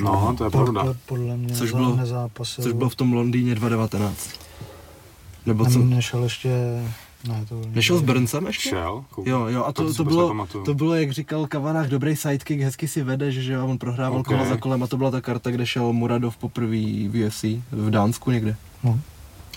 No, 0.02 0.34
to 0.38 0.44
je 0.44 0.50
Pod- 0.50 0.62
pravda. 0.62 0.84
pod- 0.84 0.96
Podle 1.06 1.36
mě 1.36 1.54
Což 1.54 1.72
bylo- 1.72 1.96
nezápasil. 1.96 2.64
což 2.64 2.72
bylo 2.72 2.90
v 2.90 2.94
tom 2.94 3.12
Londýně 3.12 3.54
2019. 3.54 4.30
Nebo 5.46 5.66
co? 5.66 5.78
Nešel 5.78 6.22
ještě... 6.22 6.48
Ne, 7.28 7.44
to 7.48 7.62
Nešel 7.74 7.98
s 7.98 8.02
Burnsem 8.02 8.46
ještě? 8.46 8.68
Šel? 8.68 9.04
Jo, 9.24 9.46
jo, 9.46 9.64
a 9.64 9.72
to, 9.72 9.82
to, 9.82 10.04
vůbec 10.04 10.14
bylo, 10.14 10.46
to 10.64 10.74
bylo, 10.74 10.94
jak 10.94 11.12
říkal 11.12 11.46
Kavanách, 11.46 11.86
dobrý 11.88 12.16
sidekick, 12.16 12.60
hezky 12.60 12.88
si 12.88 13.02
vede, 13.02 13.32
že, 13.32 13.42
že 13.42 13.52
jo, 13.52 13.66
on 13.66 13.78
prohrával 13.78 14.18
Ok. 14.20 14.26
kola 14.26 14.44
za 14.44 14.56
kolem 14.56 14.82
a 14.82 14.86
to 14.86 14.96
byla 14.96 15.10
ta 15.10 15.20
karta, 15.20 15.50
kde 15.50 15.66
šel 15.66 15.92
Muradov 15.92 16.36
poprvé 16.36 16.76
v 17.08 17.26
UFC, 17.26 17.44
v 17.72 17.90
Dánsku 17.90 18.30
někde. 18.30 18.56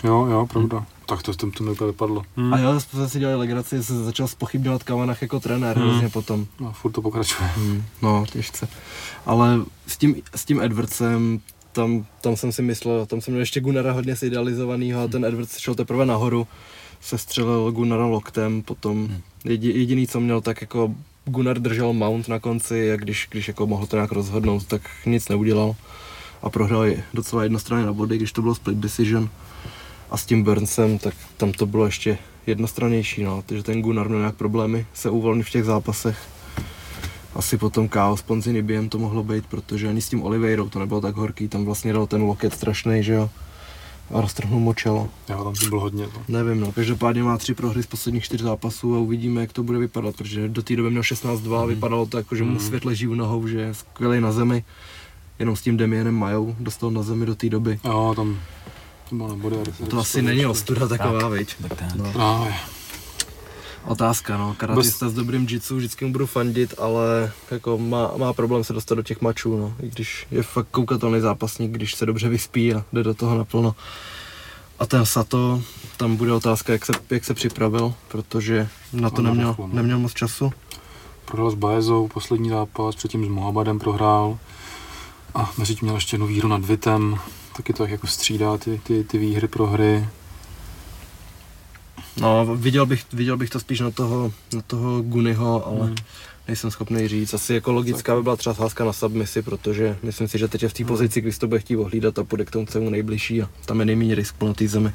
Jo, 0.04 0.26
jo, 0.26 0.46
pravda. 0.46 0.86
Tak 1.06 1.22
to, 1.22 1.34
to, 1.34 1.50
to 1.50 1.64
mi 1.64 1.70
úplně 1.70 1.90
vypadlo. 1.90 2.22
Hmm. 2.36 2.54
A 2.54 2.58
jo, 2.58 2.80
jsme 2.80 3.08
si 3.08 3.18
dělali 3.18 3.38
legraci, 3.38 3.84
se 3.84 4.04
začal 4.04 4.28
spochybňovat 4.28 4.82
Kavanách 4.82 5.22
jako 5.22 5.40
trenér 5.40 5.76
Hmm. 5.78 5.88
hrozně 5.88 6.08
potom. 6.08 6.46
No, 6.60 6.72
furt 6.72 6.92
to 6.92 7.02
pokračuje. 7.02 7.48
Hmm, 7.56 7.84
no, 8.02 8.24
těžce. 8.32 8.68
Ale 9.26 9.60
s 9.86 9.96
tím, 9.96 10.16
s 10.36 10.44
tím 10.44 10.60
Edwardsem, 10.60 11.40
tam, 11.72 12.06
tam 12.20 12.36
jsem 12.36 12.52
si 12.52 12.62
myslel, 12.62 13.06
tam 13.06 13.20
jsem 13.20 13.32
měl 13.32 13.40
ještě 13.42 13.60
Gunnara 13.60 13.92
hodně 13.92 14.16
zidealizovanýho 14.16 15.02
a 15.02 15.08
ten 15.08 15.24
Edwards 15.24 15.58
šel 15.58 15.74
teprve 15.74 16.06
nahoru, 16.06 16.46
se 17.00 17.18
střelil 17.18 17.72
Gunnara 17.72 18.06
loktem, 18.06 18.62
potom 18.62 19.08
jedi, 19.44 19.72
jediný, 19.78 20.06
co 20.06 20.20
měl, 20.20 20.40
tak 20.40 20.60
jako 20.60 20.94
Gunnar 21.24 21.58
držel 21.58 21.92
mount 21.92 22.28
na 22.28 22.38
konci 22.38 22.92
a 22.92 22.96
když, 22.96 23.28
když 23.30 23.48
jako 23.48 23.66
mohl 23.66 23.86
to 23.86 23.96
nějak 23.96 24.12
rozhodnout, 24.12 24.64
tak 24.64 24.82
nic 25.06 25.28
neudělal 25.28 25.74
a 26.42 26.50
prohrál 26.50 26.84
je 26.84 27.04
docela 27.14 27.42
jednostranně 27.42 27.86
na 27.86 27.92
body, 27.92 28.16
když 28.16 28.32
to 28.32 28.42
bylo 28.42 28.54
split 28.54 28.78
decision. 28.78 29.28
A 30.10 30.16
s 30.16 30.26
tím 30.26 30.42
Burnsem, 30.42 30.98
tak 30.98 31.14
tam 31.36 31.52
to 31.52 31.66
bylo 31.66 31.86
ještě 31.86 32.18
jednostrannější, 32.46 33.22
no, 33.24 33.42
takže 33.46 33.62
ten 33.62 33.82
Gunnar 33.82 34.08
měl 34.08 34.18
nějak 34.20 34.34
problémy 34.34 34.86
se 34.94 35.10
uvolnit 35.10 35.46
v 35.46 35.50
těch 35.50 35.64
zápasech. 35.64 36.18
Asi 37.34 37.56
potom 37.58 37.88
KO 37.88 38.16
s 38.16 38.22
Ponzinibiem 38.22 38.88
to 38.88 38.98
mohlo 38.98 39.22
být, 39.24 39.46
protože 39.46 39.88
ani 39.88 40.02
s 40.02 40.08
tím 40.08 40.22
Oliveirou 40.22 40.68
to 40.68 40.78
nebylo 40.78 41.00
tak 41.00 41.16
horký, 41.16 41.48
tam 41.48 41.64
vlastně 41.64 41.92
dal 41.92 42.06
ten 42.06 42.22
loket 42.22 42.54
strašný, 42.54 43.02
že 43.02 43.12
jo. 43.12 43.30
A 44.14 44.20
roztrhnul 44.20 44.60
mu 44.60 44.72
čelo. 44.72 45.08
Jo, 45.28 45.44
tam 45.44 45.54
to 45.54 45.66
bylo 45.68 45.80
hodně. 45.80 46.06
To. 46.06 46.20
Nevím, 46.28 46.60
no, 46.60 46.72
každopádně 46.72 47.22
má 47.22 47.38
tři 47.38 47.54
prohry 47.54 47.82
z 47.82 47.86
posledních 47.86 48.24
čtyř 48.24 48.40
zápasů 48.40 48.94
a 48.94 48.98
uvidíme, 48.98 49.40
jak 49.40 49.52
to 49.52 49.62
bude 49.62 49.78
vypadat, 49.78 50.16
protože 50.16 50.48
do 50.48 50.62
té 50.62 50.76
doby 50.76 50.90
měl 50.90 51.02
16-2 51.02 51.62
a 51.62 51.64
vypadalo 51.66 52.06
to 52.06 52.16
jako, 52.16 52.36
že 52.36 52.44
mu 52.44 52.50
Mhm. 52.50 52.60
svět 52.60 52.84
leží 52.84 53.06
u 53.08 53.14
nohou, 53.14 53.46
že 53.48 53.58
je 53.60 53.74
skvělý 53.74 54.20
na 54.20 54.32
zemi. 54.32 54.64
Jenom 55.38 55.56
s 55.56 55.62
tím 55.62 55.76
Demienem 55.76 56.14
Majou 56.14 56.56
dostal 56.60 56.90
na 56.90 57.02
zemi 57.02 57.26
do 57.26 57.34
té 57.34 57.48
doby. 57.48 57.78
Jo, 57.84 58.12
tam 58.16 58.38
to 59.08 59.14
bylo 59.14 59.36
body. 59.36 59.56
To 59.90 59.98
asi 59.98 60.22
není 60.22 60.46
ostuda 60.46 60.88
taková, 60.88 61.28
viď? 61.28 61.54
Tak 61.62 61.74
tak. 61.74 61.94
No. 61.94 62.12
Právě. 62.12 62.54
Otázka, 63.84 64.36
no. 64.36 64.54
Karatista 64.58 65.08
s 65.08 65.14
dobrým 65.14 65.46
jitsu, 65.50 65.76
vždycky 65.76 66.04
mu 66.04 66.12
budu 66.12 66.26
fandit, 66.26 66.74
ale 66.78 67.32
jako 67.50 67.78
má, 67.78 68.12
má 68.16 68.32
problém 68.32 68.64
se 68.64 68.72
dostat 68.72 68.94
do 68.94 69.02
těch 69.02 69.20
mačů, 69.20 69.56
no. 69.58 69.74
I 69.82 69.90
když 69.90 70.26
je 70.30 70.42
fakt 70.42 70.68
koukatelný 70.70 71.20
zápasník, 71.20 71.70
když 71.70 71.94
se 71.94 72.06
dobře 72.06 72.28
vyspí 72.28 72.74
a 72.74 72.84
jde 72.92 73.02
do 73.02 73.14
toho 73.14 73.38
naplno. 73.38 73.74
A 74.78 74.86
ten 74.86 75.06
Sato, 75.06 75.62
tam 75.96 76.16
bude 76.16 76.32
otázka, 76.32 76.72
jak 76.72 76.86
se, 76.86 76.92
jak 77.10 77.24
se 77.24 77.34
připravil, 77.34 77.94
protože 78.08 78.68
na 78.92 79.10
to 79.10 79.22
neměl, 79.22 79.48
rychlo, 79.48 79.66
no. 79.66 79.74
neměl 79.74 79.98
moc 79.98 80.12
času. 80.14 80.52
Prohrál 81.24 81.50
s 81.50 81.54
Baezou 81.54 82.08
poslední 82.08 82.48
zápas, 82.48 82.94
předtím 82.94 83.24
s 83.24 83.28
Mohabadem 83.28 83.78
prohrál. 83.78 84.38
A 85.34 85.52
mezi 85.58 85.74
tím 85.74 85.86
měl 85.86 85.94
ještě 85.94 86.14
jednu 86.14 86.26
výhru 86.26 86.48
nad 86.48 86.64
Vitem. 86.64 87.18
Taky 87.56 87.72
to 87.72 87.82
tak 87.82 87.90
jako 87.90 88.06
střídá 88.06 88.58
ty, 88.58 88.80
ty, 88.84 89.04
ty 89.04 89.18
výhry, 89.18 89.48
prohry. 89.48 90.08
No, 92.20 92.56
viděl 92.56 92.86
bych, 92.86 93.04
viděl 93.12 93.36
bych 93.36 93.50
to 93.50 93.60
spíš 93.60 93.80
na 93.80 93.90
toho, 93.90 94.32
na 94.54 94.62
toho 94.62 95.02
Guniho, 95.02 95.66
ale 95.66 95.86
Hmm. 95.86 95.94
nejsem 96.48 96.70
schopný 96.70 97.08
říct. 97.08 97.34
Asi 97.34 97.54
jako 97.54 97.72
logická 97.72 98.16
by 98.16 98.22
byla 98.22 98.36
třeba 98.36 98.54
sázka 98.54 98.84
na 98.84 98.92
submisi, 98.92 99.42
protože 99.42 99.96
myslím 100.02 100.28
si, 100.28 100.38
že 100.38 100.48
teď 100.48 100.62
je 100.62 100.68
v 100.68 100.72
té 100.72 100.84
pozici, 100.84 101.20
když 101.20 101.38
to 101.38 101.46
bude 101.46 101.60
chtít 101.60 101.76
ohlídat 101.76 102.18
a 102.18 102.24
půjde 102.24 102.44
k 102.44 102.50
tomu 102.50 102.66
celému 102.66 102.90
nejbližší 102.90 103.42
a 103.42 103.48
tam 103.66 103.80
je 103.80 103.86
nejméně 103.86 104.14
risků 104.14 104.46
na 104.46 104.54
té 104.54 104.68
zemi. 104.68 104.92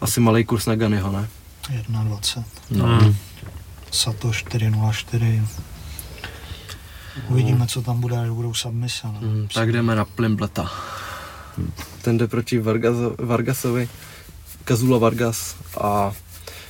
Asi 0.00 0.20
malý 0.20 0.44
kurz 0.44 0.66
na 0.66 0.74
Ganiho, 0.76 1.12
ne? 1.12 1.28
1,20. 1.72 2.44
No. 2.70 2.84
Hmm. 2.86 3.16
Sato 3.92 4.28
4,04. 4.28 5.46
Uvidíme, 7.28 7.66
co 7.66 7.82
tam 7.82 8.00
bude, 8.00 8.18
až 8.18 8.28
budou 8.28 8.54
submise. 8.54 9.06
No. 9.06 9.18
Mm, 9.20 9.48
tak 9.54 9.72
jdeme 9.72 9.94
na 9.94 10.04
Plimbleta. 10.04 10.70
Ten 12.02 12.18
jde 12.18 12.28
proti 12.28 12.58
Vargaso, 12.58 13.16
Vargasovi, 13.18 13.88
Kazula 14.64 14.98
Vargas 14.98 15.56
a 15.80 16.12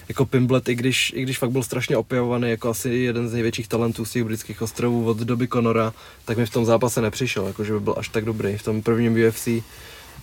jako 0.08 0.26
Pimblet, 0.26 0.68
i 0.68 0.74
když, 0.74 1.12
i 1.16 1.22
když 1.22 1.38
fakt 1.38 1.50
byl 1.50 1.62
strašně 1.62 1.96
opěvovaný 1.96 2.50
jako 2.50 2.68
asi 2.68 2.90
jeden 2.90 3.28
z 3.28 3.32
největších 3.32 3.68
talentů 3.68 4.04
z 4.04 4.10
těch 4.10 4.24
britských 4.24 4.62
ostrovů 4.62 5.06
od 5.06 5.16
doby 5.16 5.48
Conora, 5.48 5.92
tak 6.24 6.38
mi 6.38 6.46
v 6.46 6.50
tom 6.50 6.64
zápase 6.64 7.02
nepřišel, 7.02 7.46
jako 7.46 7.64
že 7.64 7.72
by 7.72 7.80
byl 7.80 7.94
až 7.96 8.08
tak 8.08 8.24
dobrý. 8.24 8.58
V 8.58 8.62
tom 8.62 8.82
prvním 8.82 9.28
UFC, 9.28 9.44
že 9.46 9.62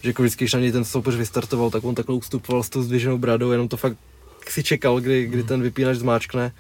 jako 0.04 0.22
vždycky, 0.22 0.46
když 0.46 0.54
na 0.54 0.60
něj 0.60 0.72
ten 0.72 0.86
soupeř 0.86 1.16
vystartoval, 1.16 1.70
tak 1.70 1.84
on 1.84 1.96
takhle 1.96 2.16
ustupoval 2.16 2.64
s 2.64 2.70
tou 2.70 2.82
zdviženou 2.82 3.18
bradou, 3.18 3.52
jenom 3.52 3.68
to 3.68 3.78
fakt 3.78 3.98
si 4.50 4.64
čekal, 4.64 5.00
kdy, 5.00 5.26
kdy 5.26 5.44
ten 5.44 5.62
vypínač 5.62 5.98
zmáčkne, 5.98 6.52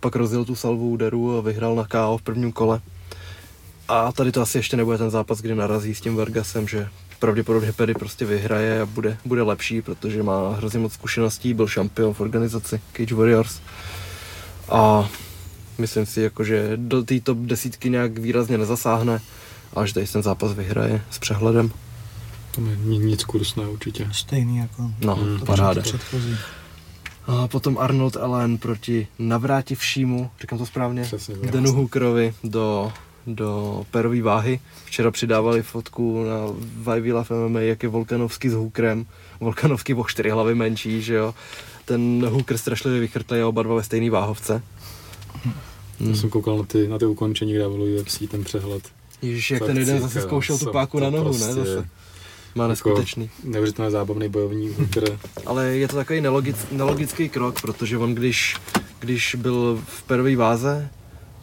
pak 0.00 0.16
rozjel 0.16 0.44
tu 0.44 0.54
salvu 0.54 0.90
úderu 0.90 1.38
a 1.38 1.40
vyhrál 1.40 1.74
na 1.74 1.84
KO 1.84 2.18
v 2.18 2.22
prvním 2.22 2.52
kole. 2.52 2.80
A 3.88 4.12
tady 4.12 4.32
to 4.32 4.42
asi 4.42 4.58
ještě 4.58 4.76
nebude 4.76 4.98
ten 4.98 5.10
zápas, 5.10 5.40
kdy 5.40 5.54
narazí 5.54 5.94
s 5.94 6.00
tím 6.00 6.16
Vargasem, 6.16 6.68
že 6.68 6.88
pravděpodobně 7.18 7.72
Perry 7.72 7.94
prostě 7.94 8.24
vyhraje 8.24 8.80
a 8.82 8.86
bude, 8.86 9.16
bude 9.24 9.42
lepší, 9.42 9.82
protože 9.82 10.22
má 10.22 10.54
hrozně 10.54 10.78
moc 10.78 10.92
zkušeností, 10.92 11.54
byl 11.54 11.68
šampion 11.68 12.14
v 12.14 12.20
organizaci 12.20 12.80
Cage 12.96 13.14
Warriors. 13.14 13.60
A 14.68 15.08
myslím 15.78 16.06
si, 16.06 16.20
jako, 16.20 16.44
že 16.44 16.72
do 16.76 17.02
té 17.02 17.20
top 17.20 17.38
desítky 17.38 17.90
nějak 17.90 18.18
výrazně 18.18 18.58
nezasáhne, 18.58 19.20
ale 19.74 19.86
že 19.88 19.94
tady 19.94 20.06
ten 20.06 20.22
zápas 20.22 20.52
vyhraje 20.52 21.02
s 21.10 21.18
přehledem. 21.18 21.70
To 22.54 22.60
je 22.60 22.76
ni- 22.76 22.98
nic 22.98 23.24
kursné 23.24 23.66
určitě. 23.66 24.08
Stejný 24.12 24.56
jako 24.58 24.90
No, 25.00 25.14
Hmm, 25.16 25.40
paráda. 25.40 25.82
předchozí. 25.82 26.36
A 27.26 27.48
potom 27.48 27.78
Arnold 27.78 28.16
Allen 28.16 28.58
proti 28.58 29.06
navrátivšímu, 29.18 30.30
říkám 30.40 30.58
to 30.58 30.66
správně, 30.66 31.02
Přesně. 31.02 31.34
Danu 31.50 31.72
Hookerovi 31.72 32.34
do, 32.44 32.92
do 33.26 33.82
perové 33.90 34.22
váhy. 34.22 34.60
Včera 34.84 35.10
přidávali 35.10 35.62
fotku 35.62 36.24
na 36.24 36.36
Vajvila 36.82 37.24
v 37.24 37.30
MMA, 37.30 37.60
jak 37.60 37.82
je 37.82 37.88
Volkanovský 37.88 38.48
s 38.48 38.52
Hookerem. 38.54 39.06
Volkanovský 39.40 39.94
o 39.94 40.04
čtyři 40.04 40.30
hlavy 40.30 40.54
menší, 40.54 41.02
že 41.02 41.14
jo. 41.14 41.34
Ten 41.84 42.26
Hooker 42.28 42.58
strašlivě 42.58 43.00
vychrtlý 43.00 43.40
a 43.40 43.46
oba 43.48 43.62
dva 43.62 43.74
ve 43.74 43.82
stejné 43.82 44.10
váhovce. 44.10 44.62
Já 46.00 46.14
jsem 46.16 46.30
koukal 46.30 46.56
na 46.58 46.64
ty, 46.64 46.88
na 46.88 46.98
ty 46.98 47.06
ukončení, 47.06 47.52
kde 47.52 47.60
dávalo 47.62 47.84
UFC 47.84 48.22
ten 48.30 48.44
přehled. 48.44 48.82
Ježíš, 49.22 49.50
jak 49.50 49.64
ten 49.66 49.78
jeden 49.78 50.00
zase 50.00 50.20
zkoušel 50.20 50.58
tu 50.58 50.70
páku 50.72 51.00
na 51.00 51.10
nohu, 51.10 51.24
ne? 51.24 51.38
prostě- 51.38 51.54
Zase. 51.54 51.88
Má 52.54 52.68
neskutečný. 52.68 53.30
Neuvěřitelně 53.44 53.90
zábavný 53.90 54.28
bojovník, 54.28 54.72
který 54.90 55.06
Ale 55.46 55.66
je 55.66 55.88
to 55.88 55.96
takový 55.96 56.20
nelogic, 56.20 56.56
nelogický 56.72 57.28
krok, 57.28 57.60
protože 57.60 57.98
on 57.98 58.14
když, 58.14 58.56
když 58.98 59.34
byl 59.34 59.80
v 59.86 60.02
perové 60.02 60.36
váze, 60.36 60.90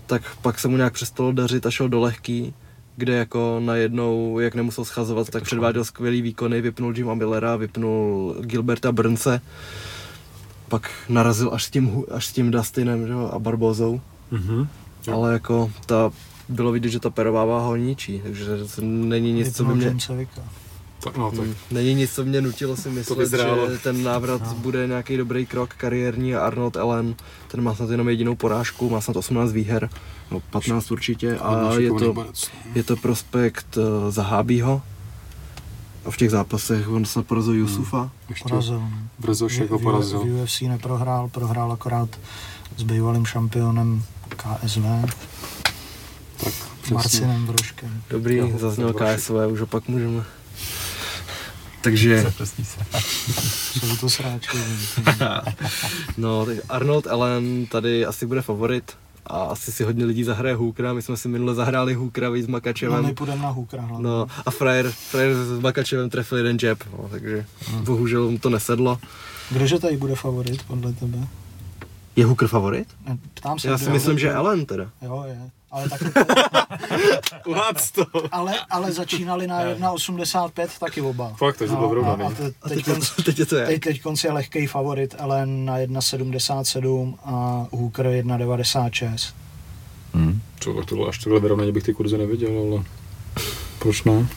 tak 0.09 0.21
pak 0.41 0.59
se 0.59 0.67
mu 0.67 0.77
nějak 0.77 0.93
přestalo 0.93 1.31
dařit 1.31 1.65
a 1.65 1.71
šel 1.71 1.89
do 1.89 1.99
lehký, 1.99 2.53
kde 2.97 3.13
jako 3.13 3.61
najednou, 3.65 4.39
jak 4.39 4.55
nemusel 4.55 4.85
schazovat, 4.85 5.29
tak 5.29 5.43
předváděl 5.43 5.83
skvělý 5.85 6.21
výkony, 6.21 6.61
vypnul 6.61 6.97
Jima 6.97 7.13
Millera, 7.13 7.55
vypnul 7.55 8.35
Gilberta 8.39 8.91
Brnce, 8.91 9.41
pak 10.69 10.89
narazil 11.09 11.49
až 11.53 11.63
s 11.63 11.69
tím, 11.69 12.03
až 12.11 12.25
s 12.25 12.31
tím 12.33 12.51
Dustinem 12.51 13.07
že 13.07 13.13
jo, 13.13 13.29
a 13.33 13.39
Barbozou, 13.39 14.01
Mhm. 14.31 14.67
Jo. 15.07 15.13
ale 15.13 15.33
jako 15.33 15.71
ta, 15.85 16.11
bylo 16.49 16.71
vidět, 16.71 16.89
že 16.89 16.99
ta 16.99 17.09
perová 17.09 17.45
váha 17.45 17.65
ho 17.67 17.75
ničí, 17.75 18.19
takže 18.23 18.45
to 18.75 18.81
není 18.81 19.33
nic, 19.33 19.55
co 19.57 19.65
by 19.65 19.73
mě, 19.75 19.95
Vicka. 20.15 20.41
Tak, 21.03 21.17
no, 21.17 21.31
tak. 21.31 21.39
Hmm. 21.39 21.55
Není 21.71 21.93
nic, 21.93 22.11
co 22.13 22.25
mě 22.25 22.41
nutilo 22.41 22.75
si 22.77 22.89
myslet, 22.89 23.29
že 23.29 23.37
ten 23.83 24.03
návrat 24.03 24.41
No. 24.45 24.53
bude 24.55 24.87
nějaký 24.87 25.17
dobrý 25.17 25.45
krok 25.45 25.73
kariérní 25.73 26.35
a 26.35 26.39
Arnold 26.45 26.77
Allen, 26.77 27.15
ten 27.47 27.61
má 27.61 27.75
snad 27.75 27.89
jenom 27.89 28.09
jedinou 28.09 28.35
porážku, 28.35 28.89
má 28.89 29.01
snad 29.01 29.15
18 29.17 29.51
výher, 29.51 29.89
no 30.31 30.39
15 30.39 30.91
určitě 30.91 31.37
a 31.37 31.49
Hodně 31.63 31.83
je 31.85 31.91
to, 31.93 32.13
borec. 32.13 32.51
je 32.75 32.83
to 32.83 32.95
prospekt 32.95 33.77
uh, 33.77 34.11
Zahábího 34.11 34.81
a 36.05 36.11
v 36.11 36.17
těch 36.17 36.31
zápasech 36.31 36.89
on 36.89 37.05
snad 37.05 37.25
porazil 37.25 37.53
Jusufa. 37.53 38.11
Ještě 38.29 38.49
Porazil. 38.49 38.79
no. 38.79 38.91
Brzošek 39.19 39.67
V- 39.67 39.71
ho 39.71 39.77
v- 39.79 39.81
porazil. 39.83 40.19
V 40.19 40.41
UFC 40.43 40.61
neprohrál, 40.61 41.27
prohrál 41.29 41.71
akorát 41.71 42.09
s 42.77 42.83
bývalým 42.83 43.25
šampionem 43.25 44.03
KSV, 44.29 44.81
Tak, 46.43 46.53
přesně. 46.81 46.93
Marcinem 46.95 47.45
Vroškem. 47.45 48.01
Dobrý, 48.09 48.53
zazněl 48.57 48.93
KSV, 48.93 49.31
už 49.51 49.61
opak 49.61 49.87
můžeme. 49.87 50.23
Takže, 51.81 52.25
Jsou 53.79 53.95
to 53.99 54.09
sráči. 54.09 54.57
no, 56.17 56.45
tak 56.45 56.57
Arnold 56.69 57.07
Allen 57.07 57.65
tady 57.65 58.05
asi 58.05 58.25
bude 58.25 58.41
favorit 58.41 58.91
a 59.27 59.37
asi 59.43 59.71
si 59.71 59.83
hodně 59.83 60.05
lidí 60.05 60.23
zahraje 60.23 60.55
Hookera, 60.55 60.93
my 60.93 61.01
jsme 61.01 61.17
si 61.17 61.27
minule 61.27 61.55
zahráli 61.55 61.93
Hookera 61.93 62.29
víc 62.29 62.45
s 62.45 62.47
No, 62.47 62.51
Makačevem. 62.51 63.05
my 63.05 63.13
půjdeme 63.13 63.41
na 63.41 63.49
Hookera 63.49 63.83
hlavně. 63.83 64.03
No 64.07 64.27
a 64.45 64.51
frajer, 64.51 64.91
frajer 64.91 65.33
s 65.35 65.59
Makačevem 65.59 66.09
trefil 66.09 66.37
jeden 66.37 66.57
jab, 66.63 66.79
no, 66.97 67.07
takže 67.11 67.45
bohužel 67.83 68.31
mu 68.31 68.37
to 68.39 68.49
nesedlo. 68.49 68.99
Kdože 69.51 69.79
tady 69.79 69.97
bude 69.97 70.15
favorit 70.15 70.63
podle 70.63 70.93
tebe? 70.93 71.17
Je 72.15 72.25
Hooker 72.25 72.47
favorit? 72.47 72.87
Ptám 73.33 73.59
se. 73.59 73.67
Já 73.67 73.77
si 73.77 73.89
myslím, 73.89 74.19
že. 74.19 74.31
Ellen 74.33 74.65
teda. 74.65 74.89
Jo, 75.01 75.23
je. 75.27 75.49
Ale, 75.71 75.89
taky 75.89 76.05
to, 77.93 78.05
to. 78.11 78.21
ale, 78.35 78.53
ale 78.69 78.91
začínali 78.91 79.47
na 79.47 79.63
1,85 79.63 80.67
taky 80.79 81.01
oba. 81.01 81.33
Fakt, 81.37 81.57
takže 81.57 81.75
byl 81.75 81.85
a, 81.85 81.89
vyrovnaný. 81.89 82.23
a 82.23 82.29
te, 82.29 82.51
A 82.61 82.69
teď, 82.69 82.85
teď, 82.85 82.87
je 82.87 82.93
to, 83.15 83.23
teď 83.23 83.39
je 83.39 83.45
to 83.45 83.55
jak? 83.55 83.67
teď, 83.67 83.81
teď 83.81 84.01
konc 84.01 84.23
je 84.23 84.31
lehký 84.31 84.67
favorit, 84.67 85.15
ale 85.19 85.45
na 85.45 85.77
1,77 85.77 87.15
a 87.25 87.67
Hooker 87.71 88.05
1,96. 88.05 89.33
Co, 90.59 90.73
tak 90.73 90.85
tohle, 90.85 91.07
až 91.09 91.17
tohle 91.17 91.39
vyrovnaní 91.39 91.71
bych 91.71 91.83
ty 91.83 91.93
kurzy 91.93 92.17
neviděl, 92.17 92.51
ale 92.73 92.83
proč 93.79 94.03
ne? 94.03 94.27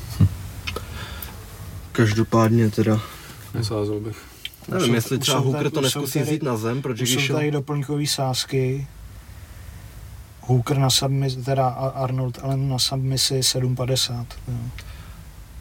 Každopádně 1.93 2.71
teda, 2.71 3.01
Nesázel 3.55 4.01
bych. 4.01 4.17
nevím, 4.69 4.95
jestli 4.95 5.19
třeba 5.19 5.39
Hooker 5.39 5.71
to 5.71 5.81
neskusí 5.81 6.19
vzít 6.19 6.43
na 6.43 6.57
zem, 6.57 6.83
protože 6.83 7.05
když 7.05 7.27
jsou 7.27 7.35
tady 7.35 7.51
doplňkové 7.51 8.07
sázky. 8.07 8.87
Hooker 10.47 10.79
na 10.79 10.91
submisi, 10.91 11.37
teda 11.43 11.69
A- 11.69 11.89
Arnold 12.05 12.39
Allen 12.43 12.69
na 12.69 12.79
submisi 12.79 13.35
7,50. 13.43 14.27
jo. 14.49 14.55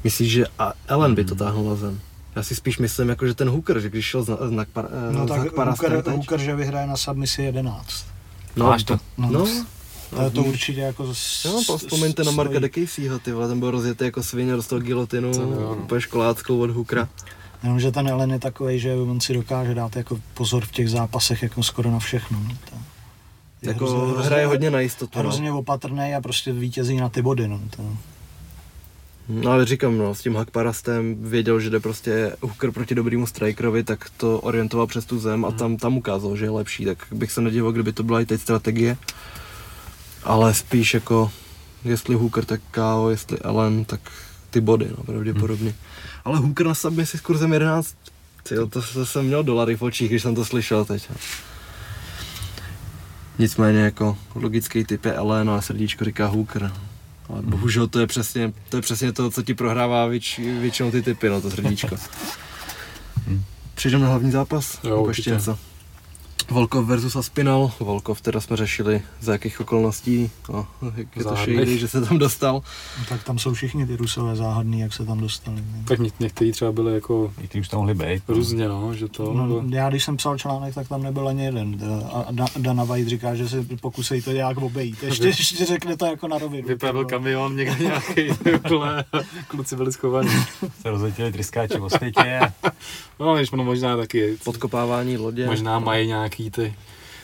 Myslíš, 0.03 0.31
že 0.31 0.45
a 0.59 0.73
Ellen 0.87 1.15
by 1.15 1.25
to 1.25 1.35
táhl 1.35 1.63
na 1.63 1.75
zem? 1.75 1.99
Já 2.35 2.43
si 2.43 2.55
spíš 2.55 2.77
myslím, 2.77 3.09
jako, 3.09 3.27
že 3.27 3.33
ten 3.33 3.49
Hooker, 3.49 3.79
že 3.79 3.89
když 3.89 4.05
šel 4.05 4.23
znak, 4.23 4.39
znak, 4.47 4.67
par, 4.69 4.87
No 5.11 5.27
znak 5.27 5.43
tak 5.43 5.53
Parastem 5.53 5.91
Hooker, 5.91 6.03
teď. 6.03 6.15
Hooker, 6.15 6.39
že 6.39 6.55
vyhraje 6.55 6.87
na 6.87 6.97
submisi 6.97 7.41
11. 7.43 8.05
No, 8.55 8.65
Máš 8.65 8.83
to. 8.83 8.97
No, 9.17 9.29
No, 9.29 9.45
to 10.09 10.21
je 10.21 10.29
to 10.29 10.43
určitě 10.43 10.81
jako... 10.81 11.03
Jo, 11.45 11.61
no, 11.69 11.77
vzpomeňte 11.77 12.23
na 12.23 12.31
Marka 12.31 12.59
Dekejsího, 12.59 13.19
ty 13.19 13.31
vole, 13.31 13.47
ten 13.47 13.59
byl 13.59 13.71
rozjetý 13.71 14.03
jako 14.03 14.23
svině, 14.23 14.53
dostal 14.53 14.79
gilotinu, 14.79 15.31
no. 15.31 15.75
úplně 15.75 16.01
školáckou 16.01 16.59
od 16.61 16.69
Hookera. 16.69 17.07
Jenomže 17.63 17.91
ten 17.91 18.07
Ellen 18.07 18.31
je 18.31 18.39
takový, 18.39 18.79
že 18.79 18.95
on 18.95 19.19
si 19.21 19.33
dokáže 19.33 19.73
dát 19.75 19.95
jako 19.95 20.19
pozor 20.33 20.65
v 20.65 20.71
těch 20.71 20.89
zápasech 20.89 21.43
jako 21.43 21.63
skoro 21.63 21.91
na 21.91 21.99
všechno. 21.99 22.39
No. 22.43 22.49
To 22.69 22.75
je 23.61 23.69
Jako 23.69 23.85
hrozně- 23.89 24.07
hrozně- 24.13 24.25
hraje 24.25 24.45
hodně 24.45 24.71
na 24.71 24.79
jistotu. 24.79 25.11
No. 25.15 25.23
Hrozně 25.23 25.51
opatrný 25.51 26.15
a 26.15 26.21
prostě 26.21 26.53
vítězí 26.53 26.97
na 26.97 27.09
ty 27.09 27.21
body. 27.21 27.47
No. 27.47 27.61
To, 27.75 27.83
No 29.29 29.51
ale 29.51 29.65
říkám, 29.65 29.97
no, 29.97 30.15
s 30.15 30.21
tím 30.21 30.35
Hakparastem 30.35 31.15
věděl, 31.23 31.59
že 31.59 31.69
jde 31.69 31.79
prostě 31.79 32.35
Hooker 32.41 32.71
proti 32.71 32.95
dobrýmu 32.95 33.27
strikerovi, 33.27 33.83
tak 33.83 34.09
to 34.17 34.39
orientoval 34.39 34.87
přes 34.87 35.05
tu 35.05 35.19
zem 35.19 35.45
a 35.45 35.51
tam, 35.51 35.77
tam 35.77 35.97
ukázal, 35.97 36.35
že 36.37 36.45
je 36.45 36.49
lepší, 36.49 36.85
tak 36.85 36.97
bych 37.11 37.31
se 37.31 37.41
nedivil, 37.41 37.71
kdyby 37.71 37.93
to 37.93 38.03
byla 38.03 38.21
i 38.21 38.25
teď 38.25 38.41
strategie. 38.41 38.97
Ale 40.23 40.53
spíš 40.53 40.93
jako, 40.93 41.31
jestli 41.83 42.15
Hooker, 42.15 42.45
tak 42.45 42.61
KO, 42.71 43.09
jestli 43.09 43.37
Ellen, 43.39 43.85
tak 43.85 43.99
ty 44.49 44.61
body, 44.61 44.87
no, 44.97 45.03
pravděpodobně. 45.03 45.75
Ale 46.25 46.37
Hooker 46.39 46.65
na 46.67 46.73
submisi 46.75 47.17
s 47.17 47.21
kurzem 47.21 47.53
11, 47.53 47.95
tyjo, 48.43 48.67
to, 48.67 48.81
to 48.93 49.05
jsem 49.05 49.25
měl 49.25 49.43
dolary 49.43 49.75
v 49.75 49.81
očích, 49.81 50.09
když 50.09 50.21
jsem 50.21 50.35
to 50.35 50.45
slyšel 50.45 50.85
teď. 50.85 51.09
Nicméně 53.39 53.79
jako 53.79 54.17
logický 54.35 54.85
typ 54.85 55.05
je 55.05 55.13
Ellen, 55.13 55.49
ale 55.49 55.61
srdíčko 55.61 56.05
říká 56.05 56.27
Hooker. 56.27 56.71
Ale 57.29 57.41
bohužel 57.41 57.87
to 57.87 57.99
je 57.99 58.07
přesně 58.07 58.53
to, 58.69 58.77
je 58.77 58.81
přesně 58.81 59.11
to 59.11 59.31
co 59.31 59.41
ti 59.43 59.53
prohrává 59.53 60.07
věč, 60.07 60.39
většinou 60.39 60.91
ty 60.91 61.01
typy, 61.01 61.29
no 61.29 61.41
to 61.41 61.51
srdíčko. 61.51 61.95
Přijdeme 63.75 64.03
na 64.03 64.09
hlavní 64.09 64.31
zápas? 64.31 64.79
Jo, 64.83 64.95
Nebo 64.95 65.07
ještě 65.07 65.29
něco? 65.31 65.57
Volkov 66.49 66.85
versus 66.85 67.15
Aspinal. 67.15 67.71
Volkov 67.79 68.21
teda 68.21 68.41
jsme 68.41 68.57
řešili 68.57 69.01
za 69.19 69.31
jakých 69.31 69.59
okolností, 69.61 70.29
no, 70.53 70.67
jak 70.95 71.15
je 71.17 71.23
to 71.23 71.35
shady, 71.35 71.77
že 71.79 71.87
se 71.87 72.01
tam 72.01 72.17
dostal. 72.17 72.61
No, 72.99 73.05
tak 73.09 73.23
tam 73.23 73.39
jsou 73.39 73.53
všichni 73.53 73.87
ty 73.87 73.95
rusové 73.95 74.35
záhadný, 74.35 74.79
jak 74.79 74.93
se 74.93 75.05
tam 75.05 75.19
dostali. 75.19 75.55
ne? 75.61 75.83
Tak 75.87 75.99
ně- 75.99 76.11
některý 76.19 76.51
třeba 76.51 76.71
byli 76.71 76.93
jako 76.93 77.33
Někteří 77.41 77.61
už 77.61 77.67
tam 77.67 77.77
mohli 77.79 77.93
být. 77.93 78.23
různě, 78.27 78.67
no, 78.67 78.93
že 78.93 79.07
to... 79.07 79.33
No, 79.33 79.63
já 79.69 79.89
když 79.89 80.03
jsem 80.03 80.17
psal 80.17 80.37
článek, 80.37 80.75
tak 80.75 80.87
tam 80.87 81.03
nebyl 81.03 81.27
ani 81.27 81.43
jeden. 81.45 81.77
A 82.13 82.31
Da- 82.31 82.61
Dana 82.61 82.83
White 82.83 83.07
říká, 83.07 83.35
že 83.35 83.49
se 83.49 83.65
pokusej 83.81 84.21
to 84.21 84.31
nějak 84.31 84.57
obejít. 84.57 85.03
Ještě, 85.03 85.27
ještě 85.27 85.65
řekne 85.65 85.97
to 85.97 86.05
jako 86.05 86.27
na 86.27 86.37
rovinu. 86.37 86.67
Vypadl 86.67 87.05
kamion 87.05 87.55
někde 87.55 87.83
nějaký, 87.83 88.21
kluci 89.47 89.75
byli 89.75 89.91
schovaní. 89.93 90.29
Se 90.81 90.89
rozletěli 90.89 91.31
tryskáči 91.31 91.77
v 91.79 91.89
světě. 91.89 92.39
No, 93.21 93.35
než 93.35 93.51
ono 93.51 93.63
možná 93.63 93.97
taky, 93.97 94.37
Podkopávání 94.43 95.17
lodě. 95.17 95.45
možná 95.45 95.79
mají 95.79 96.07
nějaký 96.07 96.51
ty 96.51 96.73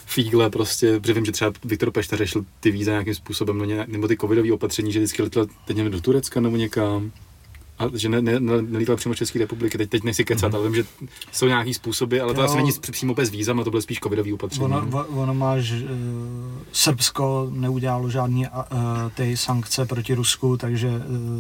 fígle 0.06 0.50
prostě, 0.50 1.00
protože 1.00 1.14
vím, 1.14 1.26
že 1.26 1.32
třeba 1.32 1.52
Viktor 1.66 1.92
Pešta 1.92 2.18
řešil 2.18 2.46
ty 2.60 2.72
víza 2.72 2.92
nějakým 2.92 3.16
způsobem, 3.16 3.58
no, 3.58 3.66
nějak- 3.66 3.88
nebo 3.88 4.08
ty 4.08 4.18
covidové 4.18 4.52
opatření, 4.54 4.92
že 4.92 5.00
vždycky 5.00 5.22
letěl 5.24 5.48
teď 5.66 5.78
nevím, 5.78 5.92
do 5.92 6.02
Turecka 6.02 6.40
nebo 6.40 6.58
někam. 6.58 7.12
A 7.80 7.84
že 7.94 8.10
ne, 8.10 8.22
ne, 8.22 8.40
ne, 8.40 8.62
nelítal 8.62 8.96
přímo 8.96 9.16
z 9.16 9.18
České 9.18 9.40
republiky, 9.40 9.78
teď, 9.78 9.90
teď 9.90 10.04
nechci 10.04 10.26
kecat, 10.26 10.56
ale 10.56 10.64
vím, 10.64 10.76
že 10.76 10.84
jsou 11.32 11.46
nějaký 11.48 11.74
způsoby, 11.74 12.22
ale 12.22 12.34
to 12.34 12.42
Jo. 12.42 12.46
asi 12.46 12.58
není 12.58 12.72
přímo 12.92 13.14
bez 13.14 13.30
víza, 13.30 13.54
ale 13.54 13.64
to 13.64 13.70
bylo 13.70 13.82
spíš 13.82 14.00
covidové 14.00 14.34
opatření. 14.34 14.66
Ono, 14.66 15.06
ono, 15.08 15.34
máš, 15.34 15.72
uh, 15.72 15.80
Srbsko 16.72 17.48
neudělalo 17.52 18.10
žádný 18.10 18.46
uh, 18.48 18.78
ty 19.16 19.38
sankce 19.38 19.86
proti 19.86 20.14
Rusku, 20.14 20.58
takže 20.58 20.88
uh, 20.88 20.94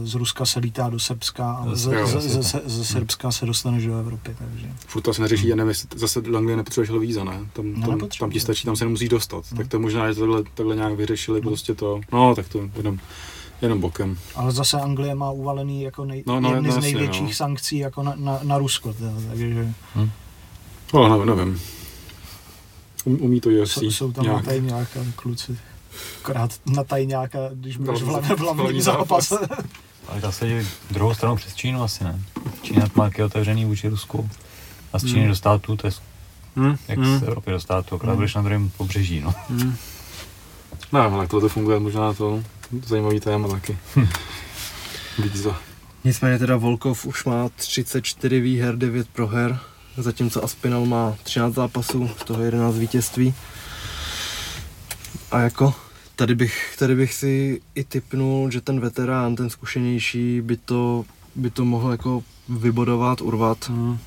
z 0.03 0.15
Ruska 0.15 0.45
se 0.45 0.59
lítá 0.59 0.89
do 0.89 0.99
Srbska 0.99 1.51
a 1.51 1.75
z, 1.75 1.85
Jo, 1.93 2.07
z, 2.07 2.11
z, 2.21 2.43
z, 2.43 2.61
ze 2.65 2.85
Srbska 2.85 3.31
se 3.31 3.45
dostaneš 3.45 3.85
do 3.85 3.97
Evropy. 3.99 4.35
Takže. 4.37 4.67
Furt 4.87 5.01
to 5.01 5.11
asi 5.11 5.21
neřeší, 5.21 5.47
já 5.47 5.55
nevím, 5.55 5.73
zase 5.95 6.21
do 6.21 6.37
Anglie 6.37 6.57
nepotřebuješ 6.57 7.01
víza, 7.01 7.23
ne? 7.23 7.39
Tam, 7.53 7.73
No, 7.73 7.87
tam, 7.87 8.09
tam 8.19 8.31
ti 8.31 8.39
stačí, 8.39 8.65
tam 8.65 8.75
se 8.75 8.85
nemusíš 8.85 9.09
dostat. 9.09 9.45
No. 9.51 9.57
Tak 9.57 9.67
to 9.67 9.79
možná, 9.79 10.09
že 10.09 10.15
to 10.15 10.21
takhle, 10.21 10.43
takhle 10.53 10.75
nějak 10.75 10.93
vyřešili 10.93 11.41
prostě 11.41 11.73
to. 11.75 12.01
No, 12.11 12.35
tak 12.35 12.47
to 12.47 12.69
jenom, 12.77 12.99
jenom 13.61 13.81
bokem. 13.81 14.17
Ale 14.35 14.51
zase 14.51 14.81
Anglie 14.81 15.15
má 15.15 15.31
uvalený 15.31 15.81
jako 15.81 16.05
nej, 16.05 16.23
No, 16.27 16.33
no, 16.33 16.39
no, 16.41 16.49
no, 16.49 16.55
jedny 16.55 16.69
no, 16.69 16.75
z 16.75 16.77
největších 16.81 17.21
no. 17.21 17.33
sankcí 17.33 17.77
jako 17.77 18.03
na, 18.03 18.13
na, 18.15 18.39
na 18.43 18.57
Rusko. 18.57 18.93
Teda, 18.93 19.11
takže 19.29 19.73
No, 20.93 21.09
nevím, 21.17 21.35
nevím. 21.37 21.61
Um, 23.05 23.17
umí 23.21 23.41
to 23.41 23.49
UFC 23.49 23.71
jsou, 23.73 23.91
jsou 23.91 24.11
tam 24.11 24.23
nějak. 24.25 24.37
na 24.37 24.43
tajňáka 24.51 24.99
kluci. 25.15 25.57
Akorát 26.23 26.51
na 26.65 26.83
tajňáka, 26.83 27.39
když 27.53 27.77
budeš 27.77 28.01
v 28.01 28.07
No, 28.39 28.53
hlavním 28.53 28.81
zápas. 28.81 29.33
Ale 30.07 30.21
zase 30.21 30.65
druhou 30.91 31.13
stranu 31.13 31.35
přes 31.35 31.55
Čínu 31.55 31.83
asi 31.83 32.03
ne. 32.03 32.21
Čína 32.61 32.85
má 32.95 33.03
taky 33.03 33.23
otevřený 33.23 33.65
vůči 33.65 33.87
Rusku. 33.87 34.29
A 34.93 34.99
z 34.99 35.05
Číny 35.05 35.27
do 35.27 35.35
států, 35.35 35.75
to 35.77 35.87
je 35.87 35.91
Hmm, 36.55 36.75
jak 36.87 36.99
hmm. 36.99 37.19
z 37.19 37.23
Evropy 37.23 37.51
do 37.51 37.59
státu, 37.59 37.95
akorát 37.95 38.15
budeš 38.15 38.35
na 38.35 38.41
druhém 38.41 38.69
pobřeží, 38.69 39.21
no. 39.21 39.33
No, 40.91 41.01
ale 41.01 41.27
tohle 41.27 41.41
to 41.41 41.49
funguje 41.49 41.79
možná 41.79 42.13
to 42.13 42.43
zajímavý 42.85 43.19
téma 43.19 43.47
taky. 43.47 43.77
Víza. 45.23 45.61
Nicméně 46.03 46.39
teda 46.39 46.57
Volkov 46.57 47.05
už 47.05 47.25
má 47.25 47.49
34 47.49 48.39
výher, 48.39 48.75
9 48.75 49.07
proher, 49.07 49.59
zatímco 49.97 50.43
Aspinal 50.43 50.85
má 50.85 51.15
13 51.23 51.53
zápasů, 51.53 52.09
z 52.21 52.23
toho 52.23 52.43
11 52.43 52.75
vítězství. 52.75 53.33
A 55.31 55.39
jako 55.39 55.73
tady 56.15 56.35
bych, 56.35 56.75
tady 56.79 56.95
bych 56.95 57.13
si 57.13 57.61
i 57.75 57.83
typnul, 57.83 58.51
že 58.51 58.61
ten 58.61 58.79
veterán, 58.79 59.35
ten 59.35 59.49
zkušenější, 59.49 60.41
by 60.41 60.57
to, 60.57 61.05
by 61.35 61.49
to 61.49 61.65
mohl 61.65 61.91
jako 61.91 62.23
vybodovat, 62.49 63.21
urvat. 63.21 63.69
Hmm. 63.69 63.97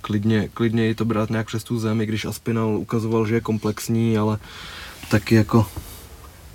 Klidně, 0.00 0.48
klidně 0.54 0.90
i 0.90 0.94
to 0.94 1.04
brát 1.04 1.30
nějak 1.30 1.46
přes 1.46 1.64
tu 1.64 1.78
zem, 1.78 2.00
i 2.00 2.06
když 2.06 2.24
Aspinal 2.24 2.78
ukazoval, 2.78 3.26
že 3.26 3.34
je 3.34 3.40
komplexní, 3.40 4.18
ale 4.18 4.38
taky 5.10 5.34
jako 5.34 5.66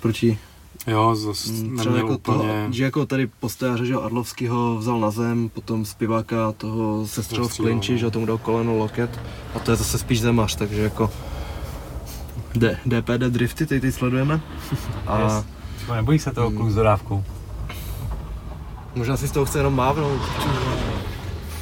proti 0.00 0.38
Jo, 0.86 1.14
zase 1.14 1.52
Mm, 1.52 1.78
Třeba 1.78 1.96
jako 1.96 2.14
úplně... 2.14 2.38
to, 2.66 2.72
že 2.72 2.84
jako 2.84 3.06
tady 3.06 3.26
postojáře, 3.26 3.86
že 3.86 3.92
jo, 3.92 4.00
Arlovskýho 4.00 4.76
vzal 4.78 5.00
na 5.00 5.10
zem, 5.10 5.48
potom 5.48 5.84
zpěváka 5.84 6.52
toho 6.52 7.06
se 7.06 7.22
střel 7.22 7.48
v 7.48 7.56
klinči, 7.56 7.92
no. 7.92 7.98
že 7.98 8.10
tomu 8.10 8.26
dal 8.26 8.38
koleno, 8.38 8.76
loket 8.76 9.20
a 9.54 9.58
to 9.58 9.70
je 9.70 9.76
zase 9.76 9.98
spíš 9.98 10.20
zemař, 10.20 10.56
takže 10.56 10.82
jako 10.82 11.10
D, 12.54 12.78
DPD 12.86 13.20
drifty, 13.28 13.66
teď, 13.66 13.80
teď 13.82 13.94
sledujeme 13.94 14.40
a 15.06 15.20
Yes. 15.22 15.44
Nebojí 15.94 16.18
se 16.18 16.30
toho 16.32 16.50
kluk 16.50 16.70
s 16.70 16.74
dodávkou. 16.74 17.24
možná 18.94 19.16
si 19.16 19.28
z 19.28 19.30
toho 19.32 19.46
chce 19.46 19.58
jenom 19.58 19.74
mávnout. 19.76 20.20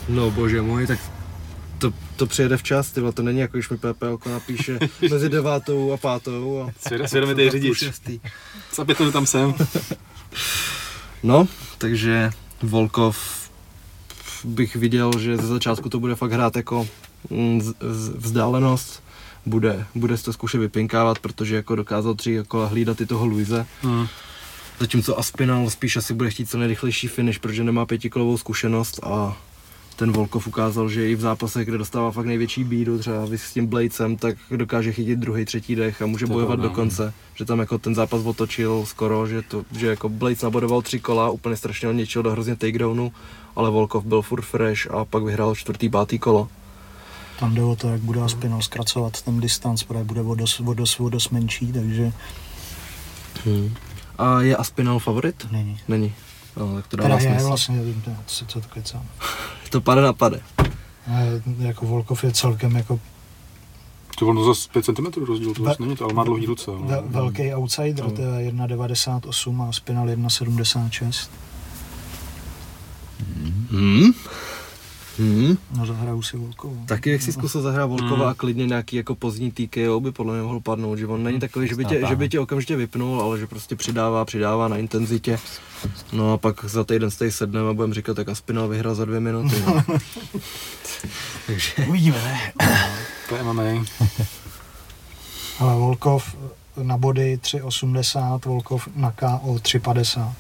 No 0.09 0.31
bože 0.31 0.63
můj, 0.63 0.87
tak 0.87 0.99
to, 2.23 2.27
to 2.27 2.31
přijede 2.31 2.57
včas, 2.57 2.90
ty 2.90 3.01
vole, 3.01 3.12
to 3.12 3.23
není 3.23 3.39
jako 3.39 3.57
když 3.57 3.69
mi 3.69 3.77
PPLko 3.77 4.28
napíše 4.28 4.78
mezi 5.11 5.28
devátou 5.28 5.93
a 5.93 5.97
pátou 5.97 6.61
a 6.62 6.89
Svěd- 6.89 7.05
Svědomitý 7.07 7.51
řidič. 7.51 7.78
šestý. 7.78 8.20
Za 8.74 8.85
pět 8.85 8.99
minut 8.99 9.12
tam 9.12 9.27
jsem. 9.27 9.55
No, 11.23 11.49
takže 11.78 12.31
Volkov 12.62 13.19
bych 14.44 14.77
viděl, 14.77 15.19
že 15.19 15.36
ze 15.36 15.47
začátku 15.47 15.89
to 15.89 16.01
bude 16.01 16.15
fakt 16.15 16.32
hrát 16.32 16.57
jako 16.57 16.89
mm, 17.31 17.61
vzdálenost, 18.16 19.03
bude, 19.47 19.86
bude 19.94 20.16
si 20.16 20.24
to 20.24 20.32
zkoušet 20.32 20.59
vypinkávat, 20.59 21.19
protože 21.19 21.57
jako 21.57 21.77
dokázal 21.77 22.15
tři 22.15 22.39
kola 22.49 22.66
hlídat 22.66 23.01
i 23.01 23.07
toho 23.07 23.27
Luise. 23.27 23.66
Hmm. 23.82 24.07
Zatímco 24.81 25.19
Aspinal 25.19 25.70
spíš 25.70 25.97
asi 25.97 26.15
bude 26.15 26.31
chtít 26.31 26.51
co 26.51 26.59
nejrychlejší 26.59 27.09
finish, 27.09 27.39
protože 27.39 27.65
nemá 27.65 27.86
pětikolovou 27.86 28.39
zkušenost 28.39 29.01
a 29.03 29.36
ten 29.97 30.12
Volkov 30.12 30.47
ukázal, 30.47 30.89
že 30.89 31.10
i 31.10 31.14
v 31.14 31.20
zápasech, 31.20 31.69
kde 31.69 31.78
dostává 31.78 32.10
fakt 32.10 32.27
největší 32.27 32.64
bídu, 32.64 32.98
třeba 32.98 33.24
vy 33.24 33.39
s 33.39 33.52
tím 33.52 33.66
Bladesem, 33.66 34.16
tak 34.16 34.36
dokáže 34.51 34.93
chytit 34.93 35.19
druhý, 35.19 35.44
třetí 35.44 35.74
dech 35.74 36.02
a 36.02 36.06
může 36.06 36.27
To 36.27 36.32
bojovat 36.32 36.60
do 36.60 36.70
konce. 36.70 37.12
Že 37.35 37.44
tam 37.44 37.59
jako 37.59 37.78
ten 37.78 37.94
zápas 37.94 38.24
otočil 38.24 38.86
skoro, 38.86 39.27
že, 39.27 39.43
to, 39.43 39.64
že 39.78 39.86
jako 39.86 40.09
Blades 40.09 40.43
nabodoval 40.43 40.82
tři 40.82 41.01
kola, 41.01 41.31
úplně 41.31 41.56
strašně 41.56 41.86
ho 41.86 41.93
ničil 41.93 42.23
do 42.23 42.31
hrozně 42.31 42.56
takedownu, 42.56 43.12
ale 43.56 43.70
Volkov 43.70 44.05
byl 44.05 44.23
furt 44.23 44.43
fresh 44.43 44.90
a 44.90 45.05
pak 45.05 45.23
vyhrál 45.23 45.55
čtvrtý, 45.55 45.89
pátý 45.89 46.19
kolo. 46.19 46.48
Tam 47.40 47.55
jde 47.55 47.62
o 47.62 47.77
to, 47.77 47.89
jak 47.89 48.01
bude 48.01 48.20
Aspinal 48.20 48.62
zkracovat 48.62 49.23
ten 49.23 49.40
distanc, 49.40 49.82
protože 49.82 50.05
bude 50.05 50.20
o 50.20 50.35
dost, 50.35 50.60
o 50.60 50.74
dost, 50.74 51.01
o 51.01 51.09
dost 51.09 51.31
menší, 51.31 51.73
takže 51.73 52.12
A 54.19 54.40
je 54.40 54.56
Aspinal 54.56 54.98
favorit? 54.98 55.47
není. 55.51 55.78
Není. 55.89 56.14
No, 56.57 56.74
tak 56.74 56.87
to 56.87 56.97
dává 56.97 57.20
smysl. 57.20 57.47
vlastně, 57.49 57.77
nevím, 57.77 58.03
to- 58.03 58.11
co, 58.27 58.47
co 58.47 58.61
to 58.61 58.69
kecám. 58.69 59.03
To 59.70 59.81
pade 59.81 60.03
na 60.03 60.12
pade. 60.12 60.41
Ale 61.12 61.43
Jako 61.59 61.87
Volkov 61.87 62.24
je 62.24 62.33
celkem 62.33 62.77
jako 62.77 63.01
To 64.19 64.27
ono 64.27 64.45
zase 64.45 64.69
5 64.73 64.85
cm 64.85 65.24
rozdíl, 65.27 65.55
to 65.55 65.62
Ve- 65.62 65.70
zase 65.70 65.83
není 65.83 65.97
to, 65.97 66.05
ale 66.05 66.12
má 66.15 66.24
dlouhý 66.24 66.47
ruce. 66.47 66.70
ve, 66.70 66.97
No. 66.97 67.03
velký 67.07 67.55
outsider, 67.55 68.11
to 68.11 68.23
je 68.23 68.53
1,98 68.53 69.62
a 69.69 69.73
Spinal 69.73 70.07
1,76. 70.09 71.31
Hmm? 73.70 74.12
Hmm? 75.19 75.57
No 75.77 75.87
zahraju 75.87 76.23
si 76.23 76.37
Volkovu. 76.37 76.85
Taky 76.87 77.11
jak 77.11 77.23
si 77.23 77.33
zkusil 77.33 77.63
zahrát 77.63 77.89
Volkova 77.89 78.31
a 78.31 78.35
klidně 78.35 78.67
nějaký 78.67 78.97
jako 78.97 79.15
pozdní 79.15 79.51
TKO 79.51 80.01
by 80.01 80.13
podle 80.13 80.35
mě 80.35 80.43
mohl 80.43 80.61
padnout, 80.61 80.99
že 80.99 81.07
on 81.07 81.23
není 81.23 81.41
takový, 81.41 81.69
že 81.69 81.75
by, 81.75 81.85
tě, 81.85 82.07
že 82.09 82.17
by 82.17 82.29
tě 82.29 82.41
okamžitě 82.41 82.77
vypnul, 82.77 83.23
ale 83.23 83.39
že 83.39 83.47
prostě 83.47 83.77
přidává, 83.77 84.25
přidává 84.25 84.69
na 84.69 84.77
intenzitě. 84.77 85.39
No 86.13 86.33
a 86.33 86.37
pak 86.39 86.65
za 86.65 86.85
týden 86.85 87.11
stej 87.11 87.33
sedneme 87.33 87.71
a 87.71 87.73
budeme 87.73 87.95
říkat, 87.95 88.15
tak 88.15 88.29
Aspinal 88.29 88.69
vyhrál 88.69 88.95
za 88.95 89.05
dvě 89.05 89.21
minuty. 89.21 89.63
No. 89.67 89.85
Uvidíme, 91.89 92.23
ne? 92.23 92.53
To 93.29 93.37
je 93.37 93.43
MMA. 93.43 93.63
Ale 95.59 95.75
Volkov 95.75 96.37
na 96.83 96.99
body 96.99 97.39
3,80, 97.43 98.41
Volkov 98.45 98.89
na 98.97 99.11
KO 99.11 99.55
3,50 99.55 100.33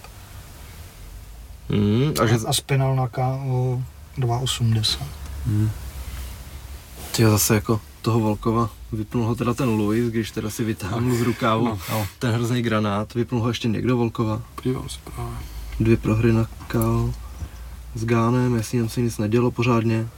Hmm, 1.70 2.12
a 2.22 2.26
že 2.26 2.36
a 2.46 2.52
Spinal 2.52 2.96
na 2.96 3.08
KO 3.08 3.82
2,80. 4.18 4.98
ty 7.16 7.24
zase 7.24 7.54
jako 7.54 7.80
toho 8.02 8.20
Volkova 8.20 8.70
vypnul 8.92 9.24
ho 9.24 9.34
teda 9.34 9.54
ten 9.54 9.68
Louis, 9.68 10.10
když 10.10 10.30
teda 10.30 10.50
si 10.50 10.64
vytáhnul 10.64 11.16
z 11.16 11.20
rukávu 11.20 11.64
No, 11.64 11.78
no. 11.90 12.06
ten 12.18 12.30
hrozný 12.30 12.62
granát, 12.62 13.14
vypnul 13.14 13.40
ho 13.40 13.48
ještě 13.48 13.68
někdo 13.68 13.96
Volkova. 13.96 14.42
Podívám 14.54 14.88
se 14.88 14.98
právě. 15.04 15.36
Dvě 15.80 15.96
prohry 15.96 16.32
na 16.32 16.46
KO 16.72 17.14
s 17.94 18.04
Gánem, 18.04 18.54
jestli 18.56 18.78
tam 18.78 18.88
se 18.88 19.00
nic 19.00 19.18
nedělo 19.18 19.50
pořádně, 19.50 20.08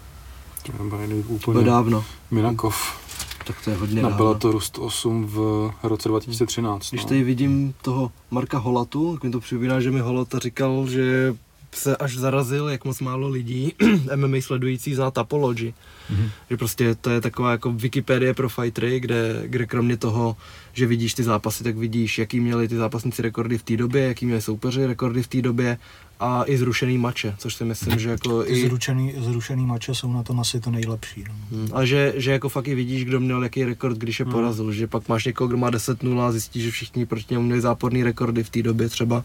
To 0.63 0.83
nebyl 0.83 1.01
jiný 1.01 1.23
to 1.23 1.29
je 1.31 1.35
úplně 1.37 1.65
dávno, 1.65 2.05
Minakov. 2.31 2.99
tak 3.47 3.57
to 3.65 3.71
je 3.71 3.77
hodně 3.77 4.03
Na 4.03 4.09
dávno. 4.09 4.25
Bellator 4.25 4.61
108 4.61 5.27
v 5.27 5.71
roce 5.83 6.09
2013. 6.09 6.91
Když 6.91 7.03
no. 7.03 7.09
tady 7.09 7.23
vidím 7.25 7.75
toho 7.83 8.11
Marka 8.31 8.59
Holatu, 8.59 9.13
tak 9.15 9.23
mi 9.23 9.31
to 9.31 9.41
připomíná, 9.41 9.81
že 9.81 9.91
mi 9.91 10.01
Holata 10.01 10.39
říkal, 10.39 10.87
že 10.89 11.35
se 11.77 11.97
až 11.97 12.17
zarazil, 12.17 12.69
jak 12.69 12.85
moc 12.85 13.01
málo 13.01 13.29
lidí 13.29 13.73
MMA 14.17 14.37
sledující 14.41 14.95
zná 14.95 15.11
Tapology. 15.11 15.75
Mm-hmm. 16.13 16.29
Že 16.51 16.57
prostě 16.57 16.95
to 16.95 17.11
je 17.11 17.21
taková 17.21 17.51
jako 17.51 17.73
Wikipedie 17.73 18.35
pro 18.35 18.49
fightery, 18.49 19.01
kde, 19.01 19.43
kde 19.47 19.67
kromě 19.67 19.97
toho, 19.97 20.37
že 20.73 20.87
vidíš 20.87 21.15
ty 21.15 21.23
zápasy, 21.23 21.65
tak 21.65 21.77
vidíš, 21.77 22.19
jaký 22.19 22.41
měli 22.41 22.69
ty 22.69 22.77
zápasníci 22.77 23.23
rekordy 23.23 23.59
v 23.59 23.63
té 23.63 23.77
době, 23.77 24.03
jaký 24.03 24.27
měli 24.27 24.43
soupeři 24.43 24.87
rekordy 24.87 25.23
v 25.23 25.29
té 25.29 25.43
době 25.43 25.79
a 26.21 26.45
i 26.47 26.59
zrušený 26.59 26.99
mače, 26.99 27.35
což 27.39 27.55
si 27.55 27.65
myslím, 27.65 27.99
že 27.99 28.11
jako 28.11 28.43
Ty 28.43 28.53
i... 28.53 28.69
zrušený, 28.69 29.15
zrušený 29.19 29.67
mače 29.67 29.95
jsou 29.95 30.13
na 30.13 30.23
tom 30.23 30.41
asi 30.41 30.61
to 30.61 30.71
nejlepší. 30.71 31.25
No. 31.29 31.35
Hmm, 31.51 31.69
A 31.73 31.85
že, 31.85 32.13
že 32.17 32.33
jako 32.33 32.49
fakt 32.49 32.69
i 32.69 32.75
vidíš, 32.75 33.05
kdo 33.05 33.21
měl 33.21 33.43
jaký 33.43 33.65
rekord, 33.65 33.99
když 33.99 34.21
je 34.21 34.27
porazil, 34.27 34.73
že 34.73 34.87
pak 34.87 35.09
máš 35.09 35.25
někoho, 35.25 35.49
kdo 35.49 35.57
má 35.57 35.71
10-0 35.71 36.21
a 36.21 36.33
zjistíš, 36.33 36.65
že 36.65 36.71
všichni 36.71 37.07
proti 37.07 37.27
němu 37.31 37.45
měli 37.45 37.61
záporný 37.61 38.03
rekordy 38.03 38.45
v 38.45 38.51
té 38.51 38.63
době 38.63 38.89
třeba. 38.89 39.25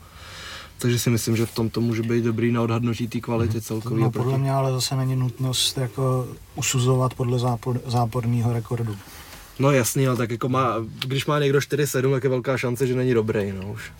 Takže 0.82 1.00
si 1.00 1.10
myslím, 1.10 1.36
že 1.36 1.46
v 1.46 1.54
tom 1.56 1.70
to 1.70 1.82
může 1.82 2.02
být 2.04 2.24
dobrý 2.24 2.52
na 2.52 2.62
odhadnutí 2.62 3.08
té 3.08 3.20
kvality 3.20 3.62
celkový. 3.62 4.02
no 4.02 4.12
podle 4.12 4.38
mě 4.38 4.52
ale 4.52 4.72
zase 4.72 4.96
není 4.96 5.16
nutnost 5.16 5.78
jako 5.78 6.28
usuzovat 6.56 7.14
podle 7.14 7.40
zápor, 7.40 7.82
záporného 7.86 8.54
rekordu. 8.54 8.96
No 9.60 9.72
jasný, 9.72 10.08
ale 10.08 10.18
tak 10.18 10.32
jako 10.32 10.50
má, 10.50 10.74
když 11.06 11.26
má 11.26 11.40
někdo 11.40 11.60
4-7, 11.60 12.12
tak 12.12 12.24
je 12.24 12.30
velká 12.30 12.58
šance, 12.58 12.88
že 12.88 12.96
není 12.96 13.14
dobrý, 13.14 13.52
no 13.52 13.72
už. 13.72 13.92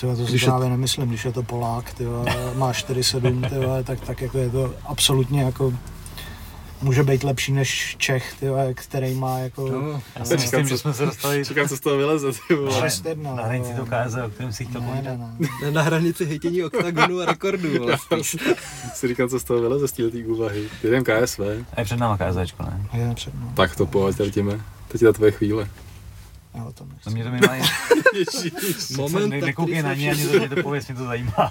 Tyhle, 0.00 0.16
to 0.16 0.24
si 0.24 0.30
Když 0.30 0.42
je- 0.42 0.46
právě 0.48 0.68
nemyslím, 0.70 1.08
když 1.08 1.24
je 1.24 1.32
to 1.32 1.42
Polák, 1.42 1.94
tyhle, 1.94 2.24
má 2.56 2.72
4-7, 2.72 3.48
tyhle, 3.48 3.84
tak, 3.84 4.00
tak 4.00 4.20
jako 4.20 4.38
je 4.38 4.50
to 4.50 4.74
absolutně 4.86 5.42
jako 5.42 5.72
může 6.82 7.02
být 7.02 7.24
lepší 7.24 7.52
než 7.52 7.96
Čech, 7.98 8.34
tyhle, 8.40 8.74
který 8.74 9.14
má 9.14 9.38
jako 9.38 9.68
No, 9.68 10.02
Já 10.16 10.24
si 10.24 10.34
myslím, 10.34 10.68
že 10.68 10.78
jsme 10.78 10.94
se 10.94 11.04
dostali 11.06 11.44
Čekám, 11.44 11.68
co 11.68 11.76
z 11.76 11.80
toho 11.80 11.96
vyleze, 11.96 12.28
ty 12.48 12.54
vole. 12.54 12.76
Ale 12.76 12.88
6-1, 12.88 13.36
na 13.36 13.42
hranici 13.42 13.74
to 13.74 13.86
KZ, 13.86 14.14
o 14.26 14.30
kterém 14.30 14.52
si 14.52 14.64
chtěl 14.64 14.80
ne, 14.80 14.86
povídat. 14.86 15.18
ne, 15.18 15.48
ne. 15.62 15.70
na 15.70 15.82
hranici 15.82 16.24
hejtění 16.24 16.64
oktagonu 16.64 17.20
a 17.20 17.26
rekordů 17.26 17.68
vlastně. 17.86 18.24
si 18.94 19.08
říkám, 19.08 19.28
co 19.28 19.40
z 19.40 19.44
toho 19.44 19.60
vyleze 19.60 19.88
z 19.88 19.92
této 19.92 20.18
úvahy. 20.26 20.68
Jdem 20.82 21.04
KSV. 21.04 21.40
A 21.76 21.80
je 21.80 21.84
před 21.84 21.96
náma 21.98 22.18
KZčko, 22.18 22.62
ne? 22.62 22.86
Je 22.92 23.14
před 23.14 23.34
mnou. 23.34 23.52
Tak 23.54 23.76
to 23.76 23.86
pojď, 23.86 24.16
drtíme. 24.16 24.60
Teď 24.88 25.02
je 25.02 25.08
ta 25.08 25.12
tvoje 25.12 25.32
chvíle. 25.32 25.68
Já 26.54 26.64
o 26.64 26.72
tom 26.72 26.88
nechci. 26.88 27.08
No 27.10 27.12
mě 27.14 27.24
to 27.24 27.30
minimálně, 27.30 27.62
Moment, 28.96 29.30
ne, 29.30 29.40
tak 29.40 29.46
nekoukej 29.46 29.74
který 29.74 29.88
na 29.88 29.94
ní, 29.94 30.10
ani 30.10 30.26
to, 30.26 30.38
mě 30.38 30.48
to 30.48 30.62
pověc, 30.62 30.88
mě 30.88 30.96
to 30.96 31.04
zajímá. 31.04 31.50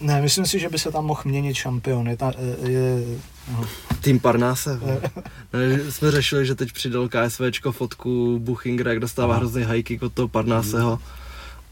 Ne, 0.00 0.22
myslím 0.22 0.46
si, 0.46 0.58
že 0.58 0.68
by 0.68 0.78
se 0.78 0.92
tam 0.92 1.04
mohl 1.04 1.22
měnit 1.24 1.54
šampion. 1.54 2.08
Je, 2.08 2.16
ta, 2.16 2.32
je, 2.62 3.04
no, 3.52 3.64
Tým 4.00 4.20
Parnáse. 4.20 4.80
Ne, 5.52 5.90
jsme 5.92 6.10
řešili, 6.10 6.46
že 6.46 6.54
teď 6.54 6.72
přidal 6.72 7.08
KSVčko 7.08 7.72
fotku 7.72 8.38
Buchingra, 8.42 8.90
jak 8.90 9.00
dostává 9.00 9.28
Aha. 9.34 9.38
hrozný 9.38 9.62
high 9.64 9.82
kick 9.82 10.02
od 10.02 10.12
toho 10.12 10.28
Parnáseho. 10.28 10.98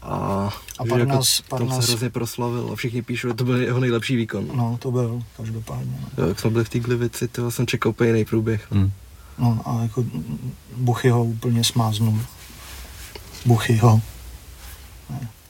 A, 0.01 0.49
A 0.79 0.83
že 0.85 0.89
Parnás- 0.89 1.41
jako, 1.43 1.55
Parnás- 1.55 1.81
se 1.81 1.91
hrozně 1.91 2.09
proslavil 2.09 2.69
a 2.73 2.75
všichni 2.75 3.01
píšou, 3.01 3.27
že 3.27 3.33
to 3.33 3.43
byl 3.43 3.61
jeho 3.61 3.79
nejlepší 3.79 4.15
výkon. 4.15 4.47
no, 4.53 4.77
to 4.81 4.91
byl 4.91 5.21
každopádně. 5.37 5.97
No. 6.01 6.23
Jo, 6.23 6.29
jak 6.29 6.39
jsme 6.39 6.49
byli 6.49 6.63
v 6.65 6.69
té 6.69 6.79
Glivici, 6.79 7.27
to 7.27 7.51
jsem 7.51 7.67
čekal 7.67 7.89
úplně 7.89 8.09
jiný 8.09 8.25
průběh. 8.25 8.67
Hm. 8.71 8.91
no 9.37 9.61
a 9.65 9.81
jako 9.81 10.05
Buchy 10.77 11.09
ho 11.09 11.23
úplně 11.23 11.63
smáznul. 11.63 12.19
Buchy 13.45 13.75
ho. 13.77 14.01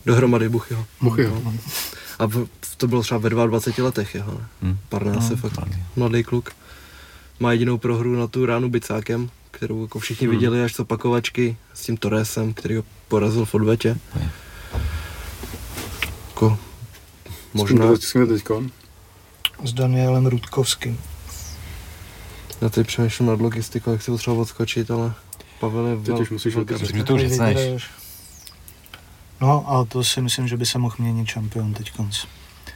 Dohromady 0.06 0.50
Buchyho. 0.50 0.86
Buchyho. 1.02 1.42
No, 1.44 1.54
A 2.20 2.26
v, 2.26 2.48
to 2.78 2.88
bylo 2.88 3.02
třeba 3.02 3.18
ve 3.18 3.30
22 3.30 3.86
letech 3.86 4.16
jeho, 4.16 4.32
ne? 4.32 4.46
Hm. 4.62 4.78
Parnás 4.90 5.30
je 5.30 5.36
No, 5.36 5.38
fakt 5.38 5.58
mladý. 5.58 5.84
mladý 5.96 6.24
kluk. 6.24 6.50
Má 7.40 7.52
jedinou 7.52 7.78
prohru 7.78 8.16
na 8.16 8.28
tu 8.28 8.46
ránu 8.46 8.70
bicákem, 8.70 9.30
kterou 9.52 9.82
jako 9.82 10.00
všichni 10.00 10.28
Hmm. 10.28 10.36
viděli 10.36 10.64
až 10.64 10.74
co 10.74 10.86
pakovačky 10.86 11.58
s 11.74 11.82
tím 11.82 11.98
Torresem, 11.98 12.54
který 12.54 12.76
ho 12.76 12.84
porazil 13.08 13.46
v 13.46 13.56
odvetě. 13.56 13.98
Je. 14.20 14.30
Jako, 16.28 16.58
možná. 17.54 17.96
S 17.96 18.12
kým 18.14 18.28
teďkon? 18.28 18.72
S 19.64 19.74
Danielem 19.74 20.26
Rudkovským. 20.26 21.00
já 22.62 22.70
teď 22.70 22.88
přemýšlím 22.88 23.28
nad 23.28 23.42
logistikou, 23.42 23.92
jak 23.92 24.02
si 24.02 24.12
ho 24.12 24.18
třeba 24.18 24.36
odskočit, 24.36 24.92
ale 24.92 25.14
Pavel 25.60 25.88
je 25.88 25.98
Teď 25.98 26.20
už 26.20 26.30
musíš. 26.30 26.54
Že 26.54 27.04
to 27.04 27.16
už. 27.16 27.90
No, 29.42 29.64
ale 29.68 29.86
to 29.86 30.04
si 30.04 30.22
myslím, 30.22 30.48
že 30.48 30.58
by 30.58 30.66
se 30.66 30.78
mohl 30.80 30.96
měnit 31.00 31.28
šampion 31.28 31.74
teď 31.74 31.92
konc. 31.92 32.26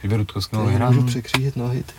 Kdyby 0.00 0.16
Rudkovský 0.16 0.56
mohl 0.56 0.68
Já 0.68 0.70
vyhrát. 0.70 0.90
můžu 0.94 1.06
překřížit 1.06 1.56
nohy. 1.56 1.82
ty. 1.82 1.92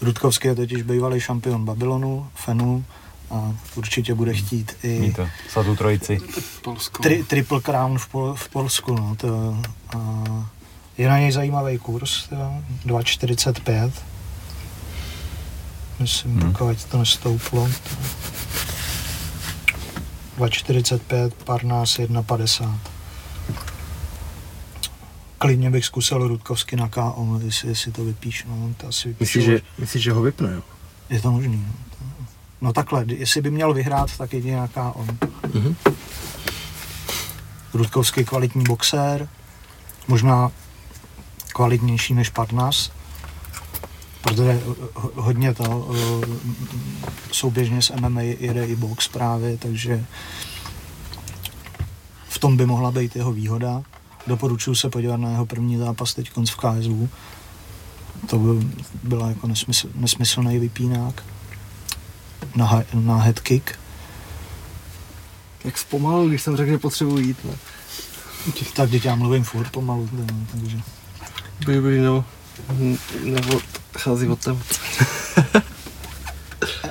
Rudkovský 0.00 0.48
je 0.48 0.54
totiž 0.54 0.82
bývalý 0.82 1.20
šampion 1.20 1.64
Babylonu, 1.64 2.28
Fenu 2.34 2.84
a 3.30 3.52
určitě 3.74 4.14
bude 4.14 4.34
chtít 4.34 4.76
i 4.82 4.98
Mít 5.00 5.16
to, 5.16 5.28
svatou 5.52 5.76
trojici. 5.76 6.18
Polsko. 6.62 7.02
tri, 7.02 7.24
triple 7.24 7.60
crown 7.60 7.98
v, 7.98 8.08
Pol, 8.08 8.34
v 8.34 8.48
Polsku. 8.48 8.94
No, 8.94 9.16
to, 9.16 9.56
a 9.96 10.24
je 10.98 11.08
na 11.08 11.18
něj 11.18 11.32
zajímavý 11.32 11.78
kurz, 11.78 12.28
to 12.28 12.34
2,45. 12.86 13.90
Myslím, 16.00 16.32
Hmm. 16.32 16.42
hmm. 16.42 16.52
dokud 16.52 16.84
to 16.84 16.98
nestouplo. 16.98 17.68
to- 17.68 17.96
2,45, 20.38 21.30
Parnás 21.44 21.98
1,50. 21.98 22.78
Klidně 25.38 25.70
bych 25.70 25.84
zkusil 25.84 26.28
Rudkovsky 26.28 26.76
na 26.76 26.88
KO, 26.88 27.40
jestli, 27.44 27.68
jestli 27.68 27.92
to 27.92 28.04
vypíš. 28.04 28.44
No, 28.48 28.74
to 28.76 28.86
asi 28.88 29.08
vypíšu. 29.08 29.38
Myslíš, 29.38 29.44
že, 29.44 29.60
myslíš, 29.78 30.02
že 30.02 30.12
ho 30.12 30.22
vypne, 30.22 30.52
jo? 30.52 30.62
Je 31.10 31.20
to 31.20 31.32
možný. 31.32 31.66
No, 32.00 32.26
no 32.60 32.72
takhle, 32.72 33.04
jestli 33.06 33.40
by 33.40 33.50
měl 33.50 33.74
vyhrát, 33.74 34.16
tak 34.16 34.32
jedině 34.32 34.56
na 34.56 34.68
KO. 34.68 35.06
Mhm. 35.54 35.76
Rudkovský 37.74 38.24
kvalitní 38.24 38.64
boxér, 38.64 39.28
možná 40.08 40.50
kvalitnější 41.52 42.14
než 42.14 42.28
Parnas, 42.28 42.90
protože 44.24 44.60
ho- 44.94 45.10
hodně 45.14 45.54
to 45.54 45.90
eh, 45.94 46.26
souběžně 47.32 47.82
s 47.82 47.92
MMA 48.00 48.20
jede 48.20 48.66
i 48.66 48.76
box 48.76 49.08
právě, 49.08 49.56
takže 49.56 50.04
v 52.28 52.38
tom 52.38 52.56
by 52.56 52.66
mohla 52.66 52.90
být 52.90 53.16
jeho 53.16 53.32
výhoda. 53.32 53.82
Doporučuji 54.26 54.74
se 54.74 54.90
podívat 54.90 55.16
na 55.16 55.30
jeho 55.30 55.46
první 55.46 55.76
zápas 55.76 56.14
teď 56.14 56.30
v 56.50 56.56
KSU. 56.56 57.08
To 58.26 58.38
byl, 58.38 58.62
byla 59.02 59.28
jako 59.28 59.46
nesmysl, 59.46 59.88
nesmyslný 59.94 60.58
vypínák 60.58 61.24
na, 62.56 62.82
na 62.94 63.16
head 63.16 63.40
kick. 63.40 63.70
Jak 65.64 65.78
zpomalil, 65.78 66.28
když 66.28 66.42
jsem 66.42 66.56
řekl, 66.56 66.70
že 66.70 66.78
potřebuji 66.78 67.18
jít, 67.18 67.44
ne? 67.44 67.54
Tak 68.74 68.90
teď 68.90 69.04
já 69.04 69.14
mluvím 69.14 69.44
furt 69.44 69.70
pomalu, 69.70 70.08
takže... 70.52 70.80
By, 71.66 71.80
by, 71.80 72.00
no, 72.00 72.24
nebo 73.24 73.60
chází 73.98 74.28
od 74.28 74.38
tebe. 74.44 74.58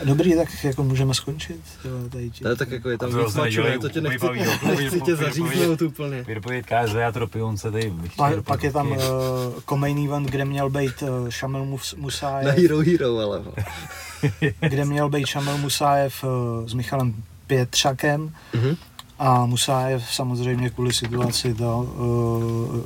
Dobrý, 0.04 0.36
tak 0.36 0.64
jako 0.64 0.84
můžeme 0.84 1.14
skončit. 1.14 1.62
Jo, 1.86 1.92
tady 2.10 2.30
ti- 2.30 2.44
Ne, 2.44 2.56
tak 2.56 2.72
jako 2.72 2.90
je 2.90 2.98
tam 2.98 3.12
To 3.12 3.26
víc 3.26 3.36
mačů, 3.36 3.62
to 3.82 3.90
tě 3.90 4.02
nechci, 4.02 4.28
nechci 4.68 5.02
tě 5.02 5.16
zaříznout 5.16 5.82
úplně. 5.82 6.24
Vydopovědět 6.24 6.66
KZ 6.66 6.96
a 7.08 7.12
Tropionce, 7.12 7.72
tady 7.72 7.90
bych 7.90 8.16
Pa, 8.16 8.28
chtěl 8.30 8.42
pak 8.44 8.64
je 8.64 8.72
tam 8.72 8.92
uh, 8.92 8.98
dopovědět. 8.98 9.64
co-main 9.70 10.08
event, 10.08 10.30
kde 10.30 10.46
měl 10.46 10.70
být 10.70 11.02
uh, 11.02 11.30
Šamil 11.30 11.66
Mus- 11.66 11.96
Na 11.98 12.02
Musajev, 12.02 12.58
Hero 12.58 12.80
Hero, 12.80 13.18
ale. 13.20 13.42
no. 13.46 13.54
kde 14.70 14.86
měl 14.86 15.10
být 15.10 15.26
Šamil 15.26 15.58
Musajev 15.58 16.24
uh, 16.24 16.30
s 16.70 16.74
Michalem 16.74 17.14
Pětřakem 17.48 18.36
Mhm. 18.54 18.76
a 19.20 19.46
Musajev 19.46 20.04
samozřejmě 20.12 20.70
kvůli 20.70 20.94
situaci 20.94 21.54
to 21.54 21.78
uh, 21.80 22.82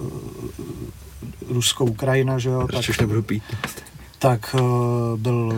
Rusko-Ukrajina, 1.56 2.38
že 2.40 2.50
jo, 2.50 2.62
tak, 2.62 2.74
Radši 2.74 2.92
už 2.92 3.00
nebudu 3.00 3.22
pít. 3.22 3.44
Tak 4.20 4.56
uh, 4.60 5.20
byl 5.20 5.54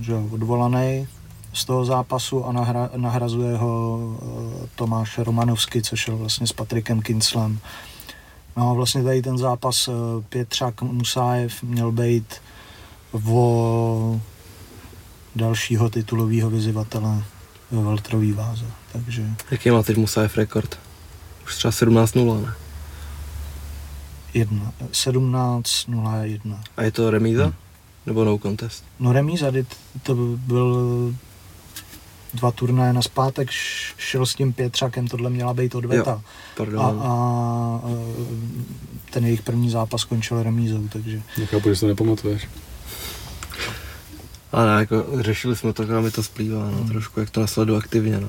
že 0.00 0.14
odvolaný 0.14 1.08
z 1.52 1.64
toho 1.64 1.84
zápasu 1.84 2.44
a 2.44 2.52
nahra, 2.52 2.90
nahrazuje 2.96 3.56
ho 3.56 3.98
uh, 3.98 4.66
Tomáš 4.74 5.18
Romanovský, 5.18 5.82
což 5.82 6.08
je 6.08 6.14
vlastně 6.14 6.46
s 6.46 6.52
Patrikem 6.52 7.02
Kinslem. 7.02 7.58
No 8.56 8.70
a 8.70 8.72
vlastně 8.72 9.02
tady 9.02 9.22
ten 9.22 9.38
zápas 9.38 9.88
uh, 9.88 9.94
Pětřák 10.28 10.82
Musájev 10.82 11.62
měl 11.62 11.92
být 11.92 12.34
o 13.12 14.20
dalšího 15.36 15.90
titulového 15.90 16.50
vyzývatele 16.50 17.22
ve 17.70 17.82
veltrový 17.82 18.32
váze. 18.32 18.66
Takže 18.92 19.26
Jaký 19.50 19.70
má 19.70 19.82
teď 19.82 19.96
Musajev 19.96 20.36
rekord? 20.36 20.78
Už 21.44 21.56
třeba 21.56 21.72
17-0, 21.72 22.46
ne? 22.46 22.54
jedna, 24.34 24.72
17.01. 24.90 26.58
A 26.76 26.82
je 26.82 26.92
to 26.92 27.10
remíza? 27.10 27.52
Nebo 28.06 28.24
no 28.24 28.38
contest? 28.38 28.84
No 29.00 29.12
remíza, 29.12 29.52
to 30.02 30.14
byl 30.36 31.14
dva 32.34 32.50
turnaje 32.52 32.92
na 32.92 33.02
zpátek, 33.02 33.50
šel 33.98 34.26
s 34.26 34.34
tím 34.34 34.52
Pětřákem, 34.52 35.08
tohle 35.08 35.30
měla 35.30 35.54
být 35.54 35.74
odveta. 35.74 36.12
A, 36.12 36.22
Pardon. 36.56 36.80
a 37.02 37.80
e, 37.84 39.12
ten 39.12 39.24
jejich 39.24 39.42
první 39.42 39.70
zápas 39.70 40.00
skončil 40.00 40.42
remízou, 40.42 40.88
takže 40.92 41.22
Nechápu, 41.38 41.74
že 41.74 41.80
to 41.80 41.86
nepamatuješ. 41.86 42.48
Ale 44.52 44.66
ne, 44.66 44.80
jako 44.80 45.04
řešili 45.20 45.56
jsme 45.56 45.72
to, 45.72 45.82
a 45.98 46.00
mi 46.00 46.10
to 46.10 46.22
splývá, 46.22 46.70
no, 46.70 46.88
trošku, 46.88 47.20
jak 47.20 47.30
to 47.30 47.40
nesledu 47.40 47.76
aktivně, 47.76 48.20
no. 48.20 48.28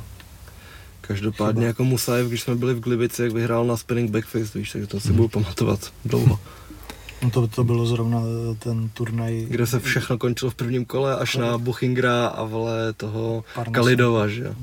Každopádně 1.02 1.60
Chyba. 1.60 1.68
jako 1.68 1.84
Musajev, 1.84 2.28
když 2.28 2.42
jsme 2.42 2.56
byli 2.56 2.74
v 2.74 2.80
Glibici, 2.80 3.24
jak 3.24 3.32
vyhrál 3.32 3.66
na 3.66 3.78
spinning 3.78 4.12
backfist, 4.12 4.54
víš, 4.54 4.72
takže 4.72 4.88
to 4.88 5.00
si 5.00 5.14
budu 5.14 5.28
pamatovat 5.28 5.94
dlouho. 6.06 6.40
No 7.24 7.30
to, 7.30 7.48
to 7.48 7.64
bylo 7.64 7.86
zrovna 7.86 8.22
ten 8.60 8.90
turnaj. 8.90 9.46
Kde 9.50 9.68
se 9.68 9.80
všechno 9.80 10.18
končilo 10.18 10.52
v 10.52 10.56
prvním 10.56 10.86
kole, 10.86 11.16
až 11.18 11.36
na 11.36 11.58
Buchingra 11.58 12.28
a 12.28 12.44
vole 12.44 12.94
toho 12.94 13.44
Parnasa. 13.56 13.72
Kalidova, 13.76 14.28
že 14.28 14.44
jo. 14.44 14.54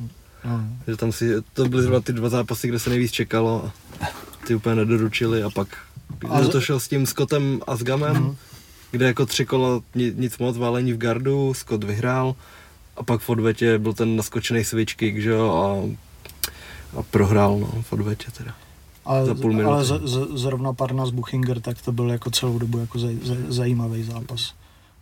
No, 0.44 0.60
Že 0.86 0.96
tam 0.96 1.12
si, 1.12 1.30
to 1.52 1.64
byly 1.68 1.82
zrovna 1.82 2.00
ty 2.00 2.12
dva 2.12 2.28
zápasy, 2.28 2.68
kde 2.68 2.78
se 2.78 2.90
nejvíc 2.90 3.12
čekalo 3.12 3.70
a 4.00 4.06
ty 4.46 4.54
úplně 4.54 4.74
nedoručili 4.74 5.42
a 5.42 5.50
pak 5.50 5.68
A 6.30 6.42
z- 6.44 6.48
to 6.48 6.60
šel 6.60 6.80
s 6.80 6.88
tím 6.88 7.06
Scottem 7.06 7.60
a 7.66 7.76
s 7.76 7.82
Gamem, 7.82 8.16
Mhm. 8.16 8.36
kde 8.90 9.06
jako 9.06 9.26
tři 9.26 9.44
kola 9.46 9.80
ni- 9.94 10.12
nic 10.16 10.38
moc, 10.38 10.56
válení 10.58 10.92
v 10.92 10.96
gardu, 10.98 11.54
Scott 11.54 11.84
vyhrál 11.84 12.34
a 12.96 13.02
pak 13.02 13.20
v 13.20 13.28
odvetě 13.30 13.78
byl 13.78 13.92
ten 13.92 14.16
naskočený 14.16 14.64
switch 14.64 14.94
kick, 14.94 15.18
že 15.18 15.30
jo, 15.30 15.50
a, 15.52 15.66
a 16.98 17.02
prohrál, 17.02 17.58
no, 17.58 17.82
v 17.82 17.92
odvetě 17.92 18.30
teda. 18.30 18.54
Ale, 19.04 19.26
za 19.26 19.34
půl 19.34 19.50
minuty. 19.52 19.66
ale 19.66 19.84
z, 19.84 20.00
z, 20.04 20.26
zrovna 20.34 20.72
Parnas 20.72 21.10
Buchinger, 21.10 21.60
tak 21.60 21.82
to 21.82 21.92
byl 21.92 22.10
jako 22.10 22.30
celou 22.30 22.58
dobu 22.58 22.78
jako 22.78 22.98
zaj, 22.98 23.18
zaj, 23.24 23.36
zajímavý 23.48 24.02
zápas. 24.02 24.54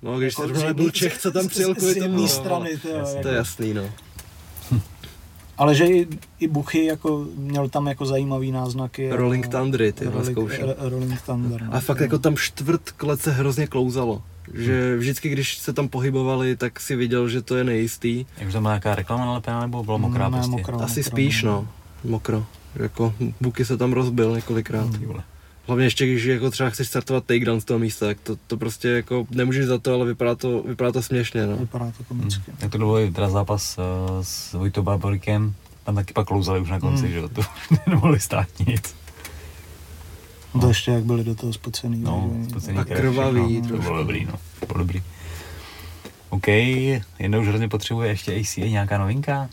No, 0.02 0.18
když 0.18 0.34
se 0.34 0.42
Jako, 0.42 0.48
zrovna 0.54 0.68
že- 0.68 0.74
byl 0.74 0.90
Čech, 0.90 1.18
co 1.18 1.30
tam 1.30 1.48
přijel 1.48 1.74
z- 1.74 1.76
kvůli 1.76 1.92
z 1.92 1.94
tomu, 1.94 2.04
jedné 2.04 2.22
no. 2.22 2.28
strany, 2.28 2.70
to, 2.76 2.88
To 2.88 2.96
jako, 3.16 3.28
je 3.28 3.34
jasný, 3.34 3.74
no. 3.74 3.82
ale 5.58 5.74
že 5.74 5.86
i, 5.86 6.06
i 6.40 6.48
Buchy 6.48 6.84
jako 6.84 7.26
měl 7.36 7.68
tam 7.68 7.86
jako 7.86 8.06
zajímavý 8.06 8.52
náznaky. 8.52 9.10
a- 9.12 9.16
Rolling 9.16 9.48
Thundery, 9.48 9.92
ty 9.92 10.04
Rolling, 10.04 10.30
zkoušel. 10.30 10.68
Ro- 10.68 10.88
Rolling 10.88 11.20
Thunder. 11.22 11.62
no. 11.62 11.74
A 11.74 11.80
fakt 11.80 12.00
jako 12.00 12.18
tam 12.18 12.36
čtvrt 12.36 13.02
let 13.02 13.20
se 13.20 13.30
hrozně 13.32 13.66
klouzalo. 13.66 14.22
Že 14.54 14.96
vždycky, 14.96 15.28
když 15.28 15.58
se 15.58 15.72
tam 15.72 15.88
pohybovali, 15.88 16.56
tak 16.56 16.80
si 16.80 16.96
viděl, 16.96 17.28
že 17.28 17.42
to 17.42 17.56
je 17.56 17.64
nejistý. 17.64 18.26
Jak 18.38 18.46
už 18.48 18.52
tam 18.52 18.62
byla 18.62 18.72
nějaká 18.74 18.94
reklama 18.94 19.24
nalepená, 19.26 19.60
nebo 19.60 19.82
byla 19.84 19.96
mokrá 19.96 20.28
Ne, 20.28 20.36
prostě? 20.38 20.50
mokrá. 20.50 20.76
Asi 20.76 21.00
mokro, 21.00 21.10
spíš, 21.10 21.42
no. 21.42 21.52
no. 21.52 21.68
Mokro. 22.10 22.46
Jako 22.76 23.14
Buky 23.40 23.64
se 23.64 23.76
tam 23.76 23.92
rozbil 23.92 24.34
několikrát. 24.36 24.96
Vole. 24.96 25.22
Hlavně 25.66 25.86
ještě, 25.86 26.06
když 26.06 26.24
jako 26.24 26.50
třeba 26.50 26.70
chceš 26.70 26.88
startovat 26.88 27.24
takedown 27.24 27.60
z 27.60 27.64
toho 27.64 27.78
místa, 27.78 28.06
tak 28.06 28.20
to, 28.20 28.36
to 28.46 28.56
prostě 28.56 28.88
jako 28.88 29.26
nemůžeš 29.30 29.66
za 29.66 29.78
to, 29.78 29.94
ale 29.94 30.06
vypadá 30.06 30.34
to, 30.34 30.62
vypadá 30.62 30.92
to 30.92 31.02
směšně, 31.02 31.46
no. 31.46 31.56
Vypadá 31.56 31.92
to 31.98 32.04
komicky. 32.04 32.42
Hmm. 32.50 32.56
Tak 32.60 32.70
to 32.72 32.78
byl 32.78 32.98
i 32.98 33.10
teda 33.10 33.28
zápas 33.28 33.78
uh, 33.78 33.84
s 34.22 34.52
Vojtou 34.52 34.82
Barborikem, 34.82 35.54
tam 35.84 35.94
taky 35.94 36.12
pak 36.12 36.26
klouzali 36.26 36.60
už 36.60 36.70
na 36.70 36.80
konci, 36.80 37.02
Hmm. 37.02 37.10
že 37.12 37.18
jo, 37.18 37.28
to 37.28 37.42
nemohli 37.86 38.20
stát 38.20 38.48
nic. 38.66 38.94
No. 40.54 40.60
To 40.60 40.68
ještě 40.68 40.90
jak 40.90 41.04
byli 41.04 41.24
do 41.24 41.34
toho 41.34 41.52
spocený. 41.52 41.98
No, 42.00 42.30
že- 42.44 42.50
spocený 42.50 42.78
A 42.78 42.84
krvavý 42.84 43.60
všechno. 43.62 43.76
To 43.76 43.82
bylo 43.82 43.98
dobrý, 43.98 44.24
no. 44.24 44.32
To 44.60 44.66
bylo 44.66 44.78
dobrý. 44.78 45.02
OK, 46.28 46.48
jednou 47.18 47.40
už 47.40 47.48
hrozně 47.48 47.68
potřebuje 47.68 48.08
ještě 48.08 48.32
ACA 48.40 48.60
nějaká 48.60 48.98
novinka. 48.98 49.48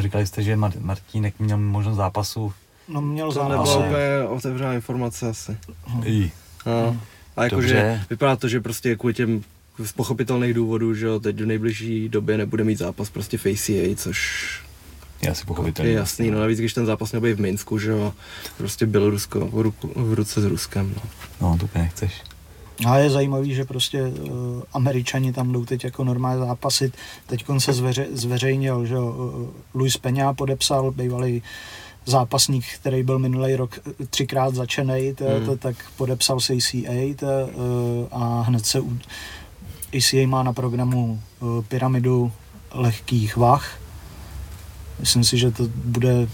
Říkali 0.00 0.26
jste, 0.26 0.42
že 0.42 0.56
Mar- 0.56 0.80
Martínek 0.80 1.34
měl 1.38 1.58
možnost 1.58 1.96
zápasu. 1.96 2.52
No 2.88 3.00
měl 3.00 3.32
To 3.32 3.42
nebyla 3.42 3.66
zápas. 3.66 3.84
úplně 3.86 4.22
otevřená 4.28 4.74
informace 4.74 5.28
asi. 5.28 5.56
I. 6.04 6.32
No. 6.66 6.96
A 7.36 7.44
jakože 7.44 8.00
vypadá 8.10 8.36
to, 8.36 8.48
že 8.48 8.60
prostě 8.60 8.96
kvůli 8.96 9.14
těm 9.14 9.42
z 9.84 9.92
pochopitelných 9.92 10.54
důvodů, 10.54 10.94
že 10.94 11.06
jo, 11.06 11.20
teď 11.20 11.40
v 11.40 11.46
nejbližší 11.46 12.08
době 12.08 12.38
nebude 12.38 12.64
mít 12.64 12.78
zápas 12.78 13.10
prostě 13.10 13.38
v 13.38 13.46
ACA, 13.46 13.96
což 13.96 14.60
Je 15.22 15.30
asi 15.30 15.44
pochopitelný. 15.44 15.90
je 15.92 15.96
jasný, 15.98 16.30
no 16.30 16.40
navíc 16.40 16.58
když 16.58 16.74
ten 16.74 16.86
zápas 16.86 17.12
měl 17.12 17.20
být 17.20 17.32
v 17.32 17.40
Minsku, 17.40 17.78
že 17.78 17.90
jo, 17.90 18.14
prostě 18.56 18.86
Bělorusko 18.86 19.40
v, 19.46 19.60
ruku, 19.60 19.92
v 19.96 20.14
ruce 20.14 20.40
s 20.40 20.44
Ruskem, 20.44 20.94
no. 20.96 21.02
No, 21.40 21.58
to 21.58 21.64
úplně 21.64 21.84
nechceš. 21.84 22.22
A 22.86 22.98
je 22.98 23.10
zajímavý, 23.10 23.54
že 23.54 23.64
prostě 23.64 24.02
uh, 24.02 24.62
američani 24.72 25.32
tam 25.32 25.52
jdou 25.52 25.64
teď 25.64 25.84
jako 25.84 26.04
normálně 26.04 26.38
zápasit. 26.38 26.96
Teď 27.26 27.44
se 27.58 27.72
zveře, 27.72 28.06
zveřejnil, 28.12 28.86
že 28.86 28.94
jo, 28.94 29.06
uh, 29.06 29.48
Luis 29.74 29.96
Peña 29.96 30.34
podepsal, 30.34 30.90
bývalý 30.90 31.42
zápasník, 32.06 32.64
který 32.74 33.02
byl 33.02 33.18
minulý 33.18 33.56
rok 33.56 33.78
eh, 33.78 34.06
třikrát 34.06 34.54
začenej, 34.54 35.14
to, 35.14 35.24
Hmm. 35.24 35.58
tak 35.58 35.76
podepsal 35.96 36.40
se 36.40 36.52
ACA 36.52 37.14
to, 37.16 37.26
uh, 37.26 38.22
a 38.22 38.42
hned 38.42 38.66
se 38.66 38.80
u, 38.80 38.98
ACA 39.96 40.26
má 40.26 40.42
na 40.42 40.52
programu 40.52 41.20
uh, 41.40 41.64
pyramidu 41.64 42.32
lehkých 42.74 43.36
vah. 43.36 43.78
Myslím 45.00 45.24
si, 45.24 45.38
že 45.38 45.50
to 45.50 45.68
bude 45.84 46.28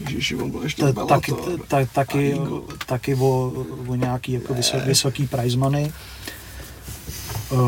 Ježiši, 0.00 0.36
on 0.36 0.50
byl 0.50 0.62
ještě 0.62 0.92
ta, 0.92 1.06
taky, 1.06 1.32
ta, 1.68 1.84
taky, 1.92 2.40
taky 2.86 3.14
o, 3.14 3.52
o 3.86 3.94
nějaký 3.94 4.32
jako 4.32 4.54
vysok, 4.54 4.84
vysoký 4.84 5.26
prize 5.26 5.56
money. 5.58 5.92
Uh, 7.50 7.58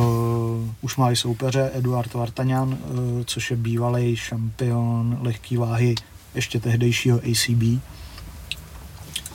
už 0.80 0.96
má 0.96 1.10
i 1.12 1.16
soupeře 1.16 1.70
Eduard 1.74 2.14
Vartaňan, 2.14 2.68
uh, 2.68 2.78
což 3.24 3.50
je 3.50 3.56
bývalý 3.56 4.16
šampion 4.16 5.18
lehký 5.22 5.56
váhy 5.56 5.94
ještě 6.34 6.60
tehdejšího 6.60 7.18
ACB. 7.18 7.80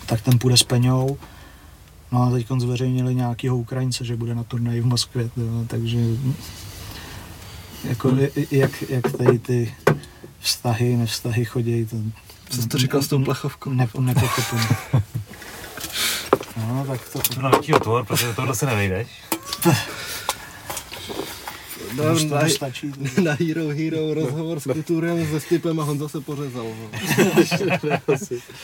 Tak 0.05 0.21
ten 0.21 0.39
půjde 0.39 0.57
s 0.57 0.63
Peňou. 0.63 1.17
No 2.11 2.23
a 2.23 2.31
teď 2.31 2.47
zveřejnili 2.57 3.15
nějakýho 3.15 3.57
Ukrajince, 3.57 4.05
že 4.05 4.15
bude 4.15 4.35
na 4.35 4.43
turnaji 4.43 4.81
v 4.81 4.85
Moskvě, 4.85 5.29
to, 5.29 5.41
takže 5.67 5.97
jako, 7.83 8.09
i- 8.35 8.57
jak, 8.57 8.83
jak 8.89 9.11
tady 9.11 9.39
ty 9.39 9.73
vztahy, 10.39 10.97
nevztahy 10.97 11.45
chodí, 11.45 11.85
to 11.85 11.95
Co 12.51 12.61
jsi 12.61 12.67
to 12.67 12.77
říkal 12.77 13.01
s 13.01 13.07
tou 13.07 13.23
plechovkou? 13.23 13.69
ne, 13.73 13.89
nepochopím. 13.99 14.59
No, 16.57 16.85
tak 16.87 17.09
to... 17.09 17.19
To 17.19 17.41
na 17.41 17.49
větší 17.49 17.73
otvor, 17.73 18.05
protože 18.05 18.33
tohle 18.33 18.55
se 18.55 18.65
nevejdeš. 18.65 19.07
No, 21.95 22.03
to 22.29 22.35
na, 22.35 22.49
stačí. 22.49 22.91
na 23.23 23.33
Hero 23.33 23.67
Hero 23.67 24.13
rozhovor 24.13 24.59
s 24.59 24.63
Kuturem 24.73 25.27
se 25.31 25.39
Stipem 25.39 25.79
a 25.79 25.83
Honza 25.83 26.09
se 26.09 26.21
pořezal. 26.21 26.65
no. 26.65 26.89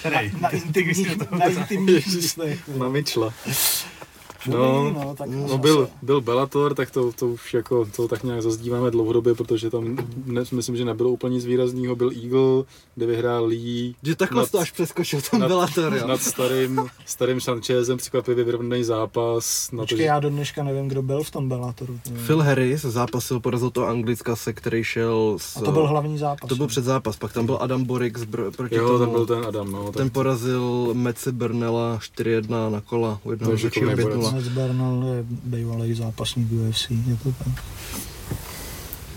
Na 0.41 0.49
intimních, 0.49 1.17
na 1.31 1.45
intimních 1.45 2.07
místech. 2.07 2.67
Na 2.67 2.89
Mitchella. 2.89 3.33
No, 4.47 4.57
No, 4.57 4.91
no, 4.93 5.15
tak 5.17 5.29
No 5.29 5.57
byl, 5.57 5.89
byl 6.01 6.21
Bellator, 6.21 6.73
tak 6.75 6.91
to, 6.91 7.11
to 7.11 7.27
už 7.27 7.53
jako, 7.53 7.87
to 7.95 8.07
tak 8.07 8.23
nějak 8.23 8.41
zazdíváme 8.41 8.91
dlouhodobě, 8.91 9.33
protože 9.35 9.69
tam 9.69 9.97
ne, 10.25 10.43
myslím, 10.51 10.75
že 10.77 10.85
nebylo 10.85 11.09
úplně 11.09 11.33
nic 11.33 11.45
výrazného. 11.45 11.95
Byl 11.95 12.11
Eagle, 12.23 12.63
kde 12.95 13.05
vyhrál 13.05 13.45
Lee 13.45 13.95
Že 14.03 14.15
takhle 14.15 14.41
Nad- 14.41 14.51
to 14.51 14.59
až 14.59 14.71
přeskočil 14.71 15.19
ten 15.31 15.39
nad- 15.39 15.47
Bellator, 15.47 15.93
jo. 15.93 16.07
nad 16.07 16.21
starým, 16.21 16.81
starým 17.05 17.41
Sanchezem, 17.41 17.97
překvapivě 17.97 18.43
vyrovnaný 18.43 18.83
zápas. 18.83 19.71
Na 19.71 19.77
to, 19.77 19.81
Počkej, 19.83 19.97
že, 19.97 20.03
já 20.03 20.19
do 20.19 20.29
dneška 20.29 20.63
nevím, 20.63 20.87
kdo 20.87 21.01
byl 21.01 21.23
v 21.23 21.31
tom 21.31 21.49
Bellatoru. 21.49 21.99
Phil 22.25 22.41
Harris 22.41 22.81
zápasil, 22.81 23.39
porazil 23.39 23.69
to 23.69 23.87
Anglicka, 23.87 24.35
se 24.35 24.53
který 24.53 24.83
šel 24.83 25.33
s... 25.37 25.57
A 25.57 25.61
to 25.61 25.71
byl 25.71 25.87
hlavní 25.87 26.17
zápas. 26.17 26.49
To 26.49 26.55
byl 26.55 26.67
předzápas, 26.67 27.15
pak 27.17 27.33
tam 27.33 27.45
byl 27.45 27.57
Adam 27.61 27.83
Borik 27.83 28.17
br- 28.17 28.51
proti 28.51 28.75
jo, 28.75 28.87
tomu. 28.87 28.99
ten 28.99 29.09
byl 29.09 29.25
ten 29.25 29.45
Adam, 29.47 29.71
no. 29.71 29.91
ten 29.91 30.09
porazil 30.09 30.89
Metzi 30.93 31.31
Bernela 31.31 31.97
4-1 32.17 32.71
na 32.71 32.81
kola, 32.81 33.19
u 33.23 33.31
jednoho 33.31 33.51
To 33.51 33.57
je 34.35 34.41
řečího 34.41 34.61
šikovný 34.61 34.71
5 34.73 34.73
borec. 34.77 34.77
Nec 34.77 35.03
Bernal 35.03 35.15
je 35.15 35.25
bývalý 35.43 35.93
zápasník 35.93 36.47
UFC, 36.51 36.89
je 36.89 37.17
to 37.23 37.31
tak. 37.31 37.63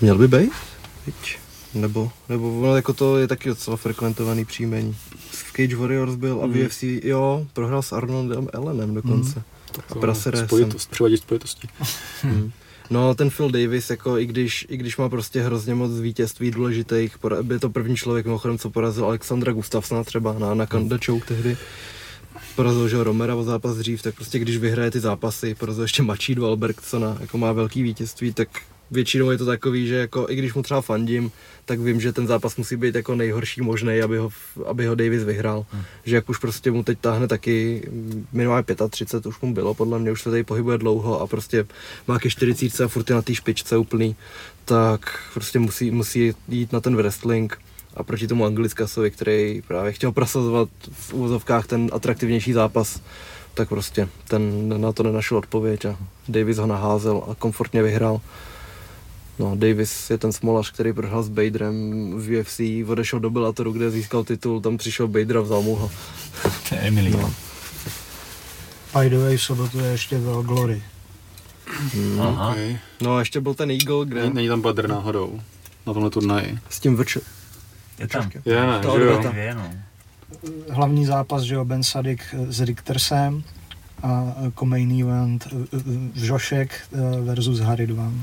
Měl 0.00 0.18
by 0.18 0.28
být? 0.28 0.52
Viď? 1.06 1.38
Nebo, 1.74 2.10
nebo 2.28 2.60
ono 2.60 2.76
jako 2.76 2.92
to 2.92 3.18
je 3.18 3.28
taky 3.28 3.48
docela 3.48 3.76
frekventovaný 3.76 4.44
příjmení. 4.44 4.96
V 5.30 5.52
Cage 5.56 5.76
Warriors 5.76 6.14
byl 6.14 6.40
a 6.42 6.46
v 6.46 6.50
Mhm. 6.50 6.60
UFC, 6.66 6.82
jo, 7.04 7.46
prohrál 7.52 7.82
s 7.82 7.92
Arnoldem 7.92 8.48
Ellenem 8.52 8.94
dokonce. 8.94 9.42
A 9.90 9.94
Praseresem. 9.94 10.46
spojitost, 10.46 10.90
přivadit 10.90 11.20
spojitosti. 11.20 11.68
Hmm. 12.22 12.50
No, 12.90 13.14
ten 13.14 13.30
Phil 13.30 13.50
Davis, 13.50 13.90
jako 13.90 14.18
i 14.18 14.26
když, 14.26 14.66
i 14.68 14.76
když 14.76 14.96
má 14.96 15.08
prostě 15.08 15.42
hrozně 15.42 15.74
moc 15.74 15.92
vítězství 15.92 16.50
důležitých, 16.50 17.16
byl 17.42 17.58
to 17.58 17.70
první 17.70 17.96
člověk 17.96 18.26
mimochodem, 18.26 18.58
co 18.58 18.70
porazil 18.70 19.04
Alexandra 19.04 19.52
Gustafsona 19.52 20.04
třeba 20.04 20.32
na, 20.38 20.54
na 20.54 20.66
Kanda 20.66 20.98
Choke 21.06 21.26
tehdy. 21.26 21.56
Porazil, 22.56 22.88
že 22.88 23.04
Romera 23.04 23.34
o 23.34 23.44
zápas 23.44 23.76
dřív, 23.76 24.02
tak 24.02 24.14
prostě 24.14 24.38
když 24.38 24.56
vyhraje 24.56 24.90
ty 24.90 25.00
zápasy, 25.00 25.54
porazil 25.54 25.84
ještě 25.84 26.02
Machidu 26.02 26.46
Albertsona, 26.46 27.16
jako 27.20 27.38
má 27.38 27.52
velký 27.52 27.82
vítězství, 27.82 28.32
tak 28.32 28.48
většinou 28.90 29.30
je 29.30 29.38
to 29.38 29.46
takový, 29.46 29.86
že 29.86 29.94
jako 29.94 30.26
i 30.28 30.36
když 30.36 30.54
mu 30.54 30.62
třeba 30.62 30.80
fandím, 30.80 31.30
tak 31.64 31.80
vím, 31.80 32.00
že 32.00 32.12
ten 32.12 32.26
zápas 32.26 32.56
musí 32.56 32.76
být 32.76 32.94
jako 32.94 33.14
nejhorší 33.14 33.60
možný, 33.60 34.00
aby 34.00 34.18
ho, 34.18 34.30
aby 34.66 34.86
ho 34.86 34.94
Davis 34.94 35.24
vyhrál. 35.24 35.66
Hmm. 35.70 35.82
Že 36.04 36.14
jak 36.14 36.28
už 36.28 36.38
prostě 36.38 36.70
mu 36.70 36.82
teď 36.82 36.98
táhne 36.98 37.28
taky 37.28 37.82
minimálně 38.32 38.64
35, 38.90 39.26
už 39.26 39.40
mu 39.40 39.54
bylo, 39.54 39.74
podle 39.74 39.98
mě 39.98 40.12
už 40.12 40.22
se 40.22 40.30
tady 40.30 40.44
pohybuje 40.44 40.78
dlouho 40.78 41.20
a 41.20 41.26
prostě 41.26 41.66
má 42.08 42.18
ke 42.18 42.30
40 42.30 42.80
a 42.80 42.88
furt 42.88 43.10
je 43.10 43.16
na 43.16 43.22
té 43.22 43.34
špičce 43.34 43.76
úplný, 43.76 44.16
tak 44.64 45.30
prostě 45.34 45.58
musí, 45.58 45.90
musí 45.90 46.34
jít 46.48 46.72
na 46.72 46.80
ten 46.80 46.96
wrestling 46.96 47.58
a 48.00 48.02
proti 48.02 48.26
tomu 48.26 48.44
Anglickasovi, 48.44 49.10
který 49.10 49.62
právě 49.68 49.92
chtěl 49.92 50.12
prosazovat 50.12 50.68
v 50.92 51.12
úvozovkách 51.12 51.66
ten 51.66 51.90
atraktivnější 51.92 52.52
zápas, 52.52 53.00
tak 53.54 53.68
prostě 53.68 54.08
ten 54.28 54.68
na 54.80 54.92
to 54.92 55.02
nenašel 55.02 55.38
odpověď 55.38 55.84
a 55.84 55.96
Davis 56.28 56.56
ho 56.58 56.66
naházel 56.66 57.22
a 57.30 57.34
komfortně 57.34 57.82
vyhrál. 57.82 58.20
No, 59.38 59.52
Davis 59.56 60.10
je 60.10 60.18
ten 60.18 60.32
smolař, 60.32 60.72
který 60.72 60.92
prohrál 60.92 61.22
s 61.22 61.28
Baderem 61.28 61.74
v 62.16 62.40
UFC, 62.40 62.60
odešel 62.90 63.20
do 63.20 63.30
Bellatoru, 63.30 63.72
kde 63.72 63.90
získal 63.90 64.24
titul, 64.24 64.60
tam 64.60 64.76
přišel 64.76 65.08
Bader 65.08 65.36
a 65.38 65.40
vzal 65.40 65.62
mu 65.62 65.74
ho. 65.76 65.90
To 66.68 66.74
je 66.74 66.80
Emily. 66.80 67.10
No. 67.10 67.34
By 69.00 69.10
the 69.10 69.18
way, 69.18 69.36
v 69.36 69.42
sobotu 69.42 69.78
je 69.78 69.86
ještě 69.86 70.18
Vel 70.18 70.42
Glory. 70.42 70.82
Aha. 72.20 72.50
Okay. 72.50 72.78
No 73.00 73.16
a 73.16 73.18
ještě 73.18 73.40
byl 73.40 73.54
ten 73.54 73.70
Eagle, 73.70 74.06
kde 74.06 74.20
Není, 74.22 74.34
není 74.34 74.48
tam 74.48 74.60
Badr 74.62 74.88
náhodou 74.88 75.40
na 75.86 75.92
tomhle 75.92 76.10
turnaji. 76.10 76.58
s 76.70 76.80
tím 76.80 76.96
vrč... 76.96 77.16
Je 78.00 78.08
tam. 78.08 78.30
Je, 78.44 78.60
ne, 78.66 78.78
To 78.80 78.98
že 78.98 79.04
jo? 79.04 79.18
odveta. 79.18 79.36
Je, 79.36 79.54
no. 79.54 79.70
Hlavní 80.70 81.06
zápas, 81.06 81.42
že 81.42 81.54
jo, 81.54 81.64
Ben 81.64 81.82
Sadik 81.82 82.22
s 82.48 82.60
Richtersem. 82.60 83.42
a 84.02 84.34
jako 84.42 84.66
main 84.66 85.00
event 85.02 85.48
eh, 85.52 85.78
Vžošek 86.14 86.80
eh, 86.92 87.20
versus 87.20 87.58
Haridvan. 87.60 88.22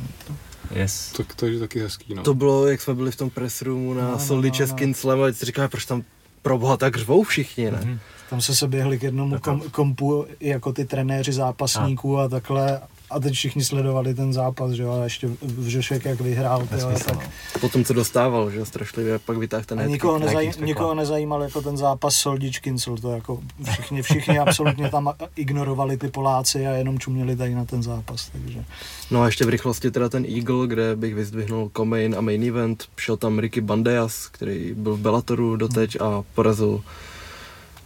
Yes. 0.72 1.12
Tak, 1.18 1.36
takže 1.36 1.60
taky 1.60 1.80
hezký, 1.80 2.14
no. 2.16 2.24
To 2.24 2.34
bylo, 2.34 2.68
jak 2.68 2.82
jsme 2.82 2.94
byli 2.94 3.12
v 3.12 3.16
tom 3.16 3.30
press 3.30 3.62
roomu 3.62 3.94
na 3.94 4.02
No, 4.02 4.08
no, 4.08 4.14
no, 4.14 4.20
Soldy 4.20 4.48
no, 4.48 4.52
no, 4.52 4.58
Českým 4.58 4.88
no. 4.90 4.94
Slam 4.96 5.22
a 5.22 5.32
říkáme, 5.32 5.68
proč 5.68 5.86
tam 5.86 6.04
pro 6.42 6.58
boha 6.58 6.78
tak 6.78 6.96
řvou 6.98 7.24
všichni, 7.24 7.72
ne? 7.72 7.80
Mhm. 7.84 8.00
Tam 8.30 8.42
se 8.42 8.56
se 8.56 8.68
běhli 8.68 9.00
k 9.00 9.04
jednomu 9.04 9.40
kom, 9.40 9.62
kompu 9.72 10.26
jako 10.40 10.74
ty 10.74 10.86
trenéři 10.86 11.34
zápasníků 11.34 12.20
a 12.20 12.28
takhle 12.30 12.82
a 13.10 13.20
teď 13.20 13.34
všichni 13.34 13.64
sledovali 13.64 14.14
ten 14.14 14.34
zápas, 14.34 14.72
že 14.72 14.84
jo, 14.84 14.92
a 14.92 15.04
ještě 15.04 15.30
Vžošek 15.42 16.06
jak 16.06 16.22
vyhrál, 16.22 16.68
tyjo, 16.68 16.92
tak 17.06 17.16
no. 17.16 17.22
Potom 17.62 17.84
co 17.84 17.94
dostával, 17.94 18.52
že 18.52 18.58
jo, 18.60 18.66
strašlivě, 18.66 19.20
pak 19.20 19.38
vytáhl 19.38 19.64
ten 19.64 19.80
a 19.80 19.84
nikoho, 19.84 20.20
nezaj, 20.20 20.52
nikoho 20.60 20.96
nezajímal 20.96 21.42
jako 21.42 21.62
ten 21.62 21.78
zápas 21.78 22.16
Soldič 22.16 22.60
Kincel, 22.60 22.98
to 22.98 23.12
jako 23.12 23.40
všichni, 23.72 24.02
všichni 24.02 24.40
absolutně 24.40 24.90
tam 24.90 25.14
ignorovali 25.36 25.98
ty 25.98 26.08
Poláci 26.08 26.68
a 26.68 26.72
jenom 26.72 27.00
čuměli 27.00 27.36
tady 27.36 27.56
na 27.56 27.66
ten 27.66 27.84
zápas, 27.84 28.30
takže 28.30 28.64
No 29.12 29.22
a 29.22 29.26
ještě 29.26 29.46
v 29.46 29.50
rychlosti 29.50 29.92
teda 29.92 30.10
ten 30.10 30.26
Eagle, 30.26 30.68
kde 30.68 30.96
bych 30.96 31.16
vyzdvihnul 31.16 31.72
Comain 31.78 32.16
a 32.18 32.22
main 32.22 32.44
event. 32.44 32.86
Šel 32.98 33.18
tam 33.18 33.40
Ricky 33.40 33.62
Bandejas, 33.62 34.28
který 34.28 34.74
byl 34.74 34.96
v 34.96 35.00
Bellatoru 35.00 35.56
doteď 35.56 36.02
a 36.02 36.24
porazil, 36.36 36.82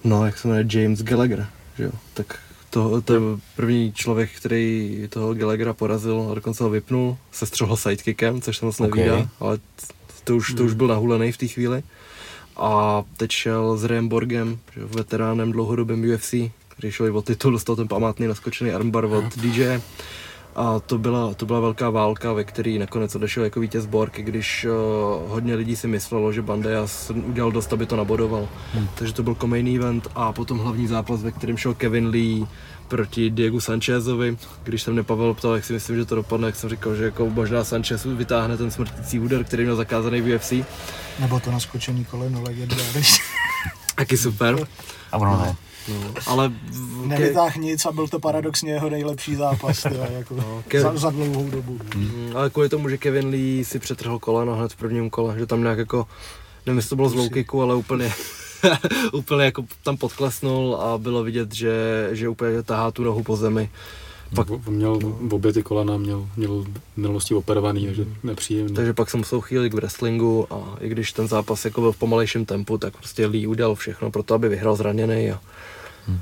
no 0.04 0.26
jak 0.26 0.38
se 0.38 0.48
jmenuje, 0.48 0.66
James 0.70 1.04
Gallagher, 1.04 1.48
že 1.78 1.84
jo. 1.84 1.92
Tak 2.14 2.40
to, 2.72 3.02
to 3.02 3.14
je 3.14 3.20
první 3.56 3.94
člověk, 3.94 4.30
který 4.38 5.08
toho 5.10 5.34
Gallaghera 5.34 5.74
porazil 5.74 6.28
a 6.32 6.36
dokonce 6.36 6.64
ho 6.64 6.70
vypnul, 6.70 7.18
sestřel 7.32 7.68
ho 7.68 7.78
sidekickem, 7.78 8.42
což 8.42 8.58
se 8.58 8.66
moc 8.66 8.80
nevídá, 8.80 9.30
ale 9.40 9.60
to 10.24 10.36
už, 10.36 10.54
to 10.54 10.64
už 10.64 10.74
byl 10.74 10.88
nahulený 10.88 11.32
v 11.32 11.38
té 11.38 11.48
chvíli. 11.48 11.84
A 12.58 13.04
teď 13.18 13.32
šel 13.32 13.78
s 13.78 13.84
Rayem 13.84 14.08
Borgem, 14.08 14.60
veteránem 14.76 15.52
dlouhodobým 15.52 16.14
UFC, 16.14 16.34
který 16.68 16.92
šel 16.92 17.06
i 17.06 17.10
o 17.10 17.22
titul, 17.22 17.52
dostal 17.52 17.76
ten 17.76 17.88
památný 17.88 18.28
naskočený 18.28 18.72
armbar 18.72 19.06
od 19.06 19.38
DJ. 19.38 19.80
A 20.56 20.80
to 20.80 20.98
byla, 20.98 21.34
to 21.34 21.46
byla 21.46 21.60
velká 21.60 21.90
válka, 21.90 22.34
ve 22.34 22.44
které 22.44 22.78
nakonec 22.80 23.16
odešel 23.16 23.44
jako 23.44 23.60
vítěz 23.60 23.86
Borg, 23.86 24.18
když 24.18 24.66
uh, 24.66 25.32
hodně 25.32 25.56
lidí 25.56 25.76
si 25.76 25.88
myslelo, 25.88 26.34
že 26.34 26.42
Bandejas 26.42 27.10
udělal 27.10 27.52
dost, 27.52 27.74
aby 27.74 27.86
to 27.86 27.96
nabodoval. 27.96 28.48
Hmm. 28.74 28.88
Takže 28.96 29.14
to 29.14 29.24
byl 29.24 29.38
main 29.46 29.76
event 29.76 30.08
a 30.16 30.32
potom 30.32 30.60
hlavní 30.60 30.88
zápas, 30.88 31.24
ve 31.24 31.32
kterém 31.32 31.58
šel 31.58 31.74
Kevin 31.74 32.08
Lee 32.08 32.48
proti 32.88 33.30
Diego 33.30 33.62
Sanchezovi. 33.62 34.38
Když 34.64 34.82
jsem 34.82 34.94
mě 34.94 35.04
Pavel 35.04 35.34
ptal, 35.34 35.56
jak 35.56 35.66
si 35.66 35.74
myslím, 35.74 35.96
že 35.96 36.06
to 36.06 36.16
dopadne, 36.16 36.48
jak 36.48 36.56
jsem 36.56 36.70
říkal, 36.70 36.96
že 36.96 37.04
jako 37.04 37.30
možná 37.30 37.64
Sanchez 37.64 38.06
vytáhne 38.06 38.58
ten 38.58 38.72
smrtící 38.72 39.20
úder, 39.20 39.44
který 39.44 39.64
měl 39.64 39.76
zakázaný 39.76 40.22
v 40.22 40.36
UFC. 40.36 40.54
nebo 41.20 41.40
to 41.40 41.52
naskočený 41.52 42.06
koleno 42.06 42.42
legendární. 42.42 43.04
Taky 43.96 44.18
super. 44.18 44.68
A 45.12 45.18
ono 45.18 45.38
ne. 45.38 45.56
No, 45.90 46.14
ale 46.28 46.52
v- 46.72 47.08
Nevytáhl 47.08 47.60
nic 47.60 47.86
a 47.86 47.92
byl 47.92 48.08
to 48.08 48.20
paradoxně 48.20 48.72
jeho 48.72 48.90
nejlepší 48.90 49.36
zápas, 49.36 49.82
tyjo, 49.84 50.08
jako 50.12 50.36
No, 50.36 50.64
ke- 50.68 50.82
za, 50.82 50.96
za 50.98 51.10
dlouhou 51.10 51.50
dobu. 51.50 51.80
Mm, 51.96 52.32
ale 52.36 52.50
kvůli 52.50 52.70
tomu, 52.70 52.90
že 52.90 52.98
Kevin 52.98 53.28
Lee 53.28 53.66
si 53.66 53.80
přetrhl 53.80 54.20
koleno 54.20 54.56
hned 54.56 54.72
v 54.74 54.76
prvním 54.76 55.10
kole, 55.10 55.40
že 55.40 55.46
tam 55.46 55.62
nějak 55.62 55.78
jako, 55.78 56.08
nevím, 56.66 56.78
jestli 56.78 56.90
to 56.90 56.96
bylo 56.96 57.10
z 57.10 57.14
low 57.14 57.30
kicku, 57.30 57.62
ale 57.62 57.76
úplně, 57.76 58.12
úplně 59.14 59.46
jako 59.46 59.66
tam 59.84 59.98
podklesnul 59.98 60.76
a 60.76 60.98
bylo 60.98 61.24
vidět, 61.24 61.54
že, 61.56 62.10
že 62.12 62.30
úplně 62.30 62.64
tahá 62.64 62.92
tu 62.92 63.04
nohu 63.04 63.24
po 63.24 63.36
zemi. 63.36 63.70
Pak 64.36 64.50
on 64.52 64.62
měl 64.68 65.00
v 65.22 65.34
obě 65.34 65.54
ty 65.54 65.64
kolena, 65.64 65.98
měl, 65.98 66.28
měl 66.38 66.62
v 66.94 66.98
minulosti 66.98 67.34
operovaný, 67.34 67.86
takže 67.86 68.06
nepříjemný. 68.24 68.74
Takže 68.74 68.94
pak 68.94 69.10
se 69.10 69.18
musel 69.18 69.42
chýlit 69.42 69.70
k 69.70 69.74
wrestlingu 69.74 70.54
a 70.54 70.76
i 70.80 70.90
když 70.90 71.12
ten 71.14 71.28
zápas 71.28 71.66
jako 71.66 71.82
byl 71.82 71.92
v 71.92 71.98
pomalejším 71.98 72.46
tempu, 72.46 72.78
tak 72.78 72.98
prostě 72.98 73.26
Lee 73.26 73.48
udělal 73.48 73.76
všechno 73.76 74.12
pro 74.12 74.24
to, 74.24 74.34
aby 74.34 74.50
vyhrál 74.50 74.76
zraněný 74.76 75.32
a 75.32 75.40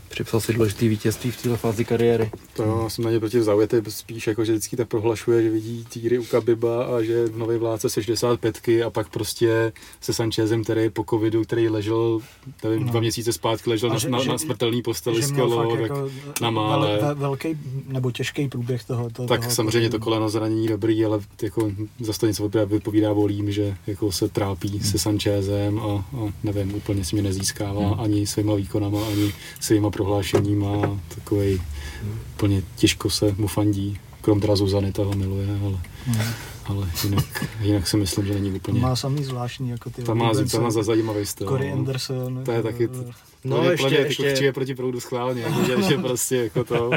připsal 0.10 0.40
si 0.40 0.54
důležitý 0.54 0.88
vítězství 0.88 1.32
v 1.32 1.42
této 1.42 1.58
fázi 1.58 1.86
kariéry. 1.86 2.32
To 2.56 2.64
jo, 2.64 2.80
já 2.84 2.90
jsem 2.90 3.06
na 3.06 3.12
ně 3.12 3.20
proti 3.20 3.42
zaujatý 3.42 3.78
spíš 3.90 4.28
jako, 4.28 4.46
že 4.46 4.52
vždycky 4.52 4.78
tak 4.78 4.88
prohlašuje, 4.88 5.44
že 5.44 5.50
vidí 5.50 5.86
týry 5.94 6.20
u 6.20 6.24
Kabiba 6.24 6.84
a 6.98 7.02
že 7.02 7.26
nový 7.36 7.58
vládce 7.58 7.90
65 8.04 8.60
a 8.86 8.90
pak 8.90 9.10
prostě 9.10 9.72
se 10.02 10.14
Sanchezem, 10.14 10.64
který 10.64 10.90
po 10.90 11.06
covidu, 11.10 11.44
který 11.44 11.70
ležel, 11.70 12.20
nevím, 12.64 12.86
No. 12.86 12.92
dva 12.92 13.00
měsíce 13.00 13.34
zpátky 13.34 13.70
ležel 13.70 13.90
A 13.90 13.94
na, 13.94 14.00
že- 14.00 14.10
na, 14.10 14.24
že- 14.24 14.30
na 14.30 14.38
smrtelný 14.38 14.82
posteli 14.82 15.24
s 15.24 15.32
tak 15.32 15.38
jako 15.82 16.10
na 16.42 16.50
mále. 16.50 16.88
vel, 16.98 17.08
ve, 17.08 17.14
velký 17.14 17.58
nebo 17.88 18.12
těžký 18.12 18.48
průběh 18.48 18.84
toho. 18.84 19.10
toho 19.10 19.28
tak 19.28 19.40
toho 19.42 19.52
samozřejmě 19.52 19.90
to 19.90 19.92
covidu. 19.94 20.04
koleno 20.04 20.30
zranění 20.30 20.68
dobrý, 20.68 21.06
ale 21.06 21.20
jako 21.42 21.72
zase 22.00 22.20
to 22.20 22.28
něco 22.28 22.50
vypovídá- 22.50 23.14
volím, 23.14 23.52
že 23.52 23.76
jako 23.88 24.12
se 24.12 24.30
trápí 24.30 24.80
se 24.80 24.98
Sanchezem 25.00 25.80
a, 25.80 25.84
a 26.18 26.34
nevím, 26.44 26.76
úplně 26.76 27.06
si 27.06 27.16
mě 27.16 27.24
nezískává 27.24 27.96
ani 27.96 28.28
svýma 28.28 28.56
výkonama, 28.56 29.00
ani 29.08 29.34
svýma 29.70 29.92
a 30.84 31.00
takovej 31.16 31.62
úplně 32.36 32.62
těžko 32.76 33.10
se 33.10 33.36
mu 33.38 33.48
fandí. 33.48 33.98
Krom 34.22 34.40
teda 34.40 34.56
Zuzany, 34.56 34.92
ta 34.92 35.04
ho 35.04 35.14
miluje, 35.14 35.48
ale, 35.66 35.78
ale 36.70 36.88
jinak, 37.04 37.46
jinak 37.62 37.88
si 37.88 37.98
myslím, 37.98 38.26
že 38.26 38.34
není 38.34 38.52
úplně. 38.52 38.80
Má 38.80 38.96
samý 38.96 39.24
zvláštní 39.24 39.70
jako 39.70 39.90
ty 39.90 40.04
Ta 40.04 40.14
má, 40.14 40.32
ta 40.52 40.60
má 40.60 40.72
za 40.72 40.84
zajímavý 40.84 41.26
styl. 41.26 41.48
Corey 41.48 41.70
no. 41.70 41.76
Anderson. 41.78 42.44
To 42.46 42.52
je 42.52 42.64
taky 42.64 42.84
eh, 42.86 42.88
t- 42.88 43.12
No, 43.44 43.58
Plně- 43.58 43.72
ještě- 43.72 43.84
plně 43.88 43.98
ty 43.98 44.04
ještě- 44.04 44.34
křiče 44.34 44.54
proti 44.54 44.76
proudu 44.76 45.00
schválně, 45.00 45.42
jako, 45.42 45.64
že, 45.66 45.82
že 45.90 45.98
prostě 45.98 46.36
jako 46.36 46.64
to. 46.64 46.92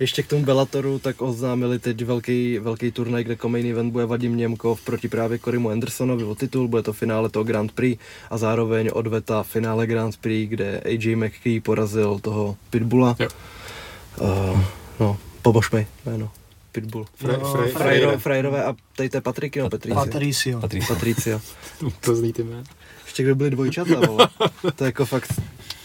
Ještě 0.00 0.22
k 0.22 0.26
tomu 0.26 0.44
Bellatoru, 0.44 0.98
tak 0.98 1.22
oznámili 1.22 1.78
teď 1.78 2.04
velký, 2.04 2.58
velký 2.58 2.90
turnaj, 2.90 3.24
kde 3.24 3.36
main 3.46 3.66
event 3.66 3.92
bude 3.92 4.06
Vadim 4.06 4.36
Němkov 4.36 4.80
proti 4.84 5.08
právě 5.08 5.38
Korimu 5.38 5.70
Andersonovi 5.70 6.24
o 6.24 6.34
titul, 6.34 6.68
bude 6.68 6.82
to 6.82 6.92
finále 6.92 7.28
toho 7.28 7.44
Grand 7.44 7.72
Prix 7.72 8.02
a 8.30 8.38
zároveň 8.38 8.90
odveta 8.92 9.42
finále 9.42 9.86
Grand 9.86 10.16
Prix, 10.16 10.46
kde 10.50 10.80
AJ 10.80 11.16
McKee 11.16 11.60
porazil 11.60 12.18
toho 12.18 12.56
Pitbulla. 12.70 13.16
Jo. 13.18 13.28
Uh, 14.20 14.60
no, 15.00 15.16
pomož 15.42 15.70
mi 15.70 15.86
jméno. 16.06 16.30
Pitbull. 16.80 17.06
Fre, 17.14 17.32
No, 17.32 17.52
fre, 17.52 17.62
Frejro- 17.66 18.18
Frajerové, 18.18 18.64
a 18.64 18.74
tady 18.96 19.08
to 19.08 19.16
je 19.16 19.20
Patriky, 19.20 19.60
no 19.60 19.70
Patricio. 19.70 20.04
Patricio. 20.04 20.60
Patricio. 20.60 20.94
Patricio. 20.94 21.40
to 22.00 22.14
zní 22.16 22.32
ty 22.32 22.42
jméno. 22.42 22.62
Ještě 23.04 23.22
kdo 23.22 23.34
byli 23.34 23.50
dvojčata, 23.50 24.00
vole. 24.06 24.28
To 24.76 24.84
je 24.84 24.88
jako 24.88 25.06
fakt, 25.06 25.32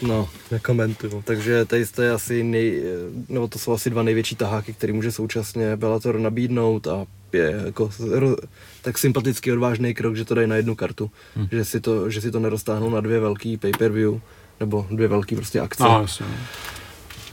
no, 0.01 0.29
nekomentuju. 0.51 1.21
Takže 1.25 1.65
tady 1.65 1.85
to 1.85 2.01
je 2.01 2.11
asi 2.11 2.43
nej, 2.43 2.83
nebo 3.29 3.47
to 3.47 3.59
jsou 3.59 3.71
asi 3.73 3.89
dva 3.89 4.03
největší 4.03 4.35
taháky, 4.35 4.73
který 4.73 4.93
může 4.93 5.11
současně 5.11 5.75
Bellator 5.75 6.19
nabídnout 6.19 6.87
a 6.87 7.05
je 7.33 7.61
jako 7.65 7.85
ro- 7.99 8.37
tak 8.81 8.97
sympatický 8.97 9.51
odvážný 9.51 9.93
krok, 9.93 10.15
že 10.15 10.25
to 10.25 10.35
dají 10.35 10.47
na 10.47 10.55
jednu 10.55 10.75
kartu. 10.75 11.11
Hmm. 11.35 11.47
Že, 11.51 11.65
si 11.65 11.79
to, 11.81 12.09
že 12.09 12.21
si 12.21 12.31
to 12.31 12.39
neroztáhnou 12.39 12.89
na 12.89 13.01
dvě 13.01 13.19
velký 13.19 13.57
pay-per-view, 13.57 14.19
nebo 14.59 14.87
dvě 14.91 15.07
velký 15.07 15.35
prostě 15.35 15.59
akce. 15.59 15.83
No, 15.83 15.99
jasně. 16.01 16.25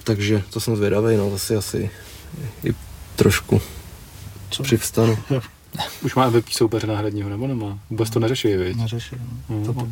Takže 0.05 0.43
to 0.51 0.61
jsem 0.61 0.77
zvědavý, 0.77 1.17
no, 1.17 1.31
zase 1.31 1.57
asi 1.57 1.91
i 2.65 2.75
trošku 3.19 3.61
Co? 4.51 4.63
přivstanu. 4.63 5.19
Už 6.05 6.15
má 6.15 6.31
MVP 6.31 6.49
soupeře 6.49 6.87
náhradního, 6.87 7.29
nebo 7.31 7.47
nemá? 7.47 7.79
Vůbec 7.91 8.11
to 8.11 8.21
neřeší, 8.21 8.57
viď? 8.57 8.77
Neřeší. 8.77 9.17
No. 9.49 9.57
Mhm. 9.57 9.65
To 9.67 9.73
po, 9.73 9.89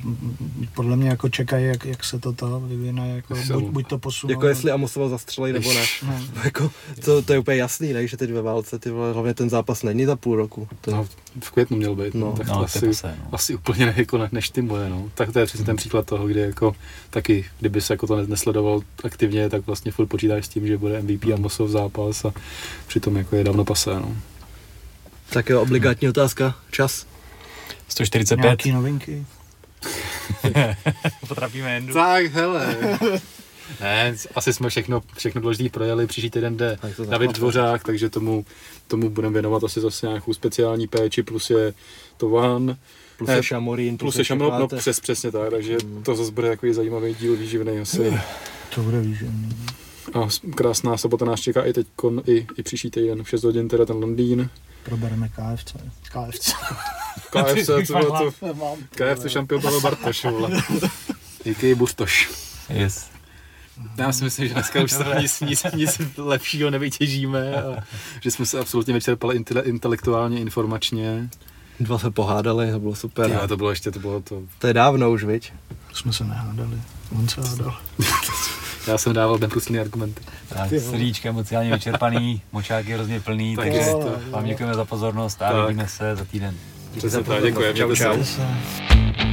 podle 0.74 0.96
mě 0.96 1.08
jako 1.08 1.28
čekají, 1.28 1.66
jak, 1.66 1.84
jak 1.84 2.04
se 2.04 2.18
to 2.18 2.32
to 2.32 2.60
vyvine, 2.60 3.08
jako 3.16 3.34
buď, 3.52 3.64
buď 3.64 3.86
to 3.88 3.98
posunou. 3.98 4.30
Jako 4.30 4.46
jestli 4.46 4.70
Amosova 4.70 5.08
zastřelej 5.08 5.52
nebo 5.52 5.72
ne. 5.72 5.84
Ne. 6.06 6.22
jako, 6.44 6.70
to, 7.04 7.22
to, 7.22 7.32
je 7.32 7.38
úplně 7.38 7.56
jasný, 7.56 7.92
ne? 7.92 8.06
že 8.06 8.16
teď 8.16 8.30
ve 8.32 8.42
válce, 8.42 8.78
ty 8.78 8.90
vole, 8.90 9.12
hlavně 9.12 9.34
ten 9.34 9.50
zápas 9.50 9.82
není 9.82 10.04
za 10.04 10.16
půl 10.16 10.36
roku. 10.36 10.68
To, 10.80 10.90
No, 10.90 11.06
v 11.44 11.50
květnu 11.50 11.76
měl 11.76 11.94
být, 11.96 12.14
no, 12.14 12.26
No. 12.26 12.32
tak 12.32 12.46
No, 12.46 12.54
to 12.54 12.60
asi, 12.64 12.86
pasé, 12.86 13.16
no. 13.22 13.28
asi 13.32 13.54
úplně 13.54 13.86
ne, 13.86 13.94
jako 13.96 14.18
ne, 14.18 14.28
neštimuje, 14.32 14.88
no. 14.90 15.10
Tak 15.14 15.32
to 15.32 15.38
je 15.38 15.46
přesně 15.46 15.66
ten 15.66 15.76
příklad 15.76 16.06
toho, 16.06 16.26
kdy 16.26 16.40
jako 16.40 16.74
taky, 17.10 17.44
kdyby 17.60 17.80
se 17.80 17.92
jako 17.92 18.06
to 18.06 18.16
ne- 18.16 18.26
nesledoval 18.26 18.80
aktivně, 19.04 19.48
tak 19.48 19.66
vlastně 19.66 19.92
furt 19.92 20.06
počítáš 20.06 20.46
s 20.46 20.48
tím, 20.48 20.66
že 20.66 20.78
bude 20.78 21.02
MVP 21.02 21.24
a 21.34 21.36
Mosov 21.36 21.70
zápas 21.70 22.24
a 22.24 22.32
přitom 22.86 23.16
jako 23.16 23.36
je 23.36 23.44
dávno 23.44 23.64
pasé, 23.64 23.94
no. 23.94 24.16
Tak 25.30 25.48
jo, 25.48 25.62
obligátní 25.62 26.08
otázka, 26.08 26.54
čas. 26.70 27.06
145. 27.88 28.42
Nějaký 28.42 28.72
novinky? 28.72 29.26
Potrapíme 31.28 31.74
Jendu. 31.74 31.94
Tak, 31.94 32.26
hele. 32.26 32.76
Ne, 33.80 34.14
asi 34.34 34.52
jsme 34.52 34.68
všechno, 34.68 35.02
všechno 35.16 35.40
důležité 35.40 35.70
projeli, 35.70 36.06
příští 36.06 36.30
týden 36.30 36.56
jde 36.56 36.78
David. 37.08 37.32
Dvořák, 37.32 37.84
takže 37.84 38.10
tomu, 38.10 38.44
tomu 38.86 39.10
budeme 39.10 39.32
věnovat 39.32 39.64
asi 39.64 39.80
zase 39.80 40.06
nějakou 40.06 40.34
speciální 40.34 40.86
péči, 40.86 41.22
plus 41.22 41.50
je 41.50 41.74
to 42.16 42.28
One, 42.28 42.76
Plus 43.16 43.28
Ne, 43.28 43.36
je 43.36 43.42
Šamorín, 43.42 43.98
plus 43.98 44.16
je 44.16 44.24
Šamil, 44.24 44.50
no 44.58 44.68
přes, 44.68 45.00
přesně 45.00 45.32
tak, 45.32 45.50
takže 45.50 45.76
to 46.02 46.16
zase 46.16 46.30
bude 46.30 46.48
takový 46.48 46.72
zajímavý 46.72 47.14
díl 47.14 47.36
výživný 47.36 47.78
asi. 47.78 48.20
To 48.74 48.80
bude 48.80 49.00
výživný. 49.00 49.48
A 50.14 50.28
krásná 50.54 50.96
sobota 50.96 51.24
nás 51.24 51.40
čeká 51.40 51.62
i 51.62 51.72
teď, 51.72 51.86
i, 52.26 52.46
i 52.56 52.62
příští 52.62 52.90
týden 52.90 53.24
v 53.24 53.28
6 53.28 53.44
hodin, 53.44 53.68
teda 53.68 53.86
ten 53.86 53.96
Londýn. 53.96 54.50
Probereme 54.82 55.28
KFC. 55.28 55.76
KFC. 56.02 56.52
KFC, 57.30 57.66
co 57.86 57.92
bylo 57.98 58.30
to? 58.30 58.76
KFC 58.90 59.26
šampion 59.28 59.62
Pavel 59.62 59.80
Bartoš, 59.80 60.24
vole. 60.24 60.62
Díky 61.44 61.74
Bustoš. 61.74 62.30
Yes. 62.68 63.10
Já 63.96 64.12
si 64.12 64.24
myslím, 64.24 64.48
že 64.48 64.54
dneska 64.54 64.82
už 64.82 64.92
se 64.92 65.04
nic, 65.20 65.40
nic, 65.40 65.64
nic 65.74 66.00
lepšího 66.16 66.70
nevytěžíme 66.70 67.62
a 67.62 67.84
že 68.20 68.30
jsme 68.30 68.46
se 68.46 68.58
absolutně 68.58 68.94
vyčerpali 68.94 69.36
intele, 69.36 69.62
intelektuálně, 69.62 70.40
informačně. 70.40 71.28
Dva 71.80 71.98
se 71.98 72.10
pohádali, 72.10 72.70
to 72.70 72.80
bylo 72.80 72.94
super. 72.94 73.30
Já, 73.30 73.46
to 73.46 73.56
bylo 73.56 73.70
ještě, 73.70 73.90
to 73.90 73.98
bylo 73.98 74.20
to. 74.20 74.42
To 74.58 74.66
je 74.66 74.74
dávno 74.74 75.10
už, 75.10 75.24
viď? 75.24 75.52
Jsme 75.92 76.12
se 76.12 76.24
nehádali. 76.24 76.80
On 77.18 77.28
se 77.28 77.40
hádal. 77.40 77.78
Já 78.86 78.98
jsem 78.98 79.12
dával 79.12 79.38
neprůstřelný 79.38 79.80
argumenty. 79.80 80.22
Tak, 80.48 80.68
srdíčka 80.80 81.28
emocionálně 81.28 81.72
vyčerpaný, 81.72 82.40
močák 82.52 82.86
je 82.88 82.94
hrozně 82.94 83.20
plný, 83.20 83.56
Tak 83.56 83.64
takže 83.64 83.78
je 83.80 83.92
to. 83.92 84.12
vám 84.30 84.44
děkujeme 84.44 84.74
za 84.74 84.84
pozornost 84.84 85.42
a 85.42 85.52
Tak. 85.52 85.66
vidíme 85.68 85.88
se 85.88 86.16
za 86.16 86.24
týden. 86.24 86.54
Přesně 86.98 87.22
tak, 87.22 87.42
děkuji. 87.42 87.74
Čau, 87.74 87.86
mějte. 87.86 88.24
Se- 88.24 89.25